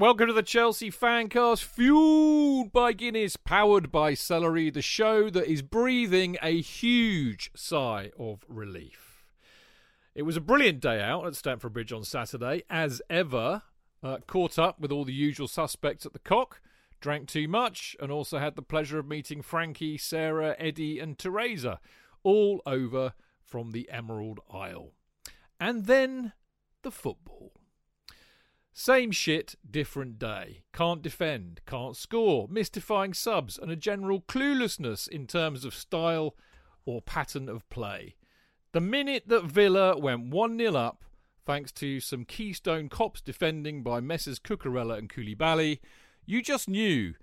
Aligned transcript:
Welcome 0.00 0.28
to 0.28 0.32
the 0.32 0.42
Chelsea 0.42 0.90
Fancast, 0.90 1.62
fueled 1.62 2.72
by 2.72 2.94
Guinness, 2.94 3.36
powered 3.36 3.92
by 3.92 4.14
Celery, 4.14 4.70
the 4.70 4.80
show 4.80 5.28
that 5.28 5.46
is 5.46 5.60
breathing 5.60 6.38
a 6.42 6.58
huge 6.62 7.50
sigh 7.54 8.10
of 8.18 8.42
relief. 8.48 9.26
It 10.14 10.22
was 10.22 10.38
a 10.38 10.40
brilliant 10.40 10.80
day 10.80 11.02
out 11.02 11.26
at 11.26 11.36
Stamford 11.36 11.74
Bridge 11.74 11.92
on 11.92 12.04
Saturday, 12.04 12.62
as 12.70 13.02
ever. 13.10 13.60
Uh, 14.02 14.16
caught 14.26 14.58
up 14.58 14.80
with 14.80 14.90
all 14.90 15.04
the 15.04 15.12
usual 15.12 15.46
suspects 15.46 16.06
at 16.06 16.14
the 16.14 16.18
cock, 16.18 16.62
drank 17.02 17.28
too 17.28 17.46
much, 17.46 17.94
and 18.00 18.10
also 18.10 18.38
had 18.38 18.56
the 18.56 18.62
pleasure 18.62 18.98
of 18.98 19.06
meeting 19.06 19.42
Frankie, 19.42 19.98
Sarah, 19.98 20.56
Eddie, 20.58 20.98
and 20.98 21.18
Teresa, 21.18 21.78
all 22.22 22.62
over 22.64 23.12
from 23.44 23.72
the 23.72 23.86
Emerald 23.90 24.40
Isle. 24.50 24.92
And 25.60 25.84
then 25.84 26.32
the 26.80 26.90
football. 26.90 27.59
Same 28.72 29.10
shit, 29.10 29.56
different 29.68 30.18
day. 30.18 30.62
Can't 30.72 31.02
defend, 31.02 31.60
can't 31.66 31.96
score, 31.96 32.46
mystifying 32.48 33.14
subs, 33.14 33.58
and 33.58 33.70
a 33.70 33.76
general 33.76 34.20
cluelessness 34.20 35.08
in 35.08 35.26
terms 35.26 35.64
of 35.64 35.74
style 35.74 36.36
or 36.84 37.02
pattern 37.02 37.48
of 37.48 37.68
play. 37.68 38.14
The 38.72 38.80
minute 38.80 39.24
that 39.26 39.44
Villa 39.44 39.98
went 39.98 40.30
1 40.30 40.58
0 40.58 40.74
up, 40.76 41.04
thanks 41.44 41.72
to 41.72 42.00
some 42.00 42.24
Keystone 42.24 42.88
Cops 42.88 43.20
defending 43.20 43.82
by 43.82 44.00
Messrs 44.00 44.38
Cucurella 44.38 44.98
and 44.98 45.08
Koulibaly, 45.08 45.80
you 46.24 46.40
just 46.40 46.68
knew 46.68 47.14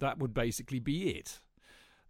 that 0.00 0.18
would 0.18 0.34
basically 0.34 0.80
be 0.80 1.10
it. 1.10 1.40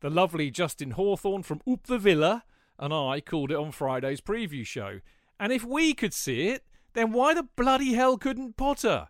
The 0.01 0.11
lovely 0.11 0.51
Justin 0.51 0.93
Hawthorne 0.93 1.43
from 1.43 1.61
Oop 1.69 1.87
the 1.87 1.99
Villa 1.99 2.45
and 2.79 2.93
I 2.93 3.21
called 3.21 3.51
it 3.51 3.57
on 3.57 3.73
Friday's 3.73 4.21
preview 4.21 4.67
show. 4.67 5.01
And 5.39 5.53
if 5.53 5.65
we 5.65 5.95
could 5.95 6.15
see 6.15 6.49
it, 6.49 6.65
then 6.97 7.13
why 7.13 7.35
the 7.35 7.43
bloody 7.43 7.93
hell 7.93 8.17
couldn't 8.17 8.57
Potter? 8.57 9.09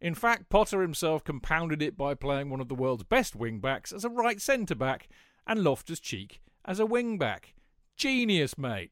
In 0.00 0.14
fact, 0.14 0.48
Potter 0.48 0.82
himself 0.82 1.22
compounded 1.22 1.82
it 1.82 1.96
by 1.96 2.14
playing 2.14 2.50
one 2.50 2.60
of 2.60 2.68
the 2.68 2.74
world's 2.74 3.04
best 3.04 3.36
wing 3.36 3.60
backs 3.60 3.92
as 3.92 4.04
a 4.04 4.08
right 4.08 4.40
centre 4.40 4.74
back 4.74 5.08
and 5.46 5.62
Loftus 5.62 6.00
Cheek 6.00 6.40
as 6.64 6.80
a 6.80 6.86
wing 6.86 7.18
back. 7.18 7.54
Genius, 7.96 8.56
mate. 8.58 8.90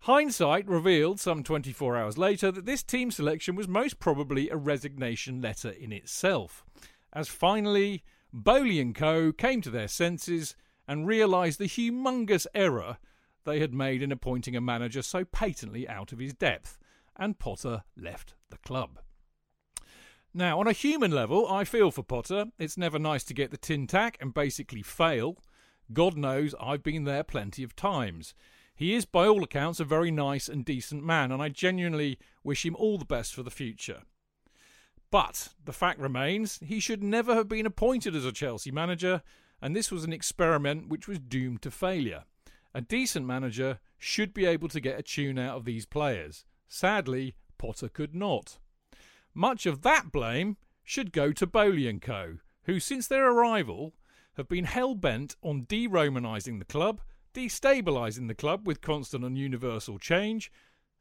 Hindsight 0.00 0.66
revealed 0.66 1.20
some 1.20 1.44
24 1.44 1.96
hours 1.96 2.18
later 2.18 2.50
that 2.50 2.66
this 2.66 2.82
team 2.82 3.12
selection 3.12 3.54
was 3.54 3.68
most 3.68 4.00
probably 4.00 4.48
a 4.48 4.56
resignation 4.56 5.40
letter 5.40 5.70
in 5.70 5.92
itself, 5.92 6.64
as 7.12 7.28
finally 7.28 8.02
Boehly 8.32 8.80
and 8.80 8.94
Co. 8.94 9.32
came 9.32 9.60
to 9.60 9.70
their 9.70 9.86
senses 9.86 10.56
and 10.88 11.06
realised 11.06 11.60
the 11.60 11.66
humongous 11.66 12.46
error 12.54 12.98
they 13.44 13.60
had 13.60 13.72
made 13.72 14.02
in 14.02 14.10
appointing 14.10 14.56
a 14.56 14.60
manager 14.60 15.02
so 15.02 15.24
patently 15.24 15.88
out 15.88 16.12
of 16.12 16.18
his 16.18 16.34
depth 16.34 16.78
and 17.16 17.38
Potter 17.38 17.84
left 17.96 18.34
the 18.50 18.58
club. 18.58 18.98
Now, 20.34 20.60
on 20.60 20.66
a 20.66 20.72
human 20.72 21.10
level, 21.10 21.46
I 21.46 21.64
feel 21.64 21.90
for 21.90 22.02
Potter. 22.02 22.46
It's 22.58 22.78
never 22.78 22.98
nice 22.98 23.22
to 23.24 23.34
get 23.34 23.50
the 23.50 23.58
tin 23.58 23.86
tack 23.86 24.16
and 24.20 24.32
basically 24.32 24.82
fail. 24.82 25.36
God 25.92 26.16
knows 26.16 26.54
I've 26.60 26.82
been 26.82 27.04
there 27.04 27.22
plenty 27.22 27.62
of 27.62 27.76
times. 27.76 28.34
He 28.74 28.94
is, 28.94 29.04
by 29.04 29.26
all 29.26 29.44
accounts, 29.44 29.78
a 29.78 29.84
very 29.84 30.10
nice 30.10 30.48
and 30.48 30.64
decent 30.64 31.04
man, 31.04 31.30
and 31.30 31.42
I 31.42 31.50
genuinely 31.50 32.18
wish 32.42 32.64
him 32.64 32.74
all 32.76 32.96
the 32.96 33.04
best 33.04 33.34
for 33.34 33.42
the 33.42 33.50
future. 33.50 34.02
But 35.10 35.50
the 35.62 35.74
fact 35.74 36.00
remains, 36.00 36.58
he 36.64 36.80
should 36.80 37.02
never 37.02 37.34
have 37.34 37.48
been 37.48 37.66
appointed 37.66 38.16
as 38.16 38.24
a 38.24 38.32
Chelsea 38.32 38.70
manager, 38.70 39.22
and 39.60 39.76
this 39.76 39.92
was 39.92 40.04
an 40.04 40.12
experiment 40.12 40.88
which 40.88 41.06
was 41.06 41.18
doomed 41.18 41.60
to 41.62 41.70
failure. 41.70 42.24
A 42.74 42.80
decent 42.80 43.26
manager 43.26 43.80
should 43.98 44.32
be 44.32 44.46
able 44.46 44.68
to 44.68 44.80
get 44.80 44.98
a 44.98 45.02
tune 45.02 45.38
out 45.38 45.58
of 45.58 45.66
these 45.66 45.84
players. 45.84 46.46
Sadly, 46.74 47.34
Potter 47.58 47.90
could 47.90 48.14
not. 48.14 48.56
Much 49.34 49.66
of 49.66 49.82
that 49.82 50.10
blame 50.10 50.56
should 50.82 51.12
go 51.12 51.30
to 51.30 51.46
and 51.54 52.00
Co., 52.00 52.38
who, 52.64 52.80
since 52.80 53.06
their 53.06 53.30
arrival, 53.30 53.92
have 54.38 54.48
been 54.48 54.64
hell 54.64 54.94
bent 54.94 55.36
on 55.42 55.66
de 55.68 55.86
Romanising 55.86 56.58
the 56.58 56.64
club, 56.64 57.02
destabilising 57.34 58.26
the 58.26 58.34
club 58.34 58.66
with 58.66 58.80
constant 58.80 59.22
and 59.22 59.36
universal 59.36 59.98
change, 59.98 60.50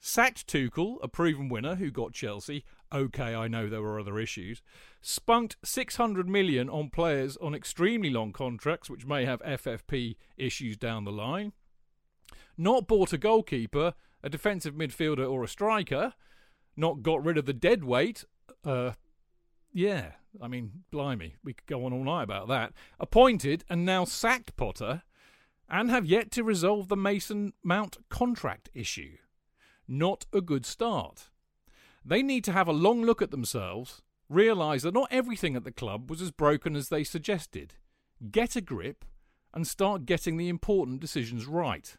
sacked 0.01 0.45
Tuchel, 0.45 0.97
a 1.01 1.07
proven 1.07 1.47
winner 1.47 1.75
who 1.75 1.89
got 1.89 2.11
Chelsea. 2.11 2.65
Okay, 2.91 3.33
I 3.33 3.47
know 3.47 3.69
there 3.69 3.81
were 3.81 3.97
other 3.97 4.19
issues. 4.19 4.61
Spunked 4.99 5.55
600 5.63 6.27
million 6.27 6.69
on 6.69 6.89
players 6.89 7.37
on 7.37 7.55
extremely 7.55 8.09
long 8.09 8.33
contracts, 8.33 8.89
which 8.89 9.05
may 9.05 9.23
have 9.23 9.41
FFP 9.43 10.17
issues 10.35 10.75
down 10.75 11.05
the 11.05 11.13
line. 11.13 11.53
Not 12.57 12.89
bought 12.89 13.13
a 13.13 13.17
goalkeeper 13.17 13.93
a 14.23 14.29
defensive 14.29 14.75
midfielder 14.75 15.29
or 15.29 15.43
a 15.43 15.47
striker, 15.47 16.13
not 16.75 17.03
got 17.03 17.23
rid 17.23 17.37
of 17.37 17.45
the 17.45 17.53
dead 17.53 17.83
weight. 17.83 18.23
Uh, 18.63 18.91
yeah, 19.73 20.11
I 20.41 20.47
mean, 20.47 20.83
blimey, 20.91 21.35
we 21.43 21.53
could 21.53 21.67
go 21.67 21.85
on 21.85 21.93
all 21.93 22.03
night 22.03 22.23
about 22.23 22.47
that. 22.49 22.73
Appointed 22.99 23.63
and 23.69 23.85
now 23.85 24.05
sacked 24.05 24.55
Potter, 24.55 25.03
and 25.69 25.89
have 25.89 26.05
yet 26.05 26.31
to 26.31 26.43
resolve 26.43 26.89
the 26.89 26.97
Mason 26.97 27.53
Mount 27.63 27.97
contract 28.09 28.69
issue. 28.73 29.17
Not 29.87 30.25
a 30.33 30.41
good 30.41 30.65
start. 30.65 31.29
They 32.03 32.21
need 32.21 32.43
to 32.45 32.51
have 32.51 32.67
a 32.67 32.73
long 32.73 33.03
look 33.03 33.21
at 33.21 33.31
themselves, 33.31 34.01
realise 34.27 34.83
that 34.83 34.93
not 34.93 35.07
everything 35.11 35.55
at 35.55 35.63
the 35.63 35.71
club 35.71 36.09
was 36.09 36.21
as 36.21 36.31
broken 36.31 36.75
as 36.75 36.89
they 36.89 37.03
suggested. 37.03 37.75
Get 38.31 38.55
a 38.55 38.61
grip 38.61 39.05
and 39.53 39.65
start 39.65 40.05
getting 40.05 40.37
the 40.37 40.49
important 40.49 40.99
decisions 40.99 41.45
right. 41.45 41.95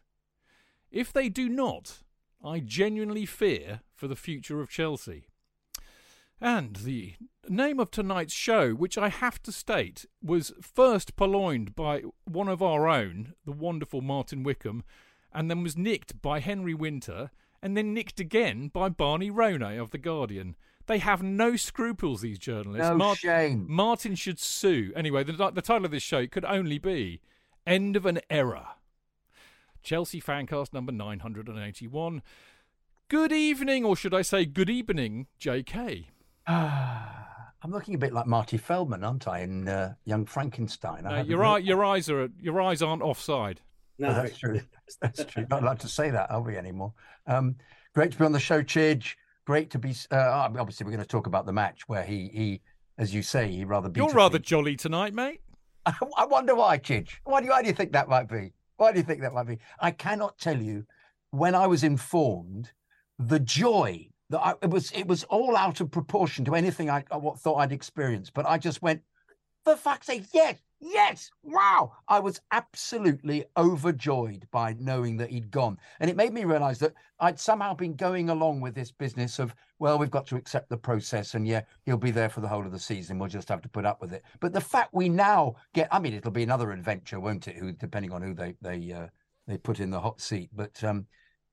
If 0.91 1.11
they 1.11 1.29
do 1.29 1.49
not, 1.49 2.03
I 2.43 2.59
genuinely 2.59 3.25
fear 3.25 3.81
for 3.95 4.07
the 4.07 4.15
future 4.15 4.59
of 4.59 4.69
Chelsea. 4.69 5.27
And 6.41 6.75
the 6.77 7.13
name 7.47 7.79
of 7.79 7.89
tonight's 7.89 8.33
show, 8.33 8.73
which 8.73 8.97
I 8.97 9.07
have 9.07 9.41
to 9.43 9.51
state 9.51 10.05
was 10.21 10.51
first 10.61 11.15
purloined 11.15 11.73
by 11.73 12.03
one 12.25 12.49
of 12.49 12.61
our 12.61 12.87
own, 12.87 13.33
the 13.45 13.53
wonderful 13.53 14.01
Martin 14.01 14.43
Wickham, 14.43 14.83
and 15.33 15.49
then 15.49 15.63
was 15.63 15.77
nicked 15.77 16.21
by 16.21 16.39
Henry 16.41 16.73
Winter, 16.73 17.31
and 17.61 17.77
then 17.77 17.93
nicked 17.93 18.19
again 18.19 18.67
by 18.67 18.89
Barney 18.89 19.31
Ronay 19.31 19.81
of 19.81 19.91
The 19.91 19.97
Guardian. 19.97 20.57
They 20.85 20.97
have 20.97 21.23
no 21.23 21.55
scruples, 21.55 22.21
these 22.21 22.39
journalists. 22.39 22.89
No 22.89 22.97
Mart- 22.97 23.19
shame. 23.19 23.65
Martin 23.69 24.15
should 24.15 24.37
sue. 24.37 24.91
Anyway, 24.97 25.23
the, 25.23 25.31
the 25.31 25.61
title 25.61 25.85
of 25.85 25.91
this 25.91 26.03
show 26.03 26.27
could 26.27 26.43
only 26.43 26.77
be 26.77 27.21
End 27.65 27.95
of 27.95 28.05
an 28.05 28.19
Error. 28.29 28.67
Chelsea 29.83 30.21
Fancast 30.21 30.73
number 30.73 30.91
981. 30.91 32.21
Good 33.09 33.31
evening, 33.31 33.83
or 33.85 33.95
should 33.95 34.13
I 34.13 34.21
say 34.21 34.45
good 34.45 34.69
evening, 34.69 35.27
JK? 35.39 36.05
I 36.47 37.09
I'm 37.63 37.71
looking 37.71 37.95
a 37.95 37.97
bit 37.97 38.11
like 38.11 38.25
Marty 38.27 38.57
Feldman, 38.57 39.05
aren't 39.05 39.25
I, 39.27 39.39
in 39.39 39.69
uh, 39.69 39.93
Young 40.03 40.25
Frankenstein? 40.25 41.05
I 41.05 41.09
No, 41.11 41.15
have 41.17 41.27
your 41.29 41.37
great- 41.39 41.47
eye, 41.47 41.57
your 41.59 41.85
eyes 41.85 42.09
are 42.09 42.27
your 42.41 42.61
eyes 42.61 42.81
aren't 42.81 43.01
offside. 43.01 43.61
Oh, 44.01 44.07
No, 44.07 44.13
that's 44.13 44.37
true. 44.37 44.59
That's 45.01 45.23
true. 45.25 45.45
Not 45.49 45.63
allowed 45.63 45.79
to 45.79 45.87
say 45.87 46.09
that, 46.09 46.29
are 46.29 46.41
we 46.41 46.57
anymore? 46.57 46.93
Um, 47.25 47.55
great 47.95 48.11
to 48.11 48.17
be 48.17 48.25
on 48.25 48.31
the 48.33 48.39
show, 48.39 48.61
Chidge. 48.61 49.15
Great 49.45 49.69
to 49.71 49.79
be. 49.79 49.95
Uh, 50.11 50.15
obviously, 50.57 50.83
we're 50.85 50.91
going 50.91 51.01
to 51.03 51.07
talk 51.07 51.25
about 51.25 51.45
the 51.45 51.53
match 51.53 51.87
where 51.87 52.03
he, 52.03 52.29
he, 52.33 52.61
as 52.97 53.13
you 53.13 53.21
say, 53.23 53.49
he 53.49 53.63
rather. 53.65 53.87
Be. 53.89 53.99
You're 53.99 54.07
beautifully- 54.07 54.17
rather 54.23 54.39
jolly 54.39 54.75
tonight, 54.75 55.13
mate. 55.13 55.41
I 55.85 56.25
wonder 56.25 56.53
why, 56.55 56.77
Chidge. 56.79 57.11
Why 57.23 57.39
do 57.39 57.45
you, 57.45 57.51
why 57.51 57.61
do 57.61 57.67
you 57.69 57.73
think 57.73 57.93
that 57.93 58.09
might 58.09 58.27
be? 58.29 58.51
Why 58.83 58.91
do 58.91 58.97
you 58.97 59.05
think 59.05 59.21
that 59.21 59.33
might 59.33 59.47
be? 59.47 59.59
I 59.79 59.91
cannot 59.91 60.37
tell 60.37 60.61
you. 60.61 60.85
When 61.31 61.55
I 61.55 61.67
was 61.67 61.85
informed, 61.85 62.73
the 63.17 63.39
joy 63.39 64.09
that 64.29 64.39
I, 64.41 64.55
it 64.61 64.69
was 64.71 64.91
it 64.91 65.07
was 65.07 65.23
all 65.23 65.55
out 65.55 65.79
of 65.79 65.89
proportion 65.89 66.43
to 66.43 66.55
anything 66.55 66.89
I, 66.89 67.05
thought 67.09 67.55
I'd 67.59 67.71
experienced. 67.71 68.33
But 68.33 68.45
I 68.45 68.57
just 68.57 68.81
went, 68.81 69.01
for 69.63 69.77
fuck's 69.77 70.07
sake, 70.07 70.25
yes, 70.33 70.57
yes, 70.83 71.31
wow! 71.43 71.93
I 72.07 72.19
was 72.19 72.41
absolutely 72.51 73.45
overjoyed 73.57 74.47
by 74.51 74.75
knowing 74.79 75.17
that 75.17 75.29
he'd 75.29 75.51
gone, 75.51 75.77
and 75.99 76.09
it 76.09 76.15
made 76.15 76.33
me 76.33 76.43
realise 76.43 76.79
that 76.79 76.93
I'd 77.19 77.39
somehow 77.39 77.73
been 77.73 77.95
going 77.95 78.29
along 78.29 78.61
with 78.61 78.75
this 78.75 78.91
business 78.91 79.39
of 79.39 79.55
well, 79.79 79.97
we've 79.97 80.11
got 80.11 80.27
to 80.27 80.35
accept 80.35 80.69
the 80.69 80.77
process, 80.77 81.35
and 81.35 81.47
yeah, 81.47 81.61
he'll 81.85 81.97
be 81.97 82.11
there 82.11 82.29
for 82.29 82.41
the 82.41 82.47
whole 82.47 82.65
of 82.65 82.71
the 82.71 82.79
season. 82.79 83.19
We'll 83.19 83.29
just 83.29 83.49
have 83.49 83.61
to 83.61 83.69
put 83.69 83.85
up 83.85 84.01
with 84.01 84.13
it. 84.13 84.23
But 84.39 84.53
the 84.53 84.61
fact 84.61 84.93
we 84.93 85.09
now 85.09 85.55
get, 85.73 85.87
I 85.91 85.99
mean, 85.99 86.13
it'll 86.13 86.31
be 86.31 86.43
another 86.43 86.71
adventure, 86.71 87.19
won't 87.19 87.47
it? 87.47 87.55
Who, 87.57 87.71
depending 87.71 88.11
on 88.11 88.21
who 88.21 88.33
they 88.33 88.55
they 88.61 88.91
uh, 88.91 89.07
they 89.47 89.57
put 89.57 89.79
in 89.79 89.89
the 89.89 89.99
hot 89.99 90.21
seat, 90.21 90.49
but 90.53 90.83
um, 90.83 91.07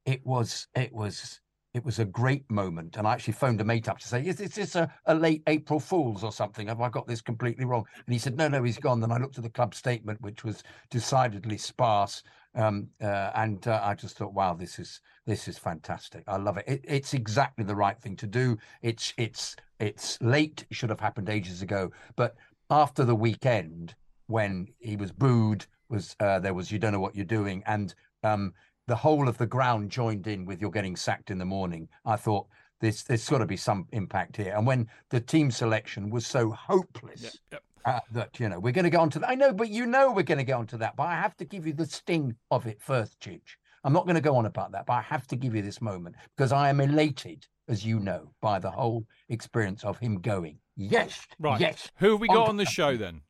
it 0.05 0.25
was 0.25 0.69
it 0.75 0.93
was 0.93 1.41
it 1.72 1.84
was 1.84 1.99
a 1.99 2.05
great 2.05 2.50
moment. 2.50 2.96
And 2.96 3.06
I 3.06 3.12
actually 3.12 3.34
phoned 3.34 3.61
a 3.61 3.64
mate 3.64 3.88
up 3.88 3.99
to 3.99 4.08
say, 4.08 4.25
is, 4.26 4.40
is 4.40 4.55
this 4.55 4.75
a, 4.75 4.93
a 5.06 5.14
late 5.14 5.43
April 5.46 5.78
Fool's 5.78 6.25
or 6.25 6.32
something? 6.32 6.67
Have 6.67 6.81
I 6.81 6.88
got 6.88 7.06
this 7.06 7.20
completely 7.20 7.64
wrong? 7.64 7.84
And 8.06 8.12
he 8.12 8.19
said, 8.19 8.37
no, 8.37 8.49
no, 8.49 8.62
he's 8.62 8.78
gone. 8.78 9.00
Then 9.00 9.12
I 9.12 9.19
looked 9.19 9.38
at 9.38 9.44
the 9.44 9.50
club 9.50 9.75
statement, 9.75 10.20
which 10.20 10.44
was 10.44 10.62
decidedly 10.90 11.58
sparse. 11.58 12.22
Um, 12.55 12.88
uh, 13.00 13.31
and 13.37 13.67
uh, 13.69 13.81
I 13.82 13.94
just 13.94 14.17
thought, 14.17 14.34
wow, 14.34 14.55
this 14.55 14.81
is 14.81 15.00
this 15.25 15.46
is 15.46 15.56
fantastic. 15.56 16.25
I 16.26 16.37
love 16.37 16.56
it. 16.56 16.64
it. 16.67 16.81
It's 16.82 17.14
exactly 17.14 17.64
the 17.64 17.76
right 17.76 17.96
thing 18.00 18.17
to 18.17 18.26
do. 18.26 18.58
It's 18.82 19.14
it's 19.17 19.55
it's 19.78 20.20
late. 20.20 20.67
It 20.69 20.75
should 20.75 20.90
have 20.90 20.99
happened 20.99 21.28
ages 21.28 21.62
ago. 21.62 21.93
But 22.17 22.34
after 22.69 23.05
the 23.05 23.14
weekend, 23.14 23.94
when 24.26 24.67
he 24.81 24.96
was 24.96 25.12
booed, 25.12 25.67
was 25.88 26.17
uh, 26.19 26.40
there 26.40 26.55
was 26.55 26.72
you 26.72 26.81
don't 26.81 26.93
know 26.93 26.99
what 26.99 27.14
you're 27.14 27.25
doing, 27.25 27.62
and 27.67 27.94
um, 28.25 28.52
the 28.91 28.97
whole 28.97 29.29
of 29.29 29.39
the 29.39 29.47
ground 29.47 29.89
joined 29.89 30.27
in 30.27 30.45
with 30.45 30.61
you're 30.61 30.69
getting 30.69 30.97
sacked 30.97 31.31
in 31.31 31.39
the 31.39 31.45
morning. 31.45 31.89
I 32.05 32.17
thought 32.17 32.49
this 32.81 33.05
there's 33.05 33.29
got 33.29 33.39
to 33.39 33.47
be 33.47 33.57
some 33.57 33.87
impact 33.93 34.37
here. 34.37 34.53
And 34.57 34.67
when 34.67 34.89
the 35.11 35.21
team 35.21 35.53
selection 35.53 36.11
was 36.11 36.27
so 36.27 36.51
hopeless 36.51 37.39
Yep. 37.53 37.63
uh, 37.85 38.01
that 38.11 38.41
you 38.41 38.49
know 38.49 38.59
we're 38.59 38.73
going 38.73 38.83
to 38.83 38.91
get 38.91 38.99
onto 38.99 39.21
that. 39.21 39.29
I 39.31 39.37
know, 39.37 39.53
but 39.53 39.69
you 39.69 39.87
know 39.87 40.11
we're 40.11 40.25
going 40.25 40.39
to 40.39 40.45
get 40.45 40.55
onto 40.57 40.77
that. 40.79 40.97
But 40.97 41.05
I 41.05 41.15
have 41.15 41.37
to 41.37 41.45
give 41.45 41.69
you 41.69 41.73
the 41.73 41.87
sting 41.87 42.35
of 42.51 42.67
it 42.67 42.83
first, 42.83 43.21
Chidge. 43.21 43.55
I'm 43.85 43.93
not 43.93 44.07
going 44.07 44.17
to 44.17 44.21
go 44.21 44.35
on 44.35 44.47
about 44.47 44.73
that, 44.73 44.87
but 44.87 44.95
I 44.95 45.03
have 45.03 45.29
to 45.29 45.37
give 45.37 45.55
you 45.55 45.63
this 45.63 45.81
moment 45.81 46.17
because 46.37 46.51
I 46.51 46.69
am 46.69 46.81
elated, 46.81 47.47
as 47.69 47.87
you 47.87 48.01
know, 48.01 48.33
by 48.43 48.59
the 48.59 48.73
whole 48.73 49.07
experience 49.29 49.85
of 49.85 50.01
him 50.01 50.21
going. 50.21 50.59
Yes, 50.77 51.29
Right. 51.39 51.61
yes. 51.61 51.93
Who 51.99 52.11
have 52.11 52.21
we 52.21 52.27
got 52.27 52.39
On 52.43 52.49
on 52.51 52.57
the 52.57 52.67
show 52.67 52.97
then? 52.97 53.21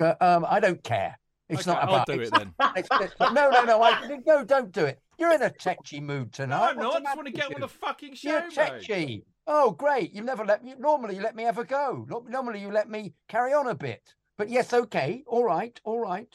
Uh, 0.00 0.14
um, 0.20 0.44
I 0.48 0.58
don't 0.58 0.82
care. 0.82 1.16
It's 1.50 1.68
Okay, 1.68 1.70
not 1.78 1.82
I'll 1.88 1.94
about. 1.96 2.06
do 2.06 2.14
it's 2.20 2.30
it 2.30 2.34
then. 2.38 2.54
not- 2.58 2.76
it's- 2.78 3.00
it's- 3.02 3.32
no, 3.34 3.50
no, 3.50 3.64
no. 3.64 3.82
I, 3.82 4.18
no, 4.26 4.44
don't 4.44 4.72
do 4.72 4.86
it. 4.86 4.98
You're 5.18 5.32
in 5.32 5.42
a 5.42 5.50
tetchy 5.50 6.00
mood 6.00 6.26
No, 6.38 6.44
tonight. 6.44 6.70
I'm 6.70 6.76
What's 6.76 6.94
not. 6.94 6.96
I 6.96 7.04
just 7.04 7.16
want 7.16 7.26
to 7.26 7.32
get 7.32 7.54
on 7.54 7.60
the 7.60 7.68
fucking 7.68 8.14
show, 8.14 8.42
You're 8.56 8.78
mate. 8.88 9.24
Oh, 9.46 9.72
great. 9.72 10.12
You 10.12 10.22
never 10.22 10.44
let 10.44 10.64
me. 10.64 10.74
Normally, 10.78 11.16
you 11.16 11.22
let 11.22 11.36
me 11.36 11.44
ever 11.44 11.64
go. 11.64 12.06
Normally, 12.28 12.60
you 12.60 12.70
let 12.70 12.88
me 12.88 13.12
carry 13.28 13.52
on 13.52 13.68
a 13.68 13.74
bit. 13.74 14.14
But 14.38 14.48
yes, 14.48 14.72
okay. 14.72 15.22
All 15.26 15.44
right. 15.44 15.78
All 15.84 16.00
right. 16.00 16.28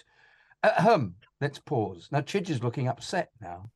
Uh, 0.63 0.81
hum. 0.81 1.15
Let's 1.41 1.59
pause. 1.59 2.09
Now, 2.11 2.21
Chidge 2.21 2.49
is 2.49 2.61
looking 2.61 2.87
upset 2.87 3.31
now. 3.41 3.69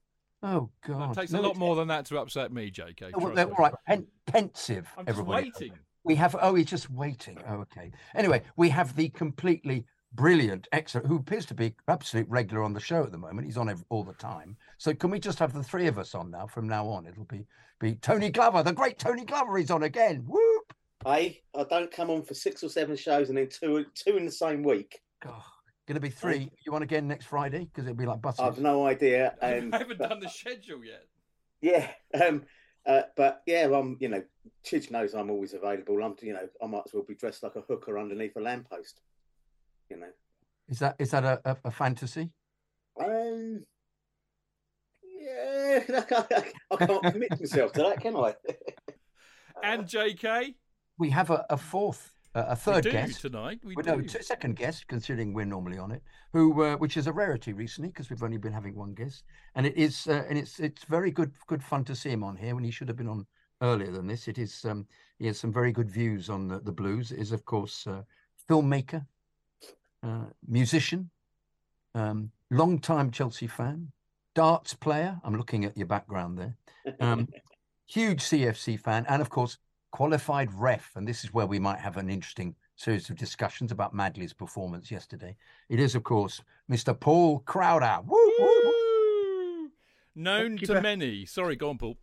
Oh, 0.44 0.70
God. 0.86 1.12
It 1.12 1.22
takes 1.22 1.32
No, 1.32 1.40
a 1.40 1.44
lot 1.44 1.56
more 1.56 1.76
than 1.76 1.88
that 1.88 2.06
to 2.08 2.20
upset 2.20 2.52
me, 2.52 2.70
JK. 2.70 3.12
Oh, 3.14 3.20
well, 3.20 3.40
all 3.40 3.56
right. 3.58 3.74
Pen- 3.88 4.08
pensive. 4.28 4.88
I'm 4.98 5.06
just 5.06 5.18
everybody. 5.18 5.52
waiting. 5.60 5.74
We 6.04 6.16
have. 6.16 6.36
Oh, 6.40 6.54
he's 6.54 6.66
just 6.68 6.90
waiting. 6.90 7.40
Oh, 7.48 7.62
okay. 7.62 7.92
Anyway, 8.14 8.42
we 8.58 8.70
have 8.70 8.96
the 8.96 9.10
completely 9.10 9.86
brilliant, 10.14 10.68
excellent, 10.72 11.08
who 11.08 11.18
appears 11.18 11.46
to 11.48 11.54
be 11.54 11.76
absolute 11.88 12.28
regular 12.30 12.64
on 12.64 12.74
the 12.74 12.80
show 12.80 13.04
at 13.04 13.12
the 13.12 13.18
moment. 13.18 13.46
He's 13.46 13.58
on 13.58 13.70
ev- 13.70 13.84
all 13.90 14.04
the 14.04 14.14
time. 14.14 14.56
So 14.78 14.94
can 14.94 15.10
we 15.10 15.20
just 15.20 15.40
have 15.40 15.54
the 15.54 15.64
three 15.64 15.88
of 15.88 15.98
us 15.98 16.16
on 16.16 16.32
now? 16.32 16.48
From 16.48 16.68
now 16.68 16.88
on, 16.88 17.06
it'll 17.08 17.26
be 17.26 17.46
be 17.80 17.96
Tony 17.96 18.30
Glover, 18.30 18.64
the 18.64 18.74
great 18.74 18.98
Tony 19.00 19.26
Glover. 19.26 19.58
He's 19.58 19.72
on 19.72 19.84
again. 19.84 20.24
Whoop! 20.28 20.74
I 21.06 21.38
I 21.56 21.64
don't 21.64 21.92
come 21.92 22.10
on 22.10 22.24
for 22.24 22.34
six 22.34 22.64
or 22.64 22.70
seven 22.70 22.96
shows 22.96 23.30
and 23.30 23.38
then 23.38 23.50
two 23.50 23.86
two 23.96 24.18
in 24.18 24.26
the 24.26 24.32
same 24.32 24.64
week. 24.64 25.02
God, 25.22 25.42
gonna 25.88 26.00
be 26.00 26.10
three. 26.10 26.50
You 26.66 26.76
on 26.76 26.84
again 26.84 27.08
next 27.08 27.26
Friday? 27.26 27.66
Because 27.66 27.86
it'll 27.86 27.98
be 27.98 28.06
like 28.06 28.22
buses. 28.22 28.40
I've 28.40 28.60
no 28.60 28.86
idea. 28.86 29.36
And 29.42 29.74
I 29.76 29.78
haven't 29.80 30.00
done 30.00 30.20
the 30.20 30.30
schedule 30.30 30.84
yet. 30.84 31.06
yeah, 31.62 31.90
um, 32.26 32.44
uh, 32.86 33.04
but 33.18 33.42
yeah, 33.46 33.70
I'm 33.74 33.98
you 34.00 34.10
know, 34.10 34.24
Chidge 34.66 34.92
knows 34.92 35.14
I'm 35.14 35.30
always 35.30 35.54
available. 35.54 36.02
I'm 36.04 36.16
you 36.22 36.34
know, 36.34 36.48
I 36.62 36.68
might 36.68 36.84
as 36.86 36.94
well 36.94 37.04
be 37.04 37.16
dressed 37.16 37.44
like 37.44 37.56
a 37.56 37.62
hooker 37.62 37.98
underneath 37.98 38.36
a 38.38 38.42
lamppost. 38.42 39.02
You 39.94 40.00
know, 40.00 40.08
Is 40.68 40.80
that 40.80 40.96
is 41.00 41.12
that 41.12 41.24
a, 41.24 41.40
a, 41.46 41.58
a 41.66 41.72
fantasy? 41.72 42.32
um, 43.00 43.64
yeah, 45.20 45.80
I 46.72 46.86
can't 46.86 47.04
commit 47.04 47.40
myself 47.40 47.72
to 47.74 47.82
that, 47.84 48.02
can 48.02 48.16
I? 48.16 48.36
And 49.64 49.86
JK, 49.86 50.56
We 50.98 51.10
have 51.12 51.30
a, 51.30 51.46
a 51.50 51.58
fourth, 51.58 52.12
uh, 52.36 52.46
a 52.48 52.56
we 52.56 52.56
third 52.56 52.84
do 52.84 52.92
guest. 52.92 53.22
tonight. 53.22 53.60
We 53.64 53.76
Well, 53.76 53.86
do. 53.86 53.92
no, 53.98 54.02
t- 54.02 54.22
second 54.22 54.56
guest, 54.58 54.88
considering 54.88 55.34
we're 55.34 55.46
normally 55.46 55.78
on 55.78 55.92
it, 55.92 56.02
who 56.34 56.64
uh, 56.64 56.76
which 56.78 56.98
is 56.98 57.08
a 57.08 57.14
rarity 57.14 57.54
recently 57.54 57.90
because 57.90 58.10
we've 58.10 58.24
only 58.24 58.38
been 58.38 58.52
having 58.52 58.76
one 58.76 58.94
guest, 58.94 59.24
and 59.56 59.66
it 59.66 59.78
is 59.78 60.08
uh, 60.08 60.24
and 60.28 60.38
it's 60.38 60.60
it's 60.60 60.84
very 60.86 61.12
good 61.12 61.32
good 61.48 61.64
fun 61.64 61.86
to 61.86 61.96
see 61.96 62.10
him 62.10 62.24
on 62.24 62.36
here 62.36 62.56
when 62.56 62.64
he 62.64 62.72
should 62.72 62.88
have 62.90 62.98
been 62.98 63.08
on 63.08 63.26
earlier 63.62 63.92
than 63.92 64.08
this. 64.08 64.28
It 64.28 64.38
is 64.38 64.66
um, 64.66 64.86
he 65.20 65.28
has 65.28 65.40
some 65.40 65.54
very 65.54 65.72
good 65.72 65.90
views 65.90 66.30
on 66.30 66.48
the, 66.50 66.60
the 66.60 66.72
blues. 66.74 67.12
It 67.12 67.20
is 67.20 67.32
of 67.32 67.46
course 67.46 67.88
uh, 67.88 68.02
filmmaker, 68.50 69.06
uh, 70.04 70.26
musician, 70.48 71.10
um, 71.96 72.32
long 72.52 72.80
time 72.80 73.12
Chelsea 73.12 73.48
fan, 73.48 73.92
darts 74.36 74.74
player. 74.74 75.20
I'm 75.24 75.36
looking 75.36 75.66
at 75.66 75.78
your 75.78 75.88
background 75.88 76.38
there. 76.38 76.56
Um, 77.00 77.28
huge 77.86 78.22
CFC 78.22 78.80
fan, 78.80 79.06
and 79.08 79.22
of 79.22 79.30
course, 79.30 79.58
qualified 79.92 80.50
ref. 80.54 80.92
And 80.96 81.08
this 81.08 81.24
is 81.24 81.34
where 81.34 81.46
we 81.46 81.60
might 81.60 81.80
have 81.80 81.98
an 81.98 82.10
interesting 82.10 82.56
series 82.76 83.10
of 83.10 83.16
discussions 83.16 83.72
about 83.72 83.94
Madley's 83.94 84.34
performance 84.34 84.92
yesterday. 84.92 85.36
It 85.70 85.80
is, 85.80 85.96
of 85.96 86.04
course, 86.04 86.42
Mr. 86.70 87.00
Paul 87.00 87.40
Crowder. 87.40 88.00
Woo, 88.06 88.32
woo, 88.40 88.46
woo. 88.46 88.64
Woo! 88.66 89.70
Known 90.16 90.58
to 90.58 90.66
very- 90.68 90.82
many. 90.82 91.26
Sorry, 91.26 91.56
go 91.56 91.70
on, 91.70 91.78
Paul. 91.78 91.98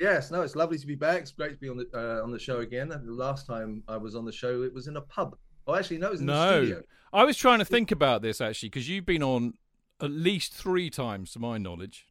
Yes, 0.00 0.30
no, 0.30 0.42
it's 0.42 0.54
lovely 0.54 0.78
to 0.78 0.86
be 0.86 0.94
back. 0.94 1.22
It's 1.22 1.32
great 1.32 1.50
to 1.50 1.58
be 1.58 1.68
on 1.68 1.76
the 1.76 1.88
uh, 1.92 2.22
on 2.22 2.30
the 2.30 2.38
show 2.38 2.60
again. 2.60 2.92
And 2.92 3.06
the 3.06 3.12
last 3.12 3.46
time 3.46 3.82
I 3.88 3.96
was 3.96 4.14
on 4.14 4.24
the 4.24 4.30
show, 4.30 4.62
it 4.62 4.72
was 4.72 4.86
in 4.86 4.96
a 4.96 5.00
pub. 5.00 5.36
Oh, 5.68 5.74
actually, 5.74 5.98
no, 5.98 6.06
it 6.08 6.12
was 6.12 6.20
in 6.20 6.26
the 6.26 6.32
No, 6.32 6.64
studio. 6.64 6.82
I 7.12 7.24
was 7.24 7.36
trying 7.36 7.58
to 7.58 7.64
think 7.64 7.90
about 7.90 8.22
this 8.22 8.40
actually 8.40 8.70
because 8.70 8.88
you've 8.88 9.04
been 9.06 9.22
on 9.22 9.54
at 10.00 10.10
least 10.10 10.54
three 10.54 10.88
times, 10.88 11.32
to 11.32 11.38
my 11.38 11.58
knowledge. 11.58 12.06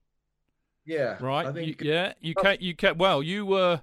Yeah, 0.86 1.18
Right? 1.20 1.46
I 1.48 1.52
think 1.52 1.82
You- 1.82 1.92
yeah, 1.92 2.14
you 2.22 2.34
kept. 2.36 2.62
You 2.62 2.76
can 2.76 2.98
Well, 2.98 3.22
you 3.24 3.46
were. 3.46 3.82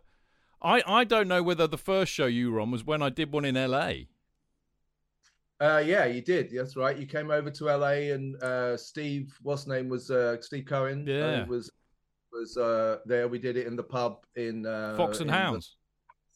I 0.62 0.82
I 0.86 1.04
don't 1.04 1.28
know 1.28 1.42
whether 1.42 1.66
the 1.66 1.76
first 1.76 2.12
show 2.12 2.26
you 2.26 2.50
were 2.52 2.60
on 2.60 2.70
was 2.70 2.84
when 2.84 3.02
I 3.02 3.10
did 3.10 3.32
one 3.32 3.44
in 3.44 3.56
LA. 3.56 4.06
Uh, 5.60 5.82
yeah, 5.84 6.04
you 6.06 6.20
did. 6.20 6.50
That's 6.50 6.76
right. 6.76 6.96
You 6.96 7.06
came 7.06 7.30
over 7.30 7.50
to 7.50 7.64
LA, 7.68 8.12
and 8.14 8.40
uh, 8.42 8.76
Steve, 8.76 9.36
what's 9.42 9.62
his 9.62 9.68
name 9.68 9.88
was 9.88 10.10
uh, 10.10 10.40
Steve 10.40 10.64
Cohen. 10.66 11.06
uh, 11.08 11.12
Yeah. 11.12 11.44
was 11.46 11.70
was 12.32 12.56
uh, 12.56 12.98
there. 13.06 13.28
We 13.28 13.38
did 13.38 13.56
it 13.56 13.66
in 13.66 13.76
the 13.76 13.82
pub 13.82 14.24
in 14.36 14.66
uh, 14.66 14.96
Fox 14.96 15.18
and 15.20 15.28
in 15.28 15.32
the- 15.34 15.38
Hounds. 15.38 15.76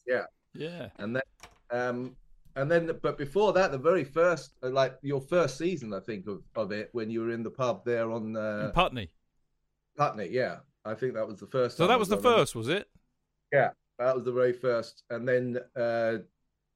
yeah. 0.07 0.25
Yeah. 0.53 0.89
and 0.97 1.15
then 1.15 1.23
um 1.71 2.15
and 2.59 2.69
then 2.71 2.91
but 3.01 3.17
before 3.17 3.53
that 3.53 3.71
the 3.71 3.77
very 3.77 4.03
first 4.03 4.55
uh, 4.63 4.69
like 4.69 4.93
your 5.01 5.21
first 5.21 5.57
season 5.57 5.93
i 5.93 5.99
think 5.99 6.27
of, 6.27 6.41
of 6.55 6.71
it 6.71 6.89
when 6.91 7.09
you 7.09 7.21
were 7.21 7.31
in 7.31 7.43
the 7.43 7.49
pub 7.49 7.83
there 7.85 8.11
on 8.11 8.23
In 8.29 8.35
uh 8.37 8.71
Putney. 8.73 9.09
putney 9.97 10.27
yeah 10.29 10.57
i 10.85 10.93
think 10.93 11.13
that 11.13 11.27
was 11.27 11.39
the 11.39 11.47
first 11.47 11.77
So 11.77 11.87
that 11.87 11.99
was 11.99 12.09
the 12.09 12.17
first, 12.17 12.55
was 12.55 12.67
it? 12.69 12.87
Yeah, 13.51 13.69
that 13.97 14.15
was 14.15 14.23
the 14.25 14.31
very 14.41 14.53
first 14.53 15.03
and 15.09 15.27
then 15.27 15.57
uh 15.75 16.17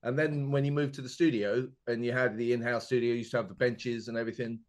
and 0.05 0.19
then 0.19 0.51
when 0.51 0.65
you 0.65 0.71
moved 0.71 0.93
to 0.95 1.01
the 1.01 1.09
studio 1.09 1.67
and 1.87 2.03
you 2.05 2.11
had 2.11 2.37
the 2.37 2.51
in-house 2.53 2.85
studio 2.87 3.11
you 3.11 3.19
used 3.23 3.31
to 3.31 3.37
have 3.37 3.47
the 3.47 3.53
benches 3.65 4.07
and 4.07 4.17
everything 4.17 4.59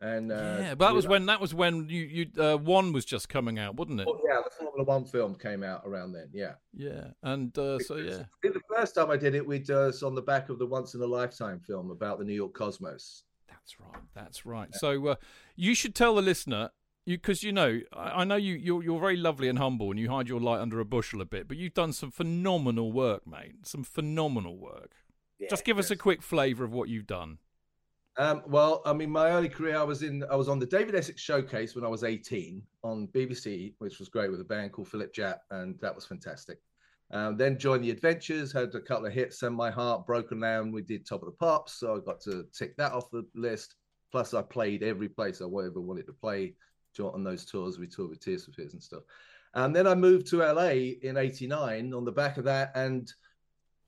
and 0.00 0.30
uh 0.30 0.58
yeah, 0.60 0.74
but 0.74 0.86
that 0.86 0.90
you- 0.90 0.96
was 0.96 1.06
when 1.08 1.26
that 1.26 1.40
was 1.40 1.54
when 1.54 1.88
you 1.88 2.02
you 2.02 2.42
uh, 2.42 2.56
one 2.56 2.92
was 2.92 3.04
just 3.04 3.28
coming 3.28 3.58
out, 3.58 3.76
wasn't 3.76 4.00
it? 4.00 4.06
oh, 4.08 4.20
yeah 4.28 4.40
the 4.44 4.50
formula 4.50 4.84
one 4.84 5.04
film 5.04 5.34
came 5.34 5.62
out 5.62 5.82
around 5.86 6.12
then 6.12 6.28
yeah 6.32 6.52
Yeah, 6.74 7.08
and 7.22 7.56
uh, 7.58 7.78
so 7.78 7.96
yeah. 7.96 8.24
The 8.42 8.60
first 8.74 8.94
time 8.94 9.10
I 9.10 9.16
did 9.16 9.34
it, 9.34 9.46
we 9.46 9.58
did 9.58 9.70
us 9.70 10.02
on 10.02 10.14
the 10.14 10.22
back 10.22 10.48
of 10.50 10.58
the 10.58 10.66
Once 10.66 10.94
in 10.94 11.00
a 11.00 11.06
Lifetime 11.06 11.60
film 11.60 11.90
about 11.90 12.18
the 12.18 12.24
New 12.24 12.34
York 12.34 12.52
Cosmos. 12.54 13.22
That's 13.48 13.80
right. 13.80 14.02
That's 14.14 14.46
right. 14.46 14.74
So 14.74 15.06
uh, 15.08 15.14
you 15.56 15.74
should 15.74 15.94
tell 15.94 16.14
the 16.14 16.22
listener, 16.22 16.70
you 17.06 17.16
because 17.16 17.42
you 17.42 17.52
know, 17.52 17.80
I, 17.92 18.20
I 18.20 18.24
know 18.24 18.36
you 18.36 18.54
you're, 18.54 18.82
you're 18.82 19.00
very 19.00 19.16
lovely 19.16 19.48
and 19.48 19.58
humble, 19.58 19.90
and 19.90 19.98
you 19.98 20.10
hide 20.10 20.28
your 20.28 20.40
light 20.40 20.60
under 20.60 20.78
a 20.78 20.84
bushel 20.84 21.20
a 21.22 21.24
bit, 21.24 21.48
but 21.48 21.56
you've 21.56 21.74
done 21.74 21.92
some 21.92 22.10
phenomenal 22.10 22.92
work, 22.92 23.26
mate. 23.26 23.54
Some 23.64 23.82
phenomenal 23.82 24.58
work. 24.58 24.92
Yeah, 25.38 25.48
Just 25.50 25.64
give 25.64 25.78
us 25.78 25.90
a 25.90 25.96
quick 25.96 26.22
flavour 26.22 26.64
of 26.64 26.72
what 26.72 26.88
you've 26.88 27.06
done. 27.06 27.38
Um, 28.18 28.42
well, 28.46 28.80
I 28.86 28.94
mean, 28.94 29.10
my 29.10 29.30
early 29.30 29.48
career, 29.48 29.76
I 29.76 29.82
was 29.82 30.02
in, 30.02 30.24
I 30.30 30.36
was 30.36 30.48
on 30.48 30.58
the 30.58 30.66
David 30.66 30.94
Essex 30.94 31.20
Showcase 31.20 31.74
when 31.74 31.84
I 31.84 31.88
was 31.88 32.02
18 32.02 32.62
on 32.82 33.08
BBC, 33.08 33.74
which 33.78 33.98
was 33.98 34.08
great 34.08 34.30
with 34.30 34.40
a 34.40 34.44
band 34.44 34.72
called 34.72 34.88
Philip 34.88 35.14
Jap, 35.14 35.40
and 35.50 35.78
that 35.80 35.94
was 35.94 36.06
fantastic. 36.06 36.58
Um, 37.10 37.36
then 37.36 37.58
joined 37.58 37.84
the 37.84 37.90
Adventures, 37.90 38.52
had 38.52 38.74
a 38.74 38.80
couple 38.80 39.06
of 39.06 39.12
hits, 39.12 39.40
Send 39.40 39.54
My 39.54 39.70
Heart, 39.70 40.06
Broken 40.06 40.40
Land. 40.40 40.72
We 40.72 40.82
did 40.82 41.06
Top 41.06 41.22
of 41.22 41.26
the 41.26 41.32
Pops, 41.32 41.74
so 41.74 41.94
I 41.94 42.00
got 42.00 42.20
to 42.22 42.46
tick 42.52 42.76
that 42.78 42.92
off 42.92 43.10
the 43.10 43.26
list. 43.34 43.76
Plus, 44.10 44.32
I 44.32 44.42
played 44.42 44.82
every 44.82 45.08
place 45.08 45.40
I 45.40 45.44
ever 45.44 45.80
wanted 45.80 46.06
to 46.06 46.12
play 46.12 46.54
on 46.98 47.22
those 47.22 47.44
tours. 47.44 47.78
We 47.78 47.86
toured 47.86 48.08
with 48.08 48.20
Tears 48.20 48.46
for 48.46 48.52
Fears 48.52 48.72
and 48.72 48.82
stuff. 48.82 49.02
And 49.52 49.76
then 49.76 49.86
I 49.86 49.94
moved 49.94 50.26
to 50.28 50.38
LA 50.38 50.94
in 51.02 51.18
'89 51.18 51.92
on 51.92 52.04
the 52.06 52.12
back 52.12 52.38
of 52.38 52.44
that, 52.44 52.72
and 52.74 53.12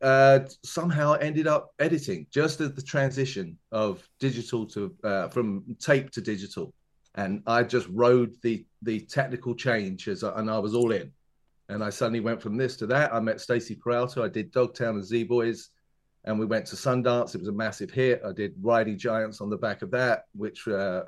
uh, 0.01 0.41
somehow 0.63 1.15
ended 1.15 1.47
up 1.47 1.71
editing 1.79 2.27
just 2.31 2.61
at 2.61 2.77
the 2.77 2.83
transition 2.83 3.59
of 3.73 4.07
digital 4.21 4.67
to 4.67 4.95
uh, 5.05 5.29
from 5.29 5.65
tape 5.81 6.11
to 6.13 6.21
digital, 6.21 6.73
and 7.15 7.43
I 7.47 7.63
just 7.63 7.89
rode 7.89 8.35
the 8.43 8.65
the 8.83 9.01
technical 9.01 9.55
change 9.55 10.09
as 10.09 10.23
and 10.23 10.51
I 10.51 10.59
was 10.59 10.75
all 10.75 10.93
in, 10.93 11.13
and 11.69 11.83
I 11.83 11.91
suddenly 11.91 12.21
went 12.21 12.41
from 12.41 12.57
this 12.57 12.77
to 12.77 12.87
that. 12.89 13.13
I 13.13 13.21
met 13.21 13.41
Stacy 13.41 13.75
Peralta. 13.75 14.23
I 14.23 14.29
did 14.29 14.53
Dogtown 14.53 14.97
and 14.97 15.05
Z 15.05 15.25
Boys, 15.25 15.71
and 16.25 16.39
we 16.39 16.47
went 16.47 16.67
to 16.67 16.77
Sundance. 16.77 17.35
It 17.35 17.41
was 17.41 17.49
a 17.49 17.53
massive 17.53 17.91
hit. 17.91 18.23
I 18.25 18.33
did 18.33 18.55
Riding 18.61 18.99
Giants 18.99 19.41
on 19.41 19.51
the 19.51 19.57
back 19.57 19.83
of 19.83 19.91
that, 19.93 20.25
which 20.35 20.69
uh, 20.69 21.03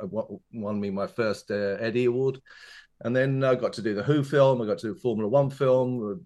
won 0.52 0.80
me 0.80 0.90
my 0.90 1.06
first 1.06 1.50
uh, 1.50 1.76
Eddie 1.80 2.06
Award. 2.06 2.40
And 3.02 3.16
then 3.16 3.42
I 3.44 3.54
got 3.54 3.72
to 3.74 3.82
do 3.82 3.94
the 3.94 4.02
Who 4.02 4.22
film. 4.22 4.60
I 4.60 4.66
got 4.66 4.78
to 4.78 4.88
do 4.88 4.92
a 4.92 4.96
Formula 4.96 5.28
One 5.28 5.48
film, 5.48 6.22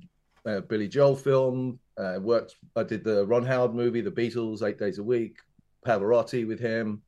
uh, 0.47 0.61
Billy 0.61 0.88
Joel 0.88 1.16
film. 1.16 1.78
Uh, 1.97 2.19
worked. 2.21 2.57
I 2.77 2.83
did 2.83 3.05
the 3.05 3.25
Ron 3.27 3.45
Howard 3.45 3.75
movie, 3.75 4.01
The 4.01 4.11
Beatles, 4.11 4.63
eight 4.63 4.79
days 4.79 4.99
a 4.99 5.03
week. 5.03 5.37
Pavarotti 5.87 6.47
with 6.47 6.59
him. 6.59 7.03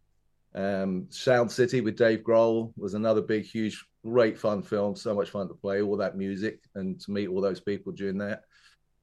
Um, 0.55 1.07
Sound 1.11 1.51
City 1.51 1.81
with 1.81 1.97
Dave 1.97 2.21
Grohl 2.21 2.73
was 2.77 2.95
another 2.95 3.21
big, 3.21 3.45
huge, 3.45 3.85
great 4.05 4.39
fun 4.39 4.63
film. 4.63 4.97
So 4.97 5.15
much 5.15 5.31
fun 5.31 5.49
to 5.49 5.55
play 5.55 5.83
all 5.83 5.97
that 5.97 6.17
music 6.17 6.61
and 6.75 7.01
to 7.01 7.11
meet 7.11 7.29
all 7.29 7.41
those 7.41 7.61
people 7.61 7.93
during 7.93 8.19
that. 8.19 8.43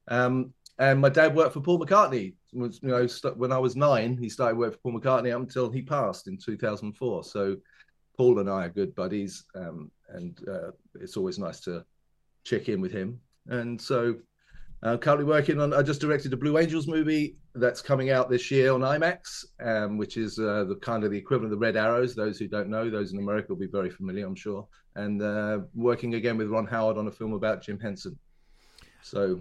Um, 0.08 0.52
and 0.78 1.00
my 1.00 1.08
dad 1.08 1.34
worked 1.34 1.52
for 1.54 1.60
Paul 1.60 1.78
McCartney. 1.78 2.34
Was 2.52 2.80
you 2.82 2.88
know 2.88 3.06
st- 3.06 3.36
when 3.36 3.52
I 3.52 3.58
was 3.58 3.76
nine, 3.76 4.16
he 4.16 4.28
started 4.28 4.58
working 4.58 4.78
for 4.82 4.90
Paul 4.90 5.00
McCartney 5.00 5.32
up 5.34 5.40
until 5.40 5.70
he 5.70 5.82
passed 5.82 6.26
in 6.26 6.38
2004. 6.38 7.24
So 7.24 7.56
Paul 8.16 8.40
and 8.40 8.50
I 8.50 8.66
are 8.66 8.70
good 8.70 8.94
buddies, 8.94 9.44
um, 9.54 9.90
and 10.08 10.38
uh, 10.48 10.70
it's 11.00 11.16
always 11.16 11.38
nice 11.38 11.60
to 11.60 11.84
check 12.44 12.68
in 12.68 12.80
with 12.80 12.92
him. 12.92 13.20
And 13.46 13.80
so, 13.80 14.16
uh, 14.84 14.98
currently 14.98 15.24
working 15.24 15.60
on. 15.60 15.72
I 15.72 15.82
just 15.82 16.00
directed 16.00 16.32
a 16.34 16.36
Blue 16.36 16.58
Angels 16.58 16.86
movie 16.86 17.36
that's 17.54 17.80
coming 17.80 18.10
out 18.10 18.28
this 18.28 18.50
year 18.50 18.72
on 18.72 18.80
IMAX, 18.80 19.44
um, 19.60 19.96
which 19.96 20.16
is 20.16 20.38
uh, 20.38 20.64
the 20.64 20.76
kind 20.76 21.04
of 21.04 21.10
the 21.10 21.16
equivalent 21.18 21.52
of 21.52 21.58
the 21.58 21.64
Red 21.64 21.76
Arrows. 21.76 22.14
Those 22.14 22.38
who 22.38 22.46
don't 22.46 22.68
know, 22.68 22.90
those 22.90 23.12
in 23.12 23.18
America 23.18 23.46
will 23.48 23.60
be 23.60 23.66
very 23.66 23.90
familiar, 23.90 24.26
I'm 24.26 24.34
sure. 24.34 24.68
And 24.94 25.22
uh, 25.22 25.60
working 25.74 26.14
again 26.14 26.36
with 26.36 26.48
Ron 26.48 26.66
Howard 26.66 26.98
on 26.98 27.08
a 27.08 27.10
film 27.10 27.32
about 27.32 27.62
Jim 27.62 27.80
Henson. 27.80 28.18
So 29.02 29.40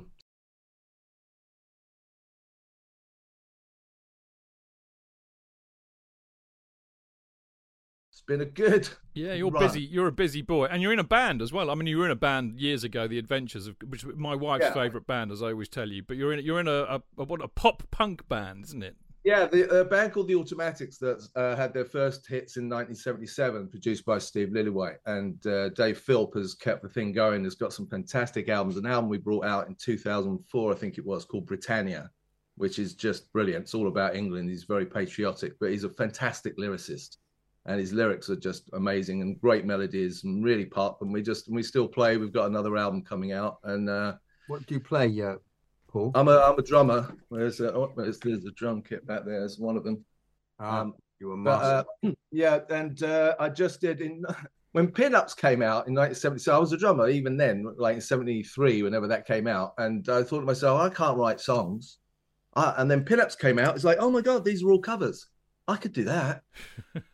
been 8.26 8.42
a 8.42 8.46
good. 8.46 8.90
Yeah, 9.16 9.34
you're 9.34 9.52
run. 9.52 9.64
busy. 9.68 9.82
You're 9.82 10.08
a 10.08 10.12
busy 10.12 10.42
boy, 10.42 10.66
and 10.66 10.82
you're 10.82 10.92
in 10.94 10.98
a 11.00 11.04
band 11.04 11.42
as 11.42 11.54
well. 11.54 11.70
I 11.70 11.76
mean, 11.76 11.86
you 11.88 11.98
were 12.00 12.06
in 12.06 12.12
a 12.12 12.16
band 12.16 12.60
years 12.60 12.84
ago, 12.84 13.08
The 13.08 13.20
Adventures, 13.20 13.68
of, 13.68 13.76
which 13.88 14.04
was 14.04 14.16
my 14.16 14.34
wife's 14.36 14.64
Yeah. 14.66 14.74
favourite 14.74 15.06
band, 15.06 15.32
as 15.32 15.44
I 15.44 15.48
always 15.52 15.70
tell 15.70 15.88
you. 15.88 16.02
But 16.02 16.18
you're 16.18 16.34
in 16.34 16.44
you're 16.44 16.60
in 16.60 16.68
a, 16.68 16.82
a, 16.84 17.02
a 17.20 17.24
what 17.26 17.44
a 17.44 17.48
pop 17.48 17.84
punk 17.92 18.28
band, 18.28 18.64
isn't 18.66 18.82
it? 18.82 18.96
Yeah, 19.24 19.46
the 19.46 19.82
a 19.82 19.86
band 19.86 20.12
called 20.14 20.28
the 20.28 20.36
Automatics 20.36 20.98
that 20.98 21.26
uh, 21.36 21.56
had 21.56 21.74
their 21.74 21.86
first 21.86 22.28
hits 22.28 22.58
in 22.58 22.64
1977, 22.64 23.70
produced 23.70 24.04
by 24.04 24.18
Steve 24.18 24.50
Lillywhite, 24.50 24.98
and 25.06 25.46
uh, 25.48 25.70
Dave 25.70 25.98
Philp 26.00 26.34
has 26.34 26.56
kept 26.56 26.82
the 26.82 26.90
thing 26.90 27.12
going. 27.14 27.44
Has 27.44 27.56
got 27.56 27.72
some 27.72 27.88
fantastic 27.88 28.50
albums. 28.50 28.78
An 28.78 28.86
album 28.86 29.10
we 29.10 29.20
brought 29.20 29.46
out 29.46 29.68
in 29.68 29.76
2004, 29.76 30.72
I 30.72 30.76
think 30.76 30.98
it 30.98 31.06
was, 31.06 31.24
called 31.24 31.46
Britannia, 31.46 32.10
which 32.58 32.80
is 32.80 32.96
just 32.96 33.32
brilliant. 33.32 33.64
It's 33.64 33.74
all 33.74 33.88
about 33.88 34.16
England. 34.16 34.50
He's 34.50 34.64
very 34.66 34.86
patriotic, 34.86 35.54
but 35.60 35.70
he's 35.70 35.84
a 35.86 35.90
fantastic 35.90 36.58
lyricist, 36.58 37.18
and 37.66 37.80
his 37.80 37.94
lyrics 37.94 38.30
are 38.30 38.36
just 38.36 38.70
amazing 38.74 39.22
and 39.22 39.40
great 39.40 39.66
melodies 39.66 40.24
and 40.24 40.44
really 40.44 40.66
pop. 40.66 41.02
And 41.02 41.14
we 41.14 41.22
just 41.22 41.50
we 41.50 41.64
still 41.64 41.88
play. 41.88 42.18
We've 42.18 42.34
got 42.34 42.48
another 42.48 42.76
album 42.78 43.02
coming 43.04 43.32
out, 43.32 43.60
and 43.64 43.90
uh, 43.90 44.14
What 44.48 44.66
do 44.66 44.74
you 44.76 44.80
play, 44.82 45.22
uh, 45.22 45.36
Paul? 45.88 46.12
I'm 46.16 46.28
a 46.28 46.38
I'm 46.40 46.60
a 46.60 46.64
drummer. 46.64 47.16
There's 47.32 47.60
a, 47.60 47.74
oh, 47.74 47.92
there's, 47.96 48.20
there's 48.20 48.46
a 48.46 48.52
drum 48.52 48.82
kit 48.82 49.06
back 49.08 49.26
there. 49.26 49.40
There's 49.40 49.60
one 49.60 49.78
of 49.78 49.84
them. 49.84 50.04
Ah, 50.60 50.82
Um, 50.82 50.94
you 51.20 51.30
were 51.30 51.38
but, 51.38 51.60
master. 51.62 51.90
uh, 52.04 52.12
yeah, 52.32 52.60
and 52.70 53.02
uh, 53.04 53.36
I 53.40 53.50
just 53.50 53.80
did 53.80 54.02
in 54.02 54.24
when 54.74 54.88
Pinups 54.88 55.38
came 55.38 55.62
out 55.62 55.88
in 55.88 55.94
1970. 55.94 56.40
So 56.40 56.56
I 56.56 56.60
was 56.60 56.74
a 56.74 56.78
drummer 56.78 57.08
even 57.08 57.38
then, 57.38 57.66
like 57.78 57.96
in 57.96 58.02
'73, 58.02 58.84
whenever 58.84 59.08
that 59.08 59.26
came 59.26 59.48
out. 59.48 59.74
And 59.78 60.08
I 60.10 60.24
thought 60.24 60.42
to 60.42 60.46
myself, 60.46 60.82
I 60.82 60.90
can't 60.90 61.18
write 61.18 61.40
songs. 61.40 62.00
Uh, 62.56 62.74
and 62.78 62.92
then 62.92 63.06
Pinups 63.06 63.40
came 63.40 63.58
out. 63.58 63.74
It's 63.76 63.84
like, 63.86 63.98
oh 64.00 64.12
my 64.12 64.22
god, 64.22 64.44
these 64.46 64.64
are 64.64 64.70
all 64.72 64.80
covers. 64.82 65.28
I 65.68 65.76
could 65.78 65.94
do 65.94 66.04
that. 66.06 66.44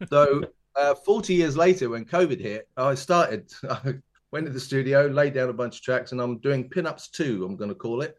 so 0.09 0.43
uh, 0.75 0.95
40 0.95 1.33
years 1.33 1.55
later, 1.57 1.89
when 1.89 2.05
COVID 2.05 2.39
hit, 2.39 2.67
I 2.77 2.95
started. 2.95 3.51
I 3.69 3.95
went 4.31 4.45
to 4.45 4.51
the 4.51 4.59
studio, 4.59 5.07
laid 5.07 5.33
down 5.33 5.49
a 5.49 5.53
bunch 5.53 5.77
of 5.77 5.81
tracks, 5.83 6.11
and 6.11 6.21
I'm 6.21 6.37
doing 6.39 6.69
Pinups 6.69 7.11
2. 7.11 7.45
I'm 7.45 7.55
going 7.55 7.69
to 7.69 7.75
call 7.75 8.01
it. 8.01 8.17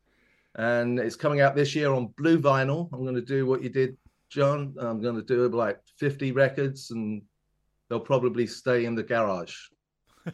And 0.57 0.99
it's 0.99 1.17
coming 1.17 1.41
out 1.41 1.55
this 1.55 1.75
year 1.75 1.93
on 1.93 2.09
blue 2.17 2.39
vinyl. 2.41 2.89
I'm 2.93 3.03
going 3.03 3.15
to 3.15 3.21
do 3.21 3.47
what 3.47 3.63
you 3.63 3.69
did 3.69 3.97
John. 4.29 4.75
I'm 4.81 5.01
going 5.01 5.15
to 5.17 5.23
do 5.23 5.49
like 5.49 5.79
50 5.99 6.33
records 6.33 6.91
and 6.91 7.23
they'll 7.89 8.01
probably 8.01 8.47
stay 8.47 8.85
in 8.85 8.95
the 8.97 9.03
garage. 9.03 9.55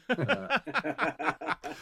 Uh, 0.08 0.58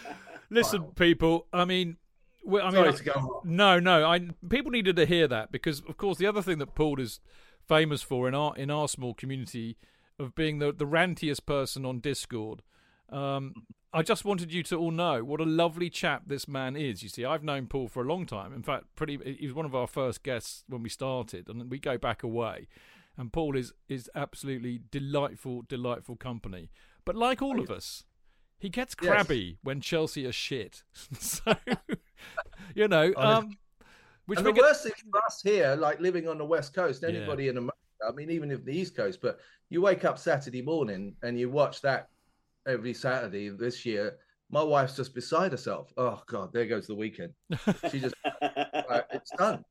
Listen, 0.51 0.85
people. 0.97 1.47
I 1.53 1.65
mean, 1.65 1.97
we- 2.45 2.61
I 2.61 2.67
mean, 2.67 2.75
Sorry 2.75 2.89
I- 2.89 2.93
to 2.93 3.05
go. 3.05 3.41
No, 3.45 3.79
no. 3.81 4.05
I 4.05 4.29
people 4.49 4.71
needed 4.71 4.97
to 4.97 5.07
hear 5.07 5.27
that 5.29 5.51
because, 5.53 5.83
of 5.89 5.97
course, 5.97 6.19
the 6.19 6.27
other 6.27 6.43
thing 6.43 6.59
that 6.59 6.75
Paul 6.75 7.01
is 7.01 7.21
famous 7.67 8.03
for 8.03 8.29
in 8.29 8.35
our 8.35 8.57
in 8.57 8.71
our 8.71 8.89
small 8.89 9.15
community 9.15 9.77
of 10.19 10.35
being 10.35 10.59
the 10.59 10.73
the 10.73 10.87
rantiest 10.87 11.47
person 11.47 11.85
on 11.85 12.01
Discord. 12.01 12.63
Um, 13.11 13.67
I 13.93 14.03
just 14.03 14.25
wanted 14.25 14.53
you 14.53 14.63
to 14.65 14.77
all 14.77 14.91
know 14.91 15.23
what 15.23 15.41
a 15.41 15.45
lovely 15.45 15.89
chap 15.89 16.23
this 16.27 16.49
man 16.49 16.75
is. 16.75 17.03
You 17.03 17.09
see, 17.09 17.25
I've 17.25 17.45
known 17.45 17.67
Paul 17.69 17.87
for 17.87 18.03
a 18.03 18.07
long 18.07 18.27
time. 18.27 18.53
In 18.53 18.63
fact, 18.63 18.87
pretty 18.97 19.19
he 19.39 19.47
was 19.47 19.55
one 19.55 19.67
of 19.67 19.75
our 19.75 19.87
first 19.87 20.23
guests 20.23 20.65
when 20.69 20.83
we 20.83 20.89
started, 20.89 21.49
and 21.49 21.71
we 21.71 21.79
go 21.79 21.97
back 21.99 22.23
away. 22.23 22.67
And 23.17 23.33
Paul 23.33 23.57
is 23.57 23.73
is 23.89 24.11
absolutely 24.15 24.81
delightful, 24.91 25.63
delightful 25.69 26.17
company. 26.17 26.71
But 27.05 27.15
like 27.15 27.41
all 27.43 27.61
of 27.61 27.71
us, 27.71 28.05
he 28.59 28.69
gets 28.69 28.97
Yes. 29.01 29.09
crabby 29.09 29.59
when 29.63 29.81
Chelsea 29.81 30.27
are 30.27 30.33
shit. 30.33 30.83
so, 31.21 31.55
you 32.75 32.89
know, 32.89 33.13
um, 33.17 33.57
which 34.27 34.39
and 34.39 34.47
the 34.47 34.53
worst 34.53 34.83
thing 34.83 34.93
for 35.11 35.21
us 35.27 35.41
here, 35.43 35.77
like 35.77 36.01
living 36.01 36.29
on 36.29 36.39
the 36.39 36.45
West 36.45 36.75
Coast, 36.75 37.05
anybody 37.05 37.49
in 37.49 37.57
America, 37.57 37.77
I 38.07 38.13
mean, 38.13 38.31
even 38.31 38.51
if 38.51 38.65
the 38.65 38.77
East 38.77 38.97
Coast, 38.97 39.21
but 39.21 39.39
you 39.71 39.81
wake 39.81 40.05
up 40.05 40.19
Saturday 40.19 40.63
morning 40.63 41.15
and 41.23 41.39
you 41.39 41.51
watch 41.51 41.81
that 41.83 42.09
every 42.67 42.95
Saturday 42.95 43.51
this 43.51 43.85
year. 43.85 44.17
My 44.51 44.63
wife's 44.63 44.97
just 44.97 45.15
beside 45.15 45.53
herself. 45.53 45.93
Oh, 45.97 46.23
God, 46.27 46.53
there 46.53 46.67
goes 46.67 46.87
the 46.87 46.95
weekend. 46.95 47.33
She 47.91 48.01
just, 48.01 48.15
it's 48.43 49.31
done. 49.37 49.65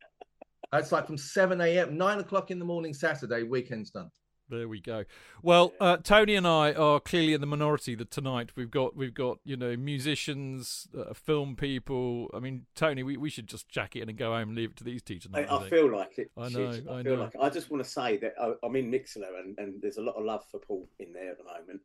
It's 0.74 0.91
like 0.91 1.05
from 1.05 1.17
7 1.17 1.62
a.m., 1.62 1.98
9 1.98 2.19
o'clock 2.19 2.50
in 2.51 2.60
the 2.60 2.65
morning, 2.65 2.93
Saturday, 2.93 3.43
weekend's 3.43 3.91
done. 3.91 4.10
There 4.50 4.67
we 4.67 4.79
go. 4.81 5.05
Well, 5.41 5.73
uh, 5.79 5.97
Tony 5.97 6.35
and 6.35 6.45
I 6.45 6.73
are 6.73 7.00
clearly 7.00 7.33
in 7.33 7.41
the 7.41 7.47
minority 7.47 7.95
that 7.95 8.12
tonight. 8.12 8.51
We've 8.55 8.69
got 8.69 8.95
we've 8.95 9.13
got 9.13 9.39
you 9.43 9.55
know 9.57 9.75
musicians, 9.77 10.88
uh, 10.97 11.13
film 11.13 11.55
people. 11.55 12.29
I 12.33 12.39
mean, 12.39 12.65
Tony, 12.75 13.03
we, 13.03 13.17
we 13.17 13.29
should 13.29 13.47
just 13.47 13.69
jack 13.69 13.95
it 13.95 14.01
in 14.01 14.09
and 14.09 14.17
go 14.17 14.31
home 14.31 14.50
and 14.50 14.55
leave 14.57 14.71
it 14.71 14.75
to 14.77 14.83
these 14.83 15.01
two 15.01 15.15
I, 15.15 15.17
tonight. 15.19 15.47
I 15.50 15.57
think. 15.59 15.69
feel 15.69 15.91
like 15.95 16.17
it. 16.17 16.31
I 16.38 16.50
Chidge. 16.50 16.85
know, 16.85 16.93
I, 16.93 17.00
I 17.00 17.03
feel 17.03 17.15
know. 17.15 17.23
like 17.23 17.35
it. 17.35 17.41
I 17.41 17.50
just 17.50 17.71
want 17.71 17.83
to 17.83 17.89
say 17.89 18.17
that 18.17 18.33
I, 18.39 18.53
I'm 18.63 18.75
in 18.75 18.91
Mixler 18.91 19.39
and, 19.39 19.57
and 19.57 19.81
there's 19.81 19.97
a 19.97 20.01
lot 20.01 20.15
of 20.15 20.25
love 20.25 20.43
for 20.51 20.59
Paul 20.59 20.88
in 21.00 21.13
there 21.13 21.31
at 21.31 21.38
the 21.38 21.43
moment. 21.45 21.81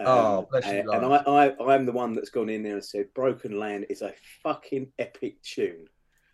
Um, 0.00 0.06
Oh, 0.06 0.48
bless 0.50 0.66
you, 0.66 0.78
and, 0.78 0.88
and 0.90 1.04
I, 1.06 1.16
I 1.26 1.46
I 1.48 1.74
am 1.74 1.84
the 1.84 1.92
one 1.92 2.12
that's 2.14 2.30
gone 2.30 2.48
in 2.48 2.62
there 2.62 2.74
and 2.74 2.84
said, 2.84 3.12
"Broken 3.14 3.58
Land 3.58 3.86
is 3.90 4.02
a 4.02 4.14
fucking 4.42 4.92
epic 4.98 5.42
tune." 5.42 5.86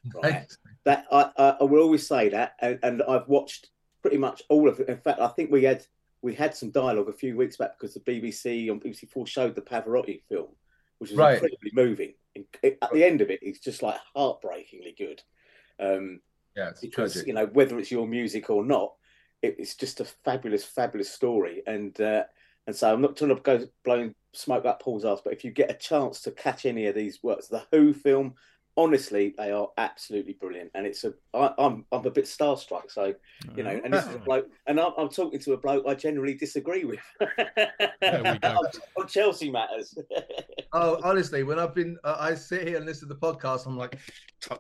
Right. 0.22 0.46
that 0.84 1.06
I, 1.10 1.30
I, 1.38 1.56
I 1.60 1.64
will 1.64 1.80
always 1.80 2.06
say 2.06 2.28
that, 2.28 2.56
and, 2.60 2.78
and 2.82 3.02
I've 3.08 3.26
watched 3.26 3.70
pretty 4.04 4.18
much 4.18 4.42
all 4.50 4.68
of 4.68 4.78
it. 4.80 4.88
In 4.90 4.98
fact, 4.98 5.18
I 5.18 5.28
think 5.28 5.50
we 5.50 5.64
had 5.64 5.82
we 6.20 6.34
had 6.34 6.54
some 6.54 6.70
dialogue 6.70 7.08
a 7.08 7.12
few 7.12 7.38
weeks 7.38 7.56
back 7.56 7.78
because 7.78 7.94
the 7.94 8.00
BBC 8.00 8.70
on 8.70 8.78
BBC 8.78 9.08
Four 9.08 9.26
showed 9.26 9.54
the 9.54 9.62
Pavarotti 9.62 10.20
film, 10.28 10.48
which 10.98 11.10
is 11.10 11.16
Right. 11.16 11.32
incredibly 11.34 11.70
moving. 11.72 12.12
At 12.62 12.92
the 12.92 13.02
end 13.02 13.22
of 13.22 13.30
it, 13.30 13.38
it's 13.40 13.60
just 13.60 13.82
like 13.82 13.98
heartbreakingly 14.14 14.94
good. 14.98 15.22
Um, 15.80 16.20
yeah, 16.54 16.68
it's 16.68 16.82
because 16.82 17.14
tragic. 17.14 17.28
you 17.28 17.32
know 17.32 17.46
whether 17.46 17.78
it's 17.78 17.90
your 17.90 18.06
music 18.06 18.50
or 18.50 18.62
not, 18.62 18.92
it, 19.40 19.56
it's 19.58 19.74
just 19.74 20.00
a 20.00 20.04
fabulous, 20.04 20.64
fabulous 20.66 21.10
story. 21.10 21.62
And 21.66 21.98
uh, 21.98 22.24
and 22.66 22.76
so 22.76 22.92
I'm 22.92 23.00
not 23.00 23.16
trying 23.16 23.34
to 23.34 23.40
go 23.40 23.66
blowing 23.86 24.14
smoke 24.34 24.66
up 24.66 24.82
Paul's 24.82 25.06
ass, 25.06 25.22
but 25.24 25.32
if 25.32 25.44
you 25.44 25.50
get 25.50 25.70
a 25.70 25.74
chance 25.74 26.20
to 26.22 26.30
catch 26.30 26.66
any 26.66 26.88
of 26.88 26.94
these 26.94 27.22
works, 27.22 27.48
the 27.48 27.64
Who 27.70 27.94
film, 27.94 28.34
honestly, 28.76 29.34
they 29.36 29.50
are 29.52 29.68
absolutely 29.78 30.34
brilliant, 30.34 30.70
and 30.74 30.86
it's 30.86 31.04
a 31.04 31.14
I, 31.32 31.52
I'm 31.58 31.84
I'm 31.92 32.04
a 32.06 32.10
bit 32.10 32.24
starstruck. 32.24 32.90
So 32.90 33.14
you 33.56 33.62
know, 33.62 33.80
and 33.84 33.92
this 33.92 34.06
is 34.06 34.14
a 34.14 34.18
bloke, 34.18 34.46
and 34.66 34.80
I'm, 34.80 34.92
I'm 34.98 35.08
talking 35.08 35.38
to 35.40 35.52
a 35.52 35.56
bloke 35.56 35.84
I 35.86 35.94
generally 35.94 36.34
disagree 36.34 36.84
with 36.84 37.00
There 37.20 38.22
we 38.24 38.38
go. 38.38 38.48
on, 38.48 38.66
on 38.98 39.06
Chelsea 39.08 39.50
matters. 39.50 39.96
Oh, 40.76 40.98
honestly, 41.04 41.44
when 41.44 41.60
I've 41.60 41.72
been, 41.72 41.96
uh, 42.02 42.16
I 42.18 42.34
sit 42.34 42.66
here 42.66 42.78
and 42.78 42.84
listen 42.84 43.06
to 43.08 43.14
the 43.14 43.20
podcast, 43.20 43.64
I'm 43.66 43.78
like, 43.78 43.96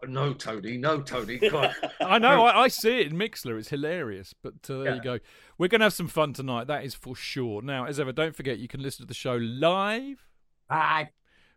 no, 0.06 0.32
Tony, 0.32 0.76
no, 0.78 1.00
Tony. 1.00 1.40
I 2.00 2.20
know. 2.20 2.44
I, 2.44 2.62
I 2.62 2.68
see 2.68 3.00
it 3.00 3.08
in 3.08 3.18
Mixler. 3.18 3.58
It's 3.58 3.70
hilarious. 3.70 4.32
But 4.40 4.54
uh, 4.70 4.78
there 4.78 4.84
Yeah. 4.90 4.94
you 4.94 5.02
go. 5.02 5.18
We're 5.58 5.66
going 5.66 5.80
to 5.80 5.86
have 5.86 5.92
some 5.92 6.06
fun 6.06 6.32
tonight. 6.32 6.68
That 6.68 6.84
is 6.84 6.94
for 6.94 7.16
sure. 7.16 7.62
Now, 7.62 7.86
as 7.86 7.98
ever, 7.98 8.12
don't 8.12 8.36
forget 8.36 8.58
you 8.60 8.68
can 8.68 8.80
listen 8.80 9.02
to 9.04 9.08
the 9.08 9.12
show 9.14 9.34
live. 9.34 10.24
I 10.70 11.08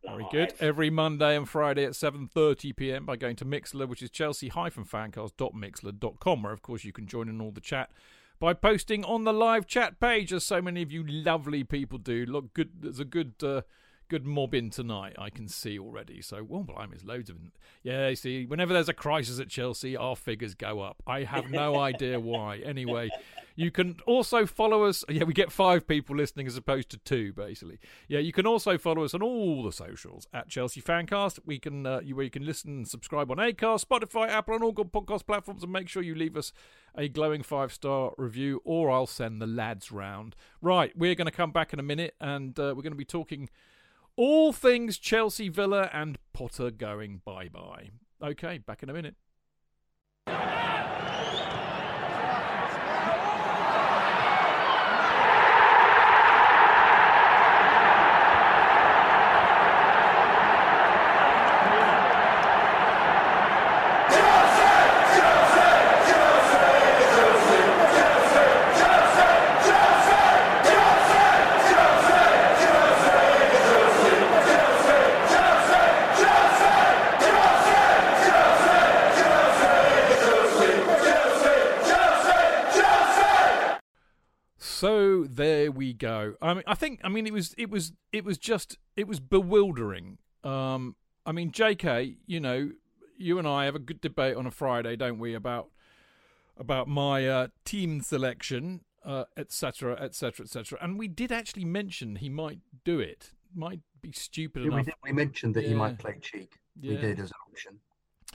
Very 0.07 0.25
good. 0.31 0.53
Every 0.59 0.89
Monday 0.89 1.35
and 1.35 1.47
Friday 1.47 1.85
at 1.85 1.91
7.30 1.91 2.75
p.m. 2.75 3.05
by 3.05 3.17
going 3.17 3.35
to 3.37 3.45
Mixler, 3.45 3.87
which 3.87 4.01
is 4.01 4.09
chelsea-fancast.mixler.com, 4.09 6.43
where, 6.43 6.53
of 6.53 6.61
course, 6.61 6.83
you 6.83 6.91
can 6.91 7.07
join 7.07 7.29
in 7.29 7.41
all 7.41 7.51
the 7.51 7.61
chat 7.61 7.91
by 8.39 8.53
posting 8.53 9.03
on 9.03 9.23
the 9.23 9.33
live 9.33 9.67
chat 9.67 9.99
page, 9.99 10.31
as 10.31 10.45
so 10.45 10.61
many 10.61 10.81
of 10.81 10.91
you 10.91 11.03
lovely 11.05 11.63
people 11.63 11.97
do. 11.97 12.25
Look, 12.25 12.53
good. 12.53 12.81
There's 12.81 12.99
a 12.99 13.05
good... 13.05 13.33
Uh, 13.43 13.61
Good 14.09 14.25
mob 14.25 14.53
in 14.53 14.69
tonight, 14.69 15.15
I 15.17 15.29
can 15.29 15.49
see 15.49 15.77
already. 15.77 16.21
So, 16.21 16.41
well, 16.41 16.63
blimey, 16.63 16.91
there's 16.91 17.03
loads 17.03 17.29
of 17.29 17.35
them. 17.35 17.51
Yeah, 17.83 18.07
you 18.07 18.15
see, 18.15 18.45
whenever 18.45 18.71
there's 18.73 18.87
a 18.87 18.93
crisis 18.93 19.39
at 19.39 19.49
Chelsea, 19.49 19.97
our 19.97 20.15
figures 20.15 20.55
go 20.55 20.79
up. 20.79 21.03
I 21.05 21.23
have 21.23 21.51
no 21.51 21.75
idea 21.79 22.17
why. 22.17 22.59
Anyway, 22.59 23.09
you 23.57 23.69
can 23.69 23.97
also 24.05 24.45
follow 24.45 24.85
us. 24.85 25.03
Yeah, 25.09 25.25
we 25.25 25.33
get 25.33 25.51
five 25.51 25.87
people 25.87 26.15
listening 26.15 26.47
as 26.47 26.55
opposed 26.55 26.89
to 26.91 26.97
two, 26.99 27.33
basically. 27.33 27.79
Yeah, 28.07 28.19
you 28.19 28.31
can 28.31 28.47
also 28.47 28.77
follow 28.77 29.03
us 29.03 29.13
on 29.13 29.21
all 29.21 29.63
the 29.63 29.73
socials 29.73 30.25
at 30.33 30.47
Chelsea 30.47 30.81
Fancast. 30.81 31.39
We 31.45 31.59
can, 31.59 31.85
uh, 31.85 31.99
you, 32.01 32.15
where 32.15 32.23
you 32.23 32.31
can 32.31 32.45
listen 32.45 32.71
and 32.71 32.87
subscribe 32.87 33.29
on 33.29 33.37
Acast, 33.37 33.85
Spotify, 33.85 34.29
Apple, 34.29 34.55
and 34.55 34.63
all 34.63 34.71
good 34.71 34.93
podcast 34.93 35.25
platforms. 35.25 35.63
And 35.63 35.73
make 35.73 35.89
sure 35.89 36.01
you 36.01 36.15
leave 36.15 36.37
us 36.37 36.53
a 36.95 37.09
glowing 37.09 37.43
five 37.43 37.73
star 37.73 38.13
review, 38.17 38.61
or 38.63 38.89
I'll 38.89 39.05
send 39.05 39.41
the 39.41 39.47
lads 39.47 39.91
round. 39.91 40.35
Right, 40.61 40.97
we're 40.97 41.15
going 41.15 41.25
to 41.25 41.31
come 41.31 41.51
back 41.51 41.73
in 41.73 41.79
a 41.79 41.83
minute, 41.83 42.15
and 42.21 42.57
uh, 42.59 42.73
we're 42.75 42.83
going 42.83 42.91
to 42.91 42.95
be 42.95 43.05
talking 43.05 43.49
all 44.17 44.51
things 44.51 44.97
Chelsea, 44.97 45.47
Villa, 45.47 45.89
and 45.93 46.17
Potter 46.33 46.71
going 46.71 47.21
bye 47.23 47.47
bye. 47.47 47.91
Okay, 48.21 48.57
back 48.57 48.83
in 48.83 48.89
a 48.89 48.93
minute. 48.93 49.15
Go. 85.97 86.35
I 86.41 86.53
mean, 86.53 86.63
I 86.67 86.75
think. 86.75 86.99
I 87.03 87.09
mean, 87.09 87.27
it 87.27 87.33
was. 87.33 87.53
It 87.57 87.69
was. 87.69 87.93
It 88.11 88.23
was 88.25 88.37
just. 88.37 88.77
It 88.95 89.07
was 89.07 89.19
bewildering. 89.19 90.17
Um. 90.43 90.95
I 91.25 91.31
mean, 91.33 91.51
J.K. 91.51 92.17
You 92.25 92.39
know, 92.39 92.71
you 93.17 93.39
and 93.39 93.47
I 93.47 93.65
have 93.65 93.75
a 93.75 93.79
good 93.79 94.01
debate 94.01 94.35
on 94.35 94.45
a 94.45 94.51
Friday, 94.51 94.95
don't 94.95 95.19
we? 95.19 95.33
About 95.33 95.69
about 96.57 96.87
my 96.87 97.27
uh, 97.27 97.47
team 97.65 98.01
selection, 98.01 98.81
uh, 99.05 99.25
etc., 99.35 99.95
etc., 100.01 100.43
etc. 100.45 100.79
And 100.81 100.97
we 100.97 101.07
did 101.07 101.31
actually 101.31 101.65
mention 101.65 102.15
he 102.15 102.29
might 102.29 102.59
do 102.83 102.99
it. 102.99 103.31
Might 103.55 103.81
be 104.01 104.11
stupid 104.11 104.63
we, 104.63 104.67
enough. 104.69 104.85
did, 104.85 104.93
we 105.03 105.11
mentioned 105.11 105.55
that 105.55 105.65
he 105.65 105.73
might 105.73 105.97
play 105.97 106.17
Cheek. 106.21 106.59
We 106.81 106.95
did 106.95 107.19
as 107.19 107.29
an 107.29 107.37
option. 107.49 107.79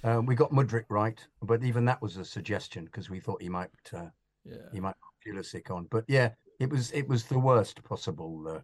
Um, 0.04 0.26
we 0.26 0.34
got 0.34 0.50
Mudryk 0.50 0.84
right, 0.88 1.24
but 1.42 1.62
even 1.62 1.84
that 1.84 2.02
was 2.02 2.16
a 2.16 2.24
suggestion 2.24 2.86
because 2.86 3.08
we 3.08 3.20
thought 3.20 3.40
he 3.40 3.48
might 3.48 3.70
uh, 3.94 4.06
Yeah. 4.44 4.56
he 4.72 4.80
might 4.80 4.94
Pulisic 5.24 5.70
on. 5.70 5.86
But 5.90 6.04
yeah, 6.08 6.30
it 6.62 6.70
was 6.70 6.92
it 6.92 7.08
was 7.08 7.24
the 7.24 7.38
worst 7.38 7.82
possible. 7.82 8.44
Uh, 8.46 8.60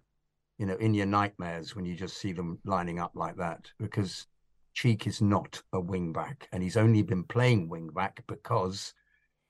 you 0.59 0.67
know, 0.67 0.77
in 0.77 0.95
your 0.95 1.07
nightmares 1.07 1.77
when 1.77 1.85
you 1.85 1.95
just 1.95 2.17
see 2.17 2.33
them 2.33 2.59
lining 2.65 2.99
up 2.99 3.13
like 3.15 3.37
that 3.37 3.71
because 3.79 4.27
Cheek 4.75 5.07
is 5.07 5.21
not 5.21 5.61
a 5.73 5.81
wing 5.81 6.13
back, 6.13 6.49
and 6.53 6.63
he's 6.63 6.77
only 6.77 7.03
been 7.03 7.25
playing 7.25 7.69
wing 7.69 7.89
back 7.89 8.23
because 8.27 8.95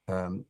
um, 0.07 0.45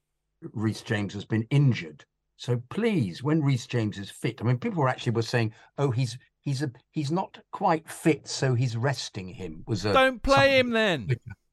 Reece 0.53 0.83
James 0.83 1.15
has 1.15 1.25
been 1.25 1.47
injured. 1.51 2.05
So 2.37 2.63
please, 2.71 3.23
when 3.23 3.43
Reece 3.43 3.67
James 3.67 3.99
is 3.99 4.11
fit, 4.11 4.41
I 4.41 4.45
mean, 4.45 4.59
people 4.59 4.83
were 4.83 4.89
actually 4.89 5.13
were 5.13 5.23
saying, 5.23 5.53
"Oh, 5.79 5.91
he's 5.91 6.19
he's 6.41 6.63
a 6.63 6.71
he's 6.91 7.11
not 7.11 7.39
quite 7.51 7.89
fit, 7.89 8.29
so 8.29 8.55
he's 8.55 8.77
resting 8.77 9.29
him." 9.29 9.65
Was 9.67 9.85
a 9.85 9.93
Don't 9.93 10.23
play 10.23 10.59
him 10.59 10.71
then. 10.71 11.09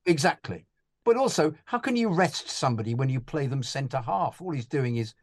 Exactly. 0.06 0.68
But 1.04 1.18
also, 1.18 1.54
how 1.66 1.80
can 1.80 1.96
you 1.96 2.10
rest 2.10 2.50
somebody 2.50 2.94
when 2.94 3.10
you 3.10 3.20
play 3.20 3.48
them 3.48 3.64
centre 3.64 4.02
half? 4.02 4.42
All 4.42 4.52
he's 4.52 4.68
doing 4.68 4.98
is 4.98 5.16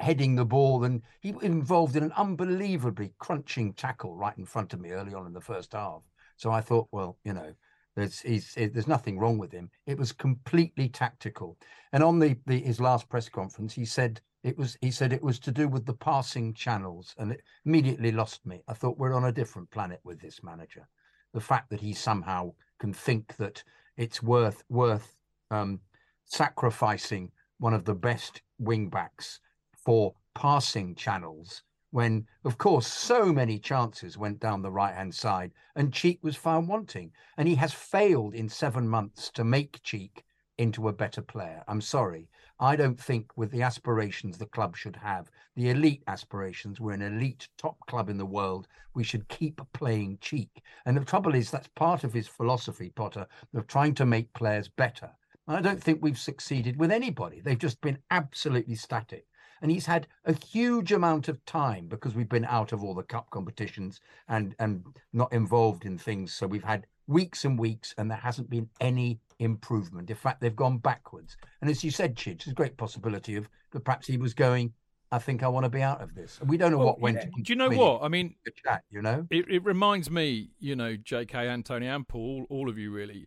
heading 0.00 0.36
the 0.36 0.44
ball, 0.44 0.84
and 0.84 1.02
he 1.20 1.32
was 1.32 1.42
involved 1.42 1.96
in 1.96 2.04
an 2.04 2.12
unbelievably 2.16 3.12
crunching 3.18 3.72
tackle 3.72 4.14
right 4.14 4.36
in 4.38 4.44
front 4.44 4.72
of 4.72 4.80
me 4.80 4.90
early 4.90 5.14
on 5.14 5.26
in 5.26 5.32
the 5.32 5.40
first 5.40 5.72
half. 5.72 6.02
So 6.36 6.50
I 6.50 6.60
thought, 6.60 6.88
well, 6.92 7.18
you 7.24 7.32
know, 7.32 7.52
there's 7.96 8.22
there's 8.22 8.86
nothing 8.86 9.18
wrong 9.18 9.38
with 9.38 9.50
him. 9.50 9.70
It 9.86 9.98
was 9.98 10.12
completely 10.12 10.88
tactical. 10.88 11.58
And 11.92 12.02
on 12.02 12.20
the, 12.20 12.36
the 12.46 12.60
his 12.60 12.80
last 12.80 13.08
press 13.08 13.28
conference, 13.28 13.74
he 13.74 13.84
said 13.84 14.20
it 14.44 14.56
was 14.56 14.78
he 14.80 14.92
said 14.92 15.12
it 15.12 15.22
was 15.22 15.40
to 15.40 15.50
do 15.50 15.66
with 15.66 15.84
the 15.84 15.94
passing 15.94 16.54
channels, 16.54 17.14
and 17.18 17.32
it 17.32 17.42
immediately 17.66 18.12
lost 18.12 18.46
me. 18.46 18.62
I 18.68 18.74
thought 18.74 18.98
we're 18.98 19.14
on 19.14 19.24
a 19.24 19.32
different 19.32 19.70
planet 19.70 20.00
with 20.04 20.20
this 20.20 20.42
manager. 20.44 20.88
The 21.34 21.40
fact 21.40 21.70
that 21.70 21.80
he 21.80 21.92
somehow 21.92 22.52
can 22.78 22.92
think 22.92 23.36
that 23.38 23.64
it's 23.96 24.22
worth 24.22 24.62
worth 24.68 25.16
um, 25.50 25.80
sacrificing 26.24 27.32
one 27.58 27.74
of 27.74 27.84
the 27.84 27.94
best 27.94 28.42
wing 28.60 28.88
backs 28.88 29.40
for 29.88 30.12
passing 30.34 30.94
channels 30.94 31.62
when, 31.92 32.26
of 32.44 32.58
course, 32.58 32.86
so 32.86 33.32
many 33.32 33.58
chances 33.58 34.18
went 34.18 34.38
down 34.38 34.60
the 34.60 34.70
right 34.70 34.94
hand 34.94 35.14
side 35.14 35.50
and 35.76 35.94
Cheek 35.94 36.18
was 36.20 36.36
found 36.36 36.68
wanting. 36.68 37.10
And 37.38 37.48
he 37.48 37.54
has 37.54 37.72
failed 37.72 38.34
in 38.34 38.50
seven 38.50 38.86
months 38.86 39.30
to 39.30 39.44
make 39.44 39.82
Cheek 39.82 40.24
into 40.58 40.88
a 40.88 40.92
better 40.92 41.22
player. 41.22 41.64
I'm 41.68 41.80
sorry. 41.80 42.28
I 42.60 42.76
don't 42.76 43.00
think, 43.00 43.30
with 43.38 43.50
the 43.50 43.62
aspirations 43.62 44.36
the 44.36 44.44
club 44.44 44.76
should 44.76 44.96
have, 44.96 45.30
the 45.56 45.70
elite 45.70 46.02
aspirations, 46.06 46.78
we're 46.78 46.92
an 46.92 47.00
elite 47.00 47.48
top 47.56 47.78
club 47.86 48.10
in 48.10 48.18
the 48.18 48.26
world, 48.26 48.68
we 48.92 49.04
should 49.04 49.26
keep 49.28 49.58
playing 49.72 50.18
Cheek. 50.20 50.50
And 50.84 50.98
the 50.98 51.04
trouble 51.06 51.34
is, 51.34 51.50
that's 51.50 51.70
part 51.76 52.04
of 52.04 52.12
his 52.12 52.28
philosophy, 52.28 52.92
Potter, 52.94 53.26
of 53.54 53.66
trying 53.66 53.94
to 53.94 54.04
make 54.04 54.30
players 54.34 54.68
better. 54.68 55.08
And 55.46 55.56
I 55.56 55.62
don't 55.62 55.82
think 55.82 56.00
we've 56.02 56.18
succeeded 56.18 56.78
with 56.78 56.90
anybody. 56.92 57.40
They've 57.40 57.58
just 57.58 57.80
been 57.80 57.96
absolutely 58.10 58.74
static. 58.74 59.24
And 59.62 59.70
he's 59.70 59.86
had 59.86 60.06
a 60.24 60.32
huge 60.32 60.92
amount 60.92 61.28
of 61.28 61.44
time 61.44 61.86
because 61.88 62.14
we've 62.14 62.28
been 62.28 62.44
out 62.44 62.72
of 62.72 62.82
all 62.84 62.94
the 62.94 63.02
cup 63.02 63.30
competitions 63.30 64.00
and 64.28 64.54
and 64.58 64.84
not 65.12 65.32
involved 65.32 65.84
in 65.84 65.98
things. 65.98 66.32
So 66.32 66.46
we've 66.46 66.64
had 66.64 66.86
weeks 67.06 67.44
and 67.44 67.58
weeks, 67.58 67.94
and 67.98 68.10
there 68.10 68.18
hasn't 68.18 68.50
been 68.50 68.68
any 68.80 69.18
improvement. 69.38 70.10
In 70.10 70.16
fact, 70.16 70.40
they've 70.40 70.54
gone 70.54 70.78
backwards. 70.78 71.36
And 71.60 71.70
as 71.70 71.82
you 71.82 71.90
said, 71.90 72.14
Chidge, 72.16 72.44
there's 72.44 72.52
a 72.52 72.54
great 72.54 72.76
possibility 72.76 73.36
of 73.36 73.48
that 73.72 73.80
perhaps 73.84 74.06
he 74.06 74.16
was 74.16 74.34
going. 74.34 74.72
I 75.10 75.18
think 75.18 75.42
I 75.42 75.48
want 75.48 75.64
to 75.64 75.70
be 75.70 75.80
out 75.80 76.02
of 76.02 76.14
this. 76.14 76.38
And 76.38 76.50
we 76.50 76.58
don't 76.58 76.70
know 76.70 76.76
Well, 76.78 76.88
what 76.88 77.00
went. 77.00 77.16
yeah. 77.16 77.30
Do 77.42 77.42
you 77.52 77.56
know 77.56 77.70
what? 77.70 78.02
I 78.02 78.08
mean, 78.08 78.34
chat, 78.62 78.82
you 78.90 79.00
know. 79.00 79.26
it, 79.30 79.46
it 79.50 79.64
reminds 79.64 80.10
me, 80.10 80.50
you 80.60 80.76
know, 80.76 80.96
J.K. 80.96 81.48
and 81.48 81.64
Tony 81.64 81.86
and 81.86 82.06
Paul, 82.06 82.46
all 82.50 82.68
of 82.68 82.76
you 82.76 82.90
really. 82.90 83.26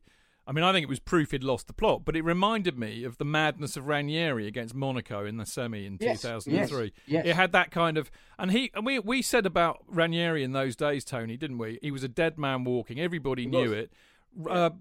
I 0.51 0.53
mean, 0.53 0.65
I 0.65 0.73
think 0.73 0.83
it 0.83 0.89
was 0.89 0.99
proof 0.99 1.31
he'd 1.31 1.45
lost 1.45 1.67
the 1.67 1.73
plot, 1.73 2.01
but 2.03 2.13
it 2.17 2.23
reminded 2.25 2.77
me 2.77 3.05
of 3.05 3.17
the 3.17 3.23
madness 3.23 3.77
of 3.77 3.87
Ranieri 3.87 4.47
against 4.47 4.75
Monaco 4.75 5.23
in 5.25 5.37
the 5.37 5.45
semi 5.45 5.85
in 5.85 5.97
Yes, 5.97 6.23
2003. 6.23 6.83
yes, 6.83 6.91
yes. 7.07 7.25
It 7.25 7.35
had 7.37 7.53
that 7.53 7.71
kind 7.71 7.97
of, 7.97 8.11
and 8.37 8.51
he, 8.51 8.69
and 8.73 8.85
we 8.85 8.99
we 8.99 9.21
said 9.21 9.45
about 9.45 9.79
Ranieri 9.87 10.43
in 10.43 10.51
those 10.51 10.75
days, 10.75 11.05
Tony, 11.05 11.37
didn't 11.37 11.57
we? 11.57 11.79
He 11.81 11.89
was 11.89 12.03
a 12.03 12.09
dead 12.09 12.37
man 12.37 12.65
walking. 12.65 12.99
Everybody 12.99 13.45
knew 13.45 13.69
was. 13.69 13.71
it. 13.71 13.93
Uh, 14.49 14.71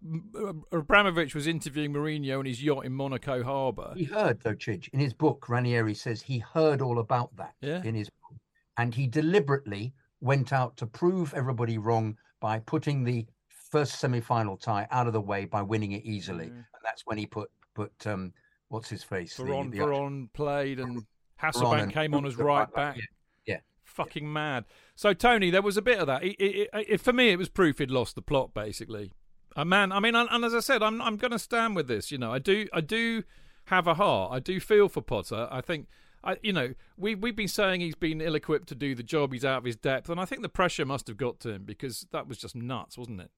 Abramovich 0.72 1.34
was 1.34 1.46
interviewing 1.46 1.92
Mourinho 1.92 2.38
on 2.40 2.46
his 2.46 2.62
yacht 2.62 2.84
in 2.84 2.92
Monaco 2.92 3.42
Harbour. 3.42 3.92
He 3.96 4.04
heard, 4.04 4.40
though, 4.40 4.54
Chidge, 4.54 4.88
in 4.92 5.00
his 5.00 5.12
book, 5.12 5.48
Ranieri 5.48 5.94
says 5.94 6.22
he 6.22 6.38
heard 6.38 6.80
all 6.82 6.98
about 6.98 7.36
that 7.36 7.54
Yeah. 7.60 7.82
in 7.84 7.94
his 7.94 8.08
book. 8.10 8.38
And 8.76 8.94
he 8.94 9.06
deliberately 9.06 9.92
went 10.20 10.52
out 10.52 10.76
to 10.78 10.86
prove 10.86 11.34
everybody 11.34 11.78
wrong 11.78 12.16
by 12.40 12.58
putting 12.60 13.04
the 13.04 13.26
first 13.70 13.98
semi 13.98 14.20
final 14.20 14.56
tie 14.56 14.86
out 14.90 15.06
of 15.06 15.12
the 15.12 15.20
way 15.20 15.44
by 15.44 15.62
winning 15.62 15.92
it 15.92 16.04
easily. 16.04 16.46
Yeah. 16.46 16.52
And 16.52 16.82
that's 16.84 17.06
when 17.06 17.18
he 17.18 17.26
put, 17.26 17.50
put 17.74 17.92
um, 18.06 18.32
what's 18.68 18.88
his 18.88 19.02
face? 19.02 19.36
The- 19.36 19.44
Veron, 19.44 19.70
the- 19.70 19.78
Veron 19.78 20.32
played 20.32 20.78
and 20.80 21.04
Hasselbaink 21.42 21.82
and- 21.84 21.92
came 21.92 22.14
on 22.14 22.26
as 22.26 22.36
right 22.36 22.72
back. 22.72 22.96
Yeah. 22.96 23.02
yeah. 23.46 23.60
Fucking 23.84 24.30
mad. 24.30 24.64
So 24.94 25.14
Tony, 25.14 25.50
there 25.50 25.62
was 25.62 25.76
a 25.76 25.82
bit 25.82 25.98
of 25.98 26.06
that. 26.06 26.22
It, 26.22 26.36
it, 26.40 26.68
it- 26.72 27.00
for 27.00 27.12
me, 27.12 27.30
it 27.30 27.38
was 27.38 27.48
proof 27.48 27.78
he'd 27.78 27.90
lost 27.90 28.14
the 28.14 28.22
plot, 28.22 28.52
basically. 28.54 29.12
A 29.56 29.64
man. 29.64 29.90
I 29.90 29.98
mean, 30.00 30.14
and, 30.14 30.28
and 30.30 30.44
as 30.44 30.54
I 30.54 30.60
said, 30.60 30.82
I'm 30.82 31.02
I'm 31.02 31.16
going 31.16 31.32
to 31.32 31.38
stand 31.38 31.74
with 31.74 31.88
this. 31.88 32.12
You 32.12 32.18
know, 32.18 32.32
I 32.32 32.38
do 32.38 32.66
I 32.72 32.80
do 32.80 33.24
have 33.64 33.86
a 33.88 33.94
heart. 33.94 34.32
I 34.32 34.38
do 34.38 34.60
feel 34.60 34.88
for 34.88 35.00
Potter. 35.02 35.48
I 35.50 35.60
think. 35.60 35.88
I, 36.22 36.36
you 36.42 36.52
know, 36.52 36.74
we 36.98 37.14
we've 37.14 37.34
been 37.34 37.48
saying 37.48 37.80
he's 37.80 37.94
been 37.94 38.20
ill-equipped 38.20 38.68
to 38.68 38.74
do 38.74 38.94
the 38.94 39.02
job. 39.02 39.32
He's 39.32 39.44
out 39.44 39.56
of 39.58 39.64
his 39.64 39.76
depth, 39.76 40.10
and 40.10 40.20
I 40.20 40.26
think 40.26 40.42
the 40.42 40.50
pressure 40.50 40.84
must 40.84 41.08
have 41.08 41.16
got 41.16 41.40
to 41.40 41.50
him 41.52 41.64
because 41.64 42.06
that 42.12 42.28
was 42.28 42.36
just 42.36 42.54
nuts, 42.54 42.98
wasn't 42.98 43.22
it? 43.22 43.30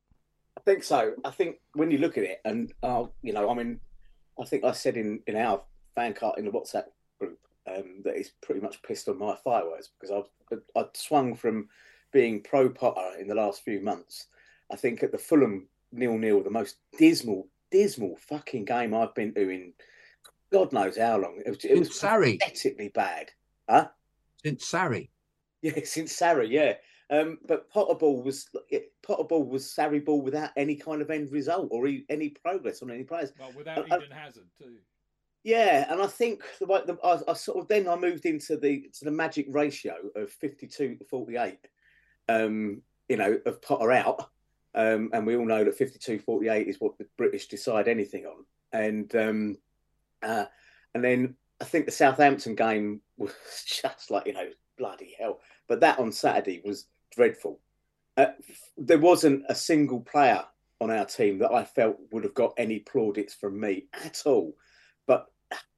I 0.56 0.60
think 0.62 0.84
so. 0.84 1.14
I 1.24 1.30
think 1.30 1.56
when 1.74 1.90
you 1.90 1.98
look 1.98 2.18
at 2.18 2.24
it, 2.24 2.40
and 2.44 2.72
uh, 2.82 3.04
you 3.22 3.32
know, 3.32 3.50
I 3.50 3.54
mean, 3.54 3.80
I 4.40 4.44
think 4.44 4.64
I 4.64 4.72
said 4.72 4.96
in 4.96 5.20
in 5.26 5.36
our 5.36 5.62
Fancast 5.96 6.38
in 6.38 6.44
the 6.44 6.50
WhatsApp 6.50 6.84
group 7.18 7.38
um, 7.66 8.02
that 8.04 8.16
he's 8.16 8.32
pretty 8.42 8.60
much 8.60 8.82
pissed 8.82 9.08
on 9.08 9.18
my 9.18 9.36
fireworks 9.42 9.90
because 9.98 10.24
I've 10.50 10.60
I've 10.76 10.90
swung 10.94 11.34
from 11.34 11.68
being 12.12 12.42
pro 12.42 12.68
Potter 12.68 13.18
in 13.18 13.28
the 13.28 13.34
last 13.34 13.64
few 13.64 13.80
months. 13.80 14.26
I 14.70 14.76
think 14.76 15.02
at 15.02 15.12
the 15.12 15.18
Fulham 15.18 15.68
nil 15.92 16.18
nil, 16.18 16.42
the 16.42 16.50
most 16.50 16.76
dismal, 16.98 17.48
dismal 17.70 18.16
fucking 18.16 18.64
game 18.64 18.94
I've 18.94 19.14
been 19.14 19.34
to 19.34 19.48
in 19.48 19.72
God 20.52 20.72
knows 20.72 20.98
how 20.98 21.16
long. 21.16 21.40
It 21.44 21.48
was, 21.48 21.64
it 21.64 21.78
was 21.78 21.98
pathetically 21.98 22.88
bad. 22.88 23.30
Huh? 23.68 23.88
Since 24.44 24.70
Sarri. 24.70 25.08
Yeah, 25.62 25.80
since 25.84 26.14
Sarri, 26.14 26.50
yeah. 26.50 26.74
Um, 27.12 27.38
but 27.46 27.70
Potterball 27.70 28.24
was 28.24 28.48
Potter 29.06 29.24
ball 29.24 29.44
was 29.44 29.66
Sarri 29.66 30.02
ball 30.02 30.22
without 30.22 30.48
any 30.56 30.74
kind 30.74 31.02
of 31.02 31.10
end 31.10 31.30
result 31.30 31.68
or 31.70 31.86
any 32.08 32.30
progress 32.30 32.82
on 32.82 32.90
any 32.90 33.04
players. 33.04 33.34
Well, 33.38 33.52
without 33.54 33.86
Eden 33.86 34.10
Hazard 34.10 34.46
too. 34.58 34.76
Yeah, 35.44 35.92
and 35.92 36.00
I 36.00 36.06
think 36.06 36.42
the 36.58 36.64
way 36.64 36.80
the, 36.86 36.96
I, 37.04 37.18
I, 37.28 37.34
sort 37.34 37.58
of 37.58 37.68
then 37.68 37.86
I 37.86 37.96
moved 37.96 38.24
into 38.24 38.56
the 38.56 38.88
to 38.94 39.04
the 39.04 39.10
magic 39.10 39.46
ratio 39.50 39.94
of 40.16 40.30
fifty 40.30 40.66
two 40.66 40.94
to 40.96 41.04
forty 41.04 41.36
eight. 41.36 41.68
Um, 42.30 42.80
you 43.10 43.18
know, 43.18 43.38
of 43.44 43.60
Potter 43.60 43.92
out, 43.92 44.30
um, 44.74 45.10
and 45.12 45.26
we 45.26 45.36
all 45.36 45.44
know 45.44 45.64
that 45.64 45.78
52-48 45.78 46.66
is 46.66 46.80
what 46.80 46.96
the 46.96 47.06
British 47.18 47.48
decide 47.48 47.88
anything 47.88 48.24
on. 48.24 48.46
And 48.72 49.14
um, 49.16 49.58
uh, 50.22 50.46
and 50.94 51.04
then 51.04 51.34
I 51.60 51.64
think 51.64 51.84
the 51.84 51.92
Southampton 51.92 52.54
game 52.54 53.02
was 53.18 53.34
just 53.66 54.10
like 54.10 54.26
you 54.26 54.32
know 54.32 54.48
bloody 54.78 55.14
hell. 55.18 55.40
But 55.68 55.80
that 55.80 55.98
on 55.98 56.10
Saturday 56.10 56.62
was 56.64 56.86
dreadful. 57.14 57.60
Uh, 58.16 58.26
there 58.76 58.98
wasn't 58.98 59.44
a 59.48 59.54
single 59.54 60.00
player 60.00 60.44
on 60.80 60.90
our 60.90 61.04
team 61.04 61.38
that 61.38 61.52
I 61.52 61.64
felt 61.64 61.96
would 62.10 62.24
have 62.24 62.34
got 62.34 62.54
any 62.56 62.80
plaudits 62.80 63.34
from 63.34 63.58
me 63.58 63.86
at 63.92 64.22
all. 64.26 64.54
But 65.06 65.26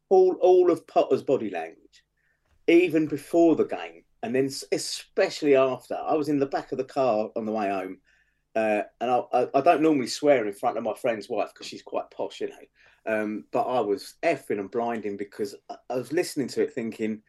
all 0.09 0.37
all 0.40 0.70
of 0.70 0.87
Potter's 0.87 1.23
body 1.23 1.51
language, 1.51 2.05
even 2.66 3.07
before 3.07 3.57
the 3.57 3.66
game, 3.66 4.05
and 4.23 4.35
then 4.35 4.51
especially 4.73 5.55
after, 5.55 5.94
I 5.94 6.14
was 6.14 6.29
in 6.29 6.38
the 6.38 6.47
back 6.47 6.73
of 6.73 6.79
the 6.79 6.85
car 6.85 7.31
on 7.37 7.44
the 7.44 7.53
way 7.53 7.68
home. 7.68 7.99
Uh, 8.57 8.83
and 9.01 9.11
I, 9.11 9.49
I, 9.53 9.61
don't 9.61 9.83
normally 9.83 10.07
swear 10.07 10.47
in 10.47 10.53
front 10.53 10.79
of 10.79 10.85
my 10.85 10.94
friend's 10.94 11.29
wife 11.29 11.51
because 11.53 11.66
she's 11.66 11.83
quite 11.83 12.09
posh, 12.12 12.40
you 12.40 12.49
know. 12.49 12.55
Um, 13.07 13.44
but 13.51 13.62
I 13.62 13.81
was 13.81 14.14
effing 14.23 14.61
and 14.61 14.70
blinding 14.70 15.16
because 15.16 15.57
I, 15.68 15.75
I, 15.90 15.97
was 15.97 16.12
listening 16.12 16.47
to 16.49 16.62
it 16.62 16.73
thinking, 16.73 17.20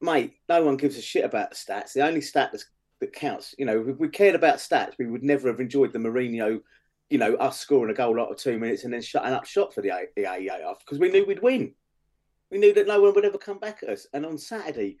mate, 0.00 0.34
no 0.48 0.62
one 0.64 0.76
gives 0.76 0.98
a 0.98 1.02
shit 1.02 1.24
about 1.24 1.50
the 1.50 1.56
stats. 1.56 1.92
The 1.92 2.04
only 2.04 2.20
stat 2.20 2.50
that's, 2.50 2.66
that 3.00 3.12
counts, 3.12 3.54
you 3.58 3.64
know, 3.64 3.84
if 3.88 3.98
we 3.98 4.08
cared 4.08 4.34
about 4.34 4.56
stats, 4.56 4.94
we 4.98 5.06
would 5.06 5.22
never 5.22 5.48
have 5.48 5.60
enjoyed 5.60 5.92
the 5.92 5.98
Mourinho, 5.98 6.60
you 7.08 7.18
know, 7.18 7.34
us 7.34 7.58
scoring 7.58 7.90
a 7.90 7.94
goal 7.94 8.20
after 8.20 8.34
two 8.34 8.58
minutes 8.58 8.84
and 8.84 8.92
then 8.92 9.02
shutting 9.02 9.32
up 9.32 9.44
shop 9.44 9.74
for 9.74 9.80
the, 9.80 9.90
the 10.16 10.24
AEA 10.24 10.62
after 10.62 10.84
because 10.84 10.98
we 10.98 11.10
knew 11.10 11.24
we'd 11.24 11.42
win. 11.42 11.74
We 12.50 12.58
knew 12.58 12.72
that 12.74 12.86
no 12.86 13.00
one 13.00 13.14
would 13.14 13.24
ever 13.24 13.38
come 13.38 13.58
back 13.58 13.82
at 13.82 13.88
us. 13.88 14.06
And 14.12 14.26
on 14.26 14.36
Saturday, 14.36 14.98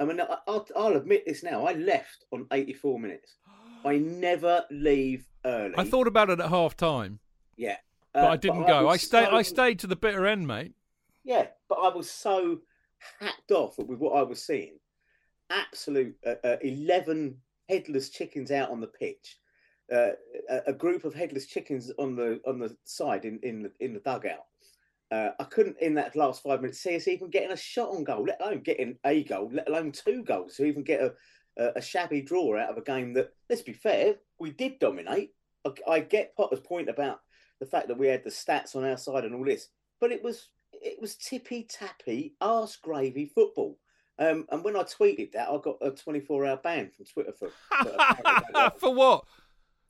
I 0.00 0.04
mean, 0.04 0.20
I'll, 0.46 0.66
I'll 0.76 0.96
admit 0.96 1.24
this 1.26 1.42
now, 1.42 1.66
I 1.66 1.72
left 1.72 2.24
on 2.32 2.46
84 2.52 2.98
minutes. 2.98 3.36
I 3.84 3.98
never 3.98 4.64
leave 4.70 5.26
early. 5.44 5.74
I 5.76 5.84
thought 5.84 6.06
about 6.06 6.30
it 6.30 6.40
at 6.40 6.48
half 6.48 6.76
time. 6.76 7.20
Yeah. 7.56 7.76
Uh, 8.14 8.22
but 8.22 8.30
I 8.30 8.36
didn't 8.36 8.60
but 8.60 8.66
go. 8.68 8.88
I, 8.88 8.92
I 8.92 8.96
stayed. 8.96 9.26
So, 9.26 9.36
I 9.36 9.42
stayed 9.42 9.78
to 9.80 9.86
the 9.86 9.96
bitter 9.96 10.26
end, 10.26 10.46
mate. 10.46 10.74
Yeah, 11.24 11.46
but 11.68 11.76
I 11.76 11.94
was 11.94 12.10
so 12.10 12.60
hacked 13.20 13.52
off 13.52 13.78
with 13.78 13.98
what 13.98 14.12
I 14.12 14.22
was 14.22 14.42
seeing. 14.42 14.78
Absolute 15.50 16.16
uh, 16.26 16.34
uh, 16.44 16.56
eleven 16.62 17.36
headless 17.68 18.10
chickens 18.10 18.50
out 18.50 18.70
on 18.70 18.80
the 18.80 18.86
pitch. 18.86 19.38
Uh, 19.92 20.10
a, 20.50 20.60
a, 20.66 20.72
group 20.72 21.04
of 21.04 21.14
headless 21.14 21.46
chickens 21.46 21.90
on 21.98 22.14
the 22.14 22.40
on 22.46 22.58
the 22.58 22.76
side 22.84 23.24
in 23.24 23.38
in 23.42 23.62
the, 23.62 23.72
in 23.80 23.94
the 23.94 24.00
dugout. 24.00 24.44
Uh, 25.10 25.30
I 25.40 25.44
couldn't 25.44 25.76
in 25.80 25.94
that 25.94 26.14
last 26.14 26.42
five 26.42 26.60
minutes 26.60 26.80
see 26.80 26.94
us 26.94 27.08
even 27.08 27.30
getting 27.30 27.52
a 27.52 27.56
shot 27.56 27.90
on 27.90 28.04
goal, 28.04 28.24
let 28.24 28.40
alone 28.42 28.60
getting 28.60 28.98
a 29.06 29.24
goal, 29.24 29.50
let 29.52 29.68
alone 29.68 29.92
two 29.92 30.22
goals 30.22 30.56
to 30.56 30.66
even 30.66 30.82
get 30.82 31.00
a, 31.00 31.14
a, 31.58 31.72
a 31.76 31.80
shabby 31.80 32.20
draw 32.20 32.58
out 32.58 32.70
of 32.70 32.76
a 32.76 32.82
game 32.82 33.14
that, 33.14 33.30
let's 33.48 33.62
be 33.62 33.72
fair, 33.72 34.16
we 34.38 34.50
did 34.50 34.78
dominate. 34.78 35.30
I, 35.64 35.70
I 35.90 36.00
get 36.00 36.36
Potter's 36.36 36.60
point 36.60 36.90
about 36.90 37.20
the 37.58 37.66
fact 37.66 37.88
that 37.88 37.98
we 37.98 38.06
had 38.06 38.22
the 38.22 38.30
stats 38.30 38.76
on 38.76 38.84
our 38.84 38.98
side 38.98 39.24
and 39.24 39.34
all 39.34 39.44
this, 39.44 39.68
but 40.00 40.12
it 40.12 40.22
was 40.22 40.50
it 40.72 41.00
was 41.00 41.16
tippy 41.16 41.64
tappy, 41.64 42.34
arse 42.40 42.76
gravy 42.76 43.26
football. 43.34 43.78
Um, 44.18 44.46
and 44.50 44.64
when 44.64 44.76
I 44.76 44.82
tweeted 44.82 45.32
that, 45.32 45.48
I 45.48 45.58
got 45.58 45.76
a 45.80 45.90
24 45.90 46.46
hour 46.46 46.56
ban 46.56 46.90
from 46.90 47.04
Twitter 47.06 47.32
for 47.32 47.50
for, 47.82 48.70
for 48.78 48.94
what? 48.94 49.24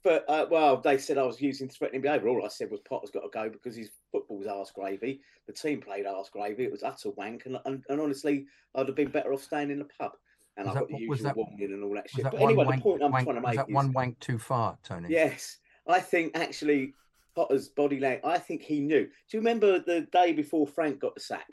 But 0.05 0.25
uh, 0.29 0.47
well, 0.51 0.77
they 0.77 0.99
said 0.99 1.19
I 1.19 1.25
was 1.25 1.41
using 1.41 1.69
threatening 1.69 2.03
behaviour. 2.03 2.29
All 2.29 2.45
I 2.45 2.49
said 2.49 2.71
was 2.71 2.81
Potter's 2.81 3.11
got 3.11 3.23
to 3.23 3.29
go 3.33 3.49
because 3.49 3.75
his 3.75 3.91
football 4.13 4.39
was 4.39 4.47
arse 4.47 4.71
gravy. 4.71 5.21
The 5.47 5.53
team 5.53 5.81
played 5.81 6.07
arse 6.07 6.29
gravy. 6.29 6.65
It 6.65 6.73
was 6.73 6.83
utter 6.83 7.11
wank, 7.11 7.47
and, 7.47 7.59
and, 7.65 7.83
and 7.89 8.01
honestly, 8.01 8.47
I'd 8.75 8.87
have 8.87 8.97
been 8.97 9.11
better 9.11 9.33
off 9.33 9.43
staying 9.43 9.71
in 9.71 9.79
the 9.79 9.89
pub. 9.99 10.13
And 10.57 10.67
was 10.67 10.77
I 10.77 10.81
got 10.81 10.89
that, 10.89 10.97
the 10.97 11.03
usual 11.03 11.25
that, 11.25 11.37
warning 11.37 11.73
and 11.73 11.85
all 11.85 11.95
that 11.95 12.11
shit. 12.11 12.25
That 12.25 12.33
but 12.33 12.43
anyway, 12.43 12.65
wank, 12.65 12.79
the 12.79 12.83
point 12.83 13.03
I'm 13.03 13.13
wank, 13.13 13.25
trying 13.25 13.37
to 13.37 13.41
make 13.41 13.49
was 13.49 13.57
that 13.57 13.69
is, 13.69 13.75
one 13.75 13.93
wank 13.93 14.19
too 14.21 14.39
far, 14.39 14.77
Tony. 14.83 15.09
Yes, 15.09 15.59
I 15.87 16.01
think 16.01 16.37
actually 16.37 16.95
Potter's 17.35 17.69
body 17.69 18.01
language. 18.01 18.25
I 18.25 18.39
think 18.39 18.63
he 18.63 18.81
knew. 18.81 19.05
Do 19.05 19.11
you 19.31 19.41
remember 19.41 19.79
the 19.79 20.03
day 20.13 20.33
before 20.33 20.67
Frank 20.67 21.01
got 21.01 21.15
the 21.15 21.21
sack? 21.21 21.47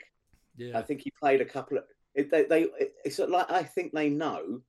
Yeah. 0.56 0.78
I 0.78 0.82
think 0.82 1.02
he 1.02 1.12
played 1.20 1.40
a 1.40 1.44
couple 1.44 1.78
of. 1.78 1.84
They, 2.16 2.44
they 2.44 2.66
it's 3.04 3.18
like 3.18 3.50
I 3.50 3.62
think 3.62 3.92
they 3.92 4.08
know, 4.08 4.60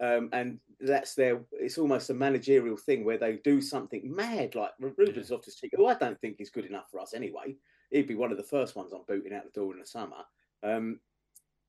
um, 0.00 0.30
and 0.32 0.58
that's 0.80 1.14
their. 1.14 1.40
It's 1.52 1.78
almost 1.78 2.10
a 2.10 2.14
managerial 2.14 2.76
thing 2.76 3.04
where 3.04 3.18
they 3.18 3.36
do 3.44 3.60
something 3.60 4.14
mad, 4.14 4.54
like 4.54 4.70
Ruben's 4.80 5.30
yeah. 5.30 5.36
off 5.36 5.42
to 5.42 5.50
speak. 5.50 5.72
Who 5.76 5.86
I 5.86 5.94
don't 5.94 6.20
think 6.20 6.40
is 6.40 6.50
good 6.50 6.66
enough 6.66 6.90
for 6.90 7.00
us 7.00 7.14
anyway. 7.14 7.56
He'd 7.90 8.08
be 8.08 8.14
one 8.14 8.30
of 8.30 8.38
the 8.38 8.42
first 8.42 8.76
ones 8.76 8.92
I'm 8.92 9.02
booting 9.06 9.34
out 9.34 9.44
the 9.44 9.60
door 9.60 9.72
in 9.72 9.80
the 9.80 9.86
summer. 9.86 10.24
Um, 10.62 11.00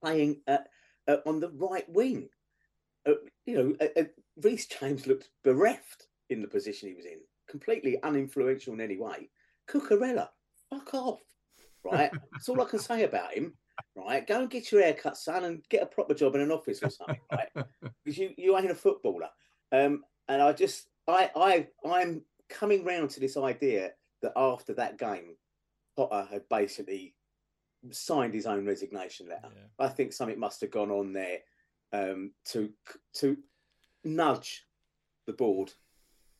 playing 0.01 0.41
uh, 0.47 0.59
uh, 1.07 1.17
on 1.25 1.39
the 1.39 1.49
right 1.49 1.87
wing. 1.89 2.29
Uh, 3.07 3.13
you 3.45 3.55
know, 3.55 3.75
uh, 3.81 3.99
uh 3.99 4.05
Reece 4.41 4.67
James 4.67 5.07
looked 5.07 5.29
bereft 5.43 6.07
in 6.29 6.41
the 6.41 6.47
position 6.47 6.89
he 6.89 6.95
was 6.95 7.05
in 7.05 7.19
completely 7.49 7.97
uninfluential 8.03 8.73
in 8.73 8.81
any 8.81 8.97
way. 8.97 9.29
Cucurella, 9.69 10.29
fuck 10.69 10.93
off. 10.93 11.19
Right? 11.83 12.11
That's 12.31 12.47
all 12.47 12.61
I 12.61 12.65
can 12.65 12.79
say 12.79 13.03
about 13.03 13.33
him. 13.33 13.55
Right? 13.95 14.25
Go 14.25 14.41
and 14.41 14.49
get 14.49 14.71
your 14.71 14.81
hair 14.81 14.93
cut, 14.93 15.17
son, 15.17 15.43
and 15.43 15.61
get 15.69 15.83
a 15.83 15.87
proper 15.87 16.13
job 16.13 16.35
in 16.35 16.41
an 16.41 16.51
office 16.51 16.81
or 16.81 16.89
something, 16.89 17.19
right? 17.31 17.49
Because 18.03 18.17
you, 18.17 18.31
you 18.37 18.57
ain't 18.57 18.71
a 18.71 18.75
footballer. 18.75 19.29
Um, 19.71 20.03
and 20.27 20.41
I 20.41 20.53
just 20.53 20.87
I 21.07 21.29
I 21.35 21.67
I'm 21.85 22.21
coming 22.49 22.85
round 22.85 23.09
to 23.11 23.19
this 23.19 23.37
idea 23.37 23.91
that 24.21 24.33
after 24.35 24.73
that 24.75 24.97
game, 24.97 25.35
Potter 25.95 26.27
had 26.29 26.43
basically 26.49 27.15
signed 27.91 28.33
his 28.33 28.45
own 28.45 28.65
resignation 28.65 29.27
letter. 29.27 29.49
Yeah. 29.53 29.85
I 29.85 29.89
think 29.89 30.13
something 30.13 30.39
must 30.39 30.61
have 30.61 30.71
gone 30.71 30.91
on 30.91 31.13
there 31.13 31.39
um, 31.93 32.31
to 32.45 32.69
to 33.15 33.37
nudge 34.03 34.65
the 35.25 35.33
board 35.33 35.71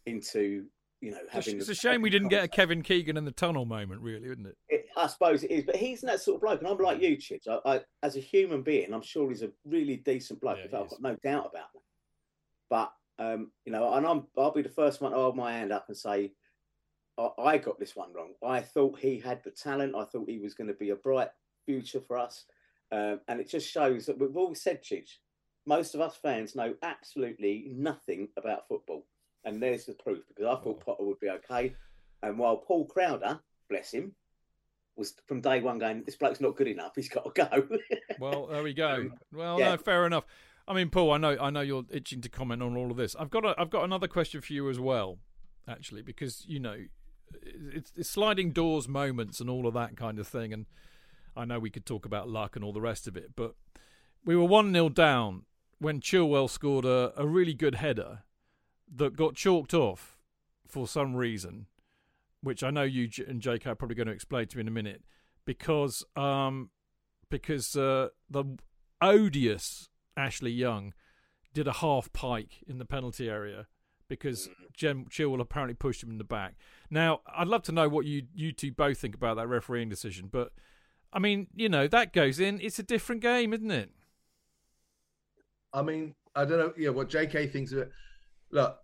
into 0.05 0.65
you 1.01 1.12
know, 1.12 1.19
having. 1.29 1.57
It's, 1.57 1.69
a 1.69 1.75
shame 1.75 2.01
we 2.01 2.09
didn't 2.09 2.29
get 2.29 2.43
a 2.43 2.47
Kevin 2.47 2.81
Keegan 2.81 3.17
in 3.17 3.25
the 3.25 3.31
tunnel 3.31 3.65
moment, 3.65 4.01
really, 4.01 4.27
isn't 4.27 4.45
it? 4.45 4.57
it? 4.67 4.85
I 4.97 5.07
suppose 5.07 5.43
it 5.43 5.51
is, 5.51 5.63
but 5.63 5.75
he's 5.75 6.01
that 6.01 6.21
sort 6.21 6.35
of 6.35 6.41
bloke, 6.41 6.59
and 6.59 6.67
I'm 6.67 6.77
like 6.77 7.01
you, 7.01 7.17
Chidge. 7.17 7.47
I, 7.47 7.59
I, 7.65 7.81
as 8.03 8.17
a 8.17 8.19
human 8.19 8.62
being, 8.62 8.93
I'm 8.93 9.01
sure 9.01 9.29
he's 9.29 9.43
a 9.43 9.51
really 9.65 9.97
decent 9.97 10.41
bloke. 10.41 10.57
Yeah, 10.57 10.79
I've 10.79 10.89
got 10.89 11.01
no 11.01 11.15
doubt 11.23 11.49
about 11.51 11.71
that. 11.73 11.81
But 12.69 12.91
um, 13.17 13.51
you 13.65 13.71
know, 13.71 13.93
and 13.93 14.05
I'm, 14.05 14.27
I'll 14.38 14.51
be 14.51 14.62
the 14.62 14.69
first 14.69 15.01
one 15.01 15.12
to 15.12 15.17
hold 15.17 15.35
my 15.35 15.53
hand 15.53 15.71
up 15.71 15.85
and 15.88 15.97
say, 15.97 16.31
I, 17.17 17.29
I 17.39 17.57
got 17.57 17.79
this 17.79 17.95
one 17.95 18.13
wrong. 18.13 18.33
I 18.45 18.62
thought 18.62 18.99
he 18.99 19.19
had 19.19 19.43
the 19.43 19.51
talent. 19.51 19.95
I 19.95 20.05
thought 20.05 20.29
he 20.29 20.39
was 20.39 20.53
going 20.53 20.67
to 20.69 20.73
be 20.73 20.89
a 20.89 20.95
bright 20.95 21.29
future 21.65 22.01
for 22.01 22.17
us, 22.17 22.45
um, 22.91 23.21
and 23.27 23.39
it 23.39 23.49
just 23.49 23.69
shows 23.69 24.05
that 24.05 24.19
we've 24.19 24.35
always 24.35 24.62
said, 24.62 24.83
Chidge. 24.83 25.17
Most 25.65 25.93
of 25.93 26.01
us 26.01 26.17
fans 26.21 26.55
know 26.55 26.73
absolutely 26.81 27.71
nothing 27.71 28.29
about 28.38 28.67
football. 28.67 29.05
And 29.45 29.62
there's 29.62 29.86
the 29.86 29.93
proof 29.93 30.23
because 30.28 30.45
I 30.45 30.62
thought 30.63 30.82
oh. 30.82 30.84
Potter 30.86 31.04
would 31.04 31.19
be 31.19 31.30
okay. 31.30 31.75
And 32.21 32.38
while 32.38 32.58
Paul 32.58 32.86
Crowder, 32.86 33.39
bless 33.69 33.91
him, 33.91 34.13
was 34.95 35.13
from 35.25 35.41
day 35.41 35.62
one 35.62 35.80
going, 35.80 36.04
this 36.04 36.17
bloke's 36.17 36.41
not 36.41 36.58
good 36.58 36.67
enough. 36.67 36.91
He's 36.95 37.10
got 37.10 37.34
to 37.34 37.47
go. 37.47 37.67
well, 38.19 38.47
there 38.47 38.62
we 38.62 38.73
go. 38.73 39.10
Well, 39.34 39.60
yeah. 39.60 39.71
no, 39.71 39.78
fair 39.78 40.06
enough. 40.06 40.25
I 40.67 40.73
mean, 40.73 40.89
Paul, 40.89 41.13
I 41.13 41.17
know, 41.17 41.38
I 41.39 41.49
know 41.49 41.62
you're 41.62 41.86
itching 41.89 42.21
to 42.21 42.30
comment 42.30 42.62
on 42.62 42.78
all 42.78 42.91
of 42.91 42.97
this. 42.97 43.15
I've 43.17 43.32
got, 43.32 43.45
a, 43.45 43.56
I've 43.58 43.71
got 43.71 43.86
another 43.86 44.08
question 44.08 44.41
for 44.41 44.54
you 44.54 44.69
as 44.69 44.80
well, 44.80 45.17
actually, 45.67 46.04
because 46.04 46.45
you 46.47 46.60
know, 46.60 46.78
it's, 47.43 47.91
it's 47.95 48.10
sliding 48.10 48.52
doors 48.52 48.88
moments 48.88 49.39
and 49.39 49.49
all 49.49 49.65
of 49.65 49.73
that 49.73 49.95
kind 49.95 50.19
of 50.19 50.28
thing. 50.28 50.54
And 50.54 50.65
I 51.36 51.45
know 51.45 51.58
we 51.58 51.71
could 51.71 51.86
talk 51.86 52.06
about 52.06 52.30
luck 52.30 52.56
and 52.56 52.63
all 52.63 52.73
the 52.73 52.82
rest 52.82 53.08
of 53.08 53.17
it, 53.17 53.32
but 53.36 53.56
we 54.25 54.36
were 54.36 54.43
one 54.43 54.71
0 54.73 54.89
down 54.89 55.43
when 55.80 56.02
Chilwell 56.02 56.49
scored 56.49 56.86
a, 56.86 57.13
a 57.15 57.25
really 57.25 57.54
good 57.54 57.75
header 57.75 58.23
that 58.95 59.15
got 59.15 59.36
chalked 59.36 59.73
off 59.73 60.17
for 60.67 60.88
some 60.88 61.15
reason. 61.15 61.67
which 62.41 62.63
I 62.63 62.69
know 62.69 62.84
you 62.84 63.10
and 63.28 63.41
JK 63.41 63.67
are 63.67 63.75
probably 63.75 63.95
going 63.95 64.08
to 64.08 64.13
explain 64.13 64.47
to 64.47 64.58
me 64.58 64.62
in 64.62 64.67
a 64.67 64.71
minute, 64.71 65.04
because 65.45 66.06
um, 66.15 66.69
because 67.30 67.75
uh, 67.75 68.10
the 68.30 68.45
odious 69.02 69.89
Ashley 70.15 70.52
Young 70.52 70.93
did 71.54 71.67
a 71.67 71.73
half 71.73 72.12
pike 72.13 72.63
in 72.67 72.78
the 72.78 72.86
penalty 72.86 73.30
area 73.30 73.67
because 74.08 74.49
Ben 74.82 75.06
Chilwell 75.06 75.39
apparently 75.39 75.75
pushed 75.75 76.04
him 76.04 76.10
in 76.10 76.17
the 76.17 76.23
back. 76.23 76.56
Now, 76.89 77.21
I'd 77.36 77.47
love 77.47 77.63
to 77.63 77.71
know 77.71 77.88
what 77.89 78.06
you 78.06 78.23
you 78.34 78.52
two 78.52 78.71
both 78.71 78.97
think 78.97 79.15
about 79.15 79.36
that 79.38 79.47
refereeing 79.47 79.89
decision, 79.89 80.30
but 80.32 80.52
I 81.12 81.19
mean, 81.19 81.47
you 81.56 81.69
know, 81.69 81.88
that 81.88 82.13
goes 82.13 82.39
in. 82.39 82.60
It's 82.62 82.80
a 82.80 82.84
different 82.84 83.21
game, 83.21 83.54
isn't 83.54 83.71
it? 83.71 83.91
I 85.73 85.82
mean, 85.82 86.15
I 86.36 86.45
don't 86.45 86.58
know. 86.58 86.73
Yeah, 86.78 86.89
what 86.89 87.10
JK 87.10 87.52
thinks 87.52 87.71
of 87.71 87.80
it. 87.80 87.91
Look, 88.51 88.77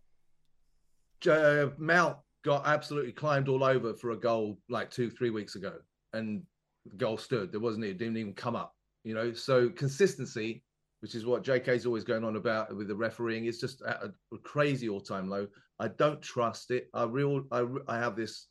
uh, 1.28 1.67
Mount 1.78 2.17
got 2.43 2.67
absolutely 2.67 3.12
climbed 3.12 3.47
all 3.47 3.63
over 3.63 3.93
for 3.93 4.12
a 4.12 4.17
goal 4.17 4.60
like 4.69 4.91
two, 4.91 5.10
three 5.10 5.32
weeks 5.32 5.56
ago, 5.56 5.73
and 6.13 6.43
the 6.86 6.95
goal 6.97 7.17
stood. 7.17 7.51
There 7.51 7.60
wasn't 7.60 7.86
it 7.86 7.97
didn't 7.97 8.17
even 8.17 8.34
come 8.34 8.56
up. 8.56 8.75
You 9.04 9.13
know, 9.13 9.34
so 9.34 9.69
consistency, 9.69 10.63
which 11.01 11.15
is 11.15 11.25
what 11.25 11.43
JK's 11.43 11.86
always 11.86 12.04
going 12.04 12.23
on 12.23 12.36
about 12.36 12.75
with 12.75 12.88
the 12.88 12.95
refereeing, 12.95 13.45
is 13.45 13.60
just 13.60 13.82
at 13.84 14.04
a, 14.04 14.38
crazy 14.43 14.89
all-time 14.89 15.30
low. 15.30 15.47
I 15.80 15.89
don't 15.89 16.21
trust 16.21 16.71
it. 16.71 16.89
I 16.93 17.04
real 17.04 17.43
I 17.51 17.65
I 17.88 17.97
have 17.97 18.15
this 18.15 18.47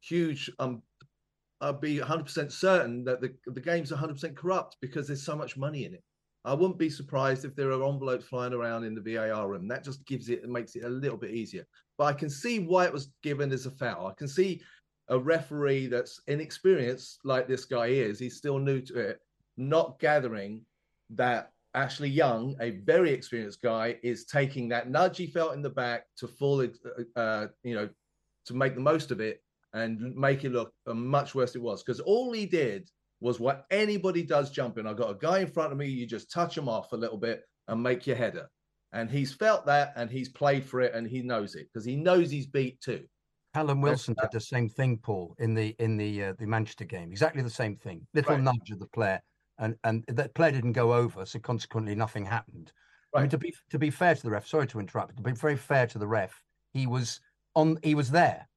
huge 0.00 0.50
um 0.58 0.82
I'd 1.60 1.80
be 1.80 1.98
100% 1.98 2.52
certain 2.52 3.04
that 3.04 3.20
the, 3.20 3.34
the 3.46 3.60
game's 3.60 3.90
100% 3.90 4.36
corrupt 4.36 4.76
because 4.82 5.06
there's 5.06 5.24
so 5.24 5.36
much 5.36 5.56
money 5.56 5.86
in 5.86 5.94
it. 5.94 6.02
I 6.44 6.52
wouldn't 6.52 6.78
be 6.78 6.90
surprised 6.90 7.44
if 7.44 7.56
there 7.56 7.70
are 7.70 7.88
envelopes 7.88 8.26
flying 8.26 8.52
around 8.52 8.84
in 8.84 8.94
the 8.94 9.00
VAR 9.00 9.48
room. 9.48 9.66
That 9.68 9.82
just 9.82 10.04
gives 10.06 10.28
it, 10.28 10.46
makes 10.48 10.76
it 10.76 10.84
a 10.84 10.88
little 10.88 11.16
bit 11.16 11.30
easier. 11.30 11.66
But 11.96 12.04
I 12.04 12.12
can 12.12 12.28
see 12.28 12.58
why 12.58 12.84
it 12.84 12.92
was 12.92 13.12
given 13.22 13.50
as 13.52 13.66
a 13.66 13.70
foul. 13.70 14.08
I 14.08 14.12
can 14.12 14.28
see 14.28 14.60
a 15.08 15.18
referee 15.18 15.86
that's 15.86 16.20
inexperienced, 16.26 17.20
like 17.24 17.48
this 17.48 17.64
guy 17.64 17.86
is, 17.86 18.18
he's 18.18 18.36
still 18.36 18.58
new 18.58 18.80
to 18.82 18.98
it, 18.98 19.20
not 19.56 19.98
gathering 19.98 20.62
that 21.10 21.52
Ashley 21.74 22.08
Young, 22.08 22.56
a 22.60 22.70
very 22.70 23.10
experienced 23.10 23.62
guy, 23.62 23.98
is 24.02 24.24
taking 24.24 24.68
that 24.68 24.90
nudge 24.90 25.16
he 25.16 25.26
felt 25.26 25.54
in 25.54 25.62
the 25.62 25.70
back 25.70 26.06
to 26.18 26.28
fall, 26.28 26.66
uh, 27.16 27.46
you 27.62 27.74
know, 27.74 27.88
to 28.46 28.54
make 28.54 28.74
the 28.74 28.80
most 28.80 29.10
of 29.10 29.20
it 29.20 29.42
and 29.72 30.14
make 30.14 30.44
it 30.44 30.52
look 30.52 30.72
much 30.86 31.34
worse 31.34 31.56
it 31.56 31.62
was. 31.62 31.82
Because 31.82 32.00
all 32.00 32.32
he 32.32 32.46
did 32.46 32.90
was 33.24 33.40
what 33.40 33.64
anybody 33.70 34.22
does 34.22 34.50
jumping. 34.50 34.86
I've 34.86 34.98
got 34.98 35.10
a 35.10 35.14
guy 35.14 35.38
in 35.38 35.46
front 35.46 35.72
of 35.72 35.78
me, 35.78 35.88
you 35.88 36.06
just 36.06 36.30
touch 36.30 36.58
him 36.58 36.68
off 36.68 36.92
a 36.92 36.96
little 36.96 37.16
bit 37.16 37.40
and 37.68 37.82
make 37.82 38.06
your 38.06 38.16
header. 38.16 38.50
And 38.92 39.10
he's 39.10 39.32
felt 39.32 39.64
that 39.64 39.94
and 39.96 40.10
he's 40.10 40.28
played 40.28 40.62
for 40.62 40.82
it 40.82 40.94
and 40.94 41.08
he 41.08 41.22
knows 41.22 41.54
it 41.54 41.68
because 41.72 41.86
he 41.86 41.96
knows 41.96 42.30
he's 42.30 42.46
beat 42.46 42.82
too. 42.82 43.04
Callum 43.54 43.80
Wilson 43.80 44.14
did 44.20 44.30
the 44.30 44.40
same 44.40 44.68
thing, 44.68 44.98
Paul, 44.98 45.34
in 45.38 45.54
the 45.54 45.74
in 45.78 45.96
the 45.96 46.22
uh, 46.22 46.32
the 46.38 46.46
Manchester 46.46 46.84
game. 46.84 47.10
Exactly 47.10 47.40
the 47.40 47.48
same 47.48 47.76
thing. 47.76 48.06
Little 48.12 48.34
Right. 48.34 48.42
nudge 48.42 48.70
of 48.70 48.78
the 48.78 48.88
player, 48.88 49.22
and 49.58 49.76
and 49.84 50.04
that 50.08 50.34
player 50.34 50.52
didn't 50.52 50.72
go 50.72 50.92
over, 50.92 51.24
so 51.24 51.38
consequently 51.38 51.94
nothing 51.94 52.26
happened. 52.26 52.72
I 53.14 53.20
mean, 53.20 53.30
to 53.30 53.38
be 53.38 53.54
to 53.70 53.78
be 53.78 53.90
fair 53.90 54.14
to 54.14 54.22
the 54.22 54.30
ref, 54.30 54.46
sorry 54.46 54.66
to 54.66 54.80
interrupt, 54.80 55.10
but 55.10 55.16
to 55.16 55.22
be 55.22 55.32
very 55.32 55.56
fair 55.56 55.86
to 55.86 55.98
the 55.98 56.06
ref, 56.06 56.42
he 56.74 56.86
was 56.86 57.20
on. 57.54 57.78
He 57.82 57.94
was 57.94 58.10
there. 58.10 58.48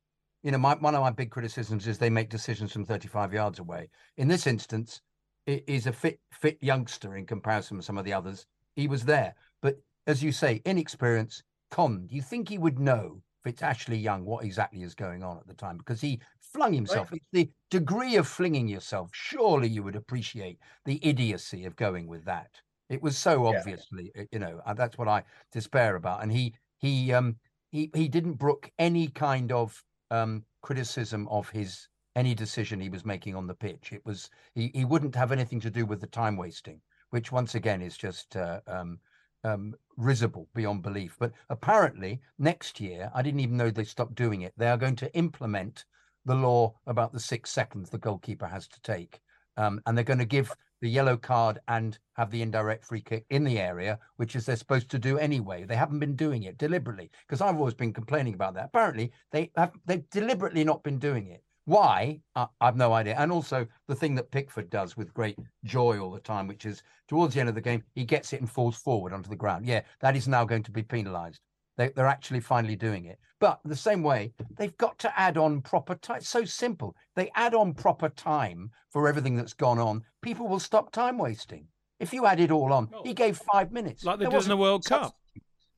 You 0.48 0.52
know, 0.52 0.60
my, 0.60 0.76
one 0.76 0.96
of 0.96 1.02
my 1.02 1.10
big 1.10 1.30
criticisms 1.30 1.88
is 1.88 1.98
they 1.98 2.10
make 2.10 2.30
decisions 2.30 2.72
from 2.72 2.86
35 2.86 3.34
yards 3.34 3.60
away. 3.60 3.90
In 4.16 4.30
this 4.30 4.48
instance, 4.48 5.02
it 5.46 5.66
is 5.68 5.88
a 5.88 5.92
fit 5.92 6.22
fit 6.32 6.58
youngster 6.62 7.18
in 7.18 7.26
comparison 7.26 7.76
to 7.76 7.84
some 7.84 7.98
of 7.98 8.06
the 8.06 8.14
others. 8.14 8.46
He 8.74 8.88
was 8.88 9.04
there, 9.04 9.36
but 9.62 9.76
as 10.08 10.24
you 10.24 10.32
say, 10.32 10.62
inexperience. 10.64 11.44
Con, 11.70 12.08
do 12.08 12.16
you 12.16 12.22
think 12.22 12.48
he 12.48 12.58
would 12.58 12.80
know 12.80 13.22
if 13.44 13.52
it's 13.52 13.62
Ashley 13.62 13.98
Young 13.98 14.24
what 14.24 14.46
exactly 14.46 14.84
is 14.84 14.96
going 14.96 15.22
on 15.22 15.36
at 15.36 15.46
the 15.48 15.54
time? 15.54 15.76
Because 15.80 16.00
he 16.00 16.22
flung 16.40 16.72
himself. 16.72 17.12
It's 17.12 17.26
the 17.34 17.50
degree 17.70 18.16
of 18.16 18.26
flinging 18.26 18.70
yourself. 18.70 19.10
Surely 19.12 19.68
you 19.68 19.84
would 19.84 19.98
appreciate 19.98 20.60
the 20.86 21.06
idiocy 21.06 21.66
of 21.66 21.76
going 21.76 22.08
with 22.08 22.24
that. 22.24 22.52
It 22.88 23.04
was 23.04 23.18
so 23.18 23.48
obviously, 23.48 24.14
uh, 24.18 24.24
you 24.32 24.40
know, 24.40 24.62
uh, 24.66 24.76
that's 24.76 24.98
what 24.98 25.10
I 25.10 25.24
despair 25.52 25.98
about. 25.98 26.24
And 26.24 26.32
he 26.32 26.54
he 26.78 27.12
um 27.12 27.36
he 27.70 27.92
he 27.94 28.08
didn't 28.08 28.36
brook 28.36 28.72
any 28.80 29.10
kind 29.10 29.52
of 29.52 29.84
um 30.12 30.44
criticism 30.62 31.28
of 31.30 31.50
his 31.50 31.88
any 32.16 32.34
decision 32.34 32.80
he 32.80 32.90
was 32.90 33.06
making 33.06 33.36
on 33.36 33.48
the 33.48 33.54
pitch. 33.54 33.92
It 33.94 34.06
was 34.06 34.30
he 34.56 34.72
he 34.74 34.86
wouldn't 34.86 35.16
have 35.16 35.32
anything 35.32 35.60
to 35.62 35.70
do 35.70 35.86
with 35.86 36.02
the 36.02 36.08
time 36.08 36.38
wasting, 36.38 36.82
which 37.12 37.32
once 37.32 37.56
again 37.56 37.82
is 37.82 37.98
just 37.98 38.36
uh, 38.36 38.62
um 38.68 39.00
um, 39.44 39.76
risible 39.98 40.48
beyond 40.54 40.82
belief. 40.82 41.16
But 41.20 41.32
apparently, 41.50 42.22
next 42.38 42.80
year, 42.80 43.12
I 43.14 43.22
didn't 43.22 43.40
even 43.40 43.58
know 43.58 43.70
they 43.70 43.84
stopped 43.84 44.16
doing 44.16 44.42
it. 44.42 44.54
They 44.58 44.68
are 44.68 44.78
going 44.78 44.96
to 44.98 45.16
implement 45.16 45.86
the 46.26 46.36
law 46.36 46.76
about 46.86 47.14
the 47.14 47.20
six 47.20 47.52
seconds 47.52 47.90
the 47.90 47.98
goalkeeper 47.98 48.48
has 48.48 48.68
to 48.68 48.82
take. 48.82 49.22
Um, 49.56 49.82
and 49.86 49.98
they're 49.98 50.04
going 50.04 50.20
to 50.20 50.26
give 50.26 50.54
the 50.82 50.90
yellow 50.90 51.18
card 51.18 51.60
and 51.68 51.98
have 52.14 52.32
the 52.32 52.42
indirect 52.42 52.86
free 52.86 53.02
kick 53.02 53.26
in 53.30 53.44
the 53.44 53.60
area, 53.60 54.00
which 54.18 54.36
is 54.36 54.46
they're 54.46 54.56
supposed 54.56 54.90
to 54.90 55.00
do 55.00 55.18
anyway. 55.18 55.64
They 55.64 55.76
haven't 55.76 56.00
been 56.00 56.16
doing 56.16 56.44
it 56.44 56.58
deliberately 56.58 57.10
because 57.28 57.42
I've 57.42 57.58
always 57.58 57.74
been 57.74 57.94
complaining 57.94 58.34
about 58.34 58.54
that. 58.56 58.66
Apparently, 58.66 59.12
they 59.32 59.52
have 59.56 59.72
they've 59.86 60.10
deliberately 60.10 60.64
not 60.64 60.84
been 60.84 61.00
doing 61.00 61.28
it. 61.28 61.44
Why? 61.66 62.22
I, 62.36 62.48
I've 62.62 62.78
no 62.78 62.94
idea. 62.94 63.16
And 63.18 63.32
also 63.32 63.68
the 63.88 63.96
thing 63.96 64.16
that 64.16 64.32
Pickford 64.32 64.70
does 64.70 64.96
with 64.96 65.14
great 65.14 65.38
joy 65.66 66.00
all 66.00 66.12
the 66.12 66.20
time, 66.20 66.48
which 66.48 66.66
is 66.66 66.82
towards 67.10 67.34
the 67.34 67.42
end 67.42 67.50
of 67.50 67.56
the 67.56 67.62
game, 67.62 67.84
he 67.94 68.06
gets 68.06 68.32
it 68.32 68.40
and 68.40 68.50
falls 68.50 68.78
forward 68.78 69.12
onto 69.12 69.30
the 69.30 69.36
ground. 69.36 69.66
Yeah, 69.66 69.82
that 70.00 70.16
is 70.16 70.30
now 70.30 70.46
going 70.46 70.64
to 70.64 70.72
be 70.72 70.84
penalised. 70.84 71.42
They, 71.78 71.90
they're 71.90 72.08
actually 72.08 72.40
finally 72.40 72.76
doing 72.76 73.06
it. 73.06 73.20
But 73.40 73.60
the 73.64 73.76
same 73.76 74.02
way, 74.02 74.34
they've 74.58 74.76
got 74.78 74.98
to 75.00 75.20
add 75.20 75.38
on 75.38 75.62
proper 75.62 75.96
time. 75.96 76.18
It's 76.18 76.28
so 76.30 76.44
simple. 76.44 76.96
They 77.16 77.32
add 77.36 77.54
on 77.54 77.74
proper 77.74 78.10
time 78.10 78.72
for 78.90 79.08
everything 79.08 79.36
that's 79.36 79.54
gone 79.54 79.78
on. 79.78 80.04
People 80.24 80.48
will 80.48 80.60
stop 80.60 80.92
time 80.92 81.18
wasting. 81.20 81.68
If 82.00 82.14
you 82.14 82.26
add 82.26 82.40
it 82.40 82.52
all 82.52 82.74
on, 82.74 82.90
he 83.04 83.14
gave 83.14 83.40
five 83.54 83.72
minutes. 83.72 84.04
Like 84.04 84.18
they 84.20 84.26
There 84.26 84.32
did 84.32 84.44
in 84.44 84.50
the 84.50 84.58
wasn't 84.58 84.60
World 84.60 84.86
Cup. 84.86 85.16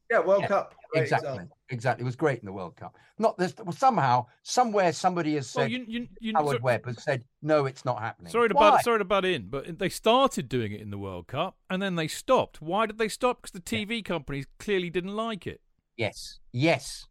Yeah, 0.09 0.19
World 0.21 0.41
Yeah, 0.41 0.47
Cup. 0.47 0.73
great 0.91 1.01
Exactly. 1.03 1.29
example. 1.29 1.57
Exactly. 1.69 2.01
It 2.01 2.05
was 2.05 2.15
great 2.15 2.39
in 2.39 2.45
the 2.45 2.51
World 2.51 2.75
Cup. 2.75 2.95
Not 3.19 3.37
this. 3.37 3.53
Well, 3.57 3.73
somehow, 3.73 4.25
somewhere, 4.41 4.91
somebody 4.91 5.35
has 5.35 5.53
Well, 5.53 5.65
said. 5.65 5.71
you, 5.71 5.85
you, 5.87 6.07
you, 6.19 6.33
Howard 6.35 6.57
so- 6.57 6.63
Webb 6.63 6.85
has 6.87 7.03
said, 7.03 7.23
no, 7.41 7.65
it's 7.67 7.85
not 7.85 7.99
happening. 7.99 8.31
Sorry 8.31 8.49
to 8.49 8.55
Why? 8.55 8.71
butt, 8.71 8.83
sorry 8.83 8.99
to 8.99 9.05
butt 9.05 9.23
in, 9.25 9.49
but 9.49 9.77
they 9.77 9.89
started 9.89 10.49
doing 10.49 10.71
it 10.71 10.81
in 10.81 10.89
the 10.89 10.97
World 10.97 11.27
Cup 11.27 11.57
and 11.69 11.81
then 11.81 11.95
they 11.95 12.07
stopped. 12.07 12.61
Why 12.61 12.85
did 12.85 12.97
they 12.97 13.09
stop? 13.09 13.41
Because 13.41 13.51
the 13.51 13.59
TV 13.61 14.03
companies 14.03 14.47
clearly 14.57 14.89
didn't 14.89 15.15
like 15.15 15.45
it. 15.45 15.61
Yes. 15.99 16.39
Yes. 16.53 17.05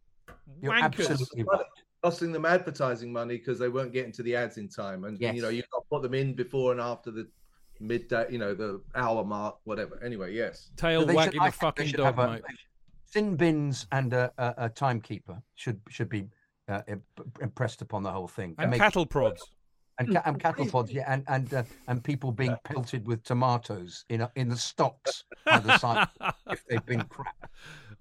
You're 0.61 0.73
Wankers. 0.73 0.83
absolutely 1.09 1.43
right. 1.43 1.61
Costing 2.03 2.31
them 2.31 2.45
advertising 2.45 3.13
money 3.13 3.37
because 3.37 3.59
they 3.59 3.69
weren't 3.69 3.93
getting 3.93 4.11
to 4.13 4.23
the 4.23 4.35
ads 4.35 4.57
in 4.57 4.67
time, 4.67 5.03
and 5.03 5.19
Yes. 5.19 5.35
you 5.35 5.41
know 5.41 5.49
you've 5.49 5.69
got 5.69 5.79
to 5.79 5.85
put 5.91 6.01
them 6.01 6.13
in 6.13 6.33
before 6.33 6.71
and 6.71 6.81
after 6.81 7.11
the 7.11 7.27
midday, 7.81 8.25
you 8.31 8.37
know, 8.39 8.53
the 8.53 8.81
hour 8.95 9.23
mark, 9.23 9.57
whatever. 9.65 10.01
Anyway, 10.03 10.33
yes. 10.33 10.71
Tail 10.75 11.01
So 11.01 11.05
they 11.05 11.11
should- 11.13 11.17
wagging 11.17 11.41
I 11.41 11.49
the 11.49 11.51
fucking 11.57 11.87
should 11.87 11.97
dog, 11.97 12.15
have 12.15 12.19
a- 12.19 12.31
mate. 12.33 12.41
Sin 13.05 13.35
bins 13.35 13.85
and 13.91 14.13
a, 14.13 14.31
a, 14.37 14.53
a 14.65 14.69
timekeeper 14.69 15.41
should 15.55 15.79
should 15.89 16.09
be 16.09 16.27
uh, 16.67 16.81
impressed 17.41 17.81
upon 17.81 18.03
the 18.03 18.11
whole 18.11 18.27
thing. 18.27 18.55
And 18.59 18.71
make- 18.71 18.79
cattle 18.79 19.05
prods. 19.05 19.43
and, 19.99 20.13
ca- 20.13 20.21
and 20.25 20.39
cattle 20.39 20.67
pods, 20.67 20.91
yeah, 20.93 21.11
and 21.11 21.23
and 21.27 21.53
uh, 21.53 21.63
and 21.87 22.01
people 22.03 22.31
being 22.31 22.55
pelted 22.63 23.05
with 23.07 23.23
tomatoes 23.23 24.05
in 24.09 24.21
a, 24.21 24.31
in 24.35 24.47
the 24.47 24.55
stocks 24.55 25.25
by 25.45 25.59
the 25.59 25.77
side 25.79 26.07
if 26.49 26.63
they've 26.69 26.85
been 26.85 27.03
crap. 27.03 27.35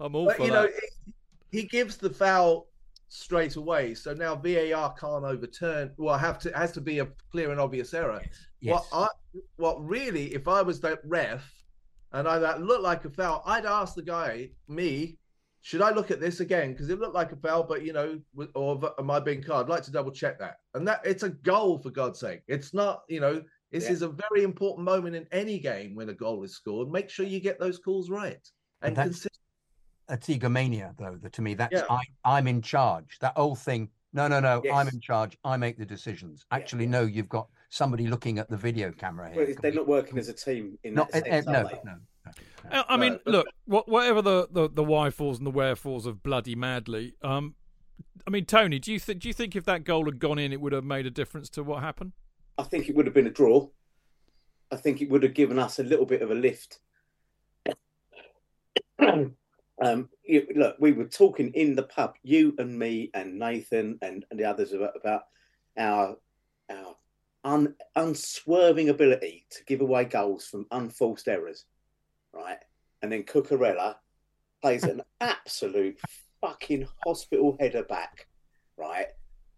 I'm 0.01 0.15
all 0.15 0.27
But 0.27 0.37
for 0.37 0.45
you 0.45 0.51
know, 0.51 0.63
that. 0.63 0.71
it, 0.71 1.15
he 1.51 1.63
gives 1.65 1.97
the 1.97 2.11
foul 2.11 2.69
straight 3.09 3.57
away, 3.57 3.95
so 3.95 4.13
now 4.15 4.35
VAR 4.37 4.95
can't 4.95 5.25
overturn. 5.25 5.93
Well, 5.97 6.17
have 6.19 6.39
to 6.41 6.57
has 6.57 6.73
to 6.73 6.81
be 6.81 6.99
a 7.01 7.09
clear 7.33 7.51
and 7.51 7.61
obvious 7.61 7.95
error. 7.95 8.21
Yes. 8.61 8.73
What 8.75 8.87
I, 8.93 9.39
what 9.57 9.85
really, 9.85 10.35
if 10.35 10.47
I 10.49 10.63
was 10.63 10.81
that 10.81 11.01
ref, 11.05 11.51
and 12.13 12.29
I 12.29 12.39
that 12.39 12.63
looked 12.63 12.83
like 12.83 13.05
a 13.05 13.11
foul, 13.11 13.43
I'd 13.47 13.67
ask 13.67 13.95
the 13.95 14.03
guy, 14.03 14.51
me, 14.69 15.17
should 15.63 15.83
I 15.83 15.91
look 15.91 16.11
at 16.11 16.21
this 16.21 16.41
again 16.41 16.73
because 16.73 16.91
it 16.91 16.99
looked 17.01 17.15
like 17.15 17.33
a 17.33 17.37
foul, 17.37 17.63
but 17.65 17.83
you 17.83 17.93
know, 17.93 18.21
or 18.55 18.77
v- 18.79 18.89
am 18.99 19.11
I 19.11 19.21
being 19.21 19.43
card? 19.43 19.67
I'd 19.67 19.71
like 19.71 19.83
to 19.85 19.91
double 19.91 20.13
check 20.13 20.39
that. 20.39 20.57
And 20.75 20.87
that 20.87 21.01
it's 21.05 21.23
a 21.23 21.31
goal 21.31 21.79
for 21.79 21.91
God's 21.91 22.21
sake. 22.21 22.43
It's 22.47 22.73
not, 22.75 23.03
you 23.09 23.21
know, 23.21 23.43
this 23.73 23.85
Yeah. 23.85 23.93
is 23.93 24.03
a 24.03 24.09
very 24.09 24.45
important 24.45 24.85
moment 24.85 25.17
in 25.17 25.27
any 25.33 25.59
game 25.59 25.95
when 25.95 26.09
a 26.11 26.15
goal 26.15 26.43
is 26.45 26.55
scored. 26.55 26.91
Make 26.91 27.11
sure 27.11 27.27
you 27.27 27.41
get 27.41 27.59
those 27.59 27.79
calls 27.79 28.11
right 28.11 28.47
and 28.83 28.95
that's- 28.95 29.07
consistent. 29.09 29.35
That's 30.09 30.29
egomania, 30.29 30.95
though. 30.97 31.17
That 31.23 31.33
to 31.35 31.43
me, 31.43 31.55
that's 31.55 31.73
Yeah. 31.73 31.85
I 31.91 32.01
I'm 32.25 32.49
in 32.49 32.63
charge. 32.63 33.19
That 33.21 33.35
old 33.37 33.59
thing. 33.59 33.91
No, 34.15 34.27
no, 34.27 34.41
no. 34.41 34.63
I'm 34.73 34.89
in 34.89 35.01
charge. 35.01 35.37
I 35.45 35.57
make 35.59 35.77
the 35.77 35.85
decisions. 35.85 36.47
Actually, 36.51 36.85
yeah. 36.85 36.91
no. 36.91 37.03
You've 37.03 37.29
got 37.29 37.49
somebody 37.69 38.07
looking 38.07 38.39
at 38.39 38.49
the 38.49 38.57
video 38.57 38.91
camera 38.91 39.31
here. 39.31 39.45
Well, 39.47 39.55
they're 39.61 39.73
not 39.73 39.87
working 39.87 40.19
as 40.19 40.29
a 40.29 40.33
team 40.33 40.79
in 40.83 40.95
Not, 40.95 41.11
that 41.13 41.27
sense, 41.27 41.47
uh, 41.47 41.51
are 41.51 41.53
no, 41.53 41.63
no, 41.63 41.79
no. 41.85 42.33
Uh, 42.71 42.85
I 42.89 42.97
mean, 42.97 43.21
No. 43.27 43.33
look, 43.33 43.47
wha- 43.67 43.85
whatever 43.87 44.23
the, 44.23 44.49
the, 44.51 44.69
the 44.69 44.85
why 44.85 45.11
falls 45.11 45.39
and 45.39 45.47
the 45.47 45.51
where 45.51 45.77
falls 45.77 46.07
of 46.07 46.23
bloody 46.23 46.55
Madley. 46.55 47.15
Um, 47.23 47.55
I 48.27 48.31
mean, 48.31 48.47
Tony, 48.47 48.79
do 48.79 48.93
you 48.93 48.99
think 48.99 49.21
do 49.21 49.29
you 49.29 49.35
think 49.35 49.57
if 49.57 49.65
that 49.65 49.85
goal 49.85 50.07
had 50.07 50.19
gone 50.19 50.39
in, 50.39 50.53
it 50.53 50.61
would 50.61 50.73
have 50.73 50.85
made 50.85 51.07
a 51.07 51.11
difference 51.11 51.49
to 51.51 51.63
what 51.63 51.83
happened? 51.83 52.13
I 52.57 52.63
think 52.65 52.89
it 52.89 52.97
would 52.97 53.07
have 53.07 53.15
been 53.15 53.27
a 53.27 53.31
draw. 53.31 53.69
I 54.71 54.77
think 54.77 55.01
it 55.01 55.09
would 55.09 55.23
have 55.23 55.35
given 55.35 55.59
us 55.59 55.79
a 55.79 55.83
little 55.83 56.05
bit 56.05 56.21
of 56.23 56.31
a 56.31 56.35
lift. 56.35 56.81
Um, 59.83 60.09
you, 60.25 60.47
look, 60.55 60.77
we 60.79 60.93
were 60.93 61.07
talking 61.07 61.53
in 61.55 61.75
the 61.75 61.85
pub, 61.85 62.15
you 62.23 62.55
and 62.59 62.79
me 62.79 63.11
and 63.15 63.39
Nathan 63.39 63.99
and, 64.03 64.25
and 64.31 64.39
the 64.39 64.45
others 64.45 64.73
about, 64.73 64.95
about 65.01 65.23
our 65.77 66.17
our 66.71 66.97
un, 67.45 67.75
unswerving 67.97 68.89
ability 68.89 69.47
to 69.51 69.65
give 69.65 69.81
away 69.81 70.05
goals 70.05 70.47
from 70.47 70.67
unforced 70.71 71.29
errors, 71.29 71.65
right? 72.33 72.59
And 73.03 73.13
then 73.13 73.23
Cucurella 73.23 73.97
plays 74.61 74.85
an 74.85 75.03
absolute 75.21 75.99
fucking 76.41 76.87
hospital 77.05 77.57
header 77.61 77.85
back, 77.85 78.27
right? 78.77 79.07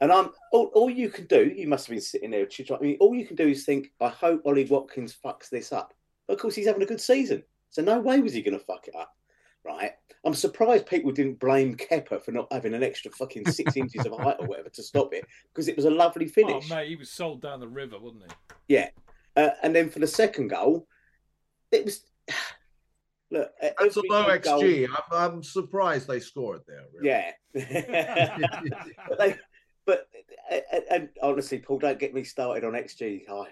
And 0.01 0.13
I'm 0.13 0.31
all, 0.53 0.71
all 0.75 0.91
you 0.91 1.11
can 1.11 1.27
do. 1.27 1.53
You 1.55 1.69
must 1.69 1.87
have 1.87 1.95
been 1.95 2.01
sitting 2.01 2.31
there. 2.31 2.47
I 2.47 2.83
mean, 2.83 2.97
all 3.01 3.15
you 3.15 3.27
can 3.27 3.37
do 3.37 3.49
is 3.49 3.65
think, 3.65 3.93
I 4.01 4.09
hope 4.09 4.43
Ollie 4.45 4.65
Watkins 4.65 5.17
fucks 5.23 5.51
this 5.51 5.73
up. 5.73 5.93
But 6.27 6.35
of 6.35 6.41
course, 6.41 6.55
he's 6.55 6.67
having 6.67 6.83
a 6.83 6.87
good 6.87 7.01
season, 7.01 7.43
so 7.71 7.83
no 7.83 8.01
way 8.01 8.21
was 8.21 8.33
he 8.33 8.43
going 8.43 8.59
to 8.59 8.65
fuck 8.65 8.87
it 8.89 8.95
up, 8.95 9.15
right? 9.65 9.93
I'm 10.25 10.35
surprised 10.35 10.87
people 10.87 11.13
didn't 11.13 11.41
blame 11.41 11.77
Kepa 11.77 12.23
for 12.23 12.33
not 12.33 12.53
having 12.53 12.75
an 12.75 12.83
extra 12.83 13.11
fucking 13.11 13.51
six 13.51 13.77
inches 13.77 14.05
of 14.05 14.19
height 14.19 14.37
or 14.39 14.47
whatever 14.47 14.69
to 14.69 14.83
stop 14.83 15.15
it 15.15 15.25
because 15.53 15.67
it 15.69 15.77
was 15.77 15.87
a 15.87 15.91
lovely 15.91 16.27
oh, 16.27 16.29
finish. 16.29 16.71
Oh 16.71 16.75
mate, 16.75 16.89
he 16.89 16.97
was 16.97 17.11
sold 17.11 17.41
down 17.41 17.61
the 17.61 17.69
river, 17.69 17.99
wasn't 17.99 18.25
he? 18.25 18.75
Yeah, 18.75 18.91
uh, 19.37 19.51
and 19.63 19.75
then 19.75 19.89
for 19.89 19.99
the 19.99 20.07
second 20.07 20.49
goal, 20.49 20.87
it 21.73 21.85
was. 21.85 22.05
Look, 23.33 23.53
that's 23.61 23.97
a 23.97 24.03
low 24.11 24.25
XG. 24.25 24.89
Goal... 24.89 24.97
I'm, 25.13 25.35
I'm, 25.35 25.43
surprised 25.45 26.09
they 26.09 26.19
scored 26.19 26.63
there. 26.67 26.83
Really. 26.93 27.09
Yeah, 27.09 27.31
but 29.09 29.19
they, 29.21 29.37
but 29.87 30.09
and, 30.51 30.85
and, 30.91 31.09
honestly, 31.23 31.59
Paul, 31.61 31.79
don't 31.79 32.01
get 32.01 32.13
me 32.13 32.25
started 32.25 32.65
on 32.65 32.73
XG. 32.73 33.23
I, 33.31 33.47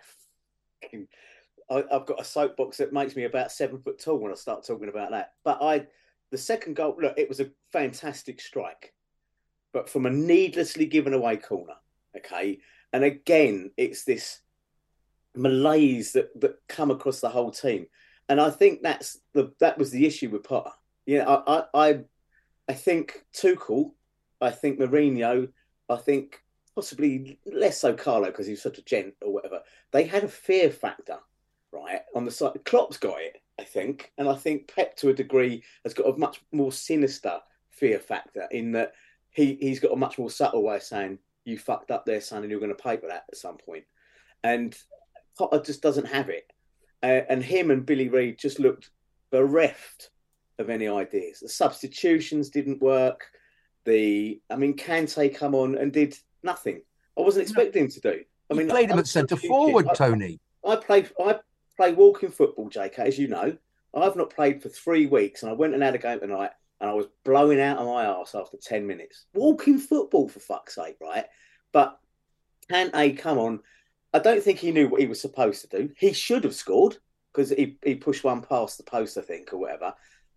I, 1.71 1.85
I've 1.93 2.07
got 2.07 2.21
a 2.21 2.25
soapbox 2.25 2.79
that 2.79 2.93
makes 2.93 3.15
me 3.15 3.23
about 3.23 3.53
seven 3.53 3.79
foot 3.79 4.01
tall 4.01 4.19
when 4.19 4.33
I 4.33 4.35
start 4.35 4.67
talking 4.67 4.89
about 4.89 5.13
that. 5.13 5.35
But 5.45 5.63
I 5.63 5.87
the 6.31 6.39
second 6.39 6.77
goal, 6.77 6.97
look, 7.01 7.15
it 7.17 7.29
was 7.29 7.41
a 7.41 7.51
fantastic 7.73 8.41
strike, 8.41 8.93
but 9.73 9.89
from 9.89 10.07
a 10.07 10.11
needlessly 10.11 10.87
given 10.87 11.15
away 11.15 11.37
corner. 11.37 11.75
Okay. 12.17 12.61
And 12.93 13.05
again, 13.05 13.71
it's 13.77 14.05
this 14.05 14.41
malaise 15.35 16.13
that, 16.13 16.39
that 16.41 16.57
come 16.69 16.91
across 16.91 17.21
the 17.21 17.29
whole 17.29 17.51
team. 17.51 17.87
And 18.29 18.41
I 18.41 18.51
think 18.51 18.83
that's 18.83 19.19
the 19.33 19.53
that 19.61 19.79
was 19.79 19.91
the 19.91 20.05
issue 20.05 20.29
with 20.29 20.45
Potter. 20.45 20.73
Yeah, 21.07 21.25
I 21.29 21.65
I 21.73 22.01
I 22.69 22.75
think 22.75 23.25
Tuchel, 23.35 23.93
I 24.41 24.51
think 24.51 24.79
Mourinho, 24.79 25.49
I 25.89 25.97
think 25.97 26.43
possibly 26.75 27.41
less 27.47 27.81
so 27.81 27.95
Carlo 27.95 28.27
because 28.27 28.47
he's 28.47 28.63
such 28.63 28.79
a 28.79 28.85
gent 28.85 29.15
or 29.23 29.33
whatever. 29.33 29.63
They 29.93 30.05
had 30.05 30.25
a 30.25 30.29
fear 30.29 30.71
factor, 30.71 31.19
right, 31.73 32.03
on 32.15 32.27
the 32.27 32.31
side. 32.31 32.65
Klopp's 32.65 32.99
got 32.99 33.21
it. 33.21 33.41
I 33.59 33.65
think. 33.65 34.13
And 34.19 34.29
I 34.29 34.35
think 34.35 34.73
Pep, 34.73 34.97
to 34.97 35.09
a 35.09 35.15
degree, 35.15 35.63
has 35.85 35.95
got 35.95 36.09
a 36.09 36.19
much 36.19 36.41
more 36.53 36.73
sinister 36.73 37.39
fear 37.71 37.99
factor 37.99 38.47
in 38.51 38.73
that 38.73 38.93
he, 39.31 39.57
he's 39.61 39.81
got 39.81 39.93
a 39.93 39.97
much 39.97 40.19
more 40.19 40.31
subtle 40.31 40.63
way 40.63 40.77
of 40.77 40.83
saying, 40.83 41.19
You 41.45 41.59
fucked 41.59 41.91
up 41.91 42.07
there, 42.07 42.21
son, 42.21 42.43
and 42.43 42.51
you're 42.51 42.61
going 42.61 42.75
to 42.75 42.83
pay 42.83 42.97
for 42.97 43.09
that 43.09 43.25
at 43.31 43.37
some 43.37 43.57
point. 43.57 43.85
And 44.43 44.77
Potter 45.37 45.61
just 45.61 45.83
doesn't 45.83 46.07
have 46.07 46.29
it. 46.29 46.51
Uh, 47.03 47.23
and 47.29 47.43
him 47.43 47.71
and 47.71 47.87
Billy 47.87 48.09
Reid 48.09 48.39
just 48.39 48.59
looked 48.59 48.91
bereft 49.31 50.11
of 50.59 50.71
any 50.71 50.89
ideas. 50.89 51.41
The 51.41 51.49
substitutions 51.49 52.51
didn't 52.51 52.83
work. 52.83 53.25
The, 53.85 54.41
I 54.51 54.57
mean, 54.57 54.77
Kante 54.77 55.35
come 55.35 55.55
on 55.55 55.77
and 55.77 55.93
did 55.93 56.17
nothing. 56.43 56.83
I 57.17 57.23
wasn't 57.23 57.45
expecting 57.45 57.85
him 57.85 57.91
to 57.91 58.01
do. 58.01 58.21
I 58.51 58.55
mean, 58.55 58.69
played 58.69 58.91
him 58.91 58.99
at 58.99 59.07
centre 59.07 59.37
forward, 59.37 59.87
Tony. 59.95 60.41
I, 60.65 60.71
I 60.71 60.77
played. 60.77 61.11
I 61.21 61.39
play 61.79 61.93
walking 61.93 62.31
football, 62.31 62.69
JK, 62.69 62.99
as 62.99 63.19
you 63.19 63.29
know. 63.29 63.57
I've 63.95 64.17
not 64.17 64.31
played 64.31 64.63
for 64.63 64.69
three 64.69 65.07
weeks, 65.07 65.43
and 65.43 65.51
I 65.51 65.55
went 65.55 65.75
and 65.75 65.83
had 65.83 65.95
a 65.95 65.99
game 65.99 66.21
tonight, 66.21 66.51
and 66.81 66.91
I 66.91 66.93
was 66.93 67.07
blowing 67.25 67.61
out 67.61 67.79
of 67.79 67.87
my 67.87 68.05
arse 68.05 68.35
after 68.35 68.57
ten 68.57 68.87
minutes. 68.87 69.25
Walking 69.33 69.79
football, 69.79 70.29
for 70.29 70.41
fuck's 70.41 70.75
sake, 70.75 70.97
right? 71.01 71.25
But 71.73 71.99
can 72.69 72.91
Kante 72.91 73.19
come 73.19 73.39
on. 73.39 73.61
I 74.13 74.19
don't 74.19 74.43
think 74.43 74.59
he 74.59 74.73
knew 74.73 74.89
what 74.89 75.01
he 75.01 75.07
was 75.07 75.21
supposed 75.21 75.63
to 75.63 75.79
do. 75.79 75.91
He 75.97 76.13
should 76.13 76.45
have 76.45 76.55
scored 76.55 76.99
because 77.33 77.51
he, 77.51 77.79
he 77.83 77.95
pushed 77.95 78.25
one 78.25 78.43
past 78.43 78.79
the 78.79 78.85
post, 78.85 79.19
I 79.19 79.23
think, 79.23 79.53
or 79.53 79.59
whatever. 79.59 79.95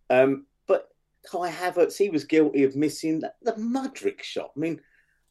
Um, 0.10 0.46
but 0.68 0.90
Kai 1.30 1.52
Havertz, 1.52 1.98
he 1.98 2.10
was 2.10 2.26
guilty 2.26 2.64
of 2.64 2.76
missing 2.76 3.20
the, 3.20 3.34
the 3.42 3.54
Mudryk 3.54 4.22
shot. 4.22 4.52
I 4.56 4.60
mean, 4.60 4.82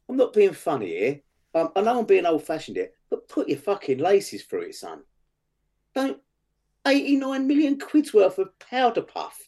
I'm 0.09 0.17
not 0.17 0.33
being 0.33 0.53
funny 0.53 0.89
here. 0.89 1.21
Um, 1.55 1.71
I 1.77 1.83
know 1.83 1.99
I'm 1.99 2.07
being 2.07 2.27
old 2.27 2.45
fashioned 2.45 2.77
here, 2.77 2.91
but 3.11 3.29
put 3.29 3.49
your 3.49 3.59
fucking 3.59 3.99
laces 3.99 4.45
through 4.45 4.63
it, 4.63 4.75
son. 4.75 5.03
Don't 5.95 6.21
89 6.87 7.47
million 7.47 7.79
quid's 7.79 8.15
worth 8.15 8.39
of 8.39 8.59
powder 8.59 9.03
puff. 9.03 9.39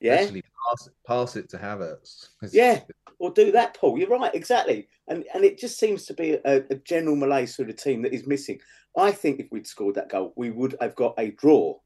Yeah. 0.00 0.14
Actually, 0.14 0.42
pass 0.42 0.86
it, 0.86 0.92
pass 1.06 1.36
it 1.36 1.48
to 1.50 1.58
Havertz. 1.58 2.28
yeah. 2.52 2.80
Or 3.18 3.32
do 3.32 3.50
that, 3.52 3.74
Paul. 3.74 3.98
You're 3.98 4.08
right, 4.08 4.34
exactly. 4.34 4.88
And 5.08 5.24
and 5.34 5.44
it 5.44 5.58
just 5.58 5.78
seems 5.78 6.04
to 6.06 6.14
be 6.14 6.34
a, 6.44 6.64
a 6.70 6.76
general 6.76 7.16
malaise 7.16 7.56
for 7.56 7.64
the 7.64 7.72
team 7.72 8.02
that 8.02 8.14
is 8.14 8.26
missing. 8.26 8.60
I 8.96 9.10
think 9.10 9.40
if 9.40 9.50
we'd 9.50 9.66
scored 9.66 9.96
that 9.96 10.08
goal, 10.08 10.32
we 10.36 10.50
would 10.50 10.76
have 10.80 10.94
got 10.94 11.14
a 11.18 11.30
draw. 11.32 11.78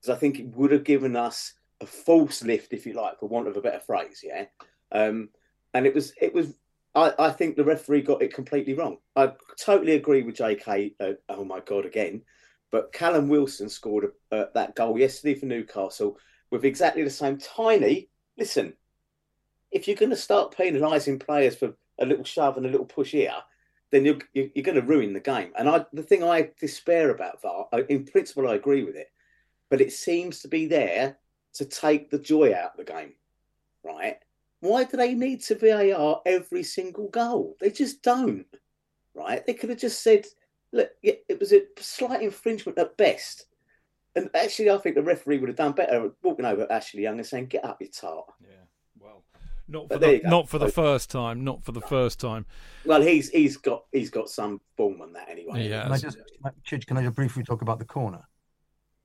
Because 0.00 0.14
I 0.14 0.18
think 0.18 0.38
it 0.38 0.54
would 0.54 0.72
have 0.72 0.84
given 0.84 1.16
us 1.16 1.54
a 1.80 1.86
false 1.86 2.42
lift, 2.42 2.72
if 2.72 2.86
you 2.86 2.92
like, 2.92 3.18
for 3.18 3.28
want 3.28 3.48
of 3.48 3.56
a 3.56 3.62
better 3.62 3.80
phrase. 3.80 4.22
Yeah. 4.22 4.44
Um, 4.92 5.30
and 5.72 5.86
it 5.86 5.94
was 5.94 6.12
it 6.20 6.34
was 6.34 6.54
I, 6.94 7.12
I 7.18 7.30
think 7.30 7.56
the 7.56 7.64
referee 7.64 8.02
got 8.02 8.22
it 8.22 8.34
completely 8.34 8.74
wrong. 8.74 8.98
I 9.14 9.32
totally 9.58 9.94
agree 9.94 10.22
with 10.22 10.36
JK. 10.36 10.94
Uh, 11.00 11.12
oh 11.28 11.44
my 11.44 11.60
god, 11.60 11.86
again. 11.86 12.22
But 12.70 12.92
Callum 12.92 13.28
Wilson 13.28 13.68
scored 13.68 14.12
a, 14.30 14.36
uh, 14.36 14.46
that 14.54 14.74
goal 14.74 14.98
yesterday 14.98 15.38
for 15.38 15.46
Newcastle 15.46 16.18
with 16.50 16.64
exactly 16.64 17.02
the 17.02 17.10
same 17.10 17.38
tiny. 17.38 18.08
Listen, 18.38 18.74
if 19.70 19.86
you're 19.86 19.96
going 19.96 20.10
to 20.10 20.16
start 20.16 20.56
penalising 20.56 21.20
players 21.20 21.56
for 21.56 21.74
a 21.98 22.06
little 22.06 22.24
shove 22.24 22.56
and 22.56 22.66
a 22.66 22.70
little 22.70 22.86
push 22.86 23.12
here, 23.12 23.32
then 23.90 24.04
you're 24.04 24.18
you're 24.34 24.64
going 24.64 24.80
to 24.80 24.86
ruin 24.86 25.12
the 25.12 25.20
game. 25.20 25.52
And 25.56 25.68
I, 25.68 25.84
the 25.92 26.02
thing 26.02 26.24
I 26.24 26.50
despair 26.60 27.10
about 27.10 27.40
VAR, 27.42 27.68
in 27.88 28.04
principle, 28.04 28.48
I 28.48 28.54
agree 28.54 28.84
with 28.84 28.96
it, 28.96 29.10
but 29.70 29.80
it 29.80 29.92
seems 29.92 30.40
to 30.40 30.48
be 30.48 30.66
there 30.66 31.18
to 31.54 31.64
take 31.64 32.10
the 32.10 32.18
joy 32.18 32.52
out 32.52 32.72
of 32.72 32.76
the 32.78 32.92
game, 32.92 33.14
right? 33.84 34.18
Why 34.60 34.84
do 34.84 34.96
they 34.96 35.14
need 35.14 35.42
to 35.44 35.54
VAR 35.54 36.20
every 36.26 36.62
single 36.62 37.08
goal? 37.08 37.56
They 37.60 37.70
just 37.70 38.02
don't, 38.02 38.46
right? 39.14 39.44
They 39.46 39.54
could 39.54 39.70
have 39.70 39.78
just 39.78 40.02
said 40.02 40.26
look, 40.72 40.90
it 41.02 41.38
was 41.38 41.52
a 41.52 41.62
slight 41.78 42.22
infringement 42.22 42.78
at 42.78 42.96
best. 42.96 43.46
And 44.14 44.30
actually, 44.34 44.70
I 44.70 44.78
think 44.78 44.94
the 44.94 45.02
referee 45.02 45.38
would 45.38 45.50
have 45.50 45.56
done 45.56 45.72
better 45.72 46.10
walking 46.22 46.46
over 46.46 46.70
Ashley 46.72 47.02
Young 47.02 47.18
and 47.18 47.26
saying, 47.26 47.46
"Get 47.46 47.64
up, 47.64 47.82
you 47.82 47.88
tart." 47.88 48.24
Yeah, 48.40 48.64
well, 48.98 49.22
not 49.68 49.88
for 49.88 49.98
the, 49.98 50.20
not 50.24 50.48
for 50.48 50.58
the 50.58 50.68
first 50.68 51.10
time. 51.10 51.44
Not 51.44 51.62
for 51.64 51.72
the 51.72 51.82
first 51.82 52.18
time. 52.18 52.46
Well, 52.86 53.02
he's 53.02 53.28
he's 53.28 53.58
got 53.58 53.84
he's 53.92 54.08
got 54.08 54.30
some 54.30 54.60
form 54.76 55.02
on 55.02 55.12
that 55.12 55.28
anyway. 55.28 55.68
Yeah. 55.68 55.82
Can 55.82 55.92
I 55.92 55.98
just, 55.98 56.18
Chidge, 56.66 56.86
can 56.86 56.96
I 56.96 57.02
just 57.02 57.14
briefly 57.14 57.42
talk 57.42 57.60
about 57.60 57.78
the 57.78 57.84
corner? 57.84 58.22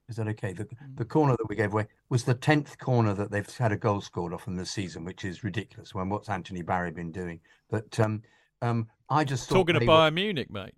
Is 0.08 0.18
that 0.18 0.28
okay? 0.30 0.54
The, 0.54 0.68
the 0.96 1.06
corner 1.06 1.38
that 1.38 1.48
we 1.48 1.56
gave 1.56 1.72
away 1.72 1.88
was 2.10 2.24
the 2.24 2.34
tenth 2.34 2.78
corner 2.78 3.14
that 3.14 3.32
they've 3.32 3.50
had 3.58 3.72
a 3.72 3.78
goal 3.78 4.02
scored 4.02 4.34
off 4.34 4.48
in 4.48 4.56
the 4.56 4.66
season, 4.66 5.06
which 5.06 5.24
is 5.24 5.44
ridiculous. 5.44 5.96
When 5.96 6.10
what's 6.10 6.28
Anthony 6.30 6.62
Barry 6.62 6.92
been 6.92 7.12
doing? 7.12 7.40
But 7.70 7.98
um, 8.00 8.22
um, 8.62 8.88
I 9.10 9.24
just 9.24 9.48
thought. 9.48 9.56
talking 9.56 9.80
to 9.80 9.86
Bayern 9.86 10.14
Munich, 10.14 10.52
mate. 10.52 10.74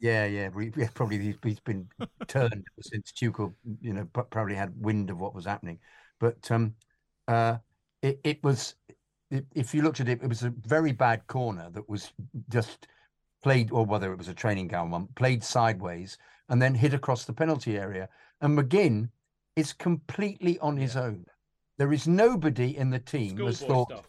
Yeah, 0.00 0.26
yeah, 0.26 0.48
yeah. 0.76 0.88
Probably 0.94 1.18
he's, 1.18 1.36
he's 1.42 1.60
been 1.60 1.88
turned 2.28 2.66
since 2.80 3.12
Tuchel, 3.12 3.52
you 3.80 3.92
know, 3.92 4.04
probably 4.06 4.54
had 4.54 4.72
wind 4.80 5.10
of 5.10 5.20
what 5.20 5.34
was 5.34 5.44
happening. 5.44 5.78
But 6.20 6.50
um, 6.50 6.74
uh, 7.26 7.58
it, 8.02 8.20
it 8.22 8.42
was, 8.44 8.74
if 9.54 9.74
you 9.74 9.82
looked 9.82 10.00
at 10.00 10.08
it, 10.08 10.22
it 10.22 10.28
was 10.28 10.44
a 10.44 10.54
very 10.66 10.92
bad 10.92 11.26
corner 11.26 11.68
that 11.72 11.88
was 11.88 12.12
just 12.48 12.86
played, 13.42 13.72
or 13.72 13.84
whether 13.84 14.12
it 14.12 14.18
was 14.18 14.28
a 14.28 14.34
training 14.34 14.68
ground 14.68 14.92
one, 14.92 15.08
played 15.16 15.42
sideways 15.42 16.18
and 16.48 16.62
then 16.62 16.74
hit 16.74 16.94
across 16.94 17.24
the 17.24 17.32
penalty 17.32 17.76
area. 17.76 18.08
And 18.40 18.56
McGinn 18.56 19.08
is 19.56 19.72
completely 19.72 20.58
on 20.60 20.76
his 20.76 20.96
own. 20.96 21.26
There 21.76 21.92
is 21.92 22.06
nobody 22.06 22.76
in 22.76 22.90
the 22.90 22.98
team 22.98 23.30
Schoolboy 23.30 23.46
has 23.46 23.60
thought 23.60 23.90
stuff. 23.90 24.06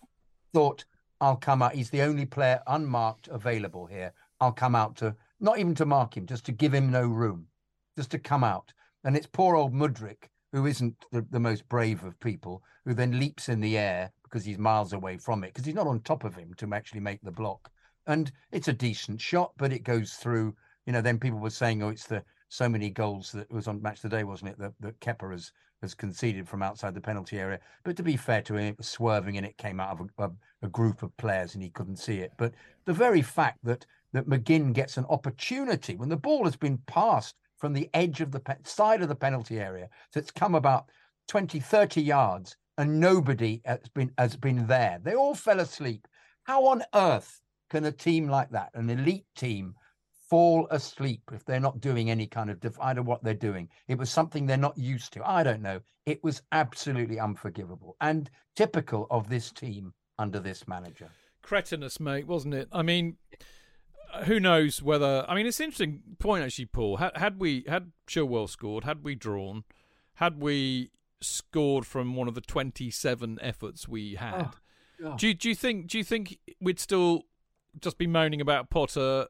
thought 0.54 0.86
I'll 1.21 1.36
come 1.36 1.62
out. 1.62 1.73
He's 1.73 1.89
the 1.89 2.04
only 2.04 2.25
player 2.25 2.62
unmarked 2.67 3.27
available 3.27 3.85
here. 3.85 4.13
I'll 4.40 4.52
come 4.52 4.75
out 4.75 4.96
to 4.98 5.15
not 5.40 5.60
even 5.60 5.75
to 5.75 5.85
mark 5.85 6.15
him, 6.15 6.25
just 6.25 6.46
to 6.46 6.52
give 6.52 6.73
him 6.73 6.92
no 6.92 7.08
room, 7.08 7.48
just 7.98 8.12
to 8.12 8.19
come 8.19 8.44
out. 8.44 8.73
And 9.04 9.15
it's 9.15 9.27
poor 9.27 9.56
old 9.56 9.73
Mudryk, 9.73 10.29
who 10.52 10.65
isn't 10.65 10.96
the, 11.12 11.25
the 11.29 11.40
most 11.40 11.67
brave 11.69 12.04
of 12.04 12.19
people, 12.19 12.63
who 12.85 12.94
then 12.94 13.19
leaps 13.19 13.50
in 13.50 13.62
the 13.62 13.77
air 13.77 14.12
because 14.23 14.46
he's 14.46 14.58
miles 14.58 14.94
away 14.94 15.17
from 15.17 15.44
it, 15.44 15.54
because 15.54 15.65
he's 15.65 15.75
not 15.75 15.87
on 15.87 16.02
top 16.02 16.23
of 16.23 16.35
him 16.35 16.54
to 16.58 16.73
actually 16.73 17.00
make 17.00 17.21
the 17.21 17.31
block. 17.31 17.71
And 18.08 18.31
it's 18.52 18.67
a 18.67 18.73
decent 18.73 19.21
shot, 19.21 19.54
but 19.58 19.73
it 19.73 19.83
goes 19.83 20.13
through. 20.13 20.56
You 20.85 20.94
know, 20.94 21.02
then 21.02 21.19
people 21.19 21.40
were 21.40 21.50
saying, 21.50 21.83
"Oh, 21.83 21.90
it's 21.90 22.08
the 22.08 22.23
so 22.50 22.67
many 22.67 22.90
goals 22.90 23.31
that 23.31 23.52
was 23.52 23.67
on 23.67 23.81
match 23.81 24.02
today, 24.02 24.23
wasn't 24.23 24.52
it? 24.52 24.60
That 24.60 24.73
that 24.79 25.00
Kepa 25.00 25.31
has 25.31 25.52
has 25.81 25.94
conceded 25.94 26.48
from 26.48 26.62
outside 26.62 26.94
the 26.94 27.02
penalty 27.02 27.40
area. 27.40 27.60
But 27.83 27.96
to 27.98 28.04
be 28.04 28.17
fair 28.17 28.42
to 28.44 28.56
him, 28.56 28.67
it 28.67 28.77
was 28.77 28.87
swerving 28.87 29.37
and 29.37 29.46
it 29.46 29.58
came 29.58 29.79
out 29.79 30.00
of 30.00 30.10
a, 30.17 30.25
a, 30.25 30.31
a 30.63 30.67
group 30.67 31.04
of 31.04 31.15
players 31.17 31.54
and 31.54 31.63
he 31.63 31.69
couldn't 31.69 31.98
see 31.98 32.17
it. 32.17 32.33
But 32.37 32.54
the 32.85 32.94
very 32.94 33.21
fact 33.21 33.60
that 33.63 33.85
that 34.13 34.27
McGinn 34.27 34.73
gets 34.73 34.97
an 34.97 35.05
opportunity 35.10 35.95
when 35.95 36.10
the 36.10 36.17
ball 36.17 36.45
has 36.45 36.55
been 36.55 36.79
passed 36.87 37.35
from 37.57 37.73
the 37.73 37.89
edge 37.93 38.21
of 38.21 38.31
the 38.31 38.39
pe- 38.39 38.55
side 38.63 39.01
of 39.01 39.10
the 39.10 39.15
penalty 39.15 39.60
area. 39.60 39.89
So 40.13 40.19
it's 40.19 40.31
come 40.31 40.55
about 40.55 40.89
20, 41.27 41.60
30 41.60 42.01
yards 42.01 42.55
and 42.77 42.99
nobody 42.99 43.62
has 43.65 43.89
been 43.93 44.12
has 44.17 44.35
been 44.35 44.65
there. 44.67 44.99
They 45.03 45.13
all 45.13 45.35
fell 45.35 45.60
asleep. 45.60 46.07
How 46.43 46.65
on 46.67 46.83
earth 46.95 47.41
can 47.69 47.85
a 47.85 47.91
team 47.91 48.29
like 48.29 48.49
that, 48.51 48.71
an 48.73 48.89
elite 48.89 49.27
team, 49.35 49.75
fall 50.29 50.67
asleep 50.71 51.21
if 51.33 51.43
they're 51.43 51.60
not 51.60 51.81
doing 51.81 52.10
any 52.10 52.27
kind 52.27 52.49
of 52.49 52.60
define 52.60 52.97
of 52.97 53.05
what 53.05 53.23
they're 53.23 53.33
doing. 53.33 53.67
It 53.87 53.97
was 53.97 54.10
something 54.10 54.45
they're 54.45 54.57
not 54.57 54.77
used 54.77 55.12
to. 55.13 55.29
I 55.29 55.43
don't 55.43 55.62
know. 55.62 55.81
It 56.05 56.23
was 56.23 56.41
absolutely 56.51 57.19
unforgivable 57.19 57.95
and 58.01 58.29
typical 58.55 59.07
of 59.12 59.29
this 59.29 59.51
team 59.51 59.93
under 60.17 60.39
this 60.39 60.67
manager. 60.67 61.10
Cretinous, 61.41 61.99
mate, 61.99 62.27
wasn't 62.27 62.53
it? 62.53 62.67
I 62.71 62.81
mean, 62.81 63.17
who 64.25 64.39
knows 64.39 64.81
whether? 64.81 65.25
I 65.27 65.35
mean, 65.35 65.45
it's 65.45 65.60
an 65.60 65.65
interesting 65.65 66.01
point 66.19 66.43
actually, 66.43 66.65
Paul. 66.65 66.97
Had, 66.97 67.17
had 67.17 67.39
we 67.39 67.63
had 67.67 67.91
Chilwell 68.07 68.49
scored, 68.49 68.83
had 68.83 69.03
we 69.03 69.15
drawn, 69.15 69.63
had 70.15 70.41
we 70.41 70.91
scored 71.21 71.85
from 71.85 72.15
one 72.15 72.27
of 72.27 72.35
the 72.35 72.41
twenty-seven 72.41 73.39
efforts 73.41 73.87
we 73.87 74.15
had, 74.15 74.49
oh, 75.03 75.15
do 75.15 75.27
you, 75.27 75.33
do 75.33 75.49
you 75.49 75.55
think 75.55 75.87
do 75.87 75.97
you 75.97 76.03
think 76.03 76.39
we'd 76.62 76.79
still 76.79 77.23
just 77.81 77.97
be 77.97 78.07
moaning 78.07 78.41
about 78.41 78.69
Potter 78.69 79.27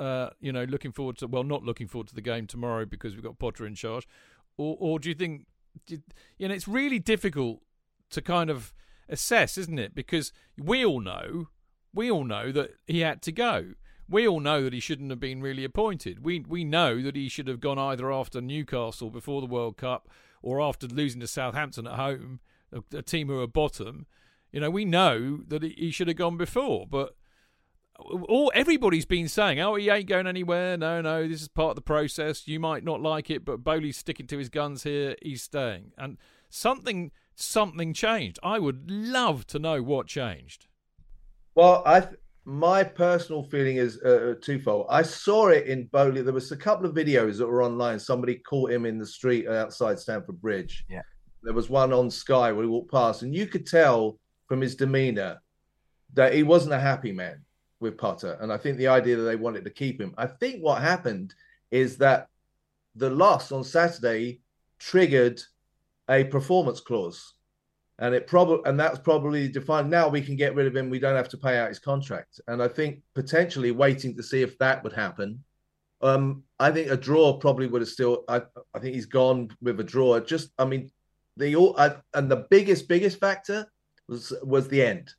uh, 0.00 0.30
you 0.40 0.50
know, 0.50 0.64
looking 0.64 0.92
forward 0.92 1.18
to 1.18 1.26
well, 1.26 1.44
not 1.44 1.62
looking 1.62 1.86
forward 1.86 2.08
to 2.08 2.14
the 2.14 2.22
game 2.22 2.46
tomorrow 2.46 2.86
because 2.86 3.14
we've 3.14 3.22
got 3.22 3.38
Potter 3.38 3.66
in 3.66 3.74
charge, 3.74 4.08
or 4.56 4.76
or 4.80 4.98
do 4.98 5.08
you 5.08 5.14
think, 5.14 5.46
you 5.86 6.48
know, 6.48 6.54
it's 6.54 6.66
really 6.66 6.98
difficult 6.98 7.60
to 8.10 8.22
kind 8.22 8.48
of 8.48 8.72
assess, 9.08 9.58
isn't 9.58 9.78
it? 9.78 9.94
Because 9.94 10.32
we 10.56 10.84
all 10.84 11.00
know, 11.00 11.48
we 11.92 12.10
all 12.10 12.24
know 12.24 12.50
that 12.50 12.70
he 12.86 13.00
had 13.00 13.20
to 13.22 13.32
go. 13.32 13.74
We 14.10 14.26
all 14.26 14.40
know 14.40 14.64
that 14.64 14.72
he 14.72 14.80
shouldn't 14.80 15.10
have 15.10 15.20
been 15.20 15.40
really 15.40 15.64
appointed. 15.64 16.24
We 16.24 16.40
we 16.40 16.64
know 16.64 17.00
that 17.02 17.16
he 17.16 17.28
should 17.28 17.46
have 17.48 17.60
gone 17.60 17.78
either 17.78 18.12
after 18.12 18.40
Newcastle 18.40 19.10
before 19.10 19.40
the 19.40 19.46
World 19.46 19.76
Cup 19.76 20.08
or 20.42 20.60
after 20.60 20.86
losing 20.86 21.20
to 21.20 21.26
Southampton 21.26 21.86
at 21.86 21.94
home, 21.94 22.40
a, 22.72 22.82
a 22.96 23.02
team 23.02 23.28
who 23.28 23.40
are 23.40 23.46
bottom. 23.46 24.06
You 24.52 24.60
know, 24.60 24.70
we 24.70 24.84
know 24.84 25.40
that 25.46 25.62
he 25.62 25.90
should 25.92 26.08
have 26.08 26.16
gone 26.16 26.36
before, 26.36 26.86
but 26.90 27.14
all 28.00 28.50
everybody's 28.54 29.04
been 29.04 29.28
saying, 29.28 29.60
"Oh, 29.60 29.76
he 29.76 29.88
ain't 29.90 30.08
going 30.08 30.26
anywhere. 30.26 30.76
No, 30.76 31.00
no, 31.00 31.28
this 31.28 31.42
is 31.42 31.48
part 31.48 31.70
of 31.70 31.76
the 31.76 31.82
process. 31.82 32.48
You 32.48 32.58
might 32.58 32.84
not 32.84 33.00
like 33.00 33.30
it, 33.30 33.44
but 33.44 33.62
Boehly's 33.62 33.96
sticking 33.96 34.26
to 34.28 34.38
his 34.38 34.48
guns 34.48 34.82
here. 34.82 35.16
He's 35.22 35.42
staying." 35.42 35.92
And 35.96 36.18
something, 36.48 37.12
something 37.34 37.92
changed. 37.94 38.38
I 38.42 38.58
would 38.58 38.90
love 38.90 39.46
to 39.48 39.58
know 39.58 39.82
what 39.82 40.06
changed. 40.06 40.66
Well, 41.54 41.82
I, 41.84 42.08
my 42.44 42.82
personal 42.82 43.42
feeling 43.44 43.76
is 43.76 44.00
uh, 44.04 44.32
uh, 44.32 44.34
twofold. 44.40 44.86
I 44.88 45.02
saw 45.02 45.48
it 45.48 45.66
in 45.66 45.86
Boehly. 45.86 46.22
There 46.22 46.32
was 46.32 46.50
a 46.52 46.56
couple 46.56 46.86
of 46.86 46.94
videos 46.94 47.38
that 47.38 47.46
were 47.46 47.62
online. 47.62 47.98
Somebody 47.98 48.36
caught 48.36 48.72
him 48.72 48.86
in 48.86 48.98
the 48.98 49.06
street 49.06 49.46
outside 49.46 49.98
Stamford 49.98 50.40
Bridge. 50.40 50.84
Yeah. 50.88 51.02
There 51.42 51.54
was 51.54 51.70
one 51.70 51.92
on 51.92 52.10
Sky 52.10 52.52
where 52.52 52.64
he 52.64 52.70
walked 52.70 52.90
past, 52.90 53.22
and 53.22 53.34
you 53.34 53.46
could 53.46 53.66
tell 53.66 54.18
from 54.46 54.60
his 54.60 54.74
demeanor 54.74 55.40
that 56.14 56.34
he 56.34 56.42
wasn't 56.42 56.74
a 56.74 56.80
happy 56.80 57.12
man 57.12 57.44
with 57.78 57.96
Potter, 57.96 58.36
and 58.40 58.52
I 58.52 58.58
think 58.58 58.76
the 58.76 58.88
idea 58.88 59.16
that 59.16 59.22
they 59.22 59.36
wanted 59.36 59.64
to 59.64 59.70
keep 59.70 60.00
him. 60.00 60.14
I 60.18 60.26
think 60.26 60.60
what 60.60 60.82
happened 60.82 61.34
is 61.70 61.96
that 61.98 62.28
the 62.96 63.10
loss 63.10 63.52
on 63.52 63.64
Saturday 63.64 64.40
triggered 64.78 65.40
a 66.10 66.24
performance 66.24 66.80
clause, 66.80 67.34
and 68.00 68.14
it 68.14 68.26
probably 68.26 68.60
and 68.68 68.78
that's 68.78 68.98
probably 68.98 69.48
defined. 69.48 69.90
Now 69.90 70.08
we 70.08 70.20
can 70.20 70.36
get 70.36 70.54
rid 70.54 70.66
of 70.66 70.76
him. 70.76 70.90
We 70.90 70.98
don't 70.98 71.16
have 71.16 71.28
to 71.30 71.38
pay 71.38 71.58
out 71.58 71.68
his 71.68 71.78
contract, 71.78 72.40
and 72.48 72.62
I 72.62 72.68
think 72.68 73.00
potentially 73.14 73.70
waiting 73.70 74.16
to 74.16 74.22
see 74.22 74.42
if 74.42 74.58
that 74.58 74.82
would 74.82 74.92
happen. 74.92 75.42
Um, 76.02 76.42
I 76.58 76.70
think 76.70 76.90
a 76.90 76.96
draw 76.96 77.38
probably 77.38 77.66
would 77.66 77.82
have 77.82 77.88
still. 77.88 78.24
I 78.28 78.42
I 78.74 78.78
think 78.80 78.94
he's 78.94 79.06
gone 79.06 79.50
with 79.62 79.78
a 79.80 79.84
draw. 79.84 80.18
Just 80.20 80.50
I 80.58 80.64
mean, 80.64 80.90
the 81.36 81.54
all 81.56 81.76
and 82.14 82.30
the 82.30 82.46
biggest 82.50 82.88
biggest 82.88 83.20
factor 83.20 83.70
was 84.08 84.32
was 84.42 84.68
the 84.68 84.82
end. 84.82 85.14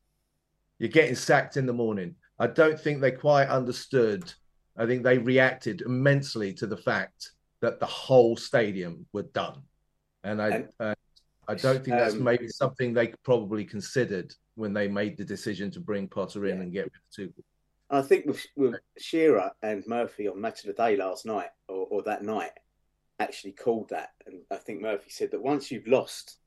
You're 0.80 0.90
getting 0.90 1.16
sacked 1.16 1.58
in 1.58 1.68
the 1.68 1.74
morning 1.74 2.16
I 2.42 2.48
don't 2.48 2.80
think 2.80 3.00
they 3.00 3.12
quite 3.12 3.50
understood. 3.50 4.34
I 4.76 4.88
think 4.88 5.04
they 5.04 5.20
reacted 5.20 5.82
immensely 5.82 6.52
to 6.56 6.66
the 6.66 6.76
fact 6.76 7.34
that 7.62 7.80
the 7.80 7.86
whole 7.86 8.36
stadium 8.36 9.06
were 9.14 9.22
done, 9.22 9.62
and 10.24 10.42
I 10.42 10.48
and, 10.50 10.70
uh, 10.80 10.96
I 11.52 11.56
don't 11.56 11.84
think 11.84 11.98
that's 11.98 12.14
um, 12.14 12.24
maybe 12.24 12.48
something 12.48 12.94
they 12.94 13.14
probably 13.24 13.66
considered 13.66 14.34
when 14.56 14.74
they 14.74 14.88
made 14.88 15.18
the 15.18 15.26
decision 15.26 15.70
to 15.72 15.80
bring 15.82 16.08
Potter 16.08 16.46
in 16.46 16.58
yeah. 16.58 16.62
and 16.64 16.74
get 16.74 16.84
rid 16.86 17.28
of 17.28 17.34
Tuchel. 17.34 17.44
I 17.90 18.02
think 18.02 18.26
with, 18.26 18.46
with 18.56 18.76
Shearer 18.98 19.52
and 19.62 19.84
Murphy 19.86 20.30
on 20.30 20.40
Match 20.40 20.62
of 20.62 20.68
the 20.68 20.82
Day 20.82 20.96
last 20.96 21.26
night 21.26 21.50
or, 21.68 21.88
or 21.92 22.04
that 22.04 22.24
night 22.24 22.52
actually 23.20 23.52
called 23.52 23.90
that, 23.90 24.12
and 24.26 24.42
I 24.50 24.56
think 24.56 24.82
Murphy 24.82 25.10
said 25.10 25.32
that 25.32 25.44
once 25.44 25.70
you've 25.70 25.88
lost 25.88 26.38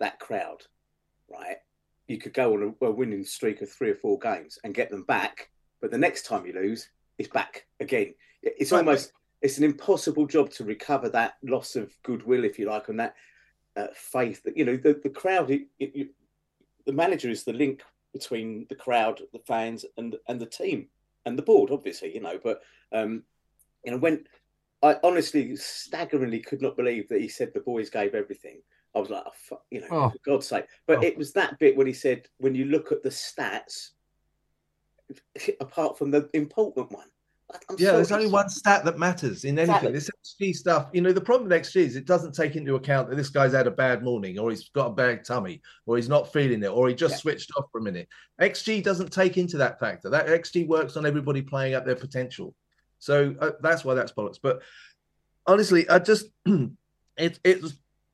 that 0.00 0.18
crowd, 0.18 0.64
right, 1.30 1.58
you 2.08 2.18
could 2.18 2.34
go 2.34 2.54
on 2.54 2.74
a, 2.80 2.86
a, 2.86 2.90
winning 2.90 3.24
streak 3.24 3.62
of 3.62 3.70
three 3.70 3.90
or 3.90 3.94
four 3.94 4.18
games 4.18 4.58
and 4.64 4.74
get 4.74 4.90
them 4.90 5.04
back, 5.04 5.50
but 5.80 5.92
the 5.92 5.98
next 5.98 6.26
time 6.26 6.44
you 6.44 6.52
lose, 6.52 6.88
it's 7.16 7.28
back 7.28 7.64
again. 7.78 8.14
It's 8.42 8.72
almost 8.72 9.12
it's 9.40 9.58
an 9.58 9.64
impossible 9.64 10.26
job 10.26 10.50
to 10.50 10.64
recover 10.64 11.08
that 11.10 11.34
loss 11.44 11.76
of 11.76 11.92
goodwill, 12.02 12.44
if 12.44 12.58
you 12.58 12.68
like, 12.68 12.88
and 12.88 12.98
that 12.98 13.14
uh, 13.76 13.88
faith 13.94 14.42
that 14.44 14.56
you 14.56 14.64
know 14.64 14.76
the 14.76 15.00
the 15.02 15.10
crowd. 15.10 15.50
It, 15.50 15.68
it, 15.78 16.10
the 16.84 16.92
manager 16.92 17.30
is 17.30 17.44
the 17.44 17.52
link 17.52 17.82
between 18.12 18.66
the 18.68 18.74
crowd, 18.74 19.20
the 19.32 19.38
fans, 19.40 19.84
and 19.96 20.16
and 20.28 20.40
the 20.40 20.46
team 20.46 20.88
and 21.24 21.38
the 21.38 21.42
board, 21.42 21.70
obviously, 21.70 22.14
you 22.14 22.20
know. 22.20 22.38
But 22.42 22.60
um, 22.92 23.22
you 23.84 23.92
know 23.92 23.98
when 23.98 24.24
I 24.82 24.96
honestly 25.04 25.54
staggeringly 25.56 26.40
could 26.40 26.60
not 26.60 26.76
believe 26.76 27.08
that 27.08 27.20
he 27.20 27.28
said 27.28 27.52
the 27.54 27.60
boys 27.60 27.88
gave 27.88 28.14
everything. 28.14 28.60
I 28.94 28.98
was 28.98 29.10
like, 29.10 29.24
oh, 29.26 29.60
you 29.70 29.80
know, 29.80 29.86
oh. 29.90 30.10
for 30.10 30.18
God's 30.24 30.48
sake. 30.48 30.66
But 30.86 30.98
oh. 30.98 31.02
it 31.02 31.16
was 31.16 31.32
that 31.32 31.58
bit 31.58 31.76
when 31.76 31.86
he 31.86 31.92
said, 31.94 32.26
when 32.38 32.54
you 32.54 32.66
look 32.66 32.92
at 32.92 33.02
the 33.02 33.08
stats, 33.08 33.90
apart 35.60 35.96
from 35.96 36.10
the 36.10 36.28
important 36.34 36.90
one. 36.92 37.06
I'm 37.68 37.76
yeah, 37.78 37.92
there's 37.92 38.12
only 38.12 38.28
one 38.28 38.48
stat 38.48 38.84
that 38.84 38.98
matters 38.98 39.44
in 39.44 39.58
anything. 39.58 39.74
Exactly. 39.74 39.92
This 39.92 40.10
XG 40.40 40.56
stuff, 40.56 40.88
you 40.92 41.00
know, 41.00 41.12
the 41.12 41.20
problem 41.20 41.48
with 41.48 41.60
XG 41.60 41.76
is 41.76 41.96
it 41.96 42.06
doesn't 42.06 42.34
take 42.34 42.56
into 42.56 42.74
account 42.74 43.08
that 43.08 43.16
this 43.16 43.28
guy's 43.28 43.52
had 43.52 43.66
a 43.66 43.70
bad 43.70 44.02
morning 44.02 44.38
or 44.38 44.50
he's 44.50 44.68
got 44.70 44.86
a 44.86 44.92
bad 44.92 45.24
tummy 45.24 45.62
or 45.86 45.96
he's 45.96 46.08
not 46.08 46.32
feeling 46.32 46.62
it 46.62 46.68
or 46.68 46.88
he 46.88 46.94
just 46.94 47.12
yeah. 47.12 47.18
switched 47.18 47.50
off 47.56 47.66
for 47.70 47.78
a 47.78 47.82
minute. 47.82 48.08
XG 48.40 48.82
doesn't 48.82 49.12
take 49.12 49.36
into 49.36 49.56
that 49.58 49.78
factor. 49.78 50.10
That 50.10 50.26
XG 50.26 50.66
works 50.66 50.96
on 50.96 51.06
everybody 51.06 51.42
playing 51.42 51.74
up 51.74 51.84
their 51.84 51.96
potential. 51.96 52.54
So 52.98 53.34
uh, 53.40 53.52
that's 53.60 53.84
why 53.84 53.94
that's 53.94 54.12
bollocks. 54.12 54.38
But 54.42 54.62
honestly, 55.46 55.88
I 55.88 55.98
just, 55.98 56.26
it, 56.46 57.38
it 57.44 57.64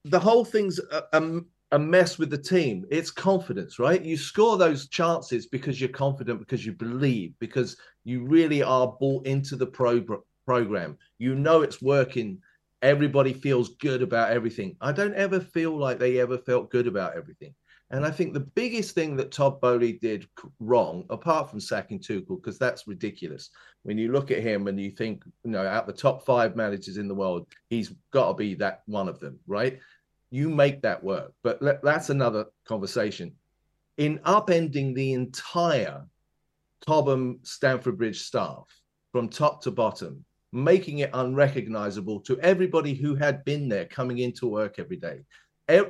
the 0.04 0.20
whole 0.20 0.44
thing's 0.44 0.78
a, 0.78 1.04
a, 1.12 1.40
a, 1.70 1.78
mess 1.78 2.18
with 2.18 2.30
the 2.30 2.38
team. 2.38 2.84
It's 2.90 3.10
confidence, 3.10 3.78
right? 3.78 4.02
You 4.02 4.16
score 4.16 4.56
those 4.56 4.88
chances 4.88 5.46
because 5.46 5.80
you're 5.80 5.90
confident, 5.90 6.40
because 6.40 6.64
you 6.64 6.72
believe, 6.72 7.34
because 7.38 7.76
you 8.04 8.24
really 8.24 8.62
are 8.62 8.96
bought 9.00 9.26
into 9.26 9.56
the 9.56 9.66
pro- 9.66 10.22
program. 10.46 10.96
You 11.18 11.34
know 11.34 11.62
it's 11.62 11.82
working. 11.82 12.38
Everybody 12.82 13.32
feels 13.32 13.76
good 13.76 14.02
about 14.02 14.30
everything. 14.30 14.76
I 14.80 14.92
don't 14.92 15.14
ever 15.14 15.40
feel 15.40 15.76
like 15.76 15.98
they 15.98 16.20
ever 16.20 16.38
felt 16.38 16.70
good 16.70 16.86
about 16.86 17.16
everything. 17.16 17.54
And 17.90 18.04
I 18.04 18.10
think 18.10 18.34
the 18.34 18.40
biggest 18.40 18.94
thing 18.94 19.16
that 19.16 19.32
Todd 19.32 19.60
Boehly 19.62 19.94
did 19.94 20.28
wrong, 20.60 21.04
apart 21.08 21.48
from 21.48 21.58
sacking 21.58 21.98
Tuchel, 21.98 22.36
because 22.36 22.58
that's 22.58 22.86
ridiculous. 22.86 23.50
When 23.82 23.96
you 23.96 24.12
look 24.12 24.30
at 24.30 24.42
him 24.42 24.66
and 24.66 24.78
you 24.78 24.90
think, 24.90 25.24
you 25.42 25.50
know, 25.50 25.66
out 25.66 25.86
the 25.86 25.92
top 25.94 26.26
five 26.26 26.54
managers 26.54 26.98
in 26.98 27.08
the 27.08 27.14
world, 27.14 27.46
he's 27.70 27.94
got 28.12 28.28
to 28.28 28.34
be 28.34 28.54
that 28.56 28.82
one 28.86 29.08
of 29.08 29.20
them, 29.20 29.38
right? 29.46 29.78
You 30.30 30.50
make 30.50 30.82
that 30.82 31.02
work. 31.02 31.32
But 31.42 31.60
that's 31.82 32.10
another 32.10 32.46
conversation. 32.66 33.32
In 33.96 34.18
upending 34.20 34.94
the 34.94 35.12
entire 35.12 36.04
Cobham 36.86 37.40
Stamford 37.42 37.98
Bridge 37.98 38.20
staff 38.20 38.64
from 39.10 39.28
top 39.28 39.62
to 39.62 39.70
bottom, 39.70 40.24
making 40.52 40.98
it 40.98 41.10
unrecognizable 41.12 42.20
to 42.20 42.38
everybody 42.40 42.94
who 42.94 43.14
had 43.14 43.44
been 43.44 43.68
there 43.68 43.86
coming 43.86 44.18
into 44.18 44.46
work 44.46 44.78
every 44.78 44.96
day 44.96 45.20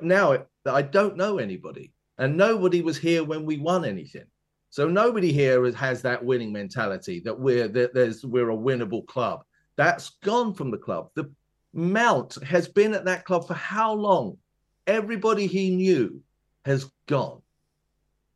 now 0.02 0.44
I 0.66 0.82
don't 0.82 1.16
know 1.16 1.38
anybody, 1.38 1.92
and 2.18 2.36
nobody 2.36 2.82
was 2.82 2.98
here 2.98 3.24
when 3.24 3.44
we 3.44 3.58
won 3.58 3.84
anything. 3.84 4.24
So 4.70 4.88
nobody 4.88 5.32
here 5.32 5.70
has 5.72 6.02
that 6.02 6.22
winning 6.22 6.52
mentality 6.52 7.20
that 7.24 7.38
we're 7.38 7.68
that 7.68 7.94
there's 7.94 8.24
we're 8.24 8.50
a 8.50 8.56
winnable 8.56 9.06
club. 9.06 9.44
That's 9.76 10.10
gone 10.22 10.52
from 10.54 10.70
the 10.70 10.78
club. 10.78 11.10
The 11.14 11.30
Mount 11.72 12.42
has 12.44 12.68
been 12.68 12.94
at 12.94 13.04
that 13.04 13.24
club 13.24 13.46
for 13.46 13.54
how 13.54 13.92
long? 13.92 14.38
Everybody 14.86 15.46
he 15.46 15.74
knew 15.74 16.22
has 16.64 16.90
gone. 17.06 17.42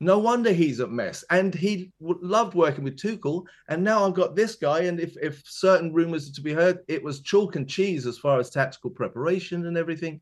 No 0.00 0.18
wonder 0.18 0.52
he's 0.52 0.80
a 0.80 0.86
mess. 0.86 1.24
And 1.30 1.54
he 1.54 1.92
loved 2.00 2.54
working 2.54 2.84
with 2.84 2.98
Tuchel. 2.98 3.44
And 3.68 3.84
now 3.84 4.04
I've 4.04 4.14
got 4.14 4.34
this 4.34 4.56
guy. 4.56 4.80
And 4.80 4.98
if, 4.98 5.16
if 5.22 5.42
certain 5.46 5.92
rumors 5.92 6.28
are 6.28 6.34
to 6.34 6.40
be 6.40 6.52
heard, 6.52 6.80
it 6.88 7.02
was 7.02 7.20
chalk 7.20 7.56
and 7.56 7.68
cheese 7.68 8.06
as 8.06 8.18
far 8.18 8.40
as 8.40 8.50
tactical 8.50 8.90
preparation 8.90 9.66
and 9.66 9.78
everything 9.78 10.20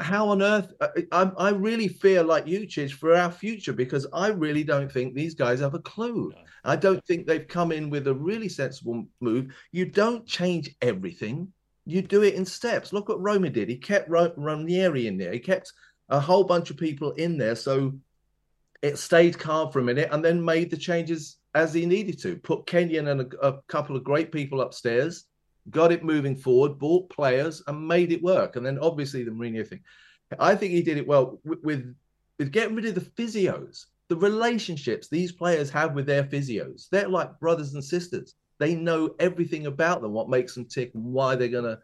how 0.00 0.28
on 0.28 0.42
earth 0.42 0.72
uh, 0.80 0.88
I, 1.12 1.30
I 1.38 1.50
really 1.50 1.88
fear, 1.88 2.22
like 2.22 2.46
you 2.46 2.60
Chidge 2.60 2.92
for 2.92 3.14
our 3.14 3.30
future 3.30 3.72
because 3.72 4.06
I 4.12 4.28
really 4.28 4.64
don't 4.64 4.90
think 4.90 5.14
these 5.14 5.34
guys 5.34 5.60
have 5.60 5.74
a 5.74 5.80
clue. 5.80 6.32
No. 6.34 6.42
I 6.64 6.76
don't 6.76 7.04
think 7.06 7.26
they've 7.26 7.46
come 7.46 7.72
in 7.72 7.90
with 7.90 8.06
a 8.08 8.14
really 8.14 8.48
sensible 8.48 9.06
move. 9.20 9.54
You 9.72 9.86
don't 9.86 10.26
change 10.26 10.74
everything. 10.82 11.52
You 11.86 12.02
do 12.02 12.22
it 12.22 12.34
in 12.34 12.44
steps. 12.46 12.92
Look 12.92 13.08
what 13.08 13.20
Roma 13.20 13.50
did. 13.50 13.68
He 13.68 13.76
kept 13.76 14.08
Ranieri 14.08 15.06
in 15.06 15.18
there. 15.18 15.32
He 15.32 15.38
kept 15.38 15.72
a 16.08 16.20
whole 16.20 16.44
bunch 16.44 16.70
of 16.70 16.76
people 16.76 17.12
in 17.12 17.36
there. 17.36 17.54
So 17.54 17.94
it 18.82 18.98
stayed 18.98 19.38
calm 19.38 19.70
for 19.70 19.80
a 19.80 19.84
minute 19.84 20.08
and 20.12 20.24
then 20.24 20.44
made 20.44 20.70
the 20.70 20.76
changes 20.76 21.36
as 21.54 21.72
he 21.72 21.86
needed 21.86 22.18
to. 22.20 22.36
Put 22.36 22.66
Kenyon 22.66 23.08
and 23.08 23.20
a, 23.20 23.46
a 23.46 23.62
couple 23.68 23.96
of 23.96 24.04
great 24.04 24.32
people 24.32 24.60
upstairs, 24.60 25.26
got 25.70 25.92
it 25.92 26.04
moving 26.04 26.36
forward, 26.36 26.78
bought 26.78 27.08
players, 27.10 27.62
and 27.66 27.88
made 27.88 28.12
it 28.12 28.22
work. 28.22 28.56
And 28.56 28.64
then 28.64 28.78
obviously 28.78 29.24
the 29.24 29.30
Mourinho 29.30 29.66
thing. 29.66 29.80
I 30.38 30.54
think 30.54 30.72
he 30.72 30.82
did 30.82 30.98
it 30.98 31.06
well 31.06 31.40
with, 31.44 31.62
with, 31.62 31.94
with 32.38 32.52
getting 32.52 32.74
rid 32.74 32.86
of 32.86 32.94
the 32.94 33.00
physios, 33.00 33.86
the 34.08 34.16
relationships 34.16 35.08
these 35.08 35.32
players 35.32 35.70
have 35.70 35.94
with 35.94 36.06
their 36.06 36.24
physios. 36.24 36.88
They're 36.90 37.08
like 37.08 37.38
brothers 37.40 37.74
and 37.74 37.84
sisters. 37.84 38.34
They 38.58 38.74
know 38.74 39.14
everything 39.18 39.66
about 39.66 40.00
them, 40.00 40.12
what 40.12 40.28
makes 40.28 40.54
them 40.54 40.64
tick, 40.66 40.92
and 40.94 41.04
why 41.04 41.34
they're 41.34 41.48
going 41.48 41.64
to 41.64 41.78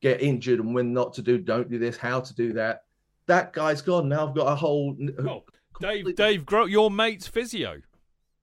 get 0.00 0.20
injured 0.20 0.58
and 0.58 0.74
when 0.74 0.92
not 0.92 1.14
to 1.14 1.22
do, 1.22 1.38
don't 1.38 1.70
do 1.70 1.78
this, 1.78 1.96
how 1.96 2.20
to 2.20 2.34
do 2.34 2.52
that. 2.52 2.82
That 3.26 3.52
guy's 3.52 3.80
gone. 3.80 4.08
Now 4.08 4.28
I've 4.28 4.34
got 4.34 4.52
a 4.52 4.54
whole. 4.54 4.96
Oh, 5.20 5.44
Dave, 5.80 6.14
Dave 6.16 6.44
Grohl, 6.44 6.68
your 6.68 6.90
mate's 6.90 7.26
physio. 7.26 7.80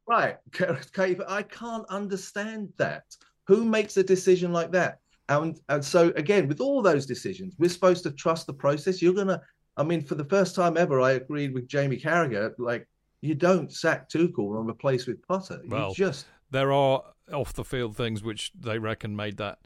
Right. 0.08 0.38
Okay, 0.62 1.14
but 1.14 1.30
I 1.30 1.44
can't 1.44 1.86
understand 1.90 2.74
that. 2.78 3.04
Who 3.48 3.66
makes 3.66 3.98
a 3.98 4.04
decision 4.04 4.52
like 4.52 4.72
that? 4.72 5.00
And, 5.28 5.60
and 5.70 5.86
so, 5.86 6.12
again, 6.16 6.48
with 6.48 6.60
all 6.60 6.82
those 6.82 7.06
decisions, 7.06 7.54
we're 7.60 7.70
supposed 7.70 8.04
to 8.04 8.12
trust 8.12 8.48
the 8.48 8.54
process. 8.54 9.02
You're 9.02 9.14
going 9.14 9.28
to, 9.28 9.40
I 9.78 9.84
mean, 9.84 10.02
for 10.02 10.16
the 10.16 10.26
first 10.26 10.56
time 10.56 10.76
ever, 10.76 11.00
I 11.00 11.12
agreed 11.12 11.54
with 11.54 11.68
Jamie 11.68 12.00
Carragher. 12.00 12.54
Like, 12.58 12.88
you 13.22 13.36
don't 13.36 13.72
sack 13.72 14.10
Tuchel 14.10 14.60
and 14.60 14.68
replace 14.68 15.06
with 15.06 15.26
Potter. 15.28 15.62
You 15.64 15.92
just. 15.94 16.26
There 16.52 16.72
are 16.72 17.04
off 17.32 17.54
the 17.54 17.64
field 17.64 17.96
things 17.96 18.24
which 18.24 18.52
they 18.60 18.80
reckon 18.80 19.16
made 19.16 19.38
that 19.38 19.60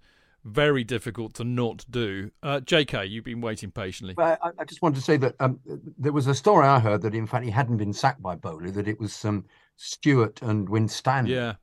very 0.43 0.83
difficult 0.83 1.33
to 1.35 1.43
not 1.43 1.85
do. 1.89 2.31
Uh, 2.41 2.59
JK, 2.59 3.09
you've 3.09 3.23
been 3.23 3.41
waiting 3.41 3.71
patiently. 3.71 4.15
I, 4.17 4.37
I 4.59 4.65
just 4.65 4.81
wanted 4.81 4.95
to 4.95 5.01
say 5.01 5.17
that 5.17 5.35
um, 5.39 5.59
there 5.97 6.11
was 6.11 6.27
a 6.27 6.35
story 6.35 6.67
I 6.67 6.79
heard 6.79 7.01
that, 7.03 7.15
in 7.15 7.25
fact, 7.25 7.45
he 7.45 7.51
hadn't 7.51 7.77
been 7.77 7.93
sacked 7.93 8.21
by 8.21 8.35
Boehly, 8.35 8.71
that 8.71 8.87
it 8.87 8.99
was 8.99 9.23
um, 9.23 9.45
Stewart 9.77 10.41
and 10.41 10.67
Winstanley. 10.67 11.33
Yeah. 11.33 11.53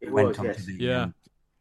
It 0.00 0.12
went 0.12 0.28
was, 0.28 0.38
on 0.38 0.44
yes. 0.46 0.56
to 0.56 0.62
the, 0.66 0.74
Yeah. 0.74 1.02
um, 1.02 1.14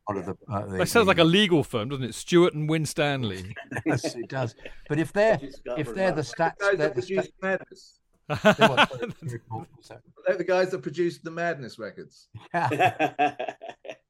one 0.05 0.17
of 0.17 0.25
the, 0.25 0.37
uh, 0.51 0.65
the, 0.65 0.77
That 0.79 0.87
sounds 0.89 1.05
the- 1.05 1.09
like 1.11 1.17
a 1.19 1.23
legal 1.23 1.63
firm, 1.63 1.89
doesn't 1.89 2.03
it? 2.03 2.15
Stewart 2.15 2.53
and 2.53 2.69
Winstanley. 2.69 3.55
yes, 3.85 4.15
it 4.15 4.27
does. 4.27 4.53
But 4.89 4.99
if 4.99 5.13
they're 5.13 5.39
if 5.77 5.93
they're 5.93 6.11
the 6.11 6.21
stats, 6.21 6.55
they're 6.59 6.75
the 6.75 6.89
produced 6.91 7.31
stats. 7.41 7.97
Madness. 8.29 8.57
they're 8.57 8.67
what- 8.69 8.89
sorry, 8.89 9.13
sorry, 9.27 9.39
Paul, 9.49 9.67
what's 9.73 9.87
that? 9.89 10.01
They're 10.25 10.37
the 10.37 10.43
guys 10.43 10.71
that 10.71 10.81
produced 10.81 11.23
the 11.23 11.31
Madness 11.31 11.79
records. 11.79 12.27
Yeah. 12.53 13.05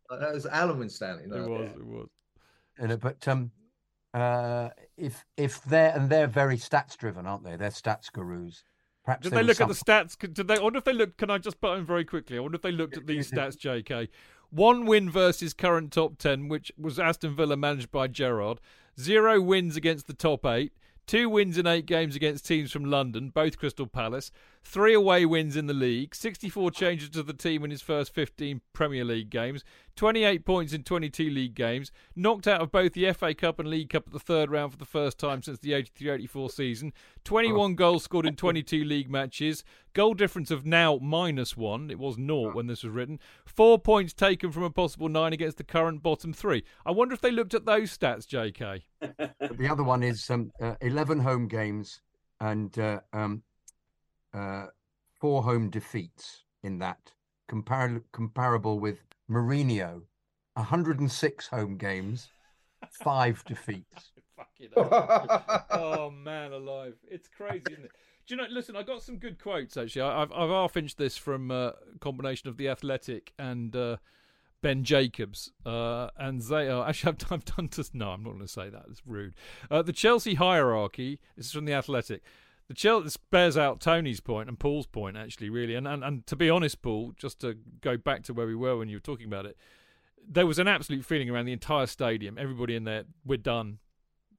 Uh, 0.10 0.16
That 0.20 0.34
was 0.34 0.46
Alan 0.46 0.80
Winstanley. 0.80 1.24
it 1.24 1.30
No, 1.30 1.48
was. 1.50 1.70
It 1.76 1.86
was. 1.86 2.08
You 2.80 2.88
know, 2.88 2.96
but 2.96 3.28
um, 3.28 3.52
uh, 4.14 4.70
if 4.96 5.26
if 5.36 5.62
they're 5.66 5.94
and 5.94 6.10
they're 6.10 6.28
very 6.28 6.56
stats 6.58 6.96
driven, 6.96 7.28
aren't 7.28 7.44
they? 7.44 7.58
They're 7.58 7.72
stats 7.72 8.10
gurus. 8.10 8.64
Perhaps 9.04 9.24
Did 9.24 9.34
there 9.34 9.44
they 9.44 9.48
was 9.50 9.60
look 9.60 9.70
at 9.70 9.76
the 9.78 9.84
stats? 9.92 10.18
Could- 10.18 10.34
Did 10.34 10.48
they? 10.48 10.56
I 10.56 10.62
wonder 10.62 10.78
if 10.80 10.86
they 10.86 10.94
look. 10.94 11.18
Can 11.18 11.30
I 11.30 11.38
just 11.40 11.60
put 11.60 11.78
in 11.78 11.86
very 11.86 12.06
quickly? 12.06 12.38
I 12.38 12.40
wonder 12.40 12.56
if 12.56 12.62
they 12.62 12.72
looked 12.72 12.96
at 12.96 13.06
these 13.06 13.30
stats, 13.30 13.58
JK. 13.58 14.08
One 14.50 14.86
win 14.86 15.10
versus 15.10 15.54
current 15.54 15.92
top 15.92 16.18
ten, 16.20 16.48
which 16.48 16.72
was 16.78 17.00
Aston 17.00 17.36
Villa 17.36 17.58
managed 17.58 17.92
by 17.92 18.08
Gerrard. 18.08 18.62
Zero 18.98 19.42
wins 19.42 19.76
against 19.76 20.08
the 20.08 20.14
top 20.14 20.46
eight. 20.46 20.72
Two 21.08 21.30
wins 21.30 21.58
in 21.58 21.66
eight 21.66 21.86
games 21.86 22.18
against 22.18 22.46
teams 22.46 22.70
from 22.70 22.84
London, 22.84 23.30
both 23.30 23.58
Crystal 23.58 23.88
Palace. 23.88 24.30
Three 24.64 24.94
away 24.94 25.26
wins 25.26 25.56
in 25.56 25.68
the 25.68 25.74
league. 25.74 26.14
64 26.14 26.72
changes 26.72 27.10
to 27.12 27.24
the 27.24 27.34
team 27.34 27.64
in 27.64 27.72
his 27.72 27.82
first 27.82 28.14
15 28.14 28.62
Premier 28.74 29.06
League 29.06 29.30
games. 29.30 29.64
28 29.96 30.46
points 30.46 30.74
in 30.74 30.84
22 30.84 31.30
league 31.30 31.56
games. 31.56 31.92
Knocked 32.16 32.48
out 32.48 32.62
of 32.62 32.72
both 32.72 32.94
the 32.94 33.12
FA 33.14 33.34
Cup 33.34 33.60
and 33.60 33.70
League 33.70 33.90
Cup 33.90 34.08
at 34.08 34.14
the 34.14 34.20
third 34.20 34.52
round 34.52 34.72
for 34.72 34.78
the 34.78 34.86
first 34.86 35.18
time 35.18 35.42
since 35.42 35.60
the 35.60 35.74
83 35.74 36.10
84 36.12 36.50
season. 36.50 36.94
21 37.24 37.76
goals 37.76 38.04
scored 38.04 38.26
in 38.26 38.36
22 38.36 38.84
league 38.84 39.10
matches. 39.10 39.64
Goal 39.94 40.14
difference 40.14 40.52
of 40.52 40.66
now 40.66 41.00
minus 41.02 41.58
one. 41.58 41.90
It 41.90 41.98
was 41.98 42.18
naught 42.18 42.54
when 42.54 42.68
this 42.68 42.84
was 42.84 42.94
written. 42.94 43.20
Four 43.46 43.80
points 43.80 44.14
taken 44.14 44.52
from 44.52 44.64
a 44.64 44.70
possible 44.70 45.10
nine 45.10 45.34
against 45.34 45.58
the 45.58 45.64
current 45.64 46.04
bottom 46.04 46.34
three. 46.34 46.64
I 46.86 46.92
wonder 46.92 47.14
if 47.14 47.22
they 47.22 47.32
looked 47.32 47.54
at 47.54 47.66
those 47.66 47.98
stats, 47.98 48.28
JK. 48.28 48.84
The 49.58 49.70
other 49.70 49.84
one 49.84 50.04
is 50.04 50.30
um, 50.30 50.52
uh, 50.62 50.76
11 50.82 51.20
home 51.20 51.48
games 51.48 52.02
and 52.40 52.78
uh, 52.78 53.00
um, 53.14 53.44
uh, 54.34 54.68
four 55.20 55.44
home 55.44 55.70
defeats 55.70 56.44
in 56.64 56.80
that, 56.80 57.12
Compar- 57.50 58.04
comparable 58.12 58.80
with 58.80 59.00
Mourinho, 59.30 60.02
106 60.56 61.48
home 61.48 61.78
games, 61.78 62.30
five 62.92 63.44
defeats. 63.48 64.12
Oh 65.72 66.12
man, 66.12 66.52
alive! 66.52 66.96
It's 67.10 67.28
crazy, 67.28 67.64
isn't 67.72 67.86
it? 67.86 67.92
Do 68.28 68.36
you 68.36 68.42
know? 68.42 68.48
Listen, 68.50 68.76
I 68.76 68.84
got 68.84 69.02
some 69.02 69.18
good 69.18 69.42
quotes 69.42 69.78
actually. 69.78 70.02
I- 70.04 70.22
I've 70.24 70.32
I've 70.32 70.50
half 70.50 70.78
inched 70.78 70.98
this 70.98 71.18
from 71.18 71.52
uh, 71.52 71.70
a 71.96 72.00
combination 72.00 72.50
of 72.50 72.58
the 72.58 72.68
Athletic 72.70 73.34
and 73.40 73.76
uh, 73.76 73.98
Ben 74.62 74.84
Jacobs, 74.84 75.52
uh, 75.66 76.10
and 76.18 76.42
they 76.42 76.68
are 76.70 76.88
actually 76.88 77.14
I've, 77.14 77.32
I've 77.32 77.46
done 77.46 77.70
this. 77.76 77.94
No, 77.94 78.10
I'm 78.12 78.24
not 78.24 78.32
going 78.32 78.42
to 78.42 78.48
say 78.48 78.70
that. 78.70 78.86
It's 78.90 79.02
rude. 79.06 79.36
Uh, 79.72 79.82
the 79.82 79.94
Chelsea 79.94 80.36
hierarchy. 80.36 81.20
This 81.36 81.48
is 81.48 81.52
from 81.52 81.66
the 81.66 81.74
Athletic. 81.74 82.22
The 82.68 82.74
Chelsea 82.74 83.18
bears 83.32 83.58
out 83.58 83.80
Tony's 83.80 84.20
point 84.20 84.50
and 84.50 84.60
Paul's 84.60 84.88
point 84.88 85.16
actually, 85.16 85.50
really. 85.50 85.76
And, 85.76 85.88
and 85.88 86.04
and 86.04 86.28
to 86.28 86.36
be 86.36 86.50
honest, 86.50 86.82
Paul, 86.82 87.14
just 87.18 87.40
to 87.42 87.56
go 87.82 87.98
back 87.98 88.24
to 88.24 88.34
where 88.34 88.48
we 88.48 88.56
were 88.56 88.78
when 88.78 88.90
you 88.90 88.98
were 88.98 89.02
talking 89.02 89.28
about 89.28 89.46
it, 89.46 89.58
there 90.28 90.46
was 90.46 90.60
an 90.60 90.68
absolute 90.68 91.06
feeling 91.06 91.30
around 91.30 91.46
the 91.46 91.54
entire 91.54 91.86
stadium. 91.86 92.38
Everybody 92.38 92.76
in 92.76 92.84
there, 92.84 93.06
we're 93.26 93.38
done. 93.38 93.80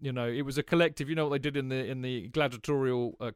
You 0.01 0.13
know, 0.13 0.29
it 0.29 0.43
was 0.43 0.59
a 0.59 0.63
collective. 0.63 1.09
You 1.09 1.15
know 1.15 1.25
what 1.25 1.31
they 1.31 1.39
did 1.39 1.57
in 1.57 1.71
the 1.71 1.87
in 1.87 2.03
the 2.03 2.29
gladiatorial 2.29 3.17
uh, 3.21 3.31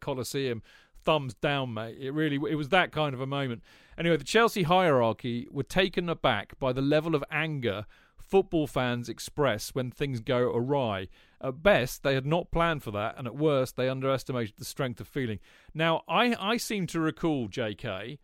thumbs 1.04 1.34
down, 1.34 1.74
mate. 1.74 1.96
It 1.98 2.12
really 2.12 2.36
it 2.50 2.56
was 2.56 2.68
that 2.68 2.92
kind 2.92 3.14
of 3.14 3.20
a 3.20 3.26
moment. 3.26 3.62
Anyway, 3.98 4.16
the 4.16 4.24
Chelsea 4.24 4.64
hierarchy 4.64 5.48
were 5.50 5.62
taken 5.62 6.08
aback 6.08 6.58
by 6.58 6.72
the 6.72 6.82
level 6.82 7.14
of 7.14 7.24
anger 7.30 7.86
football 8.18 8.66
fans 8.66 9.08
express 9.08 9.74
when 9.74 9.90
things 9.90 10.20
go 10.20 10.38
awry. 10.38 11.08
At 11.42 11.62
best, 11.62 12.04
they 12.04 12.14
had 12.14 12.24
not 12.24 12.52
planned 12.52 12.84
for 12.84 12.92
that, 12.92 13.16
and 13.18 13.26
at 13.26 13.34
worst, 13.34 13.76
they 13.76 13.88
underestimated 13.88 14.54
the 14.58 14.64
strength 14.64 15.00
of 15.00 15.08
feeling. 15.08 15.40
Now, 15.74 16.02
I 16.08 16.36
I 16.38 16.56
seem 16.56 16.86
to 16.88 17.00
recall, 17.00 17.48
J.K. 17.48 18.18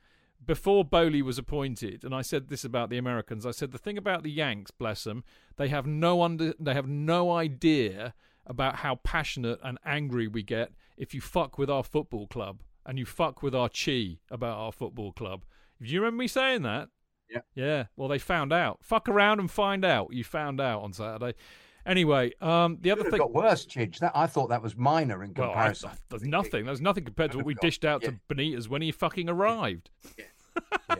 Before 0.44 0.84
Boehly 0.84 1.20
was 1.20 1.36
appointed, 1.36 2.04
and 2.04 2.14
I 2.14 2.22
said 2.22 2.48
this 2.48 2.64
about 2.64 2.90
the 2.90 2.98
Americans. 2.98 3.44
I 3.44 3.50
said 3.50 3.72
the 3.72 3.78
thing 3.78 3.98
about 3.98 4.22
the 4.22 4.30
Yanks, 4.30 4.70
bless 4.70 5.02
them, 5.02 5.24
they 5.56 5.68
have 5.68 5.84
no 5.84 6.22
under, 6.22 6.54
they 6.60 6.74
have 6.74 6.86
no 6.86 7.32
idea 7.32 8.14
about 8.46 8.76
how 8.76 8.96
passionate 8.96 9.58
and 9.62 9.78
angry 9.84 10.28
we 10.28 10.42
get 10.42 10.70
if 10.96 11.12
you 11.12 11.20
fuck 11.20 11.58
with 11.58 11.68
our 11.68 11.84
football 11.84 12.26
club 12.26 12.62
and 12.86 12.98
you 12.98 13.04
fuck 13.04 13.42
with 13.42 13.54
our 13.54 13.68
chi 13.68 14.16
about 14.30 14.56
our 14.56 14.72
football 14.72 15.12
club. 15.12 15.44
Do 15.82 15.88
you 15.88 16.00
remember 16.00 16.22
me 16.22 16.28
saying 16.28 16.62
that? 16.62 16.88
Yeah. 17.30 17.40
Yeah. 17.54 17.84
Well, 17.96 18.08
they 18.08 18.18
found 18.18 18.52
out. 18.52 18.78
Fuck 18.82 19.08
around 19.08 19.38
and 19.38 19.50
find 19.50 19.84
out. 19.84 20.12
You 20.12 20.24
found 20.24 20.60
out 20.60 20.82
on 20.82 20.92
Saturday. 20.94 21.34
Anyway, 21.88 22.32
um, 22.40 22.76
the 22.82 22.90
other 22.90 23.04
thing. 23.04 23.18
got 23.18 23.32
worse, 23.32 23.64
Chidge. 23.66 23.98
That 23.98 24.12
I 24.14 24.26
thought 24.26 24.48
that 24.50 24.62
was 24.62 24.76
minor 24.76 25.24
in 25.24 25.32
Well, 25.34 25.48
I, 25.50 25.54
comparison. 25.54 25.90
there's 26.10 26.22
nothing. 26.22 26.66
There's 26.66 26.80
nothing 26.82 27.04
compared 27.04 27.32
to 27.32 27.38
what 27.38 27.46
we 27.46 27.54
dished 27.54 27.84
out 27.84 28.02
to 28.02 28.14
Benitez 28.28 28.68
when 28.68 28.82
he 28.82 28.92
fucking 28.92 29.28
arrived. 29.28 29.90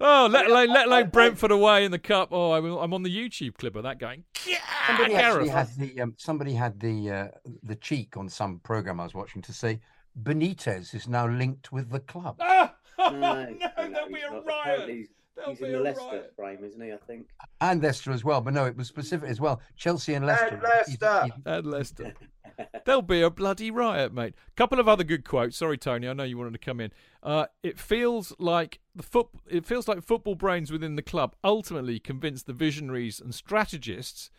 oh, 0.00 0.28
let 0.30 0.46
alone 0.46 0.68
let 0.68 0.86
alone 0.86 1.10
Brentford 1.10 1.50
away 1.50 1.84
in 1.84 1.90
the 1.92 1.98
cup. 1.98 2.30
Oh, 2.32 2.52
I'm, 2.52 2.64
I'm 2.64 2.92
on 2.94 3.02
the 3.02 3.10
YouTube 3.14 3.54
clip 3.56 3.76
of 3.76 3.84
that 3.84 3.98
going. 3.98 4.24
"Yeah, 4.46 4.58
Somebody 4.86 5.14
actually 5.14 5.48
Gareth." 5.48 5.50
had 5.50 5.68
the 5.76 6.00
um, 6.00 6.14
somebody 6.16 6.54
had 6.54 6.80
the 6.80 7.10
uh, 7.10 7.28
the 7.62 7.76
cheek 7.76 8.16
on 8.16 8.28
some 8.28 8.58
program 8.60 9.00
I 9.00 9.04
was 9.04 9.14
watching 9.14 9.42
to 9.42 9.52
say 9.52 9.80
Benitez 10.22 10.94
is 10.94 11.08
now 11.08 11.28
linked 11.28 11.70
with 11.72 11.90
the 11.90 12.00
club. 12.00 12.36
Ah! 12.40 12.74
Oh, 12.98 13.10
No, 13.10 13.44
no, 13.44 13.44
no, 13.50 13.90
there'll 13.90 14.08
be 14.08 14.20
a 14.20 14.40
riot. 14.40 15.08
Apparently 15.36 15.52
He's, 15.54 15.58
There'll 15.60 15.84
he's 15.84 15.96
in 15.96 15.96
the 15.96 16.00
Leicester 16.02 16.16
riot. 16.16 16.32
frame, 16.36 16.64
isn't 16.64 16.80
he? 16.80 16.92
I 16.92 16.96
think. 17.06 17.28
and 17.60 17.82
Leicester 17.82 18.12
as 18.12 18.24
well. 18.24 18.40
But 18.40 18.54
no, 18.54 18.64
it 18.66 18.76
was 18.76 18.88
specific 18.88 19.28
as 19.28 19.40
well. 19.40 19.60
Chelsea 19.76 20.14
and 20.14 20.26
Leicester. 20.26 20.46
And 20.48 20.62
Leicester. 20.62 21.22
He's- 21.24 21.38
And 21.44 21.66
Leicester. 21.66 22.14
There'll 22.84 23.02
be 23.02 23.20
a 23.20 23.30
bloody 23.30 23.70
riot, 23.72 24.14
mate. 24.14 24.34
Couple 24.54 24.78
of 24.78 24.86
other 24.86 25.02
good 25.02 25.24
quotes. 25.24 25.56
Sorry, 25.56 25.76
Tony. 25.76 26.08
I 26.08 26.12
know 26.12 26.22
you 26.22 26.38
wanted 26.38 26.52
to 26.52 26.58
come 26.58 26.80
in. 26.80 26.92
Uh, 27.20 27.46
it 27.64 27.80
feels 27.80 28.32
like 28.38 28.78
the 28.94 29.02
foot. 29.02 29.26
It 29.48 29.66
feels 29.66 29.88
like 29.88 30.04
football 30.04 30.36
brains 30.36 30.70
within 30.70 30.94
the 30.94 31.02
club 31.02 31.34
ultimately 31.42 31.98
convinced 31.98 32.46
the 32.46 32.52
visionaries 32.52 33.18
and 33.18 33.34
strategists 33.34 34.30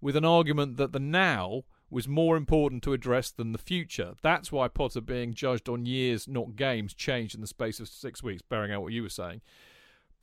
with 0.00 0.14
an 0.14 0.24
argument 0.24 0.76
that 0.76 0.92
the 0.92 1.00
now 1.00 1.62
was 1.90 2.06
more 2.06 2.36
important 2.36 2.82
to 2.84 2.92
address 2.92 3.30
than 3.32 3.50
the 3.52 3.58
future. 3.58 4.12
That's 4.22 4.52
why 4.52 4.68
Potter 4.68 5.00
being 5.00 5.32
judged 5.34 5.68
on 5.68 5.86
years, 5.86 6.28
not 6.28 6.54
games, 6.56 6.94
changed 6.94 7.34
in 7.34 7.40
the 7.40 7.46
space 7.48 7.80
of 7.80 7.88
six 7.88 8.22
weeks. 8.22 8.42
Bearing 8.42 8.70
out 8.72 8.82
what 8.82 8.92
you 8.92 9.02
were 9.02 9.08
saying. 9.08 9.40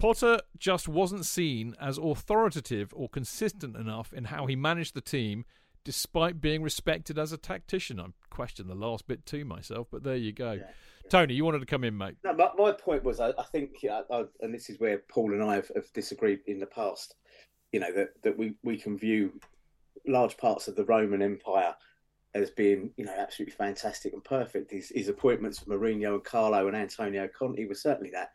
Potter 0.01 0.39
just 0.57 0.87
wasn't 0.87 1.27
seen 1.27 1.75
as 1.79 1.99
authoritative 1.99 2.91
or 2.95 3.07
consistent 3.07 3.75
enough 3.75 4.11
in 4.11 4.25
how 4.25 4.47
he 4.47 4.55
managed 4.55 4.95
the 4.95 5.01
team, 5.01 5.45
despite 5.83 6.41
being 6.41 6.63
respected 6.63 7.19
as 7.19 7.31
a 7.31 7.37
tactician. 7.37 7.99
I 7.99 8.07
question 8.31 8.67
the 8.67 8.73
last 8.73 9.05
bit 9.05 9.27
too 9.27 9.45
myself, 9.45 9.89
but 9.91 10.03
there 10.03 10.15
you 10.15 10.31
go. 10.31 10.59
Tony, 11.09 11.35
you 11.35 11.45
wanted 11.45 11.59
to 11.59 11.67
come 11.67 11.83
in, 11.83 11.95
mate. 11.95 12.15
No, 12.23 12.33
but 12.33 12.57
my 12.57 12.71
point 12.71 13.03
was, 13.03 13.19
I, 13.19 13.29
I 13.37 13.43
think, 13.51 13.83
yeah, 13.83 14.01
I, 14.09 14.23
and 14.39 14.51
this 14.51 14.71
is 14.71 14.79
where 14.79 15.03
Paul 15.07 15.33
and 15.33 15.43
I 15.43 15.53
have, 15.53 15.69
have 15.75 15.93
disagreed 15.93 16.39
in 16.47 16.59
the 16.59 16.65
past. 16.65 17.13
You 17.71 17.81
know 17.81 17.93
that 17.93 18.21
that 18.23 18.35
we 18.35 18.55
we 18.63 18.77
can 18.77 18.97
view 18.97 19.39
large 20.07 20.35
parts 20.35 20.67
of 20.67 20.75
the 20.75 20.83
Roman 20.83 21.21
Empire 21.21 21.75
as 22.33 22.49
being, 22.49 22.89
you 22.97 23.05
know, 23.05 23.13
absolutely 23.15 23.53
fantastic 23.53 24.13
and 24.13 24.23
perfect. 24.23 24.71
His, 24.71 24.89
his 24.89 25.09
appointments 25.09 25.61
of 25.61 25.67
Mourinho 25.67 26.15
and 26.15 26.23
Carlo 26.23 26.67
and 26.67 26.75
Antonio 26.75 27.27
Conte 27.27 27.65
were 27.65 27.75
certainly 27.75 28.09
that. 28.11 28.31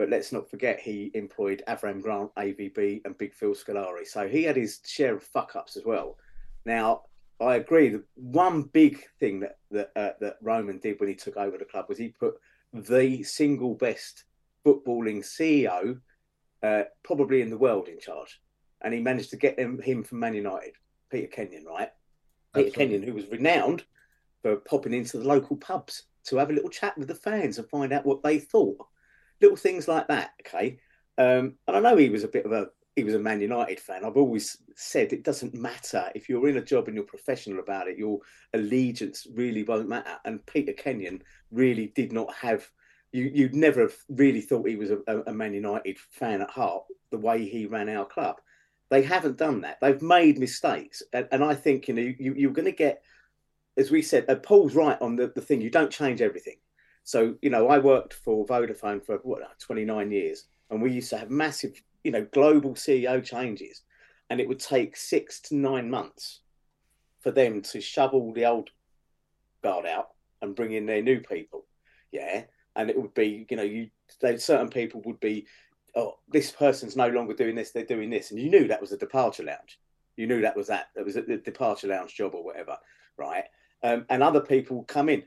But 0.00 0.08
let's 0.08 0.32
not 0.32 0.48
forget 0.48 0.80
he 0.80 1.10
employed 1.12 1.62
Avram 1.68 2.00
Grant, 2.00 2.34
AVB, 2.36 3.04
and 3.04 3.18
Big 3.18 3.34
Phil 3.34 3.54
Scolari. 3.54 4.06
So 4.06 4.26
he 4.26 4.44
had 4.44 4.56
his 4.56 4.80
share 4.86 5.16
of 5.16 5.22
fuck 5.22 5.54
ups 5.54 5.76
as 5.76 5.84
well. 5.84 6.16
Now, 6.64 7.02
I 7.38 7.56
agree. 7.56 7.90
The 7.90 8.02
one 8.14 8.62
big 8.62 9.04
thing 9.18 9.40
that 9.40 9.58
that, 9.70 9.90
uh, 9.94 10.12
that 10.22 10.38
Roman 10.40 10.78
did 10.78 10.98
when 11.00 11.10
he 11.10 11.14
took 11.14 11.36
over 11.36 11.58
the 11.58 11.66
club 11.66 11.84
was 11.86 11.98
he 11.98 12.08
put 12.08 12.36
the 12.72 13.22
single 13.24 13.74
best 13.74 14.24
footballing 14.64 15.18
CEO, 15.18 16.00
uh, 16.62 16.84
probably 17.02 17.42
in 17.42 17.50
the 17.50 17.58
world, 17.58 17.88
in 17.88 18.00
charge, 18.00 18.40
and 18.80 18.94
he 18.94 19.00
managed 19.00 19.28
to 19.32 19.36
get 19.36 19.58
him, 19.58 19.82
him 19.82 20.02
from 20.02 20.20
Man 20.20 20.32
United, 20.32 20.76
Peter 21.10 21.26
Kenyon, 21.26 21.66
right? 21.66 21.90
Peter 22.54 22.70
Kenyon, 22.70 23.02
who 23.02 23.12
was 23.12 23.26
renowned 23.26 23.84
for 24.40 24.56
popping 24.56 24.94
into 24.94 25.18
the 25.18 25.28
local 25.28 25.58
pubs 25.58 26.04
to 26.24 26.38
have 26.38 26.48
a 26.48 26.54
little 26.54 26.70
chat 26.70 26.96
with 26.96 27.08
the 27.08 27.14
fans 27.14 27.58
and 27.58 27.68
find 27.68 27.92
out 27.92 28.06
what 28.06 28.22
they 28.22 28.38
thought. 28.38 28.78
Little 29.40 29.56
things 29.56 29.88
like 29.88 30.08
that, 30.08 30.32
okay. 30.46 30.78
Um, 31.18 31.54
and 31.66 31.76
I 31.76 31.80
know 31.80 31.96
he 31.96 32.10
was 32.10 32.24
a 32.24 32.28
bit 32.28 32.46
of 32.46 32.52
a 32.52 32.68
he 32.96 33.04
was 33.04 33.14
a 33.14 33.18
Man 33.18 33.40
United 33.40 33.80
fan. 33.80 34.04
I've 34.04 34.16
always 34.16 34.58
said 34.74 35.12
it 35.12 35.22
doesn't 35.24 35.54
matter 35.54 36.10
if 36.14 36.28
you're 36.28 36.48
in 36.48 36.56
a 36.56 36.62
job 36.62 36.86
and 36.86 36.94
you're 36.94 37.04
professional 37.04 37.60
about 37.60 37.88
it. 37.88 37.98
Your 37.98 38.18
allegiance 38.52 39.26
really 39.32 39.62
won't 39.62 39.88
matter. 39.88 40.18
And 40.24 40.44
Peter 40.46 40.72
Kenyon 40.72 41.22
really 41.50 41.92
did 41.94 42.12
not 42.12 42.34
have. 42.34 42.68
You 43.12 43.30
you'd 43.32 43.54
never 43.54 43.82
have 43.82 43.94
really 44.08 44.40
thought 44.40 44.68
he 44.68 44.76
was 44.76 44.90
a, 44.90 44.98
a 45.26 45.32
Man 45.32 45.54
United 45.54 45.98
fan 46.10 46.42
at 46.42 46.50
heart. 46.50 46.84
The 47.10 47.18
way 47.18 47.44
he 47.44 47.66
ran 47.66 47.88
our 47.88 48.06
club, 48.06 48.36
they 48.88 49.02
haven't 49.02 49.38
done 49.38 49.62
that. 49.62 49.78
They've 49.80 50.02
made 50.02 50.38
mistakes, 50.38 51.02
and, 51.12 51.26
and 51.32 51.42
I 51.42 51.54
think 51.54 51.88
you 51.88 51.94
know 51.94 52.02
you, 52.02 52.34
you're 52.36 52.52
going 52.52 52.66
to 52.66 52.72
get, 52.72 53.02
as 53.76 53.90
we 53.90 54.02
said, 54.02 54.26
uh, 54.28 54.36
Paul's 54.36 54.74
right 54.74 55.00
on 55.00 55.16
the, 55.16 55.32
the 55.34 55.40
thing. 55.40 55.60
You 55.60 55.70
don't 55.70 55.90
change 55.90 56.20
everything. 56.20 56.56
So 57.10 57.34
you 57.42 57.50
know, 57.50 57.66
I 57.66 57.78
worked 57.78 58.14
for 58.14 58.46
Vodafone 58.46 59.04
for 59.04 59.16
what 59.24 59.42
29 59.58 60.12
years, 60.12 60.44
and 60.70 60.80
we 60.80 60.92
used 60.92 61.10
to 61.10 61.18
have 61.18 61.28
massive, 61.28 61.72
you 62.04 62.12
know, 62.12 62.24
global 62.32 62.74
CEO 62.74 63.22
changes, 63.24 63.82
and 64.30 64.40
it 64.40 64.46
would 64.46 64.60
take 64.60 64.96
six 64.96 65.40
to 65.40 65.56
nine 65.56 65.90
months 65.90 66.42
for 67.18 67.32
them 67.32 67.62
to 67.62 67.80
shovel 67.80 68.32
the 68.32 68.46
old 68.46 68.70
guard 69.64 69.86
out 69.86 70.10
and 70.40 70.54
bring 70.54 70.70
in 70.70 70.86
their 70.86 71.02
new 71.02 71.18
people. 71.18 71.66
Yeah, 72.12 72.44
and 72.76 72.88
it 72.88 72.96
would 72.96 73.14
be, 73.14 73.44
you 73.50 73.56
know, 73.56 73.64
you 73.64 73.90
certain 74.36 74.68
people 74.68 75.02
would 75.04 75.18
be 75.18 75.48
oh, 75.96 76.18
this 76.28 76.52
person's 76.52 76.96
no 76.96 77.08
longer 77.08 77.34
doing 77.34 77.56
this, 77.56 77.72
they're 77.72 77.84
doing 77.84 78.08
this. 78.08 78.30
And 78.30 78.38
you 78.38 78.48
knew 78.48 78.68
that 78.68 78.80
was 78.80 78.92
a 78.92 78.96
departure 78.96 79.42
lounge. 79.42 79.80
You 80.16 80.28
knew 80.28 80.40
that 80.42 80.56
was 80.56 80.68
that, 80.68 80.90
that 80.94 81.04
was 81.04 81.16
a 81.16 81.22
departure 81.22 81.88
lounge 81.88 82.14
job 82.14 82.36
or 82.36 82.44
whatever, 82.44 82.76
right? 83.16 83.46
Um, 83.82 84.06
and 84.08 84.22
other 84.22 84.40
people 84.40 84.84
come 84.84 85.08
in. 85.08 85.24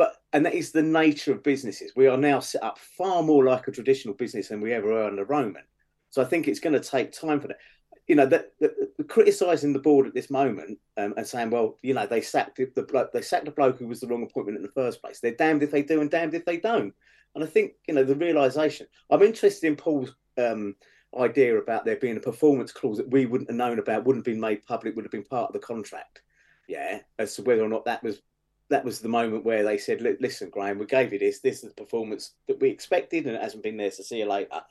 But, 0.00 0.16
and 0.32 0.46
that 0.46 0.54
is 0.54 0.72
the 0.72 0.82
nature 0.82 1.30
of 1.30 1.42
businesses. 1.42 1.92
We 1.94 2.06
are 2.06 2.16
now 2.16 2.40
set 2.40 2.62
up 2.62 2.78
far 2.78 3.22
more 3.22 3.44
like 3.44 3.68
a 3.68 3.70
traditional 3.70 4.14
business 4.14 4.48
than 4.48 4.62
we 4.62 4.72
ever 4.72 4.88
were 4.88 5.04
under 5.04 5.26
Roman. 5.26 5.64
So 6.08 6.22
I 6.22 6.24
think 6.24 6.48
it's 6.48 6.58
going 6.58 6.72
to 6.72 6.80
take 6.80 7.12
time 7.12 7.38
for 7.38 7.48
that. 7.48 7.58
You 8.06 8.14
know, 8.14 8.24
the, 8.24 8.46
the, 8.60 8.72
the 8.96 9.04
criticising 9.04 9.74
the 9.74 9.78
board 9.78 10.06
at 10.06 10.14
this 10.14 10.30
moment 10.30 10.78
um, 10.96 11.12
and 11.18 11.26
saying, 11.26 11.50
well, 11.50 11.76
you 11.82 11.92
know, 11.92 12.06
they 12.06 12.22
sacked 12.22 12.56
the, 12.56 12.72
the 12.74 13.10
they 13.12 13.20
sacked 13.20 13.44
the 13.44 13.50
bloke 13.50 13.78
who 13.78 13.88
was 13.88 14.00
the 14.00 14.06
wrong 14.06 14.22
appointment 14.22 14.56
in 14.56 14.62
the 14.62 14.72
first 14.72 15.02
place. 15.02 15.20
They're 15.20 15.32
damned 15.32 15.62
if 15.62 15.70
they 15.70 15.82
do 15.82 16.00
and 16.00 16.10
damned 16.10 16.32
if 16.32 16.46
they 16.46 16.56
don't. 16.56 16.94
And 17.34 17.44
I 17.44 17.46
think, 17.46 17.72
you 17.86 17.92
know, 17.92 18.02
the 18.02 18.16
realization, 18.16 18.86
I'm 19.10 19.20
interested 19.20 19.66
in 19.66 19.76
Paul's 19.76 20.14
um, 20.38 20.76
idea 21.14 21.58
about 21.58 21.84
there 21.84 21.96
being 21.96 22.16
a 22.16 22.20
performance 22.20 22.72
clause 22.72 22.96
that 22.96 23.10
we 23.10 23.26
wouldn't 23.26 23.50
have 23.50 23.56
known 23.58 23.78
about, 23.78 24.06
wouldn't 24.06 24.26
have 24.26 24.32
been 24.32 24.40
made 24.40 24.64
public, 24.64 24.96
would 24.96 25.04
have 25.04 25.12
been 25.12 25.24
part 25.24 25.48
of 25.48 25.52
the 25.52 25.58
contract. 25.58 26.22
Yeah. 26.68 27.00
As 27.18 27.34
to 27.34 27.42
whether 27.42 27.62
or 27.62 27.68
not 27.68 27.84
that 27.84 28.02
was 28.02 28.22
that 28.70 28.84
was 28.84 29.00
the 29.00 29.08
moment 29.08 29.44
where 29.44 29.64
they 29.64 29.78
said, 29.78 30.00
listen, 30.20 30.50
Graham, 30.50 30.78
we 30.78 30.86
gave 30.86 31.12
you 31.12 31.18
this. 31.18 31.40
This 31.40 31.62
is 31.62 31.70
the 31.70 31.82
performance 31.82 32.32
that 32.48 32.60
we 32.60 32.70
expected, 32.70 33.26
and 33.26 33.36
it 33.36 33.42
hasn't 33.42 33.62
been 33.62 33.76
there. 33.76 33.90
So 33.90 34.02
see 34.02 34.18
you 34.18 34.26
later. 34.26 34.62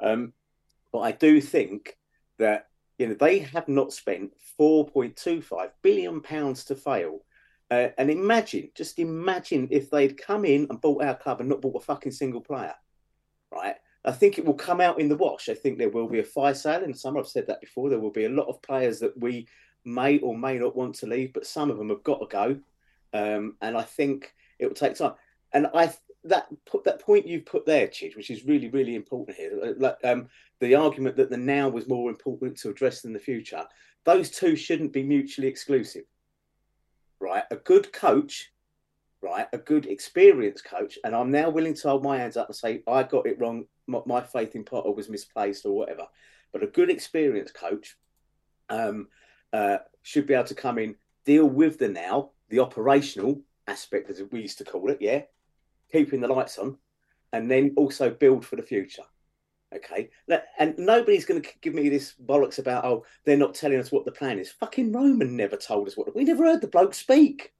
Um, 0.00 0.32
but 0.92 1.00
I 1.00 1.12
do 1.12 1.40
think 1.40 1.96
that 2.38 2.68
you 2.98 3.08
know 3.08 3.14
they 3.14 3.38
have 3.38 3.68
not 3.68 3.92
spent 3.92 4.32
4.25 4.58 5.70
billion 5.82 6.20
pounds 6.20 6.64
to 6.66 6.74
fail 6.74 7.20
uh, 7.72 7.88
and 7.96 8.10
imagine, 8.10 8.68
just 8.74 8.98
imagine 8.98 9.66
if 9.70 9.88
they'd 9.88 10.20
come 10.20 10.44
in 10.44 10.66
and 10.68 10.78
bought 10.82 11.02
our 11.02 11.14
club 11.14 11.40
and 11.40 11.48
not 11.48 11.62
bought 11.62 11.82
a 11.82 11.84
fucking 11.84 12.12
single 12.12 12.42
player, 12.42 12.74
right? 13.50 13.76
I 14.04 14.12
think 14.12 14.36
it 14.36 14.44
will 14.44 14.52
come 14.52 14.78
out 14.78 15.00
in 15.00 15.08
the 15.08 15.16
wash. 15.16 15.48
I 15.48 15.54
think 15.54 15.78
there 15.78 15.88
will 15.88 16.06
be 16.06 16.18
a 16.18 16.24
fire 16.24 16.52
sale 16.52 16.82
in 16.82 16.92
the 16.92 16.98
summer. 16.98 17.20
I've 17.20 17.28
said 17.28 17.46
that 17.46 17.62
before. 17.62 17.88
There 17.88 17.98
will 17.98 18.10
be 18.10 18.26
a 18.26 18.28
lot 18.28 18.48
of 18.48 18.60
players 18.60 19.00
that 19.00 19.18
we 19.18 19.48
may 19.86 20.18
or 20.18 20.36
may 20.36 20.58
not 20.58 20.76
want 20.76 20.96
to 20.96 21.06
leave, 21.06 21.32
but 21.32 21.46
some 21.46 21.70
of 21.70 21.78
them 21.78 21.88
have 21.88 22.02
got 22.02 22.18
to 22.18 22.26
go. 22.26 22.60
Um, 23.12 23.56
and 23.60 23.76
I 23.76 23.82
think 23.82 24.34
it 24.58 24.66
will 24.66 24.74
take 24.74 24.96
time. 24.96 25.14
And 25.52 25.68
I 25.74 25.92
that 26.24 26.46
that 26.84 27.00
point 27.00 27.26
you've 27.26 27.46
put 27.46 27.66
there, 27.66 27.88
Chidge, 27.88 28.16
which 28.16 28.30
is 28.30 28.44
really 28.44 28.68
really 28.68 28.94
important 28.94 29.36
here. 29.36 29.58
Uh, 29.62 29.72
like 29.76 29.98
um, 30.04 30.28
the 30.60 30.74
argument 30.74 31.16
that 31.16 31.30
the 31.30 31.36
now 31.36 31.68
was 31.68 31.88
more 31.88 32.10
important 32.10 32.58
to 32.58 32.70
address 32.70 33.02
than 33.02 33.12
the 33.12 33.18
future. 33.18 33.64
Those 34.04 34.30
two 34.30 34.56
shouldn't 34.56 34.92
be 34.92 35.02
mutually 35.02 35.48
exclusive 35.48 36.04
right? 37.22 37.44
A 37.50 37.56
good 37.56 37.92
coach, 37.92 38.52
right? 39.22 39.46
A 39.52 39.58
good 39.58 39.86
experienced 39.86 40.64
coach. 40.64 40.98
And 41.04 41.14
I'm 41.14 41.30
now 41.30 41.48
willing 41.48 41.74
to 41.74 41.88
hold 41.88 42.02
my 42.02 42.18
hands 42.18 42.36
up 42.36 42.48
and 42.48 42.56
say, 42.56 42.82
I 42.86 43.04
got 43.04 43.26
it 43.26 43.38
wrong. 43.38 43.64
My, 43.86 44.00
my 44.04 44.20
faith 44.20 44.54
in 44.54 44.64
Potter 44.64 44.90
was 44.90 45.08
misplaced 45.08 45.64
or 45.64 45.72
whatever. 45.72 46.06
But 46.52 46.64
a 46.64 46.66
good 46.66 46.90
experienced 46.90 47.54
coach 47.54 47.96
um, 48.68 49.08
uh, 49.52 49.78
should 50.02 50.26
be 50.26 50.34
able 50.34 50.44
to 50.44 50.54
come 50.54 50.78
in, 50.78 50.96
deal 51.24 51.46
with 51.46 51.78
the 51.78 51.88
now, 51.88 52.30
the 52.52 52.60
operational 52.60 53.40
aspect, 53.66 54.10
as 54.10 54.22
we 54.30 54.42
used 54.42 54.58
to 54.58 54.64
call 54.64 54.90
it, 54.90 54.98
yeah, 55.00 55.22
keeping 55.90 56.20
the 56.20 56.28
lights 56.28 56.58
on, 56.58 56.76
and 57.32 57.50
then 57.50 57.72
also 57.76 58.10
build 58.10 58.44
for 58.44 58.56
the 58.56 58.62
future. 58.62 59.02
Okay, 59.74 60.10
and 60.58 60.74
nobody's 60.76 61.24
going 61.24 61.40
to 61.40 61.48
give 61.62 61.72
me 61.72 61.88
this 61.88 62.14
bollocks 62.26 62.58
about 62.58 62.84
oh 62.84 63.06
they're 63.24 63.38
not 63.38 63.54
telling 63.54 63.80
us 63.80 63.90
what 63.90 64.04
the 64.04 64.12
plan 64.12 64.38
is. 64.38 64.50
Fucking 64.50 64.92
Roman 64.92 65.34
never 65.34 65.56
told 65.56 65.88
us 65.88 65.96
what 65.96 66.14
we 66.14 66.24
never 66.24 66.44
heard 66.44 66.60
the 66.60 66.68
bloke 66.68 66.92
speak. 66.92 67.54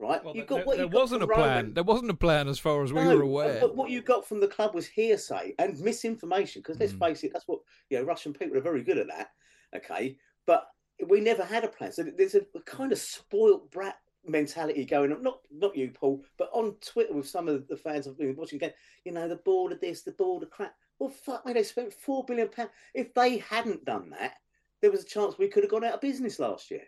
Right, 0.00 0.22
well, 0.24 0.34
you 0.34 0.44
got 0.44 0.56
there, 0.56 0.64
what 0.64 0.76
there 0.78 0.88
wasn't 0.88 1.22
a 1.22 1.26
Roman. 1.26 1.44
plan. 1.44 1.74
There 1.74 1.84
wasn't 1.84 2.10
a 2.10 2.14
plan 2.14 2.48
as 2.48 2.58
far 2.58 2.82
as 2.82 2.90
no, 2.90 3.08
we 3.08 3.14
were 3.14 3.22
aware. 3.22 3.60
But 3.60 3.76
what 3.76 3.90
you 3.90 4.02
got 4.02 4.26
from 4.26 4.40
the 4.40 4.48
club 4.48 4.74
was 4.74 4.88
hearsay 4.88 5.54
and 5.60 5.78
misinformation. 5.78 6.60
Because 6.60 6.80
let's 6.80 6.92
mm. 6.92 6.98
face 6.98 7.22
it, 7.22 7.30
that's 7.32 7.46
what 7.46 7.60
you 7.88 7.98
know. 7.98 8.04
Russian 8.04 8.32
people 8.32 8.58
are 8.58 8.60
very 8.60 8.82
good 8.82 8.98
at 8.98 9.06
that. 9.06 9.28
Okay, 9.76 10.16
but 10.44 10.66
we 11.06 11.20
never 11.20 11.44
had 11.44 11.62
a 11.62 11.68
plan. 11.68 11.92
So 11.92 12.02
there's 12.02 12.34
a, 12.34 12.42
a 12.56 12.60
kind 12.62 12.90
of 12.90 12.98
spoilt 12.98 13.70
brat 13.70 13.96
mentality 14.26 14.84
going 14.84 15.12
on. 15.12 15.22
Not 15.22 15.40
not 15.50 15.76
you, 15.76 15.90
Paul, 15.90 16.24
but 16.38 16.50
on 16.52 16.74
Twitter 16.80 17.14
with 17.14 17.28
some 17.28 17.48
of 17.48 17.68
the 17.68 17.76
fans 17.76 18.06
I've 18.06 18.18
been 18.18 18.36
watching. 18.36 18.56
Again, 18.56 18.72
you 19.04 19.12
know, 19.12 19.28
the 19.28 19.36
board 19.36 19.72
of 19.72 19.80
this, 19.80 20.02
the 20.02 20.12
board 20.12 20.42
of 20.42 20.50
crap. 20.50 20.74
Well, 20.98 21.10
fuck 21.10 21.44
me, 21.44 21.52
they 21.52 21.62
spent 21.62 21.92
four 21.92 22.24
billion 22.24 22.48
pounds. 22.48 22.70
If 22.94 23.12
they 23.14 23.38
hadn't 23.38 23.84
done 23.84 24.10
that, 24.10 24.34
there 24.80 24.90
was 24.90 25.02
a 25.02 25.06
chance 25.06 25.38
we 25.38 25.48
could 25.48 25.64
have 25.64 25.70
gone 25.70 25.84
out 25.84 25.94
of 25.94 26.00
business 26.00 26.38
last 26.38 26.70
year. 26.70 26.82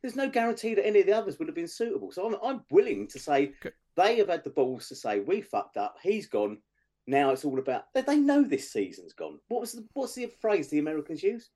There's 0.00 0.16
no 0.16 0.28
guarantee 0.28 0.74
that 0.74 0.86
any 0.86 1.00
of 1.00 1.06
the 1.06 1.16
others 1.16 1.38
would 1.38 1.48
have 1.48 1.54
been 1.54 1.68
suitable. 1.68 2.10
So 2.12 2.26
I'm, 2.26 2.36
I'm 2.42 2.64
willing 2.70 3.06
to 3.08 3.18
say 3.18 3.52
okay. 3.64 3.74
they 3.96 4.16
have 4.18 4.28
had 4.28 4.44
the 4.44 4.50
balls 4.50 4.88
to 4.88 4.96
say 4.96 5.20
we 5.20 5.40
fucked 5.40 5.76
up. 5.76 5.96
He's 6.02 6.26
gone. 6.26 6.58
Now 7.06 7.30
it's 7.30 7.44
all 7.44 7.58
about. 7.58 7.84
They 7.94 8.16
know 8.16 8.42
this 8.42 8.72
season's 8.72 9.12
gone. 9.12 9.38
What 9.48 9.60
was 9.60 9.72
the 9.72 9.86
what's 9.94 10.14
the 10.14 10.26
phrase 10.40 10.68
the 10.68 10.78
Americans 10.78 11.22
use? 11.22 11.50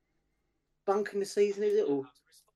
Bunking 0.85 1.19
the 1.19 1.25
season, 1.25 1.63
is 1.63 1.75
it? 1.75 1.89
Or 1.89 2.03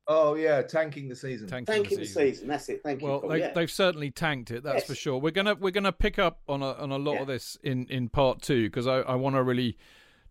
Oh 0.08 0.36
yeah, 0.36 0.62
tanking 0.62 1.08
the 1.08 1.16
season. 1.16 1.48
Tanking, 1.48 1.74
tanking 1.74 2.00
the, 2.00 2.06
season. 2.06 2.24
the, 2.24 2.32
season. 2.32 2.48
That's 2.48 2.70
it. 2.70 2.82
Thank 2.84 3.02
you. 3.02 3.08
Well, 3.08 3.28
they, 3.28 3.40
yeah. 3.40 3.52
they've 3.54 3.72
certainly 3.72 4.10
tanked 4.10 4.52
it. 4.52 4.64
That's 4.64 4.80
yes. 4.80 4.88
for 4.88 4.96
sure. 4.96 5.18
We're 5.20 5.32
gonna 5.32 5.56
we're 5.56 5.72
gonna 5.72 5.92
pick 5.92 6.18
up 6.18 6.42
on 6.48 6.62
a 6.62 6.74
on 6.74 6.92
a 6.92 6.98
lot 6.98 7.16
yeah. 7.16 7.22
of 7.22 7.28
this 7.28 7.58
in 7.64 7.86
in 7.88 8.10
part 8.10 8.42
two 8.42 8.68
because 8.68 8.88
I 8.88 9.02
I 9.02 9.16
want 9.16 9.36
to 9.36 9.44
really 9.44 9.78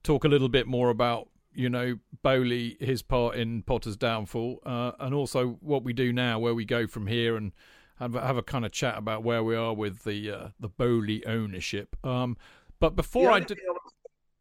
talk 0.03 0.25
a 0.25 0.29
little 0.29 0.49
bit 0.49 0.67
more 0.67 0.91
about 0.91 1.29
you 1.55 1.69
know 1.69 1.99
Boehly 2.23 2.77
his 2.81 3.03
part 3.03 3.37
in 3.37 3.63
Potter's 3.63 3.97
downfall 3.97 4.61
uh, 4.67 4.93
and 4.99 5.15
also 5.15 5.59
what 5.61 5.85
we 5.85 5.93
do 5.93 6.13
now, 6.13 6.39
where 6.39 6.55
we 6.55 6.65
go 6.65 6.87
from 6.87 7.07
here 7.07 7.37
and. 7.37 7.53
Have, 7.99 8.15
have 8.15 8.39
a 8.39 8.43
kind 8.43 8.65
of 8.65 8.73
chat 8.73 8.97
about 8.97 9.25
where 9.25 9.45
we 9.45 9.55
are 9.55 9.75
with 9.75 10.05
the 10.05 10.31
uh, 10.31 10.49
the 10.59 10.71
Boehly 10.71 11.23
ownership. 11.27 11.95
Um, 12.03 12.39
but 12.79 12.97
before 12.97 13.31
I 13.31 13.41
do 13.41 13.55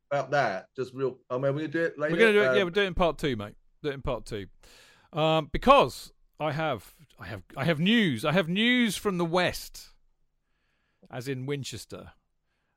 about 0.09 0.31
that, 0.31 0.67
just 0.77 0.93
real. 0.93 1.17
I 1.29 1.37
mean, 1.37 1.55
we 1.55 1.67
do 1.67 1.83
it 1.83 1.99
later. 1.99 2.15
We're 2.15 2.19
gonna 2.21 2.31
do 2.31 2.41
it. 2.43 2.47
Um, 2.47 2.55
yeah, 2.55 2.63
we're 2.63 2.69
doing 2.69 2.93
part 2.93 3.17
two, 3.17 3.35
mate. 3.35 3.55
Do 3.83 3.89
it 3.89 3.95
in 3.95 4.01
part 4.01 4.25
two 4.25 4.47
um, 5.13 5.49
because 5.51 6.11
I 6.39 6.51
have 6.51 6.93
I 7.19 7.27
have 7.27 7.43
I 7.55 7.65
have 7.65 7.79
news. 7.79 8.23
I 8.23 8.31
have 8.31 8.47
news 8.47 8.95
from 8.95 9.17
the 9.17 9.25
west, 9.25 9.89
as 11.11 11.27
in 11.27 11.45
Winchester, 11.45 12.11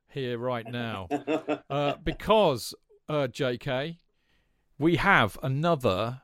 here 0.08 0.38
right 0.38 0.66
now. 0.66 1.08
uh, 1.70 1.94
because 2.02 2.74
uh, 3.08 3.28
J.K. 3.28 4.00
we 4.78 4.96
have 4.96 5.38
another 5.42 6.22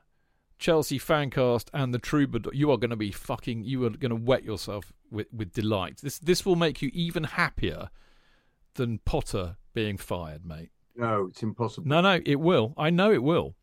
Chelsea 0.57 0.99
fancast 0.99 1.69
and 1.73 1.93
the 1.93 1.99
Troubadour. 1.99 2.53
You 2.53 2.71
are 2.71 2.77
going 2.77 2.89
to 2.89 2.97
be 2.97 3.11
fucking. 3.11 3.63
You 3.63 3.85
are 3.85 3.91
going 3.91 4.09
to 4.09 4.15
wet 4.15 4.43
yourself 4.43 4.91
with 5.09 5.27
with 5.31 5.53
delight. 5.53 5.99
This 6.01 6.19
this 6.19 6.45
will 6.45 6.57
make 6.57 6.81
you 6.81 6.91
even 6.93 7.23
happier 7.23 7.89
than 8.75 8.99
Potter 9.05 9.57
being 9.73 9.97
fired, 9.97 10.45
mate. 10.45 10.71
No, 10.95 11.27
it's 11.29 11.41
impossible. 11.41 11.87
No, 11.87 12.01
no, 12.01 12.19
it 12.25 12.39
will. 12.39 12.73
I 12.77 12.89
know 12.89 13.11
it 13.11 13.23
will. 13.23 13.55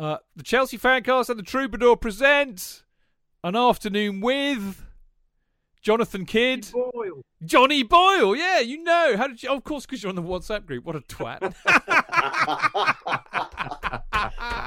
Uh, 0.00 0.16
the 0.34 0.42
Chelsea 0.42 0.78
Fancast 0.78 1.28
and 1.28 1.38
the 1.38 1.42
Troubadour 1.42 1.94
present 1.94 2.84
an 3.44 3.54
afternoon 3.54 4.22
with 4.22 4.82
Jonathan 5.82 6.24
Kydd. 6.24 6.72
Boyle. 6.72 7.20
Johnny 7.44 7.82
Boyle, 7.82 8.34
yeah, 8.34 8.60
you 8.60 8.82
know. 8.82 9.18
How 9.18 9.26
did 9.28 9.42
you? 9.42 9.50
Oh, 9.50 9.56
of 9.58 9.64
course, 9.64 9.84
because 9.84 10.02
you're 10.02 10.08
on 10.08 10.16
the 10.16 10.22
WhatsApp 10.22 10.64
group. 10.64 10.86
What 10.86 10.96
a 10.96 11.00
twat! 11.00 11.54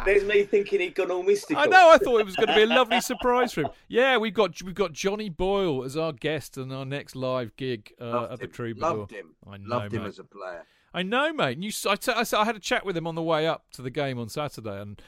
There's 0.06 0.24
me 0.24 0.44
thinking 0.44 0.82
he'd 0.82 0.94
gone 0.94 1.10
all 1.10 1.24
mystical. 1.24 1.64
I 1.64 1.66
know. 1.66 1.90
I 1.90 1.98
thought 1.98 2.20
it 2.20 2.26
was 2.28 2.36
going 2.36 2.50
to 2.50 2.56
be 2.56 2.62
a 2.62 2.68
lovely 2.68 3.02
surprise 3.02 3.54
for 3.54 3.62
him. 3.62 3.70
Yeah, 3.88 4.18
we've 4.18 4.36
got 4.36 4.62
we've 4.62 4.76
got 4.76 4.94
Johnny 4.94 5.30
Boyle 5.30 5.84
as 5.84 5.98
our 5.98 6.14
guest 6.14 6.60
on 6.60 6.72
our 6.72 6.86
next 6.86 7.16
live 7.16 7.56
gig 7.56 7.92
uh, 8.00 8.28
at 8.34 8.40
the. 8.40 8.46
Troubadour. 8.46 8.98
Loved 8.98 9.12
him. 9.12 9.34
I 9.50 9.58
know, 9.58 9.78
Loved 9.78 9.94
him 9.96 10.04
mate. 10.04 10.10
as 10.10 10.20
a 10.20 10.24
player. 10.26 10.64
I 10.94 11.02
know, 11.02 11.34
mate. 11.34 11.58
You, 11.58 11.72
I, 11.90 11.96
t- 11.96 12.12
I, 12.12 12.22
said- 12.22 12.38
I 12.38 12.46
had 12.46 12.56
a 12.56 12.60
chat 12.60 12.86
with 12.86 12.96
him 12.96 13.08
on 13.08 13.16
the 13.16 13.24
way 13.24 13.48
up 13.48 13.66
to 13.74 13.82
the 13.82 13.90
game 13.90 14.20
on 14.20 14.30
Saturday, 14.30 14.80
and 14.80 15.02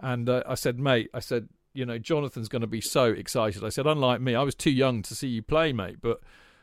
and 0.00 0.28
uh, 0.28 0.42
I 0.46 0.54
said, 0.54 0.78
mate, 0.78 1.10
I 1.14 1.20
said, 1.20 1.48
you 1.72 1.86
know, 1.86 1.98
Jonathan's 1.98 2.48
going 2.48 2.62
to 2.62 2.66
be 2.66 2.80
so 2.80 3.06
excited. 3.06 3.64
I 3.64 3.68
said, 3.68 3.86
unlike 3.86 4.20
me, 4.20 4.34
I 4.34 4.42
was 4.42 4.54
too 4.54 4.70
young 4.70 5.02
to 5.02 5.14
see 5.14 5.28
you 5.28 5.42
play, 5.42 5.72
mate, 5.72 5.96
but. 6.00 6.20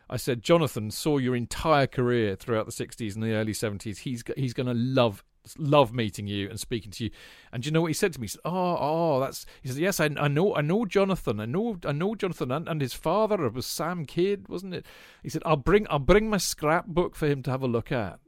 I 0.09 0.15
said, 0.15 0.41
Jonathan 0.41 0.89
saw 0.89 1.17
your 1.17 1.35
entire 1.35 1.85
career 1.85 2.37
throughout 2.37 2.65
the 2.65 2.71
'60s 2.71 3.15
and 3.15 3.21
the 3.21 3.33
early 3.33 3.51
'70s. 3.51 3.97
He's 3.97 4.23
he's 4.37 4.53
going 4.53 4.67
to 4.67 4.73
love 4.73 5.21
love 5.57 5.93
meeting 5.93 6.27
you 6.27 6.49
and 6.49 6.59
speaking 6.59 6.91
to 6.91 7.05
you. 7.05 7.11
And 7.51 7.63
do 7.63 7.67
you 7.67 7.71
know 7.71 7.81
what 7.81 7.87
he 7.87 7.93
said 7.93 8.13
to 8.13 8.19
me? 8.19 8.25
He 8.25 8.29
said, 8.29 8.41
"Oh, 8.45 8.77
oh, 8.79 9.19
that's." 9.19 9.45
He 9.61 9.69
said, 9.69 9.77
"Yes, 9.77 9.99
I, 9.99 10.09
I 10.17 10.27
know, 10.27 10.55
I 10.55 10.61
know 10.61 10.85
Jonathan. 10.85 11.39
I 11.39 11.45
know, 11.45 11.77
I 11.85 11.91
know 11.91 12.15
Jonathan, 12.15 12.51
and, 12.51 12.67
and 12.67 12.81
his 12.81 12.93
father 12.93 13.37
was 13.49 13.65
Sam 13.65 14.05
Kydd, 14.05 14.47
wasn't 14.49 14.73
it?" 14.75 14.85
He 15.23 15.29
said, 15.29 15.43
"I'll 15.45 15.57
bring, 15.57 15.87
I'll 15.89 15.99
bring 15.99 16.29
my 16.29 16.37
scrapbook 16.37 17.15
for 17.15 17.27
him 17.27 17.43
to 17.43 17.51
have 17.51 17.63
a 17.63 17.67
look 17.67 17.91
at." 17.91 18.19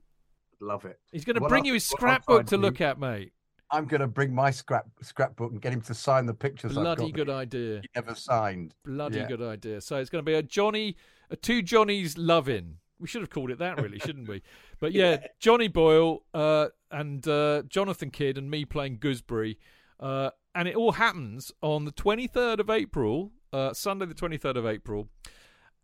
Love 0.61 0.85
it. 0.85 0.99
He's 1.11 1.25
going 1.25 1.39
to 1.39 1.47
bring 1.47 1.65
you 1.65 1.73
his 1.73 1.85
scrapbook 1.85 2.47
to 2.47 2.57
look 2.57 2.81
at, 2.81 2.99
mate. 2.99 3.31
I'm 3.71 3.85
going 3.85 4.01
to 4.01 4.07
bring 4.07 4.33
my 4.33 4.51
scrap 4.51 4.85
scrapbook 5.01 5.51
and 5.51 5.61
get 5.61 5.73
him 5.73 5.81
to 5.81 5.93
sign 5.93 6.25
the 6.25 6.33
pictures 6.33 6.77
I've 6.77 6.83
Bloody 6.83 7.11
good 7.11 7.29
idea. 7.29 7.81
he 7.81 7.89
never 7.95 8.15
signed. 8.15 8.73
Bloody 8.85 9.17
Yeah. 9.19 9.27
good 9.27 9.41
idea. 9.41 9.81
So 9.81 9.97
it's 9.97 10.09
going 10.09 10.23
to 10.23 10.29
be 10.29 10.35
a 10.35 10.41
Johnny, 10.43 10.95
a 11.29 11.35
two 11.35 11.61
Johnnies 11.61 12.17
loving. 12.17 12.77
We 12.99 13.07
should 13.07 13.21
have 13.21 13.29
called 13.29 13.51
it 13.51 13.59
that, 13.59 13.81
really, 13.81 13.99
shouldn't 13.99 14.27
we? 14.27 14.41
But 14.79 14.93
yeah, 14.93 15.27
Johnny 15.39 15.67
Boyle 15.67 16.23
uh, 16.33 16.67
and 16.89 17.25
uh, 17.27 17.63
Jonathan 17.67 18.11
Kydd 18.11 18.37
and 18.37 18.49
me 18.49 18.65
playing 18.65 18.97
Gooseberry. 18.99 19.57
Uh, 19.99 20.31
and 20.55 20.67
it 20.67 20.75
all 20.75 20.93
happens 20.93 21.51
on 21.61 21.83
the 21.85 21.91
23rd 21.91 22.59
of 22.59 22.69
April, 22.69 23.31
uh, 23.51 23.73
Sunday, 23.73 24.05
the 24.05 24.13
23rd 24.13 24.55
of 24.55 24.65
April. 24.65 25.09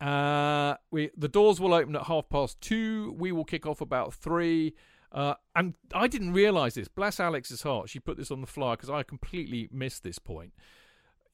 Uh, 0.01 0.75
we 0.91 1.09
the 1.15 1.27
doors 1.29 1.59
will 1.59 1.73
open 1.73 1.95
at 1.95 2.03
half 2.03 2.27
past 2.29 2.59
two. 2.59 3.15
We 3.17 3.31
will 3.31 3.45
kick 3.45 3.65
off 3.65 3.79
about 3.81 4.13
three. 4.13 4.73
Uh, 5.15 5.35
and 5.55 5.75
I 5.93 6.07
didn't 6.07 6.33
realise 6.33 6.73
this. 6.73 6.89
Bless 6.89 7.21
Alex's 7.21 7.63
heart. 7.63 7.89
She 7.89 8.01
put 8.01 8.17
this 8.17 8.31
on 8.31 8.41
the 8.41 8.47
flyer 8.47 8.75
because 8.75 8.89
I 8.89 9.01
completely 9.01 9.69
missed 9.71 10.03
this 10.03 10.19
point. 10.19 10.51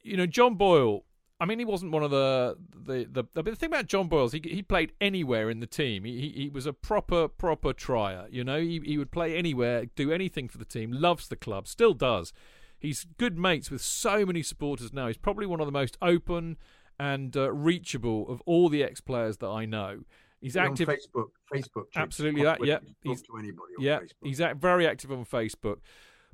You 0.03 0.17
know, 0.17 0.27
John 0.27 0.55
Boyle. 0.55 1.03
I 1.39 1.45
mean, 1.45 1.57
he 1.57 1.65
wasn't 1.65 1.91
one 1.91 2.03
of 2.03 2.11
the 2.11 2.57
the 2.71 3.07
the. 3.11 3.23
But 3.23 3.45
the 3.45 3.55
thing 3.55 3.71
about 3.71 3.87
John 3.87 4.07
Boyle 4.07 4.25
is 4.25 4.33
he 4.33 4.41
he 4.43 4.61
played 4.61 4.93
anywhere 5.01 5.49
in 5.49 5.61
the 5.61 5.65
team. 5.65 6.03
He 6.03 6.21
he, 6.21 6.29
he 6.43 6.49
was 6.49 6.67
a 6.67 6.73
proper 6.73 7.27
proper 7.27 7.73
trier. 7.73 8.27
You 8.29 8.43
know, 8.43 8.61
he 8.61 8.79
he 8.85 8.99
would 8.99 9.09
play 9.09 9.35
anywhere, 9.35 9.85
do 9.95 10.11
anything 10.11 10.47
for 10.47 10.59
the 10.59 10.65
team. 10.65 10.91
Loves 10.91 11.27
the 11.27 11.35
club, 11.35 11.67
still 11.67 11.95
does. 11.95 12.33
He's 12.77 13.07
good 13.17 13.39
mates 13.39 13.71
with 13.71 13.81
so 13.81 14.27
many 14.27 14.43
supporters 14.43 14.93
now. 14.93 15.07
He's 15.07 15.17
probably 15.17 15.47
one 15.47 15.59
of 15.59 15.65
the 15.65 15.71
most 15.71 15.97
open 16.03 16.57
and 16.99 17.35
uh, 17.35 17.51
reachable 17.51 18.29
of 18.29 18.41
all 18.45 18.69
the 18.69 18.83
ex 18.83 19.01
players 19.01 19.37
that 19.37 19.49
I 19.49 19.65
know. 19.65 20.01
He's 20.41 20.57
On 20.57 20.65
active. 20.65 20.89
Facebook. 20.89 21.29
Facebook. 21.53 21.85
Jake. 21.91 21.97
Absolutely 21.97 22.43
that, 22.43 22.65
yeah. 22.65 22.79
He's- 23.03 23.21
to 23.21 23.37
anybody 23.37 23.73
on 23.77 23.83
yeah, 23.83 23.99
Facebook. 23.99 24.23
he's 24.23 24.41
very 24.59 24.87
active 24.87 25.11
on 25.11 25.23
Facebook. 25.23 25.77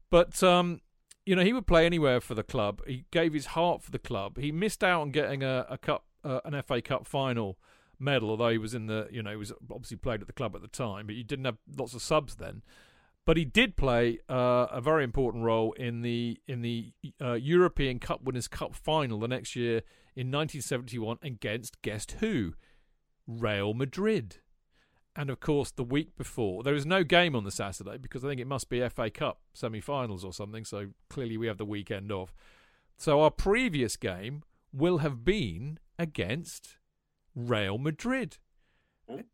But 0.10 0.42
um, 0.42 0.82
you 1.26 1.36
know, 1.36 1.44
he 1.44 1.52
would 1.52 1.68
play 1.68 1.86
anywhere 1.86 2.22
for 2.22 2.34
the 2.34 2.44
club. 2.44 2.82
He 2.88 3.06
gave 3.12 3.34
his 3.34 3.48
heart 3.48 3.84
for 3.84 3.92
the 3.92 4.00
club. 4.00 4.38
He 4.38 4.52
missed 4.52 4.84
out 4.84 5.02
on 5.02 5.12
getting 5.12 5.44
a, 5.44 5.66
a 5.70 5.78
cup, 5.78 6.06
uh, 6.24 6.40
an 6.46 6.62
FA 6.64 6.82
Cup 6.82 7.06
final 7.06 7.58
medal, 8.00 8.30
although 8.30 8.50
he 8.50 8.58
was 8.58 8.74
in 8.74 8.88
the, 8.88 9.08
you 9.12 9.22
know, 9.22 9.32
he 9.32 9.36
was 9.36 9.52
obviously 9.70 9.98
played 9.98 10.22
at 10.22 10.28
the 10.28 10.34
club 10.34 10.56
at 10.56 10.62
the 10.62 10.68
time, 10.70 11.08
but 11.08 11.16
he 11.16 11.24
didn't 11.24 11.46
have 11.46 11.58
lots 11.78 11.94
of 11.94 12.02
subs 12.02 12.36
then. 12.36 12.62
But 13.26 13.36
he 13.36 13.44
did 13.44 13.76
play 13.76 14.20
uh, 14.30 14.68
a 14.72 14.80
very 14.80 15.04
important 15.04 15.44
role 15.44 15.74
in 15.74 16.02
the 16.02 16.40
in 16.48 16.62
the 16.62 16.94
uh, 17.22 17.34
European 17.34 18.00
Cup 18.00 18.24
Winners' 18.24 18.48
Cup 18.48 18.74
final 18.74 19.20
the 19.20 19.28
next 19.28 19.54
year 19.54 19.82
in 20.16 20.32
1971 20.32 21.18
against 21.22 21.82
guest 21.82 22.16
who, 22.22 22.54
Real 23.28 23.74
Madrid. 23.74 24.38
And 25.16 25.30
of 25.30 25.40
course, 25.40 25.72
the 25.72 25.84
week 25.84 26.16
before, 26.16 26.64
there 26.64 26.76
is 26.76 26.86
no 26.86 27.04
game 27.04 27.36
on 27.36 27.44
the 27.44 27.52
Saturday 27.52 27.98
because 27.98 28.24
I 28.24 28.30
think 28.30 28.40
it 28.40 28.48
must 28.48 28.70
be 28.70 28.88
FA 28.88 29.10
Cup 29.10 29.42
semi 29.54 29.82
finals 29.82 30.24
or 30.24 30.32
something. 30.32 30.64
So 30.64 30.90
clearly, 31.10 31.38
we 31.38 31.48
have 31.48 31.58
the 31.58 31.66
weekend 31.66 32.12
off. 32.12 32.34
So 32.98 33.22
our 33.22 33.32
previous 33.32 33.98
game 33.98 34.44
will 34.72 35.00
have 35.00 35.26
been 35.26 35.80
against 35.98 36.78
Real 37.36 37.78
Madrid. 37.78 38.38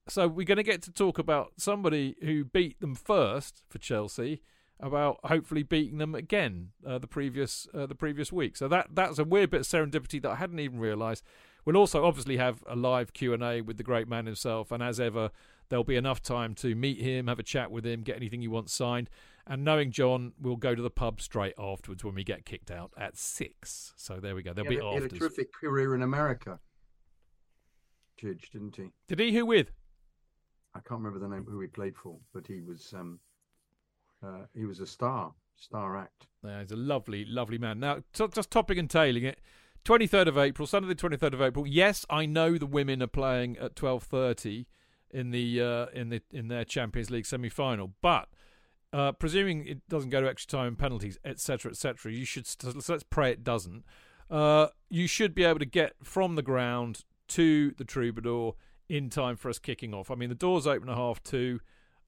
So 0.07 0.27
we're 0.27 0.45
going 0.45 0.57
to 0.57 0.63
get 0.63 0.81
to 0.83 0.91
talk 0.91 1.17
about 1.17 1.53
somebody 1.57 2.15
who 2.21 2.45
beat 2.45 2.79
them 2.79 2.95
first 2.95 3.63
for 3.69 3.79
Chelsea, 3.79 4.41
about 4.79 5.19
hopefully 5.23 5.63
beating 5.63 5.97
them 5.97 6.13
again 6.13 6.69
uh, 6.85 6.99
the 6.99 7.07
previous 7.07 7.67
uh, 7.73 7.85
the 7.85 7.95
previous 7.95 8.31
week. 8.31 8.55
So 8.55 8.67
that 8.67 8.87
that's 8.93 9.17
a 9.17 9.23
weird 9.23 9.49
bit 9.49 9.61
of 9.61 9.67
serendipity 9.67 10.21
that 10.21 10.31
I 10.31 10.35
hadn't 10.35 10.59
even 10.59 10.79
realised. 10.79 11.23
We'll 11.66 11.78
also 11.78 12.03
obviously 12.03 12.38
have 12.38 12.64
a 12.68 12.76
live 12.76 13.14
Q 13.14 13.34
and 13.34 13.43
A 13.43 13.61
with 13.61 13.78
the 13.78 13.84
great 13.84 14.07
man 14.07 14.26
himself, 14.26 14.72
and 14.72 14.84
as 14.84 14.99
ever, 14.99 15.32
there'll 15.70 15.84
be 15.84 15.95
enough 15.95 16.22
time 16.22 16.55
to 16.55 16.76
meet 16.76 16.99
him, 16.99 17.28
have 17.28 17.39
a 17.39 17.43
chat 17.43 17.72
with 17.72 17.86
him, 17.86 18.01
get 18.01 18.16
anything 18.16 18.41
you 18.41 18.51
want 18.51 18.70
signed. 18.70 19.09
And 19.45 19.64
knowing 19.64 19.91
John, 19.91 20.34
we'll 20.39 20.55
go 20.55 20.76
to 20.76 20.82
the 20.82 20.89
pub 20.89 21.20
straight 21.20 21.53
afterwards 21.57 22.03
when 22.03 22.16
we 22.16 22.24
get 22.24 22.45
kicked 22.45 22.72
out 22.72 22.91
at 22.97 23.18
six. 23.18 23.93
So 23.97 24.20
there 24.20 24.36
we 24.36 24.43
go. 24.43 24.53
There'll 24.53 24.70
he, 24.70 24.78
be 24.78 24.84
had 24.84 25.03
a 25.03 25.09
terrific 25.09 25.53
career 25.53 25.95
in 25.95 26.01
America. 26.01 26.59
Chidge, 28.22 28.49
didn't 28.51 28.76
he? 28.76 28.91
Did 29.07 29.20
he? 29.20 29.34
Who 29.34 29.45
with? 29.45 29.72
I 30.76 30.80
can't 30.80 31.01
remember 31.01 31.20
the 31.20 31.34
name 31.34 31.45
who 31.47 31.59
he 31.59 31.68
played 31.68 31.95
for, 31.95 32.18
but 32.34 32.47
he 32.47 32.61
was 32.61 32.93
um, 32.97 33.20
uh, 34.24 34.45
he 34.55 34.66
was 34.66 34.80
a 34.80 34.88
star, 34.88 35.34
star 35.55 35.97
act. 35.97 36.28
Yeah, 36.43 36.61
he's 36.61 36.72
a 36.72 36.76
lovely, 36.76 37.26
lovely 37.26 37.57
man. 37.57 37.80
Now, 37.80 37.99
t- 38.14 38.28
just 38.34 38.51
topping 38.51 38.80
and 38.80 38.89
tailing 38.89 39.24
it. 39.24 39.39
23rd 39.86 40.27
of 40.27 40.38
April, 40.38 40.67
Sunday 40.67 40.88
the 40.88 40.95
23rd 40.95 41.34
of 41.34 41.41
April. 41.41 41.67
Yes, 41.67 42.05
I 42.09 42.25
know 42.25 42.57
the 42.57 42.65
women 42.65 43.03
are 43.03 43.07
playing 43.07 43.57
at 43.57 43.75
12:30 43.75 44.65
in 45.11 45.31
the 45.31 45.61
uh, 45.61 45.86
in 45.93 46.09
the 46.09 46.21
in 46.31 46.47
their 46.47 46.63
Champions 46.63 47.11
League 47.11 47.25
semi-final, 47.25 47.93
but 48.01 48.29
uh, 48.93 49.11
presuming 49.11 49.65
it 49.65 49.88
doesn't 49.89 50.09
go 50.09 50.21
to 50.21 50.29
extra 50.29 50.57
time 50.57 50.67
and 50.67 50.79
penalties, 50.79 51.17
etc., 51.25 51.71
etc., 51.71 52.11
you 52.11 52.25
should 52.25 52.47
st- 52.47 52.89
let's 52.89 53.03
pray 53.03 53.31
it 53.31 53.43
doesn't. 53.43 53.84
Uh, 54.29 54.67
you 54.89 55.07
should 55.07 55.36
be 55.36 55.43
able 55.43 55.59
to 55.59 55.65
get 55.65 55.93
from 56.01 56.36
the 56.36 56.41
ground 56.41 57.03
to 57.27 57.71
the 57.77 57.84
Troubadour 57.84 58.55
in 58.88 59.09
time 59.09 59.36
for 59.36 59.49
us 59.49 59.59
kicking 59.59 59.93
off. 59.93 60.09
I 60.09 60.15
mean, 60.15 60.29
the 60.29 60.36
doors 60.36 60.65
open 60.65 60.89
at 60.89 60.95
half 60.95 61.21
two, 61.23 61.59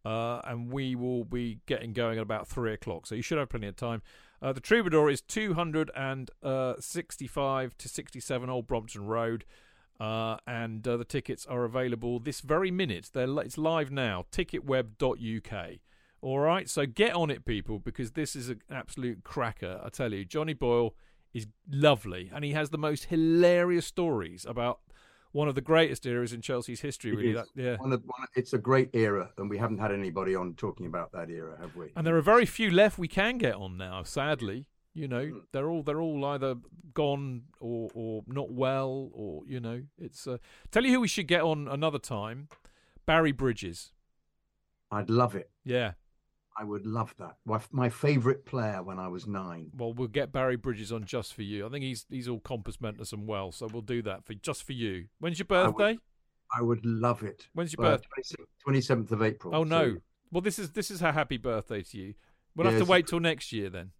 uh, 0.05 0.39
and 0.43 0.71
we 0.71 0.95
will 0.95 1.25
be 1.25 1.59
getting 1.65 1.93
going 1.93 2.17
at 2.17 2.23
about 2.23 2.47
three 2.47 2.73
o'clock. 2.73 3.07
So 3.07 3.15
you 3.15 3.21
should 3.21 3.37
have 3.37 3.49
plenty 3.49 3.67
of 3.67 3.75
time. 3.75 4.01
Uh, 4.41 4.53
the 4.53 4.59
Troubadour 4.59 5.09
is 5.09 5.21
265 5.21 7.77
to 7.77 7.89
67 7.89 8.49
Old 8.49 8.67
Brompton 8.67 9.05
Road, 9.05 9.45
uh, 9.99 10.37
and 10.45 10.87
uh, 10.87 10.97
the 10.97 11.05
tickets 11.05 11.45
are 11.45 11.63
available 11.63 12.19
this 12.19 12.41
very 12.41 12.71
minute. 12.71 13.09
They're 13.13 13.41
it's 13.41 13.57
live 13.57 13.91
now. 13.91 14.25
Ticketweb.uk. 14.31 15.69
All 16.21 16.39
right, 16.39 16.69
so 16.69 16.85
get 16.85 17.13
on 17.13 17.29
it, 17.29 17.45
people, 17.45 17.79
because 17.79 18.13
this 18.13 18.35
is 18.35 18.49
an 18.49 18.61
absolute 18.71 19.23
cracker. 19.23 19.79
I 19.83 19.89
tell 19.89 20.11
you, 20.11 20.25
Johnny 20.25 20.53
Boyle 20.53 20.95
is 21.33 21.47
lovely, 21.69 22.31
and 22.33 22.43
he 22.43 22.53
has 22.53 22.71
the 22.71 22.77
most 22.77 23.05
hilarious 23.05 23.85
stories 23.85 24.45
about 24.47 24.79
one 25.35 25.49
of 25.49 25.55
the 25.55 25.61
greatest 25.61 26.05
eras 26.05 26.31
in 26.31 26.39
Chelsea's 26.41 26.79
history. 26.79 27.13
Really, 27.13 27.33
that, 27.33 27.47
yeah. 27.55 27.75
One 27.75 27.91
of, 27.91 28.01
one, 28.05 28.25
it's 28.35 28.53
a 28.53 28.57
great 28.57 28.89
era, 28.93 29.31
and 29.37 29.49
we 29.49 29.57
haven't 29.57 29.79
had 29.79 29.91
anybody 29.91 30.33
on 30.33 30.53
talking 30.53 30.85
about 30.85 31.11
that 31.11 31.29
era, 31.29 31.57
have 31.59 31.75
we? 31.75 31.87
And 31.93 32.07
there 32.07 32.15
are 32.15 32.21
very 32.21 32.45
few 32.45 32.71
left 32.71 32.97
we 32.97 33.09
can 33.09 33.37
get 33.37 33.55
on 33.55 33.75
now. 33.75 34.01
Sadly, 34.03 34.65
you 34.93 35.09
know, 35.09 35.25
Mm. 35.25 35.41
they're 35.51 35.69
all 35.69 35.83
they're 35.83 35.99
all 35.99 36.23
either 36.23 36.55
gone 36.93 37.43
or 37.59 37.89
or 37.93 38.23
not 38.27 38.49
well, 38.51 39.09
or 39.11 39.43
you 39.45 39.59
know, 39.59 39.83
it's. 39.97 40.25
Uh, 40.25 40.37
tell 40.71 40.85
you 40.85 40.93
who 40.93 41.01
we 41.01 41.09
should 41.09 41.27
get 41.27 41.41
on 41.41 41.67
another 41.67 41.99
time, 41.99 42.47
Barry 43.05 43.33
Bridges. 43.33 43.91
I'd 44.89 45.09
love 45.09 45.35
it. 45.35 45.49
Yeah, 45.65 45.93
I 46.57 46.63
would 46.63 46.85
love 46.85 47.13
that. 47.19 47.35
My, 47.45 47.59
my 47.71 47.89
favourite 47.89 48.45
player 48.45 48.81
when 48.81 48.97
I 48.97 49.07
was 49.09 49.27
nine. 49.27 49.71
well, 49.75 49.91
we'll 49.93 50.07
get 50.07 50.31
Barry 50.31 50.55
Bridges 50.55 50.91
on 50.91 51.03
just 51.05 51.33
for 51.33 51.41
you. 51.41 51.65
I 51.65 51.69
think 51.69 51.83
he's 51.83 52.05
he's 52.09 52.27
all 52.29 52.39
compos 52.39 52.79
mentis 52.79 53.11
and 53.13 53.27
well, 53.27 53.51
so 53.51 53.67
we'll 53.71 53.81
do 53.81 54.01
that 54.03 54.25
for 54.25 54.33
just 54.35 54.63
for 54.63 54.71
you. 54.73 55.05
When's 55.19 55.37
your 55.39 55.47
I 55.49 55.67
would- 55.67 55.75
birthday? 55.77 55.99
I 56.57 56.61
would 56.61 56.85
love 56.85 57.23
it. 57.23 57.47
When's 57.53 57.73
your 57.73 57.85
Uh, 57.85 57.97
birthday? 57.97 58.45
27th 58.65 59.11
of 59.11 59.21
April. 59.23 59.53
Oh 59.55 59.63
no. 59.63 59.95
So, 59.95 60.01
Well, 60.31 60.41
this 60.41 60.57
is 60.59 60.71
this 60.71 60.91
is 60.91 61.01
a 61.01 61.11
happy 61.11 61.37
birthday 61.37 61.81
to 61.81 61.97
you. 61.97 62.13
We'll 62.55 62.65
Yeah, 62.67 62.71
have 62.73 62.81
to 62.85 62.89
wait 62.89 63.07
till 63.07 63.19
next 63.19 63.51
year 63.51 63.69
then. 63.69 63.91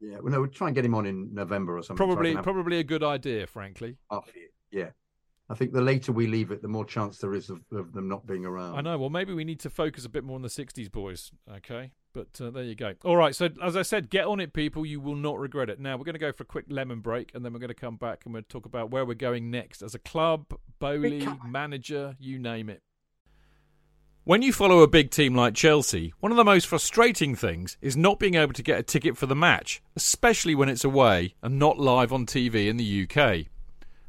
yeah, 0.00 0.18
well, 0.20 0.32
no, 0.32 0.40
we'll 0.40 0.50
try 0.50 0.68
and 0.68 0.74
get 0.74 0.84
him 0.84 0.94
on 0.94 1.04
in 1.06 1.34
November 1.34 1.76
or 1.76 1.82
something. 1.82 1.96
Probably 2.06 2.34
have 2.34 2.44
probably 2.44 2.78
a 2.78 2.84
good 2.84 3.02
idea, 3.02 3.46
frankly. 3.46 3.98
half 4.10 4.28
a 4.34 4.38
year. 4.38 4.48
Yeah. 4.70 4.90
I 5.50 5.54
think 5.54 5.72
the 5.72 5.80
later 5.80 6.12
we 6.12 6.26
leave 6.26 6.50
it, 6.50 6.60
the 6.60 6.68
more 6.68 6.84
chance 6.84 7.18
there 7.18 7.34
is 7.34 7.48
of, 7.48 7.62
of 7.72 7.92
them 7.92 8.06
not 8.06 8.26
being 8.26 8.44
around. 8.44 8.76
I 8.76 8.80
know. 8.82 8.98
Well, 8.98 9.08
maybe 9.08 9.32
we 9.32 9.44
need 9.44 9.60
to 9.60 9.70
focus 9.70 10.04
a 10.04 10.08
bit 10.10 10.22
more 10.22 10.36
on 10.36 10.42
the 10.42 10.48
'60s 10.48 10.92
boys, 10.92 11.30
okay? 11.56 11.92
But 12.12 12.38
uh, 12.40 12.50
there 12.50 12.64
you 12.64 12.74
go. 12.74 12.94
All 13.04 13.16
right. 13.16 13.34
So 13.34 13.48
as 13.62 13.76
I 13.76 13.82
said, 13.82 14.10
get 14.10 14.26
on 14.26 14.40
it, 14.40 14.52
people. 14.52 14.84
You 14.84 15.00
will 15.00 15.16
not 15.16 15.38
regret 15.38 15.70
it. 15.70 15.80
Now 15.80 15.96
we're 15.96 16.04
going 16.04 16.14
to 16.14 16.18
go 16.18 16.32
for 16.32 16.42
a 16.42 16.46
quick 16.46 16.66
lemon 16.68 17.00
break, 17.00 17.32
and 17.34 17.44
then 17.44 17.52
we're 17.52 17.60
going 17.60 17.68
to 17.68 17.74
come 17.74 17.96
back 17.96 18.22
and 18.24 18.34
we'll 18.34 18.42
talk 18.48 18.66
about 18.66 18.90
where 18.90 19.06
we're 19.06 19.14
going 19.14 19.50
next 19.50 19.82
as 19.82 19.94
a 19.94 19.98
club, 19.98 20.46
Boehly, 20.80 21.26
manager, 21.46 22.16
you 22.18 22.38
name 22.38 22.68
it. 22.68 22.82
When 24.24 24.42
you 24.42 24.52
follow 24.52 24.80
a 24.80 24.86
big 24.86 25.10
team 25.10 25.34
like 25.34 25.54
Chelsea, 25.54 26.12
one 26.20 26.30
of 26.30 26.36
the 26.36 26.44
most 26.44 26.66
frustrating 26.66 27.34
things 27.34 27.78
is 27.80 27.96
not 27.96 28.18
being 28.18 28.34
able 28.34 28.52
to 28.52 28.62
get 28.62 28.78
a 28.78 28.82
ticket 28.82 29.16
for 29.16 29.24
the 29.24 29.34
match, 29.34 29.80
especially 29.96 30.54
when 30.54 30.68
it's 30.68 30.84
away 30.84 31.34
and 31.42 31.58
not 31.58 31.78
live 31.78 32.12
on 32.12 32.26
TV 32.26 32.68
in 32.68 32.76
the 32.76 33.08
UK. 33.08 33.46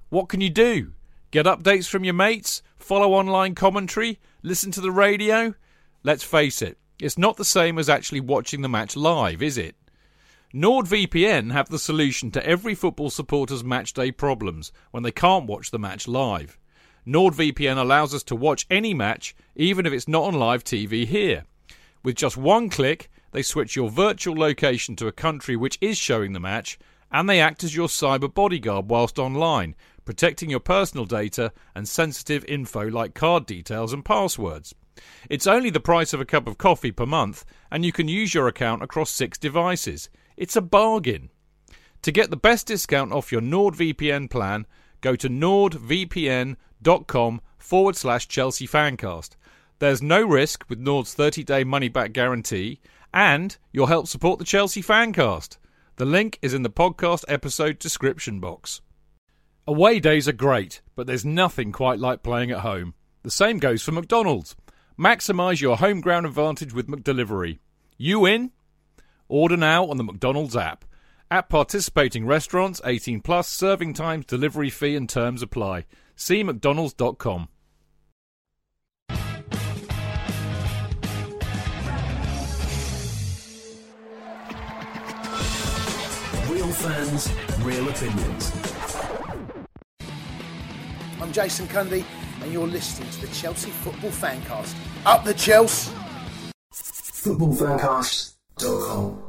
What 0.09 0.27
can 0.27 0.41
you 0.41 0.49
do? 0.49 0.91
Get 1.32 1.45
updates 1.45 1.88
from 1.88 2.03
your 2.03 2.15
mates? 2.15 2.63
Follow 2.77 3.13
online 3.13 3.53
commentary? 3.53 4.19
Listen 4.41 4.71
to 4.71 4.82
the 4.82 4.91
radio? 4.91 5.53
Let's 6.01 6.23
face 6.23 6.63
it, 6.63 6.80
it's 6.99 7.19
not 7.19 7.38
the 7.38 7.45
same 7.45 7.77
as 7.77 7.88
actually 7.88 8.21
watching 8.21 8.61
the 8.61 8.69
match 8.69 8.95
live, 8.95 9.43
is 9.43 9.55
it? 9.55 9.75
NordVPN 10.55 11.51
have 11.51 11.69
the 11.69 11.77
solution 11.77 12.32
to 12.32 12.43
every 12.43 12.73
football 12.73 13.11
supporter's 13.11 13.61
matchday 13.61 14.15
problems 14.15 14.71
when 14.89 15.03
they 15.03 15.11
can't 15.11 15.45
watch 15.45 15.69
the 15.69 15.77
match 15.77 16.07
live. 16.07 16.57
NordVPN 17.05 17.77
allows 17.77 18.15
us 18.15 18.23
to 18.23 18.36
watch 18.36 18.65
any 18.71 18.95
match, 18.95 19.36
even 19.55 19.86
if 19.86 19.93
it's 19.93 20.07
not 20.07 20.23
on 20.23 20.34
live 20.34 20.63
TV 20.63 21.05
here. 21.05 21.43
With 22.01 22.15
just 22.15 22.38
one 22.38 22.69
click, 22.69 23.11
they 23.34 23.43
switch 23.43 23.75
your 23.75 23.91
virtual 23.91 24.36
location 24.36 24.95
to 24.95 25.05
a 25.05 25.11
country 25.11 25.55
which 25.55 25.77
is 25.80 25.99
showing 25.99 26.34
the 26.34 26.39
match, 26.39 26.80
and 27.11 27.30
they 27.30 27.39
act 27.39 27.63
as 27.63 27.75
your 27.75 27.88
cyber 27.88 28.34
bodyguard 28.34 28.89
whilst 28.89 29.19
online, 29.19 29.75
protecting 30.10 30.49
your 30.49 30.60
personal 30.60 31.05
data 31.05 31.53
and 31.76 31.88
sensitive 31.88 32.43
info 32.45 32.82
like 32.89 33.14
card 33.14 33.45
details 33.45 33.93
and 33.93 34.03
passwords. 34.03 34.74
It's 35.30 35.45
only 35.45 35.70
the 35.70 35.80
price 35.80 36.14
of 36.14 36.20
a 36.20 36.26
cup 36.26 36.47
of 36.47 36.57
coffee 36.57 36.91
per 36.91 37.05
month, 37.05 37.45
and 37.70 37.86
you 37.86 37.91
can 37.91 38.07
use 38.07 38.34
your 38.34 38.47
account 38.47 38.82
across 38.82 39.12
six 39.12 39.38
devices. 39.38 40.10
It's 40.36 40.55
a 40.55 40.62
bargain. 40.62 41.30
To 42.01 42.12
get 42.12 42.32
the 42.32 42.38
best 42.38 42.66
discount 42.66 43.14
off 43.14 43.32
your 43.32 43.41
NordVPN 43.41 44.32
plan, 44.32 44.66
go 45.01 45.16
to 45.16 45.30
nordvpn.com 45.30 46.57
forward 47.60 47.95
slash 47.95 48.28
Chelsea 48.28 48.66
Fancast. 48.66 49.36
There's 49.78 50.01
no 50.01 50.24
risk 50.24 50.66
with 50.70 50.80
Nord's 50.80 51.14
30 51.14 51.43
day 51.43 51.64
money 51.64 51.88
back 51.88 52.14
guarantee, 52.14 52.82
and 53.14 53.55
you'll 53.72 53.86
help 53.86 54.07
support 54.07 54.39
the 54.39 54.43
Chelsea 54.43 54.82
Fancast. 54.82 55.57
The 55.97 56.05
link 56.05 56.39
is 56.41 56.55
in 56.55 56.64
the 56.64 56.72
podcast 56.72 57.26
episode 57.28 57.78
description 57.78 58.39
box. 58.39 58.82
Away 59.70 59.99
days 59.99 60.28
are 60.28 60.32
great, 60.32 60.82
but 60.95 61.05
there's 61.05 61.24
nothing 61.24 61.72
quite 61.72 61.99
like 61.99 62.24
playing 62.24 62.49
at 62.49 62.61
home. 62.61 62.95
The 63.22 63.30
same 63.30 63.59
goes 63.59 63.84
for 63.84 63.91
McDonald's. 63.91 64.55
Maximise 64.97 65.61
your 65.61 65.78
home 65.78 66.01
ground 66.01 66.26
advantage 66.26 66.74
with 66.74 66.88
McDelivery. 66.88 67.59
You 67.95 68.26
in? 68.26 68.51
Order 69.28 69.57
now 69.57 69.86
on 69.86 69.97
the 69.97 70.03
McDonald's 70.03 70.55
app. 70.55 70.86
At 71.30 71.49
participating 71.49 72.26
restaurants, 72.26 72.82
18 72.84 73.22
plus, 73.22 73.47
serving 73.47 73.93
times, 73.93 74.26
delivery 74.26 74.72
fee 74.72 74.95
and 74.95 75.07
terms 75.07 75.43
apply. 75.43 75.86
See 76.15 76.43
mcdonalds.com. 76.43 77.49
Real 86.49 86.72
fans, 86.72 87.32
real 87.61 87.88
opinions. 87.88 88.68
I'm 91.22 91.34
Jason 91.34 91.67
Cundy, 91.67 92.05
and 92.41 92.53
you're 92.53 92.65
listening 92.65 93.09
to 93.09 93.20
the 93.22 93.28
Chelsea 93.34 93.72
Football 93.72 94.11
Fancast. 94.11 94.74
Up 95.05 95.26
the 95.26 95.34
Chelsea! 95.34 95.91
Footballfancast.com. 96.72 99.24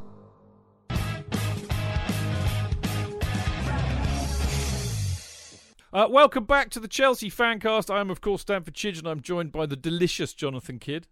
Uh, 5.93 6.07
welcome 6.09 6.45
back 6.45 6.71
to 6.71 6.79
the 6.79 6.87
Chelsea 6.87 7.29
Fancast. 7.29 7.93
I 7.93 7.99
am, 7.99 8.11
of 8.11 8.21
course, 8.21 8.43
Stamford 8.43 8.75
Chidge, 8.75 8.99
and 8.99 9.09
I'm 9.09 9.21
joined 9.21 9.51
by 9.51 9.67
the 9.67 9.75
delicious 9.75 10.33
Jonathan 10.33 10.79
Kydd. 10.79 11.09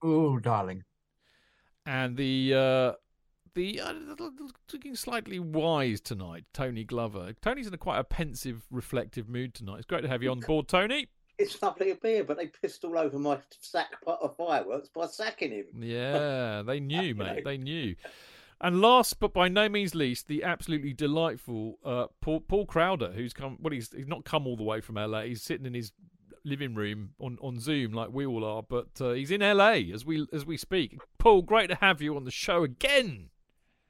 Oh, 0.00 0.38
darling. 0.38 0.84
And 1.84 2.16
the 2.16 2.54
uh, 2.54 2.92
the 3.56 3.80
uh, 3.80 3.92
looking 4.72 4.94
slightly 4.94 5.40
wise 5.40 6.00
tonight, 6.00 6.44
Tony 6.52 6.84
Glover. 6.84 7.32
Tony's 7.42 7.66
in 7.66 7.74
a 7.74 7.78
quite 7.78 7.98
a 7.98 8.04
pensive, 8.04 8.62
reflective 8.70 9.28
mood 9.28 9.54
tonight. 9.54 9.78
It's 9.78 9.86
great 9.86 10.02
to 10.02 10.08
have 10.08 10.22
you 10.22 10.30
on 10.30 10.40
board, 10.40 10.68
Tony. 10.68 11.08
It's 11.38 11.60
lovely 11.60 11.92
to 11.92 11.96
be 11.96 12.08
here, 12.10 12.24
but 12.24 12.36
they 12.36 12.46
pissed 12.46 12.84
all 12.84 12.96
over 12.96 13.18
my 13.18 13.38
sack 13.60 14.00
pot 14.04 14.20
of 14.22 14.36
fireworks 14.36 14.88
by 14.88 15.06
sacking 15.06 15.50
him. 15.50 15.64
Yeah, 15.78 16.62
they 16.66 16.78
knew, 16.78 17.14
mate. 17.14 17.44
They 17.44 17.56
knew. 17.56 17.96
And 18.60 18.80
last 18.80 19.20
but 19.20 19.34
by 19.34 19.48
no 19.48 19.68
means 19.68 19.94
least, 19.94 20.28
the 20.28 20.44
absolutely 20.44 20.92
delightful 20.92 21.78
uh, 21.84 22.06
Paul, 22.20 22.40
Paul 22.40 22.66
Crowder, 22.66 23.12
who's 23.12 23.32
come. 23.32 23.58
Well, 23.60 23.72
he's 23.72 23.90
he's 23.92 24.06
not 24.06 24.24
come 24.24 24.46
all 24.46 24.56
the 24.56 24.62
way 24.62 24.80
from 24.80 24.94
LA. 24.94 25.22
He's 25.22 25.42
sitting 25.42 25.66
in 25.66 25.74
his 25.74 25.92
living 26.44 26.74
room 26.74 27.10
on, 27.18 27.38
on 27.42 27.58
Zoom 27.58 27.92
like 27.92 28.10
we 28.12 28.24
all 28.24 28.44
are, 28.44 28.62
but 28.62 28.88
uh, 29.00 29.12
he's 29.12 29.30
in 29.30 29.40
LA 29.40 29.92
as 29.92 30.04
we 30.04 30.26
as 30.32 30.46
we 30.46 30.56
speak. 30.56 30.98
Paul, 31.18 31.42
great 31.42 31.68
to 31.68 31.74
have 31.76 32.00
you 32.00 32.16
on 32.16 32.24
the 32.24 32.30
show 32.30 32.62
again. 32.62 33.30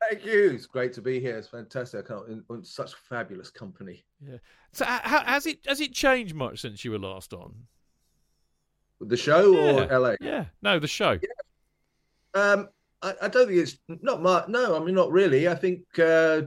Thank 0.09 0.25
you. 0.25 0.51
It's 0.51 0.67
great 0.67 0.93
to 0.95 1.03
be 1.03 1.19
here. 1.21 1.37
It's 1.37 1.49
fantastic. 1.49 2.05
I 2.05 2.09
can't 2.09 2.29
in, 2.29 2.45
in 2.51 2.65
such 2.65 2.95
fabulous 2.95 3.51
company. 3.51 4.05
Yeah. 4.27 4.37
So 4.73 4.85
uh, 4.85 5.01
how, 5.03 5.25
has 5.25 5.47
it 5.47 5.59
has 5.67 5.81
it 5.81 5.93
changed 5.93 6.35
much 6.35 6.61
since 6.61 6.85
you 6.85 6.93
were 6.93 6.99
last 6.99 7.33
on? 7.33 7.55
The 9.01 9.17
show 9.17 9.53
Yeah. 9.53 9.87
or 9.91 10.01
LA? 10.01 10.15
Yeah. 10.21 10.47
No, 10.63 10.79
the 10.79 10.87
show. 10.87 11.19
Um, 12.35 12.69
I, 13.03 13.15
I 13.23 13.29
don't 13.29 13.47
think 13.49 13.59
it's 13.61 13.79
not 13.89 14.23
much. 14.23 14.49
No, 14.49 14.77
I 14.77 14.85
mean 14.85 14.95
not 14.95 15.11
really. 15.11 15.49
I 15.49 15.55
think 15.55 15.81
uh, 15.99 16.43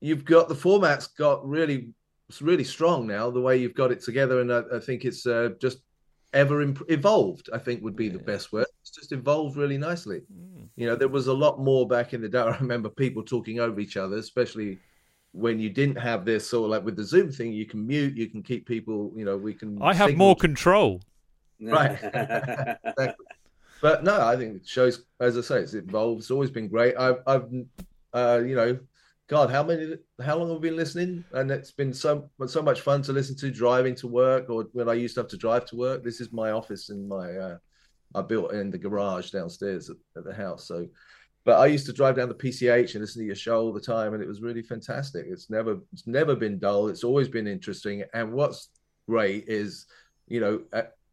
you've 0.00 0.24
got 0.24 0.48
the 0.48 0.54
format's 0.54 1.06
got 1.08 1.46
really, 1.46 1.90
it's 2.28 2.42
really 2.42 2.64
strong 2.64 3.06
now. 3.06 3.30
The 3.30 3.40
way 3.40 3.56
you've 3.56 3.74
got 3.74 3.92
it 3.92 4.02
together, 4.02 4.40
and 4.40 4.52
I, 4.52 4.62
I 4.74 4.80
think 4.80 5.04
it's 5.04 5.26
uh, 5.26 5.50
just 5.60 5.78
ever 6.34 6.60
imp- 6.60 6.84
evolved. 6.88 7.48
I 7.52 7.58
think 7.58 7.82
would 7.82 7.96
be 7.96 8.08
the 8.08 8.18
best 8.18 8.52
word. 8.52 8.66
It's 8.82 8.90
just 8.90 9.12
evolved 9.12 9.56
really 9.56 9.78
nicely. 9.78 10.22
You 10.76 10.86
know, 10.86 10.96
there 10.96 11.08
was 11.08 11.28
a 11.28 11.32
lot 11.32 11.60
more 11.60 11.88
back 11.88 12.12
in 12.12 12.20
the 12.20 12.28
day. 12.28 12.38
I 12.40 12.56
remember 12.58 12.90
people 12.90 13.22
talking 13.22 13.60
over 13.60 13.80
each 13.80 13.96
other, 13.96 14.16
especially 14.16 14.78
when 15.32 15.58
you 15.58 15.70
didn't 15.70 15.96
have 15.96 16.24
this 16.24 16.48
sort 16.48 16.64
of 16.64 16.70
like 16.70 16.84
with 16.84 16.96
the 16.96 17.04
Zoom 17.04 17.32
thing. 17.32 17.52
You 17.52 17.66
can 17.66 17.86
mute, 17.86 18.16
you 18.16 18.28
can 18.28 18.42
keep 18.42 18.66
people. 18.66 19.12
You 19.16 19.24
know, 19.24 19.36
we 19.36 19.54
can. 19.54 19.80
I 19.80 19.94
have 19.94 20.16
more 20.16 20.36
control. 20.36 21.00
Right. 21.60 21.92
Exactly. 21.92 23.14
But 23.80 24.02
no, 24.02 24.26
I 24.26 24.36
think 24.36 24.60
the 24.60 24.66
show's, 24.66 25.04
as 25.20 25.38
I 25.38 25.40
say, 25.40 25.58
it's 25.60 25.74
evolved. 25.74 26.22
It's 26.22 26.30
always 26.30 26.50
been 26.50 26.68
great. 26.68 26.96
I've, 26.96 27.18
I've, 27.26 27.48
uh, 28.12 28.42
you 28.44 28.56
know, 28.56 28.78
God, 29.26 29.50
how 29.50 29.62
many, 29.62 29.94
how 30.22 30.36
long 30.36 30.50
have 30.50 30.60
we 30.60 30.68
been 30.68 30.76
listening? 30.76 31.24
And 31.32 31.50
it's 31.50 31.72
been 31.72 31.94
so, 31.94 32.28
so 32.46 32.62
much 32.62 32.82
fun 32.82 33.00
to 33.02 33.12
listen 33.12 33.36
to 33.36 33.50
driving 33.50 33.94
to 33.96 34.06
work, 34.06 34.50
or 34.50 34.66
when 34.72 34.88
I 34.88 34.94
used 34.94 35.14
to 35.14 35.22
have 35.22 35.30
to 35.30 35.38
drive 35.38 35.64
to 35.66 35.76
work. 35.76 36.04
This 36.04 36.20
is 36.20 36.32
my 36.32 36.50
office 36.50 36.90
in 36.90 37.08
my, 37.08 37.34
uh, 37.34 37.58
I 38.14 38.22
built 38.22 38.52
in 38.52 38.70
the 38.70 38.78
garage 38.78 39.30
downstairs 39.30 39.88
at, 39.88 39.96
at 40.16 40.24
the 40.24 40.34
house. 40.34 40.68
So, 40.68 40.86
but 41.44 41.58
I 41.58 41.66
used 41.66 41.86
to 41.86 41.92
drive 41.92 42.16
down 42.16 42.28
the 42.28 42.34
PCH 42.34 42.92
and 42.92 43.00
listen 43.00 43.22
to 43.22 43.26
your 43.26 43.34
show 43.34 43.60
all 43.60 43.72
the 43.72 43.80
time, 43.80 44.12
and 44.12 44.22
it 44.22 44.28
was 44.28 44.42
really 44.42 44.62
fantastic. 44.62 45.26
It's 45.28 45.48
never, 45.48 45.78
it's 45.92 46.06
never 46.06 46.36
been 46.36 46.58
dull. 46.58 46.88
It's 46.88 47.04
always 47.04 47.28
been 47.28 47.46
interesting. 47.46 48.04
And 48.12 48.32
what's 48.32 48.68
great 49.08 49.44
is, 49.48 49.86
you 50.28 50.40
know, 50.40 50.62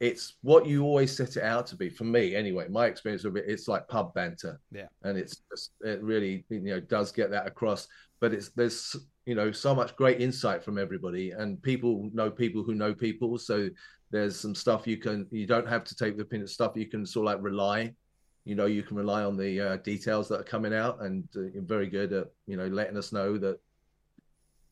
it's 0.02 0.34
what 0.42 0.66
you 0.66 0.84
always 0.84 1.16
set 1.16 1.38
it 1.38 1.44
out 1.44 1.68
to 1.68 1.76
be. 1.76 1.88
For 1.88 2.06
me, 2.06 2.36
anyway, 2.36 2.68
my 2.68 2.88
experience 2.88 3.24
of 3.24 3.36
it, 3.38 3.46
it's 3.48 3.68
like 3.68 3.88
pub 3.88 4.16
banter. 4.16 4.60
Yeah. 4.72 4.88
and 5.04 5.16
it's 5.16 5.44
just, 5.52 5.74
it 5.82 6.02
really, 6.02 6.44
you 6.50 6.60
know, 6.60 6.80
does 6.80 7.12
get 7.12 7.30
that 7.30 7.46
across. 7.46 7.88
But 8.20 8.34
it's 8.34 8.50
there's, 8.50 8.96
you 9.28 9.36
know, 9.36 9.52
so 9.52 9.76
much 9.76 9.96
great 9.96 10.20
insight 10.20 10.64
from 10.64 10.80
everybody, 10.80 11.32
and 11.32 11.62
people 11.62 12.10
know 12.14 12.32
people 12.32 12.64
who 12.64 12.74
know 12.74 12.96
people. 12.96 13.38
So 13.38 13.70
there's 14.10 14.40
some 14.40 14.56
stuff 14.56 14.88
you 14.88 14.98
can, 14.98 15.28
you 15.30 15.46
don't 15.46 15.68
have 15.68 15.84
to 15.86 15.96
take 15.96 16.18
the 16.18 16.26
pin 16.26 16.48
stuff. 16.48 16.74
You 16.76 16.88
can 16.88 17.06
sort 17.06 17.28
of 17.28 17.36
like 17.36 17.44
rely 17.44 17.94
you 18.44 18.56
know 18.56 18.66
you 18.66 18.82
can 18.82 18.98
rely 18.98 19.24
on 19.24 19.38
the 19.38 19.62
uh, 19.62 19.78
details 19.78 20.28
that 20.28 20.40
are 20.40 20.44
coming 20.44 20.74
out 20.74 21.00
and 21.04 21.24
uh, 21.36 21.42
you're 21.54 21.62
very 21.62 21.86
good 21.86 22.12
at 22.12 22.28
you 22.48 22.58
know 22.58 22.66
letting 22.66 22.98
us 22.98 23.12
know 23.12 23.38
that 23.38 23.60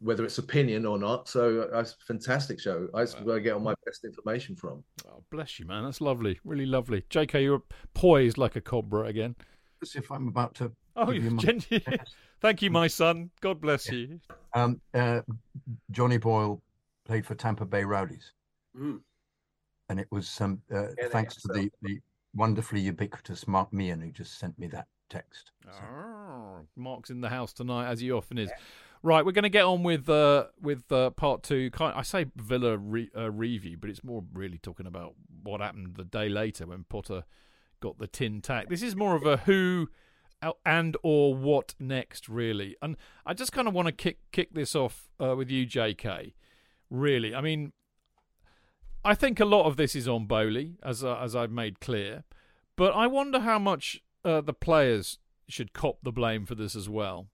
whether 0.01 0.23
it's 0.23 0.37
opinion 0.37 0.85
or 0.85 0.97
not 0.97 1.27
so 1.27 1.69
it's 1.73 1.91
a 2.01 2.05
fantastic 2.05 2.59
show 2.59 2.87
that's 2.93 3.13
where 3.21 3.35
i 3.35 3.39
get 3.39 3.53
all 3.53 3.59
my 3.59 3.73
best 3.85 4.05
information 4.05 4.55
from 4.55 4.83
Oh, 5.07 5.23
bless 5.31 5.59
you, 5.59 5.65
man. 5.65 5.83
That's 5.83 6.01
lovely. 6.01 6.39
Really 6.45 6.65
lovely. 6.65 7.01
JK, 7.09 7.41
you're 7.43 7.63
poised 7.93 8.37
like 8.37 8.55
a 8.55 8.61
cobra 8.61 9.05
again. 9.07 9.35
As 9.81 9.95
if 9.95 10.11
I'm 10.11 10.27
about 10.27 10.53
to. 10.55 10.71
Oh, 10.95 11.11
you 11.11 11.21
you 11.21 11.31
my- 11.31 11.97
thank 12.41 12.61
you, 12.61 12.69
my 12.69 12.87
son. 12.87 13.29
God 13.41 13.59
bless 13.59 13.89
you. 13.89 14.19
Um, 14.53 14.79
uh, 14.93 15.21
Johnny 15.91 16.17
Boyle 16.17 16.61
played 17.05 17.25
for 17.25 17.35
Tampa 17.35 17.65
Bay 17.65 17.83
Rowdies, 17.83 18.31
Mm. 18.77 19.01
and 19.89 19.99
it 19.99 20.07
was 20.11 20.39
um, 20.41 20.61
uh, 20.71 20.89
Yeah, 20.97 21.07
thanks 21.09 21.35
to 21.41 21.47
the, 21.49 21.69
the 21.81 21.99
wonderfully 22.35 22.81
ubiquitous 22.81 23.47
Mark 23.47 23.73
Meehan 23.73 23.99
who 24.01 24.11
just 24.11 24.37
sent 24.39 24.57
me 24.59 24.67
that 24.67 24.87
text. 25.09 25.51
So, 25.65 25.71
Oh, 25.91 26.59
Mark's 26.75 27.09
in 27.09 27.19
the 27.21 27.29
house 27.29 27.51
tonight, 27.53 27.89
as 27.89 27.99
he 27.99 28.11
often 28.11 28.37
is. 28.37 28.51
Right, 29.01 29.25
we're 29.25 29.31
going 29.31 29.43
to 29.43 29.49
get 29.49 29.63
on 29.63 29.83
with 29.83 30.09
uh, 30.09 30.47
with 30.61 30.91
uh, 30.91 31.11
part 31.11 31.41
two. 31.41 31.71
I 31.79 32.01
say 32.01 32.25
Villa 32.35 32.77
re- 32.77 33.09
uh, 33.15 33.31
review, 33.31 33.77
but 33.79 33.89
it's 33.89 34.03
more 34.03 34.25
really 34.33 34.57
talking 34.57 34.85
about 34.85 35.15
what 35.41 35.61
happened 35.61 35.95
the 35.95 36.03
day 36.03 36.27
later 36.27 36.67
when 36.67 36.83
Potter 36.83 37.23
got 37.79 37.97
the 37.97 38.07
tin 38.07 38.41
tack. 38.41 38.67
This 38.67 38.83
is 38.83 38.97
more 38.97 39.15
of 39.15 39.25
a 39.25 39.37
who 39.37 39.87
and 40.65 40.97
or 41.01 41.33
what 41.33 41.75
next, 41.79 42.27
really. 42.27 42.75
And 42.81 42.97
I 43.25 43.33
just 43.33 43.51
kind 43.51 43.67
of 43.69 43.73
want 43.73 43.87
to 43.87 43.93
kick 43.93 44.19
kick 44.31 44.53
this 44.53 44.75
off 44.75 45.09
uh, 45.21 45.35
with 45.35 45.49
you, 45.49 45.65
J.K. 45.65 46.33
Really, 46.89 47.33
I 47.33 47.41
mean, 47.41 47.71
I 49.05 49.15
think 49.15 49.39
a 49.39 49.45
lot 49.45 49.65
of 49.65 49.77
this 49.77 49.95
is 49.95 50.07
on 50.07 50.25
Boehly, 50.25 50.75
as 50.83 51.03
uh, 51.03 51.17
as 51.17 51.35
I've 51.35 51.51
made 51.51 51.79
clear, 51.79 52.23
but 52.75 52.93
I 52.93 53.07
wonder 53.07 53.39
how 53.39 53.59
much 53.59 54.01
uh, 54.25 54.41
the 54.41 54.53
players 54.53 55.19
should 55.47 55.73
cop 55.73 55.99
the 56.03 56.11
blame 56.11 56.45
for 56.45 56.55
this 56.55 56.75
as 56.75 56.89
well. 56.89 57.27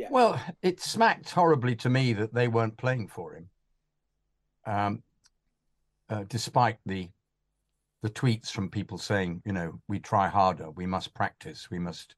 Yeah. 0.00 0.08
Well, 0.10 0.40
it 0.62 0.80
smacked 0.80 1.28
horribly 1.28 1.76
to 1.76 1.90
me 1.90 2.14
that 2.14 2.32
they 2.32 2.48
weren't 2.48 2.78
playing 2.78 3.08
for 3.08 3.34
him, 3.34 3.50
um, 4.64 5.02
uh, 6.08 6.24
despite 6.26 6.78
the 6.86 7.10
the 8.00 8.08
tweets 8.08 8.50
from 8.50 8.70
people 8.70 8.96
saying, 8.96 9.42
you 9.44 9.52
know, 9.52 9.78
we 9.88 9.98
try 9.98 10.26
harder, 10.26 10.70
we 10.70 10.86
must 10.86 11.12
practice, 11.12 11.70
we 11.70 11.78
must. 11.78 12.14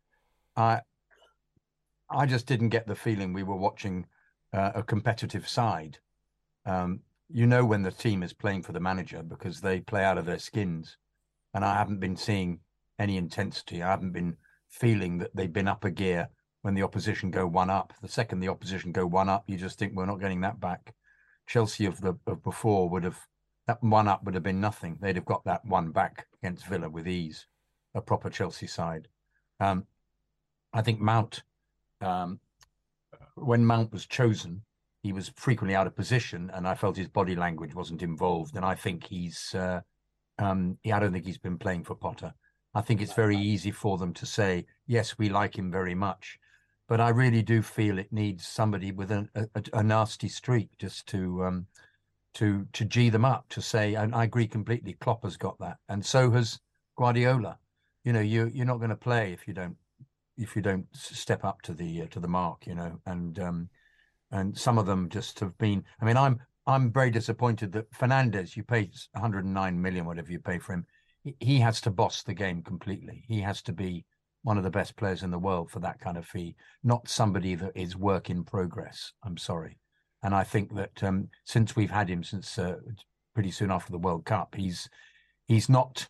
I 0.55 0.83
I 2.09 2.25
just 2.25 2.47
didn't 2.47 2.69
get 2.69 2.87
the 2.87 2.95
feeling 2.95 3.33
we 3.33 3.43
were 3.43 3.57
watching 3.57 4.07
uh, 4.53 4.71
a 4.77 4.85
competitive 4.85 5.49
side. 5.49 5.99
Um, 6.65 7.01
you 7.29 7.49
know 7.49 7.65
when 7.65 7.83
the 7.83 7.91
team 7.91 8.23
is 8.23 8.33
playing 8.33 8.63
for 8.63 8.71
the 8.71 8.79
manager 8.79 9.25
because 9.25 9.61
they 9.61 9.81
play 9.81 10.05
out 10.05 10.19
of 10.19 10.25
their 10.25 10.39
skins, 10.39 10.99
and 11.53 11.65
I 11.65 11.75
haven't 11.75 11.99
been 11.99 12.17
seeing 12.17 12.61
any 13.01 13.17
intensity. 13.17 13.83
I 13.83 13.91
haven't 13.91 14.13
been 14.13 14.37
feeling 14.69 15.19
that 15.19 15.35
they've 15.35 15.53
been 15.53 15.67
up 15.67 15.85
a 15.85 15.91
gear 15.91 16.29
when 16.63 16.75
the 16.75 16.83
opposition 16.83 17.31
go 17.31 17.47
one 17.47 17.71
up. 17.71 17.93
The 18.01 18.09
second 18.09 18.41
the 18.41 18.49
opposition 18.49 18.93
go 18.93 19.07
one 19.07 19.29
up, 19.29 19.45
you 19.47 19.57
just 19.57 19.79
think 19.79 19.95
we're 19.95 20.07
not 20.07 20.21
getting 20.21 20.41
that 20.41 20.61
back. 20.61 20.95
Chelsea 21.47 21.87
of 21.87 22.01
the 22.01 22.17
of 22.27 22.43
before 22.43 22.89
would 22.89 23.05
have 23.05 23.19
that 23.67 23.83
one 23.83 24.09
up 24.09 24.25
would 24.25 24.35
have 24.35 24.43
been 24.43 24.61
nothing. 24.61 24.99
They'd 25.01 25.17
have 25.17 25.25
got 25.25 25.45
that 25.45 25.65
one 25.65 25.91
back 25.91 26.27
against 26.43 26.67
Villa 26.67 26.89
with 26.89 27.07
ease, 27.07 27.47
a 27.95 28.01
proper 28.01 28.31
Chelsea 28.31 28.67
side. 28.67 29.09
Um, 29.61 29.87
I 30.73 30.83
think 30.83 31.01
Mount, 31.01 31.43
um, 32.01 32.41
when 33.35 33.65
Mount 33.65 33.93
was 33.93 34.07
chosen, 34.07 34.63
he 35.03 35.13
was 35.13 35.33
frequently 35.37 35.75
out 35.75 35.87
of 35.87 35.97
position, 35.97 36.51
and 36.55 36.67
I 36.67 36.75
felt 36.75 36.97
his 36.97 37.09
body 37.09 37.37
language 37.37 37.75
wasn't 37.75 38.03
involved. 38.03 38.57
And 38.57 38.65
I 38.65 38.75
think 38.75 39.05
he's, 39.05 39.55
uh, 39.55 39.81
um, 40.39 40.79
I 40.85 40.99
don't 40.99 41.13
think 41.13 41.27
he's 41.27 41.39
been 41.39 41.59
playing 41.59 41.85
for 41.85 41.95
Potter. 41.95 42.35
I 42.75 42.81
think 42.81 43.01
it's 43.01 43.13
very 43.13 43.37
easy 43.37 43.71
for 43.71 43.99
them 43.99 44.15
to 44.15 44.27
say, 44.27 44.67
yes, 44.87 45.19
we 45.19 45.29
like 45.29 45.57
him 45.57 45.71
very 45.71 45.95
much, 45.95 46.39
but 46.93 47.01
I 47.01 47.09
really 47.09 47.41
do 47.41 47.63
feel 47.63 47.99
it 47.99 48.13
needs 48.13 48.47
somebody 48.47 48.93
with 48.93 49.13
a, 49.13 49.27
a, 49.35 49.79
a 49.79 49.83
nasty 49.83 50.29
streak 50.29 50.69
just 50.77 51.07
to 51.07 51.43
um, 51.43 51.67
to 52.35 52.67
to 52.75 52.85
g 52.85 53.09
them 53.09 53.25
up 53.25 53.49
to 53.49 53.63
say. 53.63 53.95
And 53.95 54.15
I 54.15 54.25
agree 54.25 54.47
completely. 54.47 54.93
Klopp 55.01 55.23
has 55.23 55.39
got 55.39 55.59
that, 55.61 55.79
and 55.89 56.05
so 56.05 56.31
has 56.33 56.61
Guardiola. 56.99 57.59
You 58.05 58.13
know, 58.13 58.21
you 58.21 58.51
you're 58.53 58.67
not 58.67 58.77
going 58.77 58.91
to 58.91 58.97
play 58.97 59.33
if 59.33 59.49
you 59.49 59.55
don't 59.55 59.75
if 60.37 60.55
you 60.55 60.61
don't 60.61 60.85
step 60.93 61.47
up 61.47 61.63
to 61.63 61.73
the 61.73 62.03
uh, 62.03 62.07
to 62.11 62.21
the 62.21 62.29
mark. 62.29 62.67
You 62.67 62.75
know, 62.75 63.01
and 63.07 63.39
um, 63.39 63.71
and 64.31 64.55
some 64.55 64.77
of 64.77 64.85
them 64.85 65.09
just 65.09 65.41
have 65.41 65.57
been. 65.57 65.83
I 66.03 66.05
mean, 66.05 66.19
I'm 66.19 66.41
I'm 66.67 66.93
very 66.93 67.11
disappointed 67.11 67.73
that 67.73 67.87
Fernandez. 67.95 68.55
You 68.55 68.65
paid 68.65 68.93
109 69.13 69.81
million, 69.81 70.05
whatever 70.05 70.31
you 70.31 70.41
pay 70.41 70.59
for 70.59 70.75
him. 70.75 70.85
He 71.41 71.59
has 71.61 71.81
to 71.81 71.91
boss 71.91 72.23
the 72.23 72.35
game 72.35 72.61
completely. 72.61 73.25
He 73.27 73.41
has 73.41 73.63
to 73.63 73.73
be 73.73 74.05
one 74.43 74.59
of 74.59 74.65
the 74.65 74.71
best 74.71 74.97
players 74.97 75.23
in 75.23 75.31
the 75.31 75.39
world 75.39 75.71
for 75.71 75.79
that 75.81 76.01
kind 76.01 76.17
of 76.17 76.27
fee, 76.27 76.57
not 76.83 77.09
somebody 77.09 77.55
that 77.55 77.73
is 77.75 77.97
work 77.97 78.29
in 78.29 78.45
progress. 78.45 79.13
I'm 79.25 79.37
sorry. 79.37 79.79
And 80.23 80.35
I 80.35 80.45
think 80.45 80.75
that 80.77 81.03
um, 81.03 81.29
since 81.45 81.75
we've 81.75 81.91
had 81.91 82.09
him 82.09 82.23
since 82.23 82.59
uh, 82.59 82.77
pretty 83.35 83.51
soon 83.51 83.71
after 83.71 83.91
the 83.91 83.99
World 83.99 84.25
Cup, 84.25 84.55
he's 84.55 84.89
he's 85.47 85.69
not 85.69 86.09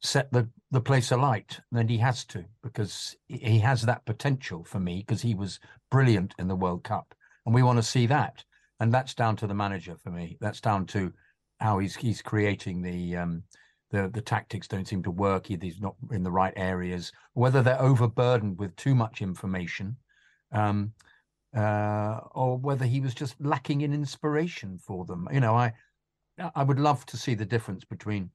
set 0.00 0.32
the, 0.32 0.48
the 0.70 0.80
place 0.80 1.10
alight. 1.10 1.60
And 1.72 1.88
he 1.88 1.98
has 1.98 2.24
to 2.26 2.44
because 2.62 3.16
he 3.28 3.60
has 3.60 3.82
that 3.82 4.04
potential 4.04 4.64
for 4.64 4.80
me 4.80 5.04
because 5.06 5.22
he 5.22 5.34
was 5.34 5.60
brilliant 5.90 6.34
in 6.38 6.48
the 6.48 6.56
World 6.56 6.84
Cup, 6.84 7.14
and 7.44 7.54
we 7.54 7.62
want 7.62 7.78
to 7.78 7.82
see 7.82 8.06
that. 8.06 8.44
And 8.78 8.92
that's 8.92 9.14
down 9.14 9.36
to 9.36 9.46
the 9.46 9.54
manager 9.54 9.96
for 9.96 10.10
me. 10.10 10.36
That's 10.40 10.60
down 10.60 10.86
to 10.86 11.12
how 11.60 11.78
he's 11.78 11.96
he's 11.96 12.22
creating 12.22 12.82
the 12.82 13.16
um, 13.16 13.42
the 13.90 14.08
the 14.08 14.20
tactics 14.20 14.68
don't 14.68 14.88
seem 14.88 15.02
to 15.04 15.10
work. 15.10 15.50
Either 15.50 15.64
he's 15.64 15.80
not 15.80 15.94
in 16.10 16.22
the 16.22 16.30
right 16.30 16.52
areas, 16.56 17.12
whether 17.34 17.62
they're 17.62 17.80
overburdened 17.80 18.58
with 18.58 18.74
too 18.76 18.94
much 18.94 19.22
information, 19.22 19.96
um, 20.52 20.92
uh, 21.56 22.20
or 22.32 22.58
whether 22.58 22.84
he 22.84 23.00
was 23.00 23.14
just 23.14 23.40
lacking 23.40 23.82
in 23.82 23.92
inspiration 23.92 24.78
for 24.78 25.04
them. 25.04 25.28
You 25.32 25.40
know, 25.40 25.54
I 25.54 25.72
I 26.54 26.62
would 26.62 26.80
love 26.80 27.06
to 27.06 27.16
see 27.16 27.34
the 27.34 27.46
difference 27.46 27.84
between 27.84 28.30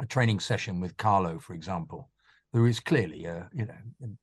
a 0.00 0.06
training 0.06 0.40
session 0.40 0.80
with 0.80 0.96
Carlo, 0.96 1.38
for 1.38 1.54
example, 1.54 2.10
who 2.52 2.66
is 2.66 2.80
clearly 2.80 3.24
a 3.24 3.48
you 3.52 3.66
know 3.66 4.16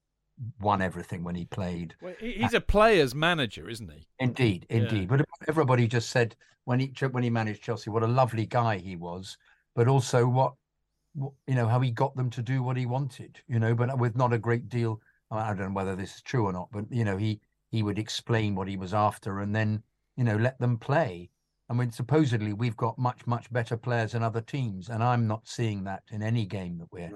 won 0.60 0.82
everything 0.82 1.24
when 1.24 1.36
he 1.36 1.46
played. 1.46 1.96
Well, 2.02 2.14
he's 2.20 2.54
a 2.54 2.62
player's 2.62 3.16
manager, 3.16 3.70
isn't 3.70 3.92
he? 3.92 4.08
Indeed, 4.20 4.68
indeed. 4.70 5.10
Yeah. 5.10 5.18
But 5.18 5.26
everybody 5.48 5.88
just 5.88 6.10
said 6.10 6.36
when 6.66 6.80
he 6.80 6.94
when 7.12 7.24
he 7.24 7.30
managed 7.30 7.64
Chelsea, 7.64 7.90
what 7.90 8.04
a 8.04 8.08
lovely 8.08 8.46
guy 8.46 8.78
he 8.78 8.96
was 8.96 9.38
but 9.78 9.88
also 9.88 10.28
what, 10.28 10.54
what, 11.14 11.32
you 11.46 11.56
know 11.56 11.68
how 11.68 11.80
he 11.80 11.92
got 11.92 12.14
them 12.18 12.30
to 12.32 12.42
do 12.42 12.62
what 12.62 12.76
he 12.76 12.86
wanted 12.86 13.40
you 13.48 13.60
know 13.60 13.74
but 13.74 13.98
with 13.98 14.18
not 14.18 14.34
a 14.34 14.38
great 14.38 14.68
deal 14.68 15.00
i 15.32 15.54
don't 15.54 15.70
know 15.70 15.74
whether 15.74 15.96
this 15.96 16.16
is 16.16 16.22
true 16.24 16.46
or 16.46 16.52
not 16.52 16.68
but 16.74 16.84
you 16.90 17.06
know 17.06 17.16
he 17.16 17.40
he 17.70 17.84
would 17.84 18.00
explain 18.00 18.56
what 18.56 18.68
he 18.68 18.76
was 18.76 18.94
after 18.94 19.40
and 19.40 19.56
then 19.56 19.82
you 20.16 20.24
know 20.24 20.38
let 20.38 20.58
them 20.60 20.78
play. 20.78 21.30
I 21.70 21.74
mean 21.74 21.92
supposedly 21.92 22.54
we've 22.54 22.78
got 22.78 22.98
much 22.98 23.28
much 23.28 23.52
better 23.52 23.76
players 23.76 24.14
than 24.14 24.24
other 24.24 24.40
teams 24.42 24.88
and 24.88 25.04
i'm 25.04 25.28
not 25.28 25.48
seeing 25.48 25.84
that 25.84 26.04
in 26.12 26.24
any 26.24 26.46
game 26.46 26.78
that 26.80 26.88
we're 26.92 27.12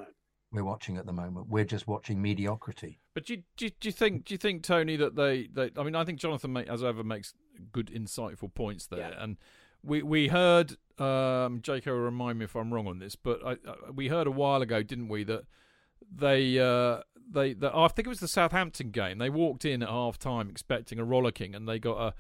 we're 0.52 0.66
watching 0.66 0.98
at 0.98 1.06
the 1.06 1.14
moment. 1.14 1.48
We're 1.48 1.64
just 1.64 1.88
watching 1.88 2.22
mediocrity. 2.22 3.00
But 3.14 3.26
do 3.26 3.36
you, 3.36 3.44
do 3.56 3.66
you, 3.66 3.72
do 3.80 3.88
you 3.88 3.94
think 3.94 4.26
do 4.26 4.34
you 4.34 4.38
think 4.38 4.64
tony 4.64 4.98
that 4.98 5.16
they, 5.16 5.48
they 5.54 5.72
i 5.78 5.84
mean 5.84 5.96
i 5.96 6.04
think 6.04 6.20
jonathan 6.20 6.56
as 6.58 6.84
ever 6.84 7.04
makes 7.04 7.34
good 7.72 7.88
insightful 7.88 8.54
points 8.54 8.88
there. 8.88 9.12
Yeah. 9.12 9.24
and 9.24 9.38
we 9.84 10.04
we 10.04 10.28
heard 10.28 10.78
um, 11.02 11.62
remind 11.86 12.40
me 12.40 12.46
if 12.46 12.56
I'm 12.56 12.74
wrong 12.74 12.88
on 12.88 13.00
this, 13.00 13.16
but 13.16 13.46
I, 13.46 13.52
uh, 13.52 13.92
we 13.94 14.08
heard 14.08 14.28
a 14.28 14.32
while 14.32 14.62
ago, 14.62 14.84
didn't 14.84 15.08
we, 15.08 15.24
that 15.26 15.44
they 16.14 16.60
uh, 16.60 17.02
they 17.30 17.54
that 17.54 17.76
I 17.76 17.88
think 17.88 18.08
it 18.08 18.10
was 18.10 18.20
the 18.20 18.28
Southampton 18.28 18.92
game. 18.92 19.18
They 19.18 19.30
walked 19.30 19.66
in 19.66 19.84
at 19.84 19.90
half 19.90 20.18
time 20.18 20.50
expecting 20.50 21.00
a 21.00 21.04
rollicking, 21.04 21.56
and 21.56 21.68
they 21.68 21.80
got 21.80 21.98
a 21.98 22.14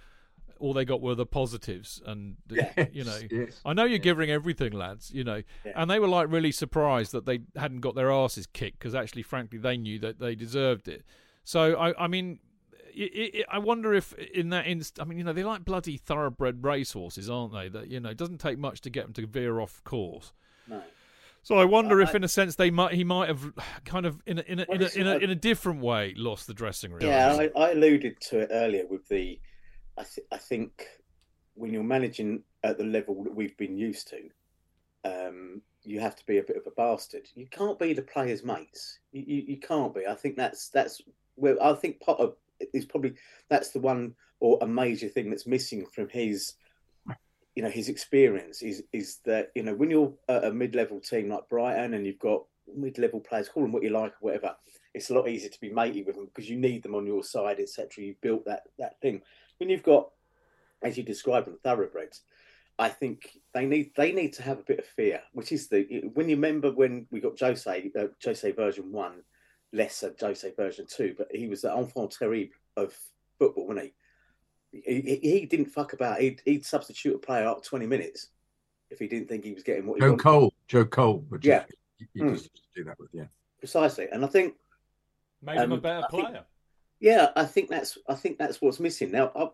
all 0.60 0.74
they 0.74 0.86
got 0.86 1.02
were 1.02 1.16
the 1.16 1.26
positives, 1.26 2.02
and 2.06 2.38
yes, 2.50 2.90
you 2.94 3.04
know, 3.04 3.20
yes, 3.30 3.60
I 3.66 3.74
know 3.74 3.84
you're 3.84 3.94
yes. 3.94 4.04
giving 4.04 4.30
everything, 4.30 4.72
lads, 4.74 5.12
you 5.12 5.24
know, 5.24 5.42
yeah. 5.66 5.72
and 5.76 5.90
they 5.90 6.00
were 6.00 6.08
like 6.08 6.32
really 6.32 6.52
surprised 6.52 7.12
that 7.14 7.26
they 7.26 7.42
hadn't 7.56 7.82
got 7.82 7.96
their 7.96 8.12
asses 8.12 8.48
kicked 8.48 8.80
because 8.80 8.96
actually, 8.96 9.24
frankly, 9.24 9.58
they 9.58 9.78
knew 9.78 10.00
that 10.00 10.20
they 10.20 10.36
deserved 10.36 10.88
it. 10.88 11.04
So 11.44 11.76
I, 11.76 12.06
I 12.06 12.08
mean, 12.08 12.40
it, 12.94 13.36
it, 13.36 13.46
I 13.52 13.60
wonder 13.60 13.94
if 13.94 14.14
in 14.14 14.50
that 14.50 14.68
inst, 14.68 15.00
I 15.00 15.06
mean, 15.06 15.18
you 15.18 15.24
know, 15.24 15.34
they 15.34 15.44
like 15.44 15.66
bloody 15.66 15.98
thoroughbred 15.98 16.64
racehorses, 16.64 17.30
aren't 17.30 17.54
they? 17.54 17.70
That 17.70 17.89
you 17.89 18.00
know, 18.00 18.10
it 18.10 18.18
doesn't 18.18 18.39
take 18.39 18.58
much 18.58 18.82
to 18.82 18.89
get 18.89 19.06
them 19.06 19.14
to 19.14 19.28
veer 19.28 19.60
off 19.60 19.84
course. 19.84 20.34
No. 20.68 20.82
So 21.44 21.58
I 21.58 21.66
wonder 21.66 22.00
if, 22.02 22.14
in 22.14 22.24
a 22.24 22.28
sense, 22.28 22.56
they 22.56 22.70
might 22.70 22.94
he 22.94 23.04
might 23.04 23.30
have 23.30 23.52
kind 23.84 24.06
of 24.06 24.22
in 24.28 24.39
a 24.39 24.42
in 24.44 24.60
a 24.60 24.66
well, 24.70 24.80
in, 24.80 24.84
a, 24.84 25.00
in, 25.00 25.08
a, 25.08 25.18
in 25.18 25.30
a 25.32 25.36
different 25.36 25.82
way 25.82 26.14
lost 26.16 26.46
the 26.46 26.54
dressing 26.54 26.92
room. 26.92 27.02
Yeah, 27.02 27.36
I, 27.39 27.60
I 27.60 27.72
alluded 27.72 28.22
to 28.30 28.39
it 28.42 28.50
earlier 28.52 28.86
with 28.88 29.08
the. 29.08 29.39
I 29.98 30.04
th- 30.04 30.28
I 30.32 30.38
think 30.38 30.86
when 31.56 31.74
you're 31.74 31.84
managing 31.84 32.44
at 32.64 32.78
the 32.78 32.84
level 32.84 33.24
that 33.24 33.36
we've 33.36 33.58
been 33.58 33.76
used 33.76 34.08
to, 34.10 34.30
um, 35.04 35.62
you 35.84 36.00
have 36.00 36.16
to 36.16 36.26
be 36.26 36.38
a 36.38 36.44
bit 36.44 36.58
of 36.58 36.68
a 36.68 36.72
bastard. 36.72 37.28
You 37.34 37.48
can't 37.48 37.80
be 37.80 37.94
the 37.94 38.04
players' 38.04 38.44
mates. 38.44 39.00
You, 39.12 39.24
you, 39.26 39.44
you 39.48 39.58
can't 39.60 39.96
be. 39.96 40.06
I 40.06 40.14
think 40.14 40.38
that's 40.38 40.70
that's 40.70 41.02
where 41.36 41.62
I 41.62 41.74
think 41.74 42.02
Potter 42.02 42.34
is 42.74 42.86
probably 42.86 43.14
that's 43.49 43.72
the 43.72 43.80
one 43.80 44.14
or 44.39 44.57
a 44.62 44.68
major 44.68 45.07
thing 45.07 45.30
that's 45.30 45.47
missing 45.47 45.86
from 45.86 46.09
his 46.09 46.53
you 47.55 47.64
know 47.64 47.70
his 47.70 47.89
experience 47.89 48.62
is 48.62 48.84
is 48.93 49.20
that 49.26 49.51
you 49.55 49.64
know 49.64 49.74
when 49.74 49.89
you're 49.89 50.14
a 50.30 50.51
mid-level 50.51 50.99
team 50.99 51.30
like 51.30 51.47
Brighton 51.49 51.93
and 51.93 52.05
you've 52.05 52.20
got 52.20 52.43
mid-level 52.76 53.20
players 53.20 53.49
call 53.49 53.64
them 53.64 53.72
what 53.72 53.84
you 53.84 53.89
like 53.89 54.14
or 54.14 54.18
whatever 54.22 54.55
it's 54.93 55.09
a 55.09 55.14
lot 55.14 55.28
easier 55.28 55.49
to 55.49 55.59
be 55.59 55.70
matey 55.70 56.03
with 56.03 56.16
them 56.16 56.26
because 56.26 56.49
you 56.49 56.57
need 56.57 56.84
them 56.84 56.95
on 56.95 57.05
your 57.05 57.24
side 57.24 57.59
etc 57.59 58.03
you've 58.03 58.22
built 58.22 58.45
that 58.45 58.64
that 58.78 58.99
thing. 59.01 59.22
When 59.57 59.70
you've 59.70 59.84
got 59.84 60.09
as 60.82 60.97
you 60.97 61.03
described 61.03 61.47
them 61.47 61.59
thoroughbreds 61.64 62.22
I 62.80 62.89
think 62.89 63.38
they 63.53 63.66
need 63.66 63.91
they 63.95 64.12
need 64.12 64.34
to 64.34 64.43
have 64.43 64.59
a 64.59 64.64
bit 64.64 64.80
of 64.80 64.86
fear 64.86 65.22
which 65.34 65.51
is 65.51 65.68
the 65.68 66.09
when 66.14 66.30
you 66.30 66.36
remember 66.36 66.72
when 66.72 67.05
we 67.12 67.20
got 67.20 67.39
Jose 67.39 67.91
uh, 67.99 68.07
Jose 68.24 68.51
version 68.51 68.91
1 68.91 69.24
lesser 69.74 70.13
Jose 70.19 70.51
version 70.55 70.86
two, 70.88 71.15
but 71.17 71.28
he 71.32 71.47
was 71.47 71.61
the 71.61 71.76
enfant 71.76 72.15
terrible 72.17 72.51
of 72.78 72.95
football, 73.39 73.67
wasn't 73.67 73.91
he? 74.72 74.82
He, 74.86 75.01
he, 75.01 75.39
he 75.39 75.45
didn't 75.45 75.67
fuck 75.67 75.93
about. 75.93 76.22
He'd, 76.22 76.41
he'd 76.45 76.65
substitute 76.65 77.15
a 77.15 77.19
player 77.19 77.47
up 77.47 77.63
20 77.63 77.88
minutes 77.88 78.30
if 78.89 78.99
he 78.99 79.07
didn't 79.07 79.28
think 79.28 79.43
he 79.43 79.53
was 79.53 79.63
getting 79.63 79.86
what 79.86 79.95
he 79.95 80.01
Joe 80.01 80.11
wanted. 80.11 80.24
Cole, 80.24 80.53
Joe 80.67 80.86
Cole, 80.86 81.26
would 81.30 81.43
yeah, 81.43 81.65
you, 82.13 82.24
mm. 82.24 82.49
do 82.76 82.84
that 82.86 82.99
with, 82.99 83.09
yeah, 83.13 83.26
precisely. 83.59 84.07
And 84.11 84.24
I 84.24 84.28
think 84.28 84.55
made 85.41 85.57
um, 85.57 85.65
him 85.65 85.72
a 85.72 85.76
um, 85.76 85.82
better 85.82 86.05
I 86.05 86.09
player. 86.09 86.26
Think, 86.26 86.45
yeah, 86.99 87.30
I 87.36 87.45
think 87.45 87.69
that's 87.69 87.97
I 88.07 88.13
think 88.13 88.38
that's 88.38 88.61
what's 88.61 88.80
missing 88.80 89.11
now. 89.11 89.32
I, 89.36 89.47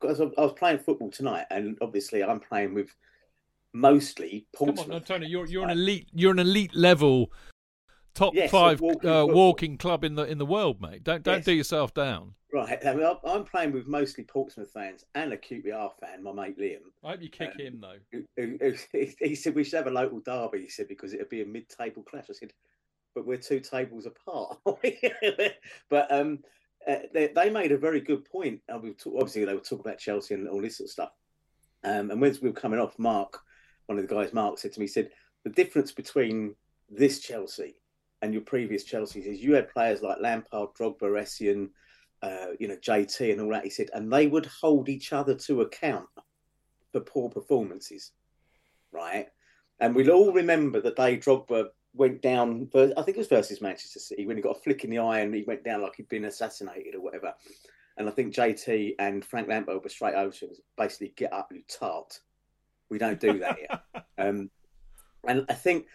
because 0.00 0.20
I, 0.20 0.24
I 0.38 0.40
was 0.40 0.54
playing 0.54 0.78
football 0.78 1.10
tonight, 1.10 1.44
and 1.50 1.76
obviously 1.80 2.24
I'm 2.24 2.40
playing 2.40 2.74
with 2.74 2.94
mostly 3.72 4.46
Come 4.56 4.70
on, 4.70 4.88
no, 4.88 4.98
Tony, 4.98 5.26
you're 5.26 5.46
you're 5.46 5.64
an 5.64 5.70
elite 5.70 6.08
you're 6.14 6.32
an 6.32 6.38
elite 6.38 6.74
level 6.74 7.30
top 8.16 8.34
Yes, 8.34 8.50
five 8.50 8.80
walking 8.80 9.08
uh, 9.10 9.26
walking 9.26 9.78
club 9.78 10.02
in 10.04 10.14
the 10.14 10.24
in 10.24 10.38
the 10.38 10.46
world, 10.46 10.80
mate. 10.80 11.04
Don't 11.04 11.22
don't 11.22 11.36
Yes. 11.36 11.44
do 11.44 11.52
yourself 11.52 11.94
down. 11.94 12.34
Right, 12.52 12.84
I 12.86 12.94
mean, 12.94 13.04
I'm- 13.04 13.18
I'm 13.24 13.44
playing 13.44 13.72
with 13.72 13.86
mostly 13.86 14.24
Portsmouth 14.24 14.70
fans 14.70 15.04
and 15.14 15.32
a 15.32 15.36
QPR 15.36 15.92
fan, 16.00 16.22
my 16.22 16.32
mate 16.32 16.58
Liam. 16.58 16.78
I 17.04 17.10
hope 17.10 17.20
you 17.22 17.28
kick 17.28 17.50
Um, 17.52 17.58
him 17.60 17.80
though. 17.80 17.98
who, 18.12 18.24
who, 18.36 18.58
who, 18.92 19.06
he 19.18 19.34
said 19.34 19.54
we 19.54 19.62
should 19.64 19.76
have 19.76 19.88
a 19.88 19.90
local 19.90 20.20
derby. 20.20 20.62
He 20.62 20.68
said 20.68 20.88
because 20.88 21.12
it'd 21.12 21.28
be 21.28 21.42
a 21.42 21.46
mid-table 21.46 22.02
clash. 22.04 22.26
I 22.30 22.32
said, 22.32 22.52
but 23.14 23.26
we're 23.26 23.36
two 23.36 23.60
tables 23.60 24.06
apart. 24.06 24.58
but 25.90 26.10
um, 26.12 26.38
uh, 26.86 26.96
they, 27.12 27.28
they 27.28 27.50
made 27.50 27.72
a 27.72 27.78
very 27.78 28.00
good 28.00 28.24
point. 28.24 28.60
And 28.68 28.82
we 28.82 28.92
talk, 28.92 29.14
obviously 29.16 29.44
they 29.44 29.54
were 29.54 29.60
talking 29.60 29.80
about 29.86 29.98
Chelsea 29.98 30.34
and 30.34 30.48
all 30.48 30.62
this 30.62 30.78
sort 30.78 30.86
of 30.86 30.92
stuff. 30.92 31.12
Um, 31.84 32.10
and 32.10 32.20
when 32.20 32.36
we 32.40 32.48
were 32.48 32.54
coming 32.54 32.80
off, 32.80 32.98
Mark, 32.98 33.40
one 33.86 33.98
of 33.98 34.06
the 34.08 34.14
guys, 34.14 34.32
Mark, 34.32 34.58
said 34.58 34.72
to 34.72 34.80
me, 34.80 34.84
he 34.84 34.88
said 34.92 35.10
the 35.44 35.50
difference 35.50 35.92
between 35.92 36.54
this 36.88 37.18
Chelsea 37.20 37.74
and 38.22 38.32
your 38.32 38.42
previous 38.42 38.84
Chelseas 38.84 39.26
is 39.26 39.42
you 39.42 39.54
had 39.54 39.68
players 39.68 40.02
like 40.02 40.18
Lampard, 40.20 40.70
Drogba, 40.78 41.02
Essien, 41.02 41.68
uh, 42.22 42.52
you 42.58 42.68
know, 42.68 42.76
JT, 42.76 43.32
and 43.32 43.40
all 43.40 43.50
that. 43.50 43.64
He 43.64 43.70
said, 43.70 43.90
and 43.92 44.12
they 44.12 44.26
would 44.26 44.46
hold 44.46 44.88
each 44.88 45.12
other 45.12 45.34
to 45.34 45.62
account 45.62 46.06
for 46.92 47.00
poor 47.00 47.28
performances, 47.28 48.12
right? 48.92 49.28
And 49.80 49.94
we'll 49.94 50.10
all 50.10 50.32
remember 50.32 50.80
the 50.80 50.92
day 50.92 51.18
Drogba 51.18 51.68
went 51.94 52.22
down. 52.22 52.68
I 52.74 53.02
think 53.02 53.16
it 53.16 53.18
was 53.18 53.28
versus 53.28 53.60
Manchester 53.60 53.98
City 53.98 54.26
when 54.26 54.36
he 54.36 54.42
got 54.42 54.56
a 54.56 54.60
flick 54.60 54.84
in 54.84 54.90
the 54.90 54.98
eye 54.98 55.20
and 55.20 55.34
he 55.34 55.42
went 55.42 55.64
down 55.64 55.82
like 55.82 55.96
he'd 55.96 56.08
been 56.08 56.24
assassinated 56.24 56.94
or 56.94 57.00
whatever. 57.00 57.34
And 57.98 58.08
I 58.08 58.12
think 58.12 58.34
JT 58.34 58.94
and 58.98 59.24
Frank 59.24 59.48
Lampard 59.48 59.82
were 59.82 59.88
straight 59.88 60.14
over 60.14 60.34
to 60.34 60.46
him, 60.46 60.52
basically, 60.76 61.14
get 61.16 61.32
up, 61.32 61.50
you 61.52 61.62
tart. 61.68 62.20
We 62.90 62.98
don't 62.98 63.20
do 63.20 63.38
that 63.38 63.58
here. 63.58 64.04
um, 64.18 64.50
and 65.26 65.44
I 65.48 65.54
think 65.54 65.86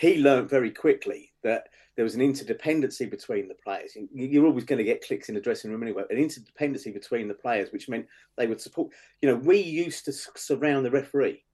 he 0.00 0.16
learned 0.22 0.48
very 0.48 0.70
quickly 0.70 1.32
that 1.42 1.68
there 1.96 2.04
was 2.04 2.14
an 2.14 2.22
interdependency 2.22 3.10
between 3.10 3.48
the 3.48 3.54
players. 3.54 3.94
You- 3.94 4.08
You're 4.12 4.46
always 4.46 4.64
going 4.64 4.78
to 4.78 4.84
get 4.84 5.04
clicks 5.06 5.28
in 5.28 5.34
the 5.34 5.40
dressing 5.40 5.70
room 5.70 5.82
anyway. 5.82 6.04
An 6.08 6.16
interdependency 6.16 6.92
between 6.92 7.28
the 7.28 7.34
players, 7.34 7.70
which 7.72 7.88
meant 7.88 8.06
they 8.36 8.46
would 8.46 8.60
support. 8.60 8.92
You 9.20 9.28
know, 9.28 9.36
we 9.36 9.58
used 9.58 10.06
to 10.06 10.12
surround 10.12 10.86
the 10.86 10.90
referee. 10.90 11.44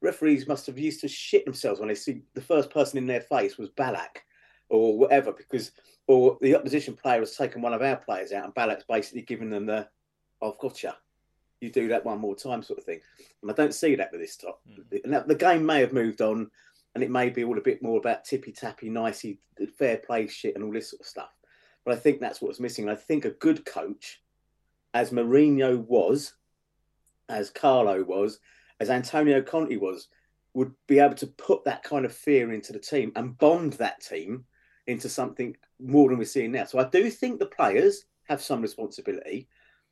Referees 0.00 0.48
must 0.48 0.66
have 0.66 0.78
used 0.78 1.00
to 1.02 1.08
shit 1.08 1.44
themselves 1.44 1.78
when 1.78 1.88
they 1.88 1.94
see 1.94 2.22
the 2.34 2.40
first 2.40 2.70
person 2.70 2.98
in 2.98 3.06
their 3.06 3.20
face 3.20 3.56
was 3.56 3.68
Ballack 3.70 4.24
or 4.68 4.98
whatever, 4.98 5.30
because 5.32 5.70
or 6.08 6.36
the 6.40 6.56
opposition 6.56 6.96
player 6.96 7.20
has 7.20 7.36
taken 7.36 7.62
one 7.62 7.72
of 7.72 7.82
our 7.82 7.96
players 7.96 8.32
out 8.32 8.44
and 8.44 8.54
Ballack's 8.54 8.84
basically 8.88 9.22
given 9.22 9.48
them 9.48 9.66
the 9.66 9.86
I've 10.42 10.58
got 10.58 10.82
you. 10.82 10.90
You 11.60 11.70
do 11.70 11.86
that 11.88 12.04
one 12.04 12.18
more 12.18 12.34
time, 12.34 12.64
sort 12.64 12.80
of 12.80 12.84
thing. 12.84 13.00
And 13.40 13.50
I 13.52 13.54
don't 13.54 13.72
see 13.72 13.94
that 13.94 14.10
with 14.10 14.20
this 14.20 14.36
top. 14.36 14.60
Hmm. 14.66 15.10
That, 15.12 15.28
the 15.28 15.36
game 15.36 15.64
may 15.64 15.78
have 15.78 15.92
moved 15.92 16.20
on, 16.20 16.50
and 16.94 17.02
it 17.02 17.10
may 17.10 17.30
be 17.30 17.44
all 17.44 17.58
a 17.58 17.62
bit 17.62 17.82
more 17.82 17.98
about 17.98 18.24
tippy 18.24 18.52
tappy, 18.52 18.88
nicey, 18.88 19.38
fair 19.78 19.98
play 19.98 20.26
shit, 20.26 20.54
and 20.54 20.64
all 20.64 20.72
this 20.72 20.90
sort 20.90 21.00
of 21.00 21.06
stuff. 21.06 21.30
But 21.84 21.94
I 21.94 21.96
think 21.98 22.20
that's 22.20 22.40
what's 22.40 22.60
missing. 22.60 22.84
And 22.84 22.92
I 22.92 23.00
think 23.00 23.24
a 23.24 23.30
good 23.30 23.64
coach, 23.64 24.22
as 24.94 25.10
Mourinho 25.10 25.78
was, 25.78 26.34
as 27.28 27.50
Carlo 27.50 28.02
was, 28.04 28.38
as 28.78 28.90
Antonio 28.90 29.42
Conte 29.42 29.76
was, 29.76 30.08
would 30.54 30.72
be 30.86 30.98
able 30.98 31.14
to 31.14 31.26
put 31.26 31.64
that 31.64 31.82
kind 31.82 32.04
of 32.04 32.14
fear 32.14 32.52
into 32.52 32.72
the 32.72 32.78
team 32.78 33.10
and 33.16 33.38
bond 33.38 33.74
that 33.74 34.00
team 34.00 34.44
into 34.86 35.08
something 35.08 35.56
more 35.80 36.08
than 36.08 36.18
we're 36.18 36.24
seeing 36.24 36.52
now. 36.52 36.64
So 36.64 36.78
I 36.78 36.84
do 36.84 37.10
think 37.10 37.38
the 37.38 37.46
players 37.46 38.04
have 38.28 38.42
some 38.42 38.60
responsibility. 38.60 39.48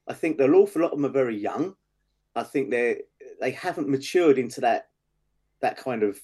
I 0.06 0.12
think 0.12 0.40
an 0.40 0.54
awful 0.54 0.82
lot 0.82 0.92
of 0.92 0.98
them 0.98 1.06
are 1.06 1.12
very 1.12 1.36
young. 1.36 1.74
I 2.34 2.42
think 2.42 2.70
they 2.70 3.02
they 3.40 3.52
haven't 3.52 3.88
matured 3.88 4.38
into 4.38 4.60
that 4.60 4.88
that 5.60 5.76
kind 5.76 6.02
of 6.02 6.20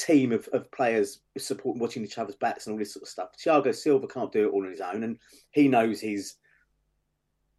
team 0.00 0.32
of, 0.32 0.48
of 0.52 0.70
players 0.72 1.20
supporting 1.38 1.80
watching 1.80 2.04
each 2.04 2.18
other's 2.18 2.36
backs 2.36 2.66
and 2.66 2.72
all 2.72 2.78
this 2.78 2.94
sort 2.94 3.02
of 3.02 3.08
stuff. 3.08 3.28
Thiago 3.38 3.74
Silva 3.74 4.06
can't 4.06 4.32
do 4.32 4.46
it 4.46 4.52
all 4.52 4.64
on 4.64 4.70
his 4.70 4.80
own, 4.80 5.02
and 5.02 5.18
he 5.50 5.68
knows 5.68 6.00
his 6.00 6.34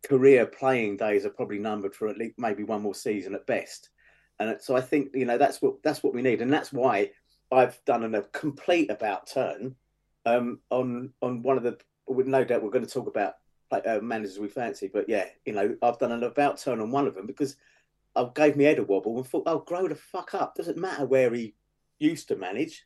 career 0.04 0.46
playing 0.46 0.98
days 0.98 1.26
are 1.26 1.30
probably 1.30 1.60
numbered 1.60 1.96
for 1.96 2.08
at 2.08 2.18
least 2.18 2.34
maybe 2.38 2.64
one 2.64 2.82
more 2.82 2.96
season 2.96 3.36
at 3.36 3.46
best. 3.46 3.90
And 4.40 4.58
so 4.60 4.76
I 4.76 4.82
think 4.82 5.10
you 5.14 5.26
know 5.26 5.38
that's 5.38 5.62
what 5.62 5.84
that's 5.84 6.04
what 6.04 6.14
we 6.14 6.22
need, 6.22 6.42
and 6.42 6.52
that's 6.52 6.74
why 6.74 7.12
I've 7.52 7.80
done 7.86 8.16
a 8.16 8.22
complete 8.24 8.90
about 8.90 9.28
turn 9.28 9.76
um, 10.26 10.60
on 10.70 11.14
on 11.22 11.44
one 11.44 11.58
of 11.58 11.64
the. 11.64 11.78
With 12.08 12.28
no 12.28 12.44
doubt, 12.44 12.64
we're 12.64 12.72
going 12.72 12.86
to 12.86 12.92
talk 12.92 13.08
about 13.08 13.36
uh, 13.72 14.00
managers 14.02 14.40
we 14.40 14.50
fancy, 14.50 14.90
but 14.92 15.08
yeah, 15.08 15.26
you 15.46 15.54
know, 15.54 15.76
I've 15.82 16.00
done 16.00 16.12
an 16.12 16.24
about 16.24 16.58
turn 16.58 16.82
on 16.82 16.92
one 16.92 17.08
of 17.08 17.16
them 17.16 17.26
because 17.26 17.56
I 18.16 18.28
gave 18.36 18.58
me 18.58 18.66
head 18.66 18.80
a 18.80 18.84
wobble 18.84 19.18
and 19.18 19.26
thought, 19.26 19.44
oh, 19.46 19.60
grow 19.60 19.88
the 19.88 19.96
fuck 19.96 20.34
up. 20.34 20.56
Doesn't 20.56 20.78
matter 20.78 21.06
where 21.06 21.34
he 21.34 21.54
used 22.02 22.28
to 22.30 22.36
manage. 22.36 22.86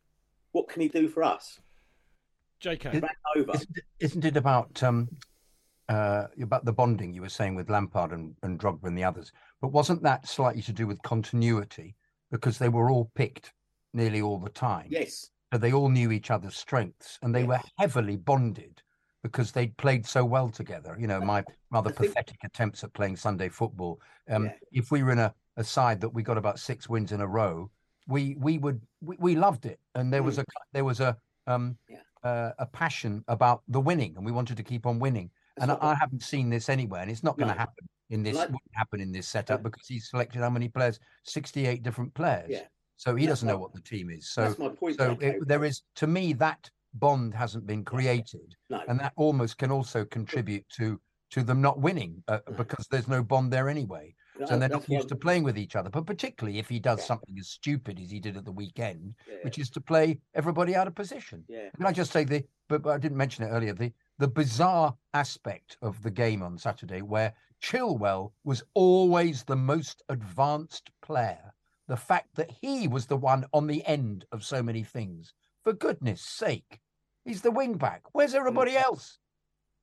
What 0.52 0.68
can 0.68 0.82
he 0.82 0.88
do 0.88 1.08
for 1.08 1.24
us? 1.24 1.60
JK. 2.62 2.94
Ran 2.94 3.10
over. 3.36 3.54
Isn't 3.54 3.78
it, 3.78 3.84
isn't 4.00 4.26
it 4.26 4.38
about 4.38 4.82
um, 4.84 5.10
uh, 5.90 6.28
about 6.42 6.66
the 6.66 6.74
bonding 6.74 7.14
you 7.14 7.22
were 7.22 7.30
saying 7.30 7.56
with 7.56 7.70
Lampard 7.70 8.12
and, 8.12 8.36
and 8.44 8.60
Drogba 8.60 8.86
and 8.86 8.98
the 8.98 9.04
others? 9.04 9.32
But 9.62 9.72
wasn't 9.72 10.04
that 10.04 10.28
slightly 10.28 10.62
to 10.64 10.74
do 10.74 10.88
with 10.88 11.02
continuity 11.04 11.96
because 12.32 12.58
they 12.58 12.70
were 12.70 12.90
all 12.90 13.12
picked 13.16 13.54
nearly 13.94 14.22
all 14.22 14.40
the 14.40 14.50
time? 14.50 14.88
Yes. 14.90 15.30
So 15.54 15.60
they 15.60 15.74
all 15.74 15.90
knew 15.90 16.12
each 16.12 16.32
other's 16.32 16.56
strengths 16.56 17.20
and 17.22 17.34
they 17.34 17.44
were 17.44 17.62
heavily 17.78 18.18
bonded 18.18 18.82
because 19.24 19.52
they'd 19.52 19.76
played 19.78 20.06
so 20.06 20.24
well 20.26 20.50
together. 20.50 20.96
You 21.00 21.08
know, 21.08 21.20
my 21.20 21.44
rather 21.72 21.92
think- 21.92 22.14
pathetic 22.14 22.38
attempts 22.44 22.84
at 22.84 22.94
playing 22.94 23.16
Sunday 23.16 23.50
football. 23.50 24.00
Um, 24.30 24.46
Yeah. 24.46 24.54
If 24.72 24.92
we 24.92 25.04
were 25.04 25.12
in 25.12 25.20
a, 25.20 25.34
a 25.58 25.64
side 25.64 26.02
that 26.02 26.10
we 26.10 26.24
got 26.24 26.38
about 26.38 26.60
six 26.60 26.90
wins 26.90 27.12
in 27.12 27.22
a 27.22 27.28
row, 27.28 27.70
we 28.08 28.36
we 28.40 28.58
would 28.58 28.82
we, 29.02 29.16
we 29.20 29.36
loved 29.36 29.66
it, 29.66 29.80
and 29.96 30.12
there 30.14 30.24
was 30.24 30.38
Mm. 30.38 30.42
a 30.42 30.46
there 30.74 30.86
was 30.86 31.00
a 31.00 31.18
um 31.48 31.78
Yeah. 31.90 32.02
uh, 32.24 32.52
a 32.60 32.66
passion 32.66 33.24
about 33.28 33.64
the 33.68 33.80
winning, 33.80 34.16
and 34.18 34.26
we 34.26 34.32
wanted 34.32 34.58
to 34.58 34.64
keep 34.64 34.86
on 34.86 35.00
winning. 35.00 35.30
That's 35.58 35.70
and 35.72 35.80
I, 35.82 35.92
I 35.92 35.96
haven't 35.96 36.24
seen 36.24 36.50
this 36.50 36.70
anywhere, 36.70 37.02
and 37.02 37.10
it's 37.12 37.24
not 37.24 37.38
going 37.38 37.50
to 37.50 37.54
No. 37.56 37.60
happen 37.60 37.88
in 38.10 38.24
this 38.24 38.36
Like- 38.36 38.50
wouldn't 38.50 38.76
happen 38.76 39.00
in 39.02 39.12
this 39.12 39.28
setup 39.28 39.62
No. 39.62 39.70
because 39.70 39.88
he's 39.88 40.10
selected 40.10 40.42
how 40.42 40.50
many 40.50 40.68
players? 40.70 41.00
Sixty 41.24 41.66
eight 41.66 41.82
different 41.84 42.14
players. 42.14 42.50
Yeah. 42.50 42.68
So 42.98 43.16
he 43.16 43.26
That's 43.26 43.40
doesn't 43.40 43.48
know 43.50 43.58
what 43.58 43.74
the 43.74 43.82
team 43.82 44.10
is. 44.10 44.30
So 44.30 44.42
That's 44.44 44.60
my 44.60 44.70
point. 44.70 44.98
so 44.98 45.18
it, 45.20 45.48
there 45.48 45.66
is, 45.66 45.82
to 45.96 46.08
me, 46.08 46.34
that 46.34 46.70
bond 46.94 47.34
hasn't 47.34 47.66
been 47.68 47.84
created, 47.84 48.56
No. 48.70 48.82
and 48.88 49.00
that 49.00 49.12
almost 49.18 49.58
can 49.58 49.72
also 49.72 50.06
contribute 50.06 50.68
to 50.78 51.00
to 51.32 51.44
them 51.44 51.60
not 51.60 51.80
winning 51.80 52.24
uh, 52.28 52.40
No. 52.50 52.56
because 52.56 52.88
there's 52.88 53.08
no 53.08 53.22
bond 53.24 53.52
there 53.52 53.68
anyway. 53.68 54.16
So 54.46 54.58
they're 54.60 54.68
not 54.70 54.90
used 54.90 55.08
to 55.10 55.16
playing 55.16 55.44
with 55.44 55.58
each 55.58 55.76
other. 55.76 55.90
But 55.90 56.06
particularly 56.06 56.60
if 56.60 56.68
he 56.68 56.80
does 56.80 57.00
Yeah. 57.00 57.06
something 57.06 57.38
as 57.40 57.48
stupid 57.50 58.00
as 58.00 58.12
he 58.12 58.20
did 58.20 58.36
at 58.36 58.44
the 58.46 58.52
weekend, 58.52 59.16
Yeah. 59.28 59.38
which 59.44 59.58
is 59.58 59.70
to 59.72 59.82
play 59.82 60.20
everybody 60.34 60.76
out 60.76 60.88
of 60.88 60.96
position. 60.96 61.46
Yeah. 61.48 61.70
Can 61.76 61.86
I 61.86 61.92
just 61.94 62.12
say 62.12 62.24
the? 62.26 62.44
But, 62.68 62.82
but 62.82 62.90
I 62.92 62.98
didn't 62.98 63.18
mention 63.18 63.46
it 63.46 63.50
earlier. 63.50 63.74
The 63.74 63.94
the 64.18 64.28
bizarre 64.30 64.96
aspect 65.14 65.78
of 65.82 66.02
the 66.02 66.12
game 66.12 66.42
on 66.42 66.58
Saturday, 66.58 67.02
where 67.02 67.34
Chilwell 67.62 68.32
was 68.46 68.64
always 68.74 69.44
the 69.44 69.56
most 69.58 70.04
advanced 70.10 70.90
player. 71.02 71.54
The 71.88 71.98
fact 71.98 72.30
that 72.36 72.50
he 72.50 72.88
was 72.88 73.06
the 73.06 73.18
one 73.18 73.46
on 73.54 73.68
the 73.68 73.86
end 73.86 74.26
of 74.32 74.44
so 74.44 74.64
many 74.64 74.84
things. 74.84 75.34
For 75.64 75.74
goodness 75.74 76.22
sake, 76.22 76.80
he's 77.26 77.42
the 77.42 77.52
wing 77.52 77.78
back. 77.78 78.04
Where's 78.14 78.34
everybody 78.36 78.76
else? 78.78 79.20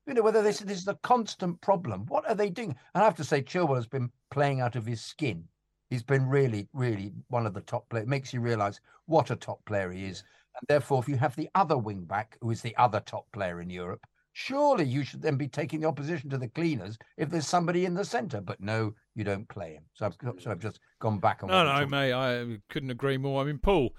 You 0.07 0.15
know, 0.15 0.23
whether 0.23 0.43
this, 0.43 0.59
this 0.59 0.79
is 0.79 0.89
a 0.89 0.99
constant 1.03 1.61
problem. 1.61 2.07
What 2.07 2.29
are 2.29 2.35
they 2.35 2.51
doing? 2.51 2.75
And 2.95 3.03
I 3.03 3.05
have 3.05 3.17
to 3.17 3.25
say, 3.25 3.43
Chilwell 3.43 3.77
has 3.77 3.87
been 3.87 4.11
playing 4.31 4.61
out 4.61 4.75
of 4.77 4.85
his 4.85 5.01
skin. 5.01 5.45
He's 5.91 6.03
been 6.03 6.27
really, 6.27 6.69
really 6.73 7.13
one 7.29 7.47
of 7.47 7.55
the 7.55 7.61
top 7.61 7.89
players. 7.89 8.05
It 8.05 8.09
makes 8.09 8.33
you 8.33 8.41
realise 8.41 8.81
what 9.07 9.31
a 9.31 9.37
top 9.37 9.65
player 9.65 9.93
he 9.93 10.07
is. 10.07 10.25
And 10.59 10.67
therefore, 10.69 11.01
if 11.01 11.09
you 11.09 11.17
have 11.17 11.37
the 11.37 11.51
other 11.55 11.79
wing 11.79 12.05
back, 12.05 12.37
who 12.41 12.51
is 12.51 12.63
the 12.63 12.77
other 12.77 13.01
top 13.01 13.27
player 13.33 13.61
in 13.61 13.71
Europe, 13.71 14.05
surely 14.33 14.85
you 14.85 15.05
should 15.05 15.23
then 15.23 15.37
be 15.37 15.49
taking 15.49 15.81
the 15.81 15.89
opposition 15.89 16.31
to 16.31 16.39
the 16.39 16.49
cleaners 16.49 16.99
if 17.17 17.31
there's 17.31 17.47
somebody 17.47 17.85
in 17.85 17.95
the 17.95 18.05
centre. 18.05 18.41
But 18.41 18.61
no, 18.61 18.95
you 19.15 19.25
don't 19.25 19.49
play 19.49 19.75
him. 19.75 19.85
So 19.95 20.07
I've, 20.07 20.17
so 20.41 20.51
I've 20.51 20.59
just 20.59 20.81
gone 21.01 21.19
back 21.19 21.43
on 21.43 21.51
No, 21.51 21.65
no, 21.65 21.87
mate, 21.87 22.13
I 22.13 22.59
couldn't 22.71 22.91
agree 22.91 23.19
more. 23.19 23.43
I 23.43 23.45
mean, 23.45 23.59
Paul, 23.59 23.91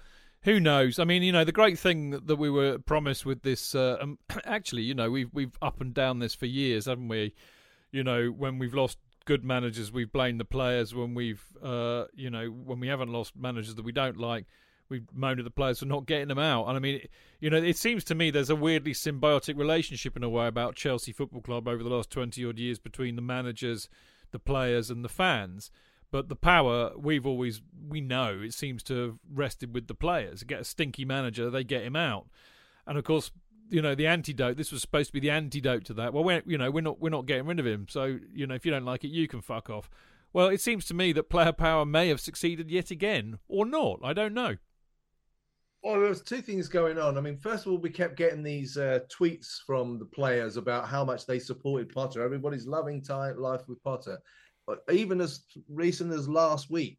who 0.44 0.60
knows? 0.60 0.98
I 0.98 1.04
mean, 1.04 1.22
you 1.22 1.32
know, 1.32 1.44
the 1.44 1.52
great 1.52 1.78
thing 1.78 2.10
that 2.10 2.36
we 2.36 2.50
were 2.50 2.78
promised 2.78 3.24
with 3.24 3.42
this, 3.42 3.74
uh, 3.74 3.96
um, 4.00 4.18
actually, 4.44 4.82
you 4.82 4.94
know, 4.94 5.10
we've 5.10 5.32
we've 5.32 5.56
up 5.60 5.80
and 5.80 5.92
down 5.92 6.18
this 6.18 6.34
for 6.34 6.46
years, 6.46 6.84
haven't 6.84 7.08
we? 7.08 7.34
You 7.90 8.04
know, 8.04 8.28
when 8.28 8.58
we've 8.58 8.74
lost 8.74 8.98
good 9.24 9.42
managers, 9.42 9.90
we've 9.90 10.12
blamed 10.12 10.38
the 10.40 10.44
players. 10.44 10.94
When 10.94 11.14
we've, 11.14 11.42
uh, 11.62 12.04
you 12.14 12.28
know, 12.28 12.46
when 12.46 12.78
we 12.78 12.88
haven't 12.88 13.10
lost 13.10 13.34
managers 13.36 13.74
that 13.74 13.84
we 13.84 13.92
don't 13.92 14.18
like, 14.18 14.44
we've 14.90 15.06
moaned 15.14 15.40
at 15.40 15.44
the 15.44 15.50
players 15.50 15.78
for 15.78 15.86
not 15.86 16.04
getting 16.04 16.28
them 16.28 16.38
out. 16.38 16.66
And 16.66 16.76
I 16.76 16.80
mean, 16.80 17.00
you 17.40 17.48
know, 17.48 17.56
it 17.56 17.78
seems 17.78 18.04
to 18.04 18.14
me 18.14 18.30
there's 18.30 18.50
a 18.50 18.56
weirdly 18.56 18.92
symbiotic 18.92 19.56
relationship 19.56 20.14
in 20.14 20.22
a 20.22 20.28
way 20.28 20.46
about 20.46 20.76
Chelsea 20.76 21.12
Football 21.12 21.40
Club 21.40 21.66
over 21.66 21.82
the 21.82 21.88
last 21.88 22.10
twenty 22.10 22.44
odd 22.44 22.58
years 22.58 22.78
between 22.78 23.16
the 23.16 23.22
managers, 23.22 23.88
the 24.30 24.38
players, 24.38 24.90
and 24.90 25.02
the 25.02 25.08
fans. 25.08 25.70
But 26.14 26.28
the 26.28 26.36
power 26.36 26.92
we've 26.96 27.26
always 27.26 27.60
we 27.88 28.00
know 28.00 28.38
it 28.40 28.54
seems 28.54 28.84
to 28.84 28.94
have 29.02 29.18
rested 29.28 29.74
with 29.74 29.88
the 29.88 29.96
players. 29.96 30.44
Get 30.44 30.60
a 30.60 30.64
stinky 30.64 31.04
manager, 31.04 31.50
they 31.50 31.64
get 31.64 31.82
him 31.82 31.96
out, 31.96 32.28
and 32.86 32.96
of 32.96 33.02
course, 33.02 33.32
you 33.68 33.82
know 33.82 33.96
the 33.96 34.06
antidote. 34.06 34.56
This 34.56 34.70
was 34.70 34.80
supposed 34.80 35.08
to 35.08 35.12
be 35.12 35.18
the 35.18 35.30
antidote 35.30 35.84
to 35.86 35.94
that. 35.94 36.14
Well, 36.14 36.22
we're 36.22 36.44
you 36.46 36.56
know 36.56 36.70
we're 36.70 36.82
not 36.82 37.00
we're 37.00 37.10
not 37.10 37.26
getting 37.26 37.46
rid 37.46 37.58
of 37.58 37.66
him. 37.66 37.86
So 37.90 38.20
you 38.32 38.46
know 38.46 38.54
if 38.54 38.64
you 38.64 38.70
don't 38.70 38.84
like 38.84 39.02
it, 39.02 39.08
you 39.08 39.26
can 39.26 39.40
fuck 39.40 39.68
off. 39.68 39.90
Well, 40.32 40.46
it 40.46 40.60
seems 40.60 40.84
to 40.84 40.94
me 40.94 41.12
that 41.14 41.28
player 41.30 41.50
power 41.50 41.84
may 41.84 42.06
have 42.10 42.20
succeeded 42.20 42.70
yet 42.70 42.92
again, 42.92 43.40
or 43.48 43.66
not. 43.66 43.98
I 44.04 44.12
don't 44.12 44.34
know. 44.34 44.58
Well, 45.82 45.98
there 45.98 46.08
was 46.08 46.22
two 46.22 46.42
things 46.42 46.68
going 46.68 46.96
on. 46.96 47.18
I 47.18 47.22
mean, 47.22 47.38
first 47.38 47.66
of 47.66 47.72
all, 47.72 47.78
we 47.78 47.90
kept 47.90 48.16
getting 48.16 48.44
these 48.44 48.76
uh, 48.76 49.00
tweets 49.12 49.58
from 49.66 49.98
the 49.98 50.06
players 50.06 50.56
about 50.56 50.86
how 50.86 51.04
much 51.04 51.26
they 51.26 51.40
supported 51.40 51.92
Potter. 51.92 52.22
Everybody's 52.22 52.68
loving 52.68 53.02
time 53.02 53.36
life 53.36 53.62
with 53.68 53.82
Potter, 53.82 54.20
even 54.90 55.20
as 55.20 55.44
recent 55.68 56.12
as 56.12 56.28
last 56.28 56.70
week. 56.70 56.98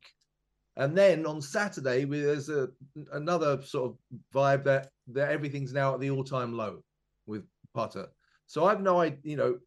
And 0.77 0.97
then 0.97 1.25
on 1.25 1.41
Saturday, 1.41 2.03
there's 2.03 2.49
a, 2.49 2.67
another 3.13 3.61
sort 3.61 3.91
of 3.91 3.97
vibe 4.33 4.65
that 4.65 4.89
that 5.13 5.31
everything's 5.31 5.73
now 5.73 5.93
at 5.93 5.99
the 5.99 6.09
all-time 6.09 6.53
low 6.53 6.83
with 7.25 7.43
Potter. 7.73 8.07
So 8.47 8.65
I've 8.65 8.81
no 8.81 8.99
idea. 8.99 9.19
You 9.23 9.37
know, 9.37 9.57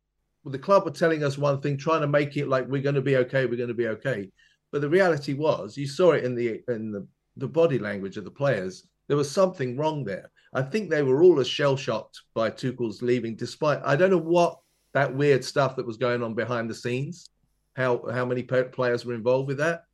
the 0.44 0.58
club 0.58 0.86
are 0.86 0.90
telling 0.90 1.24
us 1.24 1.38
one 1.38 1.60
thing, 1.60 1.76
trying 1.76 2.02
to 2.02 2.06
make 2.06 2.36
it 2.36 2.48
like 2.48 2.66
we're 2.68 2.82
going 2.82 2.94
to 2.94 3.02
be 3.02 3.16
okay, 3.16 3.46
we're 3.46 3.56
going 3.56 3.68
to 3.68 3.74
be 3.74 3.88
okay. 3.88 4.30
But 4.70 4.82
the 4.82 4.88
reality 4.88 5.32
was, 5.32 5.76
you 5.76 5.86
saw 5.86 6.12
it 6.12 6.24
in 6.24 6.34
the 6.34 6.60
in 6.68 6.92
the, 6.92 7.06
the 7.36 7.48
body 7.48 7.78
language 7.78 8.18
of 8.18 8.24
the 8.24 8.30
players 8.30 8.86
there 9.08 9.16
was 9.16 9.30
something 9.30 9.76
wrong 9.76 10.04
there. 10.04 10.30
I 10.54 10.62
think 10.62 10.88
they 10.88 11.02
were 11.02 11.22
all 11.22 11.40
as 11.40 11.48
shell 11.48 11.76
shocked 11.76 12.20
by 12.34 12.50
Tuchel's 12.50 13.02
leaving, 13.02 13.34
despite 13.34 13.80
I 13.84 13.96
don't 13.96 14.10
know 14.10 14.18
what 14.18 14.58
that 14.94 15.14
weird 15.14 15.44
stuff 15.44 15.76
that 15.76 15.86
was 15.86 15.96
going 15.96 16.22
on 16.22 16.34
behind 16.34 16.70
the 16.70 16.74
scenes, 16.74 17.30
how 17.78 18.02
how 18.10 18.24
many 18.24 18.42
players 18.42 19.05
were 19.05 19.14
involved 19.14 19.48
with 19.48 19.59
that, 19.59 19.84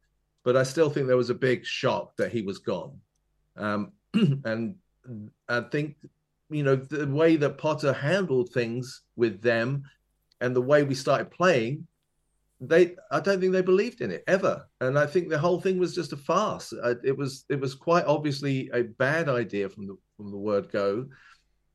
but 0.42 0.56
I 0.56 0.62
still 0.62 0.90
think 0.90 1.06
there 1.06 1.16
was 1.16 1.30
a 1.30 1.34
big 1.34 1.64
shock 1.64 2.16
that 2.16 2.32
he 2.32 2.42
was 2.42 2.58
gone, 2.58 2.98
um, 3.56 3.92
and 4.14 4.76
I 5.48 5.60
think 5.60 5.96
you 6.50 6.62
know 6.62 6.76
the 6.76 7.06
way 7.06 7.36
that 7.36 7.58
Potter 7.58 7.92
handled 7.92 8.50
things 8.50 9.02
with 9.16 9.42
them, 9.42 9.84
and 10.40 10.56
the 10.56 10.68
way 10.72 10.82
we 10.82 10.94
started 10.94 11.30
playing 11.30 11.86
they 12.60 12.94
i 13.10 13.20
don't 13.20 13.40
think 13.40 13.52
they 13.52 13.62
believed 13.62 14.00
in 14.00 14.10
it 14.10 14.24
ever. 14.26 14.66
And 14.80 14.98
i 14.98 15.06
think 15.06 15.28
the 15.28 15.38
whole 15.38 15.60
thing 15.60 15.78
was 15.78 15.94
just 15.94 16.12
a 16.12 16.16
farce. 16.16 16.72
It 17.02 17.16
was 17.16 17.44
it 17.48 17.60
was 17.60 17.74
quite 17.74 18.04
obviously 18.06 18.70
a 18.72 18.82
bad 18.82 19.28
idea 19.28 19.68
from 19.68 19.86
the 19.86 19.96
from 20.16 20.30
the 20.30 20.38
word 20.38 20.70
go. 20.70 21.06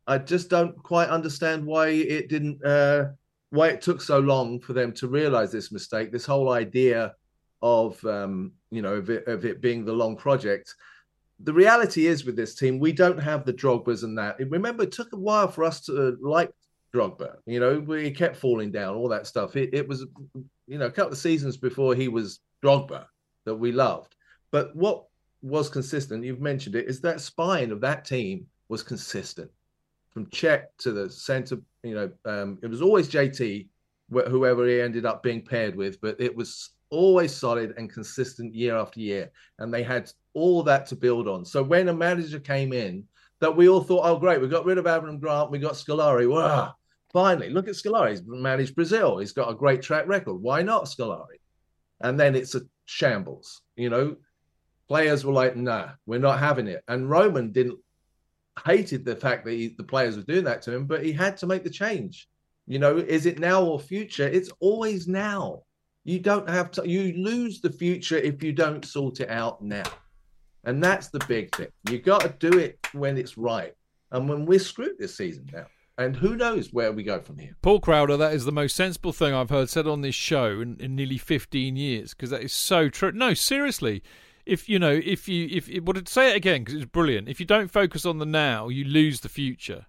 I 0.08 0.18
just 0.18 0.50
don't 0.50 0.76
quite 0.82 1.10
understand 1.10 1.66
why 1.66 1.90
it 1.90 2.30
didn't 2.30 2.66
uh 2.66 3.10
why 3.52 3.70
it 3.70 3.82
took 3.82 4.02
so 4.02 4.20
long 4.20 4.60
for 4.60 4.74
them 4.74 4.92
to 4.94 5.08
realize 5.08 5.52
this 5.52 5.72
mistake 5.72 6.12
this 6.12 6.26
whole 6.26 6.52
idea 6.52 7.14
of 7.62 8.04
um 8.06 8.52
you 8.72 8.82
know 8.82 8.96
of 8.96 9.10
it, 9.10 9.28
of 9.28 9.46
it 9.46 9.62
being 9.62 9.84
the 9.84 9.92
long 9.92 10.16
project 10.16 10.76
the 11.42 11.54
reality 11.54 12.08
is 12.08 12.26
with 12.26 12.36
this 12.36 12.56
team 12.56 12.80
we 12.80 12.92
don't 12.92 13.18
have 13.18 13.46
the 13.46 13.54
drogbas 13.54 14.04
and 14.04 14.18
that 14.18 14.38
remember 14.50 14.84
it 14.84 14.92
took 14.92 15.14
a 15.14 15.18
while 15.18 15.48
for 15.48 15.64
us 15.64 15.82
to 15.82 16.18
like 16.22 16.52
Drogba. 16.94 17.36
You 17.46 17.60
know, 17.60 17.80
we 17.80 18.12
kept 18.12 18.36
falling 18.36 18.72
down, 18.72 18.96
all 18.96 19.10
that 19.10 19.28
stuff. 19.28 19.56
It, 19.56 19.74
it 19.74 19.88
was 19.88 20.06
you 20.68 20.78
know, 20.78 20.88
a 20.88 20.92
couple 20.92 21.14
of 21.14 21.18
seasons 21.18 21.58
before 21.58 21.96
he 21.96 22.08
was 22.08 22.40
Drogba 22.64 23.06
that 23.46 23.56
we 23.56 23.72
loved. 23.72 24.16
But 24.52 24.76
what 24.76 25.06
was 25.42 25.70
consistent, 25.70 26.24
you've 26.24 26.42
mentioned 26.42 26.76
it, 26.76 26.88
is 26.88 27.02
that 27.02 27.22
spine 27.22 27.72
of 27.72 27.82
that 27.82 28.06
team 28.06 28.48
was 28.68 28.84
consistent 28.84 29.50
from 30.20 30.30
Cech 30.32 30.66
to 30.80 30.92
the 30.92 31.10
centre. 31.10 31.60
You 31.84 31.96
know, 31.96 32.12
um, 32.26 32.60
it 32.62 32.68
was 32.68 32.82
always 32.82 33.10
JT, 33.10 33.68
whoever 34.12 34.68
he 34.68 34.82
ended 34.82 35.06
up 35.06 35.24
being 35.24 35.42
paired 35.42 35.76
with, 35.76 36.02
but 36.02 36.20
it 36.20 36.36
was 36.36 36.72
always 36.90 37.34
solid 37.34 37.74
and 37.78 37.92
consistent 37.92 38.54
year 38.54 38.76
after 38.76 39.00
year. 39.00 39.32
And 39.60 39.74
they 39.74 39.84
had 39.84 40.12
all 40.34 40.62
that 40.64 40.88
to 40.88 40.96
build 40.98 41.28
on. 41.28 41.46
So 41.46 41.64
when 41.64 41.88
a 41.88 41.94
manager 41.94 42.40
came 42.40 42.74
in, 42.74 43.06
that 43.40 43.56
we 43.56 43.70
all 43.70 43.82
thought, 43.82 44.06
oh, 44.06 44.18
great, 44.18 44.42
we 44.42 44.50
got 44.50 44.66
rid 44.66 44.78
of 44.78 44.84
Avram 44.86 45.22
Grant, 45.22 45.52
we 45.52 45.60
got 45.60 45.74
Scolari. 45.74 46.30
Wow, 46.30 46.74
Finally, 47.14 47.50
look 47.52 47.70
at 47.70 47.76
Scolari. 47.76 48.10
He's 48.10 48.24
managed 48.26 48.76
Brazil. 48.76 49.20
He's 49.20 49.32
got 49.32 49.50
a 49.50 49.56
great 49.56 49.82
track 49.82 50.06
record. 50.08 50.34
Why 50.34 50.62
not 50.62 50.86
Scolari? 50.86 51.40
And 52.02 52.20
then 52.20 52.36
it's 52.36 52.56
a 52.56 52.62
shambles. 52.86 53.62
You 53.78 53.90
know, 53.90 54.18
players 54.90 55.24
were 55.24 55.32
like, 55.32 55.56
nah, 55.56 55.92
we're 56.06 56.20
not 56.20 56.40
having 56.40 56.68
it. 56.68 56.84
And 56.90 57.10
Roman 57.10 57.54
didn't 57.54 57.80
hated 58.66 59.06
the 59.06 59.16
fact 59.16 59.46
that 59.46 59.54
he, 59.54 59.70
the 59.70 59.84
players 59.84 60.16
were 60.16 60.24
doing 60.24 60.44
that 60.46 60.62
to 60.64 60.76
him, 60.76 60.86
but 60.86 61.04
he 61.04 61.12
had 61.12 61.38
to 61.38 61.48
make 61.48 61.64
the 61.64 61.70
change. 61.70 62.28
You 62.68 62.80
know, 62.80 62.98
is 62.98 63.26
it 63.26 63.40
now 63.40 63.64
or 63.64 63.80
future? 63.80 64.28
It's 64.28 64.52
always 64.60 65.08
now. 65.08 65.64
You 66.04 66.20
don't 66.20 66.50
have 66.50 66.72
to, 66.72 66.88
you 66.88 67.14
lose 67.14 67.62
the 67.62 67.72
future 67.72 68.18
if 68.18 68.44
you 68.44 68.54
don't 68.54 68.86
sort 68.86 69.20
it 69.20 69.30
out 69.30 69.62
now. 69.62 69.84
And 70.64 70.84
that's 70.84 71.10
the 71.10 71.20
big 71.28 71.56
thing. 71.56 71.70
You 71.90 72.00
got 72.00 72.22
to 72.22 72.50
do 72.50 72.60
it 72.60 72.80
when 72.94 73.18
it's 73.18 73.38
right. 73.38 73.74
And 74.12 74.30
when 74.30 74.46
we're 74.46 74.60
screwed 74.60 74.98
this 75.00 75.16
season 75.16 75.50
now. 75.54 75.66
And 75.98 76.16
who 76.16 76.38
knows 76.38 76.72
where 76.72 76.94
we 76.94 77.04
go 77.04 77.20
from 77.20 77.38
here? 77.38 77.58
Paul 77.62 77.82
Crowder, 77.82 78.16
that 78.16 78.34
is 78.34 78.46
the 78.46 78.54
most 78.54 78.76
sensible 78.76 79.12
thing 79.12 79.34
I've 79.34 79.50
heard 79.50 79.70
said 79.70 79.86
on 79.86 80.02
this 80.02 80.16
show 80.16 80.62
in, 80.62 80.78
in 80.80 80.96
nearly 80.96 81.18
15 81.18 81.76
years 81.76 82.14
because 82.14 82.30
that 82.30 82.42
is 82.42 82.54
so 82.54 82.88
true. 82.88 83.12
No, 83.12 83.34
seriously. 83.34 84.02
If 84.50 84.70
you 84.70 84.80
know, 84.80 84.92
if 84.92 85.28
you, 85.28 85.48
if 85.52 85.70
it 85.70 85.86
would 85.86 86.08
say 86.08 86.32
it 86.32 86.36
again 86.36 86.64
because 86.64 86.76
it's 86.76 86.86
brilliant. 86.86 87.30
If 87.30 87.40
you 87.40 87.46
don't 87.46 87.70
focus 87.70 88.06
on 88.06 88.18
the 88.18 88.26
now, 88.26 88.70
you 88.70 88.86
lose 88.86 89.22
the 89.22 89.30
future. 89.30 89.86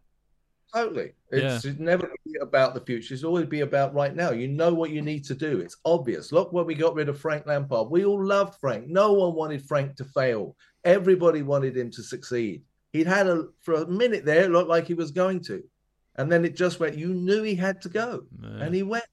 Totally. 0.72 1.12
It's 1.30 1.64
yeah. 1.64 1.72
never 1.78 2.08
be 2.24 2.34
about 2.40 2.74
the 2.74 2.80
future. 2.80 3.12
It's 3.12 3.24
always 3.24 3.46
be 3.46 3.60
about 3.60 3.92
right 3.92 4.14
now. 4.14 4.30
You 4.30 4.46
know 4.46 4.72
what 4.72 4.90
you 4.90 5.02
need 5.02 5.24
to 5.24 5.34
do. 5.34 5.58
It's 5.58 5.76
obvious. 5.84 6.30
Look 6.30 6.52
when 6.52 6.66
we 6.66 6.74
got 6.74 6.94
rid 6.94 7.08
of 7.08 7.18
Frank 7.18 7.46
Lampard. 7.46 7.90
We 7.90 8.04
all 8.04 8.24
loved 8.24 8.60
Frank. 8.60 8.86
No 8.86 9.12
one 9.14 9.34
wanted 9.34 9.64
Frank 9.64 9.96
to 9.96 10.04
fail. 10.04 10.56
Everybody 10.84 11.42
wanted 11.42 11.76
him 11.76 11.90
to 11.90 12.02
succeed. 12.02 12.62
He'd 12.92 13.08
had 13.08 13.26
a 13.26 13.46
for 13.62 13.74
a 13.74 13.86
minute 13.86 14.24
there, 14.24 14.44
it 14.44 14.50
looked 14.50 14.68
like 14.68 14.86
he 14.86 14.94
was 14.94 15.10
going 15.10 15.40
to 15.44 15.62
and 16.16 16.30
then 16.30 16.44
it 16.44 16.56
just 16.56 16.80
went. 16.80 16.98
You 16.98 17.14
knew 17.14 17.42
he 17.42 17.54
had 17.54 17.80
to 17.82 17.88
go, 17.88 18.24
and 18.42 18.74
he 18.74 18.82
went, 18.82 19.04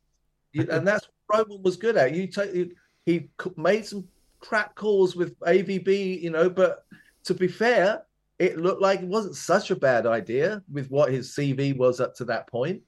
and 0.53 0.85
that's 0.85 1.07
what 1.27 1.39
Roman 1.39 1.63
was 1.63 1.77
good 1.77 1.95
at. 1.95 2.13
You 2.13 2.27
take 2.27 2.73
he 3.05 3.29
made 3.55 3.85
some 3.85 4.07
crap 4.47 4.75
calls 4.75 5.13
with 5.15 5.37
AVB, 5.41 6.21
you 6.21 6.29
know, 6.29 6.49
but 6.49 6.85
to 7.25 7.33
be 7.33 7.49
fair, 7.49 8.03
it 8.39 8.57
looked 8.57 8.81
like 8.81 9.01
it 9.01 9.07
wasn't 9.07 9.35
such 9.35 9.71
a 9.71 9.75
bad 9.75 10.05
idea 10.05 10.63
with 10.71 10.89
what 10.89 11.11
his 11.11 11.35
CV 11.35 11.75
was 11.75 11.99
up 11.99 12.15
to 12.15 12.25
that 12.25 12.47
point. 12.47 12.81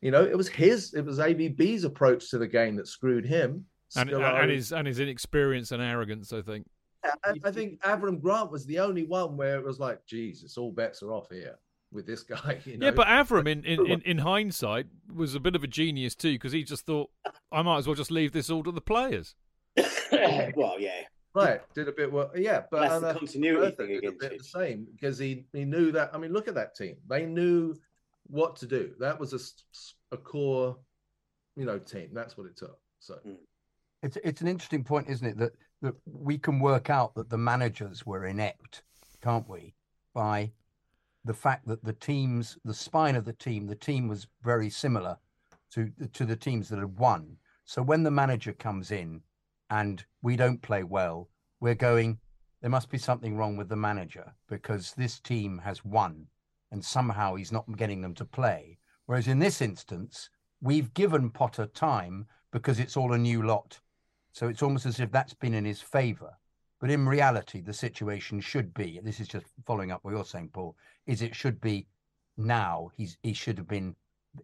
You 0.00 0.10
know, 0.10 0.24
it 0.24 0.36
was 0.36 0.48
his, 0.48 0.92
it 0.94 1.04
was 1.04 1.20
AVB's 1.20 1.84
approach 1.84 2.30
to 2.30 2.38
the 2.38 2.48
game 2.48 2.74
that 2.76 2.88
screwed 2.88 3.24
him. 3.24 3.64
And, 3.96 4.10
and 4.10 4.50
his 4.50 4.72
and 4.72 4.88
his 4.88 4.98
inexperience 4.98 5.70
and 5.70 5.80
arrogance, 5.80 6.32
I 6.32 6.42
think. 6.42 6.66
I, 7.04 7.34
I 7.44 7.52
think 7.52 7.80
Avram 7.82 8.20
Grant 8.20 8.50
was 8.50 8.66
the 8.66 8.80
only 8.80 9.04
one 9.04 9.36
where 9.36 9.56
it 9.56 9.64
was 9.64 9.78
like, 9.78 10.04
Jesus, 10.06 10.58
all 10.58 10.72
bets 10.72 11.00
are 11.00 11.12
off 11.12 11.28
here 11.30 11.58
with 11.92 12.06
this 12.06 12.22
guy. 12.24 12.58
You 12.64 12.78
know? 12.78 12.86
Yeah, 12.86 12.92
but 12.92 13.06
Avram, 13.06 13.46
in, 13.46 13.64
in, 13.64 13.86
in, 13.90 14.00
in, 14.00 14.18
hindsight, 14.18 14.86
was 15.14 15.36
a 15.36 15.40
bit 15.40 15.54
of 15.54 15.62
a 15.62 15.68
genius 15.68 16.16
too 16.16 16.32
because 16.32 16.50
he 16.50 16.64
just 16.64 16.86
thought, 16.86 17.10
I 17.52 17.62
might 17.62 17.78
as 17.78 17.86
well 17.86 17.94
just 17.94 18.10
leave 18.10 18.32
this 18.32 18.50
all 18.50 18.64
to 18.64 18.72
the 18.72 18.80
players. 18.80 19.36
well, 20.56 20.76
yeah. 20.78 21.02
Right, 21.34 21.60
did 21.74 21.88
a 21.88 21.92
bit 21.92 22.12
well, 22.12 22.30
yeah, 22.36 22.62
but 22.70 22.80
that's 22.80 23.00
the 23.00 23.14
continuity 23.14 23.74
thing 23.74 23.96
again. 23.96 24.16
The 24.20 24.44
same 24.44 24.86
because 24.92 25.18
he 25.18 25.46
he 25.52 25.64
knew 25.64 25.90
that. 25.90 26.10
I 26.14 26.18
mean, 26.18 26.32
look 26.32 26.46
at 26.46 26.54
that 26.54 26.76
team; 26.76 26.94
they 27.08 27.26
knew 27.26 27.74
what 28.28 28.54
to 28.56 28.66
do. 28.66 28.92
That 29.00 29.18
was 29.18 29.32
a, 29.32 30.14
a 30.14 30.16
core, 30.16 30.76
you 31.56 31.64
know, 31.64 31.80
team. 31.80 32.10
That's 32.12 32.38
what 32.38 32.46
it 32.46 32.56
took. 32.56 32.78
So, 33.00 33.16
mm. 33.26 33.34
it's 34.04 34.16
it's 34.22 34.42
an 34.42 34.46
interesting 34.46 34.84
point, 34.84 35.08
isn't 35.08 35.26
it? 35.26 35.36
That 35.36 35.52
that 35.82 35.96
we 36.06 36.38
can 36.38 36.60
work 36.60 36.88
out 36.88 37.16
that 37.16 37.30
the 37.30 37.38
managers 37.38 38.06
were 38.06 38.26
inept, 38.26 38.84
can't 39.20 39.48
we? 39.48 39.74
By 40.14 40.52
the 41.24 41.34
fact 41.34 41.66
that 41.66 41.82
the 41.84 41.94
teams, 41.94 42.58
the 42.64 42.74
spine 42.74 43.16
of 43.16 43.24
the 43.24 43.32
team, 43.32 43.66
the 43.66 43.74
team 43.74 44.06
was 44.06 44.28
very 44.44 44.70
similar 44.70 45.18
to 45.72 45.90
to 46.12 46.24
the 46.24 46.36
teams 46.36 46.68
that 46.68 46.78
had 46.78 46.96
won. 46.96 47.38
So 47.64 47.82
when 47.82 48.04
the 48.04 48.10
manager 48.12 48.52
comes 48.52 48.92
in 48.92 49.20
and 49.70 50.04
we 50.22 50.36
don't 50.36 50.62
play 50.62 50.82
well, 50.82 51.28
we're 51.60 51.74
going. 51.74 52.18
There 52.60 52.70
must 52.70 52.90
be 52.90 52.98
something 52.98 53.36
wrong 53.36 53.56
with 53.56 53.68
the 53.68 53.76
manager 53.76 54.34
because 54.48 54.92
this 54.92 55.20
team 55.20 55.58
has 55.64 55.84
won, 55.84 56.26
and 56.70 56.84
somehow 56.84 57.34
he's 57.34 57.52
not 57.52 57.76
getting 57.76 58.00
them 58.00 58.14
to 58.14 58.24
play. 58.24 58.78
Whereas 59.06 59.28
in 59.28 59.38
this 59.38 59.60
instance, 59.60 60.30
we've 60.60 60.94
given 60.94 61.30
Potter 61.30 61.66
time 61.66 62.26
because 62.52 62.78
it's 62.80 62.96
all 62.96 63.12
a 63.12 63.18
new 63.18 63.42
lot. 63.42 63.80
So 64.32 64.48
it's 64.48 64.62
almost 64.62 64.86
as 64.86 64.98
if 64.98 65.12
that's 65.12 65.34
been 65.34 65.54
in 65.54 65.64
his 65.64 65.80
favour. 65.80 66.36
But 66.80 66.90
in 66.90 67.08
reality, 67.08 67.60
the 67.60 67.72
situation 67.72 68.40
should 68.40 68.74
be 68.74 69.00
this 69.02 69.20
is 69.20 69.28
just 69.28 69.46
following 69.64 69.90
up 69.90 70.04
what 70.04 70.12
you're 70.12 70.24
saying, 70.24 70.50
Paul, 70.52 70.76
is 71.06 71.22
it 71.22 71.34
should 71.34 71.60
be 71.60 71.86
now. 72.36 72.90
He's 72.96 73.16
he 73.22 73.32
should 73.32 73.58
have 73.58 73.68
been 73.68 73.94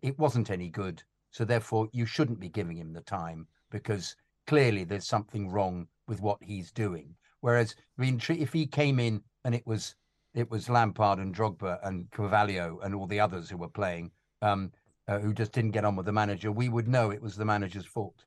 it 0.02 0.18
wasn't 0.18 0.50
any 0.50 0.68
good. 0.68 1.02
So 1.30 1.44
therefore 1.44 1.88
you 1.92 2.06
shouldn't 2.06 2.40
be 2.40 2.48
giving 2.48 2.76
him 2.76 2.92
the 2.92 3.00
time 3.00 3.46
because 3.70 4.16
clearly 4.50 4.82
there's 4.82 5.06
something 5.06 5.48
wrong 5.48 5.86
with 6.08 6.20
what 6.20 6.38
he's 6.42 6.72
doing. 6.72 7.14
Whereas 7.40 7.76
I 7.96 8.02
mean, 8.02 8.20
if 8.28 8.52
he 8.52 8.66
came 8.66 8.98
in 8.98 9.22
and 9.44 9.54
it 9.54 9.64
was 9.64 9.94
it 10.34 10.50
was 10.50 10.68
Lampard 10.68 11.20
and 11.20 11.32
Drogba 11.32 11.78
and 11.84 12.10
Carvalho 12.10 12.80
and 12.82 12.92
all 12.92 13.06
the 13.06 13.20
others 13.20 13.48
who 13.48 13.56
were 13.56 13.68
playing, 13.68 14.10
um, 14.42 14.72
uh, 15.06 15.20
who 15.20 15.32
just 15.32 15.52
didn't 15.52 15.70
get 15.70 15.84
on 15.84 15.94
with 15.94 16.06
the 16.06 16.12
manager, 16.12 16.50
we 16.50 16.68
would 16.68 16.88
know 16.88 17.12
it 17.12 17.22
was 17.22 17.36
the 17.36 17.44
manager's 17.44 17.86
fault. 17.86 18.24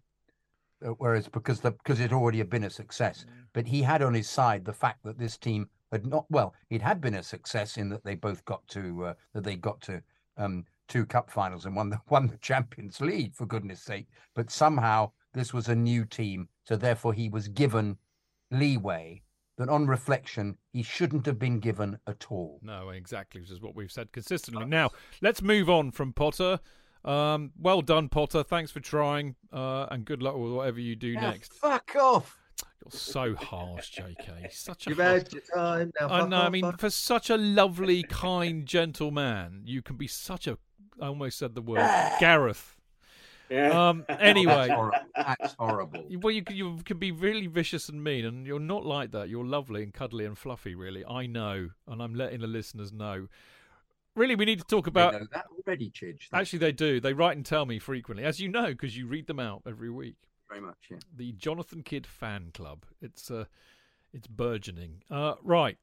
Uh, 0.82 0.92
whereas 0.92 1.28
because 1.28 1.60
the 1.60 1.72
because 1.72 2.00
it 2.00 2.14
already 2.14 2.38
had 2.38 2.50
been 2.50 2.64
a 2.64 2.70
success, 2.70 3.26
mm. 3.26 3.44
but 3.52 3.68
he 3.68 3.82
had 3.82 4.02
on 4.02 4.14
his 4.14 4.30
side 4.30 4.64
the 4.64 4.72
fact 4.72 5.04
that 5.04 5.20
this 5.20 5.38
team 5.38 5.68
had 5.92 6.06
not 6.06 6.26
well, 6.30 6.54
it 6.70 6.82
had 6.82 7.02
been 7.02 7.16
a 7.16 7.24
success 7.24 7.76
in 7.76 7.90
that 7.90 8.06
they 8.06 8.16
both 8.16 8.46
got 8.46 8.66
to 8.70 9.08
uh, 9.08 9.14
that 9.34 9.44
they 9.44 9.58
got 9.58 9.82
to 9.82 10.02
um, 10.38 10.64
two 10.88 11.06
cup 11.06 11.30
finals 11.30 11.66
and 11.66 11.76
won 11.76 11.90
the 11.90 12.00
won 12.10 12.28
the 12.28 12.38
Champions 12.38 13.02
League 13.02 13.36
for 13.36 13.46
goodness 13.46 13.82
sake. 13.82 14.08
But 14.36 14.50
somehow 14.50 15.12
this 15.34 15.54
was 15.54 15.68
a 15.68 15.76
new 15.76 16.06
team 16.06 16.48
So 16.66 16.76
therefore, 16.76 17.14
he 17.14 17.30
was 17.30 17.48
given 17.48 17.98
leeway 18.52 19.22
that, 19.58 19.70
on 19.70 19.86
reflection, 19.88 20.58
he 20.72 20.82
shouldn't 20.84 21.26
have 21.26 21.38
been 21.40 21.60
given 21.60 22.00
at 22.08 22.26
all. 22.32 22.60
No, 22.64 22.90
exactly, 22.90 23.42
which 23.42 23.52
is 23.52 23.62
what 23.62 23.76
we've 23.76 23.92
said 23.92 24.12
consistently. 24.12 24.66
Now, 24.66 24.92
let's 25.22 25.42
move 25.42 25.70
on 25.70 25.92
from 25.92 26.14
Potter. 26.14 26.60
Um, 27.06 27.52
well 27.60 27.82
done, 27.82 28.10
Potter. 28.10 28.44
Thanks 28.44 28.72
for 28.72 28.80
trying, 28.80 29.36
uh, 29.52 29.88
and 29.92 30.06
good 30.06 30.24
luck 30.24 30.36
with 30.38 30.54
whatever 30.54 30.80
you 30.80 30.96
do 30.96 31.14
Now, 31.16 31.32
next. 31.32 31.54
Fuck 31.54 31.96
off. 32.00 32.40
You're 32.84 32.92
so 33.00 33.36
harsh, 33.36 33.98
JK. 33.98 34.52
Such 34.52 34.88
a 34.88 34.90
You've 34.90 35.00
harsh- 35.00 35.24
had 35.24 35.34
your 35.34 35.42
time. 35.54 35.92
Now 36.00 36.08
I 36.10 36.28
know. 36.28 36.42
I 36.42 36.50
mean, 36.50 36.64
fuck. 36.64 36.80
for 36.80 36.90
such 36.90 37.30
a 37.30 37.38
lovely, 37.38 38.04
kind, 38.04 38.66
gentle 38.66 39.12
man, 39.12 39.62
you 39.66 39.82
can 39.82 39.96
be 39.98 40.08
such 40.08 40.48
a. 40.48 40.58
I 41.02 41.08
almost 41.08 41.38
said 41.38 41.56
the 41.56 41.62
word 41.62 41.80
Gareth. 42.20 42.76
Yeah. 43.50 43.90
Um. 43.90 44.06
Anyway, 44.20 44.54
That's, 44.54 44.72
horrible. 44.72 44.98
That's 45.16 45.54
horrible. 45.60 46.06
Well, 46.22 46.32
you 46.32 46.44
can, 46.44 46.56
you 46.56 46.80
can 46.86 46.98
be 46.98 47.12
really 47.12 47.48
vicious 47.48 47.90
and 47.90 48.04
mean, 48.04 48.26
and 48.26 48.48
you're 48.48 48.60
not 48.60 48.86
like 48.86 49.12
that. 49.12 49.30
You're 49.30 49.46
lovely 49.46 49.84
and 49.84 49.94
cuddly 49.94 50.26
and 50.26 50.38
fluffy, 50.38 50.76
really. 50.76 51.06
I 51.06 51.26
know, 51.28 51.70
and 51.88 52.02
I'm 52.02 52.16
letting 52.16 52.42
the 52.42 52.48
listeners 52.48 52.92
know. 52.94 53.28
Really, 54.16 54.36
we 54.36 54.46
need 54.46 54.60
to 54.60 54.66
talk 54.66 54.88
about. 54.88 55.14
know 55.14 55.28
that 55.34 55.46
already, 55.66 55.90
Chidge. 55.90 56.28
Actually, 56.32 56.60
they 56.60 56.72
do. 56.72 57.00
They 57.00 57.14
write 57.14 57.36
and 57.36 57.46
tell 57.46 57.66
me 57.66 57.80
frequently, 57.80 58.24
as 58.24 58.40
you 58.40 58.48
know, 58.48 58.68
because 58.68 58.96
you 58.98 59.08
read 59.08 59.28
them 59.28 59.40
out 59.40 59.64
every 59.68 59.90
week. 59.90 60.16
very 60.48 60.62
much. 60.62 60.78
Yeah. 60.90 60.98
The 61.16 61.32
Jonathan 61.34 61.84
Kydd 61.84 62.06
fan 62.06 62.52
club. 62.54 62.86
It's 63.02 63.30
uh, 63.32 63.46
it's 64.14 64.28
burgeoning. 64.28 65.02
Uh, 65.10 65.36
right. 65.44 65.78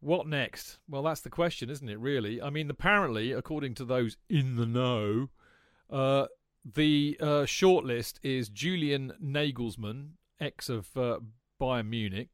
What 0.00 0.26
next? 0.28 0.78
Well, 0.88 1.02
that's 1.02 1.20
the 1.22 1.30
question, 1.30 1.70
isn't 1.70 1.88
it? 1.88 1.98
Really. 1.98 2.40
I 2.40 2.50
mean, 2.50 2.70
apparently, 2.70 3.32
according 3.32 3.74
to 3.74 3.84
those 3.84 4.16
in 4.28 4.56
the 4.56 4.66
know, 4.66 5.28
uh, 5.90 6.26
the 6.74 7.16
uh, 7.20 7.26
shortlist 7.44 8.14
is 8.22 8.48
Julian 8.48 9.12
Nagelsmann, 9.22 10.10
ex 10.40 10.68
of 10.68 10.88
uh, 10.96 11.18
Bayern 11.60 11.88
Munich. 11.88 12.28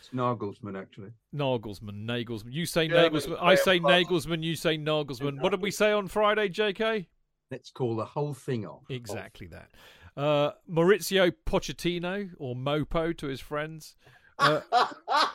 It's 0.00 0.10
Nagelsmann, 0.10 0.80
actually. 0.80 1.10
Nagelsmann, 1.34 2.04
Nagelsmann. 2.06 2.52
You 2.52 2.66
say 2.66 2.88
German 2.88 3.12
Nagelsmann. 3.12 3.38
I 3.40 3.54
say 3.54 3.80
class. 3.80 4.04
Nagelsmann. 4.04 4.42
You 4.42 4.54
say 4.56 4.76
Nagelsmann. 4.78 5.40
What 5.40 5.50
did 5.50 5.62
we 5.62 5.70
say 5.70 5.92
on 5.92 6.08
Friday, 6.08 6.48
JK? 6.48 7.06
Let's 7.50 7.70
call 7.70 7.96
the 7.96 8.04
whole 8.04 8.34
thing 8.34 8.64
off. 8.66 8.82
Exactly 8.88 9.46
that. 9.48 9.70
Uh, 10.16 10.52
Mauricio 10.70 11.32
Pochettino, 11.46 12.30
or 12.38 12.54
Mopo 12.54 13.16
to 13.16 13.26
his 13.26 13.40
friends. 13.40 13.94
Uh, 14.38 14.60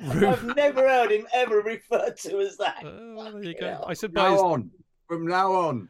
I've 0.00 0.56
never 0.56 0.86
heard 0.88 1.10
him 1.10 1.26
ever 1.32 1.60
referred 1.60 2.16
to 2.18 2.40
as 2.40 2.56
that. 2.58 2.84
uh, 2.84 3.30
there 3.32 3.42
you 3.44 3.54
go. 3.58 3.84
I 3.86 3.94
said 3.94 4.12
by 4.12 4.24
Now 4.24 4.32
his, 4.32 4.42
on. 4.42 4.70
From 5.08 5.26
now 5.26 5.52
on. 5.52 5.88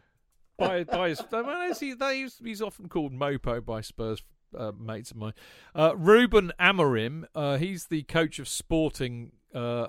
By, 0.57 0.85
by 0.85 1.11
his. 1.11 1.23
I 1.33 1.73
he, 1.79 1.95
he's, 1.95 2.39
he's 2.43 2.63
often 2.63 2.89
called 2.89 3.13
Mopo 3.13 3.65
by 3.65 3.81
Spurs 3.81 4.23
uh, 4.57 4.73
mates 4.79 5.11
of 5.11 5.17
mine. 5.17 5.35
Uh, 5.75 5.97
Ruben 5.97 6.53
Amorim, 6.59 7.25
uh, 7.35 7.57
he's 7.59 7.87
the 7.87 8.03
coach 8.05 8.39
of 8.39 8.49
Sporting, 8.49 9.33
uh, 9.55 9.89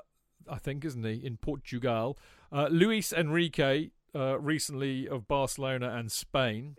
I 0.50 0.58
think, 0.58 0.86
isn't 0.86 1.04
he, 1.04 1.26
in 1.26 1.38
Portugal. 1.38 2.18
Uh, 2.52 2.68
Luis 2.70 3.14
Enrique, 3.14 3.90
uh, 4.16 4.40
recently 4.40 5.08
of 5.08 5.28
Barcelona 5.28 5.96
and 5.96 6.12
Spain. 6.12 6.78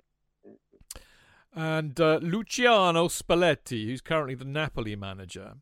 And 1.54 1.98
Luciano 1.98 3.08
Spalletti, 3.08 3.86
who's 3.86 4.00
currently 4.00 4.34
the 4.34 4.44
Napoli 4.44 4.94
manager. 4.94 5.54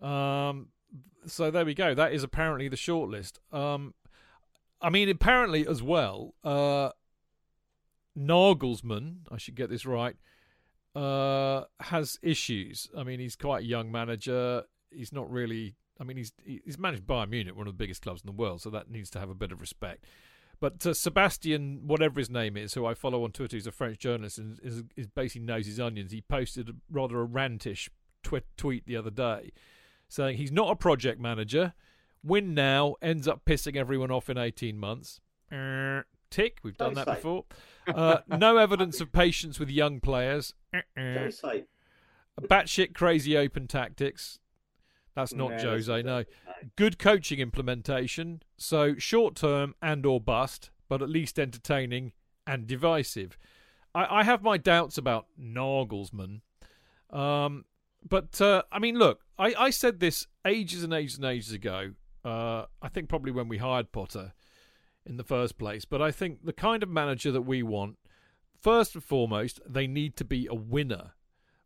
Um, 0.00 0.68
so 1.26 1.50
there 1.50 1.64
we 1.64 1.74
go. 1.74 1.94
That 1.94 2.12
is 2.12 2.22
apparently 2.22 2.68
the 2.68 2.76
shortlist. 2.76 3.38
Um, 3.52 3.94
I 4.80 4.90
mean, 4.90 5.08
apparently 5.08 5.66
as 5.66 5.82
well, 5.82 6.34
uh, 6.42 6.90
Nagelsmann, 8.18 9.18
I 9.30 9.38
should 9.38 9.54
get 9.54 9.70
this 9.70 9.86
right, 9.86 10.16
uh, 10.94 11.64
has 11.80 12.18
issues. 12.22 12.88
I 12.96 13.04
mean, 13.04 13.20
he's 13.20 13.36
quite 13.36 13.62
a 13.62 13.66
young 13.66 13.90
manager. 13.90 14.64
He's 14.90 15.12
not 15.12 15.30
really. 15.30 15.76
I 16.00 16.04
mean, 16.04 16.16
he's 16.16 16.32
he's 16.44 16.78
managed 16.78 17.06
Bayern 17.06 17.30
Munich, 17.30 17.56
one 17.56 17.66
of 17.66 17.74
the 17.74 17.78
biggest 17.78 18.02
clubs 18.02 18.22
in 18.22 18.26
the 18.26 18.32
world, 18.32 18.62
so 18.62 18.70
that 18.70 18.90
needs 18.90 19.10
to 19.10 19.18
have 19.18 19.30
a 19.30 19.34
bit 19.34 19.52
of 19.52 19.60
respect. 19.60 20.04
But 20.60 20.84
uh, 20.84 20.94
Sebastian, 20.94 21.82
whatever 21.86 22.18
his 22.18 22.30
name 22.30 22.56
is, 22.56 22.74
who 22.74 22.84
I 22.84 22.94
follow 22.94 23.22
on 23.22 23.30
Twitter, 23.30 23.56
he's 23.56 23.66
a 23.66 23.72
French 23.72 23.98
journalist 23.98 24.38
and 24.38 24.58
is, 24.62 24.82
is 24.96 25.06
basically 25.06 25.46
knows 25.46 25.66
his 25.66 25.78
onions. 25.78 26.10
He 26.10 26.20
posted 26.20 26.70
rather 26.90 27.22
a 27.22 27.26
rantish 27.26 27.88
twi- 28.24 28.42
tweet 28.56 28.84
the 28.86 28.96
other 28.96 29.10
day 29.10 29.52
saying 30.08 30.36
he's 30.36 30.50
not 30.50 30.70
a 30.70 30.76
project 30.76 31.20
manager. 31.20 31.74
Win 32.24 32.54
now 32.54 32.96
ends 33.00 33.28
up 33.28 33.44
pissing 33.44 33.76
everyone 33.76 34.10
off 34.10 34.28
in 34.28 34.36
18 34.36 34.78
months. 34.78 35.20
Tick, 36.30 36.58
we've 36.62 36.76
done 36.76 36.94
that 36.94 37.06
say. 37.06 37.14
before. 37.14 37.44
Uh, 37.88 38.20
no 38.28 38.58
evidence 38.58 39.00
of 39.00 39.10
patience 39.12 39.58
with 39.58 39.70
young 39.70 39.98
players. 39.98 40.52
Er, 40.74 40.82
er. 40.98 41.14
Don't 41.14 41.32
say. 41.32 41.64
Batshit 42.38 42.92
crazy 42.92 43.34
open 43.34 43.66
tactics. 43.66 44.38
That's 45.14 45.32
not 45.32 45.52
No, 45.52 45.58
Jose, 45.58 46.02
no. 46.02 46.24
Good 46.76 46.98
coaching 46.98 47.38
implementation. 47.38 48.42
So 48.58 48.94
short 48.96 49.36
term 49.36 49.74
and 49.80 50.04
or 50.04 50.20
bust, 50.20 50.70
but 50.86 51.00
at 51.00 51.08
least 51.08 51.38
entertaining 51.38 52.12
and 52.46 52.66
divisive. 52.66 53.38
I, 53.94 54.20
I 54.20 54.22
have 54.24 54.42
my 54.42 54.58
doubts 54.58 54.98
about 54.98 55.26
Nagelsmann. 55.40 56.42
Um, 57.10 57.64
but 58.06 58.40
uh, 58.40 58.62
I 58.70 58.78
mean, 58.78 58.96
look, 58.96 59.20
I, 59.38 59.54
I 59.58 59.70
said 59.70 59.98
this 59.98 60.26
ages 60.46 60.82
and 60.82 60.92
ages 60.92 61.16
and 61.16 61.24
ages 61.24 61.52
ago. 61.52 61.92
Uh, 62.24 62.66
I 62.82 62.88
think 62.88 63.08
probably 63.08 63.32
when 63.32 63.48
we 63.48 63.58
hired 63.58 63.92
Potter 63.92 64.34
in 65.08 65.16
the 65.16 65.24
first 65.24 65.58
place. 65.58 65.84
But 65.84 66.02
I 66.02 66.10
think 66.10 66.44
the 66.44 66.52
kind 66.52 66.82
of 66.82 66.88
manager 66.88 67.32
that 67.32 67.42
we 67.42 67.62
want, 67.62 67.96
first 68.60 68.94
and 68.94 69.02
foremost, 69.02 69.60
they 69.66 69.86
need 69.86 70.16
to 70.16 70.24
be 70.24 70.46
a 70.46 70.54
winner, 70.54 71.12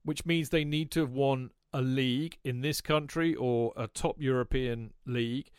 which 0.05 0.25
means 0.25 0.49
they 0.49 0.65
need 0.65 0.91
to 0.93 1.01
have 1.01 1.13
won 1.13 1.51
a 1.73 1.83
league 1.83 2.39
in 2.45 2.61
this 2.61 2.81
country 2.81 3.35
or 3.35 3.73
a 3.77 3.89
top 3.89 4.17
European 4.21 4.93
league. 5.07 5.51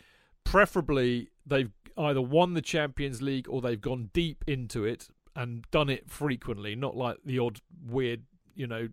Preferably, 0.44 1.30
they've 1.46 1.72
either 1.98 2.22
won 2.22 2.54
the 2.54 2.62
Champions 2.62 3.22
League 3.22 3.48
or 3.50 3.62
they've 3.62 3.82
gone 3.82 4.10
deep 4.14 4.44
into 4.48 4.86
it 4.86 5.10
and 5.36 5.66
done 5.72 5.90
it 5.90 6.10
frequently, 6.10 6.76
not 6.76 6.96
like 6.96 7.18
the 7.26 7.40
odd 7.40 7.60
weird, 7.86 8.24
you 8.56 8.68
know, 8.68 8.90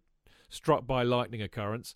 struck 0.49 0.87
by 0.87 1.03
lightning 1.03 1.43
occurrence. 1.43 1.95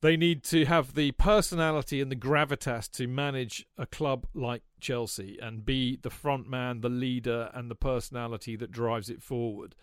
They 0.00 0.16
need 0.16 0.44
to 0.44 0.64
have 0.66 0.94
the 0.94 1.12
personality 1.12 2.00
and 2.00 2.10
the 2.10 2.16
gravitas 2.16 2.88
to 2.92 3.06
manage 3.06 3.66
a 3.76 3.86
club 3.86 4.26
like 4.34 4.62
Chelsea 4.80 5.38
and 5.40 5.64
be 5.64 5.98
the 6.00 6.10
front 6.10 6.48
man, 6.48 6.80
the 6.80 6.88
leader, 6.88 7.50
and 7.54 7.70
the 7.70 7.74
personality 7.74 8.56
that 8.56 8.70
drives 8.70 9.10
it 9.10 9.22
forward. 9.22 9.74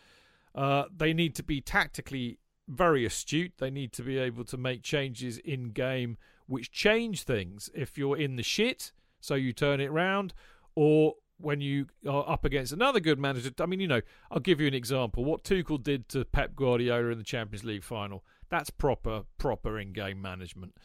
Uh, 0.54 0.86
they 0.96 1.14
need 1.14 1.36
to 1.36 1.44
be 1.44 1.62
tactically 1.62 2.40
very 2.68 3.06
astute. 3.06 3.54
They 3.58 3.70
need 3.70 3.92
to 3.94 4.04
be 4.04 4.18
able 4.18 4.44
to 4.46 4.58
make 4.58 4.82
changes 4.82 5.38
in 5.38 5.72
game 5.72 6.18
which 6.48 6.72
change 6.72 7.24
things. 7.24 7.70
If 7.74 7.98
you're 7.98 8.18
in 8.18 8.36
the 8.36 8.44
shit, 8.44 8.92
so 9.20 9.36
you 9.36 9.54
turn 9.54 9.80
it 9.80 9.92
round, 9.92 10.34
or 10.76 11.16
when 11.38 11.62
you 11.62 11.88
are 12.08 12.28
up 12.28 12.46
against 12.46 12.72
another 12.72 13.00
good 13.00 13.20
manager. 13.20 13.52
I 13.60 13.66
mean, 13.66 13.80
you 13.80 13.88
know, 13.88 14.02
I'll 14.32 14.40
give 14.40 14.62
you 14.62 14.68
an 14.68 14.74
example. 14.74 15.26
What 15.26 15.44
Tuchel 15.44 15.82
did 15.82 16.08
to 16.10 16.24
Pep 16.26 16.56
Guardiola 16.56 17.10
in 17.10 17.18
the 17.18 17.24
Champions 17.24 17.66
League 17.66 17.84
final. 17.84 18.24
That's 18.50 18.70
proper, 18.70 19.24
proper 19.38 19.80
in-game 19.80 20.22
management. 20.22 20.78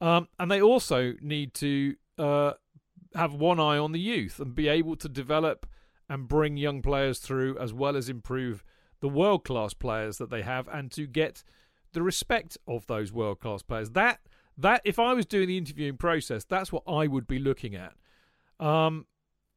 Um, 0.00 0.28
and 0.38 0.50
they 0.50 0.60
also 0.60 1.14
need 1.20 1.54
to 1.54 1.96
uh, 2.18 2.52
have 3.16 3.34
one 3.34 3.58
eye 3.58 3.78
on 3.78 3.92
the 3.92 4.00
youth 4.00 4.38
and 4.38 4.54
be 4.54 4.68
able 4.68 4.96
to 4.96 5.08
develop 5.08 5.66
and 6.08 6.28
bring 6.28 6.56
young 6.56 6.82
players 6.82 7.18
through, 7.18 7.58
as 7.58 7.72
well 7.72 7.96
as 7.96 8.08
improve 8.08 8.62
the 9.00 9.08
world-class 9.08 9.74
players 9.74 10.18
that 10.18 10.30
they 10.30 10.42
have, 10.42 10.68
and 10.68 10.90
to 10.92 11.06
get 11.06 11.42
the 11.92 12.02
respect 12.02 12.56
of 12.66 12.86
those 12.86 13.12
world-class 13.12 13.62
players. 13.62 13.90
That 13.90 14.20
that 14.58 14.80
if 14.84 14.98
I 14.98 15.12
was 15.12 15.26
doing 15.26 15.48
the 15.48 15.58
interviewing 15.58 15.96
process, 15.96 16.44
that's 16.44 16.72
what 16.72 16.84
I 16.86 17.06
would 17.06 17.26
be 17.26 17.38
looking 17.38 17.74
at. 17.74 17.94
Um, 18.58 19.06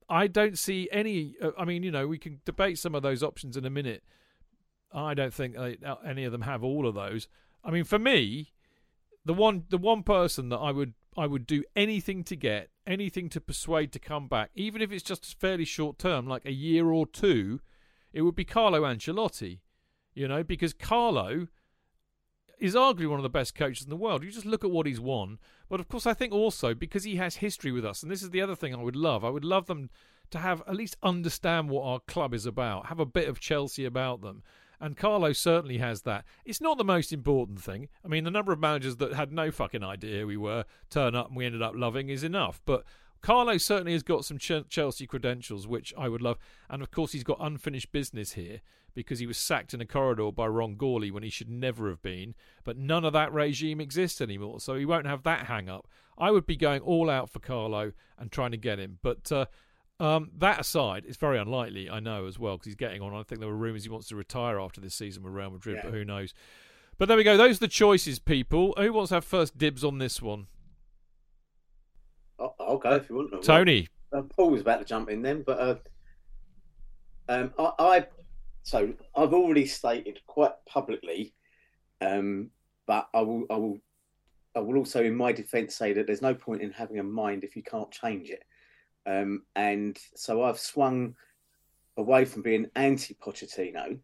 I 0.09 0.27
don't 0.27 0.57
see 0.57 0.89
any. 0.91 1.35
Uh, 1.41 1.51
I 1.57 1.65
mean, 1.65 1.83
you 1.83 1.91
know, 1.91 2.07
we 2.07 2.17
can 2.17 2.41
debate 2.45 2.79
some 2.79 2.95
of 2.95 3.03
those 3.03 3.23
options 3.23 3.55
in 3.55 3.65
a 3.65 3.69
minute. 3.69 4.03
I 4.91 5.13
don't 5.13 5.33
think 5.33 5.55
uh, 5.57 5.95
any 6.05 6.25
of 6.25 6.31
them 6.31 6.41
have 6.41 6.63
all 6.63 6.87
of 6.87 6.95
those. 6.95 7.27
I 7.63 7.71
mean, 7.71 7.83
for 7.83 7.99
me, 7.99 8.53
the 9.23 9.33
one 9.33 9.65
the 9.69 9.77
one 9.77 10.03
person 10.03 10.49
that 10.49 10.57
I 10.57 10.71
would 10.71 10.93
I 11.17 11.27
would 11.27 11.47
do 11.47 11.63
anything 11.75 12.23
to 12.25 12.35
get, 12.35 12.69
anything 12.85 13.29
to 13.29 13.41
persuade 13.41 13.91
to 13.93 13.99
come 13.99 14.27
back, 14.27 14.51
even 14.55 14.81
if 14.81 14.91
it's 14.91 15.03
just 15.03 15.39
fairly 15.39 15.65
short 15.65 15.97
term, 15.97 16.27
like 16.27 16.45
a 16.45 16.51
year 16.51 16.91
or 16.91 17.05
two, 17.05 17.59
it 18.13 18.21
would 18.21 18.35
be 18.35 18.45
Carlo 18.45 18.81
Ancelotti. 18.81 19.59
You 20.13 20.27
know, 20.27 20.43
because 20.43 20.73
Carlo 20.73 21.47
is 22.59 22.75
arguably 22.75 23.07
one 23.07 23.19
of 23.19 23.23
the 23.23 23.29
best 23.29 23.55
coaches 23.55 23.83
in 23.83 23.89
the 23.89 23.95
world. 23.95 24.23
You 24.23 24.31
just 24.31 24.45
look 24.45 24.63
at 24.63 24.71
what 24.71 24.85
he's 24.85 24.99
won. 24.99 25.39
But 25.69 25.79
of 25.79 25.87
course, 25.87 26.05
I 26.05 26.13
think 26.13 26.33
also 26.33 26.73
because 26.73 27.03
he 27.03 27.15
has 27.15 27.37
history 27.37 27.71
with 27.71 27.85
us, 27.85 28.03
and 28.03 28.11
this 28.11 28.21
is 28.21 28.31
the 28.31 28.41
other 28.41 28.55
thing 28.55 28.75
I 28.75 28.83
would 28.83 28.95
love. 28.95 29.23
I 29.23 29.29
would 29.29 29.45
love 29.45 29.67
them 29.67 29.89
to 30.31 30.39
have 30.39 30.61
at 30.67 30.75
least 30.75 30.97
understand 31.01 31.69
what 31.69 31.83
our 31.83 31.99
club 31.99 32.33
is 32.33 32.45
about, 32.45 32.87
have 32.87 32.99
a 32.99 33.05
bit 33.05 33.27
of 33.27 33.39
Chelsea 33.39 33.85
about 33.85 34.21
them. 34.21 34.43
And 34.81 34.95
Carlo 34.95 35.33
certainly 35.33 35.77
has 35.77 36.03
that. 36.03 36.25
It's 36.45 36.61
not 36.61 36.77
the 36.77 36.83
most 36.83 37.11
important 37.11 37.61
thing. 37.61 37.89
I 38.03 38.07
mean, 38.07 38.23
the 38.23 38.31
number 38.31 38.53
of 38.53 38.59
managers 38.59 38.95
that 38.97 39.13
had 39.13 39.31
no 39.31 39.51
fucking 39.51 39.83
idea 39.83 40.25
we 40.25 40.37
were 40.37 40.65
turn 40.89 41.15
up 41.15 41.27
and 41.27 41.35
we 41.35 41.45
ended 41.45 41.61
up 41.61 41.73
loving 41.75 42.09
is 42.09 42.23
enough. 42.23 42.61
But 42.65 42.83
Carlo 43.21 43.57
certainly 43.57 43.93
has 43.93 44.03
got 44.03 44.23
some 44.23 44.37
Ch- 44.37 44.67
Chelsea 44.69 45.05
credentials, 45.05 45.67
which 45.67 45.93
I 45.97 46.07
would 46.07 46.21
love. 46.21 46.37
And 46.69 46.81
of 46.81 46.91
course, 46.91 47.11
he's 47.11 47.25
got 47.25 47.37
unfinished 47.41 47.91
business 47.91 48.33
here, 48.33 48.61
because 48.93 49.19
he 49.19 49.27
was 49.27 49.37
sacked 49.37 49.73
in 49.73 49.81
a 49.81 49.85
corridor 49.85 50.31
by 50.31 50.47
Ron 50.47 50.75
Gourlay 50.75 51.11
when 51.11 51.23
he 51.23 51.29
should 51.29 51.49
never 51.49 51.89
have 51.89 52.01
been. 52.01 52.35
But 52.63 52.77
none 52.77 53.05
of 53.05 53.13
that 53.13 53.33
regime 53.33 53.79
exists 53.79 54.21
anymore, 54.21 54.59
so 54.59 54.75
he 54.75 54.85
won't 54.85 55.07
have 55.07 55.23
that 55.23 55.45
hang 55.45 55.69
up. 55.69 55.87
I 56.17 56.31
would 56.31 56.45
be 56.45 56.57
going 56.57 56.81
all 56.81 57.09
out 57.09 57.29
for 57.29 57.39
Carlo 57.39 57.93
and 58.17 58.31
trying 58.31 58.51
to 58.51 58.57
get 58.57 58.79
him. 58.79 58.99
But 59.01 59.31
uh, 59.31 59.45
um, 59.99 60.31
that 60.37 60.59
aside, 60.59 61.03
it's 61.07 61.17
very 61.17 61.37
unlikely, 61.37 61.89
I 61.89 61.99
know, 61.99 62.25
as 62.25 62.39
well, 62.39 62.55
because 62.55 62.67
he's 62.67 62.75
getting 62.75 63.01
on. 63.01 63.13
I 63.13 63.23
think 63.23 63.41
there 63.41 63.49
were 63.49 63.55
rumours 63.55 63.83
he 63.83 63.89
wants 63.89 64.07
to 64.09 64.15
retire 64.15 64.59
after 64.59 64.79
this 64.79 64.95
season 64.95 65.23
with 65.23 65.33
Real 65.33 65.49
Madrid, 65.49 65.77
Yeah. 65.77 65.85
but 65.85 65.93
who 65.93 66.05
knows. 66.05 66.33
But 66.97 67.07
there 67.07 67.17
we 67.17 67.23
go. 67.23 67.37
Those 67.37 67.57
are 67.57 67.61
the 67.61 67.67
choices, 67.67 68.19
people. 68.19 68.73
Who 68.77 68.91
wants 68.93 69.09
to 69.09 69.15
have 69.15 69.25
first 69.25 69.57
dibs 69.57 69.83
on 69.83 69.97
this 69.97 70.21
one? 70.21 70.47
I'll, 72.39 72.55
I'll 72.59 72.77
go 72.77 72.95
if 72.95 73.09
you 73.09 73.15
want. 73.15 73.43
Tony. 73.43 73.87
Uh, 74.11 74.23
Paul 74.23 74.51
was 74.51 74.61
about 74.61 74.79
to 74.79 74.85
jump 74.85 75.09
in 75.09 75.21
then, 75.21 75.43
but 75.45 75.59
uh, 75.59 75.75
um, 77.29 77.53
I, 77.59 77.71
I 77.79 78.07
so 78.63 78.93
I've 79.15 79.33
already 79.33 79.65
stated 79.65 80.19
quite 80.27 80.53
publicly, 80.67 81.33
um, 82.01 82.49
but 82.87 83.07
I 83.13 83.21
will, 83.21 83.45
I 83.49 83.55
will, 83.55 83.79
I 84.55 84.59
will 84.59 84.77
also, 84.77 85.03
in 85.03 85.15
my 85.15 85.31
defence, 85.31 85.75
say 85.75 85.93
that 85.93 86.07
there's 86.07 86.21
no 86.21 86.33
point 86.33 86.61
in 86.61 86.71
having 86.71 86.99
a 86.99 87.03
mind 87.03 87.43
if 87.43 87.55
you 87.55 87.63
can't 87.63 87.91
change 87.91 88.29
it. 88.29 88.43
Um, 89.05 89.43
and 89.55 89.97
so 90.15 90.43
I've 90.43 90.59
swung 90.59 91.15
away 91.97 92.25
from 92.25 92.41
being 92.41 92.67
anti 92.75 93.15
Pochettino 93.15 93.99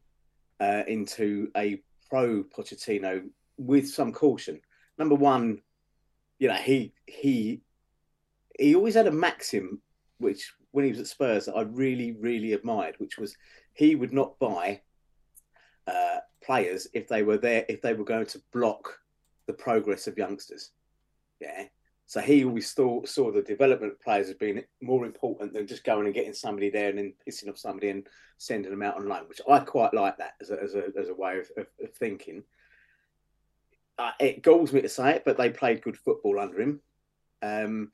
uh, 0.59 0.83
into 0.87 1.49
a 1.55 1.81
pro 2.09 2.43
Pochettino 2.43 3.27
with 3.57 3.87
some 3.89 4.11
caution. 4.11 4.59
Number 4.97 5.15
one, 5.15 5.61
you 6.39 6.47
know, 6.47 6.55
he 6.55 6.93
he 7.05 7.61
he 8.59 8.75
always 8.75 8.95
had 8.95 9.07
a 9.07 9.11
maxim 9.11 9.81
which 10.17 10.53
when 10.71 10.85
he 10.85 10.91
was 10.91 10.99
at 10.99 11.07
Spurs 11.07 11.45
that 11.45 11.55
I 11.55 11.61
really, 11.61 12.13
really 12.13 12.53
admired, 12.53 12.95
which 12.97 13.17
was 13.17 13.35
he 13.73 13.95
would 13.95 14.13
not 14.13 14.39
buy 14.39 14.81
uh, 15.87 16.19
players 16.43 16.87
if 16.93 17.07
they 17.07 17.23
were 17.23 17.37
there 17.37 17.65
if 17.69 17.81
they 17.81 17.93
were 17.93 18.05
going 18.05 18.25
to 18.27 18.41
block 18.53 18.99
the 19.47 19.53
progress 19.53 20.07
of 20.07 20.17
youngsters. 20.17 20.71
Yeah. 21.39 21.65
So 22.07 22.21
he 22.21 22.45
always 22.45 22.71
saw, 22.71 23.03
saw 23.05 23.31
the 23.31 23.41
development 23.41 23.93
of 23.93 24.01
players 24.01 24.29
as 24.29 24.35
being 24.35 24.63
more 24.81 25.05
important 25.05 25.53
than 25.53 25.65
just 25.65 25.83
going 25.83 26.05
and 26.05 26.13
getting 26.13 26.33
somebody 26.33 26.69
there 26.69 26.89
and 26.89 26.99
then 26.99 27.13
pissing 27.27 27.49
off 27.49 27.57
somebody 27.57 27.89
and 27.89 28.07
sending 28.37 28.69
them 28.69 28.83
out 28.83 28.97
on 28.97 29.07
loan, 29.07 29.27
which 29.27 29.41
I 29.49 29.59
quite 29.59 29.93
like 29.93 30.17
that 30.17 30.33
as 30.39 30.51
a, 30.51 30.61
as 30.61 30.75
a, 30.75 30.83
as 30.99 31.09
a 31.09 31.15
way 31.15 31.39
of, 31.39 31.49
of, 31.57 31.67
of 31.83 31.93
thinking. 31.95 32.43
Uh, 33.97 34.11
it 34.19 34.43
galls 34.43 34.71
me 34.71 34.81
to 34.81 34.89
say 34.89 35.15
it, 35.15 35.23
but 35.25 35.37
they 35.37 35.49
played 35.49 35.81
good 35.81 35.97
football 35.97 36.39
under 36.39 36.61
him. 36.61 36.81
Um, 37.41 37.91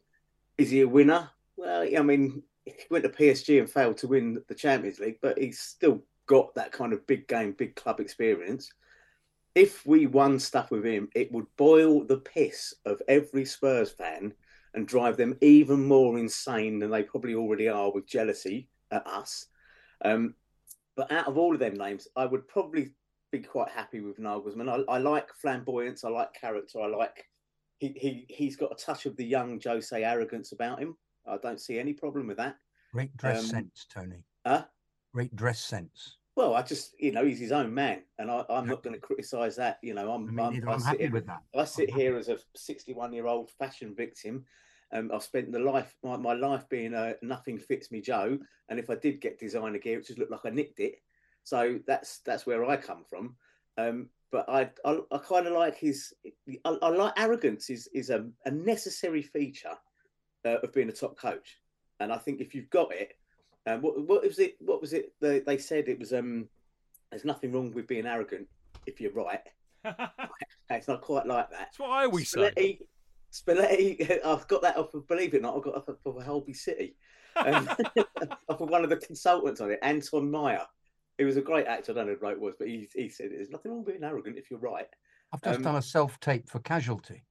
is 0.58 0.72
he 0.72 0.82
a 0.82 0.88
winner? 0.88 1.30
Well, 1.56 1.84
I 1.84 2.02
mean, 2.02 2.44
he 2.66 2.74
went 2.90 3.04
to 3.06 3.10
PSG 3.10 3.60
and 3.60 3.70
failed 3.70 3.98
to 4.00 4.08
win 4.08 4.42
the 4.48 4.56
Champions 4.56 5.00
League, 5.00 5.20
but 5.22 5.38
he's 5.38 5.60
still 5.60 6.04
got 6.26 6.54
that 6.56 6.72
kind 6.72 6.92
of 6.92 7.08
big 7.08 7.28
game, 7.28 7.54
big 7.54 7.76
club 7.76 8.00
experience. 8.00 8.72
If 9.56 9.86
we 9.86 10.08
won 10.08 10.40
stuff 10.40 10.72
with 10.72 10.86
him, 10.86 11.10
it 11.14 11.32
would 11.32 11.48
boil 11.58 12.06
the 12.06 12.18
piss 12.18 12.74
of 12.86 13.02
every 13.08 13.46
Spurs 13.46 13.92
fan 13.92 14.34
and 14.74 14.88
drive 14.88 15.18
them 15.18 15.38
even 15.42 15.86
more 15.86 16.18
insane 16.18 16.80
than 16.80 16.90
they 16.90 17.04
probably 17.04 17.36
already 17.36 17.68
are 17.68 17.92
with 17.92 18.08
jealousy 18.08 18.70
at 18.92 19.06
us. 19.06 19.48
Um, 20.06 20.36
but 20.96 21.12
out 21.12 21.28
of 21.28 21.38
all 21.38 21.54
of 21.54 21.60
them 21.60 21.76
names, 21.76 22.08
I 22.16 22.26
would 22.26 22.48
probably 22.48 22.94
be 23.32 23.40
quite 23.40 23.70
happy 23.70 24.02
with 24.02 24.20
Nagelsmann. 24.20 24.70
I, 24.70 24.92
I 24.92 24.98
like 24.98 25.34
flamboyance. 25.34 26.04
I 26.04 26.10
like 26.10 26.34
character. 26.34 26.80
I 26.82 26.88
like 26.88 27.26
he, 27.80 27.94
he 27.98 28.26
he's 28.30 28.56
got 28.56 28.72
a 28.72 28.76
touch 28.76 29.06
of 29.06 29.16
the 29.18 29.26
young 29.26 29.60
Jose 29.64 30.04
arrogance 30.04 30.52
about 30.52 30.80
him. 30.80 30.98
I 31.26 31.38
don't 31.38 31.60
see 31.60 31.80
any 31.80 31.94
problem 31.94 32.28
with 32.28 32.38
that. 32.38 32.58
Great 32.94 33.16
dress 33.18 33.40
Um, 33.40 33.46
sense, 33.46 33.86
Tony. 33.90 34.24
Huh? 34.46 34.66
Great 35.14 35.36
dress 35.36 35.60
sense. 35.60 36.18
Well, 36.36 36.56
I 36.56 36.62
just 36.62 36.96
you 37.00 37.12
know 37.12 37.26
he's 37.26 37.40
his 37.40 37.52
own 37.52 37.74
man, 37.74 38.04
and 38.18 38.32
I, 38.32 38.44
I'm 38.50 38.66
not 38.68 38.84
going 38.84 38.94
to 38.96 39.00
criticise 39.02 39.56
that. 39.58 39.80
You 39.84 39.94
know, 39.94 40.12
I'm 40.12 40.28
I 40.40 40.50
mean, 40.52 40.64
I'm, 40.64 40.70
I 40.70 40.74
I'm 40.74 40.80
sit 40.80 40.88
happy 40.88 41.04
here- 41.04 41.12
with 41.12 41.26
that. 41.28 41.42
I 41.56 41.66
sit 41.66 41.90
I'm 41.90 41.94
happy. 41.94 42.02
here 42.04 42.18
as 42.18 42.30
a 42.30 42.38
61 42.56 43.14
year 43.14 43.28
old 43.28 43.52
fashion 43.60 43.94
victim. 43.96 44.46
Um, 44.94 45.10
I've 45.14 45.24
spent 45.24 45.52
the 45.52 45.60
life 45.60 45.94
my, 46.04 46.18
my 46.18 46.34
life 46.34 46.68
being 46.70 46.94
a 46.94 47.16
nothing 47.22 47.58
fits 47.58 47.92
me 47.92 48.02
Joe, 48.02 48.38
and 48.70 48.80
if 48.80 48.90
I 48.90 48.96
did 48.96 49.22
get 49.22 49.40
designer 49.40 49.78
gear, 49.78 50.00
it 50.00 50.08
just 50.08 50.20
looked 50.20 50.32
like 50.32 50.46
I 50.46 50.50
nicked 50.50 50.80
it. 50.80 50.96
So 51.44 51.80
that's 51.88 52.20
that's 52.20 52.46
where 52.46 52.66
I 52.66 52.78
come 52.78 53.04
from. 53.10 53.36
Um, 53.78 54.10
but 54.32 54.46
I 54.50 54.70
I, 54.86 55.00
I 55.12 55.18
kind 55.18 55.48
of 55.48 55.54
like 55.54 55.78
his. 55.78 56.14
I, 56.66 56.78
I 56.82 56.90
like 56.90 57.14
arrogance 57.18 57.70
is 57.70 57.88
is 57.94 58.10
a, 58.10 58.26
a 58.46 58.52
necessary 58.52 59.22
feature 59.22 59.78
uh, 60.46 60.58
of 60.64 60.74
being 60.74 60.90
a 60.90 60.94
top 60.94 61.18
coach, 61.18 61.60
and 62.00 62.12
I 62.12 62.18
think 62.18 62.40
if 62.42 62.54
you've 62.56 62.70
got 62.70 62.94
it, 62.94 63.14
um, 63.68 63.82
what 63.82 64.02
what 64.08 64.24
was 64.24 64.40
it? 64.40 64.56
What 64.60 64.82
was 64.82 64.94
it? 64.94 65.14
They, 65.22 65.40
they 65.40 65.58
said 65.58 65.88
it 65.88 66.00
was 66.00 66.14
um. 66.14 66.48
There's 67.12 67.26
nothing 67.26 67.52
wrong 67.52 67.72
with 67.74 67.88
being 67.88 68.06
arrogant 68.06 68.48
if 68.86 69.02
you're 69.02 69.12
right. 69.12 69.42
it's 70.70 70.88
not 70.88 71.02
quite 71.02 71.28
like 71.28 71.50
that. 71.50 71.60
That's 71.60 71.80
what 71.80 71.90
I 71.90 72.06
always 72.06 72.30
say. 72.30 72.40
Spalletti, 72.40 72.80
Spalletti, 73.34 74.20
I've 74.26 74.48
got 74.48 74.62
that 74.62 74.78
off 74.78 74.94
of, 74.94 75.08
believe 75.08 75.34
it 75.34 75.40
or 75.40 75.42
not, 75.42 75.58
I've 75.58 75.64
got 75.64 75.76
off 75.76 75.90
of 75.90 76.24
Holby 76.24 76.54
City. 76.54 76.96
Um, 77.36 77.68
off 78.50 78.62
of 78.62 78.70
one 78.70 78.86
of 78.86 78.90
the 78.90 78.96
consultants 78.98 79.60
on 79.60 79.72
it, 79.72 79.80
Anton 79.82 80.32
Meyer. 80.32 80.66
He 81.18 81.26
was 81.26 81.36
a 81.36 81.42
great 81.42 81.68
actor, 81.68 81.92
I 81.92 81.96
don't 81.96 82.08
know 82.08 82.16
who 82.20 82.28
it 82.28 82.40
was, 82.40 82.56
but 82.58 82.70
he, 82.70 82.88
he 82.96 83.10
said, 83.10 83.32
There's 83.32 83.50
nothing 83.50 83.72
wrong 83.72 83.84
with 83.84 83.94
being 83.94 84.04
arrogant 84.04 84.38
if 84.38 84.50
you're 84.50 84.60
right. 84.60 84.88
I've 85.34 85.42
just 85.42 85.58
Um, 85.58 85.64
done 85.64 85.76
a 85.76 85.82
self 85.82 86.18
tape 86.22 86.50
for 86.50 86.60
Casualty. 86.60 87.26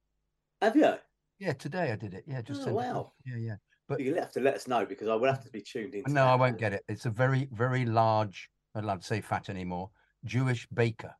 Have 0.61 0.75
you? 0.75 0.93
Yeah, 1.39 1.53
today 1.53 1.91
I 1.91 1.95
did 1.95 2.13
it. 2.13 2.23
Yeah, 2.27 2.41
just 2.43 2.61
Oh, 2.61 2.65
sent 2.65 2.75
it 2.75 2.79
wow. 2.79 3.13
Yeah, 3.25 3.37
yeah. 3.37 3.55
But 3.87 3.99
You'll 3.99 4.19
have 4.19 4.31
to 4.33 4.39
let 4.39 4.55
us 4.55 4.67
know 4.67 4.85
because 4.85 5.07
I 5.07 5.15
will 5.15 5.27
have 5.27 5.43
to 5.43 5.49
be 5.49 5.61
tuned 5.61 5.95
in. 5.95 6.03
no, 6.07 6.25
I 6.25 6.35
won't 6.35 6.57
get 6.57 6.73
it. 6.73 6.83
It's 6.87 7.05
a 7.05 7.09
very, 7.09 7.49
very 7.51 7.85
large. 7.85 8.49
I'm 8.73 8.81
not 8.81 8.87
allowed 8.87 9.01
to 9.01 9.07
say 9.07 9.21
fat 9.21 9.49
anymore. 9.49 9.89
Jewish 10.23 10.67
baker. 10.73 11.13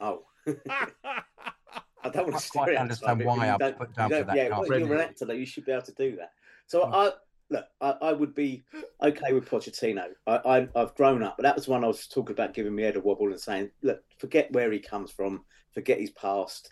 Oh. 0.00 0.24
I 0.46 2.10
don't 2.10 2.30
want 2.30 2.42
to 2.42 2.50
quite 2.50 2.76
understand 2.76 3.20
it, 3.20 3.26
why 3.26 3.48
I 3.48 3.56
was 3.56 3.74
put 3.78 3.94
down 3.94 4.10
for 4.10 4.24
that 4.24 4.36
Yeah, 4.36 4.48
well, 4.48 4.78
you're 4.78 4.94
an 4.94 5.00
actor, 5.00 5.24
though. 5.24 5.32
You 5.32 5.46
should 5.46 5.64
be 5.64 5.72
able 5.72 5.82
to 5.82 5.92
do 5.92 6.16
that. 6.16 6.32
So 6.66 6.84
I 6.84 7.12
look, 7.50 7.66
I, 7.80 7.94
I 8.02 8.12
would 8.12 8.34
be 8.34 8.64
okay 9.02 9.32
with 9.32 9.48
Pochettino. 9.48 10.06
I, 10.26 10.36
I, 10.36 10.68
I've 10.74 10.94
grown 10.94 11.22
up, 11.22 11.36
but 11.36 11.44
that 11.44 11.56
was 11.56 11.68
one 11.68 11.84
I 11.84 11.88
was 11.88 12.06
talking 12.06 12.32
about 12.32 12.54
giving 12.54 12.74
me 12.74 12.82
head 12.82 12.96
a 12.96 13.00
wobble 13.00 13.30
and 13.30 13.40
saying, 13.40 13.70
look, 13.82 14.02
forget 14.18 14.52
where 14.52 14.72
he 14.72 14.78
comes 14.78 15.10
from, 15.10 15.44
forget 15.72 16.00
his 16.00 16.10
past. 16.10 16.70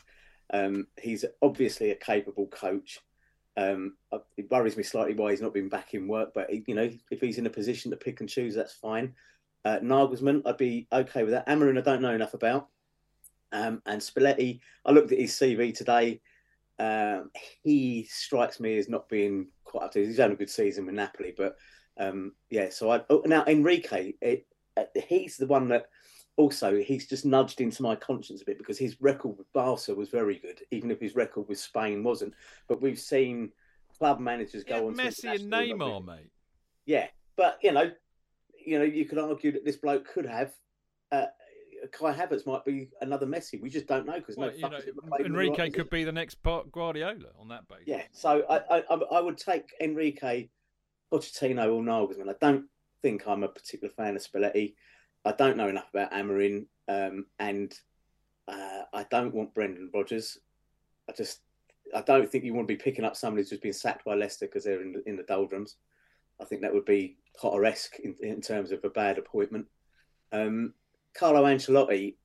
Um, 0.52 0.86
he's 1.00 1.24
obviously 1.40 1.90
a 1.90 1.96
capable 1.96 2.46
coach. 2.48 3.00
Um, 3.56 3.96
uh, 4.10 4.18
it 4.36 4.50
worries 4.50 4.76
me 4.76 4.82
slightly 4.82 5.14
why 5.14 5.30
he's 5.30 5.42
not 5.42 5.54
been 5.54 5.68
back 5.68 5.94
in 5.94 6.08
work, 6.08 6.32
but 6.34 6.48
you 6.66 6.74
know, 6.74 6.90
if 7.10 7.20
he's 7.20 7.38
in 7.38 7.46
a 7.46 7.50
position 7.50 7.90
to 7.90 7.96
pick 7.96 8.20
and 8.20 8.28
choose, 8.28 8.54
that's 8.54 8.72
fine. 8.72 9.14
Uh, 9.64 9.78
Nagelsmann, 9.78 10.42
I'd 10.46 10.56
be 10.56 10.88
okay 10.92 11.22
with 11.22 11.32
that. 11.32 11.46
Amorim, 11.46 11.78
I 11.78 11.82
don't 11.82 12.02
know 12.02 12.14
enough 12.14 12.34
about. 12.34 12.68
Um, 13.52 13.82
and 13.86 14.00
Spalletti, 14.00 14.60
I 14.84 14.92
looked 14.92 15.12
at 15.12 15.18
his 15.18 15.32
CV 15.32 15.74
today. 15.74 16.20
Um, 16.78 17.30
he 17.62 18.08
strikes 18.10 18.58
me 18.58 18.78
as 18.78 18.88
not 18.88 19.08
being 19.08 19.48
quite 19.64 19.84
up 19.84 19.92
to. 19.92 20.04
He's 20.04 20.16
had 20.16 20.32
a 20.32 20.36
good 20.36 20.50
season 20.50 20.86
with 20.86 20.94
Napoli, 20.94 21.34
but 21.36 21.56
um, 21.98 22.32
yeah. 22.50 22.70
So 22.70 22.90
I 22.90 23.02
oh, 23.10 23.22
now 23.26 23.44
Enrique, 23.46 24.14
it, 24.20 24.46
uh, 24.76 24.84
he's 25.06 25.36
the 25.36 25.46
one 25.46 25.68
that 25.68 25.86
also 26.36 26.76
he's 26.76 27.06
just 27.06 27.24
nudged 27.26 27.60
into 27.60 27.82
my 27.82 27.94
conscience 27.94 28.42
a 28.42 28.44
bit 28.44 28.58
because 28.58 28.78
his 28.78 28.96
record 29.00 29.36
with 29.38 29.52
Barca 29.52 29.94
was 29.94 30.08
very 30.08 30.36
good, 30.38 30.60
even 30.70 30.90
if 30.90 31.00
his 31.00 31.14
record 31.14 31.48
with 31.48 31.58
Spain 31.58 32.02
wasn't. 32.02 32.34
But 32.68 32.80
we've 32.80 32.98
seen 32.98 33.52
club 33.98 34.20
managers 34.20 34.64
Yeah, 34.66 34.80
go 34.80 34.86
on 34.88 34.94
to 34.94 35.02
Messi 35.02 35.34
and 35.34 35.52
Neymar, 35.52 36.04
mate. 36.04 36.30
Yeah, 36.86 37.08
but 37.36 37.58
you 37.62 37.72
know, 37.72 37.90
you 38.64 38.78
know, 38.78 38.84
you 38.84 39.04
could 39.04 39.18
argue 39.18 39.52
that 39.52 39.64
this 39.64 39.76
bloke 39.76 40.06
could 40.08 40.26
have. 40.26 40.52
Uh, 41.10 41.26
Kai 41.90 42.14
Havertz 42.14 42.46
might 42.46 42.64
be 42.64 42.90
another 43.00 43.26
Messi. 43.26 43.60
We 43.60 43.68
just 43.68 43.88
don't 43.88 44.06
know 44.06 44.14
because 44.14 44.36
Well, 44.36 44.50
no 44.56 44.68
know, 44.68 44.76
fuckers 44.76 44.88
ever 44.88 45.00
played 45.08 45.26
in 45.26 45.32
the 45.32 45.38
Enrique 45.40 45.62
right 45.62 45.74
could 45.74 45.90
be 45.90 46.04
the 46.04 46.12
next 46.12 46.36
part 46.36 46.70
Guardiola 46.72 47.30
on 47.38 47.48
that 47.48 47.66
basis. 47.68 47.84
yeah, 47.88 48.02
so 48.12 48.44
I, 48.48 48.58
I 48.78 48.84
I- 48.88 49.16
I 49.18 49.20
would 49.20 49.36
take 49.36 49.64
Enrique, 49.80 50.48
Pochettino, 51.12 51.74
or 51.74 51.82
Nagelsmann. 51.82 52.30
I 52.30 52.36
don't 52.40 52.66
think 53.02 53.26
I'm 53.26 53.42
a 53.42 53.48
particular 53.48 53.92
fan 53.92 54.14
of 54.16 54.22
Spalletti. 54.22 54.74
I 55.24 55.32
don't 55.32 55.56
know 55.56 55.68
enough 55.68 55.88
about 55.92 56.12
Amorim, 56.12 56.66
um, 56.88 57.26
and 57.38 57.72
uh, 58.48 58.82
I 58.92 59.04
don't 59.10 59.34
want 59.34 59.54
Brendan 59.54 59.90
Rodgers. 59.94 60.38
I 61.08 61.12
just 61.12 61.40
I 61.94 62.00
don't 62.02 62.30
think 62.30 62.44
you 62.44 62.54
want 62.54 62.68
to 62.68 62.74
be 62.74 62.82
picking 62.82 63.04
up 63.04 63.16
somebody 63.16 63.42
who's 63.42 63.50
just 63.50 63.62
been 63.62 63.72
sacked 63.72 64.04
by 64.04 64.14
Leicester 64.14 64.46
because 64.46 64.64
they're 64.64 64.82
in 64.82 64.92
the, 64.92 65.08
in 65.08 65.16
the 65.16 65.22
doldrums. 65.24 65.76
I 66.40 66.44
think 66.44 66.62
that 66.62 66.72
would 66.72 66.84
be 66.84 67.18
Potter-esque 67.38 67.98
in, 68.00 68.16
in 68.20 68.40
terms 68.40 68.72
of 68.72 68.84
a 68.84 68.90
bad 68.90 69.18
appointment. 69.18 69.66
Um, 70.32 70.74
Carlo 71.14 71.44
Ancelotti 71.44 72.16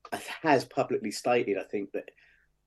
has 0.41 0.63
publicly 0.65 1.11
stated, 1.11 1.57
I 1.57 1.63
think, 1.63 1.91
that 1.91 2.09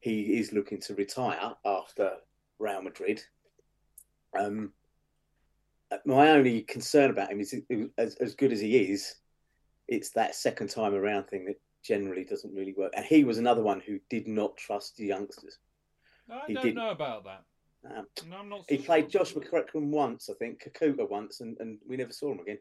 he 0.00 0.38
is 0.38 0.52
looking 0.52 0.80
to 0.82 0.94
retire 0.94 1.54
after 1.64 2.12
Real 2.58 2.82
Madrid. 2.82 3.22
Um, 4.38 4.72
my 6.04 6.30
only 6.30 6.62
concern 6.62 7.10
about 7.10 7.32
him 7.32 7.40
is, 7.40 7.54
as, 7.98 8.14
as 8.16 8.34
good 8.34 8.52
as 8.52 8.60
he 8.60 8.76
is, 8.76 9.14
it's 9.90 10.10
that 10.12 10.34
second 10.34 10.70
time 10.70 10.94
around 10.94 11.24
thing 11.24 11.44
that 11.44 11.60
generally 11.82 12.24
doesn't 12.24 12.54
really 12.54 12.72
work. 12.72 12.92
And 12.96 13.04
he 13.04 13.24
was 13.24 13.36
another 13.38 13.62
one 13.62 13.80
who 13.80 13.98
did 14.08 14.26
not 14.28 14.56
trust 14.56 14.96
the 14.96 15.04
youngsters. 15.04 15.58
I 16.30 16.42
He 16.46 16.54
don't 16.54 16.62
didn't. 16.64 16.76
know 16.76 16.90
about 16.90 17.24
that. 17.24 17.42
Um, 17.84 18.06
No, 18.28 18.36
I'm 18.38 18.48
not. 18.48 18.64
he 18.68 18.78
so 18.78 18.84
played 18.84 19.10
sure. 19.10 19.24
Josh 19.24 19.34
McEachran 19.34 19.88
once, 19.88 20.28
I 20.30 20.34
think, 20.34 20.62
Kakuta 20.62 21.08
once, 21.08 21.40
and, 21.40 21.56
and 21.60 21.78
we 21.86 21.96
never 21.96 22.12
saw 22.12 22.32
him 22.32 22.40
again. 22.40 22.58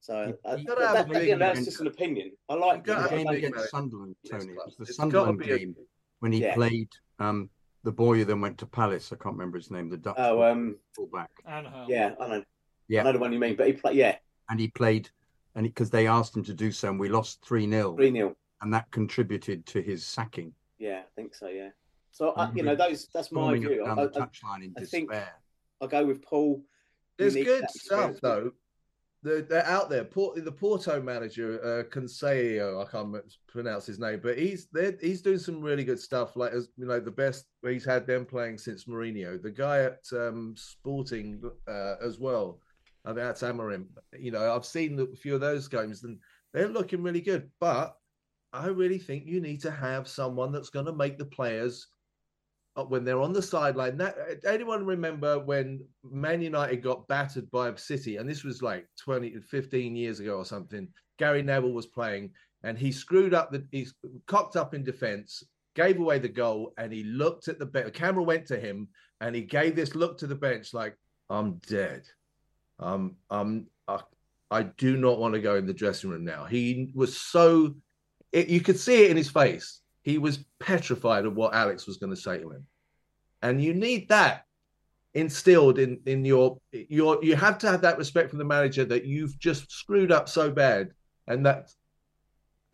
So 0.00 0.34
uh, 0.44 0.56
You 0.56 0.64
that, 0.66 1.08
that- 1.08 1.16
again, 1.22 1.38
that's 1.38 1.64
just 1.64 1.80
an 1.80 1.86
opinion. 1.88 2.32
I 2.48 2.54
like 2.54 2.84
The 2.84 3.06
game 3.10 3.26
against 3.28 3.56
man. 3.56 3.68
Sunderland, 3.68 4.16
Yes, 4.22 4.32
Tony. 4.42 4.52
It 4.52 4.56
was 4.64 4.76
the 4.76 4.82
It's 4.84 4.96
Sunderland 4.96 5.38
gotta 5.40 5.54
a- 5.54 5.58
game 5.58 5.76
when 6.20 6.32
he 6.32 6.40
Yeah. 6.42 6.54
played 6.54 6.88
um, 7.18 7.50
the 7.84 7.92
boy 7.92 8.16
who 8.18 8.24
then 8.24 8.40
went 8.40 8.58
to 8.58 8.66
Palace. 8.66 9.12
I 9.12 9.16
can't 9.16 9.34
remember 9.36 9.58
his 9.58 9.70
name. 9.70 9.88
The 9.90 9.96
Dutch 9.98 10.14
Oh, 10.18 10.42
um, 10.42 10.76
fullback. 10.94 11.30
yeah, 11.88 12.14
I 12.18 12.28
know. 12.28 12.44
Yeah. 12.88 13.00
I 13.00 13.04
know 13.04 13.12
the 13.12 13.18
one 13.18 13.32
you 13.32 13.38
mean, 13.38 13.56
but 13.56 13.66
he 13.66 13.72
played, 13.74 13.96
yeah, 13.96 14.16
and 14.48 14.58
he 14.60 14.68
played, 14.68 15.08
and 15.54 15.64
because 15.66 15.90
they 15.90 16.06
asked 16.06 16.36
him 16.36 16.44
to 16.44 16.54
do 16.54 16.72
so, 16.72 16.90
and 16.90 16.98
we 17.00 17.08
lost 17.08 17.44
three 17.44 17.68
0 17.68 17.96
3 17.96 18.12
0. 18.12 18.36
and 18.62 18.72
that 18.72 18.90
contributed 18.90 19.66
to 19.66 19.82
his 19.82 20.04
sacking. 20.04 20.52
Yeah, 20.78 21.00
I 21.00 21.10
think 21.14 21.34
so, 21.34 21.48
yeah. 21.48 21.70
So, 22.10 22.30
I, 22.32 22.50
you 22.54 22.62
know, 22.62 22.74
those 22.74 23.08
that's 23.14 23.32
my 23.32 23.54
view. 23.54 23.84
down 23.84 23.98
I, 23.98 24.06
the 24.06 24.20
I, 24.22 24.26
touchline 24.26 24.64
in 24.64 24.74
I 24.76 24.84
think- 24.84 25.10
despair. 25.10 25.32
I 25.80 25.86
go 25.86 26.04
with 26.06 26.22
Paul. 26.22 26.62
There's 27.18 27.34
good 27.34 27.68
stuff 27.70 28.16
though. 28.22 28.52
They're, 29.24 29.42
they're 29.42 29.66
out 29.66 29.88
there. 29.88 30.04
Port, 30.04 30.44
the 30.44 30.50
Porto 30.50 31.00
manager, 31.00 31.60
uh, 31.62 31.94
Conseio, 31.94 32.84
I 32.84 32.90
can't 32.90 33.14
pronounce 33.46 33.86
his 33.86 34.00
name, 34.00 34.20
but 34.22 34.36
he's 34.36 34.66
he's 35.00 35.22
doing 35.22 35.38
some 35.38 35.60
really 35.60 35.84
good 35.84 36.00
stuff. 36.00 36.34
Like 36.36 36.52
as 36.52 36.68
you 36.76 36.86
know, 36.86 36.98
the 36.98 37.10
best 37.10 37.46
he's 37.62 37.84
had 37.84 38.06
them 38.06 38.24
playing 38.26 38.58
since 38.58 38.84
Mourinho. 38.84 39.40
The 39.40 39.50
guy 39.50 39.84
at 39.84 40.00
um, 40.12 40.54
Sporting 40.56 41.40
uh, 41.68 41.94
as 42.02 42.18
well. 42.18 42.58
That's 43.04 43.42
Amarim. 43.42 43.86
You 44.16 44.30
know, 44.30 44.54
I've 44.54 44.64
seen 44.64 44.98
a 45.00 45.16
few 45.16 45.34
of 45.34 45.40
those 45.40 45.68
games, 45.68 46.04
and 46.04 46.18
they're 46.52 46.68
looking 46.68 47.02
really 47.02 47.20
good. 47.20 47.50
But 47.58 47.96
I 48.52 48.66
really 48.66 48.98
think 48.98 49.26
you 49.26 49.40
need 49.40 49.60
to 49.62 49.70
have 49.70 50.06
someone 50.06 50.52
that's 50.52 50.70
going 50.70 50.86
to 50.86 50.92
make 50.92 51.18
the 51.18 51.24
players 51.24 51.88
uh, 52.76 52.84
when 52.84 53.04
they're 53.04 53.20
on 53.20 53.32
the 53.32 53.42
sideline. 53.42 53.96
That 53.96 54.16
anyone 54.46 54.86
remember 54.86 55.38
when 55.38 55.84
Man 56.04 56.42
United 56.42 56.82
got 56.82 57.08
battered 57.08 57.50
by 57.50 57.74
City, 57.74 58.16
and 58.16 58.28
this 58.28 58.44
was 58.44 58.62
like 58.62 58.86
20, 59.00 59.40
15 59.40 59.96
years 59.96 60.20
ago 60.20 60.36
or 60.36 60.44
something. 60.44 60.88
Gary 61.18 61.42
Neville 61.42 61.72
was 61.72 61.86
playing, 61.86 62.30
and 62.62 62.78
he 62.78 62.92
screwed 62.92 63.34
up 63.34 63.50
the 63.50 63.66
he's 63.72 63.94
cocked 64.26 64.56
up 64.56 64.74
in 64.74 64.84
defence, 64.84 65.42
gave 65.74 65.98
away 65.98 66.18
the 66.18 66.28
goal, 66.28 66.72
and 66.78 66.92
he 66.92 67.02
looked 67.04 67.48
at 67.48 67.58
the 67.58 67.66
bench. 67.66 67.86
The 67.86 67.90
camera 67.90 68.22
went 68.22 68.46
to 68.46 68.60
him, 68.60 68.88
and 69.20 69.34
he 69.34 69.42
gave 69.42 69.74
this 69.74 69.94
look 69.94 70.18
to 70.18 70.26
the 70.26 70.34
bench 70.34 70.72
like, 70.72 70.96
"I'm 71.30 71.54
dead. 71.68 72.04
Um, 72.82 73.16
um, 73.30 73.66
I, 73.88 74.00
I 74.50 74.62
do 74.62 74.96
not 74.96 75.18
want 75.18 75.34
to 75.34 75.40
go 75.40 75.56
in 75.56 75.66
the 75.66 75.74
dressing 75.74 76.10
room 76.10 76.24
now." 76.24 76.44
He 76.44 76.90
was 76.94 77.18
so 77.18 77.74
it, 78.32 78.48
you 78.48 78.60
could 78.60 78.78
see 78.78 79.04
it 79.04 79.10
in 79.10 79.16
his 79.16 79.30
face. 79.30 79.80
He 80.02 80.18
was 80.18 80.44
petrified 80.58 81.26
of 81.26 81.36
what 81.36 81.54
Alex 81.54 81.86
was 81.86 81.98
going 81.98 82.10
to 82.10 82.20
say 82.20 82.38
to 82.38 82.50
him, 82.50 82.66
and 83.42 83.62
you 83.62 83.74
need 83.74 84.08
that 84.08 84.46
instilled 85.14 85.78
in 85.78 86.00
in 86.06 86.24
your 86.24 86.58
your. 86.72 87.22
You 87.22 87.36
have 87.36 87.58
to 87.58 87.70
have 87.70 87.82
that 87.82 87.98
respect 87.98 88.30
from 88.30 88.38
the 88.38 88.44
manager 88.44 88.84
that 88.84 89.04
you've 89.04 89.38
just 89.38 89.70
screwed 89.70 90.10
up 90.10 90.28
so 90.28 90.50
bad, 90.50 90.90
and 91.28 91.46
that 91.46 91.70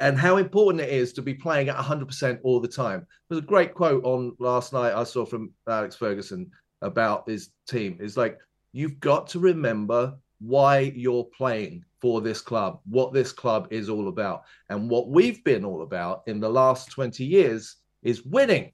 and 0.01 0.16
how 0.16 0.36
important 0.36 0.82
it 0.82 0.90
is 0.90 1.12
to 1.12 1.22
be 1.22 1.35
playing 1.35 1.68
at 1.68 1.76
100% 1.76 2.39
all 2.44 2.60
the 2.60 2.68
time. 2.68 3.06
There's 3.28 3.43
a 3.43 3.47
great 3.47 3.74
quote 3.74 4.05
on 4.05 4.35
last 4.39 4.72
night 4.72 4.94
I 4.94 5.05
saw 5.05 5.24
from 5.24 5.51
Alex 5.66 5.97
Ferguson 5.97 6.51
about 6.82 7.28
his 7.28 7.51
team. 7.68 7.98
It's 8.01 8.16
like 8.16 8.39
you've 8.73 9.01
got 9.01 9.27
to 9.28 9.39
remember 9.39 10.16
why 10.40 10.93
you're 10.95 11.24
playing 11.24 11.85
for 12.01 12.20
this 12.20 12.40
club, 12.40 12.81
what 12.89 13.12
this 13.12 13.32
club 13.32 13.69
is 13.70 13.89
all 13.89 14.09
about. 14.09 14.45
And 14.69 14.89
what 14.89 15.09
we've 15.09 15.43
been 15.45 15.65
all 15.65 15.82
about 15.82 16.23
in 16.27 16.40
the 16.40 16.49
last 16.49 16.90
20 16.90 17.24
years 17.24 17.77
is 18.03 18.24
winning. 18.24 18.73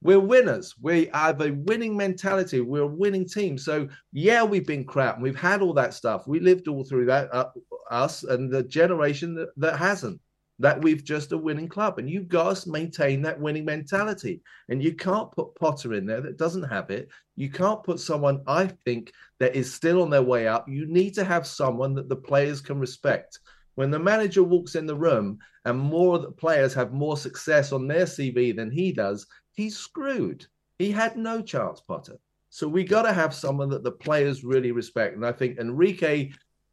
We're 0.00 0.20
winners. 0.20 0.74
We 0.80 1.10
have 1.12 1.40
a 1.40 1.52
winning 1.52 1.96
mentality. 1.96 2.60
We're 2.60 2.82
a 2.82 2.86
winning 2.86 3.26
team. 3.26 3.58
So, 3.58 3.88
yeah, 4.12 4.44
we've 4.44 4.66
been 4.66 4.84
crap 4.84 5.20
we've 5.20 5.38
had 5.38 5.60
all 5.60 5.72
that 5.74 5.94
stuff. 5.94 6.28
We 6.28 6.40
lived 6.40 6.68
all 6.68 6.84
through 6.84 7.06
that, 7.06 7.32
uh, 7.34 7.50
us 7.90 8.22
and 8.22 8.52
the 8.52 8.62
generation 8.62 9.34
that, 9.34 9.48
that 9.56 9.76
hasn't. 9.76 10.20
That 10.60 10.82
we've 10.82 11.04
just 11.04 11.32
a 11.32 11.38
winning 11.38 11.68
club. 11.68 11.98
And 11.98 12.10
you've 12.10 12.28
got 12.28 12.56
to 12.56 12.70
maintain 12.70 13.22
that 13.22 13.40
winning 13.40 13.64
mentality. 13.64 14.42
And 14.68 14.82
you 14.82 14.94
can't 14.94 15.30
put 15.32 15.54
Potter 15.54 15.94
in 15.94 16.04
there 16.04 16.20
that 16.20 16.36
doesn't 16.36 16.64
have 16.64 16.90
it. 16.90 17.08
You 17.36 17.50
can't 17.50 17.84
put 17.84 18.00
someone, 18.00 18.42
I 18.46 18.66
think, 18.66 19.12
that 19.38 19.54
is 19.54 19.72
still 19.72 20.02
on 20.02 20.10
their 20.10 20.22
way 20.22 20.48
up. 20.48 20.68
You 20.68 20.86
need 20.86 21.14
to 21.14 21.24
have 21.24 21.46
someone 21.46 21.94
that 21.94 22.08
the 22.08 22.16
players 22.16 22.60
can 22.60 22.80
respect. 22.80 23.38
When 23.76 23.92
the 23.92 24.00
manager 24.00 24.42
walks 24.42 24.74
in 24.74 24.86
the 24.86 24.96
room 24.96 25.38
and 25.64 25.78
more 25.78 26.16
of 26.16 26.22
the 26.22 26.32
players 26.32 26.74
have 26.74 26.92
more 26.92 27.16
success 27.16 27.70
on 27.70 27.86
their 27.86 28.06
CV 28.06 28.56
than 28.56 28.72
he 28.72 28.90
does, 28.90 29.26
he's 29.52 29.76
screwed. 29.76 30.44
He 30.80 30.90
had 30.90 31.16
no 31.16 31.40
chance, 31.40 31.80
Potter. 31.80 32.18
So 32.50 32.66
we 32.66 32.82
got 32.82 33.02
to 33.02 33.12
have 33.12 33.34
someone 33.34 33.68
that 33.70 33.84
the 33.84 33.92
players 33.92 34.42
really 34.42 34.72
respect. 34.72 35.14
And 35.14 35.24
I 35.24 35.30
think 35.30 35.58
Enrique 35.58 36.32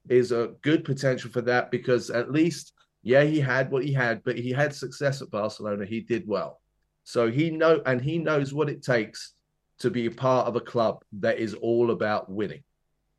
is 0.09 0.31
a 0.31 0.53
good 0.61 0.83
potential 0.83 1.29
for 1.29 1.41
that 1.41 1.69
because 1.69 2.09
at 2.09 2.31
least, 2.31 2.73
yeah, 3.05 3.23
he 3.23 3.39
had 3.39 3.71
what 3.71 3.85
he 3.85 3.93
had, 3.93 4.23
but 4.23 4.35
he 4.35 4.49
had 4.51 4.73
success 4.73 5.21
at 5.21 5.29
Barcelona. 5.29 5.85
He 5.85 6.01
did 6.01 6.27
well. 6.27 6.59
So 7.03 7.29
he 7.29 7.51
know 7.51 7.79
and 7.85 8.01
he 8.01 8.17
knows 8.17 8.51
what 8.51 8.67
it 8.67 8.81
takes 8.81 9.33
to 9.77 9.91
be 9.91 10.07
a 10.07 10.11
part 10.11 10.47
of 10.47 10.55
a 10.55 10.59
club 10.59 11.03
that 11.19 11.37
is 11.37 11.53
all 11.53 11.91
about 11.91 12.31
winning. 12.31 12.63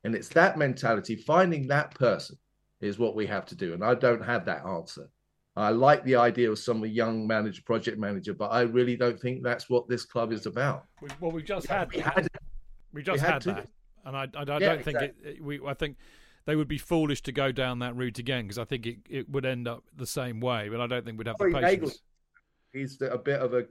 And 0.03 0.15
it's 0.17 0.29
that 0.31 0.59
mentality, 0.59 1.15
finding 1.15 1.69
that 1.69 1.95
person 1.95 2.37
is 2.81 2.99
what 2.99 3.15
we 3.15 3.27
have 3.27 3.47
to 3.47 3.55
do. 3.55 3.75
And 3.75 3.85
I 3.85 3.95
don't 3.95 4.25
have 4.25 4.45
that 4.47 4.67
answer. 4.67 5.09
I 5.55 5.71
like 5.71 6.03
the 6.05 6.17
idea 6.17 6.51
of 6.51 6.59
some 6.59 6.85
young 6.85 7.25
manager, 7.25 7.63
project 7.65 7.97
manager, 7.97 8.35
but 8.35 8.51
I 8.51 8.63
really 8.63 8.97
don't 8.97 9.21
think 9.21 9.45
that's 9.45 9.71
what 9.71 9.89
this 9.89 10.05
club 10.05 10.33
is 10.33 10.47
about. 10.47 10.83
Well, 11.21 11.31
we've 11.31 11.45
just 11.45 11.69
had 11.69 11.93
We 11.93 12.01
had 12.01 12.29
We 12.93 13.03
just 13.05 13.23
had 13.23 13.35
had, 13.35 13.43
that, 13.45 13.69
and 14.05 14.17
I, 14.17 14.23
I, 14.35 14.41
I 14.41 14.59
Yeah, 14.59 14.59
don't 14.59 14.85
think 14.85 15.01
it, 15.01 15.15
it- 15.25 15.43
We, 15.43 15.61
I 15.65 15.75
think 15.75 15.97
they 16.47 16.57
would 16.57 16.69
be 16.69 16.79
foolish 16.79 17.21
to 17.23 17.33
go 17.33 17.53
down 17.53 17.81
that 17.81 17.95
route 17.95 18.19
again 18.19 18.45
because 18.45 18.59
I 18.59 18.65
think 18.65 18.87
it, 18.87 18.97
it 19.11 19.29
would 19.31 19.45
end 19.45 19.69
up 19.69 19.85
the 19.95 20.07
same 20.07 20.41
way. 20.41 20.69
But 20.69 20.81
I 20.81 20.87
don't 20.87 21.05
think 21.05 21.19
we'd 21.19 21.27
have 21.27 21.37
the 21.39 21.45
patience. 21.47 21.63
Nagel- 21.63 21.93
He's 22.73 23.01
a 23.01 23.19
bit 23.19 23.41
of 23.41 23.55
a 23.55 23.67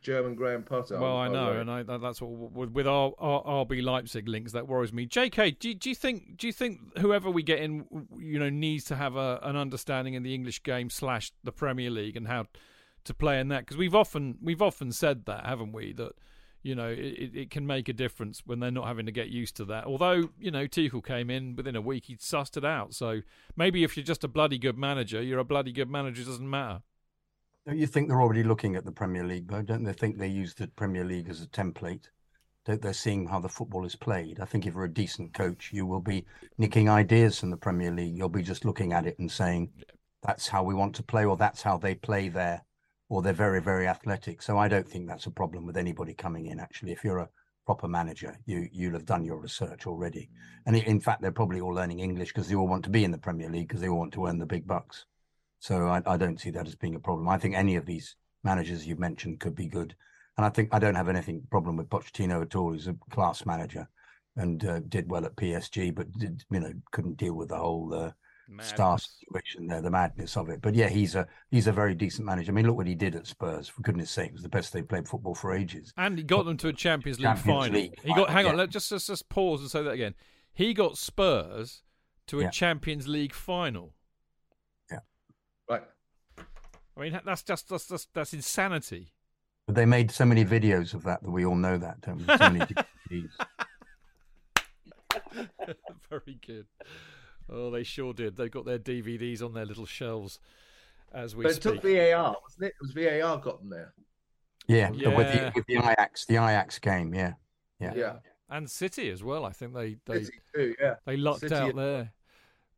German 0.00 0.34
Graham 0.36 0.62
Potter. 0.62 0.98
Well, 1.00 1.16
I 1.16 1.28
know, 1.28 1.52
and 1.52 1.70
I, 1.70 1.82
that- 1.82 2.00
that's 2.00 2.20
what 2.22 2.30
with, 2.52 2.70
with 2.70 2.86
our, 2.86 3.12
our 3.18 3.64
RB 3.64 3.82
Leipzig 3.82 4.28
links 4.28 4.52
that 4.52 4.68
worries 4.68 4.92
me. 4.92 5.06
J.K., 5.06 5.52
do, 5.52 5.68
you- 5.70 5.74
do 5.74 5.88
you 5.88 5.94
think 5.94 6.36
do 6.36 6.46
you 6.46 6.52
think 6.52 6.78
whoever 6.98 7.28
we 7.30 7.42
get 7.42 7.58
in, 7.60 7.84
you 8.18 8.38
know, 8.38 8.50
needs 8.50 8.84
to 8.84 8.96
have 8.96 9.16
a, 9.16 9.40
an 9.42 9.56
understanding 9.56 10.14
in 10.14 10.22
the 10.22 10.34
English 10.34 10.62
game 10.62 10.90
slash 10.90 11.32
the 11.42 11.52
Premier 11.52 11.90
League 11.90 12.16
and 12.16 12.28
how 12.28 12.46
to 13.04 13.14
play 13.14 13.40
in 13.40 13.48
that? 13.48 13.60
Because 13.60 13.76
we've 13.76 13.94
often 13.94 14.38
we've 14.42 14.62
often 14.62 14.92
said 14.92 15.24
that, 15.24 15.44
haven't 15.46 15.72
we? 15.72 15.92
That 15.94 16.12
you 16.62 16.74
know 16.74 16.88
it, 16.88 17.30
it 17.34 17.50
can 17.50 17.66
make 17.66 17.88
a 17.88 17.92
difference 17.92 18.42
when 18.44 18.60
they're 18.60 18.70
not 18.70 18.86
having 18.86 19.06
to 19.06 19.12
get 19.12 19.28
used 19.28 19.56
to 19.56 19.64
that. 19.66 19.84
Although 19.84 20.30
you 20.38 20.50
know 20.50 20.66
Tuchel 20.66 21.04
came 21.04 21.30
in 21.30 21.56
within 21.56 21.76
a 21.76 21.80
week, 21.80 22.06
he'd 22.06 22.20
sussed 22.20 22.56
it 22.56 22.64
out. 22.64 22.94
So 22.94 23.22
maybe 23.56 23.84
if 23.84 23.96
you're 23.96 24.04
just 24.04 24.24
a 24.24 24.28
bloody 24.28 24.58
good 24.58 24.78
manager, 24.78 25.22
you're 25.22 25.38
a 25.38 25.44
bloody 25.44 25.72
good 25.72 25.90
manager. 25.90 26.22
It 26.22 26.26
doesn't 26.26 26.48
matter. 26.48 26.82
Don't 27.66 27.78
you 27.78 27.86
think 27.86 28.08
they're 28.08 28.22
already 28.22 28.42
looking 28.42 28.74
at 28.74 28.84
the 28.84 28.92
Premier 28.92 29.22
League, 29.22 29.48
though? 29.48 29.62
Don't 29.62 29.84
they 29.84 29.92
think 29.92 30.16
they 30.16 30.28
use 30.28 30.54
the 30.54 30.66
Premier 30.68 31.04
League 31.04 31.28
as 31.28 31.42
a 31.42 31.46
template? 31.46 32.08
Don't 32.64 32.80
they're 32.80 32.92
seeing 32.92 33.26
how 33.26 33.40
the 33.40 33.48
football 33.48 33.84
is 33.84 33.96
played? 33.96 34.40
I 34.40 34.44
think 34.44 34.66
if 34.66 34.74
you're 34.74 34.84
a 34.84 34.92
decent 34.92 35.34
coach, 35.34 35.70
you 35.72 35.86
will 35.86 36.00
be 36.00 36.24
nicking 36.58 36.88
ideas 36.88 37.38
from 37.38 37.50
the 37.50 37.56
Premier 37.56 37.90
League. 37.90 38.16
You'll 38.16 38.28
be 38.28 38.42
just 38.42 38.64
looking 38.64 38.92
at 38.92 39.06
it 39.06 39.18
and 39.18 39.30
saying, 39.30 39.70
that's 40.22 40.48
how 40.48 40.62
we 40.62 40.74
want 40.74 40.94
to 40.96 41.02
play, 41.02 41.24
or 41.24 41.36
that's 41.36 41.62
how 41.62 41.78
they 41.78 41.94
play 41.94 42.28
there, 42.28 42.62
or 43.10 43.20
they're 43.20 43.32
very, 43.32 43.60
very 43.60 43.86
athletic. 43.86 44.40
So 44.40 44.56
I 44.56 44.68
don't 44.68 44.88
think 44.88 45.06
that's 45.06 45.26
a 45.26 45.30
problem 45.30 45.66
with 45.66 45.76
anybody 45.76 46.14
coming 46.14 46.46
in, 46.46 46.60
actually. 46.60 46.92
If 46.92 47.04
you're 47.04 47.18
a 47.18 47.28
proper 47.66 47.88
manager, 47.88 48.38
you, 48.46 48.68
you'll 48.72 48.94
have 48.94 49.04
done 49.04 49.24
your 49.24 49.38
research 49.38 49.86
already. 49.86 50.30
And 50.64 50.76
in 50.76 51.00
fact, 51.00 51.20
they're 51.20 51.32
probably 51.32 51.60
all 51.60 51.74
learning 51.74 51.98
English 51.98 52.28
because 52.28 52.48
they 52.48 52.54
all 52.54 52.68
want 52.68 52.84
to 52.84 52.90
be 52.90 53.04
in 53.04 53.10
the 53.10 53.18
Premier 53.18 53.50
League 53.50 53.66
because 53.68 53.80
they 53.80 53.88
all 53.88 53.98
want 53.98 54.14
to 54.14 54.26
earn 54.26 54.38
the 54.38 54.46
big 54.46 54.66
bucks. 54.66 55.06
So 55.58 55.88
I, 55.88 56.00
I 56.06 56.16
don't 56.16 56.40
see 56.40 56.50
that 56.50 56.68
as 56.68 56.76
being 56.76 56.94
a 56.94 57.00
problem. 57.00 57.28
I 57.28 57.36
think 57.36 57.56
any 57.56 57.74
of 57.74 57.84
these 57.84 58.14
managers 58.44 58.86
you've 58.86 59.00
mentioned 59.00 59.40
could 59.40 59.56
be 59.56 59.66
good, 59.66 59.94
and 60.36 60.46
I 60.46 60.48
think 60.48 60.70
I 60.72 60.78
don't 60.78 60.94
have 60.94 61.08
anything 61.08 61.42
problem 61.50 61.76
with 61.76 61.90
Pochettino 61.90 62.40
at 62.40 62.54
all. 62.54 62.72
He's 62.72 62.86
a 62.86 62.96
class 63.10 63.44
manager 63.44 63.88
and 64.36 64.64
uh, 64.64 64.80
did 64.88 65.10
well 65.10 65.26
at 65.26 65.36
PSG, 65.36 65.94
but 65.94 66.10
did, 66.12 66.44
you 66.50 66.60
know 66.60 66.72
couldn't 66.92 67.18
deal 67.18 67.34
with 67.34 67.48
the 67.48 67.58
whole 67.58 67.92
uh, 67.92 68.12
star 68.60 68.92
Madness. 68.92 69.16
situation 69.20 69.66
there, 69.66 69.80
the 69.80 69.90
madness 69.90 70.36
of 70.36 70.48
it. 70.48 70.60
But 70.60 70.74
yeah, 70.74 70.88
he's 70.88 71.14
a 71.14 71.26
he's 71.50 71.66
a 71.66 71.72
very 71.72 71.94
decent 71.94 72.26
manager. 72.26 72.52
I 72.52 72.54
mean, 72.54 72.66
look 72.66 72.76
what 72.76 72.86
he 72.86 72.94
did 72.94 73.14
at 73.14 73.26
Spurs. 73.26 73.68
For 73.68 73.80
goodness' 73.82 74.10
sake, 74.10 74.28
it 74.28 74.32
was 74.34 74.42
the 74.42 74.48
best 74.48 74.72
they 74.72 74.82
played 74.82 75.08
football 75.08 75.34
for 75.34 75.54
ages. 75.54 75.92
And 75.96 76.18
he 76.18 76.24
got 76.24 76.44
them 76.46 76.56
to 76.58 76.68
a 76.68 76.72
Champions 76.72 77.18
League 77.18 77.24
Champions 77.26 77.58
final. 77.66 77.80
League 77.80 77.94
he 78.02 78.08
got. 78.08 78.26
final, 78.26 78.32
Hang 78.32 78.46
on. 78.46 78.52
yeah. 78.52 78.58
Let 78.58 78.70
just, 78.70 78.88
just 78.90 79.06
just 79.06 79.28
pause 79.28 79.60
and 79.60 79.70
say 79.70 79.82
that 79.82 79.90
again. 79.90 80.14
He 80.52 80.74
got 80.74 80.98
Spurs 80.98 81.82
to 82.26 82.40
a 82.40 82.44
Yeah. 82.44 82.50
Champions 82.50 83.06
League 83.08 83.32
final. 83.34 83.94
Yeah. 84.90 84.98
Right. 85.68 85.82
I 86.96 87.00
mean, 87.00 87.20
that's 87.24 87.42
just 87.42 87.68
that's 87.68 87.86
that's, 87.86 88.06
that's 88.12 88.32
insanity. 88.34 89.12
But 89.66 89.76
they 89.76 89.86
made 89.86 90.10
so 90.10 90.24
many 90.24 90.44
videos 90.44 90.94
of 90.94 91.04
that 91.04 91.22
that 91.22 91.30
we 91.30 91.44
all 91.44 91.54
know 91.54 91.78
that, 91.78 92.00
don't 92.00 92.18
we? 92.18 92.24
So 92.36 92.50
many 92.50 92.66
Very 96.10 96.38
good. 96.46 96.66
Oh, 97.50 97.70
they 97.70 97.82
sure 97.82 98.12
did. 98.12 98.36
They've 98.36 98.50
got 98.50 98.64
their 98.64 98.78
DVDs 98.78 99.42
on 99.42 99.54
their 99.54 99.66
little 99.66 99.86
shelves 99.86 100.38
as 101.12 101.34
we 101.34 101.42
But 101.44 101.52
it 101.52 101.54
speak. 101.62 101.74
took 101.74 101.82
VAR, 101.82 102.36
wasn't 102.42 102.64
it? 102.64 102.66
It 102.66 102.74
was 102.80 102.92
VAR 102.92 103.38
got 103.38 103.60
them 103.60 103.70
there. 103.70 103.92
Yeah, 104.68 104.90
with 104.90 105.00
Yeah. 105.00 105.10
the 105.50 105.52
with 105.56 105.66
the 105.66 105.76
Ajax, 105.78 106.26
the 106.26 106.34
Ajax 106.36 106.78
game. 106.78 107.12
Yeah, 107.14 107.34
yeah. 107.80 107.94
Yeah. 107.94 108.16
and 108.48 108.70
City 108.70 109.10
as 109.10 109.22
well. 109.24 109.44
I 109.44 109.50
think 109.52 109.74
they 109.74 109.96
they 110.06 110.24
City 110.24 110.38
too, 110.54 110.74
yeah. 110.80 110.94
they 111.06 111.16
lucked 111.16 111.40
City- 111.40 111.54
out 111.54 111.74
there. 111.74 112.12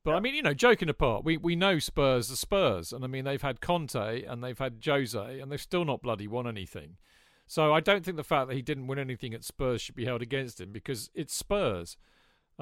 But 0.04 0.14
I 0.14 0.20
mean, 0.20 0.34
you 0.34 0.42
know, 0.42 0.54
joking 0.54 0.88
apart, 0.88 1.24
we, 1.24 1.36
we 1.36 1.54
know 1.54 1.78
Spurs 1.78 2.30
are 2.32 2.36
Spurs, 2.36 2.92
and 2.92 3.04
I 3.04 3.06
mean 3.06 3.24
they've 3.24 3.40
had 3.42 3.60
Conte 3.60 4.24
and 4.24 4.42
they've 4.42 4.58
had 4.58 4.82
Jose, 4.84 5.38
and 5.38 5.52
they've 5.52 5.60
still 5.60 5.84
not 5.84 6.02
bloody 6.02 6.26
won 6.26 6.46
anything. 6.48 6.96
So 7.46 7.72
I 7.74 7.80
don't 7.80 8.04
think 8.04 8.16
the 8.16 8.24
fact 8.24 8.48
that 8.48 8.54
he 8.54 8.62
didn't 8.62 8.86
win 8.86 8.98
anything 8.98 9.34
at 9.34 9.44
Spurs 9.44 9.80
should 9.82 9.94
be 9.94 10.06
held 10.06 10.22
against 10.22 10.60
him 10.60 10.72
because 10.72 11.10
it's 11.14 11.34
Spurs. 11.34 11.96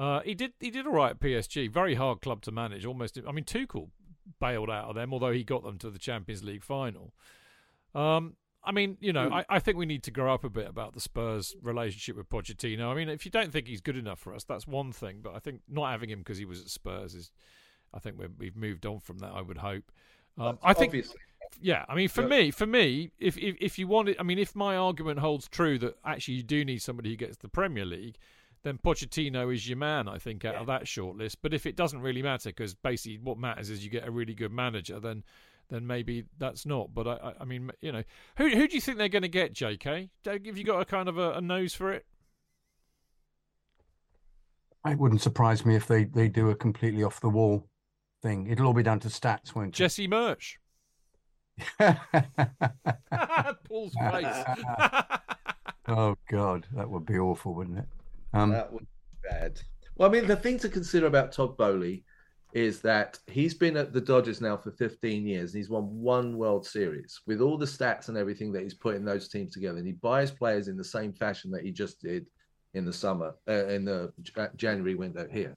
Uh, 0.01 0.19
he 0.21 0.33
did 0.33 0.53
he 0.59 0.71
did 0.71 0.87
all 0.87 0.93
right 0.93 1.11
at 1.11 1.19
PSG. 1.19 1.71
Very 1.71 1.93
hard 1.93 2.21
club 2.21 2.41
to 2.41 2.51
manage. 2.51 2.87
Almost, 2.87 3.19
I 3.27 3.31
mean, 3.31 3.45
Tuchel 3.45 3.89
bailed 4.39 4.71
out 4.71 4.89
of 4.89 4.95
them, 4.95 5.13
although 5.13 5.31
he 5.31 5.43
got 5.43 5.63
them 5.63 5.77
to 5.77 5.91
the 5.91 5.99
Champions 5.99 6.43
League 6.43 6.63
final. 6.63 7.13
Um, 7.93 8.35
I 8.63 8.71
mean, 8.71 8.97
you 8.99 9.13
know, 9.13 9.29
I, 9.31 9.45
I 9.47 9.59
think 9.59 9.77
we 9.77 9.85
need 9.85 10.01
to 10.03 10.11
grow 10.11 10.33
up 10.33 10.43
a 10.43 10.49
bit 10.49 10.67
about 10.67 10.93
the 10.93 10.99
Spurs 10.99 11.55
relationship 11.61 12.15
with 12.15 12.29
Pochettino. 12.29 12.91
I 12.91 12.95
mean, 12.95 13.09
if 13.09 13.25
you 13.25 13.31
don't 13.31 13.51
think 13.51 13.67
he's 13.67 13.79
good 13.79 13.95
enough 13.95 14.17
for 14.17 14.33
us, 14.33 14.43
that's 14.43 14.65
one 14.65 14.91
thing. 14.91 15.19
But 15.21 15.35
I 15.35 15.39
think 15.39 15.61
not 15.69 15.91
having 15.91 16.09
him 16.09 16.19
because 16.19 16.39
he 16.39 16.45
was 16.45 16.61
at 16.61 16.69
Spurs 16.69 17.13
is, 17.13 17.31
I 17.93 17.99
think 17.99 18.17
we've, 18.17 18.33
we've 18.39 18.55
moved 18.55 18.87
on 18.87 19.01
from 19.01 19.19
that. 19.19 19.33
I 19.35 19.41
would 19.41 19.59
hope. 19.59 19.91
Um, 20.35 20.57
I 20.63 20.73
think, 20.73 20.89
Obviously. 20.89 21.19
yeah. 21.61 21.85
I 21.87 21.93
mean, 21.93 22.09
for 22.09 22.27
me, 22.27 22.49
for 22.49 22.65
me, 22.65 23.11
if, 23.19 23.37
if 23.37 23.55
if 23.59 23.77
you 23.77 23.87
want 23.87 24.09
it, 24.09 24.17
I 24.19 24.23
mean, 24.23 24.39
if 24.39 24.55
my 24.55 24.77
argument 24.77 25.19
holds 25.19 25.47
true 25.47 25.77
that 25.77 25.95
actually 26.03 26.35
you 26.35 26.43
do 26.43 26.65
need 26.65 26.81
somebody 26.81 27.11
who 27.11 27.17
gets 27.17 27.37
the 27.37 27.49
Premier 27.49 27.85
League, 27.85 28.17
then 28.63 28.77
Pochettino 28.77 29.53
is 29.53 29.67
your 29.67 29.77
man. 29.77 30.07
I 30.07 30.17
think 30.17 30.45
out 30.45 30.55
of 30.55 30.67
that 30.67 30.83
shortlist. 30.85 31.37
But 31.41 31.53
if 31.53 31.65
it 31.65 31.75
doesn't 31.75 32.01
really 32.01 32.21
matter, 32.21 32.49
because 32.49 32.75
basically 32.75 33.17
what 33.17 33.37
matters 33.37 33.69
is 33.69 33.83
you 33.83 33.89
get 33.89 34.07
a 34.07 34.11
really 34.11 34.33
good 34.33 34.51
manager, 34.51 34.99
then 34.99 35.23
then 35.69 35.87
maybe 35.87 36.25
that's 36.37 36.65
not. 36.65 36.93
But 36.93 37.07
I, 37.07 37.13
I, 37.13 37.33
I 37.41 37.45
mean, 37.45 37.71
you 37.81 37.91
know, 37.91 38.03
who 38.37 38.49
who 38.49 38.67
do 38.67 38.75
you 38.75 38.81
think 38.81 38.97
they're 38.97 39.09
going 39.09 39.21
to 39.23 39.27
get, 39.27 39.53
J.K.? 39.53 40.09
Have 40.25 40.57
you 40.57 40.63
got 40.63 40.81
a 40.81 40.85
kind 40.85 41.09
of 41.09 41.17
a, 41.17 41.33
a 41.33 41.41
nose 41.41 41.73
for 41.73 41.91
it? 41.91 42.05
It 44.85 44.97
wouldn't 44.97 45.21
surprise 45.21 45.65
me 45.65 45.75
if 45.75 45.87
they, 45.87 46.05
they 46.05 46.27
do 46.27 46.49
a 46.49 46.55
completely 46.55 47.03
off 47.03 47.21
the 47.21 47.29
wall 47.29 47.67
thing. 48.23 48.47
It'll 48.47 48.67
all 48.67 48.73
be 48.73 48.83
down 48.83 48.99
to 49.01 49.09
stats, 49.09 49.53
won't 49.53 49.69
it? 49.69 49.73
Jesse 49.73 50.07
Marsch. 50.07 50.55
Paul's 53.67 53.93
face. 53.93 54.43
oh 55.87 56.17
God, 56.29 56.65
that 56.75 56.89
would 56.89 57.05
be 57.05 57.19
awful, 57.19 57.53
wouldn't 57.53 57.79
it? 57.79 57.85
Um, 58.33 58.51
that 58.51 58.71
be 58.71 58.85
bad. 59.23 59.59
Well, 59.95 60.09
I 60.09 60.11
mean, 60.11 60.27
the 60.27 60.35
thing 60.35 60.57
to 60.59 60.69
consider 60.69 61.07
about 61.07 61.31
Todd 61.31 61.57
Boehly 61.57 62.03
is 62.53 62.81
that 62.81 63.17
he's 63.27 63.53
been 63.53 63.77
at 63.77 63.93
the 63.93 64.01
Dodgers 64.01 64.41
now 64.41 64.57
for 64.57 64.71
15 64.71 65.25
years 65.25 65.53
and 65.53 65.59
he's 65.59 65.69
won 65.69 65.83
one 65.83 66.37
World 66.37 66.65
Series 66.65 67.21
with 67.25 67.39
all 67.39 67.57
the 67.57 67.65
stats 67.65 68.09
and 68.09 68.17
everything 68.17 68.51
that 68.51 68.63
he's 68.63 68.73
putting 68.73 69.05
those 69.05 69.29
teams 69.29 69.53
together. 69.53 69.77
And 69.77 69.87
he 69.87 69.93
buys 69.93 70.31
players 70.31 70.67
in 70.67 70.75
the 70.75 70.83
same 70.83 71.13
fashion 71.13 71.51
that 71.51 71.63
he 71.63 71.71
just 71.71 72.01
did 72.01 72.25
in 72.73 72.85
the 72.85 72.93
summer, 72.93 73.35
uh, 73.47 73.67
in 73.67 73.85
the 73.85 74.11
January 74.55 74.95
window 74.95 75.27
here. 75.31 75.55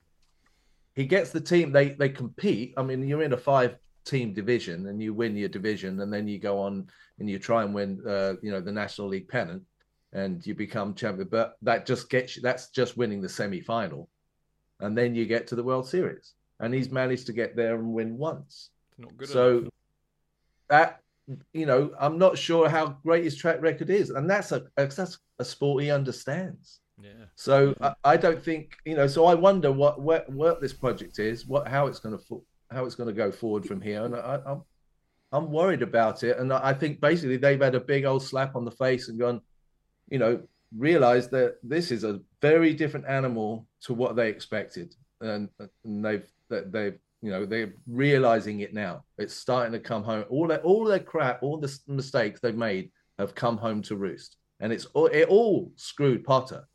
He 0.95 1.07
gets 1.07 1.31
the 1.31 1.41
team, 1.41 1.73
they, 1.73 1.91
they 1.91 2.09
compete. 2.09 2.75
I 2.77 2.83
mean, 2.83 3.07
you're 3.07 3.23
in 3.23 3.33
a 3.33 3.37
five 3.37 3.77
team 4.05 4.33
division 4.33 4.87
and 4.87 5.03
you 5.03 5.15
win 5.15 5.37
your 5.37 5.49
division 5.49 6.01
and 6.01 6.13
then 6.13 6.29
you 6.29 6.39
go 6.39 6.61
on 6.61 6.87
and 7.19 7.29
you 7.29 7.39
try 7.39 7.63
and 7.63 7.75
win, 7.75 8.01
uh, 8.07 8.35
you 8.43 8.53
know, 8.53 8.61
the 8.61 8.71
National 8.71 9.09
League 9.09 9.29
pennant 9.29 9.63
and 10.15 10.45
you 10.47 10.55
become 10.55 10.95
champion. 10.95 11.29
But 11.31 11.57
that 11.63 11.87
just 11.87 12.09
gets 12.09 12.37
you, 12.37 12.43
that's 12.43 12.71
just 12.71 12.97
winning 12.97 13.21
the 13.21 13.29
semi 13.29 13.61
final. 13.61 14.09
And 14.81 14.97
then 14.97 15.15
you 15.15 15.27
get 15.27 15.47
to 15.49 15.55
the 15.55 15.63
World 15.63 15.89
Series 15.89 16.35
and 16.61 16.73
he's 16.73 16.91
managed 16.91 17.27
to 17.27 17.33
get 17.33 17.57
there 17.57 17.75
and 17.75 17.93
win 17.93 18.17
once. 18.17 18.71
Not 18.99 19.17
good 19.17 19.29
so 19.29 19.59
enough. 19.59 19.73
that 20.69 21.01
you 21.53 21.65
know, 21.67 21.91
I'm 21.99 22.19
not 22.19 22.37
sure 22.37 22.69
how 22.69 22.99
great 23.03 23.25
his 23.25 23.37
track 23.37 23.61
record 23.63 23.91
is, 23.91 24.11
and 24.11 24.29
that's 24.29 24.53
a 24.53 24.65
that's 24.77 25.19
a 25.39 25.45
sport 25.45 25.83
he 25.83 25.91
understands. 25.91 26.81
Yeah. 27.01 27.25
So 27.35 27.75
I, 27.81 27.95
I 28.05 28.17
don't 28.17 28.43
think 28.43 28.77
you 28.85 28.95
know. 28.95 29.07
So 29.07 29.25
I 29.27 29.35
wonder 29.35 29.73
what 29.73 30.01
what, 30.01 30.29
what 30.31 30.61
this 30.61 30.73
project 30.73 31.19
is, 31.19 31.47
what 31.47 31.67
how 31.67 31.87
it's 31.87 31.99
going 31.99 32.19
to 32.19 32.45
how 32.71 32.85
it's 32.85 32.95
going 32.95 33.09
to 33.09 33.15
go 33.15 33.33
forward 33.33 33.65
from 33.65 33.81
here, 33.81 34.05
and 34.05 34.15
I, 34.15 34.39
I'm 34.47 34.63
I'm 35.33 35.51
worried 35.51 35.83
about 35.83 36.23
it, 36.23 36.39
and 36.39 36.53
I 36.53 36.75
think 36.75 37.01
basically 37.01 37.39
they've 37.39 37.61
had 37.61 37.75
a 37.75 37.81
big 37.81 38.05
old 38.05 38.23
slap 38.23 38.55
on 38.55 38.65
the 38.65 38.71
face 38.71 39.09
and 39.09 39.19
gone, 39.19 39.41
you 40.09 40.19
know, 40.19 40.43
realized 40.77 41.31
that 41.31 41.57
this 41.63 41.91
is 41.91 42.05
a 42.05 42.21
very 42.41 42.75
different 42.75 43.07
animal 43.07 43.67
to 43.83 43.95
what 43.95 44.17
they 44.17 44.29
expected, 44.29 44.95
and, 45.21 45.49
and 45.85 46.05
they've 46.05 46.27
they've 46.49 46.99
you 47.23 47.31
know 47.31 47.47
they're 47.47 47.75
realizing 47.87 48.61
it 48.61 48.75
now. 48.75 49.05
It's 49.19 49.35
starting 49.35 49.73
to 49.73 49.81
come 49.81 50.03
home. 50.03 50.25
All 50.29 50.47
that 50.49 50.63
all 50.63 50.85
their 50.85 51.01
crap, 51.01 51.43
all 51.43 51.59
the 51.59 51.79
mistakes 51.87 52.41
they've 52.41 52.55
made 52.55 52.91
have 53.19 53.35
come 53.35 53.57
home 53.57 53.83
to 53.83 53.97
roost, 53.97 54.37
and 54.61 54.73
it's 54.73 54.87
all, 54.87 55.07
it 55.07 55.29
all 55.29 55.73
screwed 55.77 56.25
Potter 56.25 56.67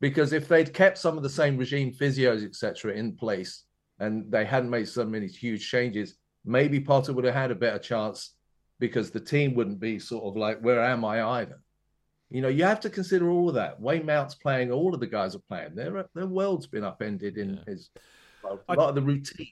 because 0.00 0.32
if 0.32 0.48
they'd 0.48 0.72
kept 0.72 0.98
some 0.98 1.16
of 1.16 1.22
the 1.22 1.28
same 1.28 1.56
regime 1.56 1.92
physios 1.92 2.44
etc 2.44 2.92
in 2.92 3.12
place 3.14 3.64
and 4.00 4.30
they 4.32 4.44
hadn't 4.44 4.70
made 4.70 4.88
so 4.88 5.04
many 5.04 5.26
huge 5.26 5.68
changes 5.68 6.16
maybe 6.44 6.80
potter 6.80 7.12
would 7.12 7.24
have 7.24 7.34
had 7.34 7.50
a 7.50 7.54
better 7.54 7.78
chance 7.78 8.34
because 8.78 9.10
the 9.10 9.20
team 9.20 9.54
wouldn't 9.54 9.78
be 9.78 9.98
sort 9.98 10.24
of 10.24 10.36
like 10.36 10.58
where 10.60 10.82
am 10.82 11.04
i 11.04 11.22
either 11.40 11.60
you 12.30 12.40
know 12.40 12.48
you 12.48 12.64
have 12.64 12.80
to 12.80 12.88
consider 12.90 13.28
all 13.30 13.48
of 13.48 13.54
that 13.54 13.80
wayne 13.80 14.06
mount's 14.06 14.34
playing 14.34 14.70
all 14.70 14.94
of 14.94 15.00
the 15.00 15.06
guys 15.06 15.34
are 15.34 15.40
playing 15.40 15.74
their 15.74 16.08
their 16.14 16.26
world's 16.26 16.66
been 16.66 16.84
upended 16.84 17.36
in 17.36 17.54
Yeah. 17.54 17.64
his 17.66 17.90
a 18.44 18.56
I- 18.68 18.74
lot 18.74 18.88
of 18.90 18.94
the 18.94 19.02
routine 19.02 19.48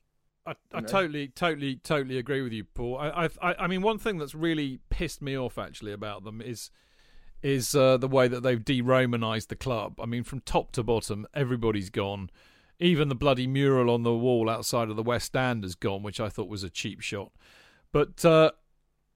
I, 0.46 0.54
I 0.72 0.80
totally, 0.80 1.28
totally, 1.28 1.76
totally 1.76 2.16
agree 2.16 2.40
with 2.40 2.54
you, 2.54 2.64
Paul. 2.64 2.96
I, 2.96 3.08
I, 3.10 3.28
I- 3.42 3.54
I 3.64 3.66
mean, 3.66 3.82
one 3.82 3.98
thing 3.98 4.16
that's 4.16 4.34
really 4.34 4.78
pissed 4.88 5.20
me 5.20 5.36
off 5.36 5.58
actually 5.58 5.92
about 5.92 6.24
them 6.24 6.40
is, 6.40 6.70
is 7.42 7.74
uh, 7.74 7.98
the 7.98 8.08
way 8.08 8.28
that 8.28 8.42
they've 8.42 8.64
de-Romanized 8.64 9.50
the 9.50 9.56
club. 9.56 10.00
I 10.00 10.06
mean, 10.06 10.22
from 10.24 10.40
top 10.40 10.72
to 10.72 10.82
bottom, 10.82 11.26
everybody's 11.34 11.90
gone. 11.90 12.30
Even 12.80 13.10
the 13.10 13.14
bloody 13.14 13.46
mural 13.46 13.90
on 13.90 14.04
the 14.04 14.14
wall 14.14 14.48
outside 14.48 14.88
of 14.88 14.96
the 14.96 15.02
West 15.02 15.26
Stand 15.26 15.64
has 15.64 15.74
gone, 15.74 16.02
which 16.02 16.18
I 16.18 16.30
thought 16.30 16.48
was 16.48 16.62
a 16.64 16.70
cheap 16.70 17.02
shot. 17.02 17.30
But 17.92 18.24
uh, 18.24 18.52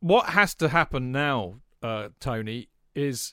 what 0.00 0.26
has 0.30 0.54
to 0.56 0.68
happen 0.68 1.12
now, 1.12 1.60
uh, 1.82 2.10
Tony, 2.20 2.68
is, 2.94 3.32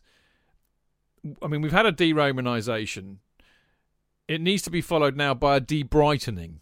I 1.41 1.47
mean, 1.47 1.61
we've 1.61 1.71
had 1.71 1.85
a 1.85 1.91
de-Romanization. 1.91 3.17
It 4.27 4.41
needs 4.41 4.61
to 4.63 4.69
be 4.69 4.81
followed 4.81 5.15
now 5.15 5.33
by 5.33 5.57
a 5.57 5.59
de-Brightoning. 5.59 6.59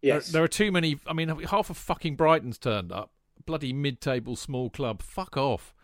Yes. 0.00 0.26
There, 0.26 0.32
there 0.32 0.44
are 0.44 0.48
too 0.48 0.72
many. 0.72 0.98
I 1.06 1.12
mean, 1.12 1.28
half 1.28 1.70
of 1.70 1.76
fucking 1.76 2.16
Brighton's 2.16 2.58
turned 2.58 2.92
up. 2.92 3.12
Bloody 3.44 3.72
mid-table 3.72 4.36
small 4.36 4.70
club. 4.70 5.02
Fuck 5.02 5.36
off. 5.36 5.74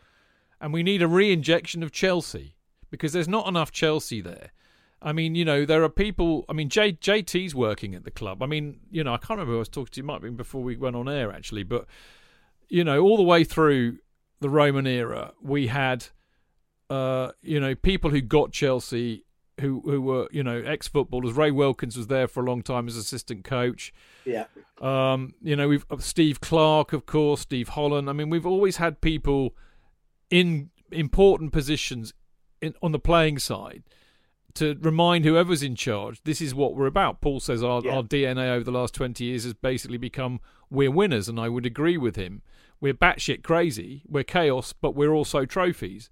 And 0.61 0.73
we 0.73 0.83
need 0.83 1.03
a 1.03 1.09
re-injection 1.09 1.83
of 1.83 1.93
Chelsea 1.93 2.57
because 2.91 3.13
there's 3.13 3.29
not 3.29 3.47
enough 3.47 3.71
Chelsea 3.71 4.21
there. 4.21 4.53
I 5.01 5.13
mean, 5.13 5.37
you 5.37 5.45
know, 5.45 5.65
there 5.65 5.85
are 5.85 5.89
people. 5.89 6.45
I 6.49 6.53
mean, 6.53 6.69
J, 6.69 6.93
JT's 6.93 7.55
working 7.55 7.95
at 7.95 8.05
the 8.05 8.11
club. 8.11 8.43
I 8.43 8.47
mean, 8.47 8.81
you 8.91 9.05
know, 9.05 9.15
I 9.15 9.19
can't 9.19 9.31
remember 9.31 9.53
who 9.53 9.59
I 9.59 9.61
was 9.61 9.69
talking 9.69 9.93
to. 9.93 10.01
It 10.01 10.05
might 10.05 10.15
have 10.15 10.23
been 10.23 10.37
before 10.37 10.63
we 10.63 10.77
went 10.77 10.97
on 10.97 11.09
air, 11.09 11.33
actually. 11.33 11.63
But 11.63 11.87
you 12.69 12.85
know, 12.85 13.01
all 13.03 13.17
the 13.17 13.23
way 13.23 13.45
through 13.45 13.99
the 14.41 14.51
Roman 14.51 14.87
era, 14.87 15.33
we 15.41 15.69
had, 15.69 16.07
uh, 16.91 17.31
you 17.43 17.61
know, 17.61 17.75
people 17.75 18.11
who 18.11 18.21
got 18.21 18.53
Chelsea, 18.53 19.25
who 19.61 19.83
who 19.85 20.01
were, 20.01 20.29
you 20.31 20.43
know, 20.43 20.59
ex-footballers. 20.65 21.33
Ray 21.35 21.51
Wilkins 21.51 21.97
was 21.97 22.07
there 22.07 22.29
for 22.29 22.43
a 22.43 22.47
long 22.47 22.63
time 22.63 22.87
as 22.89 22.97
assistant 22.97 23.45
coach. 23.45 23.93
yeah. 24.25 24.45
Um, 24.81 25.35
you 25.43 25.57
know, 25.57 25.69
we've 25.69 25.85
uh, 25.91 25.99
Steve 25.99 26.41
Clarke, 26.41 26.93
of 26.93 27.05
course, 27.07 27.41
Steve 27.41 27.71
Holland. 27.71 28.09
I 28.09 28.13
mean, 28.13 28.31
we've 28.31 28.47
always 28.47 28.77
had 28.77 29.01
people 29.01 29.55
in 30.31 30.71
important 30.93 31.53
positions 31.53 32.15
in, 32.63 32.75
on 32.83 32.93
the 32.93 32.99
playing 32.99 33.39
side 33.39 33.83
to 34.55 34.77
remind 34.81 35.25
whoever's 35.25 35.63
in 35.63 35.75
charge 35.77 36.21
this 36.25 36.41
is 36.41 36.55
what 36.55 36.75
we're 36.75 36.87
about. 36.87 37.21
Paul 37.21 37.41
says 37.41 37.63
our, 37.63 37.83
Yeah. 37.85 37.97
our 37.97 38.03
DNA 38.03 38.49
over 38.51 38.65
the 38.65 38.71
last 38.73 38.95
20 38.95 39.23
years 39.25 39.45
has 39.45 39.55
basically 39.55 39.99
become 39.99 40.41
we're 40.71 40.91
winners, 40.91 41.29
and 41.29 41.39
I 41.41 41.49
would 41.49 41.67
agree 41.67 41.97
with 41.97 42.17
him. 42.17 42.43
We're 42.81 42.95
batshit 42.95 43.43
crazy, 43.43 44.03
we're 44.09 44.25
chaos, 44.25 44.73
but 44.73 44.95
we're 44.95 45.13
also 45.13 45.45
trophies. 45.45 46.09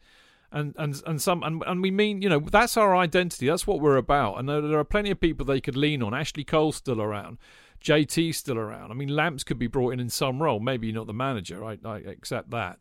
And 0.57 0.75
and 0.79 1.03
and 1.07 1.21
some 1.21 1.43
and, 1.43 1.63
and 1.67 1.83
we 1.83 1.91
mean 1.91 2.23
you 2.23 2.31
know 2.31 2.41
that's 2.41 2.79
our 2.79 2.97
identity. 2.97 3.47
That's 3.47 3.67
what 3.67 3.79
we're 3.79 3.99
about. 3.99 4.39
And 4.39 4.49
there, 4.49 4.79
are 4.79 4.85
plenty 4.85 5.11
of 5.11 5.21
people 5.21 5.45
they 5.45 5.61
could 5.61 5.77
lean 5.77 6.03
on. 6.03 6.15
Ashley 6.15 6.45
Cole's 6.45 6.77
still 6.77 7.03
around. 7.03 7.37
JT's 7.83 8.39
still 8.39 8.57
around. 8.57 8.91
I 8.91 8.95
mean, 8.95 9.11
Lamps 9.11 9.45
could 9.45 9.59
be 9.59 9.67
brought 9.67 9.93
in 9.93 10.01
in 10.01 10.09
some 10.09 10.43
role. 10.43 10.59
Maybe 10.59 10.91
not 10.93 11.07
the 11.07 11.13
manager. 11.13 11.63
I, 11.63 11.77
I 11.85 11.99
accept 11.99 12.51
that. 12.53 12.79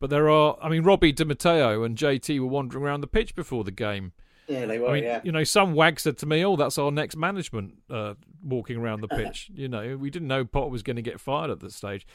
But 0.00 0.10
there 0.10 0.28
are. 0.28 0.58
I 0.60 0.68
mean, 0.68 0.82
Robbie 0.82 1.12
Di 1.12 1.22
Matteo 1.22 1.84
and 1.84 1.96
JT 1.96 2.40
were 2.40 2.46
wandering 2.46 2.82
around 2.82 3.02
the 3.02 3.06
pitch 3.06 3.36
before 3.36 3.62
the 3.62 3.70
game. 3.70 4.12
Yeah, 4.48 4.66
they 4.66 4.78
were. 4.78 4.88
I 4.88 4.92
mean, 4.94 5.04
yeah. 5.04 5.20
you 5.22 5.32
know, 5.32 5.44
some 5.44 5.74
wag 5.74 6.00
said 6.00 6.18
to 6.18 6.26
me, 6.26 6.44
"Oh, 6.44 6.56
that's 6.56 6.78
our 6.78 6.90
next 6.90 7.16
management 7.16 7.74
uh, 7.88 8.14
walking 8.42 8.76
around 8.76 9.00
the 9.00 9.08
pitch." 9.08 9.50
you 9.54 9.68
know, 9.68 9.96
we 9.96 10.10
didn't 10.10 10.28
know 10.28 10.44
Potter 10.44 10.70
was 10.70 10.82
going 10.82 10.96
to 10.96 11.02
get 11.02 11.20
fired 11.20 11.50
at 11.50 11.60
this 11.60 11.76
stage. 11.76 12.06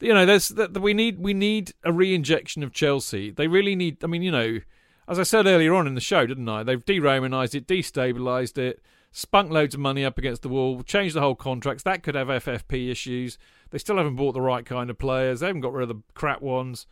You 0.00 0.12
know, 0.12 0.26
there's 0.26 0.48
that 0.48 0.78
we 0.78 0.94
need 0.94 1.18
we 1.18 1.32
need 1.32 1.72
a 1.84 1.92
re-injection 1.92 2.62
of 2.62 2.72
Chelsea. 2.72 3.30
They 3.30 3.48
really 3.48 3.76
need. 3.76 4.02
I 4.04 4.08
mean, 4.08 4.22
you 4.22 4.32
know, 4.32 4.60
as 5.08 5.18
I 5.18 5.22
said 5.22 5.46
earlier 5.46 5.74
on 5.74 5.86
in 5.86 5.94
the 5.94 6.00
show, 6.00 6.26
didn't 6.26 6.48
I? 6.48 6.62
They've 6.62 6.84
de-Romanized 6.84 7.54
it, 7.54 7.66
destabilized 7.66 8.58
it, 8.58 8.82
spunk 9.12 9.50
loads 9.50 9.74
of 9.74 9.80
money 9.80 10.04
up 10.04 10.18
against 10.18 10.42
the 10.42 10.48
wall, 10.48 10.82
changed 10.82 11.14
the 11.14 11.20
whole 11.20 11.36
contracts. 11.36 11.84
That 11.84 12.02
could 12.02 12.14
have 12.14 12.28
FFP 12.28 12.90
issues. 12.90 13.38
They 13.70 13.78
still 13.78 13.96
haven't 13.96 14.16
bought 14.16 14.32
the 14.32 14.40
right 14.40 14.66
kind 14.66 14.90
of 14.90 14.98
players. 14.98 15.40
They 15.40 15.46
haven't 15.46 15.62
got 15.62 15.72
rid 15.72 15.88
of 15.88 15.96
the 15.96 16.02
crap 16.14 16.42
ones. 16.42 16.86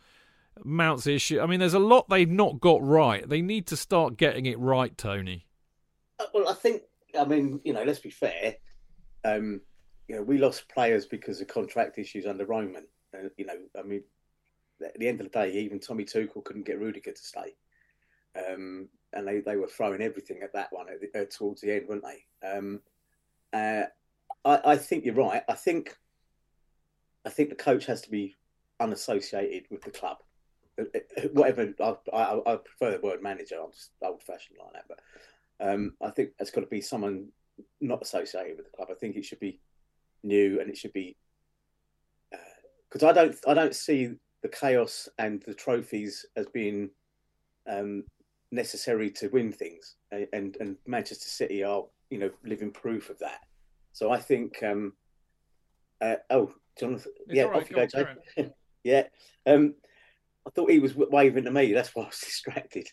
Mount's 0.63 1.07
issue. 1.07 1.39
I 1.39 1.45
mean, 1.45 1.59
there's 1.59 1.73
a 1.73 1.79
lot 1.79 2.09
they've 2.09 2.29
not 2.29 2.59
got 2.59 2.81
right. 2.81 3.27
They 3.27 3.41
need 3.41 3.67
to 3.67 3.77
start 3.77 4.17
getting 4.17 4.45
it 4.45 4.59
right, 4.59 4.97
Tony. 4.97 5.45
Uh, 6.19 6.25
Well, 6.33 6.47
I 6.47 6.53
think, 6.53 6.83
I 7.19 7.25
mean, 7.25 7.59
you 7.63 7.73
know, 7.73 7.83
let's 7.83 7.99
be 7.99 8.09
fair. 8.09 8.55
Um, 9.23 9.61
you 10.07 10.15
know, 10.15 10.21
we 10.21 10.37
lost 10.37 10.69
players 10.69 11.05
because 11.05 11.41
of 11.41 11.47
contract 11.47 11.97
issues 11.97 12.25
under 12.25 12.45
Roman. 12.45 12.85
And 13.13 13.31
you 13.37 13.45
know, 13.45 13.57
I 13.77 13.83
mean, 13.83 14.03
at 14.83 14.97
the 14.99 15.07
end 15.07 15.21
of 15.21 15.31
the 15.31 15.39
day, 15.39 15.51
even 15.53 15.79
Tommy 15.79 16.05
Tuchel 16.05 16.43
couldn't 16.43 16.65
get 16.65 16.79
Rudiger 16.79 17.11
to 17.11 17.23
stay, 17.23 17.55
um, 18.35 18.89
and 19.13 19.27
they, 19.27 19.39
they 19.39 19.55
were 19.55 19.67
throwing 19.67 20.01
everything 20.01 20.41
at 20.43 20.53
that 20.53 20.67
one 20.71 20.87
at 20.89 20.99
the, 20.99 21.21
uh, 21.21 21.25
towards 21.25 21.61
the 21.61 21.73
end, 21.73 21.87
weren't 21.87 22.03
they? 22.03 22.47
Um, 22.47 22.81
uh, 23.53 23.83
I, 24.43 24.73
I 24.73 24.77
think 24.77 25.05
you're 25.05 25.15
right. 25.15 25.43
I 25.47 25.53
think 25.53 25.97
I 27.25 27.29
think 27.29 27.49
the 27.49 27.55
coach 27.55 27.85
has 27.85 28.01
to 28.01 28.11
be 28.11 28.35
unassociated 28.79 29.63
with 29.71 29.81
the 29.81 29.91
club. 29.91 30.17
Uh, 30.79 30.83
uh, 30.95 31.21
Whatever, 31.33 31.73
I, 31.79 31.95
I, 32.13 32.53
I 32.53 32.55
prefer 32.57 32.91
the 32.91 33.05
word 33.05 33.21
manager. 33.21 33.55
I'm 33.63 33.71
just 33.71 33.91
old 34.01 34.23
fashioned 34.23 34.57
like 34.59 34.73
that, 34.73 34.85
but 34.87 34.99
um, 35.67 35.93
I 36.03 36.09
think 36.11 36.31
it's 36.39 36.51
got 36.51 36.61
to 36.61 36.67
be 36.67 36.81
someone 36.81 37.27
not 37.79 38.01
associated 38.01 38.57
with 38.57 38.65
the 38.65 38.75
club. 38.75 38.89
I 38.91 38.95
think 38.95 39.15
it 39.15 39.25
should 39.25 39.39
be 39.39 39.61
new 40.23 40.59
and 40.59 40.69
it 40.69 40.77
should 40.77 40.93
be 40.93 41.15
because 42.89 43.03
I 43.03 43.11
don't 43.11 43.35
I 43.47 43.53
don't 43.53 43.75
see 43.75 44.11
the 44.41 44.49
chaos 44.49 45.09
and 45.17 45.43
the 45.45 45.53
trophies 45.53 46.25
as 46.35 46.47
being 46.47 46.89
um, 47.69 48.03
necessary 48.51 49.09
to 49.11 49.27
win 49.29 49.51
things, 49.51 49.95
and, 50.11 50.55
and 50.59 50.77
Manchester 50.85 51.27
City 51.27 51.63
are 51.63 51.83
you 52.09 52.19
know 52.19 52.29
living 52.45 52.71
proof 52.71 53.09
of 53.09 53.19
that. 53.19 53.39
So 53.91 54.11
I 54.11 54.19
think 54.19 54.61
um, 54.63 54.93
uh, 56.01 56.15
oh 56.29 56.53
Jonathan 56.79 57.11
It's 57.27 57.35
yeah 57.35 57.43
right, 57.43 57.63
off 57.63 57.69
you 57.69 57.75
go 57.75 57.87
go 57.87 58.53
yeah 58.83 59.03
um, 59.45 59.75
I 60.47 60.51
thought 60.51 60.71
he 60.71 60.79
was 60.79 60.95
waving 60.95 61.45
to 61.45 61.51
me. 61.51 61.73
That's 61.73 61.95
why 61.95 62.03
I 62.03 62.07
was 62.07 62.19
distracted. 62.23 62.87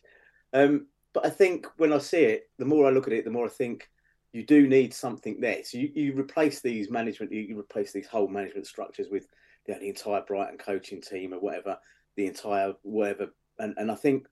Um, 0.53 0.87
but 1.13 1.27
I 1.27 1.31
think 1.31 1.67
when 1.77 1.93
I 1.93 1.99
see 1.99 2.25
it, 2.25 2.51
the 2.59 2.65
more 2.65 2.87
I 2.87 2.91
look 2.91 3.07
at 3.07 3.13
it, 3.13 3.25
the 3.25 3.31
more 3.31 3.47
I 3.47 3.51
think 3.51 3.89
you 4.33 4.45
do 4.45 4.67
need 4.67 4.95
something 4.95 5.41
there. 5.41 5.63
So 5.65 5.79
you, 5.79 5.91
you 5.95 6.15
replace 6.19 6.61
these 6.61 6.91
management, 6.91 7.33
you, 7.33 7.41
you 7.41 7.59
replace 7.59 7.93
these 7.93 8.07
whole 8.07 8.29
management 8.29 8.67
structures 8.67 9.09
with 9.11 9.27
you 9.67 9.75
know, 9.75 9.81
the 9.81 9.89
entire 9.89 10.23
Brighton 10.23 10.59
coaching 10.59 11.03
team 11.03 11.35
or 11.35 11.41
whatever, 11.41 11.79
the 12.17 12.27
entire 12.27 12.75
whatever. 12.83 13.29
And, 13.59 13.75
and 13.77 13.91
I 13.91 13.95
think 13.95 14.27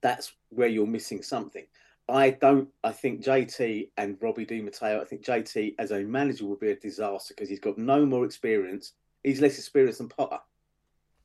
that's 0.00 0.32
where 0.50 0.68
you're 0.68 0.86
missing 0.86 1.22
something. 1.22 1.66
I 2.08 2.30
don't. 2.30 2.68
I 2.84 2.92
think 2.92 3.24
JT 3.24 3.90
and 3.96 4.16
Robbie 4.20 4.44
Di 4.44 4.62
Matteo. 4.62 5.00
I 5.00 5.04
think 5.04 5.24
JT 5.24 5.74
as 5.80 5.90
a 5.90 6.04
manager 6.04 6.46
would 6.46 6.60
be 6.60 6.70
a 6.70 6.76
disaster 6.76 7.34
because 7.34 7.48
he's 7.48 7.58
got 7.58 7.78
no 7.78 8.06
more 8.06 8.24
experience. 8.24 8.92
He's 9.24 9.40
less 9.40 9.58
experienced 9.58 9.98
than 9.98 10.08
Potter, 10.08 10.38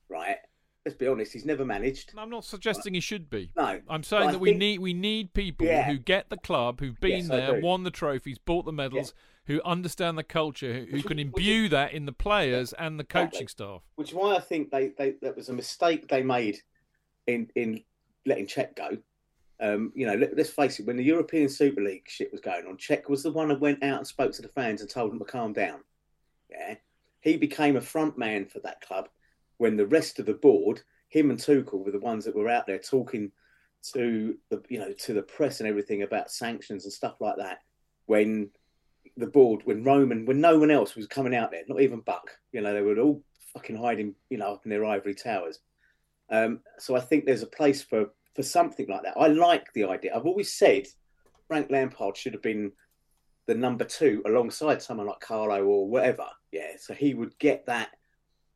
right? 0.09 0.37
Let's 0.85 0.97
be 0.97 1.07
honest. 1.07 1.33
He's 1.33 1.45
never 1.45 1.63
managed. 1.63 2.11
I'm 2.17 2.29
not 2.31 2.43
suggesting 2.43 2.95
he 2.95 2.99
should 2.99 3.29
be. 3.29 3.51
No, 3.55 3.79
I'm 3.87 4.01
saying 4.03 4.27
that 4.27 4.35
I 4.35 4.37
we 4.39 4.49
think- 4.49 4.59
need 4.59 4.79
we 4.79 4.93
need 4.93 5.33
people 5.33 5.67
Yeah. 5.67 5.83
who 5.83 5.97
get 5.99 6.29
the 6.29 6.37
club, 6.37 6.79
who've 6.79 6.99
been 6.99 7.19
Yes, 7.25 7.29
I 7.29 7.35
there, 7.37 7.61
won 7.61 7.83
the 7.83 7.91
trophies, 7.91 8.39
bought 8.39 8.65
the 8.65 8.71
medals, 8.71 9.13
who 9.45 9.61
understand 9.63 10.17
the 10.17 10.23
culture, 10.23 10.73
who, 10.73 10.85
who 10.85 10.91
Which- 10.97 11.05
can 11.05 11.17
which 11.17 11.25
imbue 11.27 11.69
that 11.69 11.93
in 11.93 12.05
the 12.07 12.11
players 12.11 12.73
and 12.73 12.99
the 12.99 13.03
coaching 13.03 13.47
staff. 13.47 13.83
which 13.95 14.09
is 14.09 14.15
why 14.15 14.35
I 14.35 14.39
think 14.39 14.71
they, 14.71 14.87
they 14.97 15.11
that 15.21 15.35
was 15.35 15.49
a 15.49 15.53
mistake 15.53 16.07
they 16.07 16.23
made 16.23 16.57
in 17.27 17.51
in 17.55 17.83
letting 18.25 18.47
Cech 18.47 18.75
go. 18.75 18.97
Um, 19.59 19.91
you 19.95 20.07
know, 20.07 20.15
let, 20.15 20.33
us 20.39 20.49
face 20.49 20.79
it. 20.79 20.87
When 20.87 20.97
the 20.97 21.03
European 21.03 21.47
Super 21.47 21.81
League 21.81 22.05
shit 22.09 22.31
was 22.31 22.41
going 22.41 22.65
on, 22.65 22.77
Cech 22.77 23.07
was 23.07 23.21
the 23.21 23.31
one 23.31 23.49
that 23.49 23.59
went 23.59 23.83
out 23.83 23.99
and 23.99 24.07
spoke 24.07 24.31
to 24.33 24.41
the 24.41 24.47
fans 24.47 24.81
and 24.81 24.89
told 24.89 25.11
them 25.11 25.19
to 25.19 25.25
calm 25.25 25.53
down. 25.53 25.81
Yeah, 26.49 26.75
he 27.19 27.37
became 27.37 27.75
a 27.75 27.81
front 27.81 28.17
man 28.17 28.47
for 28.47 28.59
that 28.61 28.81
club 28.81 29.09
when 29.61 29.77
the 29.77 29.85
rest 29.85 30.17
of 30.17 30.25
the 30.25 30.33
board, 30.33 30.81
him 31.09 31.29
and 31.29 31.37
Tuchel, 31.37 31.85
were 31.85 31.91
the 31.91 31.99
ones 31.99 32.25
that 32.25 32.35
were 32.35 32.49
out 32.49 32.65
there 32.65 32.79
talking 32.79 33.31
to 33.93 34.35
the 34.49 34.61
you 34.69 34.79
know 34.79 34.91
to 34.91 35.13
the 35.13 35.21
press 35.21 35.59
and 35.59 35.69
everything 35.69 36.01
about 36.01 36.31
sanctions 36.31 36.83
and 36.83 36.91
stuff 36.91 37.21
like 37.21 37.37
that. 37.37 37.59
When 38.07 38.49
the 39.17 39.27
board, 39.27 39.61
when 39.65 39.83
Roman, 39.83 40.25
when 40.25 40.41
no 40.41 40.57
one 40.57 40.71
else 40.71 40.95
was 40.95 41.05
coming 41.05 41.35
out 41.35 41.51
there, 41.51 41.61
not 41.67 41.79
even 41.79 41.99
Buck, 41.99 42.31
you 42.51 42.61
know, 42.61 42.73
they 42.73 42.81
were 42.81 42.99
all 42.99 43.21
fucking 43.53 43.75
hiding, 43.75 44.15
you 44.31 44.39
know, 44.39 44.53
up 44.53 44.65
in 44.65 44.71
their 44.71 44.83
ivory 44.83 45.13
towers. 45.13 45.59
Um, 46.31 46.61
so 46.79 46.95
I 46.95 47.01
think 47.01 47.25
there's 47.25 47.43
a 47.43 47.57
place 47.59 47.83
for 47.83 48.07
for 48.35 48.41
something 48.41 48.87
like 48.89 49.03
that. 49.03 49.15
I 49.15 49.27
like 49.27 49.71
the 49.73 49.83
idea. 49.83 50.15
I've 50.15 50.25
always 50.25 50.51
said 50.51 50.87
Frank 51.47 51.69
Lampard 51.69 52.17
should 52.17 52.33
have 52.33 52.41
been 52.41 52.71
the 53.45 53.53
number 53.53 53.85
two 53.85 54.23
alongside 54.25 54.81
someone 54.81 55.05
like 55.05 55.19
Carlo 55.19 55.63
or 55.63 55.87
whatever. 55.87 56.25
Yeah, 56.51 56.71
so 56.79 56.95
he 56.95 57.13
would 57.13 57.37
get 57.37 57.67
that, 57.67 57.91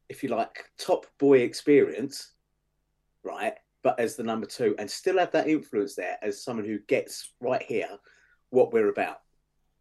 if 0.10 0.24
you 0.24 0.30
like, 0.30 0.66
top 0.78 1.06
boy 1.20 1.40
experience, 1.40 2.34
right? 3.24 3.54
But 3.84 4.00
as 4.00 4.16
the 4.16 4.24
number 4.24 4.46
two, 4.46 4.76
and 4.80 4.90
still 4.90 5.20
have 5.20 5.32
that 5.32 5.48
influence 5.48 5.96
there 5.96 6.18
as 6.22 6.44
someone 6.44 6.66
who 6.66 6.80
gets 6.88 7.34
right 7.40 7.62
here 7.62 7.90
what 8.50 8.74
we're 8.74 8.90
about. 8.90 9.18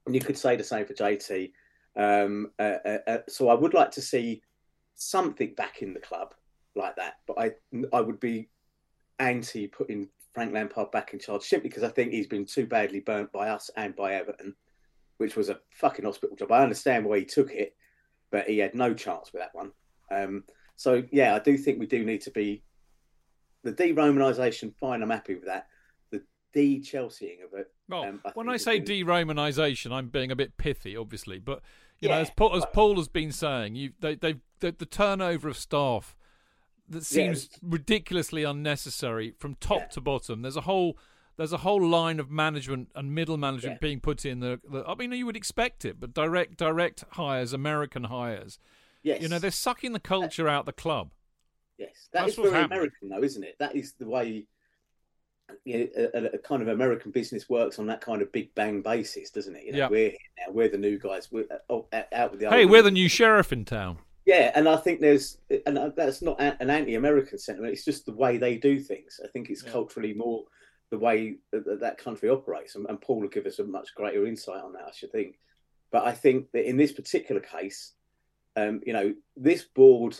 And 0.06 0.14
you 0.14 0.20
could 0.20 0.36
say 0.36 0.56
the 0.56 0.64
same 0.64 0.86
for 0.86 0.94
JT. 0.94 1.52
Um, 1.96 2.50
uh, 2.58 2.76
uh, 2.84 2.98
uh, 3.06 3.18
so 3.28 3.48
I 3.48 3.54
would 3.54 3.74
like 3.74 3.90
to 3.92 4.02
see 4.02 4.42
something 4.94 5.54
back 5.54 5.82
in 5.82 5.94
the 5.94 6.00
club 6.00 6.34
like 6.74 6.96
that. 6.96 7.14
But 7.26 7.38
I 7.38 7.52
I 7.92 8.00
would 8.00 8.20
be 8.20 8.50
anti 9.18 9.68
putting 9.68 10.08
Frank 10.34 10.52
Lampard 10.52 10.90
back 10.90 11.12
in 11.12 11.18
charge 11.18 11.42
simply 11.42 11.68
because 11.68 11.84
I 11.84 11.88
think 11.88 12.12
he's 12.12 12.26
been 12.26 12.44
too 12.44 12.66
badly 12.66 13.00
burnt 13.00 13.32
by 13.32 13.48
us 13.48 13.70
and 13.76 13.94
by 13.94 14.14
Everton, 14.14 14.54
which 15.18 15.36
was 15.36 15.48
a 15.48 15.60
fucking 15.70 16.04
hospital 16.04 16.36
job. 16.36 16.52
I 16.52 16.62
understand 16.62 17.06
why 17.06 17.20
he 17.20 17.24
took 17.24 17.52
it, 17.52 17.76
but 18.30 18.48
he 18.48 18.58
had 18.58 18.74
no 18.74 18.92
chance 18.92 19.32
with 19.32 19.40
that 19.40 19.54
one. 19.54 19.72
Um, 20.10 20.44
so 20.76 21.02
yeah, 21.10 21.34
I 21.34 21.38
do 21.38 21.56
think 21.56 21.78
we 21.78 21.86
do 21.86 22.04
need 22.04 22.20
to 22.22 22.30
be 22.30 22.62
the 23.62 23.72
de-Romanisation. 23.72 24.74
Fine, 24.78 25.02
I'm 25.02 25.10
happy 25.10 25.34
with 25.34 25.46
that. 25.46 25.66
The 26.10 26.22
de-Chelseaing 26.52 27.38
of 27.44 27.58
it. 27.58 27.72
Well, 27.88 28.04
um, 28.04 28.22
when 28.34 28.48
I 28.48 28.56
say 28.56 28.78
gonna- 28.78 28.86
de-Romanisation, 28.86 29.92
I'm 29.92 30.08
being 30.08 30.30
a 30.30 30.36
bit 30.36 30.56
pithy, 30.56 30.96
obviously, 30.96 31.38
but 31.38 31.62
you 32.00 32.08
know, 32.08 32.16
as 32.16 32.30
Paul, 32.30 32.56
as 32.56 32.66
Paul 32.72 32.96
has 32.96 33.08
been 33.08 33.32
saying, 33.32 33.76
you 33.76 33.92
they 34.00 34.14
they 34.16 34.36
the, 34.60 34.72
the 34.72 34.86
turnover 34.86 35.48
of 35.48 35.56
staff 35.56 36.16
that 36.88 37.04
seems 37.04 37.48
Yes. 37.50 37.58
ridiculously 37.62 38.42
unnecessary 38.44 39.32
from 39.38 39.54
top 39.54 39.80
Yeah. 39.80 39.86
to 39.86 40.00
bottom. 40.02 40.42
There's 40.42 40.56
a 40.56 40.62
whole 40.62 40.98
there's 41.36 41.52
a 41.52 41.58
whole 41.58 41.84
line 41.84 42.20
of 42.20 42.30
management 42.30 42.90
and 42.94 43.12
middle 43.14 43.36
management 43.36 43.76
Yeah. 43.76 43.86
being 43.88 44.00
put 44.00 44.24
in. 44.24 44.40
The, 44.40 44.60
the 44.70 44.84
I 44.86 44.94
mean, 44.94 45.12
you 45.12 45.24
would 45.26 45.36
expect 45.36 45.84
it, 45.84 45.98
but 45.98 46.12
direct 46.12 46.58
direct 46.58 47.04
hires, 47.12 47.52
American 47.52 48.04
hires, 48.04 48.58
yes, 49.04 49.22
you 49.22 49.28
know, 49.28 49.38
they're 49.38 49.50
sucking 49.52 49.92
the 49.92 50.00
culture 50.00 50.48
out 50.48 50.66
the 50.66 50.72
club. 50.72 51.12
Yes, 51.78 52.08
that 52.12 52.20
That's 52.26 52.30
is 52.32 52.36
very 52.36 52.50
happening. 52.50 52.78
American, 52.78 53.08
though, 53.10 53.22
isn't 53.22 53.44
it? 53.44 53.54
That 53.60 53.76
is 53.76 53.92
the 53.98 54.08
way 54.08 54.46
you 55.64 55.78
know, 55.96 56.08
a, 56.14 56.24
a- 56.34 56.38
kind 56.38 56.62
of 56.62 56.68
American 56.68 57.10
business 57.10 57.48
works 57.48 57.78
on 57.78 57.86
that 57.86 58.00
kind 58.00 58.22
of 58.22 58.32
big 58.32 58.54
bang 58.54 58.80
basis, 58.80 59.30
doesn't 59.30 59.54
it? 59.56 59.64
You 59.64 59.72
know, 59.72 59.78
Yeah. 59.78 59.88
we're 59.88 60.10
here 60.10 60.18
now, 60.46 60.52
we're 60.52 60.68
the 60.68 60.78
new 60.78 60.98
guys, 60.98 61.30
we're 61.30 61.46
uh, 61.50 61.56
oh, 61.70 61.86
out- 62.12 62.30
with 62.32 62.40
the 62.40 62.48
Hey, 62.50 62.64
we're 62.64 62.78
ones. 62.78 62.84
the 62.84 62.90
new 62.92 63.08
sheriff 63.08 63.52
in 63.52 63.64
town. 63.64 63.98
Yeah, 64.24 64.52
and 64.54 64.66
I 64.68 64.76
think 64.76 65.00
there's, 65.00 65.36
and 65.66 65.76
that's 65.96 66.22
not 66.22 66.40
an 66.40 66.70
anti-American 66.70 67.38
sentiment. 67.38 67.74
It's 67.74 67.84
just 67.84 68.06
the 68.06 68.14
way 68.14 68.38
they 68.38 68.56
do 68.56 68.80
things. 68.80 69.20
I 69.22 69.28
think 69.28 69.50
it's 69.50 69.62
Yeah. 69.62 69.70
culturally 69.72 70.14
more 70.14 70.44
the 70.90 70.98
way 70.98 71.36
that 71.52 71.66
that, 71.66 71.80
that 71.80 71.98
country 71.98 72.30
operates, 72.30 72.74
and, 72.74 72.86
and 72.88 72.98
Paul 73.00 73.20
will 73.20 73.28
give 73.28 73.44
us 73.46 73.58
a 73.58 73.64
much 73.64 73.94
greater 73.94 74.26
insight 74.26 74.62
on 74.62 74.72
that. 74.74 74.84
I 74.88 74.92
should 74.92 75.12
think, 75.12 75.38
but 75.90 76.06
I 76.06 76.12
think 76.12 76.52
that 76.52 76.66
in 76.66 76.78
this 76.78 76.92
particular 76.92 77.40
case, 77.42 77.92
um, 78.56 78.80
you 78.86 78.92
know, 78.92 79.14
this 79.36 79.62
board, 79.62 80.18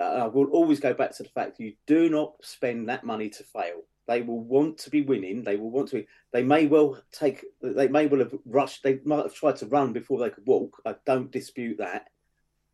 uh, 0.00 0.04
I 0.04 0.26
will 0.26 0.46
always 0.50 0.80
go 0.80 0.94
back 0.94 1.16
to 1.16 1.22
the 1.22 1.28
fact 1.28 1.60
you 1.60 1.74
do 1.86 2.08
not 2.08 2.34
spend 2.42 2.88
that 2.88 3.04
money 3.04 3.30
to 3.30 3.44
fail. 3.44 3.82
They 4.06 4.22
will 4.22 4.40
want 4.40 4.78
to 4.78 4.90
be 4.90 5.02
winning. 5.02 5.42
They 5.44 5.56
will 5.56 5.70
want 5.70 5.90
to. 5.90 6.04
They 6.32 6.42
may 6.42 6.66
well 6.66 7.02
take. 7.12 7.44
They 7.60 7.88
may 7.88 8.06
well 8.06 8.20
have 8.20 8.34
rushed. 8.46 8.82
They 8.82 9.00
might 9.04 9.24
have 9.24 9.34
tried 9.34 9.56
to 9.56 9.66
run 9.66 9.92
before 9.92 10.18
they 10.18 10.30
could 10.30 10.46
walk. 10.46 10.80
I 10.86 10.94
don't 11.04 11.30
dispute 11.30 11.78
that. 11.78 12.06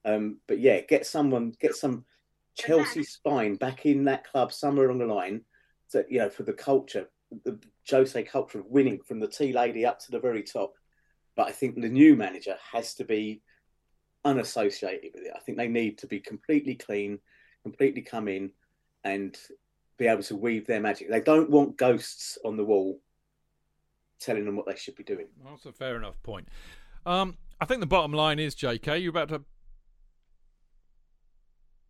Um, 0.04 0.38
but 0.46 0.60
yeah, 0.60 0.80
get 0.80 1.06
someone, 1.06 1.54
get 1.60 1.74
some 1.74 2.04
Chelsea 2.54 3.02
spine 3.02 3.56
back 3.56 3.84
in 3.84 4.04
that 4.04 4.30
club 4.30 4.52
somewhere 4.52 4.86
along 4.86 4.98
the 4.98 5.12
line. 5.12 5.42
So 5.88 6.04
you 6.08 6.20
know, 6.20 6.30
for 6.30 6.44
the 6.44 6.52
culture, 6.52 7.08
the 7.44 7.58
Jose 7.90 8.22
culture 8.24 8.60
of 8.60 8.66
winning 8.66 9.00
from 9.00 9.18
the 9.18 9.28
tea 9.28 9.52
lady 9.52 9.84
up 9.84 9.98
to 10.00 10.12
the 10.12 10.20
very 10.20 10.44
top. 10.44 10.74
But 11.36 11.48
I 11.48 11.52
think 11.52 11.74
the 11.74 11.88
new 11.88 12.14
manager 12.14 12.56
has 12.72 12.94
to 12.94 13.04
be 13.04 13.42
unassociated 14.24 15.12
with 15.14 15.24
it. 15.24 15.32
I 15.34 15.40
think 15.40 15.58
they 15.58 15.68
need 15.68 15.98
to 15.98 16.06
be 16.06 16.20
completely 16.20 16.74
clean, 16.74 17.18
completely 17.62 18.02
come 18.02 18.28
in 18.28 18.50
and 19.04 19.36
be 19.98 20.06
able 20.06 20.22
to 20.24 20.36
weave 20.36 20.66
their 20.66 20.80
magic. 20.80 21.10
They 21.10 21.20
don't 21.20 21.50
want 21.50 21.76
ghosts 21.76 22.38
on 22.44 22.56
the 22.56 22.64
wall 22.64 23.00
telling 24.18 24.44
them 24.44 24.56
what 24.56 24.66
they 24.66 24.76
should 24.76 24.96
be 24.96 25.04
doing. 25.04 25.26
That's 25.44 25.66
a 25.66 25.72
fair 25.72 25.96
enough 25.96 26.20
point. 26.22 26.48
Um, 27.06 27.36
I 27.60 27.66
think 27.66 27.80
the 27.80 27.86
bottom 27.86 28.12
line 28.12 28.38
is, 28.38 28.54
J.K., 28.54 28.98
you're 28.98 29.10
about 29.10 29.28
to. 29.28 29.42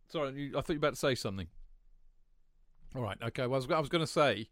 Sorry, 0.09 0.29
I 0.29 0.61
thought 0.61 0.69
you 0.69 0.75
were 0.75 0.77
about 0.77 0.93
to 0.93 0.99
say 0.99 1.15
something. 1.15 1.47
All 2.95 3.01
right, 3.01 3.17
okay. 3.23 3.43
Well, 3.43 3.55
I 3.55 3.57
was, 3.57 3.71
I 3.71 3.79
was 3.79 3.89
going 3.89 4.03
to 4.03 4.11
say, 4.11 4.49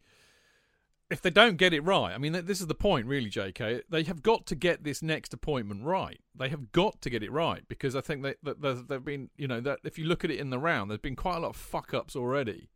if 1.14 1.22
they 1.22 1.30
don't 1.30 1.58
get 1.58 1.74
it 1.74 1.82
right, 1.82 2.14
I 2.14 2.18
mean, 2.18 2.34
this 2.34 2.60
is 2.60 2.68
the 2.68 2.76
point, 2.76 3.06
really, 3.06 3.30
J.K. 3.30 3.84
They 3.90 4.04
have 4.04 4.22
got 4.24 4.46
to 4.48 4.56
get 4.56 4.84
this 4.84 5.02
next 5.02 5.34
appointment 5.34 5.84
right. 5.84 6.20
They 6.36 6.50
have 6.50 6.72
got 6.72 7.02
to 7.04 7.10
get 7.10 7.24
it 7.24 7.32
right 7.32 7.64
because 7.68 7.96
I 7.96 8.02
think 8.02 8.24
that 8.24 8.38
that 8.44 8.62
there's- 8.62 8.84
there've 8.88 9.06
been, 9.06 9.30
you 9.38 9.48
know, 9.48 9.62
that 9.62 9.80
if 9.84 9.98
you 9.98 10.06
look 10.06 10.26
at 10.26 10.32
it 10.32 10.40
in 10.40 10.50
the 10.50 10.60
round, 10.60 10.90
there's 10.90 11.00
been 11.00 11.16
quite 11.16 11.38
a 11.38 11.40
lot 11.40 11.50
of 11.50 11.56
fuck 11.56 11.94
ups 11.94 12.16
already, 12.16 12.70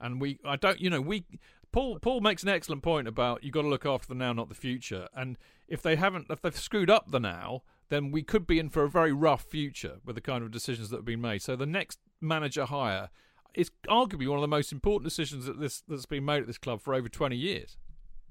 and 0.00 0.20
we, 0.20 0.38
I 0.44 0.56
don't, 0.56 0.80
you 0.80 0.90
know, 0.90 1.00
we. 1.00 1.24
Paul 1.70 1.98
Paul 1.98 2.20
makes 2.20 2.42
an 2.42 2.48
excellent 2.48 2.82
point 2.82 3.06
about 3.06 3.44
you've 3.44 3.52
got 3.52 3.62
to 3.62 3.68
look 3.68 3.86
after 3.86 4.08
the 4.08 4.14
now, 4.14 4.32
not 4.32 4.48
the 4.48 4.54
future. 4.54 5.06
And 5.14 5.36
if 5.68 5.82
they 5.82 5.96
haven't, 5.96 6.26
if 6.30 6.40
they've 6.40 6.56
screwed 6.56 6.88
up 6.90 7.10
the 7.10 7.20
now, 7.20 7.62
then 7.90 8.10
we 8.10 8.22
could 8.22 8.46
be 8.46 8.58
in 8.58 8.70
for 8.70 8.84
a 8.84 8.88
very 8.90 9.12
rough 9.12 9.44
future 9.44 9.98
with 10.04 10.16
the 10.16 10.22
kind 10.22 10.42
of 10.42 10.50
decisions 10.50 10.88
that 10.90 10.96
have 10.96 11.04
been 11.04 11.20
made. 11.20 11.42
So 11.42 11.56
the 11.56 11.66
next 11.66 11.98
manager 12.20 12.64
hire 12.64 13.10
is 13.54 13.70
arguably 13.88 14.28
one 14.28 14.38
of 14.38 14.42
the 14.42 14.48
most 14.48 14.72
important 14.72 15.04
decisions 15.04 15.46
that 15.46 15.60
this 15.60 15.82
that's 15.88 16.06
been 16.06 16.24
made 16.24 16.42
at 16.42 16.46
this 16.46 16.58
club 16.58 16.80
for 16.80 16.94
over 16.94 17.08
20 17.08 17.36
years. 17.36 17.76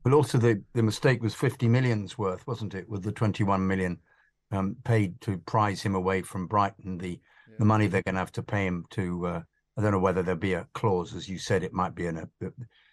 But 0.03 0.13
also 0.13 0.37
the, 0.37 0.63
the 0.73 0.83
mistake 0.83 1.21
was 1.21 1.35
50 1.35 1.67
million's 1.67 2.17
worth, 2.17 2.45
wasn't 2.47 2.75
it? 2.75 2.87
With 2.87 3.03
the 3.03 3.11
21 3.11 3.67
million 3.67 3.99
um, 4.51 4.77
paid 4.83 5.19
to 5.21 5.37
prize 5.39 5.81
him 5.81 5.95
away 5.95 6.21
from 6.21 6.47
Brighton, 6.47 6.97
the 6.97 7.19
yeah. 7.49 7.55
the 7.59 7.65
money 7.65 7.87
they're 7.87 8.03
going 8.03 8.15
to 8.15 8.19
have 8.19 8.31
to 8.33 8.43
pay 8.43 8.65
him 8.65 8.85
to. 8.91 9.27
Uh, 9.27 9.41
I 9.77 9.81
don't 9.81 9.91
know 9.91 9.99
whether 9.99 10.23
there'll 10.23 10.39
be 10.39 10.53
a 10.53 10.67
clause, 10.73 11.13
as 11.13 11.29
you 11.29 11.37
said, 11.37 11.63
it 11.63 11.73
might 11.73 11.93
be 11.93 12.07
in 12.07 12.17
a 12.17 12.29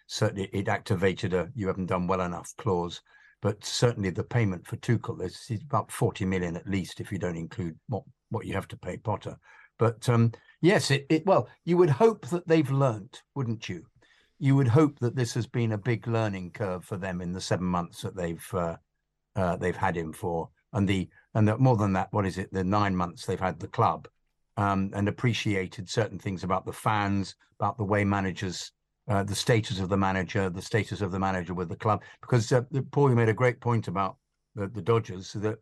certainly 0.07 0.49
it 0.53 0.67
activated 0.67 1.33
a 1.33 1.49
you 1.55 1.67
haven't 1.67 1.87
done 1.87 2.07
well 2.07 2.21
enough 2.21 2.53
clause. 2.57 3.01
But 3.41 3.63
certainly 3.63 4.09
the 4.09 4.23
payment 4.23 4.65
for 4.65 4.77
Tuchel 4.77 5.21
is 5.21 5.51
about 5.61 5.91
40 5.91 6.25
million 6.25 6.55
at 6.55 6.67
least 6.67 6.99
if 6.99 7.11
you 7.11 7.17
don't 7.17 7.37
include 7.37 7.77
what 7.87 8.03
what 8.29 8.45
you 8.45 8.53
have 8.53 8.67
to 8.69 8.77
pay 8.77 8.97
Potter. 8.97 9.37
But 9.77 10.07
um, 10.09 10.31
yes, 10.61 10.91
it, 10.91 11.05
it 11.09 11.25
well, 11.25 11.47
you 11.63 11.77
would 11.77 11.89
hope 11.89 12.27
that 12.29 12.47
they've 12.47 12.71
learnt, 12.71 13.23
wouldn't 13.35 13.69
you? 13.69 13.85
You 14.39 14.55
would 14.55 14.67
hope 14.67 14.99
that 14.99 15.15
this 15.15 15.33
has 15.33 15.47
been 15.47 15.71
a 15.71 15.77
big 15.77 16.07
learning 16.07 16.51
curve 16.51 16.83
for 16.83 16.97
them 16.97 17.21
in 17.21 17.31
the 17.31 17.41
seven 17.41 17.65
months 17.65 18.01
that 18.01 18.15
they've 18.15 18.53
uh, 18.53 18.75
uh, 19.35 19.55
they've 19.57 19.75
had 19.75 19.95
him 19.95 20.13
for, 20.13 20.49
and 20.73 20.87
the 20.87 21.09
and 21.33 21.47
that 21.47 21.59
more 21.59 21.77
than 21.77 21.93
that, 21.93 22.11
what 22.11 22.25
is 22.25 22.37
it? 22.37 22.51
The 22.51 22.63
nine 22.63 22.95
months 22.95 23.25
they've 23.25 23.39
had 23.39 23.59
the 23.59 23.67
club, 23.67 24.07
um, 24.57 24.91
and 24.93 25.07
appreciated 25.07 25.89
certain 25.89 26.19
things 26.19 26.43
about 26.43 26.65
the 26.65 26.73
fans, 26.73 27.35
about 27.59 27.77
the 27.77 27.83
way 27.83 28.03
managers, 28.03 28.71
uh, 29.07 29.23
the 29.23 29.35
status 29.35 29.79
of 29.79 29.89
the 29.89 29.97
manager, 29.97 30.49
the 30.49 30.61
status 30.61 31.01
of 31.01 31.11
the 31.11 31.19
manager 31.19 31.53
with 31.53 31.69
the 31.69 31.75
club. 31.75 32.01
Because 32.21 32.51
uh, 32.51 32.61
Paul, 32.91 33.09
you 33.09 33.15
made 33.15 33.29
a 33.29 33.33
great 33.33 33.59
point 33.59 33.87
about 33.87 34.17
the, 34.55 34.67
the 34.67 34.81
Dodgers 34.81 35.33
that 35.33 35.59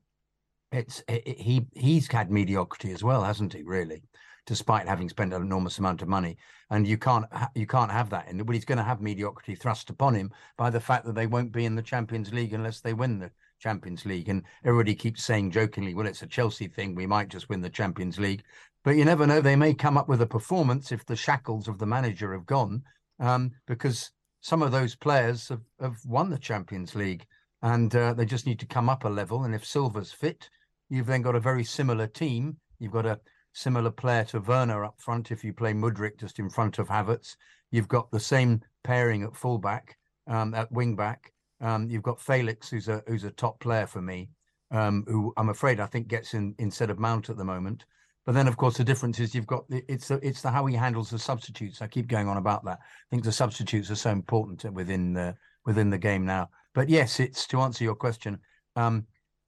it's 0.71 1.03
it, 1.07 1.27
he 1.27 1.65
he's 1.73 2.11
had 2.11 2.31
mediocrity 2.31 2.91
as 2.91 3.03
well, 3.03 3.23
hasn't 3.23 3.53
he? 3.53 3.63
Really, 3.63 4.03
despite 4.45 4.87
having 4.87 5.09
spent 5.09 5.33
an 5.33 5.41
enormous 5.41 5.79
amount 5.79 6.01
of 6.01 6.07
money, 6.07 6.37
and 6.69 6.87
you 6.87 6.97
can't 6.97 7.25
you 7.55 7.67
can't 7.67 7.91
have 7.91 8.09
that. 8.09 8.27
And 8.27 8.45
but 8.45 8.55
he's 8.55 8.65
going 8.65 8.77
to 8.77 8.83
have 8.83 9.01
mediocrity 9.01 9.55
thrust 9.55 9.89
upon 9.89 10.15
him 10.15 10.31
by 10.57 10.69
the 10.69 10.79
fact 10.79 11.05
that 11.05 11.15
they 11.15 11.27
won't 11.27 11.51
be 11.51 11.65
in 11.65 11.75
the 11.75 11.81
Champions 11.81 12.33
League 12.33 12.53
unless 12.53 12.81
they 12.81 12.93
win 12.93 13.19
the 13.19 13.31
Champions 13.59 14.05
League. 14.05 14.29
And 14.29 14.43
everybody 14.63 14.95
keeps 14.95 15.23
saying 15.23 15.51
jokingly, 15.51 15.93
well, 15.93 16.07
it's 16.07 16.23
a 16.23 16.27
Chelsea 16.27 16.67
thing. 16.67 16.95
We 16.95 17.07
might 17.07 17.29
just 17.29 17.49
win 17.49 17.61
the 17.61 17.69
Champions 17.69 18.19
League. 18.19 18.43
But 18.83 18.97
you 18.97 19.05
never 19.05 19.25
know. 19.25 19.41
They 19.41 19.55
may 19.55 19.73
come 19.73 19.97
up 19.97 20.09
with 20.09 20.21
a 20.21 20.27
performance 20.27 20.91
if 20.91 21.05
the 21.05 21.15
shackles 21.15 21.67
of 21.67 21.79
the 21.79 21.85
manager 21.85 22.33
have 22.33 22.45
gone, 22.45 22.83
um, 23.19 23.51
because 23.65 24.11
some 24.41 24.61
of 24.61 24.71
those 24.73 24.95
players 24.95 25.47
have, 25.47 25.61
have 25.79 25.97
won 26.05 26.29
the 26.29 26.37
Champions 26.37 26.95
League 26.95 27.25
and 27.63 27.95
uh, 27.95 28.13
they 28.13 28.25
just 28.25 28.45
need 28.45 28.59
to 28.59 28.65
come 28.65 28.89
up 28.89 29.05
a 29.05 29.09
level. 29.09 29.45
And 29.45 29.55
if 29.55 29.65
Silva's 29.65 30.11
fit, 30.11 30.49
you've 30.89 31.07
then 31.07 31.21
got 31.21 31.35
a 31.35 31.39
very 31.39 31.63
similar 31.63 32.07
team. 32.07 32.57
You've 32.77 32.91
got 32.91 33.05
a 33.05 33.19
similar 33.53 33.91
player 33.91 34.25
to 34.25 34.39
Werner 34.39 34.83
up 34.83 34.99
front 34.99 35.31
if 35.31 35.43
you 35.43 35.53
play 35.53 35.73
Mudryk 35.73 36.19
just 36.19 36.39
in 36.39 36.49
front 36.49 36.79
of 36.79 36.87
Havertz. 36.89 37.35
You've 37.71 37.87
got 37.87 38.11
the 38.11 38.19
same 38.19 38.61
pairing 38.83 39.23
at 39.23 39.35
fullback, 39.35 39.97
um, 40.27 40.53
at 40.53 40.71
wing 40.71 40.95
back. 40.95 41.31
Um, 41.61 41.89
you've 41.89 42.03
got 42.03 42.19
Felix, 42.19 42.69
who's 42.69 42.89
a 42.89 43.01
who's 43.07 43.23
a 43.23 43.31
top 43.31 43.59
player 43.59 43.87
for 43.87 44.01
me, 44.01 44.29
um, 44.71 45.05
who 45.07 45.33
I'm 45.37 45.49
afraid 45.49 45.79
I 45.79 45.85
think 45.85 46.07
gets 46.07 46.33
in 46.33 46.55
instead 46.59 46.89
of 46.89 46.99
Mount 46.99 47.29
at 47.29 47.37
the 47.37 47.45
moment. 47.45 47.85
But 48.25 48.35
then, 48.35 48.47
of 48.47 48.57
course, 48.57 48.77
the 48.77 48.83
difference 48.83 49.19
is 49.19 49.35
you've 49.35 49.47
got 49.47 49.65
it's 49.69 50.07
the, 50.07 50.19
it's 50.25 50.41
the 50.41 50.51
how 50.51 50.65
he 50.65 50.75
handles 50.75 51.09
the 51.09 51.19
substitutes. 51.19 51.81
I 51.81 51.87
keep 51.87 52.07
going 52.07 52.27
on 52.27 52.37
about 52.37 52.63
that. 52.65 52.79
I 52.81 53.07
think 53.09 53.23
the 53.23 53.31
substitutes 53.31 53.91
are 53.91 53.95
so 53.95 54.11
important 54.11 54.63
within 54.73 55.13
the 55.13 55.35
within 55.65 55.89
the 55.89 55.97
game 55.97 56.25
now. 56.25 56.49
But 56.73 56.89
yes, 56.89 57.19
it's 57.19 57.47
to 57.47 57.61
answer 57.61 57.83
your 57.83 57.95
question. 57.95 58.39
Um, 58.75 59.05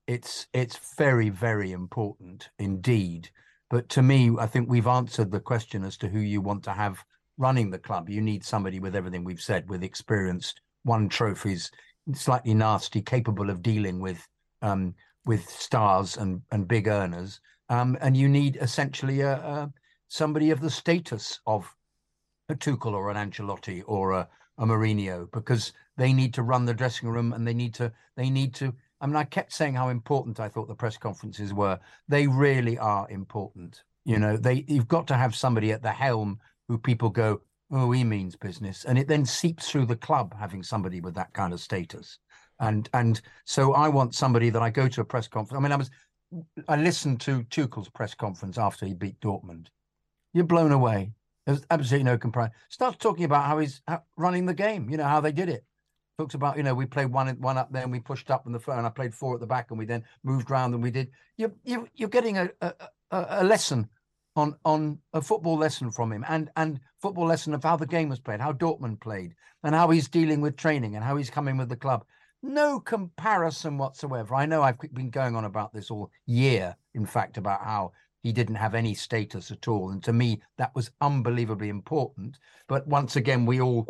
it's 0.07 0.47
it's 0.53 0.95
very 0.97 1.29
very 1.29 1.71
important 1.71 2.49
indeed. 2.59 3.29
But 3.69 3.89
to 3.89 4.01
me, 4.01 4.31
I 4.39 4.45
think 4.47 4.69
we've 4.69 4.87
answered 4.87 5.31
the 5.31 5.39
question 5.39 5.83
as 5.83 5.97
to 5.97 6.07
who 6.07 6.19
you 6.19 6.41
want 6.41 6.63
to 6.63 6.71
have 6.71 7.03
running 7.37 7.71
the 7.71 7.79
club. 7.79 8.09
You 8.09 8.21
need 8.21 8.43
somebody 8.43 8.79
with 8.79 8.95
everything 8.95 9.23
we've 9.23 9.41
said, 9.41 9.69
with 9.69 9.83
experienced, 9.83 10.61
won 10.83 11.09
trophies, 11.09 11.71
slightly 12.13 12.53
nasty, 12.53 13.01
capable 13.01 13.49
of 13.49 13.61
dealing 13.61 13.99
with 13.99 14.27
um, 14.61 14.95
with 15.25 15.49
stars 15.49 16.17
and 16.17 16.41
and 16.51 16.67
big 16.67 16.87
earners, 16.87 17.39
um, 17.69 17.97
and 18.01 18.15
you 18.15 18.29
need 18.29 18.57
essentially 18.61 19.21
a, 19.21 19.33
a, 19.33 19.73
somebody 20.07 20.51
of 20.51 20.61
the 20.61 20.69
status 20.69 21.39
of 21.47 21.75
a 22.49 22.55
Tuchel 22.55 22.93
or 22.93 23.09
an 23.09 23.17
Ancelotti 23.17 23.83
or 23.87 24.11
a, 24.11 24.27
a 24.57 24.65
Mourinho 24.65 25.31
because 25.31 25.73
they 25.97 26.13
need 26.13 26.33
to 26.35 26.43
run 26.43 26.65
the 26.65 26.73
dressing 26.73 27.09
room 27.09 27.33
and 27.33 27.47
they 27.47 27.53
need 27.53 27.73
to 27.75 27.91
they 28.15 28.29
need 28.29 28.53
to. 28.55 28.73
I 29.01 29.07
mean, 29.07 29.15
I 29.15 29.23
kept 29.23 29.53
saying 29.53 29.75
how 29.75 29.89
important 29.89 30.39
I 30.39 30.49
thought 30.49 30.67
the 30.67 30.75
press 30.75 30.97
conferences 30.97 31.53
were. 31.53 31.79
They 32.07 32.27
really 32.27 32.77
are 32.77 33.09
important. 33.09 33.83
You 34.05 34.19
know, 34.19 34.37
they 34.37 34.65
you've 34.67 34.87
got 34.87 35.07
to 35.07 35.15
have 35.15 35.35
somebody 35.35 35.71
at 35.71 35.81
the 35.81 35.91
helm 35.91 36.39
who 36.67 36.77
people 36.77 37.09
go, 37.09 37.41
oh, 37.71 37.91
he 37.91 38.03
means 38.03 38.35
business, 38.35 38.85
and 38.85 38.97
it 38.97 39.07
then 39.07 39.25
seeps 39.25 39.69
through 39.69 39.87
the 39.87 39.95
club 39.95 40.35
having 40.39 40.63
somebody 40.63 41.01
with 41.01 41.15
that 41.15 41.33
kind 41.33 41.53
of 41.53 41.59
status. 41.59 42.19
And 42.59 42.89
and 42.93 43.21
so 43.45 43.73
I 43.73 43.89
want 43.89 44.15
somebody 44.15 44.49
that 44.49 44.61
I 44.61 44.69
go 44.69 44.87
to 44.87 45.01
a 45.01 45.05
press 45.05 45.27
conference. 45.27 45.59
I 45.59 45.61
mean, 45.61 45.71
I 45.71 45.75
was 45.75 45.89
I 46.67 46.75
listened 46.75 47.21
to 47.21 47.43
Tuchel's 47.43 47.89
press 47.89 48.13
conference 48.13 48.57
after 48.57 48.85
he 48.85 48.93
beat 48.93 49.19
Dortmund. 49.19 49.67
You're 50.33 50.45
blown 50.45 50.71
away. 50.71 51.11
There's 51.45 51.63
absolutely 51.69 52.05
no 52.05 52.17
comparison. 52.17 52.55
Starts 52.69 52.97
talking 52.97 53.25
about 53.25 53.45
how 53.45 53.59
he's 53.59 53.81
running 54.17 54.45
the 54.45 54.53
game. 54.53 54.89
You 54.89 54.97
know 54.97 55.05
how 55.05 55.21
they 55.21 55.31
did 55.31 55.49
it. 55.49 55.63
Talks 56.17 56.33
about 56.33 56.55
you 56.55 56.63
know 56.63 56.73
we 56.73 56.85
played 56.85 57.11
one 57.11 57.27
one 57.41 57.57
up 57.57 57.73
there 57.73 57.83
and 57.83 57.91
we 57.91 57.99
pushed 57.99 58.31
up 58.31 58.45
in 58.45 58.53
the 58.53 58.59
front 58.59 58.77
and 58.77 58.87
I 58.87 58.89
played 58.89 59.13
four 59.13 59.33
at 59.33 59.41
the 59.41 59.45
back 59.45 59.69
and 59.69 59.77
we 59.77 59.85
then 59.85 60.03
moved 60.23 60.49
round 60.49 60.73
and 60.73 60.81
we 60.81 60.89
did. 60.89 61.11
You 61.35 61.53
you 61.65 61.89
you're 61.93 62.07
getting 62.07 62.37
a, 62.37 62.49
a, 62.61 62.73
a 63.11 63.43
lesson 63.43 63.89
on 64.37 64.55
on 64.63 64.99
a 65.11 65.21
football 65.21 65.57
lesson 65.57 65.91
from 65.91 66.13
him 66.13 66.23
and 66.29 66.49
and 66.55 66.79
football 67.01 67.25
lesson 67.25 67.53
of 67.53 67.63
how 67.63 67.75
the 67.75 67.85
game 67.85 68.07
was 68.07 68.21
played, 68.21 68.39
how 68.39 68.53
Dortmund 68.53 69.01
played, 69.01 69.35
and 69.63 69.75
how 69.75 69.89
he's 69.89 70.07
dealing 70.07 70.39
with 70.39 70.55
training 70.55 70.95
and 70.95 71.03
how 71.03 71.17
he's 71.17 71.29
coming 71.29 71.57
with 71.57 71.67
the 71.67 71.75
club. 71.75 72.05
No 72.41 72.79
comparison 72.79 73.77
whatsoever. 73.77 74.35
I 74.35 74.45
know 74.45 74.61
I've 74.61 74.79
been 74.93 75.09
going 75.09 75.35
on 75.35 75.43
about 75.43 75.73
this 75.73 75.91
all 75.91 76.11
year, 76.27 76.77
in 76.93 77.05
fact, 77.05 77.37
about 77.37 77.61
how 77.61 77.91
he 78.23 78.31
didn't 78.31 78.55
have 78.55 78.73
any 78.73 78.93
status 78.93 79.51
at 79.51 79.67
all. 79.67 79.89
And 79.89 80.01
to 80.03 80.13
me, 80.13 80.41
that 80.57 80.73
was 80.75 80.91
unbelievably 81.01 81.69
important. 81.69 82.37
But 82.67 82.87
once 82.87 83.17
again, 83.17 83.45
we 83.45 83.59
all 83.59 83.85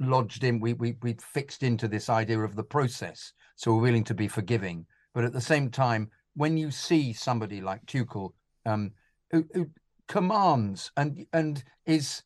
lodged 0.00 0.44
in, 0.44 0.60
we 0.60 0.72
we 0.74 0.96
we 1.02 1.14
fixed 1.14 1.62
into 1.62 1.88
this 1.88 2.08
idea 2.08 2.40
of 2.40 2.56
the 2.56 2.64
process. 2.64 3.32
So 3.56 3.72
we're 3.74 3.82
willing 3.82 4.04
to 4.04 4.14
be 4.14 4.28
forgiving. 4.28 4.86
But 5.14 5.24
at 5.24 5.32
the 5.32 5.40
same 5.40 5.70
time, 5.70 6.10
when 6.34 6.56
you 6.56 6.70
see 6.70 7.12
somebody 7.12 7.60
like 7.60 7.84
Tuchel 7.86 8.32
um, 8.66 8.92
who, 9.30 9.46
who 9.54 9.70
commands 10.08 10.90
and 10.96 11.26
and 11.32 11.64
is 11.86 12.22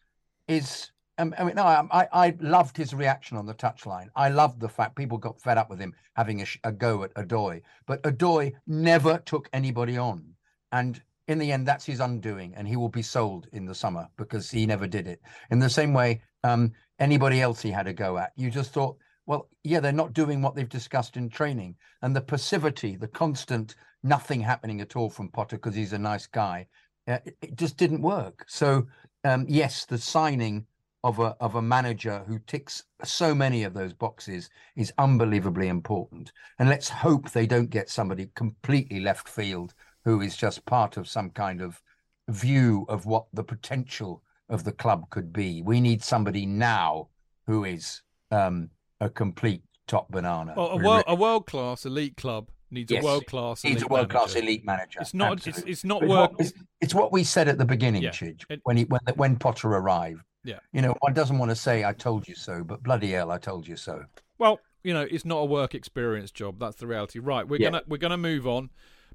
is 0.49 0.91
um, 1.19 1.35
I 1.39 1.45
mean, 1.45 1.55
no, 1.55 1.65
I, 1.65 2.09
I 2.13 2.37
loved 2.41 2.79
his 2.79 2.95
reaction 2.95 3.37
on 3.37 3.45
the 3.45 3.53
touchline. 3.53 4.09
I 4.17 4.31
loved 4.31 4.59
the 4.59 4.71
fact 4.71 4.97
people 4.97 5.19
got 5.19 5.39
fed 5.39 5.59
up 5.59 5.69
with 5.69 5.79
him 5.79 5.95
having 6.17 6.41
a, 6.41 6.47
a 6.65 6.73
go 6.73 7.05
at 7.05 7.13
Odoi, 7.15 7.61
but 7.87 8.03
Odoi 8.05 8.55
never 8.67 9.19
took 9.19 9.51
anybody 9.53 9.99
on, 9.99 10.25
and 10.73 11.03
in 11.29 11.39
the 11.39 11.53
end, 11.53 11.69
that's 11.69 11.85
his 11.85 12.01
undoing, 12.01 12.55
and 12.57 12.67
he 12.67 12.75
will 12.75 12.89
be 12.89 13.03
sold 13.03 13.47
in 13.53 13.65
the 13.65 13.75
summer 13.75 14.09
because 14.17 14.51
he 14.51 14.67
never 14.67 14.89
did 14.89 15.07
it. 15.07 15.21
In 15.51 15.61
the 15.61 15.71
same 15.71 15.93
way, 15.93 16.23
um, 16.43 16.73
anybody 17.01 17.41
else 17.41 17.61
he 17.61 17.71
had 17.71 17.87
a 17.87 17.93
go 17.93 18.19
at, 18.19 18.33
you 18.37 18.51
just 18.51 18.73
thought, 18.73 18.97
well, 19.27 19.49
yeah, 19.65 19.81
they're 19.81 19.93
not 19.93 20.13
doing 20.13 20.43
what 20.43 20.55
they've 20.55 20.69
discussed 20.69 21.17
in 21.17 21.29
training, 21.29 21.77
and 22.03 22.15
the 22.15 22.21
passivity, 22.21 22.97
the 22.97 23.09
constant 23.09 23.75
nothing 24.03 24.41
happening 24.41 24.81
at 24.81 24.97
all 24.97 25.11
from 25.11 25.29
Potter 25.29 25.57
because 25.57 25.75
he's 25.75 25.93
a 25.93 25.99
nice 25.99 26.27
guy, 26.27 26.67
uh, 27.09 27.19
it, 27.25 27.37
it, 27.43 27.57
just 27.57 27.77
didn't 27.77 28.03
work. 28.03 28.45
So 28.49 28.87
um, 29.25 29.47
yes, 29.49 29.85
the 29.85 29.99
signing 29.99 30.67
of 31.03 31.19
a 31.19 31.35
of 31.41 31.55
a 31.55 31.63
manager 31.63 32.23
who 32.27 32.39
ticks 32.41 32.85
so 33.03 33.35
many 33.35 33.65
of 33.65 33.73
those 33.73 33.93
boxes 33.93 34.51
is 34.77 34.93
unbelievably 34.99 35.69
important. 35.69 36.33
And 36.59 36.69
let's 36.69 36.89
hope 36.89 37.31
they 37.31 37.47
don't 37.47 37.71
get 37.71 37.89
somebody 37.89 38.31
completely 38.35 39.01
left 39.01 39.29
field 39.29 39.75
who 40.05 40.21
is 40.21 40.37
just 40.37 40.65
part 40.67 40.97
of 40.97 41.09
some 41.09 41.31
kind 41.31 41.61
of 41.61 41.81
view 42.29 42.87
of 42.89 43.07
what 43.07 43.27
the 43.33 43.45
potential 43.45 44.23
of 44.51 44.65
the 44.65 44.73
club 44.73 45.09
could 45.11 45.33
be. 45.33 45.63
We 45.63 45.81
need 45.81 46.03
somebody 46.03 46.45
now 46.45 47.09
who 47.47 47.65
is 47.65 48.03
um, 48.31 48.71
a 49.01 49.09
complete 49.09 49.63
top 49.87 50.11
banana. 50.11 50.55
Well, 50.57 50.71
a, 50.71 50.77
world, 50.77 51.05
a 51.07 51.15
world 51.15 51.47
class 51.47 51.87
elite 51.87 52.17
club 52.17 52.49
needs 52.71 52.93
yes, 52.93 53.03
a 53.03 53.07
world 53.07 53.27
class 53.27 53.65
needs 53.65 53.83
a 53.83 53.87
world 53.87 54.11
class 54.11 54.35
elite 54.35 54.65
manager. 54.65 55.01
It's 55.01 55.15
not. 55.15 55.47
It's, 55.47 55.59
it's, 55.61 55.85
not 55.85 56.07
work. 56.07 56.33
It's, 56.39 56.53
it's, 56.81 56.95
what 56.95 57.13
we 57.13 57.25
said 57.25 57.49
at 57.49 57.59
the 57.59 57.65
beginning, 57.65 58.03
yeah. 58.03 58.11
Chidge, 58.11 58.45
it, 58.49 58.61
when 58.65 58.77
he 58.77 58.85
when 58.85 59.01
when 59.17 59.37
Potter 59.37 59.69
arrived. 59.69 60.23
Yeah. 60.45 60.59
You 60.73 60.81
know, 60.81 60.95
one 61.01 61.13
doesn't 61.13 61.37
want 61.39 61.51
to 61.51 61.57
say 61.57 61.85
I 61.85 61.93
told 61.93 62.27
you 62.27 62.35
so, 62.35 62.65
but 62.65 62.83
bloody 62.83 63.11
hell, 63.11 63.31
I 63.31 63.39
told 63.39 63.69
you 63.69 63.77
so. 63.77 64.05
Well, 64.39 64.59
you 64.83 64.95
know, 64.95 65.07
it's 65.11 65.27
not 65.27 65.39
a 65.39 65.45
work 65.45 65.75
experience 65.75 66.31
job. 66.31 66.59
That's 66.59 66.77
the 66.77 66.87
reality. 66.87 67.19
Right. 67.19 67.47
We're 67.47 67.61
yeah. 67.61 67.71
gonna 67.71 67.83
we're 67.87 67.99
gonna 67.99 68.17
move 68.17 68.47
on 68.47 68.71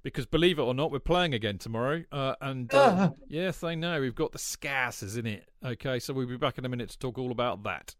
because 0.05 0.25
believe 0.27 0.59
it 0.59 0.61
or 0.61 0.75
not, 0.75 0.91
we're 0.91 0.99
playing 0.99 1.33
again 1.33 1.57
tomorrow. 1.57 2.03
Uh, 2.11 2.35
and 2.39 2.71
uh, 2.73 3.09
yes, 3.27 3.63
I 3.63 3.73
know 3.73 3.99
we've 3.99 4.13
got 4.13 4.33
the 4.33 4.37
Scousers 4.37 5.17
in 5.17 5.25
it. 5.25 5.49
Okay, 5.65 5.97
so 5.97 6.13
we'll 6.13 6.27
be 6.27 6.37
back 6.37 6.59
in 6.59 6.65
a 6.65 6.69
minute 6.69 6.91
to 6.91 6.99
talk 6.99 7.17
all 7.17 7.31
about 7.31 7.63
that. 7.63 7.95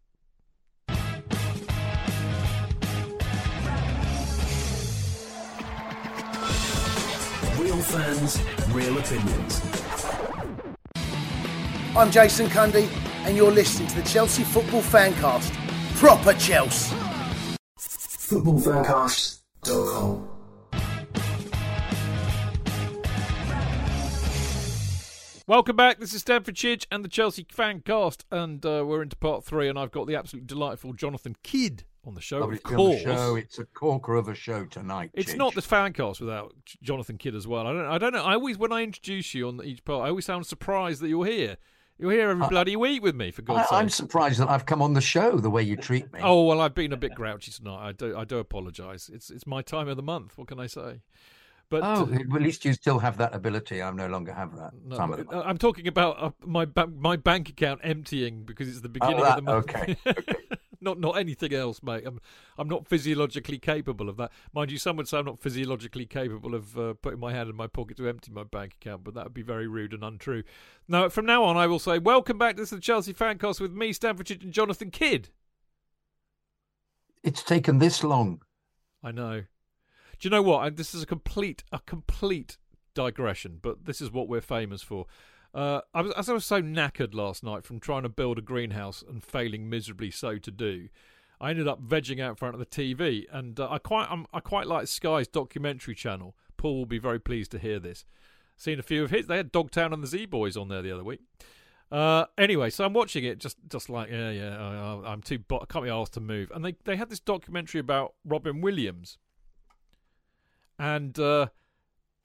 Real 7.58 7.82
fans, 7.82 8.40
real 8.68 8.98
opinions. 8.98 9.60
I'm 11.96 12.12
Jason 12.12 12.46
Cundy, 12.46 12.88
and 13.24 13.36
you're 13.36 13.50
listening 13.50 13.88
to 13.88 13.96
the 13.96 14.08
Chelsea 14.08 14.44
Football 14.44 14.82
Fancast. 14.82 15.52
Proper 15.96 16.34
Chelsea. 16.34 16.94
Footballfancast.com. 17.76 20.35
Welcome 25.48 25.76
back. 25.76 26.00
This 26.00 26.12
is 26.12 26.22
Stamford 26.22 26.56
Chidge 26.56 26.86
and 26.90 27.04
the 27.04 27.08
Chelsea 27.08 27.46
fan 27.48 27.78
cast, 27.78 28.24
and 28.32 28.66
uh, 28.66 28.82
we're 28.84 29.00
into 29.00 29.14
part 29.14 29.44
three. 29.44 29.68
And 29.68 29.78
I've 29.78 29.92
got 29.92 30.08
the 30.08 30.16
absolutely 30.16 30.48
delightful 30.48 30.92
Jonathan 30.92 31.36
Kydd 31.44 31.84
on 32.04 32.14
the 32.14 32.20
show. 32.20 32.40
Lovely 32.40 32.56
of 32.56 32.64
course, 32.64 33.00
show. 33.00 33.36
It's 33.36 33.60
a 33.60 33.64
corker 33.64 34.16
of 34.16 34.26
a 34.26 34.34
show 34.34 34.64
tonight. 34.64 35.12
it's 35.14 35.34
Chidge. 35.34 35.36
not 35.36 35.54
the 35.54 35.62
fan 35.62 35.92
cast 35.92 36.20
without 36.20 36.52
Jonathan 36.82 37.16
Kydd 37.16 37.36
as 37.36 37.46
well. 37.46 37.64
I 37.64 37.72
don't. 37.72 37.86
I 37.86 37.96
don't 37.96 38.12
know. 38.12 38.24
I 38.24 38.34
always, 38.34 38.58
when 38.58 38.72
I 38.72 38.82
introduce 38.82 39.34
you 39.34 39.46
on 39.46 39.60
each 39.62 39.84
part, 39.84 40.04
I 40.04 40.08
always 40.08 40.24
sound 40.24 40.46
surprised 40.46 41.00
that 41.02 41.08
you're 41.10 41.26
here. 41.26 41.58
You're 41.96 42.10
here 42.10 42.28
every 42.28 42.48
bloody 42.48 42.74
week 42.74 43.04
with 43.04 43.14
me, 43.14 43.30
for 43.30 43.42
God's 43.42 43.68
sake. 43.68 43.78
I'm 43.78 43.88
surprised 43.88 44.40
that 44.40 44.50
I've 44.50 44.66
come 44.66 44.82
on 44.82 44.94
the 44.94 45.00
show 45.00 45.36
the 45.36 45.48
way 45.48 45.62
you 45.62 45.76
treat 45.76 46.12
me. 46.12 46.18
Oh 46.24 46.42
well, 46.42 46.60
I've 46.60 46.74
been 46.74 46.92
a 46.92 46.96
bit 46.96 47.14
grouchy 47.14 47.52
tonight. 47.52 47.86
I 47.86 47.92
do. 47.92 48.16
I 48.16 48.24
do 48.24 48.38
apologise. 48.38 49.08
It's 49.08 49.30
it's 49.30 49.46
my 49.46 49.62
time 49.62 49.86
of 49.86 49.96
the 49.96 50.02
month. 50.02 50.36
What 50.36 50.48
can 50.48 50.58
I 50.58 50.66
say? 50.66 51.02
But 51.68 51.82
Oh, 51.82 52.08
at 52.12 52.28
least 52.42 52.64
you 52.64 52.72
still 52.74 53.00
have 53.00 53.16
that 53.18 53.34
ability. 53.34 53.82
I 53.82 53.90
no 53.90 54.06
longer 54.06 54.32
have 54.32 54.54
that. 54.56 54.72
No, 54.84 54.96
Some 54.96 55.12
of 55.12 55.18
but, 55.18 55.30
them. 55.30 55.38
uh, 55.40 55.42
I'm 55.42 55.58
talking 55.58 55.88
about 55.88 56.22
uh, 56.22 56.30
my 56.44 56.64
ba- 56.64 56.86
my 56.86 57.16
bank 57.16 57.48
account 57.48 57.80
emptying 57.82 58.44
because 58.44 58.68
it's 58.68 58.82
the 58.82 58.88
beginning 58.88 59.20
that- 59.22 59.38
of 59.38 59.44
the 59.44 59.52
month. 59.52 59.70
okay, 59.74 59.96
not 60.80 61.00
not 61.00 61.18
anything 61.18 61.52
else, 61.52 61.82
mate. 61.82 62.04
I'm 62.06 62.20
I'm 62.56 62.68
not 62.68 62.86
physiologically 62.86 63.58
capable 63.58 64.08
of 64.08 64.16
that. 64.18 64.30
Mind 64.54 64.70
you, 64.70 64.78
some 64.78 64.96
would 64.96 65.08
say 65.08 65.18
I'm 65.18 65.24
not 65.24 65.40
physiologically 65.40 66.06
capable 66.06 66.54
of 66.54 66.78
uh, 66.78 66.94
putting 67.02 67.18
my 67.18 67.32
hand 67.32 67.50
in 67.50 67.56
my 67.56 67.66
pocket 67.66 67.96
to 67.96 68.08
empty 68.08 68.30
my 68.30 68.44
bank 68.44 68.76
account, 68.80 69.02
but 69.02 69.14
that 69.14 69.24
would 69.24 69.34
be 69.34 69.42
very 69.42 69.66
rude 69.66 69.92
and 69.92 70.04
untrue. 70.04 70.44
Now, 70.86 71.08
from 71.08 71.26
now 71.26 71.42
on, 71.42 71.56
I 71.56 71.66
will 71.66 71.80
say, 71.80 71.98
welcome 71.98 72.38
back 72.38 72.56
to 72.58 72.64
the 72.64 72.78
Chelsea 72.78 73.12
Fancast 73.12 73.60
with 73.60 73.72
me, 73.72 73.92
Stamford 73.92 74.30
and 74.30 74.52
Jonathan 74.52 74.92
Kydd. 74.92 75.30
It's 77.24 77.42
taken 77.42 77.78
this 77.80 78.04
long. 78.04 78.40
I 79.02 79.10
know. 79.10 79.42
Do 80.18 80.26
you 80.26 80.30
know 80.30 80.42
what? 80.42 80.66
And 80.66 80.76
this 80.76 80.94
is 80.94 81.02
a 81.02 81.06
complete, 81.06 81.64
a 81.72 81.80
complete 81.80 82.58
digression, 82.94 83.58
but 83.60 83.84
this 83.84 84.00
is 84.00 84.10
what 84.10 84.28
we're 84.28 84.40
famous 84.40 84.82
for. 84.82 85.06
Uh, 85.54 85.80
I 85.94 86.02
was, 86.02 86.12
as 86.14 86.28
I 86.28 86.32
was 86.32 86.44
so 86.44 86.60
knackered 86.60 87.14
last 87.14 87.42
night 87.42 87.64
from 87.64 87.80
trying 87.80 88.02
to 88.02 88.08
build 88.08 88.38
a 88.38 88.42
greenhouse 88.42 89.02
and 89.06 89.24
failing 89.24 89.70
miserably 89.70 90.10
so 90.10 90.38
to 90.38 90.50
do, 90.50 90.88
I 91.40 91.50
ended 91.50 91.68
up 91.68 91.82
vegging 91.82 92.20
out 92.20 92.30
in 92.30 92.36
front 92.36 92.54
of 92.54 92.60
the 92.60 92.66
TV, 92.66 93.24
and 93.30 93.58
uh, 93.60 93.68
I 93.70 93.78
quite, 93.78 94.06
I'm, 94.10 94.26
I 94.32 94.40
quite 94.40 94.66
like 94.66 94.86
Sky's 94.86 95.28
documentary 95.28 95.94
channel. 95.94 96.34
Paul 96.56 96.76
will 96.76 96.86
be 96.86 96.98
very 96.98 97.18
pleased 97.18 97.50
to 97.52 97.58
hear 97.58 97.78
this. 97.78 98.04
Seen 98.56 98.78
a 98.78 98.82
few 98.82 99.04
of 99.04 99.10
his. 99.10 99.26
They 99.26 99.36
had 99.36 99.52
Dogtown 99.52 99.92
and 99.92 100.02
the 100.02 100.06
Z 100.06 100.26
Boys 100.26 100.56
on 100.56 100.68
there 100.68 100.80
the 100.80 100.92
other 100.92 101.04
week. 101.04 101.20
Uh, 101.92 102.24
anyway, 102.36 102.70
so 102.70 102.84
I'm 102.84 102.94
watching 102.94 103.24
it, 103.24 103.38
just 103.38 103.58
just 103.68 103.88
like 103.88 104.10
yeah, 104.10 104.30
yeah. 104.30 104.56
I, 104.58 105.12
I'm 105.12 105.22
too, 105.22 105.38
bo- 105.38 105.60
I 105.60 105.66
can't 105.66 105.84
be 105.84 105.90
asked 105.90 106.14
to 106.14 106.20
move. 106.20 106.50
And 106.54 106.64
they 106.64 106.74
they 106.84 106.96
had 106.96 107.10
this 107.10 107.20
documentary 107.20 107.80
about 107.80 108.14
Robin 108.24 108.60
Williams, 108.60 109.18
and 110.78 111.18
uh, 111.18 111.48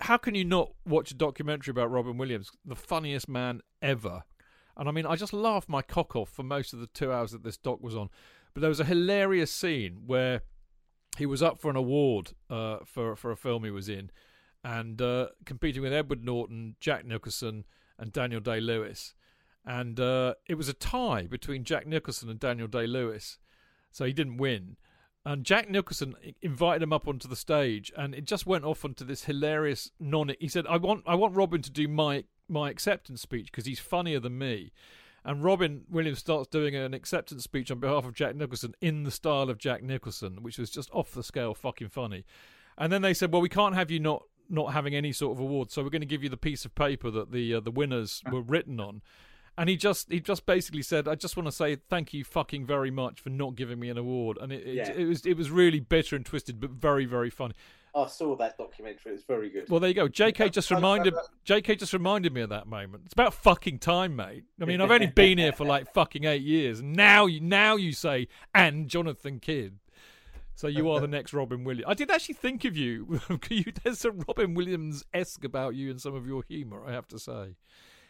how 0.01 0.17
can 0.17 0.35
you 0.35 0.45
not 0.45 0.71
watch 0.85 1.11
a 1.11 1.15
documentary 1.15 1.71
about 1.71 1.91
Robin 1.91 2.17
Williams, 2.17 2.51
the 2.65 2.75
funniest 2.75 3.29
man 3.29 3.61
ever? 3.81 4.23
And 4.77 4.87
I 4.87 4.91
mean, 4.91 5.05
I 5.05 5.15
just 5.15 5.33
laughed 5.33 5.69
my 5.69 5.81
cock 5.81 6.15
off 6.15 6.29
for 6.29 6.43
most 6.43 6.73
of 6.73 6.79
the 6.79 6.87
two 6.87 7.11
hours 7.11 7.31
that 7.31 7.43
this 7.43 7.57
doc 7.57 7.81
was 7.81 7.95
on. 7.95 8.09
But 8.53 8.61
there 8.61 8.69
was 8.69 8.79
a 8.79 8.85
hilarious 8.85 9.51
scene 9.51 10.03
where 10.05 10.41
he 11.17 11.25
was 11.25 11.43
up 11.43 11.59
for 11.59 11.69
an 11.69 11.75
award 11.75 12.31
uh, 12.49 12.79
for 12.85 13.15
for 13.15 13.31
a 13.31 13.37
film 13.37 13.63
he 13.63 13.71
was 13.71 13.89
in, 13.89 14.11
and 14.63 15.01
uh, 15.01 15.27
competing 15.45 15.81
with 15.81 15.93
Edward 15.93 16.23
Norton, 16.23 16.75
Jack 16.79 17.05
Nicholson, 17.05 17.65
and 17.97 18.11
Daniel 18.11 18.41
Day 18.41 18.59
Lewis. 18.59 19.13
And 19.65 19.99
uh, 19.99 20.35
it 20.47 20.55
was 20.55 20.67
a 20.67 20.73
tie 20.73 21.27
between 21.27 21.63
Jack 21.63 21.85
Nicholson 21.85 22.29
and 22.29 22.39
Daniel 22.39 22.67
Day 22.67 22.87
Lewis, 22.87 23.37
so 23.91 24.05
he 24.05 24.13
didn't 24.13 24.37
win. 24.37 24.77
And 25.23 25.45
Jack 25.45 25.69
Nicholson 25.69 26.15
invited 26.41 26.81
him 26.81 26.93
up 26.93 27.07
onto 27.07 27.27
the 27.27 27.35
stage, 27.35 27.91
and 27.95 28.15
it 28.15 28.25
just 28.25 28.47
went 28.47 28.65
off 28.65 28.83
onto 28.83 29.05
this 29.05 29.25
hilarious 29.25 29.91
non. 29.99 30.31
He 30.39 30.47
said, 30.47 30.65
"I 30.67 30.77
want, 30.77 31.03
I 31.05 31.13
want 31.13 31.35
Robin 31.35 31.61
to 31.61 31.69
do 31.69 31.87
my 31.87 32.23
my 32.47 32.69
acceptance 32.69 33.21
speech 33.21 33.51
because 33.51 33.65
he's 33.65 33.79
funnier 33.79 34.19
than 34.19 34.37
me." 34.37 34.71
And 35.23 35.43
Robin 35.43 35.83
Williams 35.87 36.17
starts 36.17 36.47
doing 36.47 36.75
an 36.75 36.95
acceptance 36.95 37.43
speech 37.43 37.69
on 37.69 37.79
behalf 37.79 38.05
of 38.05 38.15
Jack 38.15 38.35
Nicholson 38.35 38.73
in 38.81 39.03
the 39.03 39.11
style 39.11 39.51
of 39.51 39.59
Jack 39.59 39.83
Nicholson, 39.83 40.41
which 40.41 40.57
was 40.57 40.71
just 40.71 40.89
off 40.91 41.11
the 41.11 41.21
scale, 41.21 41.53
fucking 41.53 41.89
funny. 41.89 42.25
And 42.75 42.91
then 42.91 43.03
they 43.03 43.13
said, 43.13 43.31
"Well, 43.31 43.43
we 43.43 43.49
can't 43.49 43.75
have 43.75 43.91
you 43.91 43.99
not 43.99 44.23
not 44.49 44.73
having 44.73 44.95
any 44.95 45.11
sort 45.11 45.37
of 45.37 45.39
award, 45.39 45.69
so 45.69 45.83
we're 45.83 45.91
going 45.91 46.01
to 46.01 46.07
give 46.07 46.23
you 46.23 46.29
the 46.29 46.37
piece 46.37 46.65
of 46.65 46.73
paper 46.73 47.11
that 47.11 47.31
the 47.31 47.53
uh, 47.53 47.59
the 47.59 47.69
winners 47.69 48.23
were 48.31 48.41
written 48.41 48.79
on." 48.79 49.03
And 49.61 49.69
he 49.69 49.77
just 49.77 50.11
he 50.11 50.19
just 50.19 50.47
basically 50.47 50.81
said, 50.81 51.07
"I 51.07 51.13
just 51.13 51.37
want 51.37 51.45
to 51.45 51.51
say 51.51 51.75
thank 51.75 52.15
you 52.15 52.23
fucking 52.23 52.65
very 52.65 52.89
much 52.89 53.21
for 53.21 53.29
not 53.29 53.53
giving 53.53 53.79
me 53.79 53.89
an 53.89 53.97
award." 53.99 54.39
And 54.41 54.51
it 54.51 54.65
it, 54.65 54.73
Yeah. 54.73 54.91
it 54.91 55.05
was 55.05 55.23
it 55.23 55.37
was 55.37 55.51
really 55.51 55.79
bitter 55.79 56.15
and 56.15 56.25
twisted, 56.25 56.59
but 56.59 56.71
very 56.71 57.05
very 57.05 57.29
funny. 57.29 57.53
I 57.93 58.07
saw 58.07 58.35
that 58.37 58.57
documentary. 58.57 59.13
It's 59.13 59.23
very 59.23 59.51
good. 59.51 59.69
Well, 59.69 59.79
there 59.79 59.89
you 59.89 59.93
go. 59.93 60.07
JK 60.07 60.51
just 60.51 60.71
reminded 60.71 61.13
JK 61.45 61.77
just 61.77 61.93
reminded 61.93 62.33
me 62.33 62.41
of 62.41 62.49
that 62.49 62.65
moment. 62.65 63.03
It's 63.05 63.13
about 63.13 63.35
fucking 63.35 63.77
time, 63.77 64.15
mate. 64.15 64.45
I 64.59 64.65
mean, 64.65 64.81
I've 64.81 64.89
only 64.89 65.05
been 65.15 65.37
here 65.37 65.51
for 65.51 65.63
like 65.63 65.93
fucking 65.93 66.23
eight 66.23 66.41
years. 66.41 66.81
Now 66.81 67.27
you 67.27 67.39
now 67.39 67.75
you 67.75 67.91
say 67.91 68.29
and 68.55 68.87
Jonathan 68.87 69.39
Kydd. 69.39 69.73
So 70.55 70.69
you 70.69 70.89
are 70.89 70.99
the 70.99 71.07
next 71.17 71.33
Robin 71.35 71.63
Williams. 71.63 71.85
I 71.87 71.93
did 71.93 72.09
actually 72.09 72.33
think 72.33 72.65
of 72.65 72.75
you. 72.75 73.21
you 73.51 73.65
there's 73.83 73.99
some 73.99 74.23
Robin 74.27 74.55
Williams 74.55 75.03
esque 75.13 75.43
about 75.43 75.75
you 75.75 75.91
and 75.91 76.01
some 76.01 76.15
of 76.15 76.25
your 76.25 76.41
humour, 76.47 76.83
I 76.83 76.93
have 76.93 77.07
to 77.09 77.19
say. 77.19 77.57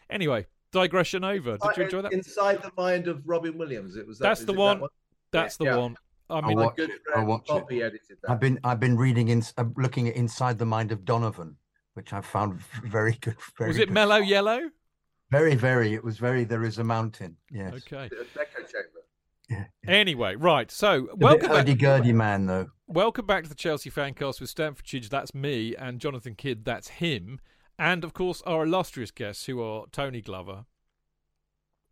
Anyway, 0.08 0.46
digression 0.72 1.22
over. 1.24 1.56
Did 1.58 1.76
you 1.76 1.82
enjoy 1.84 2.02
that? 2.02 2.12
Inside 2.12 2.62
the 2.62 2.72
mind 2.76 3.06
of 3.08 3.22
Robin 3.26 3.56
Williams. 3.56 3.96
It 3.96 4.06
was. 4.06 4.18
That, 4.18 4.28
That's 4.28 4.44
the 4.44 4.52
one. 4.52 4.80
That 4.80 4.88
That's 5.30 5.56
the 5.56 5.64
Yeah. 5.66 5.76
one. 5.76 5.96
I 6.30 6.36
I'll 6.36 6.42
mean, 6.42 6.56
My 6.56 6.64
watch 6.64 6.76
good 6.76 6.90
it. 6.90 7.00
I'll 7.08 7.12
friend 7.14 7.28
watch 7.28 7.42
it. 7.48 7.52
Poppy 7.52 7.82
edited 7.82 8.16
that. 8.22 8.30
I've 8.30 8.40
been 8.40 8.58
I've 8.64 8.80
been 8.80 8.96
reading 8.96 9.28
in 9.28 9.42
uh, 9.58 9.64
looking 9.76 10.08
at 10.08 10.16
inside 10.16 10.58
the 10.58 10.66
mind 10.66 10.90
of 10.90 11.04
Donovan, 11.04 11.56
which 11.94 12.12
I 12.12 12.20
found 12.22 12.60
very 12.84 13.12
good. 13.20 13.36
Very 13.58 13.68
was 13.68 13.76
it 13.78 13.86
good. 13.86 13.94
mellow 13.94 14.16
yellow? 14.16 14.60
Very 15.30 15.54
very. 15.54 15.94
It 15.94 16.02
was 16.02 16.18
very. 16.18 16.44
There 16.44 16.64
is 16.64 16.78
a 16.78 16.84
mountain. 16.84 17.36
Yes. 17.50 17.74
Okay. 17.74 18.04
Echo 18.06 18.60
chamber. 18.60 19.00
Yeah. 19.50 19.64
Anyway, 19.86 20.36
right. 20.36 20.70
So 20.70 21.08
A 21.12 21.16
welcome 21.16 21.40
bit 21.40 21.48
back. 21.48 21.56
hurdy-gurdy 21.58 22.12
man 22.14 22.46
though. 22.46 22.70
Welcome 22.86 23.26
back 23.26 23.42
to 23.42 23.48
the 23.50 23.54
Chelsea 23.54 23.90
Fancast 23.90 24.40
with 24.40 24.48
Stamford 24.48 24.86
Chidge, 24.86 25.08
that's 25.10 25.34
me, 25.34 25.74
and 25.76 25.98
Jonathan 26.00 26.34
Kydd, 26.34 26.64
that's 26.64 26.88
him. 26.88 27.40
And 27.78 28.04
of 28.04 28.12
course, 28.14 28.42
our 28.46 28.64
illustrious 28.64 29.10
guests, 29.10 29.46
who 29.46 29.60
are 29.62 29.86
Tony 29.92 30.20
Glover 30.20 30.66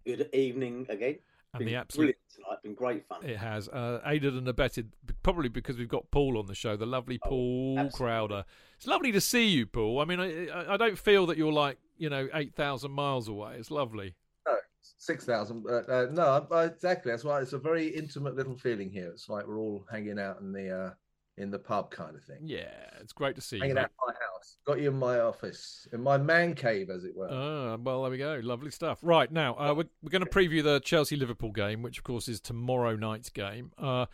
Good 0.06 0.30
evening 0.32 0.86
again. 0.88 1.18
and 1.52 1.58
Been 1.58 1.68
the 1.68 1.74
absolute. 1.76 2.02
brilliant 2.04 2.18
tonight. 2.34 2.62
Been 2.62 2.74
great 2.74 3.06
fun. 3.06 3.24
It 3.24 3.36
has 3.36 3.68
uh, 3.68 4.00
aided 4.06 4.34
and 4.34 4.48
abetted, 4.48 4.92
probably 5.22 5.48
because 5.48 5.76
we've 5.76 5.88
got 5.88 6.10
Paul 6.10 6.38
on 6.38 6.46
the 6.46 6.54
show, 6.54 6.76
the 6.76 6.86
lovely 6.86 7.18
Oh, 7.24 7.28
Paul 7.28 7.74
absolutely. 7.78 7.96
Crowder. 7.98 8.44
It's 8.76 8.86
lovely 8.86 9.12
to 9.12 9.20
see 9.20 9.46
you, 9.48 9.66
Paul. 9.66 10.00
I 10.00 10.04
mean, 10.06 10.20
I, 10.20 10.46
I- 10.48 10.74
I 10.74 10.76
don't 10.76 10.98
feel 10.98 11.26
that 11.26 11.36
you're 11.36 11.52
like 11.52 11.78
you 11.98 12.08
know 12.08 12.28
eight 12.34 12.54
thousand 12.54 12.92
miles 12.92 13.28
away. 13.28 13.56
It's 13.58 13.70
lovely. 13.70 14.14
No, 14.46 14.56
six 14.80 15.24
thousand. 15.26 15.64
Uh, 15.68 15.82
uh, 15.86 16.06
no, 16.10 16.46
I, 16.50 16.54
I, 16.54 16.64
exactly. 16.66 17.12
That's 17.12 17.24
why 17.24 17.40
it's 17.42 17.52
a 17.52 17.58
very 17.58 17.88
intimate 17.88 18.36
little 18.36 18.56
feeling 18.56 18.90
here. 18.90 19.10
It's 19.10 19.28
like 19.28 19.46
we're 19.46 19.58
all 19.60 19.84
hanging 19.90 20.18
out 20.18 20.40
in 20.40 20.52
the 20.52 20.70
uh, 20.70 20.90
in 21.36 21.50
the 21.50 21.58
pub 21.58 21.90
kind 21.90 22.14
of 22.14 22.22
thing. 22.22 22.38
Yeah, 22.42 22.68
it's 23.00 23.12
great 23.12 23.34
to 23.36 23.40
see 23.40 23.56
you. 23.56 23.62
Hanging 23.62 23.78
out 23.78 23.90
in 23.90 24.06
my 24.06 24.12
house. 24.12 24.56
Got 24.64 24.80
you 24.80 24.90
in 24.90 24.98
my 24.98 25.20
office, 25.20 25.88
in 25.92 26.02
my 26.02 26.18
man 26.18 26.54
cave, 26.54 26.90
as 26.90 27.04
it 27.04 27.16
were. 27.16 27.28
Ah, 27.30 27.76
well, 27.76 28.02
there 28.02 28.10
we 28.10 28.18
go. 28.18 28.40
Lovely 28.42 28.70
stuff. 28.70 28.98
Right 29.02 29.30
now, 29.30 29.54
uh, 29.54 29.74
we're 29.74 29.88
we're 30.02 30.10
going 30.10 30.24
to 30.24 30.30
preview 30.30 30.62
the 30.62 30.80
Chelsea 30.80 31.16
Liverpool 31.16 31.52
game, 31.52 31.82
which 31.82 31.98
of 31.98 32.04
course 32.04 32.28
is 32.28 32.40
tomorrow 32.40 32.96
night's 32.96 33.30
game. 33.30 33.72
Uh, 33.78 34.06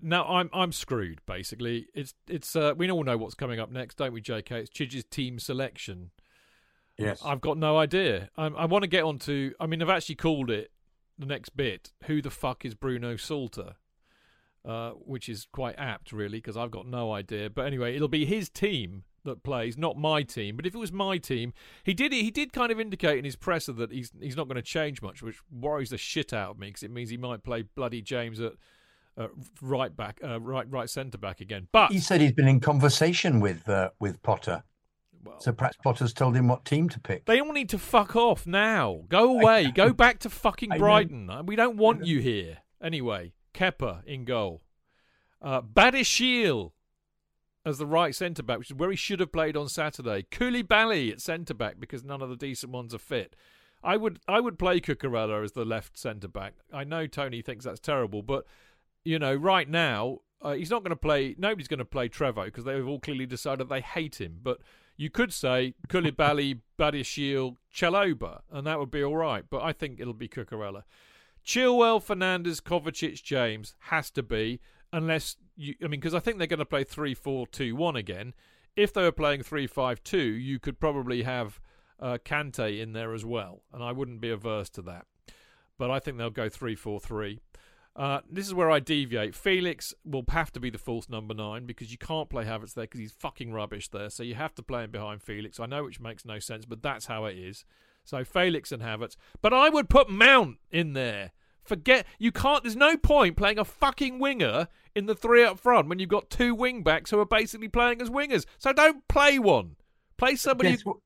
now 0.00 0.24
I'm 0.24 0.50
I'm 0.52 0.72
screwed. 0.72 1.20
Basically, 1.26 1.86
it's 1.94 2.14
it's 2.28 2.56
uh, 2.56 2.74
we 2.76 2.90
all 2.90 3.04
know 3.04 3.16
what's 3.16 3.34
coming 3.34 3.60
up 3.60 3.70
next, 3.70 3.96
don't 3.96 4.12
we, 4.12 4.20
J.K.? 4.20 4.60
It's 4.60 4.70
Chidge's 4.70 5.04
team 5.04 5.38
selection. 5.38 6.10
Yes. 6.98 7.22
I've 7.24 7.40
got 7.40 7.56
no 7.56 7.78
idea. 7.78 8.28
I, 8.36 8.46
I 8.46 8.64
want 8.66 8.82
to 8.82 8.88
get 8.88 9.04
on 9.04 9.18
to. 9.20 9.54
I 9.58 9.66
mean, 9.66 9.80
I've 9.80 9.88
actually 9.88 10.16
called 10.16 10.50
it 10.50 10.70
the 11.18 11.26
next 11.26 11.56
bit. 11.56 11.92
Who 12.04 12.20
the 12.20 12.30
fuck 12.30 12.64
is 12.64 12.74
Bruno 12.74 13.16
Saltor? 13.16 13.76
Uh, 14.62 14.90
which 14.90 15.28
is 15.30 15.46
quite 15.52 15.74
apt, 15.78 16.12
really, 16.12 16.36
because 16.36 16.54
I've 16.54 16.70
got 16.70 16.86
no 16.86 17.12
idea. 17.12 17.48
But 17.48 17.62
anyway, 17.66 17.96
it'll 17.96 18.08
be 18.08 18.26
his 18.26 18.50
team 18.50 19.04
that 19.24 19.42
plays, 19.42 19.78
not 19.78 19.96
my 19.96 20.22
team. 20.22 20.54
But 20.56 20.66
if 20.66 20.74
it 20.74 20.78
was 20.78 20.92
my 20.92 21.16
team, 21.16 21.54
he 21.82 21.94
did 21.94 22.12
he 22.12 22.30
did 22.30 22.52
kind 22.52 22.70
of 22.70 22.78
indicate 22.78 23.18
in 23.18 23.24
his 23.24 23.36
presser 23.36 23.72
that 23.72 23.90
he's 23.90 24.12
he's 24.20 24.36
not 24.36 24.48
going 24.48 24.56
to 24.56 24.62
change 24.62 25.00
much, 25.00 25.22
which 25.22 25.38
worries 25.50 25.88
the 25.90 25.96
shit 25.98 26.34
out 26.34 26.50
of 26.50 26.58
me 26.58 26.66
because 26.68 26.82
it 26.82 26.90
means 26.90 27.08
he 27.08 27.16
might 27.16 27.42
play 27.42 27.62
bloody 27.62 28.02
James 28.02 28.40
at. 28.40 28.52
Uh, 29.18 29.26
right 29.60 29.94
back, 29.94 30.18
uh, 30.24 30.40
right, 30.40 30.70
right 30.70 30.88
centre 30.88 31.18
back 31.18 31.40
again. 31.40 31.66
But 31.72 31.90
He 31.92 31.98
said 31.98 32.22
he's 32.22 32.32
been 32.32 32.48
in 32.48 32.60
conversation 32.60 33.40
with 33.40 33.68
uh, 33.68 33.90
with 33.98 34.22
Potter. 34.22 34.62
well, 35.24 35.40
So 35.40 35.52
perhaps 35.52 35.76
Potter's 35.82 36.14
told 36.14 36.36
him 36.36 36.48
what 36.48 36.64
team 36.64 36.88
to 36.88 37.00
pick. 37.00 37.26
They 37.26 37.40
all 37.40 37.52
need 37.52 37.68
to 37.70 37.78
fuck 37.78 38.14
off 38.16 38.46
now. 38.46 39.02
Go 39.08 39.38
away. 39.38 39.70
Go 39.74 39.92
back 39.92 40.20
to 40.20 40.30
fucking. 40.30 40.70
Brighton. 40.78 41.28
We 41.44 41.56
don't 41.56 41.76
want 41.76 42.06
you 42.06 42.20
here. 42.20 42.58
Anyway, 42.82 43.32
Kepa 43.54 44.04
in 44.04 44.24
goal. 44.24 44.62
Uh, 45.42 45.62
as 47.64 47.78
the 47.78 47.86
right 47.86 48.14
centre 48.14 48.42
back, 48.42 48.58
which 48.58 48.70
is 48.70 48.76
where 48.76 48.90
he 48.90 48.96
should 48.96 49.20
have 49.20 49.32
played 49.32 49.56
on 49.56 49.68
Saturday. 49.68 50.24
Koulibaly 50.30 51.12
at 51.12 51.20
centre 51.20 51.54
back 51.54 51.78
because 51.78 52.04
none 52.04 52.22
of 52.22 52.28
the 52.28 52.36
decent 52.36 52.72
ones 52.72 52.94
are 52.94 52.98
fit. 52.98 53.36
I 53.82 53.96
would 53.96 54.20
I 54.28 54.40
would 54.40 54.58
play 54.58 54.80
Cucurella 54.80 55.42
as 55.42 55.52
the 55.52 55.64
left 55.64 55.98
centre 55.98 56.28
back. 56.28 56.54
I 56.72 56.84
know 56.84 57.06
Tony 57.06 57.42
thinks 57.42 57.64
that's 57.64 57.80
terrible, 57.80 58.22
but 58.22 58.46
you 59.04 59.18
know, 59.18 59.34
right 59.34 59.68
now 59.68 60.18
uh, 60.42 60.52
he's 60.52 60.70
not 60.70 60.82
going 60.82 60.90
to 60.90 60.96
play. 60.96 61.34
Nobody's 61.38 61.68
going 61.68 61.78
to 61.78 61.84
play 61.84 62.08
Trevoh 62.08 62.46
because 62.46 62.64
they've 62.64 62.86
all 62.86 63.00
clearly 63.00 63.26
decided 63.26 63.68
they 63.68 63.80
hate 63.80 64.20
him. 64.20 64.38
But 64.42 64.58
you 64.96 65.08
could 65.10 65.32
say 65.32 65.74
Koulibaly, 65.88 66.60
Badiashile, 66.78 67.56
Chalobah, 67.74 68.40
and 68.50 68.66
that 68.66 68.78
would 68.78 68.90
be 68.90 69.02
all 69.02 69.16
right. 69.16 69.44
But 69.48 69.62
I 69.62 69.72
think 69.72 69.98
it'll 69.98 70.12
be 70.12 70.28
Cucurella. 70.28 70.82
Chilwell, 71.44 72.02
Fernandez, 72.02 72.60
Kovacic, 72.60 73.22
James 73.22 73.74
has 73.80 74.10
to 74.12 74.22
be, 74.22 74.60
unless 74.92 75.36
you. 75.56 75.74
I 75.82 75.88
mean, 75.88 76.00
because 76.00 76.14
I 76.14 76.20
think 76.20 76.38
they're 76.38 76.46
going 76.46 76.58
to 76.58 76.64
play 76.64 76.84
three 76.84 77.14
four 77.14 77.46
two 77.46 77.74
one 77.76 77.96
again. 77.96 78.34
If 78.76 78.92
they 78.92 79.02
were 79.02 79.12
playing 79.12 79.42
three 79.42 79.66
five 79.66 80.02
two, 80.02 80.18
you 80.18 80.58
could 80.58 80.78
probably 80.78 81.22
have 81.22 81.60
uh, 81.98 82.18
Kante 82.24 82.80
in 82.80 82.92
there 82.92 83.12
as 83.14 83.24
well, 83.24 83.62
and 83.72 83.82
I 83.82 83.92
wouldn't 83.92 84.20
be 84.20 84.30
averse 84.30 84.70
to 84.70 84.82
that. 84.82 85.06
But 85.78 85.90
I 85.90 85.98
think 85.98 86.18
they'll 86.18 86.30
go 86.30 86.48
three 86.48 86.76
four 86.76 87.00
three. 87.00 87.40
Uh, 87.96 88.20
this 88.30 88.46
is 88.46 88.54
where 88.54 88.70
I 88.70 88.78
deviate. 88.78 89.34
Felix 89.34 89.92
will 90.04 90.24
have 90.28 90.52
to 90.52 90.60
be 90.60 90.70
the 90.70 90.78
false 90.78 91.08
number 91.08 91.34
nine 91.34 91.66
because 91.66 91.90
you 91.90 91.98
can't 91.98 92.30
play 92.30 92.44
Havertz 92.44 92.74
there 92.74 92.84
because 92.84 93.00
he's 93.00 93.12
fucking 93.12 93.52
rubbish 93.52 93.88
there. 93.88 94.10
So 94.10 94.22
you 94.22 94.36
have 94.36 94.54
to 94.54 94.62
play 94.62 94.84
him 94.84 94.92
behind 94.92 95.22
Felix. 95.22 95.58
I 95.58 95.66
know 95.66 95.84
which 95.84 96.00
makes 96.00 96.24
no 96.24 96.38
sense, 96.38 96.64
but 96.64 96.82
that's 96.82 97.06
how 97.06 97.24
it 97.24 97.36
is. 97.36 97.64
So 98.10 98.24
Felix 98.24 98.72
and 98.72 98.82
Havertz. 98.82 99.14
But 99.40 99.54
I 99.54 99.68
would 99.68 99.88
put 99.88 100.10
Mount 100.10 100.58
in 100.72 100.94
there. 100.94 101.30
Forget 101.62 102.06
you 102.18 102.32
can't. 102.32 102.64
There's 102.64 102.74
no 102.74 102.96
point 102.96 103.36
playing 103.36 103.60
a 103.60 103.64
fucking 103.64 104.18
winger 104.18 104.66
in 104.96 105.06
the 105.06 105.14
three 105.14 105.44
up 105.44 105.60
front 105.60 105.88
when 105.88 106.00
you've 106.00 106.08
got 106.08 106.28
two 106.28 106.52
wing 106.52 106.82
backs 106.82 107.12
who 107.12 107.20
are 107.20 107.24
basically 107.24 107.68
playing 107.68 108.02
as 108.02 108.10
wingers. 108.10 108.46
So 108.58 108.72
don't 108.72 109.06
play 109.06 109.38
one. 109.38 109.76
Play 110.18 110.34
somebody. 110.34 110.70
Guess 110.70 110.84
what, 110.84 110.96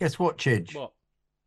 guess 0.00 0.18
what 0.18 0.36
Chidge? 0.36 0.74
What? 0.74 0.90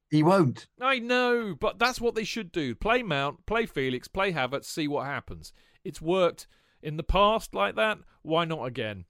He 0.10 0.24
won't. 0.24 0.68
I 0.80 1.00
know, 1.00 1.54
but 1.60 1.80
that's 1.80 2.00
what 2.00 2.16
they 2.16 2.24
should 2.24 2.54
do. 2.54 2.74
Play 2.74 3.04
Mount, 3.04 3.46
play 3.46 3.66
Felix, 3.66 4.08
play 4.08 4.32
Havertz, 4.32 4.66
see 4.66 4.88
what 4.88 5.06
happens. 5.06 5.52
It's 5.84 6.02
worked 6.02 6.48
in 6.82 6.96
the 6.96 7.04
past 7.04 7.54
like 7.54 7.76
that. 7.76 7.98
Why 8.22 8.46
not 8.46 8.64
again? 8.64 9.04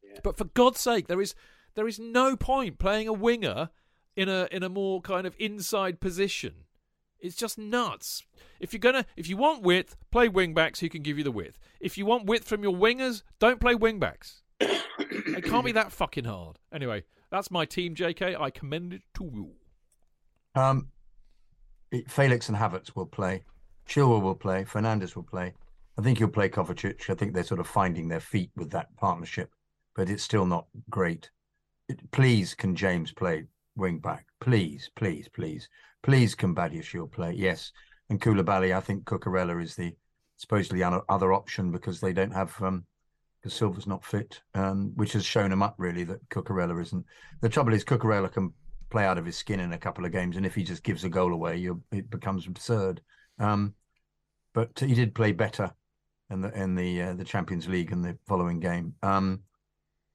Yeah. 0.00 0.20
But 0.22 0.38
for 0.38 0.44
God's 0.44 0.78
sake, 0.78 1.08
there 1.08 1.20
is 1.20 1.34
there 1.74 1.88
is 1.88 1.98
no 1.98 2.36
point 2.36 2.78
playing 2.78 3.08
a 3.08 3.12
winger 3.12 3.70
in 4.16 4.28
a 4.28 4.48
in 4.50 4.62
a 4.62 4.68
more 4.68 5.00
kind 5.00 5.26
of 5.26 5.34
inside 5.38 6.00
position. 6.00 6.64
It's 7.20 7.36
just 7.36 7.56
nuts. 7.58 8.22
If 8.60 8.72
you're 8.72 8.80
gonna 8.80 9.06
if 9.16 9.28
you 9.28 9.36
want 9.36 9.62
width, 9.62 9.96
play 10.10 10.28
wing 10.28 10.54
backs 10.54 10.80
who 10.80 10.88
can 10.88 11.02
give 11.02 11.18
you 11.18 11.24
the 11.24 11.32
width. 11.32 11.58
If 11.80 11.96
you 11.96 12.06
want 12.06 12.26
width 12.26 12.46
from 12.46 12.62
your 12.62 12.74
wingers, 12.74 13.22
don't 13.38 13.60
play 13.60 13.74
wing 13.74 13.98
backs. 13.98 14.42
it 14.60 15.44
can't 15.44 15.64
be 15.64 15.72
that 15.72 15.92
fucking 15.92 16.24
hard. 16.24 16.58
Anyway, 16.72 17.04
that's 17.30 17.50
my 17.50 17.64
team, 17.64 17.94
JK. 17.94 18.40
I 18.40 18.50
commend 18.50 18.92
it 18.92 19.02
to 19.14 19.24
you. 19.24 19.50
Um, 20.54 20.88
Felix 22.08 22.48
and 22.48 22.58
Havertz 22.58 22.94
will 22.94 23.06
play. 23.06 23.44
Chilwell 23.88 24.22
will 24.22 24.34
play. 24.34 24.64
Fernandez 24.64 25.16
will 25.16 25.24
play. 25.24 25.52
I 25.98 26.02
think 26.02 26.18
he'll 26.18 26.28
play 26.28 26.48
Kovacic. 26.48 27.08
I 27.10 27.14
think 27.14 27.34
they're 27.34 27.44
sort 27.44 27.60
of 27.60 27.66
finding 27.66 28.08
their 28.08 28.20
feet 28.20 28.50
with 28.56 28.70
that 28.70 28.94
partnership, 28.96 29.50
but 29.94 30.10
it's 30.10 30.22
still 30.22 30.46
not 30.46 30.66
great. 30.90 31.30
It, 31.88 32.10
please, 32.10 32.54
can 32.54 32.74
James 32.74 33.12
play 33.12 33.44
wing 33.76 33.98
back? 33.98 34.26
Please, 34.40 34.90
please, 34.96 35.28
please, 35.28 35.68
please, 36.02 36.34
can 36.34 36.54
Badiashile 36.54 37.10
play? 37.10 37.32
Yes, 37.32 37.72
and 38.10 38.20
Koulibaly. 38.20 38.74
I 38.74 38.80
think 38.80 39.04
Cucurella 39.04 39.62
is 39.62 39.74
the 39.74 39.94
supposedly 40.36 40.82
other 40.82 41.32
option 41.32 41.70
because 41.70 42.00
they 42.00 42.12
don't 42.12 42.32
have 42.32 42.60
um 42.62 42.84
because 43.40 43.58
Silva's 43.58 43.86
not 43.86 44.04
fit, 44.04 44.40
um, 44.54 44.92
which 44.94 45.12
has 45.12 45.24
shown 45.24 45.50
them 45.50 45.62
up 45.62 45.74
really 45.76 46.02
that 46.04 46.26
Cucurella 46.30 46.80
isn't. 46.80 47.04
The 47.42 47.48
trouble 47.50 47.74
is 47.74 47.84
Cucurella 47.84 48.32
can 48.32 48.54
play 48.88 49.04
out 49.04 49.18
of 49.18 49.26
his 49.26 49.36
skin 49.36 49.60
in 49.60 49.74
a 49.74 49.78
couple 49.78 50.06
of 50.06 50.12
games, 50.12 50.36
and 50.36 50.46
if 50.46 50.54
he 50.54 50.64
just 50.64 50.82
gives 50.82 51.04
a 51.04 51.10
goal 51.10 51.32
away, 51.32 51.68
it 51.92 52.08
becomes 52.08 52.46
absurd. 52.46 53.02
Um, 53.38 53.74
but 54.54 54.70
he 54.78 54.94
did 54.94 55.14
play 55.14 55.32
better 55.32 55.70
in 56.30 56.40
the 56.40 56.58
in 56.58 56.74
the 56.74 57.02
uh, 57.02 57.14
the 57.14 57.24
Champions 57.24 57.68
League 57.68 57.92
in 57.92 58.00
the 58.00 58.16
following 58.26 58.60
game. 58.60 58.94
Um, 59.02 59.40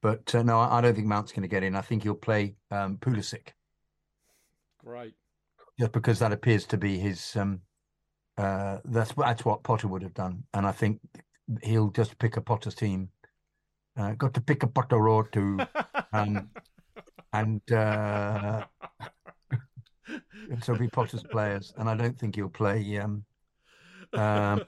but 0.02 0.34
uh, 0.34 0.44
no, 0.44 0.60
I 0.60 0.78
I 0.78 0.82
don't 0.82 0.96
think 0.96 1.08
Mount's 1.08 1.32
going 1.32 1.44
to 1.44 1.48
get 1.48 1.64
in. 1.64 1.76
I 1.76 1.82
think 1.82 2.04
he'll 2.04 2.16
play 2.16 2.56
um, 2.72 2.98
Pulisic 2.98 3.50
Great. 4.84 5.14
just 5.80 5.92
because 5.92 6.20
that 6.20 6.32
appears 6.32 6.66
to 6.68 6.78
be 6.78 6.98
his. 6.98 7.36
Um, 7.36 7.62
uh, 8.38 8.78
that's 8.86 9.14
that's 9.14 9.44
what 9.44 9.64
Potter 9.64 9.88
would 9.88 10.02
have 10.02 10.14
done, 10.14 10.44
and 10.54 10.66
I 10.66 10.72
think 10.72 11.02
he'll 11.64 11.90
just 11.90 12.18
pick 12.20 12.38
a 12.38 12.42
Potter's 12.42 12.76
team. 12.76 13.10
Uh, 13.98 14.14
got 14.14 14.34
to 14.36 14.42
pick 14.42 14.64
a 14.64 14.68
Potter 14.68 15.10
or 15.10 15.28
two, 15.28 15.60
um, 16.14 16.50
and 17.34 17.62
uh, 17.72 18.64
so 20.62 20.74
it'll 20.74 20.78
be 20.78 20.88
Potter's 20.88 21.24
players, 21.24 21.74
and 21.78 21.90
I 21.90 21.96
don't 21.96 22.18
think 22.18 22.36
he'll 22.36 22.50
play. 22.50 22.98
Um, 22.98 23.26
um, 24.14 24.64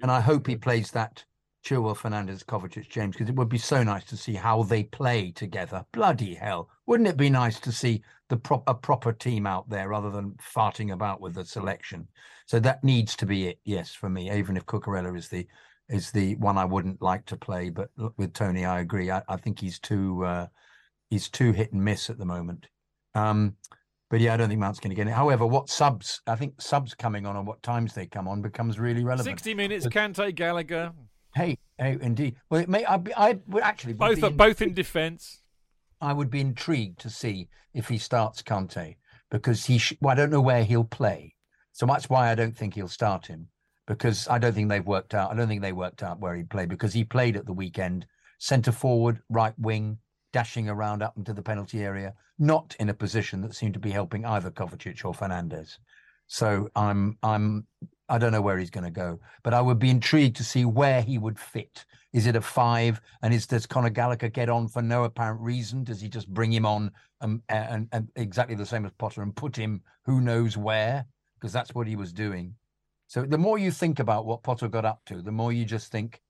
and 0.00 0.10
I 0.10 0.20
hope 0.20 0.46
he 0.46 0.56
plays 0.56 0.92
that 0.92 1.24
Chilwell, 1.64 1.96
Fernandez, 1.96 2.42
Kovacic, 2.42 2.88
James, 2.88 3.14
because 3.14 3.28
it 3.28 3.36
would 3.36 3.48
be 3.48 3.58
so 3.58 3.82
nice 3.82 4.04
to 4.04 4.16
see 4.16 4.34
how 4.34 4.62
they 4.62 4.84
play 4.84 5.30
together. 5.30 5.84
Bloody 5.92 6.34
hell! 6.34 6.68
Wouldn't 6.86 7.08
it 7.08 7.16
be 7.16 7.30
nice 7.30 7.60
to 7.60 7.72
see 7.72 8.02
the 8.28 8.36
prop 8.36 8.64
a 8.66 8.74
proper 8.74 9.12
team 9.12 9.46
out 9.46 9.68
there 9.68 9.88
rather 9.88 10.10
than 10.10 10.34
farting 10.54 10.92
about 10.92 11.20
with 11.20 11.34
the 11.34 11.44
selection? 11.44 12.08
So 12.46 12.58
that 12.60 12.82
needs 12.82 13.16
to 13.16 13.26
be 13.26 13.48
it. 13.48 13.60
Yes, 13.64 13.94
for 13.94 14.08
me, 14.08 14.32
even 14.32 14.56
if 14.56 14.66
Cucurella 14.66 15.16
is 15.16 15.28
the 15.28 15.46
is 15.88 16.10
the 16.10 16.36
one 16.36 16.56
I 16.58 16.64
wouldn't 16.64 17.02
like 17.02 17.26
to 17.26 17.36
play, 17.36 17.68
but 17.68 17.90
with 18.16 18.32
Tony, 18.32 18.64
I 18.64 18.80
agree. 18.80 19.10
I, 19.10 19.22
I 19.28 19.36
think 19.36 19.60
he's 19.60 19.78
too 19.78 20.24
uh, 20.24 20.46
he's 21.10 21.28
too 21.28 21.52
hit 21.52 21.72
and 21.72 21.84
miss 21.84 22.10
at 22.10 22.18
the 22.18 22.24
moment. 22.24 22.66
Um, 23.14 23.56
but 24.10 24.20
yeah, 24.20 24.34
I 24.34 24.36
don't 24.36 24.48
think 24.48 24.60
Mount's 24.60 24.80
going 24.80 24.90
to 24.90 24.96
get 24.96 25.06
it. 25.06 25.12
However, 25.14 25.46
what 25.46 25.70
subs? 25.70 26.20
I 26.26 26.36
think 26.36 26.60
subs 26.60 26.94
coming 26.94 27.24
on 27.24 27.36
and 27.36 27.46
what 27.46 27.62
times 27.62 27.94
they 27.94 28.06
come 28.06 28.28
on 28.28 28.42
becomes 28.42 28.78
really 28.78 29.04
relevant. 29.04 29.26
Sixty 29.26 29.54
minutes. 29.54 29.86
Kante, 29.86 30.34
Gallagher, 30.34 30.92
Hey, 31.34 31.58
hey, 31.78 31.98
indeed. 32.00 32.36
Well, 32.50 32.60
it 32.60 32.68
may. 32.68 32.84
I, 32.84 32.96
be, 32.96 33.14
I 33.14 33.38
would 33.46 33.62
actually 33.62 33.94
both 33.94 34.22
are 34.22 34.30
both 34.30 34.60
in 34.60 34.74
defence. 34.74 35.40
I 36.00 36.12
would 36.12 36.30
be 36.30 36.40
intrigued 36.40 37.00
to 37.00 37.10
see 37.10 37.48
if 37.72 37.88
he 37.88 37.98
starts 37.98 38.42
Kante 38.42 38.96
because 39.30 39.66
he. 39.66 39.78
Sh- 39.78 39.94
well, 40.00 40.12
I 40.12 40.14
don't 40.14 40.30
know 40.30 40.40
where 40.40 40.64
he'll 40.64 40.84
play, 40.84 41.34
so 41.72 41.86
that's 41.86 42.10
why 42.10 42.30
I 42.30 42.34
don't 42.34 42.56
think 42.56 42.74
he'll 42.74 42.88
start 42.88 43.26
him 43.26 43.48
because 43.86 44.28
I 44.28 44.38
don't 44.38 44.52
think 44.52 44.68
they've 44.68 44.86
worked 44.86 45.14
out. 45.14 45.30
I 45.30 45.34
don't 45.34 45.48
think 45.48 45.62
they 45.62 45.72
worked 45.72 46.02
out 46.02 46.20
where 46.20 46.34
he'd 46.34 46.50
play 46.50 46.66
because 46.66 46.92
he 46.92 47.04
played 47.04 47.36
at 47.36 47.46
the 47.46 47.52
weekend, 47.52 48.06
centre 48.38 48.72
forward, 48.72 49.20
right 49.28 49.54
wing, 49.58 49.98
dashing 50.32 50.68
around 50.68 51.02
up 51.02 51.16
into 51.16 51.32
the 51.32 51.42
penalty 51.42 51.82
area, 51.82 52.14
not 52.38 52.76
in 52.78 52.88
a 52.88 52.94
position 52.94 53.40
that 53.42 53.54
seemed 53.54 53.74
to 53.74 53.80
be 53.80 53.90
helping 53.90 54.24
either 54.24 54.50
Kovacic 54.50 55.04
or 55.04 55.14
Fernandez. 55.14 55.78
So 56.26 56.68
I'm 56.76 57.18
I'm 57.22 57.66
I 58.12 58.18
don't 58.18 58.30
know 58.30 58.42
where 58.42 58.58
he's 58.58 58.68
going 58.68 58.84
to 58.84 58.90
go, 58.90 59.18
but 59.42 59.54
I 59.54 59.62
would 59.62 59.78
be 59.78 59.88
intrigued 59.88 60.36
to 60.36 60.44
see 60.44 60.66
where 60.66 61.00
he 61.00 61.16
would 61.16 61.38
fit. 61.38 61.86
Is 62.12 62.26
it 62.26 62.36
a 62.36 62.42
five? 62.42 63.00
And 63.22 63.32
is 63.32 63.46
does 63.46 63.64
Conor 63.64 63.88
Gallagher 63.88 64.28
get 64.28 64.50
on 64.50 64.68
for 64.68 64.82
no 64.82 65.04
apparent 65.04 65.40
reason? 65.40 65.82
Does 65.82 65.98
he 65.98 66.10
just 66.10 66.28
bring 66.28 66.52
him 66.52 66.66
on 66.66 66.90
um, 67.22 67.42
and, 67.48 67.88
and 67.92 68.08
exactly 68.16 68.54
the 68.54 68.66
same 68.66 68.84
as 68.84 68.92
Potter 68.98 69.22
and 69.22 69.34
put 69.34 69.56
him 69.56 69.80
who 70.04 70.20
knows 70.20 70.58
where? 70.58 71.06
Because 71.40 71.54
that's 71.54 71.74
what 71.74 71.86
he 71.86 71.96
was 71.96 72.12
doing. 72.12 72.54
So 73.06 73.22
the 73.22 73.38
more 73.38 73.56
you 73.56 73.70
think 73.70 73.98
about 73.98 74.26
what 74.26 74.42
Potter 74.42 74.68
got 74.68 74.84
up 74.84 75.00
to, 75.06 75.22
the 75.22 75.32
more 75.32 75.50
you 75.50 75.64
just 75.64 75.90
think 75.90 76.20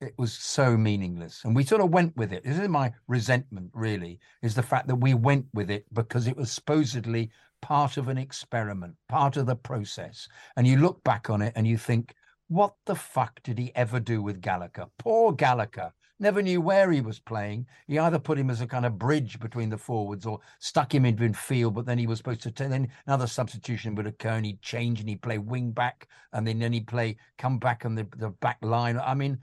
it 0.00 0.14
was 0.18 0.32
so 0.32 0.76
meaningless. 0.76 1.42
And 1.44 1.54
we 1.54 1.62
sort 1.62 1.80
of 1.80 1.90
went 1.90 2.16
with 2.16 2.32
it. 2.32 2.42
This 2.42 2.58
is 2.58 2.68
my 2.68 2.92
resentment, 3.06 3.70
really, 3.72 4.18
is 4.42 4.56
the 4.56 4.64
fact 4.64 4.88
that 4.88 4.96
we 4.96 5.14
went 5.14 5.46
with 5.54 5.70
it 5.70 5.84
because 5.92 6.26
it 6.26 6.36
was 6.36 6.50
supposedly 6.50 7.30
part 7.62 7.96
of 7.96 8.08
an 8.08 8.18
experiment, 8.18 8.94
part 9.08 9.36
of 9.36 9.46
the 9.46 9.56
process. 9.56 10.28
And 10.56 10.66
you 10.66 10.78
look 10.78 11.02
back 11.04 11.30
on 11.30 11.42
it 11.42 11.52
and 11.56 11.66
you 11.66 11.76
think, 11.76 12.14
what 12.48 12.74
the 12.86 12.96
fuck 12.96 13.40
did 13.42 13.58
he 13.58 13.72
ever 13.74 14.00
do 14.00 14.22
with 14.22 14.40
Gallagher? 14.40 14.86
Poor 14.98 15.32
Gallagher. 15.32 15.92
Never 16.18 16.42
knew 16.42 16.60
where 16.60 16.90
he 16.90 17.00
was 17.00 17.18
playing. 17.18 17.66
He 17.86 17.98
either 17.98 18.18
put 18.18 18.38
him 18.38 18.50
as 18.50 18.60
a 18.60 18.66
kind 18.66 18.84
of 18.84 18.98
bridge 18.98 19.40
between 19.40 19.70
the 19.70 19.78
forwards 19.78 20.26
or 20.26 20.40
stuck 20.58 20.94
him 20.94 21.06
in 21.06 21.16
midfield, 21.16 21.72
but 21.72 21.86
then 21.86 21.96
he 21.96 22.06
was 22.06 22.18
supposed 22.18 22.42
to. 22.42 22.50
Then 22.50 22.88
another 23.06 23.26
substitution 23.26 23.94
would 23.94 24.06
occur 24.06 24.32
and 24.32 24.44
he'd 24.44 24.60
change 24.60 25.00
and 25.00 25.08
he'd 25.08 25.22
play 25.22 25.38
wing 25.38 25.70
back 25.70 26.08
and 26.34 26.46
then, 26.46 26.58
then 26.58 26.74
he'd 26.74 26.86
play 26.86 27.16
come 27.38 27.58
back 27.58 27.86
on 27.86 27.94
the, 27.94 28.06
the 28.18 28.28
back 28.28 28.58
line. 28.60 28.98
I 28.98 29.14
mean, 29.14 29.38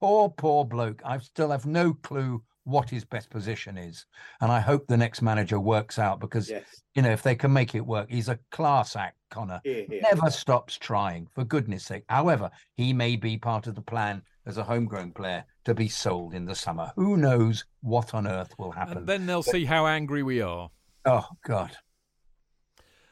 poor, 0.00 0.30
poor 0.30 0.64
bloke. 0.64 1.02
I 1.04 1.18
still 1.18 1.50
have 1.50 1.66
no 1.66 1.92
clue 1.92 2.42
what 2.64 2.88
his 2.90 3.04
best 3.04 3.28
position 3.30 3.76
is. 3.76 4.06
And 4.40 4.52
I 4.52 4.60
hope 4.60 4.86
the 4.86 4.96
next 4.96 5.20
manager 5.22 5.58
works 5.58 5.98
out 5.98 6.20
because, 6.20 6.48
Yes. 6.50 6.64
you 6.94 7.02
know, 7.02 7.10
if 7.10 7.22
they 7.22 7.34
can 7.34 7.52
make 7.52 7.74
it 7.74 7.84
work, 7.84 8.08
he's 8.10 8.28
a 8.28 8.38
class 8.50 8.94
act, 8.96 9.16
Connor. 9.30 9.60
Here, 9.64 9.84
here. 9.88 10.00
Never 10.02 10.30
stops 10.30 10.76
trying, 10.78 11.26
for 11.34 11.44
goodness 11.44 11.84
sake. 11.84 12.04
However, 12.08 12.50
he 12.76 12.92
may 12.92 13.16
be 13.16 13.36
part 13.36 13.66
of 13.66 13.74
the 13.74 13.82
plan 13.82 14.22
as 14.46 14.58
a 14.58 14.64
homegrown 14.64 15.12
player 15.12 15.44
to 15.64 15.74
be 15.74 15.88
sold 15.88 16.34
in 16.34 16.44
the 16.44 16.54
summer. 16.54 16.92
Who 16.96 17.16
knows 17.16 17.64
what 17.80 18.14
on 18.14 18.26
earth 18.26 18.52
will 18.58 18.72
happen? 18.72 18.98
And 18.98 19.06
then 19.06 19.26
they'll 19.26 19.42
see 19.42 19.64
how 19.64 19.86
angry 19.86 20.22
we 20.22 20.40
are. 20.40 20.70
oh, 21.04 21.26
God. 21.44 21.76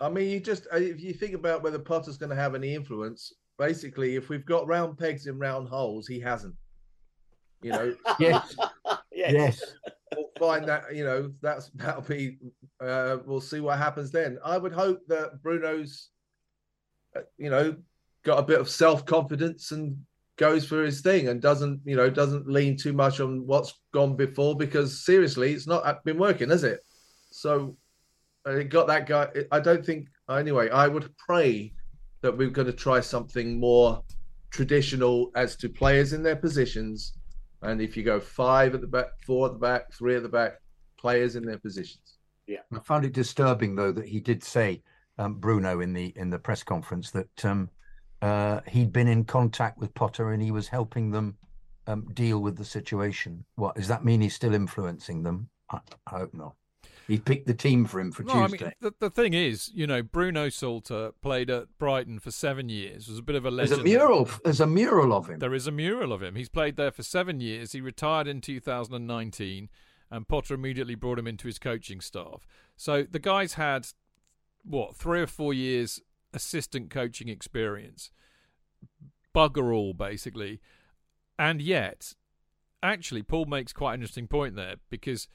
I 0.01 0.09
mean, 0.09 0.31
you 0.31 0.41
just 0.41 0.67
uh, 0.73 0.77
if 0.79 1.01
you 1.03 1.13
think 1.13 1.35
about 1.35 1.63
whether 1.63 1.79
Potter's 1.79 2.17
going 2.17 2.31
to 2.31 2.37
have 2.37 2.55
any 2.55 2.75
influence, 2.75 3.33
basically, 3.59 4.17
if 4.17 4.29
we've 4.31 4.47
got 4.47 4.67
round 4.67 4.97
pegs 4.97 5.27
in 5.27 5.39
round 5.39 5.69
holes, 5.69 6.07
he 6.07 6.19
hasn't. 6.21 6.55
You 7.63 7.73
know, 7.73 7.95
Yes. 8.19 8.57
Yes. 9.21 9.33
Yes. 9.33 9.75
we'll 10.17 10.31
find 10.39 10.67
that 10.67 10.95
you 10.95 11.05
know 11.05 11.33
that's 11.41 11.71
that'll 11.75 12.03
be 12.03 12.39
uh, 12.81 13.19
we'll 13.27 13.41
see 13.41 13.61
what 13.61 13.79
happens 13.79 14.11
then 14.11 14.39
i 14.45 14.59
would 14.59 14.73
hope 14.73 15.01
that 15.07 15.43
bruno's 15.43 16.09
uh, 17.17 17.21
you 17.39 17.51
know 17.51 17.77
got 18.25 18.39
a 18.39 18.43
bit 18.43 18.61
of 18.61 18.69
self-confidence 18.69 19.73
and 19.73 19.97
goes 20.37 20.67
for 20.67 20.85
his 20.85 21.01
thing 21.01 21.29
and 21.29 21.41
doesn't 21.41 21.81
you 21.85 21.95
know 21.95 22.09
doesn't 22.09 22.49
lean 22.49 22.77
too 22.77 22.93
much 22.93 23.21
on 23.21 23.47
what's 23.47 23.75
gone 23.93 24.17
before 24.17 24.57
because 24.57 25.05
seriously 25.05 25.53
it's 25.53 25.67
not 25.67 26.03
been 26.05 26.19
working 26.19 26.49
has 26.49 26.65
it 26.65 26.81
so 27.31 27.77
uh, 28.47 28.53
it 28.53 28.71
got 28.71 28.87
that 28.87 29.07
guy 29.07 29.29
i 29.53 29.61
don't 29.61 29.85
think 29.85 30.09
anyway 30.31 30.71
i 30.71 30.89
would 30.89 31.15
pray 31.19 31.73
that 32.23 32.37
we're 32.37 32.51
going 32.51 32.67
to 32.67 32.73
try 32.73 33.01
something 33.01 33.61
more 33.61 34.03
traditional 34.51 35.31
as 35.37 35.57
to 35.57 35.69
players 35.69 36.13
in 36.13 36.23
their 36.23 36.37
positions 36.37 37.15
and 37.63 37.81
if 37.81 37.97
you 37.97 38.03
go 38.03 38.21
five 38.21 38.75
at 38.75 38.81
the 38.81 38.87
back, 38.87 39.07
four 39.27 39.47
at 39.47 39.53
the 39.53 39.59
back, 39.59 39.93
three 39.93 40.17
at 40.17 40.23
the 40.23 40.29
back, 40.29 40.55
players 40.99 41.37
in 41.37 41.45
their 41.45 41.59
positions. 41.59 42.19
Yeah, 42.47 42.61
I 42.75 42.81
found 42.81 43.05
it 43.05 43.13
disturbing 43.13 43.77
though 43.77 43.93
that 43.93 44.07
he 44.09 44.21
did 44.21 44.43
say 44.43 44.83
um, 45.19 45.35
Bruno 45.35 45.81
in 45.81 45.93
the 45.93 46.13
in 46.17 46.31
the 46.31 46.39
press 46.39 46.63
conference 46.63 47.11
that 47.13 47.45
um, 47.45 47.71
uh, 48.23 48.61
he'd 48.67 48.93
been 48.93 49.09
in 49.09 49.25
contact 49.25 49.79
with 49.79 49.95
Potter 49.95 50.33
and 50.33 50.43
he 50.43 50.51
was 50.51 50.69
helping 50.69 51.11
them 51.11 51.37
um, 51.87 52.07
deal 52.13 52.41
with 52.41 52.57
the 52.57 52.65
situation. 52.65 53.45
What 53.57 53.77
does 53.77 53.89
that 53.89 54.05
mean? 54.05 54.21
He's 54.21 54.35
still 54.35 54.55
influencing 54.55 55.23
them? 55.23 55.49
I, 55.71 55.81
I 56.07 56.19
hope 56.19 56.35
not. 56.35 56.55
He 57.11 57.19
picked 57.19 57.49
the 57.49 57.55
team 57.55 57.87
for 57.87 57.99
him 57.99 58.13
for 58.13 58.23
No, 58.23 58.35
I 58.35 58.47
mean, 58.47 58.71
the, 58.81 58.95
the 59.01 59.11
thing 59.11 59.35
is, 59.35 59.69
you 59.75 59.85
know, 59.85 60.01
Bruno 60.01 60.49
Saltor 60.49 61.11
played 61.21 61.51
at 61.51 61.67
Brighton 61.77 62.21
for 62.21 62.31
seven 62.31 62.69
years. 62.69 63.09
Was 63.09 63.19
a 63.19 63.23
bit 63.23 63.35
of 63.35 63.45
a 63.45 63.51
legend. 63.51 63.79
there's 63.79 63.81
a 63.81 63.99
mural. 63.99 64.29
There's 64.45 64.61
a 64.61 64.67
mural 64.69 65.13
of 65.13 65.29
him. 65.29 65.41
There 65.41 65.53
is 65.53 65.67
a 65.67 65.73
mural 65.73 66.13
of 66.13 66.23
him. 66.23 66.37
He's 66.37 66.49
played 66.49 66.77
there 66.77 66.93
for 66.93 67.03
seven 67.03 67.41
years. 67.41 67.73
He 67.73 67.81
retired 67.81 68.29
in 68.29 68.41
2019, 68.41 69.69
and 70.09 70.29
Potter 70.29 70.55
immediately 70.55 70.95
brought 70.95 71.19
him 71.19 71.27
into 71.27 71.49
his 71.49 71.59
coaching 71.59 72.01
staff. 72.01 72.47
So 72.77 73.03
the 73.03 73.19
guy's 73.19 73.55
had 73.55 73.89
what 74.63 74.95
three 74.95 75.23
or 75.23 75.27
four 75.27 75.53
years 75.53 76.01
assistant 76.33 76.91
coaching 76.91 77.29
experience, 77.29 78.13
bugger 79.35 79.75
all 79.75 79.95
basically, 79.95 80.61
and 81.41 81.61
yet, 81.61 82.15
actually, 82.85 83.25
Paul 83.25 83.47
makes 83.47 83.73
quite 83.73 83.95
an 83.95 84.01
interesting 84.03 84.29
point 84.29 84.55
there 84.55 84.77
because 84.91 85.27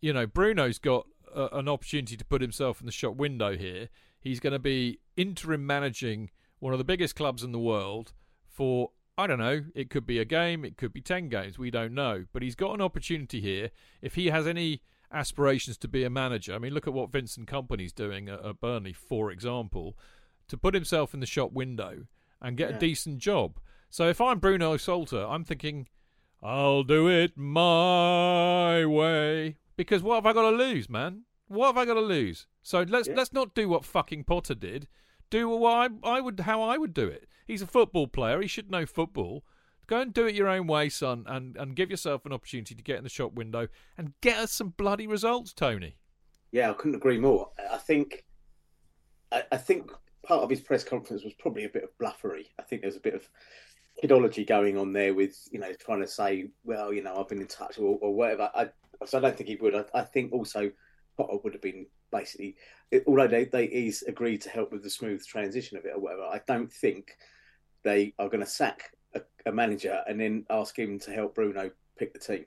you 0.00 0.12
know 0.12 0.28
Bruno's 0.28 0.78
got 0.78 1.06
a, 1.34 1.48
an 1.58 1.68
opportunity 1.68 2.16
to 2.16 2.24
put 2.24 2.40
himself 2.40 2.80
in 2.80 2.86
the 2.86 2.92
shop 2.92 3.16
window 3.16 3.56
here. 3.56 3.88
He's 4.20 4.40
going 4.40 4.52
to 4.52 4.58
be 4.58 5.00
interim 5.16 5.66
managing 5.66 6.30
one 6.58 6.72
of 6.72 6.78
the 6.78 6.84
biggest 6.84 7.14
clubs 7.14 7.42
in 7.42 7.52
the 7.52 7.58
world 7.58 8.12
for 8.48 8.90
I 9.16 9.26
don't 9.28 9.38
know. 9.38 9.64
It 9.74 9.90
could 9.90 10.06
be 10.06 10.18
a 10.18 10.24
game. 10.24 10.64
It 10.64 10.76
could 10.76 10.92
be 10.92 11.00
ten 11.00 11.28
games. 11.28 11.56
We 11.58 11.70
don't 11.70 11.94
know. 11.94 12.24
But 12.32 12.42
he's 12.42 12.56
got 12.56 12.74
an 12.74 12.80
opportunity 12.80 13.40
here. 13.40 13.70
If 14.02 14.16
he 14.16 14.26
has 14.30 14.46
any 14.46 14.82
aspirations 15.12 15.76
to 15.78 15.88
be 15.88 16.02
a 16.02 16.10
manager, 16.10 16.52
I 16.54 16.58
mean, 16.58 16.74
look 16.74 16.88
at 16.88 16.92
what 16.94 17.12
Vincent 17.12 17.48
Kompany's 17.48 17.92
doing 17.92 18.28
at, 18.28 18.44
at 18.44 18.60
Burnley, 18.60 18.92
for 18.92 19.30
example, 19.30 19.96
to 20.48 20.56
put 20.56 20.74
himself 20.74 21.14
in 21.14 21.20
the 21.20 21.26
shop 21.26 21.52
window 21.52 22.06
and 22.42 22.56
get 22.56 22.70
Yeah. 22.70 22.76
a 22.76 22.80
decent 22.80 23.18
job. 23.18 23.60
So 23.88 24.08
if 24.08 24.20
I'm 24.20 24.40
Bruno 24.40 24.76
Saltor, 24.76 25.24
I'm 25.24 25.44
thinking, 25.44 25.86
I'll 26.42 26.82
do 26.82 27.08
it 27.08 27.36
my 27.36 28.84
way. 28.84 29.56
Because 29.76 30.02
what 30.02 30.16
have 30.16 30.26
I 30.26 30.32
got 30.32 30.50
to 30.50 30.56
lose, 30.56 30.88
man? 30.88 31.22
What 31.48 31.66
have 31.66 31.76
I 31.76 31.84
got 31.84 31.94
to 31.94 32.00
lose? 32.00 32.46
So 32.62 32.82
let's 32.82 33.08
Yeah. 33.08 33.14
let's 33.14 33.32
not 33.32 33.54
do 33.54 33.68
what 33.68 33.84
fucking 33.84 34.24
Potter 34.24 34.54
did. 34.54 34.88
Do 35.30 35.48
what 35.48 35.92
I, 36.04 36.16
I 36.16 36.20
would 36.20 36.40
how 36.40 36.62
I 36.62 36.78
would 36.78 36.94
do 36.94 37.06
it. 37.06 37.28
He's 37.46 37.62
a 37.62 37.66
football 37.66 38.06
player. 38.06 38.40
He 38.40 38.48
should 38.48 38.70
know 38.70 38.86
football. 38.86 39.44
Go 39.86 40.00
and 40.00 40.14
do 40.14 40.26
it 40.26 40.34
your 40.34 40.48
own 40.48 40.66
way, 40.66 40.88
son, 40.88 41.24
and, 41.26 41.56
and 41.58 41.76
give 41.76 41.90
yourself 41.90 42.24
an 42.24 42.32
opportunity 42.32 42.74
to 42.74 42.82
get 42.82 42.96
in 42.96 43.04
the 43.04 43.10
shop 43.10 43.34
window 43.34 43.68
and 43.98 44.14
get 44.22 44.38
us 44.38 44.50
some 44.50 44.70
bloody 44.70 45.06
results, 45.06 45.52
Tony. 45.52 45.98
Yeah, 46.52 46.70
I 46.70 46.74
couldn't 46.74 46.94
agree 46.94 47.18
more. 47.18 47.50
I 47.70 47.76
think, 47.76 48.24
I, 49.30 49.42
I 49.52 49.56
think 49.58 49.90
part 50.22 50.42
of 50.42 50.48
his 50.48 50.60
press 50.60 50.84
conference 50.84 51.22
was 51.22 51.34
probably 51.34 51.64
a 51.64 51.68
bit 51.68 51.84
of 51.84 51.90
bluffery. 52.00 52.46
I 52.58 52.62
think 52.62 52.80
there's 52.80 52.96
a 52.96 53.00
bit 53.00 53.12
of 53.12 53.28
kidology 54.02 54.46
going 54.46 54.78
on 54.78 54.92
there 54.92 55.12
with 55.14 55.36
you 55.52 55.60
know 55.60 55.72
trying 55.78 56.00
to 56.00 56.08
say, 56.08 56.48
well, 56.64 56.90
you 56.92 57.02
know, 57.02 57.16
I've 57.16 57.28
been 57.28 57.42
in 57.42 57.46
touch 57.46 57.78
or, 57.78 57.98
or 58.00 58.14
whatever. 58.14 58.50
I, 58.54 58.68
so 59.06 59.18
I 59.18 59.20
don't 59.20 59.36
think 59.36 59.48
he 59.48 59.56
would. 59.56 59.74
I, 59.74 59.84
I 59.94 60.02
think 60.02 60.32
also 60.32 60.70
Potter 61.16 61.38
would 61.42 61.52
have 61.52 61.62
been 61.62 61.86
basically, 62.10 62.56
although 63.06 63.28
they, 63.28 63.44
they 63.44 63.66
he's 63.66 64.02
agreed 64.02 64.40
to 64.42 64.50
help 64.50 64.72
with 64.72 64.82
the 64.82 64.90
smooth 64.90 65.24
transition 65.26 65.76
of 65.76 65.84
it 65.84 65.92
or 65.94 66.00
whatever. 66.00 66.22
I 66.22 66.40
don't 66.46 66.72
think 66.72 67.12
they 67.82 68.14
are 68.18 68.28
going 68.28 68.44
to 68.44 68.50
sack 68.50 68.90
a, 69.14 69.20
a 69.46 69.52
manager 69.52 70.02
and 70.08 70.20
then 70.20 70.44
ask 70.50 70.78
him 70.78 70.98
to 71.00 71.10
help 71.12 71.34
Bruno 71.34 71.70
pick 71.98 72.12
the 72.12 72.18
team. 72.18 72.46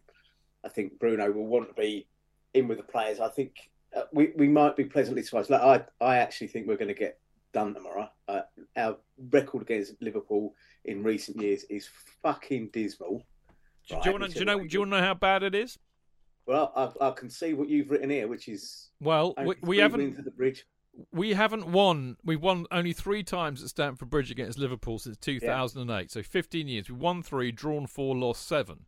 I 0.66 0.70
think 0.70 1.00
Bruno 1.00 1.32
will 1.32 1.48
want 1.48 1.70
to 1.70 1.74
be 1.74 2.08
in 2.54 2.68
with 2.68 2.78
the 2.78 2.84
players. 2.84 3.20
I 3.20 3.30
think 3.30 3.54
uh, 3.96 4.04
we 4.12 4.34
we 4.36 4.48
might 4.48 4.76
be 4.76 4.84
pleasantly 4.84 5.24
surprised. 5.24 5.50
Like 5.50 5.62
I 5.62 6.06
I 6.06 6.18
actually 6.18 6.48
think 6.48 6.68
we're 6.68 6.78
going 6.78 6.88
to 6.90 6.94
get 6.94 7.20
done 7.54 7.74
tomorrow. 7.74 8.10
Uh, 8.28 8.42
our 8.76 8.98
record 9.32 9.62
against 9.62 9.94
Liverpool 10.02 10.54
in 10.86 11.04
recent 11.04 11.42
years 11.42 11.64
is 11.70 11.90
fucking 12.22 12.70
dismal. 12.74 13.24
Do, 13.88 13.96
Right, 13.96 14.06
you 14.06 14.12
want 14.12 14.24
to 14.26 14.30
do 14.30 14.40
you 14.40 14.46
know 14.46 14.60
do 14.60 14.68
you 14.70 14.80
want 14.80 14.92
to 14.92 14.98
know 14.98 15.04
how 15.04 15.14
bad 15.14 15.44
it 15.44 15.56
is? 15.56 15.80
Well, 16.48 16.72
I, 16.76 17.08
I 17.08 17.12
can 17.12 17.30
see 17.30 17.54
what 17.54 17.70
you've 17.70 17.92
written 17.92 18.10
here, 18.10 18.28
which 18.28 18.48
is 18.48 18.90
Well, 19.02 19.36
we, 19.46 19.56
we 19.62 19.78
haven't 19.80 20.00
wins 20.00 20.18
at 20.18 20.26
the 20.26 20.32
bridge. 20.32 20.66
we 21.12 21.34
haven't 21.34 21.68
won. 21.68 22.16
We've 22.24 22.42
won 22.42 22.66
only 22.72 22.94
three 22.94 23.22
times 23.22 23.62
at 23.62 23.70
Stamford 23.70 24.10
Bridge 24.10 24.32
against 24.32 24.58
Liverpool 24.58 24.98
since 24.98 25.18
2008. 25.18 26.10
So 26.10 26.24
15 26.24 26.68
years. 26.68 26.90
We've 26.90 26.98
won 26.98 27.22
three, 27.22 27.52
drawn 27.52 27.86
four, 27.86 28.16
lost 28.16 28.48
seven. 28.48 28.86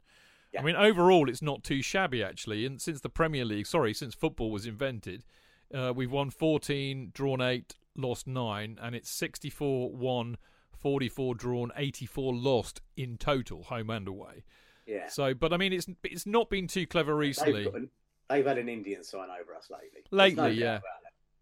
Yeah. 0.54 0.62
I 0.62 0.64
mean, 0.64 0.76
overall, 0.76 1.30
it's 1.30 1.42
not 1.42 1.64
too 1.64 1.82
shabby 1.82 2.24
actually. 2.24 2.66
And 2.66 2.82
since 2.82 3.02
the 3.02 3.10
Premier 3.10 3.46
League, 3.46 3.68
sorry, 3.68 3.94
since 3.94 4.16
football 4.16 4.52
was 4.52 4.66
invented, 4.66 5.26
uh, 5.74 5.94
we've 5.96 6.12
won 6.12 6.30
14, 6.30 7.12
drawn 7.14 7.42
eight, 7.42 7.76
lost 7.96 8.26
nine, 8.26 8.80
and 8.82 8.96
it's 8.96 9.12
64 9.12 9.92
won, 9.92 10.38
44 10.72 11.36
drawn, 11.36 11.72
84 11.76 12.34
lost 12.34 12.82
in 12.96 13.18
total, 13.18 13.64
home 13.64 13.90
and 13.90 14.08
away. 14.08 14.44
Yeah, 14.90 15.08
So, 15.08 15.36
but 15.36 15.54
I 15.54 15.58
mean, 15.58 15.72
it's 15.72 15.86
it's 16.04 16.26
not 16.26 16.50
been 16.50 16.66
too 16.66 16.88
clever 16.88 17.16
recently. 17.16 17.66
They've, 17.66 17.76
an, 17.76 17.90
they've 18.28 18.46
had 18.46 18.58
an 18.58 18.68
Indian 18.68 19.04
sign 19.04 19.30
over 19.30 19.56
us 19.56 19.70
lately. 19.70 20.02
Lately, 20.10 20.36
no 20.36 20.48
yeah. 20.48 20.80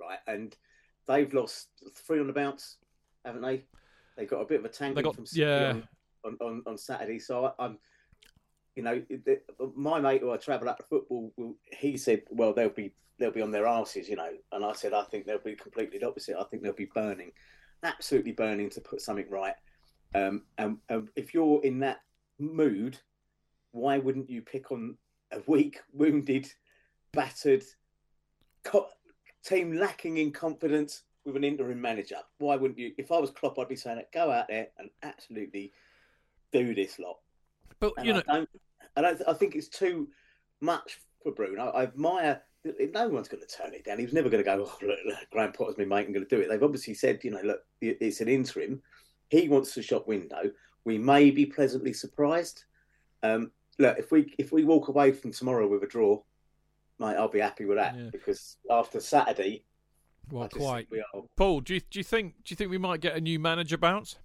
right? 0.02 0.20
And 0.28 0.54
they've 1.08 1.34
lost 1.34 1.70
three 1.96 2.20
on 2.20 2.28
the 2.28 2.34
bounce, 2.34 2.76
haven't 3.24 3.42
they? 3.42 3.64
They 4.18 4.26
got 4.26 4.42
a 4.42 4.46
bit 4.46 4.60
of 4.60 4.66
a 4.66 5.02
got- 5.02 5.16
from 5.16 5.26
yeah. 5.32 5.76
on, 6.26 6.38
on, 6.42 6.64
on, 6.68 6.78
Saturday. 6.78 7.20
So 7.20 7.46
I, 7.46 7.66
I'm, 7.66 7.78
you 8.76 8.84
know, 8.84 9.02
the, 9.10 9.40
my 9.76 10.02
mate 10.02 10.22
who 10.22 10.32
I 10.32 10.38
travel 10.38 10.68
out 10.68 10.78
to 10.80 10.84
football, 10.84 11.32
he 11.72 11.96
said, 11.96 12.24
well, 12.30 12.54
they'll 12.54 12.68
be 12.68 12.94
they'll 13.18 13.32
be 13.32 13.42
on 13.42 13.52
their 13.52 13.66
asses, 13.66 14.10
you 14.10 14.18
know. 14.18 14.32
And 14.52 14.66
I 14.66 14.74
said, 14.74 14.92
I 14.92 15.04
think 15.04 15.26
they'll 15.26 15.40
be 15.40 15.56
completely 15.56 16.00
the 16.00 16.08
opposite. 16.08 16.36
I 16.38 16.44
think 16.44 16.64
they'll 16.64 16.74
be 16.74 16.92
burning, 16.94 17.32
absolutely 17.84 18.34
burning 18.34 18.70
to 18.72 18.82
put 18.82 19.00
something 19.00 19.30
right. 19.30 19.56
Um, 20.14 20.44
and, 20.58 20.80
and 20.90 21.08
if 21.16 21.34
you're 21.34 21.64
in 21.64 21.80
that 21.80 22.02
mood, 22.40 23.00
why 23.78 23.98
wouldn't 23.98 24.30
you 24.30 24.42
pick 24.42 24.72
on 24.72 24.98
a 25.32 25.40
weak, 25.48 25.80
wounded, 25.94 26.52
battered 27.14 27.64
co- 28.64 28.90
team 29.44 29.74
lacking 29.74 30.18
in 30.18 30.32
confidence 30.32 31.04
with 31.26 31.36
an 31.36 31.44
interim 31.44 31.80
manager? 31.80 32.18
Why 32.40 32.56
wouldn't 32.56 32.80
you? 32.80 32.94
If 32.98 33.12
I 33.12 33.20
was 33.20 33.32
Klopp, 33.32 33.60
I'd 33.60 33.68
be 33.68 33.76
saying, 33.76 34.02
"Go 34.14 34.32
out 34.32 34.48
there 34.48 34.68
and 34.78 34.90
absolutely 35.04 35.74
do 36.52 36.74
this 36.74 37.00
lot." 37.00 37.20
But 37.80 37.94
And 37.98 38.08
you 38.08 38.14
know, 38.14 38.24
I 38.28 38.36
don't, 38.36 38.50
I 38.96 39.02
don't, 39.02 39.22
I 39.28 39.34
think 39.34 39.56
it's 39.56 39.68
too 39.68 40.08
much 40.62 41.00
for 41.24 41.32
Bruno. 41.32 41.70
I 41.70 41.84
admire. 41.84 42.42
No 42.94 43.08
one's 43.08 43.30
going 43.30 43.44
to 43.46 43.48
turn 43.48 43.74
it 43.74 43.86
down. 43.86 43.98
He 43.98 44.04
was 44.04 44.14
never 44.14 44.28
going 44.30 44.44
to 44.44 44.46
go. 44.46 44.66
Oh, 44.68 44.86
look, 44.86 45.00
look, 45.06 45.18
Graham 45.32 45.54
Potter's 45.54 45.78
my 45.78 45.86
mate. 45.86 46.08
I'm 46.08 46.14
going 46.14 46.26
to 46.28 46.36
do 46.36 46.42
it. 46.42 46.50
They've 46.50 46.62
obviously 46.62 46.96
said, 46.96 47.24
you 47.24 47.32
know, 47.32 47.40
look, 47.42 47.62
it's 47.80 48.20
an 48.20 48.28
interim. 48.28 48.82
He 49.30 49.48
wants 49.48 49.74
the 49.74 49.82
shop 49.82 50.06
window. 50.06 50.52
We 50.84 50.98
may 50.98 51.32
be 51.32 51.46
pleasantly 51.46 51.94
surprised. 51.94 52.66
Um, 53.24 53.52
look, 53.80 53.98
if 53.98 54.12
we 54.12 54.34
if 54.38 54.52
we 54.52 54.64
walk 54.64 54.88
away 54.88 55.12
from 55.12 55.32
tomorrow 55.32 55.68
with 55.68 55.84
a 55.84 55.88
draw, 55.88 56.22
mate, 57.00 57.16
I'll 57.16 57.28
be 57.30 57.40
happy 57.40 57.66
with 57.66 57.78
that 57.78 57.96
Yeah. 57.96 58.10
because 58.12 58.58
after 58.70 59.00
Saturday, 59.00 59.66
well, 60.32 60.44
I 60.44 60.48
just 60.48 60.58
quite. 60.60 60.90
think 60.90 60.92
we 60.92 61.00
are. 61.00 61.24
Paul, 61.36 61.62
do 61.62 61.76
you 61.76 61.80
do 61.80 62.00
you 62.00 62.04
think 62.04 62.36
do 62.44 62.52
you 62.52 62.56
think 62.56 62.72
we 62.72 62.78
might 62.78 63.02
get 63.02 63.16
a 63.16 63.22
new 63.22 63.40
manager 63.40 63.78
bounce? 63.78 64.18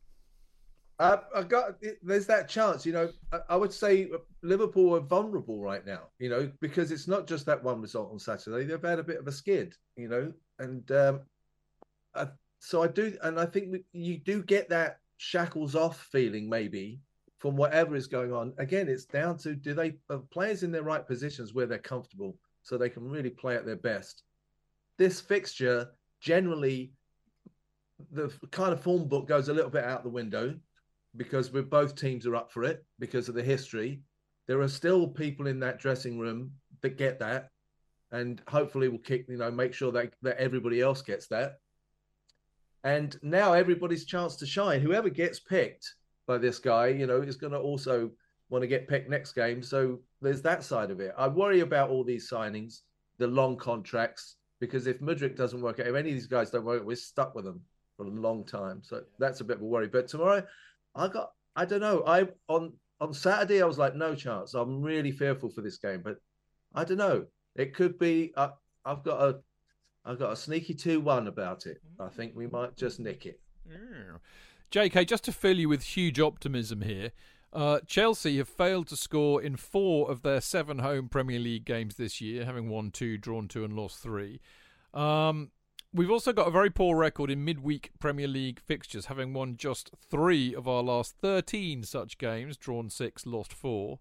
I, 0.99 1.19
I 1.35 1.43
got 1.43 1.83
there's 2.03 2.27
that 2.27 2.49
chance, 2.49 2.87
you 2.87 2.93
know. 2.93 3.09
I, 3.33 3.39
I 3.51 3.57
would 3.57 3.73
say 3.73 4.09
Liverpool 4.43 4.95
are 4.95 5.01
vulnerable 5.01 5.61
right 5.61 5.85
now, 5.85 6.03
you 6.19 6.29
know, 6.29 6.51
because 6.61 6.93
it's 6.93 7.09
not 7.09 7.27
just 7.27 7.47
that 7.47 7.63
one 7.63 7.81
result 7.81 8.13
on 8.13 8.19
Saturday. 8.19 8.67
They've 8.67 8.81
had 8.81 8.99
a 8.99 9.05
bit 9.05 9.19
of 9.19 9.27
a 9.27 9.33
skid, 9.33 9.75
you 9.97 10.09
know, 10.09 10.33
and 10.59 10.91
um, 10.93 11.21
I, 12.15 12.29
so 12.61 12.83
I 12.83 12.89
do, 12.89 13.17
and 13.23 13.41
I 13.41 13.47
think 13.47 13.73
we, 13.73 13.85
you 13.93 14.19
do 14.19 14.43
get 14.43 14.69
that 14.69 15.01
shackles 15.17 15.75
off 15.75 16.09
feeling 16.13 16.49
maybe 16.49 17.01
from 17.43 17.57
whatever 17.57 17.97
is 17.97 18.07
going 18.07 18.33
on. 18.33 18.55
Again, 18.59 18.89
it's 18.89 19.05
down 19.05 19.37
to 19.39 19.57
do 19.57 19.75
they 19.75 19.97
players 20.31 20.63
in 20.63 20.71
their 20.71 20.85
right 20.85 21.05
positions 21.05 21.53
where 21.53 21.67
they're 21.67 21.77
comfortable, 21.77 22.37
so 22.63 22.79
they 22.79 22.89
can 22.89 23.11
really 23.11 23.31
play 23.31 23.57
at 23.57 23.67
their 23.67 23.75
best. 23.75 24.23
This 24.97 25.21
fixture 25.21 25.91
generally 26.21 26.93
the 28.13 28.33
kind 28.53 28.73
of 28.73 28.81
form 28.81 29.09
book 29.09 29.27
goes 29.27 29.49
a 29.49 29.53
little 29.53 29.71
bit 29.71 29.83
out 29.85 30.05
the 30.05 30.09
window 30.09 30.55
because 31.17 31.53
we're 31.53 31.63
both 31.63 31.97
teams 31.97 32.27
are 32.27 32.37
up 32.37 32.53
for 32.53 32.63
it 32.63 32.85
because 33.01 33.29
of 33.29 33.35
the 33.35 33.43
history. 33.43 34.01
there 34.47 34.61
are 34.61 34.69
still 34.69 35.09
people 35.09 35.47
in 35.47 35.61
that 35.61 35.79
dressing 35.79 36.19
room 36.19 36.53
that 36.81 36.97
get 36.97 37.19
that, 37.19 37.51
and 38.13 38.41
hopefully 38.49 38.89
will 38.89 38.99
kick, 38.99 39.27
you 39.29 39.37
know, 39.37 39.51
make 39.51 39.75
sure 39.75 39.91
that 39.93 40.13
that 40.23 40.39
everybody 40.39 40.81
else 40.81 41.03
gets 41.03 41.27
that. 41.29 41.59
And 42.85 43.17
now 43.23 43.53
everybody's 43.53 44.05
chance 44.05 44.37
to 44.37 44.47
shine. 44.47 44.81
Whoever 44.81 45.09
gets 45.09 45.41
picked 45.41 45.95
by 46.27 46.39
this 46.39 46.59
guy, 46.59 46.89
you 46.89 47.07
know, 47.07 47.21
is 47.23 47.37
going 47.37 47.53
to 47.53 47.59
also 47.59 48.11
want 48.49 48.63
to 48.63 48.69
get 48.69 48.89
picked 48.89 49.11
next 49.11 49.33
game. 49.33 49.63
So 49.63 50.01
there's 50.21 50.43
that 50.43 50.63
side 50.63 50.91
of 50.91 51.01
it. 51.01 51.15
I 51.17 51.27
worry 51.29 51.61
about 51.61 51.91
all 51.91 52.05
these 52.05 52.31
signings, 52.31 52.81
the 53.19 53.27
long 53.27 53.57
contracts, 53.57 54.37
because 54.61 54.87
if 54.87 55.01
Mudryk 55.01 55.37
doesn't 55.37 55.61
work 55.61 55.81
out, 55.81 55.87
if 55.87 55.95
any 55.95 56.11
of 56.11 56.15
these 56.15 56.27
guys 56.27 56.51
don't 56.51 56.65
work 56.65 56.81
out, 56.81 56.87
we're 56.87 56.97
stuck 56.97 57.35
with 57.35 57.45
them 57.45 57.61
for 57.97 58.07
a 58.07 58.11
long 58.11 58.45
time. 58.45 58.81
So 58.83 59.03
that's 59.19 59.41
a 59.41 59.45
bit 59.45 59.57
of 59.57 59.63
a 59.63 59.67
worry. 59.67 59.89
But 59.89 60.09
tomorrow, 60.09 60.45
I 60.95 61.09
got, 61.09 61.33
I 61.57 61.65
don't 61.65 61.81
know. 61.81 62.05
I 62.07 62.29
on 62.49 62.73
on 63.01 63.13
Saturday, 63.13 63.63
I 63.63 63.67
was 63.67 63.79
like, 63.79 63.97
no 63.97 64.15
chance. 64.15 64.55
I'm 64.55 64.81
really 64.81 65.11
fearful 65.11 65.51
for 65.51 65.61
this 65.61 65.79
game, 65.79 66.03
but 66.05 66.19
I 66.75 66.85
don't 66.85 66.99
know. 66.99 67.27
It 67.57 67.75
could 67.75 67.99
be. 67.99 68.33
Uh, 68.37 68.51
I've 68.85 69.03
got 69.03 69.21
a, 69.21 69.41
I've 70.05 70.19
got 70.19 70.33
a 70.33 70.37
sneaky 70.37 70.75
two-one 70.75 71.27
about 71.27 71.67
it. 71.67 71.79
I 71.99 72.09
think 72.09 72.35
we 72.35 72.47
might 72.47 72.77
just 72.77 73.01
nick 73.01 73.27
it. 73.27 73.41
Yeah. 73.69 74.19
JK, 74.73 75.07
just 75.07 75.25
to 75.25 75.33
fill 75.33 75.59
you 75.59 75.69
with 75.69 75.83
huge 75.83 76.19
optimism 76.19 76.81
here, 76.81 77.11
uh, 77.53 77.81
Chelsea 77.87 78.39
have 78.39 78.49
failed 78.49 78.87
to 78.89 78.97
score 78.97 79.43
in 79.43 79.57
four 79.57 80.11
of 80.11 80.23
their 80.23 80.41
seven 80.41 80.79
home 80.79 81.11
Premier 81.11 81.39
League 81.39 81.67
games 81.67 81.97
this 81.97 82.23
year, 82.23 82.47
having 82.47 82.71
won 82.71 82.91
two, 82.91 83.19
drawn 83.19 83.49
two, 83.49 83.65
and 83.65 83.75
lost 83.75 83.99
three. 83.99 84.41
Um, 84.95 85.51
we've 85.93 86.11
also 86.11 86.33
got 86.33 86.49
a 86.49 86.51
very 86.51 86.71
poor 86.71 86.97
record 86.97 87.31
in 87.31 87.45
midweek 87.45 87.91
Premier 88.01 88.27
League 88.27 88.61
fixtures, 88.61 89.07
having 89.07 89.35
won 89.35 89.59
just 89.59 89.91
three 90.11 90.55
of 90.55 90.67
our 90.67 90.83
last 90.83 91.17
13 91.21 91.83
such 91.83 92.17
games, 92.17 92.57
drawn 92.57 92.89
six, 92.89 93.27
lost 93.27 93.53
four. 93.53 93.99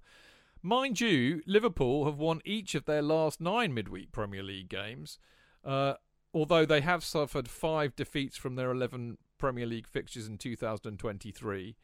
Mind 0.61 1.01
you, 1.01 1.41
Liverpool 1.45 2.05
have 2.05 2.17
won 2.17 2.39
each 2.45 2.75
of 2.75 2.85
their 2.85 3.01
last 3.01 3.41
nine 3.41 3.73
midweek 3.73 4.13
Premier 4.13 4.43
League 4.43 4.69
games, 4.69 5.19
uh, 5.65 5.95
although 6.33 6.65
they 6.65 6.79
have 6.79 7.03
suffered 7.03 7.49
five 7.49 7.93
defeats 7.93 8.37
from 8.37 8.55
their 8.55 8.71
11 8.71 9.17
Premier 9.41 9.65
League 9.65 9.87
fixtures 9.87 10.27
in 10.27 10.37
2023. 10.37 11.75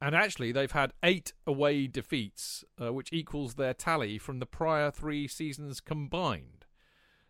And 0.00 0.14
actually, 0.14 0.52
they've 0.52 0.72
had 0.72 0.92
eight 1.02 1.34
away 1.46 1.86
defeats, 1.86 2.64
uh, 2.82 2.92
which 2.92 3.10
equals 3.12 3.54
their 3.54 3.74
tally 3.74 4.18
from 4.18 4.38
the 4.38 4.46
prior 4.46 4.90
three 4.90 5.28
seasons 5.28 5.80
combined. 5.80 6.64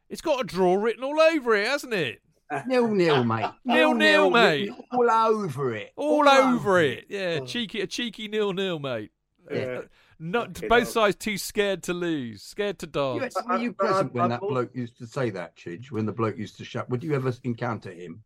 It's 0.09 0.23
got 0.23 0.41
a 0.41 0.45
draw 0.45 0.77
written 0.77 1.03
all 1.05 1.21
over 1.21 1.55
it, 1.57 1.67
hasn't 1.67 1.93
it? 1.93 2.23
Nil 2.67 2.89
nil, 2.89 3.25
mate. 3.25 3.51
Nil 3.65 3.95
nil, 3.95 4.31
mate. 4.31 4.71
All 4.93 5.11
over 5.11 5.75
it. 5.75 5.93
All 5.97 6.29
over 6.29 6.81
it. 6.81 7.07
Yeah, 7.09 7.41
cheeky, 7.41 7.81
a 7.81 7.87
cheeky 7.87 8.29
nil 8.29 8.53
nil, 8.53 8.79
mate. 8.79 9.11
Yeah. 9.51 9.83
Not 10.21 10.55
Fucking 10.55 10.69
both 10.69 10.85
hell. 10.85 10.93
sides 10.93 11.17
too 11.17 11.37
scared 11.37 11.83
to 11.85 11.93
lose, 11.93 12.43
scared 12.43 12.79
to 12.79 12.87
You, 12.87 13.21
dance. 13.21 13.37
were 13.47 13.57
you 13.59 13.75
I- 13.81 13.85
I- 13.85 13.89
present 13.89 14.15
when 14.15 14.31
that 14.31 14.41
bloke 14.41 14.75
used 14.75 14.97
to 14.99 15.07
say 15.07 15.31
that, 15.31 15.57
Chidge? 15.57 15.91
When 15.91 16.07
the 16.07 16.13
bloke 16.13 16.39
used 16.39 16.57
to 16.59 16.65
shout, 16.65 16.89
would 16.89 17.03
you 17.05 17.15
ever 17.15 17.33
encounter 17.43 17.91
him? 17.91 18.23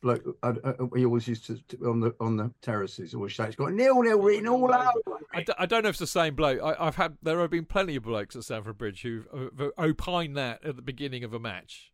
Bloke, 0.00 0.22
uh, 0.42 0.54
uh, 0.64 0.72
he 0.96 1.04
always 1.04 1.28
used 1.28 1.44
to, 1.46 1.58
to 1.68 1.90
on 1.90 2.00
the 2.00 2.14
on 2.20 2.36
the 2.36 2.50
terraces 2.62 3.14
always 3.14 3.32
shout, 3.32 3.48
"It's 3.48 3.56
got 3.56 3.72
nil 3.72 4.00
nil 4.02 4.18
written 4.18 4.48
all 4.48 4.64
over." 4.64 5.18
I, 5.34 5.40
it." 5.40 5.46
d- 5.46 5.52
I 5.58 5.66
don't 5.66 5.82
know 5.82 5.90
if 5.90 5.94
it's 5.94 6.00
the 6.00 6.06
same 6.06 6.34
bloke. 6.34 6.60
I, 6.62 6.74
I've 6.78 6.96
had 6.96 7.18
there 7.22 7.38
have 7.40 7.50
been 7.50 7.66
plenty 7.66 7.96
of 7.96 8.04
blokes 8.04 8.34
at 8.34 8.44
Stamford 8.44 8.78
Bridge 8.78 9.02
who've 9.02 9.26
uh, 9.58 9.68
opined 9.78 10.38
that 10.38 10.64
at 10.64 10.76
the 10.76 10.82
beginning 10.82 11.22
of 11.22 11.34
a 11.34 11.38
match. 11.38 11.92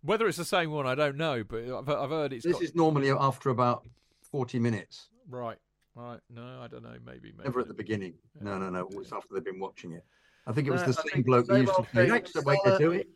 Whether 0.00 0.26
it's 0.28 0.38
the 0.38 0.46
same 0.46 0.70
one, 0.70 0.86
I 0.86 0.94
don't 0.94 1.16
know, 1.16 1.44
but 1.44 1.64
I've, 1.64 1.88
I've 1.88 2.10
heard 2.10 2.32
it's 2.32 2.44
This 2.44 2.54
got, 2.54 2.62
is 2.62 2.74
normally 2.74 3.10
after 3.10 3.50
about 3.50 3.86
forty 4.22 4.58
minutes, 4.58 5.10
right. 5.28 5.58
Right? 5.94 6.20
No, 6.30 6.60
I 6.62 6.68
don't 6.68 6.82
know. 6.82 6.96
Maybe, 7.04 7.32
maybe 7.36 7.44
never 7.44 7.60
at 7.60 7.68
the 7.68 7.74
beginning. 7.74 8.14
No, 8.40 8.58
no, 8.58 8.70
no. 8.70 8.88
Yeah. 8.90 9.00
It's 9.00 9.12
after 9.12 9.34
they've 9.34 9.44
been 9.44 9.58
watching 9.58 9.92
it. 9.92 10.04
I 10.46 10.52
think 10.52 10.68
it 10.68 10.70
was 10.70 10.82
No, 10.82 10.92
the 10.92 11.00
I 11.00 11.12
same 11.14 11.22
bloke 11.22 11.48
who 11.48 11.56
used 11.56 11.68
to 11.68 11.76
old 11.78 11.86
say, 11.88 12.00
thing. 12.02 12.08
"That's 12.10 12.32
the 12.32 12.42
way 12.42 12.58
to 12.64 12.78
do 12.78 12.92
it." 12.92 13.08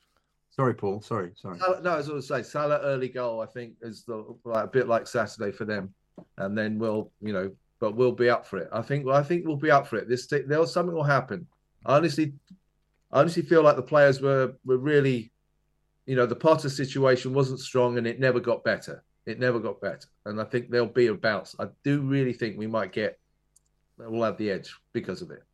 Sorry, 0.51 0.75
Paul. 0.75 1.01
Sorry, 1.01 1.31
sorry. 1.37 1.59
Salah, 1.59 1.81
no, 1.81 1.97
as 1.97 2.11
I 2.11 2.13
was 2.13 2.29
say, 2.29 2.43
Salah 2.43 2.81
early 2.83 3.09
goal. 3.09 3.41
I 3.41 3.47
think 3.47 3.75
is 3.83 4.05
the 4.05 4.37
like, 4.45 4.65
a 4.65 4.69
bit 4.69 4.89
like 4.89 5.07
Saturday 5.07 5.53
for 5.53 5.65
them, 5.65 5.95
and 6.39 6.59
then 6.59 6.79
we'll, 6.79 7.13
you 7.23 7.33
know, 7.33 7.51
but 7.79 7.95
we'll 7.95 8.13
be 8.13 8.29
up 8.29 8.47
for 8.47 8.59
it. 8.59 8.69
I 8.73 8.83
think. 8.83 9.07
I 9.09 9.23
think 9.23 9.47
we'll 9.47 9.57
be 9.57 9.71
up 9.71 9.87
for 9.87 9.97
it. 9.97 10.09
This 10.09 10.27
there 10.27 10.67
something 10.67 10.95
will 10.95 11.05
happen. 11.05 11.47
I 11.87 11.97
honestly, 11.97 12.35
I 13.13 13.21
honestly 13.21 13.43
feel 13.43 13.63
like 13.63 13.77
the 13.77 13.83
players 13.83 14.21
were 14.21 14.55
were 14.65 14.79
really, 14.79 15.33
you 16.07 16.17
know, 16.17 16.27
the 16.27 16.37
Potter 16.37 16.69
situation 16.69 17.33
wasn't 17.33 17.61
strong, 17.61 17.97
and 17.97 18.07
it 18.07 18.19
never 18.19 18.41
got 18.41 18.65
better. 18.65 19.05
It 19.27 19.39
never 19.39 19.61
got 19.61 19.81
better, 19.81 20.09
and 20.27 20.41
I 20.41 20.45
think 20.45 20.71
there'll 20.71 20.87
be 20.87 21.07
a 21.07 21.15
bounce. 21.15 21.55
I 21.61 21.67
do 21.85 22.01
really 22.01 22.33
think 22.33 22.59
we 22.59 22.67
might 22.67 22.93
get. 22.93 23.19
We'll 23.99 24.25
have 24.25 24.39
the 24.39 24.51
edge 24.51 24.75
because 24.93 25.23
of 25.23 25.31
it. 25.31 25.45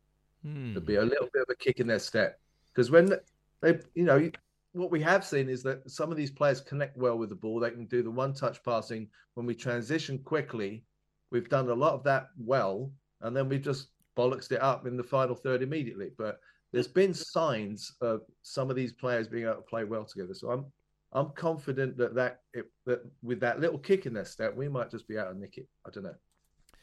Hmm. 0.43 0.73
There'll 0.73 0.87
be 0.87 0.95
a 0.95 1.03
little 1.03 1.27
bit 1.33 1.43
of 1.43 1.49
a 1.49 1.55
kick 1.55 1.79
in 1.79 1.87
their 1.87 1.99
step 1.99 2.39
because 2.73 2.89
when 2.89 3.13
they, 3.61 3.79
you 3.93 4.05
know, 4.05 4.31
what 4.77 4.91
we 4.91 5.01
have 5.01 5.25
seen 5.25 5.49
is 5.49 5.63
that 5.63 5.89
some 5.89 6.11
of 6.11 6.17
these 6.17 6.31
players 6.31 6.61
connect 6.61 6.97
well 6.97 7.17
with 7.17 7.29
the 7.29 7.35
ball. 7.35 7.59
They 7.59 7.71
can 7.71 7.85
do 7.85 8.03
the 8.03 8.11
one-touch 8.11 8.63
passing. 8.63 9.09
When 9.33 9.45
we 9.45 9.55
transition 9.55 10.19
quickly, 10.19 10.83
we've 11.31 11.49
done 11.49 11.69
a 11.69 11.73
lot 11.73 11.93
of 11.93 12.03
that 12.03 12.27
well, 12.37 12.91
and 13.21 13.35
then 13.35 13.49
we've 13.49 13.61
just 13.61 13.89
bollocksed 14.17 14.51
it 14.51 14.61
up 14.61 14.87
in 14.87 14.97
the 14.97 15.03
final 15.03 15.35
third 15.35 15.61
immediately. 15.61 16.11
But 16.17 16.39
there's 16.71 16.87
been 16.87 17.13
signs 17.13 17.93
of 18.01 18.21
some 18.41 18.69
of 18.69 18.75
these 18.75 18.93
players 18.93 19.27
being 19.27 19.45
able 19.45 19.55
to 19.55 19.61
play 19.61 19.83
well 19.83 20.05
together. 20.05 20.33
So 20.33 20.51
I'm 20.51 20.65
I'm 21.13 21.29
confident 21.31 21.97
that 21.97 22.15
that, 22.15 22.41
it, 22.53 22.65
that 22.85 23.01
with 23.23 23.39
that 23.39 23.59
little 23.61 23.79
kick 23.79 24.05
in 24.05 24.13
their 24.13 24.25
step, 24.25 24.55
we 24.55 24.67
might 24.67 24.91
just 24.91 25.07
be 25.07 25.15
able 25.15 25.33
to 25.33 25.39
nick 25.39 25.57
it. 25.57 25.67
I 25.85 25.89
don't 25.89 26.03
know. 26.03 26.15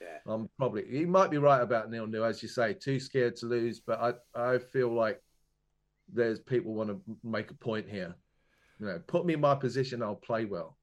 Yeah. 0.00 0.32
I'm 0.32 0.48
probably 0.58 0.84
he 0.90 1.04
might 1.04 1.30
be 1.30 1.38
right 1.38 1.60
about 1.60 1.90
nil 1.90 2.06
nil, 2.06 2.24
as 2.24 2.42
you 2.42 2.48
say, 2.48 2.74
too 2.74 2.98
scared 2.98 3.36
to 3.36 3.46
lose. 3.46 3.80
But 3.80 4.00
I 4.00 4.52
I 4.52 4.58
feel 4.58 4.92
like 4.92 5.20
there's 6.12 6.40
people 6.40 6.74
want 6.74 6.90
to 6.90 7.00
make 7.22 7.50
a 7.50 7.54
point 7.54 7.88
here. 7.88 8.14
You 8.80 8.86
know, 8.86 9.00
put 9.06 9.24
me 9.24 9.34
in 9.34 9.40
my 9.40 9.54
position, 9.54 10.02
I'll 10.02 10.14
play 10.16 10.44
well. 10.44 10.76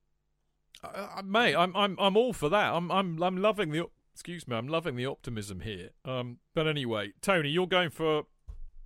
Uh, 0.83 1.07
uh, 1.17 1.21
mate, 1.23 1.55
I'm 1.55 1.75
I'm 1.75 1.95
I'm 1.99 2.17
all 2.17 2.33
for 2.33 2.49
that. 2.49 2.73
I'm 2.73 2.91
I'm 2.91 3.21
I'm 3.21 3.37
loving 3.37 3.71
the 3.71 3.87
excuse 4.13 4.47
me. 4.47 4.55
I'm 4.55 4.67
loving 4.67 4.95
the 4.95 5.05
optimism 5.05 5.59
here. 5.59 5.89
Um, 6.05 6.37
but 6.55 6.67
anyway, 6.67 7.11
Tony, 7.21 7.49
you're 7.49 7.67
going 7.67 7.89
for 7.89 8.23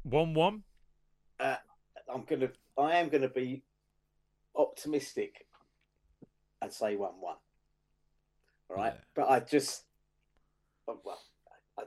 one 0.03 0.33
one. 0.33 0.63
I'm 1.39 2.23
gonna. 2.27 2.49
I 2.77 2.95
am 2.97 3.09
gonna 3.09 3.29
be 3.29 3.63
optimistic 4.55 5.47
and 6.61 6.71
say 6.71 6.95
one-one. 6.95 7.35
All 8.69 8.77
right, 8.77 8.93
Yeah. 8.95 9.01
but 9.15 9.29
I 9.29 9.39
just, 9.39 9.83
well, 10.87 11.19
I, 11.77 11.83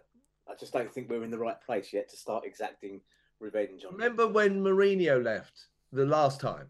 I 0.49 0.55
just 0.55 0.73
don't 0.73 0.93
think 0.93 1.09
we're 1.09 1.25
in 1.25 1.31
the 1.31 1.39
right 1.39 1.61
place 1.61 1.93
yet 1.93 2.09
to 2.11 2.17
start 2.17 2.45
exacting 2.45 3.01
revenge 3.41 3.85
on. 3.85 3.93
Remember 3.93 4.27
when 4.27 4.61
Mourinho 4.63 5.23
left 5.23 5.67
the 5.93 6.05
last 6.07 6.41
time? 6.41 6.69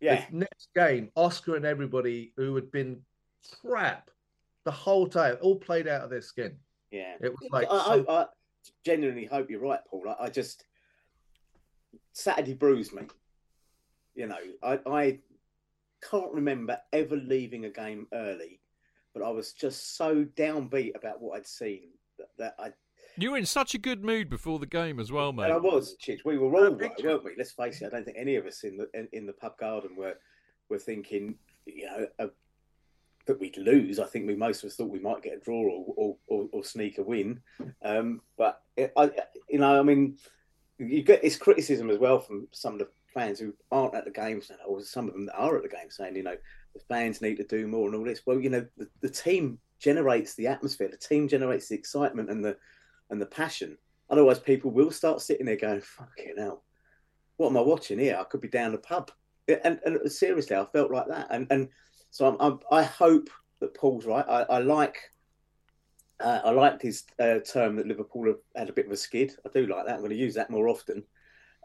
Yeah, 0.00 0.24
The 0.30 0.36
next 0.36 0.68
game, 0.76 1.10
Oscar 1.16 1.56
and 1.56 1.64
everybody 1.66 2.32
who 2.36 2.54
had 2.54 2.70
been 2.70 3.00
crap 3.60 4.10
the 4.64 4.70
whole 4.70 5.08
time, 5.08 5.36
all 5.40 5.56
played 5.56 5.88
out 5.88 6.02
of 6.02 6.10
their 6.10 6.20
skin. 6.22 6.56
yeah. 6.90 7.14
It 7.20 7.30
was 7.32 7.48
like 7.50 7.66
I, 7.70 7.84
some- 7.84 8.06
I, 8.08 8.12
I 8.12 8.26
genuinely 8.84 9.24
hope 9.24 9.50
you're 9.50 9.60
right, 9.60 9.80
Paul. 9.88 10.04
I, 10.08 10.24
I 10.24 10.28
just 10.30 10.66
Saturday 12.12 12.54
bruised 12.54 12.92
me. 12.92 13.02
You 14.14 14.26
know, 14.26 14.38
I, 14.62 14.78
I 14.86 15.18
can't 16.08 16.32
remember 16.32 16.78
ever 16.92 17.16
leaving 17.16 17.64
a 17.64 17.70
game 17.70 18.06
early, 18.12 18.60
but 19.14 19.22
I 19.22 19.30
was 19.30 19.52
just 19.52 19.96
so 19.96 20.24
downbeat 20.36 20.96
about 20.96 21.20
what 21.20 21.36
I'd 21.36 21.46
seen 21.46 21.88
that, 22.18 22.28
that 22.38 22.54
I 22.58 22.72
You 23.18 23.32
were 23.32 23.36
in 23.36 23.46
such 23.46 23.74
a 23.74 23.78
good 23.78 24.04
mood 24.04 24.30
before 24.30 24.58
the 24.58 24.66
game 24.66 25.00
as 25.00 25.10
well, 25.10 25.32
mate. 25.32 25.44
and 25.46 25.54
I 25.54 25.56
was, 25.58 25.96
Chidge. 25.96 26.24
We 26.24 26.38
were 26.38 26.54
all 26.54 26.64
Uh, 26.66 26.70
right, 26.70 26.78
picture. 26.78 27.08
weren't 27.08 27.24
we? 27.24 27.34
Let's 27.36 27.52
face 27.52 27.82
it. 27.82 27.86
I 27.86 27.88
don't 27.90 28.04
think 28.04 28.16
any 28.16 28.36
of 28.36 28.46
us 28.46 28.62
in 28.64 28.76
the 28.76 28.88
in, 28.94 29.08
in 29.12 29.26
the 29.26 29.32
pub 29.32 29.58
garden 29.58 29.96
were 29.96 30.14
were 30.68 30.78
thinking, 30.78 31.36
you 31.66 31.86
know, 31.86 32.06
uh, 32.18 32.26
that 33.26 33.40
we'd 33.40 33.56
lose. 33.56 33.98
I 33.98 34.04
think 34.06 34.26
we 34.26 34.36
most 34.36 34.62
of 34.62 34.68
us 34.68 34.76
thought 34.76 34.90
we 34.90 35.00
might 35.00 35.22
get 35.22 35.36
a 35.36 35.40
draw 35.40 35.62
or 35.62 35.94
or, 35.96 36.16
or, 36.28 36.48
or 36.52 36.64
sneak 36.64 36.98
a 36.98 37.02
win. 37.02 37.40
Um, 37.82 38.20
but 38.36 38.62
it, 38.76 38.92
I, 38.96 39.10
you 39.48 39.58
know, 39.58 39.78
I 39.78 39.82
mean, 39.82 40.16
you 40.78 41.02
get 41.02 41.20
this 41.22 41.36
criticism 41.36 41.90
as 41.90 41.98
well 41.98 42.20
from 42.20 42.46
some 42.52 42.74
of 42.74 42.78
the 42.78 42.88
fans 43.12 43.40
who 43.40 43.52
aren't 43.72 43.94
at 43.94 44.04
the 44.04 44.10
games, 44.12 44.50
or 44.66 44.80
some 44.82 45.08
of 45.08 45.14
them 45.14 45.26
that 45.26 45.34
are 45.36 45.56
at 45.56 45.62
the 45.64 45.68
game, 45.68 45.90
saying, 45.90 46.14
you 46.14 46.22
know, 46.22 46.36
the 46.74 46.80
fans 46.88 47.20
need 47.20 47.36
to 47.38 47.44
do 47.44 47.66
more 47.66 47.86
and 47.88 47.96
all 47.96 48.04
this. 48.04 48.22
Well, 48.26 48.38
you 48.40 48.50
know, 48.50 48.64
the, 48.76 48.88
the 49.00 49.10
team 49.10 49.58
generates 49.80 50.34
the 50.34 50.46
atmosphere. 50.46 50.88
The 50.88 50.96
team 50.96 51.26
generates 51.26 51.68
the 51.68 51.74
excitement 51.74 52.30
and 52.30 52.44
the 52.44 52.56
and 53.10 53.20
the 53.20 53.26
passion. 53.26 53.76
Otherwise, 54.10 54.38
people 54.38 54.70
will 54.70 54.90
start 54.90 55.20
sitting 55.20 55.46
there 55.46 55.56
going, 55.56 55.80
"Fucking 55.80 56.34
hell, 56.38 56.64
what 57.36 57.50
am 57.50 57.56
I 57.56 57.60
watching 57.60 57.98
here? 57.98 58.16
I 58.18 58.24
could 58.24 58.40
be 58.40 58.48
down 58.48 58.72
the 58.72 58.78
pub." 58.78 59.10
And, 59.64 59.80
and 59.84 60.12
seriously, 60.12 60.56
I 60.56 60.64
felt 60.66 60.90
like 60.90 61.08
that. 61.08 61.28
And 61.30 61.46
and 61.50 61.68
so 62.10 62.26
I'm, 62.26 62.36
I'm, 62.40 62.60
I 62.70 62.82
hope 62.82 63.30
that 63.60 63.74
Paul's 63.74 64.06
right. 64.06 64.24
I, 64.28 64.42
I 64.42 64.58
like 64.58 64.98
uh, 66.20 66.40
I 66.44 66.50
liked 66.50 66.82
his 66.82 67.04
uh, 67.18 67.38
term 67.40 67.76
that 67.76 67.86
Liverpool 67.86 68.26
have 68.26 68.38
had 68.56 68.68
a 68.68 68.72
bit 68.72 68.86
of 68.86 68.92
a 68.92 68.96
skid. 68.96 69.32
I 69.46 69.50
do 69.52 69.66
like 69.66 69.86
that. 69.86 69.94
I'm 69.94 70.00
going 70.00 70.10
to 70.10 70.16
use 70.16 70.34
that 70.34 70.50
more 70.50 70.68
often 70.68 71.04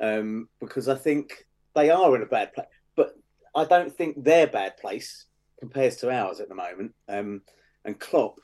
um, 0.02 0.48
because 0.60 0.88
I 0.88 0.95
think 0.95 1.45
they 1.76 1.90
are 1.90 2.15
in 2.15 2.22
a 2.22 2.28
bad 2.28 2.53
place. 2.53 2.68
But 2.95 3.15
I 3.56 3.65
don't 3.65 3.95
think 3.95 4.24
their 4.24 4.48
bad 4.48 4.78
place 4.78 5.26
compares 5.60 5.98
to 5.98 6.11
ours 6.11 6.40
at 6.40 6.49
the 6.49 6.56
moment. 6.56 6.94
Um, 7.07 7.41
and 7.86 7.99
Klopp, 7.99 8.40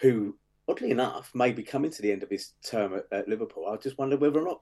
who 0.00 0.36
oddly 0.68 0.90
enough, 0.90 1.30
maybe 1.34 1.62
coming 1.62 1.90
to 1.90 2.02
the 2.02 2.12
end 2.12 2.22
of 2.22 2.30
his 2.30 2.52
term 2.62 2.94
at, 2.94 3.06
at 3.10 3.28
Liverpool, 3.28 3.66
I 3.66 3.76
just 3.76 3.98
wonder 3.98 4.16
whether 4.16 4.40
or 4.40 4.44
not 4.44 4.60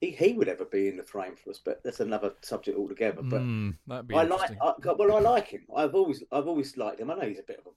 he, 0.00 0.10
he 0.10 0.32
would 0.34 0.48
ever 0.48 0.64
be 0.64 0.88
in 0.88 0.96
the 0.96 1.02
frame 1.02 1.34
for 1.36 1.50
us. 1.50 1.60
But 1.64 1.82
that's 1.82 2.00
another 2.00 2.32
subject 2.42 2.78
altogether. 2.78 3.22
But 3.22 3.40
Mm, 3.42 3.76
I 4.16 4.22
like. 4.24 4.50
I, 4.62 4.92
well, 4.92 5.16
I 5.16 5.20
like 5.20 5.48
him. 5.48 5.62
I've 5.74 5.94
always, 5.94 6.22
I've 6.30 6.46
always 6.46 6.76
liked 6.76 7.00
him. 7.00 7.10
I 7.10 7.14
know 7.14 7.28
he's 7.28 7.38
a 7.40 7.42
bit 7.42 7.58
of 7.58 7.66
a, 7.66 7.70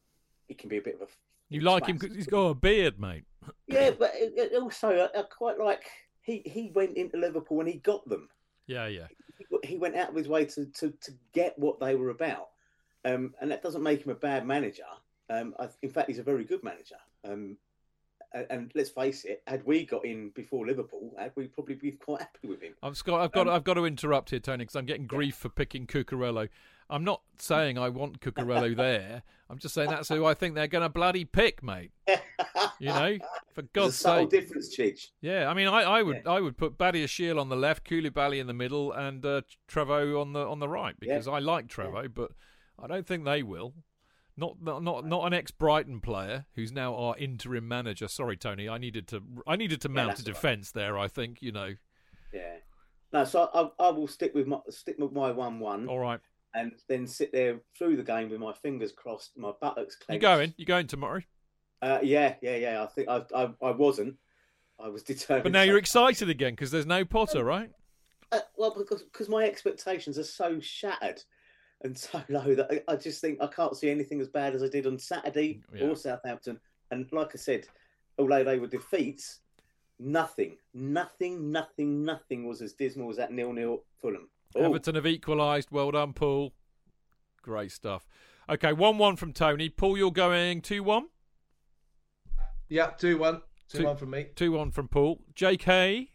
he 0.48 0.54
can 0.54 0.70
be 0.70 0.78
a 0.78 0.82
bit 0.82 0.96
of 0.96 1.02
a. 1.02 1.08
you 1.50 1.62
like 1.62 1.88
him 1.88 1.98
because 1.98 2.16
he's 2.16 2.28
got 2.28 2.48
a 2.50 2.54
beard, 2.56 3.00
mate. 3.00 3.24
Yeah, 3.68 3.92
but 3.98 4.12
it- 4.16 4.34
it 4.38 4.62
also 4.62 5.10
I, 5.16 5.20
I 5.20 5.24
quite 5.24 5.58
like 5.60 5.84
he 6.22 6.44
he 6.46 6.72
went 6.76 6.96
into 6.98 7.18
Liverpool 7.18 7.60
and 7.62 7.70
he 7.70 7.78
got 7.78 8.08
them. 8.08 8.30
Yeah, 8.68 8.88
yeah. 8.88 9.08
He- 9.40 9.68
He 9.70 9.78
went 9.78 9.96
out 9.96 10.10
of 10.10 10.16
his 10.16 10.28
way 10.28 10.46
to 10.46 10.66
to, 10.66 10.92
to 10.92 11.12
get 11.34 11.58
what 11.58 11.80
they 11.80 11.96
were 11.96 12.10
about, 12.10 12.50
um, 13.06 13.34
and 13.42 13.50
that 13.50 13.64
doesn't 13.64 13.82
make 13.82 14.04
him 14.06 14.12
a 14.12 14.16
bad 14.16 14.46
manager. 14.46 14.84
Um, 15.30 15.56
I, 15.60 15.70
in 15.82 15.90
fact, 15.90 16.10
he's 16.10 16.20
a 16.20 16.24
very 16.24 16.44
good 16.44 16.64
manager. 16.64 16.98
Um, 17.26 17.58
and, 18.34 18.48
and 18.50 18.72
let's 18.76 18.90
face 18.90 19.26
it, 19.26 19.44
had 19.48 19.66
we 19.66 19.86
got 19.86 20.06
in 20.06 20.30
before 20.30 20.66
Liverpool, 20.66 21.16
we'd 21.36 21.54
probably 21.54 21.76
be 21.76 21.92
quite 21.92 22.22
happy 22.22 22.48
with 22.48 22.62
him. 22.62 22.74
I've 22.82 23.02
got, 23.04 23.22
I've 23.22 23.32
got, 23.32 23.48
Um, 23.48 23.54
I've 23.54 23.64
got 23.64 23.74
to 23.76 23.86
interrupt 23.86 24.30
here, 24.30 24.40
Tony, 24.40 24.64
because 24.64 24.76
I'm 24.76 24.86
getting 24.86 25.08
grief 25.08 25.36
for 25.36 25.50
picking 25.50 25.86
Cucurella. 25.86 26.50
I'm 26.90 27.04
not 27.04 27.22
saying 27.38 27.78
I 27.78 27.90
want 27.90 28.20
Cucurella 28.20 28.76
there. 28.76 29.24
I'm 29.50 29.58
just 29.58 29.74
saying 29.74 29.90
that's 29.90 30.10
who 30.10 30.26
I 30.26 30.34
think 30.34 30.56
they're 30.56 30.68
going 30.68 30.84
to 30.84 30.90
bloody 30.90 31.26
pick, 31.26 31.64
mate. 31.64 31.92
You 32.80 32.88
know, 32.88 33.18
for 33.54 33.62
God's 33.62 33.96
sake. 33.96 34.30
difference, 34.32 34.76
Chidge. 34.76 35.10
Yeah, 35.22 35.48
I 35.48 35.54
mean, 35.54 35.68
I, 35.68 35.82
I 35.84 36.02
would, 36.02 36.26
I 36.26 36.42
would 36.42 36.58
put 36.58 36.80
Badiashile 36.80 37.40
on 37.40 37.48
the 37.48 37.56
left, 37.56 37.88
Koulibaly 37.88 38.40
in 38.40 38.48
the 38.48 38.56
middle, 38.56 38.92
and 38.92 39.24
uh, 39.24 39.42
Trevoh 39.70 40.20
on 40.20 40.34
the 40.34 40.40
on 40.40 40.58
the 40.58 40.68
right 40.68 41.00
because 41.00 41.28
I 41.28 41.38
like 41.38 41.68
Trevoh, 41.68 42.12
but 42.12 42.32
I 42.82 42.88
don't 42.88 43.06
think 43.06 43.24
they 43.24 43.44
will. 43.44 43.76
Not, 44.38 44.62
not, 44.62 44.82
not, 44.82 45.06
not 45.06 45.28
an 45.28 45.34
ex-Brighton 45.34 46.00
player 46.00 46.46
who's 46.56 46.72
now 46.72 46.96
our 46.96 47.18
interim 47.18 47.68
manager. 47.68 48.08
Sorry, 48.08 48.38
Tony, 48.38 48.68
I 48.70 48.78
needed 48.78 49.08
to, 49.10 49.22
I 49.46 49.56
needed 49.56 49.82
to 49.82 49.90
mount 49.90 50.10
that's 50.10 50.22
a 50.22 50.24
all 50.24 50.34
right. 50.34 50.36
defence 50.36 50.72
there. 50.72 50.98
I 50.98 51.08
think 51.08 51.42
you 51.42 51.52
know. 51.52 51.76
Yeah. 52.34 52.56
No, 53.14 53.26
so 53.26 53.50
I, 53.54 53.88
I 53.88 53.90
will 53.90 54.08
stick 54.08 54.34
with 54.34 54.48
my 54.48 54.60
stick 54.70 54.96
with 54.98 55.12
my 55.12 55.32
one-one. 55.32 55.90
All 55.90 56.00
right, 56.00 56.22
and 56.54 56.72
then 56.88 57.08
sit 57.08 57.32
there 57.32 57.60
through 57.78 57.98
the 57.98 58.04
game 58.04 58.30
with 58.30 58.40
my 58.40 58.54
fingers 58.54 58.92
crossed, 58.92 59.38
my 59.38 59.52
buttocks 59.60 59.98
you 60.10 60.20
going? 60.20 60.54
You 60.58 60.66
going 60.66 60.88
tomorrow? 60.88 61.22
Uh, 61.82 62.00
yeah, 62.04 62.36
yeah, 62.42 62.56
yeah. 62.56 62.84
I 62.84 62.88
think 62.88 63.10
I, 63.10 63.24
I, 63.36 63.50
I 63.62 63.72
wasn't. 63.72 64.16
I 64.80 64.90
was 64.90 65.04
determined. 65.04 65.44
But 65.44 65.52
now 65.52 65.64
you're 65.64 65.78
excited 65.78 66.30
again 66.30 66.54
because 66.54 66.72
there's 66.72 66.86
no 66.86 67.06
Potter, 67.06 67.44
right? 67.44 67.70
Uh, 68.32 68.40
well, 68.56 68.74
because 68.78 69.04
because 69.04 69.30
my 69.30 69.44
expectations 69.44 70.18
are 70.18 70.24
so 70.24 70.60
shattered 70.60 71.22
and 71.84 71.98
so 71.98 72.22
low 72.30 72.56
that 72.56 72.84
I, 72.88 72.94
I 72.94 72.96
just 72.96 73.22
think 73.22 73.42
I 73.42 73.48
can't 73.48 73.76
see 73.76 73.90
anything 73.90 74.22
as 74.22 74.28
bad 74.28 74.56
as 74.56 74.64
I 74.64 74.68
did 74.68 74.88
on 74.88 74.98
Saturday 75.00 75.62
Yeah. 75.74 75.88
or 75.88 75.96
Southampton. 75.96 76.60
And 76.92 77.08
like 77.12 77.32
I 77.34 77.38
said, 77.38 77.68
although 78.18 78.44
they 78.44 78.60
were 78.60 78.68
defeats, 78.68 79.40
nothing, 80.00 80.58
nothing, 80.74 81.52
nothing, 81.52 82.04
nothing 82.04 82.48
was 82.48 82.62
as 82.62 82.74
dismal 82.74 83.10
as 83.10 83.18
that 83.18 83.32
nil-nil 83.32 83.84
Fulham. 84.00 84.30
Oh, 84.56 84.64
Everton 84.66 84.96
have 84.96 85.08
equalised. 85.08 85.70
Well 85.72 85.92
done, 85.92 86.14
Paul. 86.14 86.54
Great 87.42 87.72
stuff. 87.72 88.08
Okay, 88.50 88.74
one-one 88.74 89.16
from 89.16 89.32
Tony. 89.32 89.70
Paul, 89.70 89.98
you're 89.98 90.12
going 90.12 90.62
two-one. 90.62 91.06
Yeah, 92.68 92.88
two-one. 92.88 93.42
Two-one 93.70 93.96
from 93.96 94.10
me. 94.10 94.28
Two-one 94.36 94.72
from 94.72 94.90
Paul. 94.90 95.22
J.K. 95.34 96.10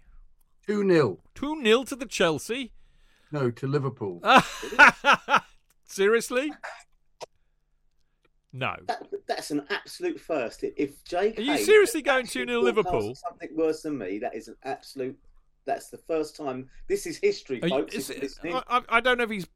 2 0.66 0.88
0. 0.90 1.18
Two 1.34 1.62
0 1.64 1.84
to 1.84 1.96
the 1.96 2.04
Chelsea. 2.06 2.72
No, 3.32 3.50
to 3.50 3.66
Liverpool. 3.66 4.20
Seriously? 5.86 6.52
No. 8.52 8.74
that, 8.86 9.02
that's 9.28 9.50
an 9.50 9.66
absolute 9.70 10.18
first. 10.18 10.64
If- 10.64 10.74
If 10.76 11.04
Jake, 11.04 11.38
Are 11.38 11.42
you 11.42 11.58
seriously 11.58 12.02
going 12.02 12.26
2-0 12.26 12.62
Liverpool? 12.62 13.14
Something 13.14 13.50
worse 13.54 13.82
than 13.82 13.98
me. 13.98 14.18
That 14.18 14.34
is 14.34 14.48
an 14.48 14.56
absolute. 14.64 15.16
That's 15.66 15.90
the 15.90 15.98
first 15.98 16.36
time. 16.36 16.70
This 16.88 17.06
is 17.06 17.18
history, 17.18 17.62
Are 17.62 17.68
you- 17.68 17.74
folks. 17.74 17.94
is 17.94 18.10
it- 18.10 18.38
I, 18.44 18.62
I- 18.68 18.84
I 18.96 19.00
don't 19.00 19.18
know 19.18 19.24
if 19.24 19.30
he's 19.30 19.46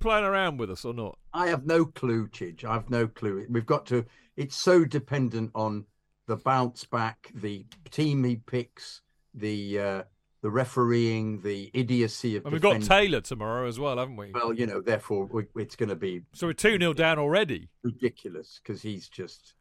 playing 0.00 0.24
around 0.24 0.58
with 0.58 0.70
us 0.70 0.84
or 0.84 0.94
not. 0.94 1.18
I 1.34 1.48
have 1.48 1.66
no 1.66 1.84
clue, 1.84 2.28
Chidge. 2.28 2.64
I've 2.64 2.88
no 2.88 3.06
clue. 3.06 3.44
We've 3.50 3.66
got 3.66 3.84
to. 3.86 4.06
It's 4.36 4.56
so 4.56 4.84
dependent 4.86 5.50
on 5.54 5.84
the 6.26 6.36
bounce 6.36 6.84
back, 6.84 7.30
the 7.34 7.66
team 7.90 8.24
he 8.24 8.36
picks, 8.36 9.02
the 9.34 9.78
uh, 9.78 10.02
the 10.42 10.50
refereeing, 10.50 11.40
the 11.42 11.70
idiocy 11.74 12.36
of. 12.36 12.44
And 12.44 12.52
we've 12.52 12.62
got 12.62 12.80
Taylor 12.82 13.20
tomorrow 13.20 13.66
as 13.68 13.78
well, 13.78 13.98
haven't 13.98 14.16
we? 14.16 14.30
Well, 14.32 14.52
you 14.52 14.66
know, 14.66 14.80
therefore 14.80 15.26
we, 15.26 15.44
it's 15.56 15.76
going 15.76 15.90
to 15.90 15.96
be 15.96 16.22
So 16.32 16.46
we're 16.46 16.52
2 16.54 16.78
0 16.78 16.92
down 16.94 17.18
already. 17.18 17.68
ridiculous 17.82 18.60
because 18.62 18.80
he's 18.82 19.08
just 19.08 19.54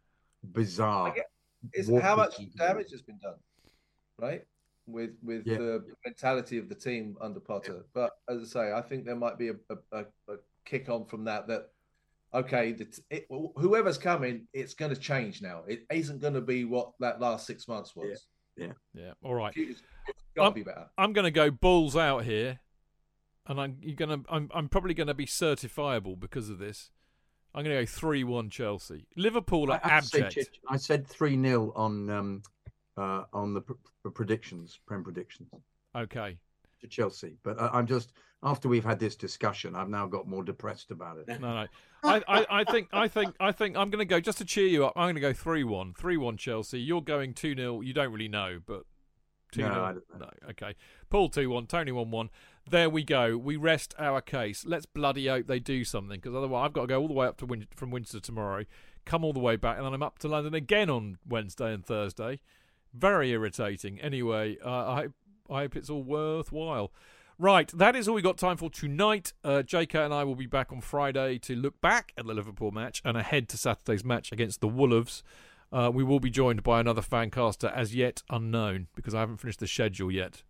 bizarre. 0.53 1.10
I 1.11 1.15
get- 1.15 1.31
It's 1.73 1.89
What 1.89 2.03
how 2.03 2.15
much 2.15 2.35
damage 2.56 2.91
has 2.91 3.01
been 3.01 3.19
done, 3.19 3.35
right? 4.18 4.45
With 4.88 5.11
with 5.22 5.45
Yeah. 5.45 5.57
the 5.57 5.85
mentality 6.06 6.57
of 6.57 6.69
the 6.69 6.76
team 6.76 7.18
under 7.22 7.39
Potter. 7.41 7.85
But 7.93 8.11
as 8.30 8.41
I 8.41 8.45
say, 8.45 8.72
I 8.73 8.81
think 8.81 9.06
there 9.06 9.15
might 9.18 9.38
be 9.38 9.49
a, 9.49 9.56
a, 9.69 9.76
a, 9.91 9.99
a 10.34 10.38
kick 10.65 10.89
on 10.89 11.06
from 11.06 11.26
that. 11.26 11.47
That 11.47 11.69
okay, 12.34 12.72
the, 12.72 12.85
t- 12.85 13.01
it, 13.10 13.27
whoever's 13.56 13.97
coming, 13.97 14.47
it's 14.53 14.73
going 14.73 14.93
to 14.93 14.99
change 14.99 15.41
now. 15.41 15.64
It 15.68 15.85
isn't 15.91 16.22
going 16.22 16.35
to 16.35 16.41
be 16.41 16.64
what 16.64 16.93
that 17.01 17.19
last 17.19 17.45
six 17.45 17.68
months 17.68 17.95
was. 17.95 18.07
Yeah. 18.10 18.15
Yeah. 18.57 18.73
Yeah. 18.93 19.11
All 19.23 19.34
right. 19.35 19.53
It's 19.55 19.81
got 20.35 20.43
to 20.43 20.47
Um, 20.49 20.53
be 20.53 20.63
better. 20.63 20.89
I'm 20.97 21.13
going 21.13 21.26
to 21.26 21.31
go 21.31 21.51
balls 21.51 21.95
out 21.95 22.23
here, 22.26 22.59
and 23.47 23.59
I'm 23.59 23.77
you're 23.81 23.95
going 23.95 24.23
to 24.23 24.30
I'm 24.34 24.49
I'm 24.53 24.69
probably 24.69 24.93
going 24.93 25.07
to 25.07 25.13
be 25.13 25.26
certifiable 25.26 26.19
because 26.19 26.49
of 26.49 26.59
this. 26.59 26.91
I'm 27.53 27.63
going 27.63 27.76
to 27.76 27.81
go 27.84 27.85
three 27.85 28.23
one 28.23 28.49
Chelsea. 28.49 29.07
Liverpool 29.15 29.71
are 29.71 29.80
I, 29.84 29.88
have 29.89 30.05
say, 30.05 30.21
abject. 30.23 30.51
Chidge, 30.53 30.59
I 30.69 30.77
said 30.77 31.07
three 31.07 31.41
0 31.41 31.73
on 31.76 32.09
um, 32.09 32.43
uh, 32.97 33.23
on 33.34 33.53
the 33.53 33.61
pr- 33.61 33.73
pr- 34.03 34.09
predictions, 34.09 34.80
prem 34.85 35.03
predictions 35.03 35.49
Okay. 35.95 36.38
To 36.81 36.88
Chelsea, 36.88 37.38
but 37.43 37.60
I, 37.60 37.69
I'm 37.73 37.88
just 37.88 38.14
after 38.41 38.69
we've 38.69 38.85
had 38.85 38.99
this 38.99 39.15
discussion, 39.15 39.76
I've 39.76 39.89
now 39.89 40.07
got 40.07 40.27
more 40.27 40.43
depressed 40.43 40.91
about 40.91 41.18
it. 41.18 41.27
No, 41.27 41.38
no. 41.39 41.68
I, 42.03 42.23
I, 42.27 42.45
I 42.49 42.64
think 42.64 42.88
I 42.93 43.07
think 43.07 43.35
I 43.39 43.51
think 43.51 43.76
I'm 43.76 43.89
going 43.89 43.99
to 43.99 44.06
go 44.06 44.19
just 44.19 44.38
to 44.38 44.45
cheer 44.45 44.68
you 44.68 44.85
up. 44.85 44.93
I'm 44.95 45.06
going 45.06 45.15
to 45.15 45.22
go 45.22 45.34
three 45.34 45.64
one, 45.64 45.93
three 45.93 46.18
one 46.18 46.38
Chelsea. 46.38 46.80
You're 46.80 47.01
going 47.01 47.34
two 47.34 47.56
0 47.56 47.81
You 47.81 47.93
don't 47.93 48.11
really 48.14 48.30
know, 48.30 48.60
but 48.65 48.84
two 49.51 49.61
No, 49.61 49.69
0 49.69 49.84
I. 49.84 50.18
No, 50.18 50.30
okay. 50.51 50.76
Paul 51.10 51.30
two 51.30 51.49
one, 51.49 51.68
Tony 51.68 51.91
one 51.91 52.11
one. 52.11 52.30
There 52.69 52.89
we 52.89 53.03
go. 53.03 53.35
We 53.38 53.57
rest 53.57 53.93
our 53.97 54.22
case. 54.22 54.64
Let's 54.65 54.85
bloody 54.85 55.27
hope 55.27 55.47
they 55.47 55.60
do 55.60 55.84
something 55.84 56.19
because 56.19 56.35
otherwise 56.35 56.65
I've 56.65 56.73
got 56.73 56.81
to 56.81 56.88
go 56.88 57.01
all 57.01 57.07
the 57.07 57.14
way 57.14 57.27
up 57.27 57.38
to 57.38 57.45
Win- 57.45 57.68
from 57.76 57.91
Winchester 57.91 58.19
tomorrow, 58.19 58.64
come 59.06 59.26
all 59.26 59.34
the 59.34 59.39
way 59.39 59.56
back, 59.57 59.77
and 59.77 59.85
then 59.85 59.93
I'm 59.93 60.03
up 60.03 60.19
to 60.19 60.27
London 60.27 60.53
again 60.53 60.89
on 60.89 61.18
Wednesday 61.27 61.73
and 61.73 61.85
Thursday. 61.85 62.39
Very 62.93 63.31
irritating. 63.31 63.99
Anyway, 63.99 64.57
uh, 64.64 64.91
I 64.91 64.95
hope 65.01 65.14
I 65.49 65.61
hope 65.61 65.76
it's 65.76 65.89
all 65.89 66.03
worthwhile. 66.03 66.91
Right, 67.38 67.69
that 67.69 67.95
is 67.95 68.07
all 68.07 68.15
we 68.15 68.21
got 68.21 68.38
time 68.38 68.57
for 68.57 68.69
tonight. 68.69 69.31
Uh, 69.45 69.63
JK 69.65 69.95
and 70.05 70.13
I 70.13 70.26
will 70.26 70.35
be 70.35 70.45
back 70.45 70.73
on 70.73 70.81
Friday 70.81 71.38
to 71.39 71.55
look 71.55 71.80
back 71.80 72.11
at 72.17 72.27
the 72.27 72.34
Liverpool 72.34 72.71
match 72.71 73.01
and 73.05 73.15
ahead 73.15 73.47
to 73.49 73.57
Saturday's 73.57 74.03
match 74.03 74.34
against 74.34 74.59
the 74.59 74.67
Wolves. 74.67 75.23
Uh, 75.71 75.89
we 75.93 76.03
will 76.03 76.19
be 76.19 76.30
joined 76.30 76.63
by 76.63 76.81
another 76.81 77.01
fancaster 77.01 77.73
as 77.73 77.95
yet 77.95 78.23
unknown 78.30 78.88
because 78.93 79.15
I 79.15 79.21
haven't 79.21 79.38
finished 79.38 79.59
the 79.59 79.67
schedule 79.67 80.11
yet. 80.11 80.43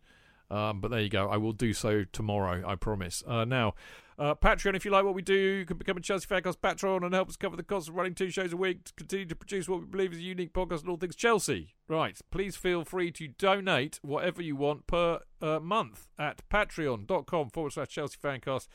Um, 0.51 0.81
but 0.81 0.91
there 0.91 1.01
you 1.01 1.09
go. 1.09 1.29
I 1.29 1.37
will 1.37 1.53
do 1.53 1.73
so 1.73 2.05
tomorrow, 2.11 2.63
I 2.65 2.75
promise. 2.75 3.23
Uh, 3.27 3.45
now, 3.45 3.75
uh, 4.19 4.35
Patreon, 4.35 4.75
if 4.75 4.83
you 4.83 4.91
like 4.91 5.05
what 5.05 5.13
we 5.13 5.21
do, 5.21 5.33
you 5.33 5.65
can 5.65 5.77
become 5.77 5.95
a 5.95 6.01
Chelsea 6.01 6.27
Fancast 6.27 6.61
patron 6.61 7.03
and 7.05 7.13
help 7.13 7.29
us 7.29 7.37
cover 7.37 7.55
the 7.55 7.63
cost 7.63 7.87
of 7.87 7.95
running 7.95 8.13
two 8.13 8.29
shows 8.29 8.51
a 8.51 8.57
week 8.57 8.83
to 8.83 8.93
continue 8.93 9.25
to 9.25 9.35
produce 9.35 9.69
what 9.69 9.79
we 9.79 9.85
believe 9.85 10.11
is 10.11 10.19
a 10.19 10.23
unique 10.23 10.51
podcast 10.51 10.83
on 10.83 10.89
all 10.89 10.97
things 10.97 11.15
Chelsea. 11.15 11.75
Right. 11.87 12.19
Please 12.29 12.57
feel 12.57 12.83
free 12.83 13.11
to 13.13 13.29
donate 13.29 13.99
whatever 14.01 14.41
you 14.41 14.57
want 14.57 14.87
per 14.87 15.19
uh, 15.41 15.59
month 15.59 16.09
at 16.17 16.41
patreon.com 16.49 17.49
forward 17.51 17.71
slash 17.71 17.87
Chelsea 17.87 18.17
Fancast. 18.21 18.67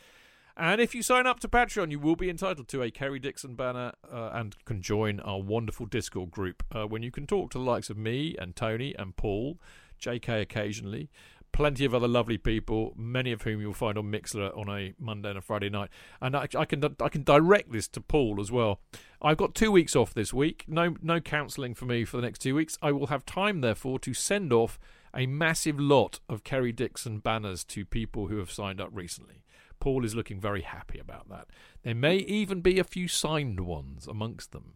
And 0.56 0.80
if 0.80 0.94
you 0.94 1.02
sign 1.02 1.26
up 1.26 1.40
to 1.40 1.48
Patreon, 1.48 1.90
you 1.90 1.98
will 1.98 2.14
be 2.14 2.30
entitled 2.30 2.68
to 2.68 2.82
a 2.82 2.90
Kerry 2.90 3.18
Dixon 3.18 3.56
banner 3.56 3.92
uh, 4.10 4.30
and 4.32 4.54
can 4.64 4.80
join 4.80 5.18
our 5.20 5.40
wonderful 5.40 5.84
Discord 5.84 6.30
group 6.30 6.62
uh, 6.72 6.86
when 6.86 7.02
you 7.02 7.10
can 7.10 7.26
talk 7.26 7.50
to 7.50 7.58
the 7.58 7.64
likes 7.64 7.90
of 7.90 7.98
me 7.98 8.36
and 8.38 8.54
Tony 8.54 8.94
and 8.96 9.16
Paul, 9.16 9.58
JK 10.00 10.40
occasionally, 10.40 11.10
plenty 11.54 11.84
of 11.84 11.94
other 11.94 12.08
lovely 12.08 12.36
people, 12.36 12.92
many 12.96 13.30
of 13.30 13.42
whom 13.42 13.60
you'll 13.60 13.72
find 13.72 13.96
on 13.96 14.10
Mixlr 14.10 14.54
on 14.58 14.68
a 14.68 14.92
Monday 14.98 15.28
and 15.28 15.38
a 15.38 15.40
Friday 15.40 15.70
night. 15.70 15.88
And 16.20 16.36
I, 16.36 16.48
I 16.58 16.64
can 16.64 16.84
I 17.00 17.08
can 17.08 17.22
direct 17.22 17.70
this 17.70 17.86
to 17.88 18.00
Paul 18.00 18.40
as 18.40 18.50
well. 18.50 18.80
I've 19.22 19.36
got 19.36 19.54
two 19.54 19.70
weeks 19.70 19.94
off 19.94 20.12
this 20.12 20.34
week. 20.34 20.64
No 20.66 20.96
no 21.00 21.20
counselling 21.20 21.74
for 21.74 21.86
me 21.86 22.04
for 22.04 22.16
the 22.16 22.24
next 22.24 22.40
two 22.40 22.56
weeks. 22.56 22.76
I 22.82 22.90
will 22.90 23.06
have 23.06 23.24
time 23.24 23.60
therefore 23.60 24.00
to 24.00 24.12
send 24.12 24.52
off 24.52 24.80
a 25.14 25.26
massive 25.26 25.78
lot 25.78 26.18
of 26.28 26.42
Kerry 26.42 26.72
Dixon 26.72 27.20
banners 27.20 27.62
to 27.66 27.86
people 27.86 28.26
who 28.26 28.38
have 28.38 28.50
signed 28.50 28.80
up 28.80 28.90
recently. 28.92 29.44
Paul 29.78 30.04
is 30.04 30.16
looking 30.16 30.40
very 30.40 30.62
happy 30.62 30.98
about 30.98 31.28
that. 31.28 31.46
There 31.84 31.94
may 31.94 32.16
even 32.16 32.62
be 32.62 32.80
a 32.80 32.84
few 32.84 33.06
signed 33.06 33.60
ones 33.60 34.08
amongst 34.08 34.50
them. 34.50 34.74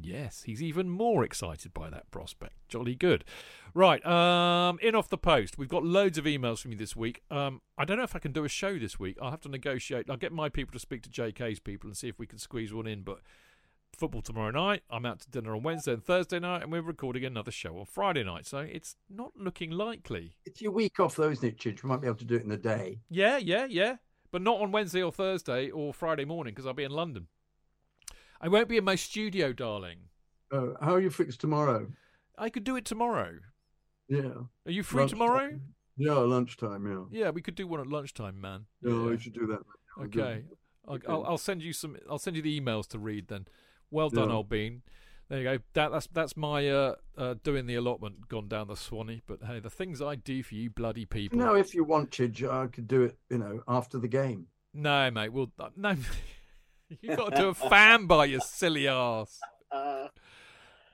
Yes, 0.00 0.42
he's 0.44 0.62
even 0.62 0.88
more 0.88 1.24
excited 1.24 1.72
by 1.72 1.88
that 1.90 2.10
prospect. 2.10 2.54
Jolly 2.68 2.94
good. 2.94 3.24
Right, 3.74 4.04
um, 4.04 4.78
in 4.82 4.94
off 4.94 5.08
the 5.08 5.18
post. 5.18 5.56
We've 5.56 5.68
got 5.68 5.84
loads 5.84 6.18
of 6.18 6.24
emails 6.24 6.60
from 6.60 6.72
you 6.72 6.78
this 6.78 6.96
week. 6.96 7.22
Um, 7.30 7.60
I 7.78 7.84
don't 7.84 7.98
know 7.98 8.04
if 8.04 8.16
I 8.16 8.18
can 8.18 8.32
do 8.32 8.44
a 8.44 8.48
show 8.48 8.78
this 8.78 8.98
week. 8.98 9.18
I'll 9.22 9.30
have 9.30 9.40
to 9.42 9.48
negotiate. 9.48 10.10
I'll 10.10 10.16
get 10.16 10.32
my 10.32 10.48
people 10.48 10.72
to 10.72 10.78
speak 10.78 11.02
to 11.02 11.10
JK's 11.10 11.60
people 11.60 11.88
and 11.88 11.96
see 11.96 12.08
if 12.08 12.18
we 12.18 12.26
can 12.26 12.38
squeeze 12.38 12.72
one 12.72 12.86
in. 12.86 13.02
But 13.02 13.20
football 13.94 14.22
tomorrow 14.22 14.50
night. 14.50 14.82
I'm 14.90 15.06
out 15.06 15.20
to 15.20 15.30
dinner 15.30 15.54
on 15.54 15.62
Wednesday 15.62 15.92
and 15.92 16.04
Thursday 16.04 16.38
night, 16.38 16.62
and 16.62 16.72
we're 16.72 16.82
recording 16.82 17.24
another 17.24 17.50
show 17.50 17.78
on 17.78 17.86
Friday 17.86 18.24
night. 18.24 18.46
So 18.46 18.58
it's 18.58 18.96
not 19.08 19.32
looking 19.36 19.70
likely. 19.70 20.36
It's 20.44 20.60
your 20.60 20.72
week 20.72 20.98
off, 21.00 21.16
though, 21.16 21.30
isn't 21.30 21.46
it, 21.46 21.58
Chidge? 21.58 21.82
We 21.82 21.88
might 21.88 22.00
be 22.00 22.06
able 22.06 22.18
to 22.18 22.24
do 22.24 22.36
it 22.36 22.42
in 22.42 22.48
the 22.48 22.56
day. 22.56 23.00
Yeah, 23.08 23.38
yeah, 23.38 23.66
yeah. 23.68 23.96
But 24.30 24.42
not 24.42 24.60
on 24.60 24.72
Wednesday 24.72 25.02
or 25.02 25.12
Thursday 25.12 25.70
or 25.70 25.94
Friday 25.94 26.24
morning 26.24 26.54
because 26.54 26.66
I'll 26.66 26.74
be 26.74 26.84
in 26.84 26.90
London. 26.90 27.28
I 28.40 28.48
won't 28.48 28.68
be 28.68 28.76
in 28.76 28.84
my 28.84 28.94
studio, 28.94 29.52
darling. 29.52 29.98
Uh, 30.50 30.68
how 30.80 30.94
are 30.94 31.00
you 31.00 31.10
fixed 31.10 31.40
tomorrow? 31.40 31.88
I 32.38 32.48
could 32.50 32.64
do 32.64 32.76
it 32.76 32.84
tomorrow. 32.84 33.38
Yeah. 34.08 34.30
Are 34.66 34.70
you 34.72 34.82
free 34.82 35.00
Lunchtime. 35.00 35.18
tomorrow? 35.18 35.60
Yeah, 35.96 36.14
lunchtime. 36.14 36.86
Yeah. 37.12 37.24
Yeah, 37.24 37.30
we 37.30 37.40
could 37.40 37.54
do 37.54 37.66
one 37.66 37.80
at 37.80 37.86
lunchtime, 37.86 38.40
man. 38.40 38.66
Yeah, 38.82 38.92
Yeah. 38.92 39.04
we 39.10 39.18
should 39.18 39.32
do 39.34 39.46
that. 39.46 39.60
I'll 39.96 40.04
Okay. 40.04 40.44
it. 40.50 40.58
I'll, 40.86 40.98
I'll, 41.08 41.24
I'll 41.26 41.38
send 41.38 41.62
you 41.62 41.72
some. 41.72 41.96
I'll 42.10 42.18
send 42.18 42.36
you 42.36 42.42
the 42.42 42.60
emails 42.60 42.86
to 42.88 42.98
read. 42.98 43.28
Then, 43.28 43.46
well 43.90 44.10
done, 44.10 44.28
Yeah. 44.28 44.34
old 44.34 44.48
bean. 44.50 44.82
There 45.30 45.38
you 45.38 45.44
go. 45.44 45.58
That, 45.72 45.92
that's 45.92 46.06
that's 46.08 46.36
my 46.36 46.68
uh, 46.68 46.96
uh, 47.16 47.34
doing 47.42 47.66
the 47.66 47.76
allotment 47.76 48.28
gone 48.28 48.48
down 48.48 48.68
the 48.68 48.76
Swanee. 48.76 49.22
But 49.26 49.38
hey, 49.46 49.60
the 49.60 49.70
things 49.70 50.02
I 50.02 50.16
do 50.16 50.42
for 50.42 50.54
you 50.56 50.68
bloody 50.68 51.06
people. 51.06 51.38
No, 51.38 51.54
if 51.54 51.74
you 51.74 51.84
want, 51.84 52.10
Chidge, 52.10 52.46
I 52.46 52.66
could 52.66 52.86
do 52.86 53.02
it. 53.04 53.16
You 53.30 53.38
know, 53.38 53.62
after 53.66 53.98
the 53.98 54.08
game. 54.08 54.48
no, 54.74 55.10
mate. 55.10 55.30
Well, 55.32 55.50
uh, 55.58 55.70
no. 55.76 55.96
you 57.02 57.16
got 57.16 57.34
to 57.34 57.40
do 57.42 57.48
a 57.48 57.54
fan 57.54 58.06
by 58.06 58.24
your 58.26 58.40
silly 58.40 58.88
ass, 58.88 59.40
Uh, 59.70 60.08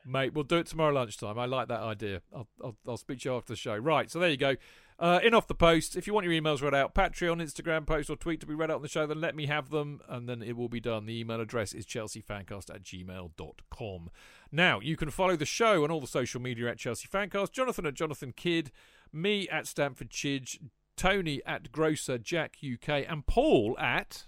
mate. 0.04 0.32
We'll 0.34 0.44
do 0.44 0.56
it 0.58 0.66
tomorrow 0.66 0.92
lunchtime. 0.94 1.38
I 1.38 1.46
like 1.46 1.68
that 1.68 1.80
idea. 1.80 2.22
I'll 2.34 2.48
I'll, 2.62 2.76
I'll 2.86 2.96
speak 2.96 3.20
to 3.20 3.28
you 3.30 3.36
after 3.36 3.52
the 3.52 3.56
show. 3.56 3.76
Right. 3.76 4.10
So 4.10 4.18
there 4.18 4.30
you 4.30 4.36
go. 4.36 4.56
Uh, 4.98 5.18
in 5.22 5.32
off 5.32 5.46
the 5.46 5.54
post. 5.54 5.96
If 5.96 6.06
you 6.06 6.12
want 6.12 6.26
your 6.26 6.34
emails 6.34 6.60
read 6.60 6.74
out, 6.74 6.94
Patreon, 6.94 7.40
Instagram 7.42 7.86
post, 7.86 8.10
or 8.10 8.16
tweet 8.16 8.38
to 8.40 8.46
be 8.46 8.52
read 8.54 8.70
out 8.70 8.76
on 8.76 8.82
the 8.82 8.88
show, 8.88 9.06
then 9.06 9.18
let 9.18 9.34
me 9.34 9.46
have 9.46 9.70
them, 9.70 10.02
and 10.06 10.28
then 10.28 10.42
it 10.42 10.58
will 10.58 10.68
be 10.68 10.78
done. 10.80 11.06
The 11.06 11.18
email 11.18 11.40
address 11.40 11.72
is 11.72 11.86
chelseafancast 11.86 12.68
at 12.68 12.82
gmail.com. 12.82 14.10
Now, 14.52 14.78
you 14.80 14.96
can 14.98 15.08
follow 15.10 15.36
the 15.36 15.46
show 15.46 15.84
on 15.84 15.90
all 15.90 16.02
the 16.02 16.06
social 16.06 16.38
media 16.40 16.68
at 16.70 16.76
Chelsea 16.76 17.08
Fancast, 17.08 17.52
Jonathan 17.52 17.86
at 17.86 17.94
Jonathan 17.94 18.34
Kydd, 18.36 18.70
me 19.10 19.48
at 19.48 19.66
Stamford 19.66 20.10
Chidge, 20.10 20.58
Tony 20.98 21.40
at 21.46 21.72
Grocer 21.72 22.18
Jack 22.18 22.56
UK, 22.62 23.06
and 23.08 23.26
Paul 23.26 23.78
at. 23.78 24.26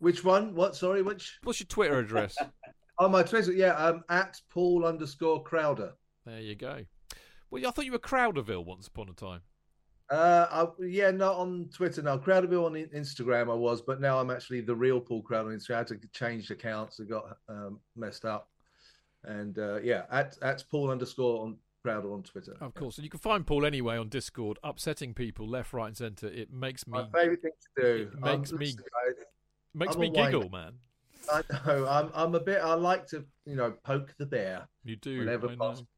Which 0.00 0.24
one? 0.24 0.54
What? 0.54 0.74
Sorry, 0.74 1.02
which? 1.02 1.38
What's 1.44 1.60
your 1.60 1.66
Twitter 1.68 1.98
address? 1.98 2.36
Oh, 3.02 3.08
my 3.08 3.22
Twitter. 3.22 3.52
Yeah, 3.52 3.72
um, 3.76 4.04
at 4.10 4.38
Paul 4.50 4.84
underscore 4.84 5.42
Crowder. 5.42 5.94
there 6.26 6.38
you 6.42 6.54
go. 6.54 6.84
Well, 7.50 7.66
I 7.66 7.70
thought 7.70 7.86
you 7.86 7.92
were 7.92 7.98
Crowderville 7.98 8.66
once 8.66 8.88
upon 8.88 9.08
a 9.08 9.14
time. 9.14 9.40
Uh, 10.10 10.46
I, 10.50 10.84
yeah, 10.84 11.10
not 11.10 11.36
on 11.36 11.70
Twitter 11.72 12.02
now. 12.02 12.18
Crowderville 12.18 12.66
on 12.66 12.74
Instagram 12.74 13.50
I 13.50 13.54
was, 13.54 13.80
but 13.80 14.02
now 14.02 14.18
I'm 14.18 14.30
actually 14.30 14.60
the 14.60 14.74
real 14.76 15.00
Paul 15.00 15.22
Crowder 15.22 15.48
on 15.48 15.56
Instagram. 15.56 15.74
I 15.76 15.78
had 15.78 15.86
to 15.86 16.00
change 16.12 16.50
accounts. 16.50 17.00
It 17.00 17.08
got 17.08 17.38
um, 17.48 17.80
messed 17.96 18.26
up, 18.26 18.50
and 19.24 19.58
uh, 19.58 19.78
yeah, 19.80 20.02
at 20.10 20.36
at 20.42 20.62
Paul 20.70 20.90
underscore 20.90 21.42
on 21.44 21.56
Crowder 21.82 22.12
on 22.12 22.22
Twitter. 22.22 22.54
Of 22.60 22.74
course. 22.74 22.98
And 22.98 23.04
you 23.04 23.10
can 23.10 23.20
find 23.20 23.46
Paul 23.46 23.64
anyway 23.64 23.96
on 23.96 24.10
Discord, 24.10 24.58
upsetting 24.62 25.14
people 25.14 25.48
left, 25.48 25.72
right, 25.72 25.86
and 25.86 25.96
centre. 25.96 26.28
It 26.28 26.52
makes 26.52 26.86
me 26.86 26.98
My 26.98 27.06
favourite 27.18 27.40
thing 27.40 27.52
to 27.78 27.82
do. 27.82 28.10
It 28.12 28.20
makes 28.20 28.52
Um, 28.52 28.58
me- 28.58 28.66
listen, 28.66 28.84
makes 29.74 29.94
I'm 29.94 30.00
me 30.00 30.10
giggle, 30.10 30.48
man. 30.50 30.72
I 31.32 31.42
know. 31.66 31.86
I'm 31.86 32.10
I'm 32.14 32.34
a 32.34 32.40
bit. 32.40 32.60
I 32.62 32.74
like 32.74 33.06
to 33.08 33.24
you 33.44 33.56
know 33.56 33.72
poke 33.84 34.14
the 34.18 34.26
bear 34.26 34.68
You 34.84 34.96
do. 34.96 35.18
whenever 35.18 35.48
I 35.48 35.50
know. 35.52 35.56
possible. 35.56 35.88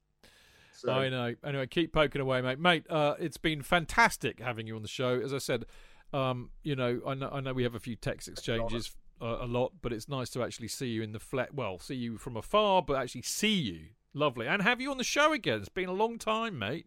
So, 0.74 0.90
I 0.90 1.08
know. 1.10 1.34
Anyway, 1.44 1.66
keep 1.68 1.92
poking 1.92 2.20
away, 2.20 2.40
mate. 2.40 2.58
Mate, 2.58 2.86
uh, 2.90 3.14
it's 3.18 3.36
been 3.36 3.62
fantastic 3.62 4.40
having 4.40 4.66
you 4.66 4.74
on 4.74 4.82
the 4.82 4.88
show. 4.88 5.20
As 5.20 5.32
I 5.32 5.38
said, 5.38 5.66
um, 6.12 6.50
you 6.62 6.74
know, 6.74 7.00
I 7.06 7.14
know, 7.14 7.30
I 7.30 7.40
know 7.40 7.52
we 7.52 7.62
have 7.62 7.74
a 7.74 7.80
few 7.80 7.94
text 7.94 8.26
exchanges 8.26 8.96
uh, 9.20 9.38
a 9.42 9.46
lot, 9.46 9.72
but 9.80 9.92
it's 9.92 10.08
nice 10.08 10.30
to 10.30 10.42
actually 10.42 10.68
see 10.68 10.88
you 10.88 11.02
in 11.02 11.12
the 11.12 11.20
flat. 11.20 11.54
Well, 11.54 11.78
see 11.78 11.94
you 11.94 12.18
from 12.18 12.36
afar, 12.36 12.82
but 12.82 12.96
actually 12.96 13.22
see 13.22 13.54
you. 13.54 13.80
Lovely, 14.14 14.46
and 14.46 14.60
have 14.60 14.80
you 14.80 14.90
on 14.90 14.98
the 14.98 15.04
show 15.04 15.32
again. 15.32 15.60
It's 15.60 15.68
been 15.68 15.88
a 15.88 15.92
long 15.94 16.18
time, 16.18 16.58
mate. 16.58 16.86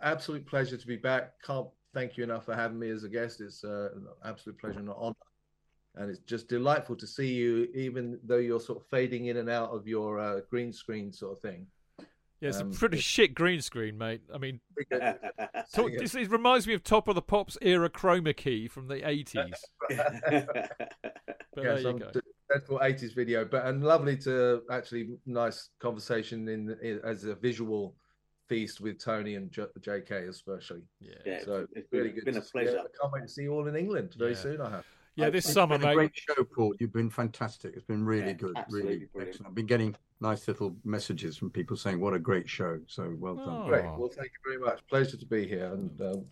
Absolute 0.00 0.46
pleasure 0.46 0.76
to 0.76 0.86
be 0.86 0.96
back. 0.96 1.32
Can't 1.44 1.66
thank 1.92 2.16
you 2.16 2.24
enough 2.24 2.44
for 2.44 2.54
having 2.54 2.78
me 2.78 2.90
as 2.90 3.04
a 3.04 3.08
guest. 3.08 3.40
It's 3.40 3.64
uh, 3.64 3.90
an 3.94 4.06
absolute 4.24 4.58
pleasure 4.58 4.78
and 4.78 4.88
an 4.88 4.94
honor. 4.96 5.14
And 5.96 6.10
it's 6.10 6.18
just 6.20 6.48
delightful 6.48 6.96
to 6.96 7.06
see 7.06 7.32
you, 7.32 7.68
even 7.74 8.18
though 8.24 8.38
you're 8.38 8.58
sort 8.60 8.80
of 8.80 8.86
fading 8.88 9.26
in 9.26 9.36
and 9.36 9.48
out 9.48 9.70
of 9.70 9.86
your 9.86 10.18
uh, 10.18 10.40
green 10.50 10.72
screen 10.72 11.12
sort 11.12 11.32
of 11.36 11.40
thing. 11.40 11.66
Yeah, 12.40 12.48
it's 12.48 12.60
Um, 12.60 12.72
a 12.72 12.74
pretty 12.74 12.96
it's- 12.96 13.04
shit 13.04 13.32
green 13.34 13.60
screen, 13.60 13.96
mate. 13.96 14.22
I 14.34 14.38
mean, 14.38 14.60
talk, 15.72 15.92
this 15.96 16.14
it 16.16 16.30
reminds 16.30 16.66
me 16.66 16.74
of 16.74 16.82
Top 16.82 17.06
of 17.06 17.14
the 17.14 17.22
Pops 17.22 17.56
era 17.62 17.88
chroma 17.88 18.36
key 18.36 18.66
from 18.68 18.88
the 18.88 19.08
eighties. 19.08 19.54
But 21.56 21.62
yeah, 21.62 21.70
there 21.70 21.76
you 21.78 21.82
some 21.84 21.98
go. 21.98 22.10
dreadful 22.50 22.78
80s 22.80 23.14
video, 23.14 23.44
but 23.44 23.64
and 23.66 23.84
lovely 23.84 24.16
to 24.18 24.62
actually 24.72 25.10
nice 25.24 25.68
conversation 25.78 26.48
in, 26.48 26.76
in 26.82 27.00
as 27.04 27.22
a 27.22 27.36
visual 27.36 27.94
feast 28.48 28.80
with 28.80 28.98
Tony 28.98 29.36
and 29.36 29.52
J- 29.52 29.66
JK 29.80 30.28
especially. 30.28 30.82
Yeah, 31.00 31.14
Yeah, 31.24 31.44
So 31.44 31.66
it's 31.72 31.88
been, 31.88 32.00
really 32.00 32.10
good. 32.12 32.24
been 32.24 32.36
a 32.36 32.40
to 32.40 32.44
see- 32.44 32.50
pleasure. 32.50 32.78
I 32.80 32.86
can't 33.00 33.12
wait 33.12 33.22
to 33.22 33.28
see 33.28 33.42
you 33.44 33.52
all 33.52 33.68
in 33.68 33.76
England 33.76 34.14
very 34.18 34.32
Yeah. 34.32 34.36
soon. 34.38 34.60
I 34.60 34.70
have. 34.70 34.84
Yeah. 35.16 35.30
This 35.30 35.44
It's 35.44 35.54
summer, 35.54 35.78
been 35.78 35.84
a 35.84 35.88
mate. 35.90 35.94
great 35.94 36.12
show, 36.14 36.44
Paul. 36.44 36.74
You've 36.80 36.92
been 36.92 37.10
fantastic. 37.10 37.74
It's 37.74 37.84
been 37.84 38.04
really 38.04 38.28
Yeah, 38.28 38.32
good. 38.34 38.56
absolutely 38.56 38.90
Really 38.94 39.06
brilliant. 39.06 39.34
excellent. 39.34 39.48
I've 39.50 39.54
been 39.54 39.66
getting 39.66 39.96
nice 40.20 40.46
little 40.48 40.76
messages 40.84 41.36
from 41.36 41.50
people 41.50 41.76
saying, 41.76 42.00
what 42.00 42.14
a 42.14 42.18
great 42.18 42.48
show. 42.48 42.80
So 42.86 43.14
well 43.18 43.36
done. 43.36 43.62
Oh. 43.64 43.68
Great. 43.68 43.84
Well, 43.84 44.08
thank 44.08 44.30
you 44.32 44.50
very 44.52 44.58
much. 44.58 44.80
Pleasure 44.88 45.16
to 45.16 45.26
be 45.26 45.46
here. 45.46 45.66
And 45.72 46.00
um, 46.00 46.24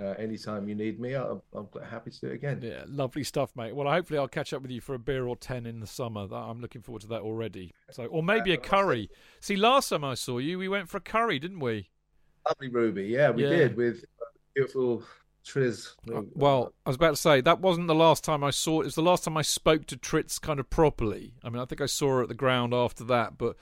uh, 0.00 0.14
anytime 0.18 0.68
you 0.68 0.74
need 0.74 1.00
me, 1.00 1.14
I'm, 1.14 1.42
I'm 1.52 1.68
happy 1.90 2.10
to 2.10 2.20
do 2.20 2.26
it 2.28 2.34
again. 2.34 2.60
Yeah, 2.62 2.84
lovely 2.86 3.24
stuff, 3.24 3.50
mate. 3.56 3.74
Well, 3.74 3.90
hopefully 3.92 4.18
I'll 4.18 4.28
catch 4.28 4.52
up 4.52 4.62
with 4.62 4.70
you 4.70 4.80
for 4.80 4.94
a 4.94 4.98
beer 4.98 5.26
or 5.26 5.36
ten 5.36 5.66
in 5.66 5.80
the 5.80 5.86
summer. 5.88 6.26
I'm 6.32 6.60
looking 6.60 6.82
forward 6.82 7.02
to 7.02 7.08
that 7.08 7.22
already. 7.22 7.72
So, 7.90 8.06
or 8.06 8.22
maybe 8.22 8.52
a 8.52 8.56
curry. 8.56 9.10
See, 9.40 9.56
last 9.56 9.88
time 9.88 10.04
I 10.04 10.14
saw 10.14 10.38
you, 10.38 10.58
we 10.58 10.68
went 10.68 10.88
for 10.88 10.98
a 10.98 11.00
curry, 11.00 11.38
didn't 11.38 11.60
we? 11.60 11.90
Lovely 12.48 12.68
Ruby. 12.68 13.04
Yeah, 13.06 13.30
we 13.30 13.42
Yeah. 13.42 13.50
did 13.50 13.76
with 13.76 14.04
beautiful 14.54 15.02
Triz. 15.48 15.94
Uh, 16.14 16.22
well, 16.34 16.72
I 16.84 16.90
was 16.90 16.96
about 16.96 17.10
to 17.10 17.16
say 17.16 17.40
that 17.40 17.60
wasn't 17.60 17.86
the 17.86 17.94
last 17.94 18.22
time 18.24 18.44
I 18.44 18.50
saw. 18.50 18.80
It 18.80 18.84
It 18.84 18.86
was 18.86 18.94
the 18.96 19.02
last 19.02 19.24
time 19.24 19.36
I 19.36 19.42
spoke 19.42 19.86
to 19.86 19.96
Tritz 19.96 20.40
kind 20.40 20.60
of 20.60 20.68
properly. 20.68 21.32
I 21.42 21.48
mean, 21.48 21.60
I 21.60 21.64
think 21.64 21.80
I 21.80 21.86
saw 21.86 22.08
her 22.16 22.22
at 22.22 22.28
the 22.28 22.34
ground 22.34 22.74
after 22.74 23.04
that, 23.04 23.38
but 23.38 23.56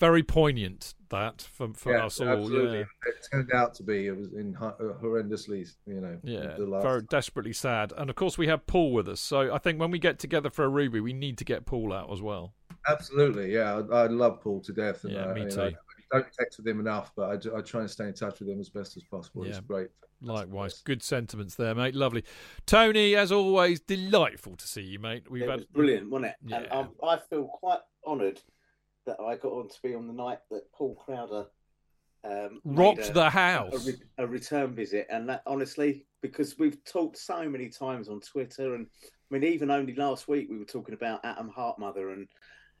very 0.00 0.22
poignant 0.22 0.94
that 1.10 1.42
for 1.42 1.72
for 1.74 1.92
yeah, 1.92 2.06
us 2.06 2.20
all. 2.20 2.28
absolutely. 2.28 2.78
Yeah, 2.78 2.84
It 3.06 3.26
turned 3.32 3.52
out 3.52 3.74
to 3.74 3.82
be. 3.82 4.06
It 4.06 4.16
was 4.16 4.32
in 4.32 4.56
uh, 4.56 4.72
horrendously, 5.02 5.68
you 5.86 6.00
know. 6.00 6.18
yeah, 6.22 6.54
the 6.56 6.66
last 6.66 6.82
very 6.82 7.02
desperately 7.02 7.52
sad. 7.52 7.92
And 7.96 8.10
of 8.10 8.16
course, 8.16 8.36
we 8.38 8.46
have 8.48 8.66
Paul 8.66 8.92
with 8.92 9.08
us. 9.08 9.20
So 9.20 9.52
I 9.52 9.58
think 9.58 9.80
when 9.80 9.90
we 9.90 9.98
get 9.98 10.18
together 10.18 10.50
for 10.50 10.64
a 10.64 10.68
Ruby, 10.68 11.00
we 11.00 11.12
need 11.12 11.38
to 11.38 11.44
get 11.44 11.66
Paul 11.66 11.92
out 11.92 12.12
as 12.12 12.20
well. 12.22 12.54
Absolutely, 12.88 13.52
yeah. 13.52 13.82
I, 13.92 14.02
I 14.02 14.06
love 14.06 14.40
Paul 14.40 14.60
to 14.62 14.72
death. 14.72 15.04
And 15.04 15.12
Yeah, 15.14 15.26
I, 15.26 15.34
me 15.34 15.50
too. 15.50 15.60
I 15.62 15.72
don't 16.12 16.26
text 16.38 16.58
with 16.58 16.66
him 16.66 16.80
enough, 16.80 17.12
but 17.16 17.46
I, 17.46 17.58
I 17.58 17.60
try 17.60 17.80
and 17.80 17.90
stay 17.90 18.04
in 18.06 18.14
touch 18.14 18.38
with 18.40 18.48
him 18.48 18.60
as 18.60 18.70
best 18.70 18.96
as 18.96 19.02
possible. 19.04 19.44
It's 19.44 19.56
Yeah. 19.56 19.62
great. 19.66 19.88
Likewise, 20.20 20.82
good 20.84 21.02
sentiments 21.02 21.54
there, 21.54 21.74
mate. 21.74 21.94
Lovely, 21.94 22.24
Tony. 22.66 23.14
As 23.14 23.30
always, 23.30 23.80
delightful 23.80 24.56
to 24.56 24.66
see 24.66 24.82
you, 24.82 24.98
mate. 24.98 25.30
We've 25.30 25.42
it 25.42 25.48
had 25.48 25.58
was 25.60 25.66
brilliant, 25.66 26.10
wasn't 26.10 26.32
it? 26.32 26.36
Yeah. 26.44 26.62
um, 26.70 26.90
I 27.02 27.18
feel 27.30 27.44
quite 27.44 27.80
honoured 28.04 28.40
that 29.06 29.18
I 29.20 29.36
got 29.36 29.52
on 29.52 29.68
to 29.68 29.76
be 29.82 29.94
on 29.94 30.06
the 30.06 30.12
night 30.12 30.38
that 30.50 30.70
Paul 30.72 30.96
Crowder 30.96 31.46
um, 32.24 32.60
rocked 32.64 33.10
a- 33.10 33.12
the 33.12 33.30
house. 33.30 33.86
re- 33.86 33.94
a 34.18 34.26
return 34.26 34.74
visit, 34.74 35.06
and 35.08 35.28
that 35.28 35.42
honestly, 35.46 36.04
because 36.20 36.58
we've 36.58 36.82
talked 36.84 37.16
so 37.16 37.48
many 37.48 37.68
times 37.68 38.08
on 38.08 38.20
Twitter, 38.20 38.74
and 38.74 38.86
I 39.04 39.34
mean, 39.38 39.44
even 39.44 39.70
only 39.70 39.94
last 39.94 40.26
week 40.26 40.48
we 40.50 40.58
were 40.58 40.64
talking 40.64 40.94
about 40.94 41.24
Atom 41.24 41.48
Heart 41.48 41.78
Mother 41.78 42.10
and 42.10 42.28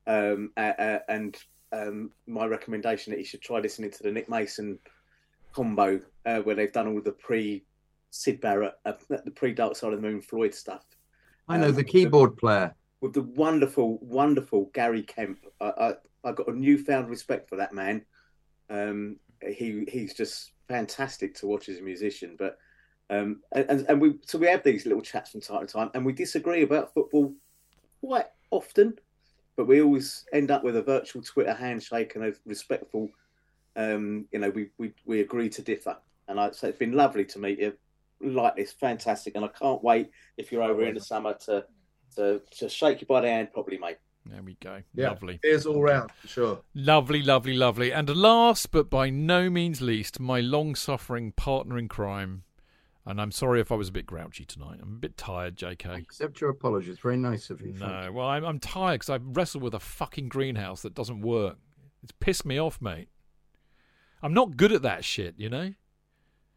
um, 0.08 0.50
uh, 0.56 0.72
uh, 0.78 0.98
and 1.08 1.36
um, 1.70 2.10
my 2.26 2.46
recommendation 2.46 3.12
that 3.12 3.18
you 3.18 3.24
should 3.24 3.42
try 3.42 3.60
listening 3.60 3.90
to 3.92 4.02
the 4.02 4.10
Nick 4.10 4.28
Mason 4.28 4.78
combo 5.52 6.00
uh, 6.26 6.38
where 6.40 6.54
they've 6.54 6.72
done 6.72 6.88
all 6.88 7.00
the 7.00 7.12
pre 7.12 7.64
Syd 8.10 8.40
Barrett, 8.40 8.74
uh, 8.86 8.92
the 9.08 9.30
pre 9.30 9.52
Dark 9.52 9.76
Side 9.76 9.92
of 9.92 10.00
the 10.00 10.08
Moon 10.08 10.20
Floyd 10.20 10.54
stuff 10.54 10.84
I 11.48 11.56
know 11.58 11.68
Um, 11.68 11.74
the 11.74 11.84
keyboard 11.84 12.36
player. 12.36 12.74
with 13.00 13.14
the 13.14 13.22
wonderful, 13.22 13.98
wonderful 14.02 14.70
Gary 14.74 15.02
Kemp. 15.02 15.44
I, 15.60 15.66
I, 15.66 15.94
I 16.24 16.32
got 16.32 16.48
a 16.48 16.52
newfound 16.52 17.08
respect 17.08 17.48
for 17.48 17.56
that 17.56 17.72
man. 17.72 18.04
Um, 18.70 19.16
he 19.46 19.84
he's 19.88 20.14
just 20.14 20.52
fantastic 20.68 21.34
to 21.36 21.46
watch 21.46 21.68
as 21.68 21.78
a 21.78 21.82
musician. 21.82 22.36
But 22.38 22.58
um, 23.08 23.40
and 23.52 23.86
and 23.88 24.00
we 24.00 24.18
so 24.26 24.38
we 24.38 24.46
have 24.48 24.62
these 24.62 24.84
little 24.84 25.00
chats 25.02 25.30
from 25.30 25.40
time 25.40 25.66
to 25.66 25.72
time, 25.72 25.90
and 25.94 26.04
we 26.04 26.12
disagree 26.12 26.62
about 26.62 26.92
football 26.92 27.34
quite 28.00 28.26
often, 28.50 28.98
but 29.56 29.66
we 29.66 29.80
always 29.80 30.24
end 30.32 30.50
up 30.50 30.62
with 30.64 30.76
a 30.76 30.82
virtual 30.82 31.22
Twitter 31.22 31.54
handshake 31.54 32.14
and 32.14 32.24
a 32.24 32.32
respectful. 32.44 33.08
Um, 33.78 34.26
you 34.32 34.40
know, 34.40 34.50
we 34.50 34.70
we 34.76 34.92
we 35.06 35.20
agree 35.20 35.48
to 35.50 35.62
differ, 35.62 35.96
and 36.26 36.40
I, 36.40 36.50
so 36.50 36.66
it's 36.66 36.78
been 36.78 36.92
lovely 36.92 37.24
to 37.26 37.38
meet 37.38 37.60
you. 37.60 37.74
Like 38.20 38.56
this, 38.56 38.72
fantastic, 38.72 39.36
and 39.36 39.44
I 39.44 39.48
can't 39.48 39.82
wait 39.84 40.10
if 40.36 40.50
you're 40.50 40.64
over 40.64 40.82
in 40.82 40.94
the 40.94 41.00
summer 41.00 41.34
to 41.46 41.64
to 42.16 42.42
to 42.58 42.68
shake 42.68 43.00
you 43.00 43.06
by 43.06 43.20
the 43.20 43.28
hand 43.28 43.50
probably, 43.54 43.78
mate. 43.78 43.98
There 44.26 44.42
we 44.42 44.56
go. 44.60 44.82
Yeah, 44.94 45.10
Lovely. 45.10 45.38
Here's 45.42 45.64
all 45.64 45.80
round 45.80 46.10
for 46.20 46.28
sure. 46.28 46.60
Lovely, 46.74 47.22
lovely, 47.22 47.54
lovely. 47.54 47.92
And 47.92 48.14
last 48.14 48.70
but 48.70 48.90
by 48.90 49.08
no 49.08 49.48
means 49.48 49.80
least, 49.80 50.20
my 50.20 50.40
long 50.40 50.74
suffering 50.74 51.32
partner 51.32 51.78
in 51.78 51.88
crime. 51.88 52.42
And 53.06 53.22
I'm 53.22 53.32
sorry 53.32 53.60
if 53.60 53.72
I 53.72 53.74
was 53.74 53.88
a 53.88 53.92
bit 53.92 54.04
grouchy 54.04 54.44
tonight. 54.44 54.80
I'm 54.82 54.96
a 54.96 54.98
bit 54.98 55.16
tired, 55.16 55.56
JK. 55.56 55.96
Accept 55.96 56.42
your 56.42 56.50
apologies. 56.50 56.98
Very 56.98 57.16
nice 57.16 57.48
of 57.48 57.62
you. 57.62 57.72
thank 57.72 57.80
No, 57.80 58.12
well, 58.12 58.26
I'm, 58.26 58.44
I'm 58.44 58.58
tired 58.58 59.00
because 59.00 59.08
I've 59.08 59.34
wrestled 59.34 59.62
with 59.62 59.72
a 59.72 59.80
fucking 59.80 60.28
greenhouse 60.28 60.82
that 60.82 60.94
doesn't 60.94 61.22
work. 61.22 61.56
It's 62.02 62.12
pissed 62.20 62.44
me 62.44 62.58
off, 62.58 62.82
mate. 62.82 63.08
I'm 64.22 64.34
not 64.34 64.56
good 64.56 64.72
at 64.72 64.82
that 64.82 65.04
shit, 65.04 65.34
you 65.36 65.48
know. 65.48 65.74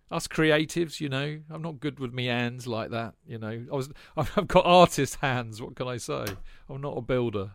Us 0.10 0.28
creatives, 0.28 1.00
you 1.00 1.08
know, 1.08 1.40
I'm 1.50 1.62
not 1.62 1.80
good 1.80 2.00
with 2.00 2.14
me 2.14 2.26
hands 2.26 2.68
like 2.68 2.90
that, 2.92 3.14
you 3.26 3.38
know. 3.38 3.66
I 3.72 3.76
was, 3.76 3.90
I've 4.18 4.48
got 4.48 4.66
artist 4.66 5.16
hands. 5.22 5.62
What 5.62 5.76
can 5.76 5.88
I 5.88 5.98
say? 5.98 6.26
I'm 6.70 6.82
not 6.82 6.98
a 6.98 7.02
builder. 7.02 7.52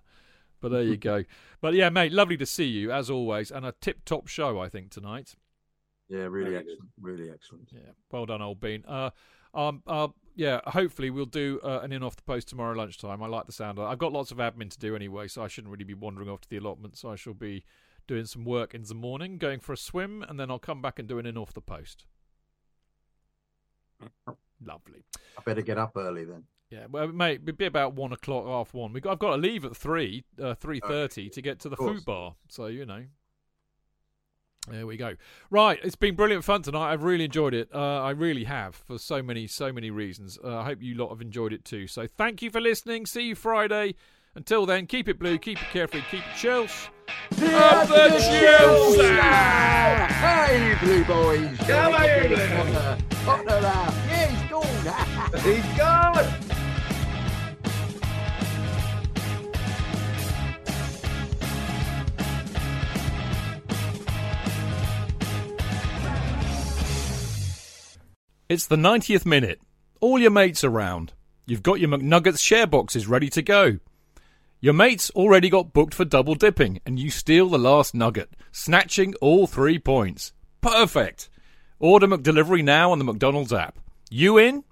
But 0.60 0.70
there 0.70 0.82
you 0.82 0.96
go. 0.96 1.24
But 1.60 1.74
yeah, 1.74 1.88
mate, 1.88 2.12
lovely 2.12 2.36
to 2.36 2.46
see 2.46 2.66
you 2.66 2.92
as 2.92 3.10
always, 3.10 3.50
and 3.50 3.64
a 3.64 3.72
tip-top 3.80 4.28
show, 4.28 4.60
I 4.60 4.68
think 4.68 4.90
tonight. 4.90 5.34
Yeah, 6.08 6.24
really 6.24 6.50
Very 6.50 6.64
good. 6.64 6.72
excellent. 6.72 6.90
Really 7.00 7.30
excellent. 7.30 7.68
Yeah, 7.72 7.92
well 8.12 8.26
done, 8.26 8.42
old 8.42 8.60
bean. 8.60 8.84
Uh, 8.86 9.10
um, 9.54 9.82
uh, 9.86 10.08
yeah, 10.36 10.60
hopefully 10.66 11.10
we'll 11.10 11.24
do 11.24 11.58
uh, 11.64 11.80
an 11.82 11.92
in 11.92 12.02
off 12.02 12.14
the 12.14 12.22
post 12.22 12.48
tomorrow 12.48 12.76
lunchtime. 12.76 13.22
I 13.22 13.26
like 13.26 13.46
the 13.46 13.52
sound. 13.52 13.80
I've 13.80 13.98
got 13.98 14.12
lots 14.12 14.30
of 14.30 14.36
admin 14.36 14.70
to 14.70 14.78
do 14.78 14.94
anyway, 14.94 15.28
so 15.28 15.42
I 15.42 15.48
shouldn't 15.48 15.72
really 15.72 15.84
be 15.84 15.94
wandering 15.94 16.28
off 16.28 16.42
to 16.42 16.48
the 16.48 16.58
allotment. 16.58 16.96
So 16.98 17.10
I 17.10 17.16
shall 17.16 17.34
be 17.34 17.64
doing 18.06 18.26
some 18.26 18.44
work 18.44 18.74
in 18.74 18.82
the 18.82 18.94
morning, 18.94 19.38
going 19.38 19.60
for 19.60 19.72
a 19.72 19.76
swim, 19.76 20.24
and 20.28 20.38
then 20.38 20.50
I'll 20.50 20.58
come 20.58 20.82
back 20.82 20.98
and 20.98 21.08
do 21.08 21.18
an 21.18 21.26
in 21.26 21.36
off 21.36 21.52
the 21.52 21.60
post. 21.60 22.04
Lovely. 24.64 25.04
I 25.38 25.42
better 25.44 25.62
get 25.62 25.78
up 25.78 25.92
early 25.96 26.24
then. 26.24 26.44
Yeah, 26.70 26.86
well, 26.90 27.08
mate, 27.08 27.40
it'd 27.42 27.56
be 27.56 27.66
about 27.66 27.94
one 27.94 28.12
o'clock, 28.12 28.46
half 28.46 28.74
one. 28.74 28.92
We 28.92 29.00
got, 29.00 29.12
I've 29.12 29.18
got 29.18 29.30
to 29.30 29.36
leave 29.36 29.64
at 29.64 29.76
three, 29.76 30.24
uh, 30.42 30.54
three 30.54 30.80
thirty 30.80 31.28
to 31.30 31.40
get 31.40 31.60
to 31.60 31.68
the 31.68 31.76
food 31.76 32.04
bar. 32.04 32.34
So 32.48 32.66
you 32.66 32.84
know, 32.84 33.04
there 34.68 34.86
we 34.86 34.96
go. 34.96 35.14
Right, 35.48 35.78
it's 35.84 35.94
been 35.94 36.16
brilliant 36.16 36.42
fun 36.42 36.62
tonight. 36.62 36.92
I've 36.92 37.04
really 37.04 37.26
enjoyed 37.26 37.54
it. 37.54 37.68
Uh, 37.72 38.02
I 38.02 38.10
really 38.10 38.44
have 38.44 38.74
for 38.74 38.98
so 38.98 39.22
many, 39.22 39.46
so 39.46 39.72
many 39.72 39.90
reasons. 39.90 40.38
Uh, 40.42 40.58
I 40.58 40.64
hope 40.64 40.82
you 40.82 40.96
lot 40.96 41.10
have 41.10 41.20
enjoyed 41.20 41.52
it 41.52 41.64
too. 41.64 41.86
So 41.86 42.08
thank 42.08 42.42
you 42.42 42.50
for 42.50 42.60
listening. 42.60 43.06
See 43.06 43.28
you 43.28 43.36
Friday. 43.36 43.94
Until 44.34 44.66
then, 44.66 44.86
keep 44.86 45.08
it 45.08 45.18
blue, 45.18 45.38
keep 45.38 45.62
it 45.62 45.68
carefree, 45.70 46.02
keep 46.10 46.26
it 46.26 46.36
chills. 46.36 46.90
Up 47.32 47.88
the 47.88 48.08
Chelsea! 48.18 49.02
Hey, 50.14 50.76
blue 50.80 51.04
boys! 51.04 51.56
Come 51.58 51.94
on, 51.94 52.04
you 52.04 52.28
blue. 52.28 52.46
Potter. 52.48 52.98
Potter 53.24 53.60
laugh. 53.60 54.06
Yeah, 54.08 54.26
he's 54.26 54.50
gone. 54.50 54.66
He's 55.42 55.78
gone. 55.78 56.46
It's 68.48 68.66
the 68.68 68.76
90th 68.76 69.26
minute. 69.26 69.60
All 70.00 70.20
your 70.20 70.30
mates 70.30 70.62
around. 70.62 71.12
You've 71.46 71.64
got 71.64 71.80
your 71.80 71.90
McNuggets 71.90 72.38
share 72.38 72.66
boxes 72.66 73.08
ready 73.08 73.28
to 73.30 73.42
go. 73.42 73.78
Your 74.60 74.72
mates 74.72 75.10
already 75.10 75.50
got 75.50 75.72
booked 75.72 75.94
for 75.94 76.04
double 76.04 76.34
dipping, 76.34 76.80
and 76.86 76.98
you 76.98 77.10
steal 77.10 77.48
the 77.48 77.58
last 77.58 77.94
nugget, 77.94 78.30
snatching 78.52 79.14
all 79.20 79.46
three 79.46 79.78
points. 79.78 80.32
Perfect! 80.60 81.28
Order 81.78 82.08
McDelivery 82.08 82.64
now 82.64 82.90
on 82.90 82.98
the 82.98 83.04
McDonald's 83.04 83.52
app. 83.52 83.78
You 84.10 84.38
in? 84.38 84.64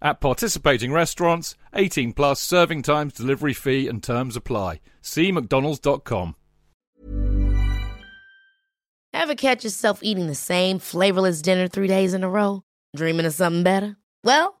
At 0.00 0.20
participating 0.20 0.92
restaurants, 0.92 1.54
18 1.74 2.12
plus 2.14 2.40
serving 2.40 2.82
times, 2.82 3.12
delivery 3.12 3.52
fee, 3.54 3.88
and 3.88 4.02
terms 4.02 4.36
apply. 4.36 4.80
See 5.02 5.32
McDonald's.com. 5.32 6.36
Ever 9.12 9.34
catch 9.34 9.64
yourself 9.64 10.00
eating 10.02 10.26
the 10.26 10.34
same 10.34 10.78
flavorless 10.78 11.40
dinner 11.40 11.68
three 11.68 11.86
days 11.88 12.14
in 12.14 12.24
a 12.24 12.28
row? 12.28 12.62
Dreaming 12.96 13.26
of 13.26 13.32
something 13.32 13.62
better? 13.62 13.96
Well, 14.24 14.60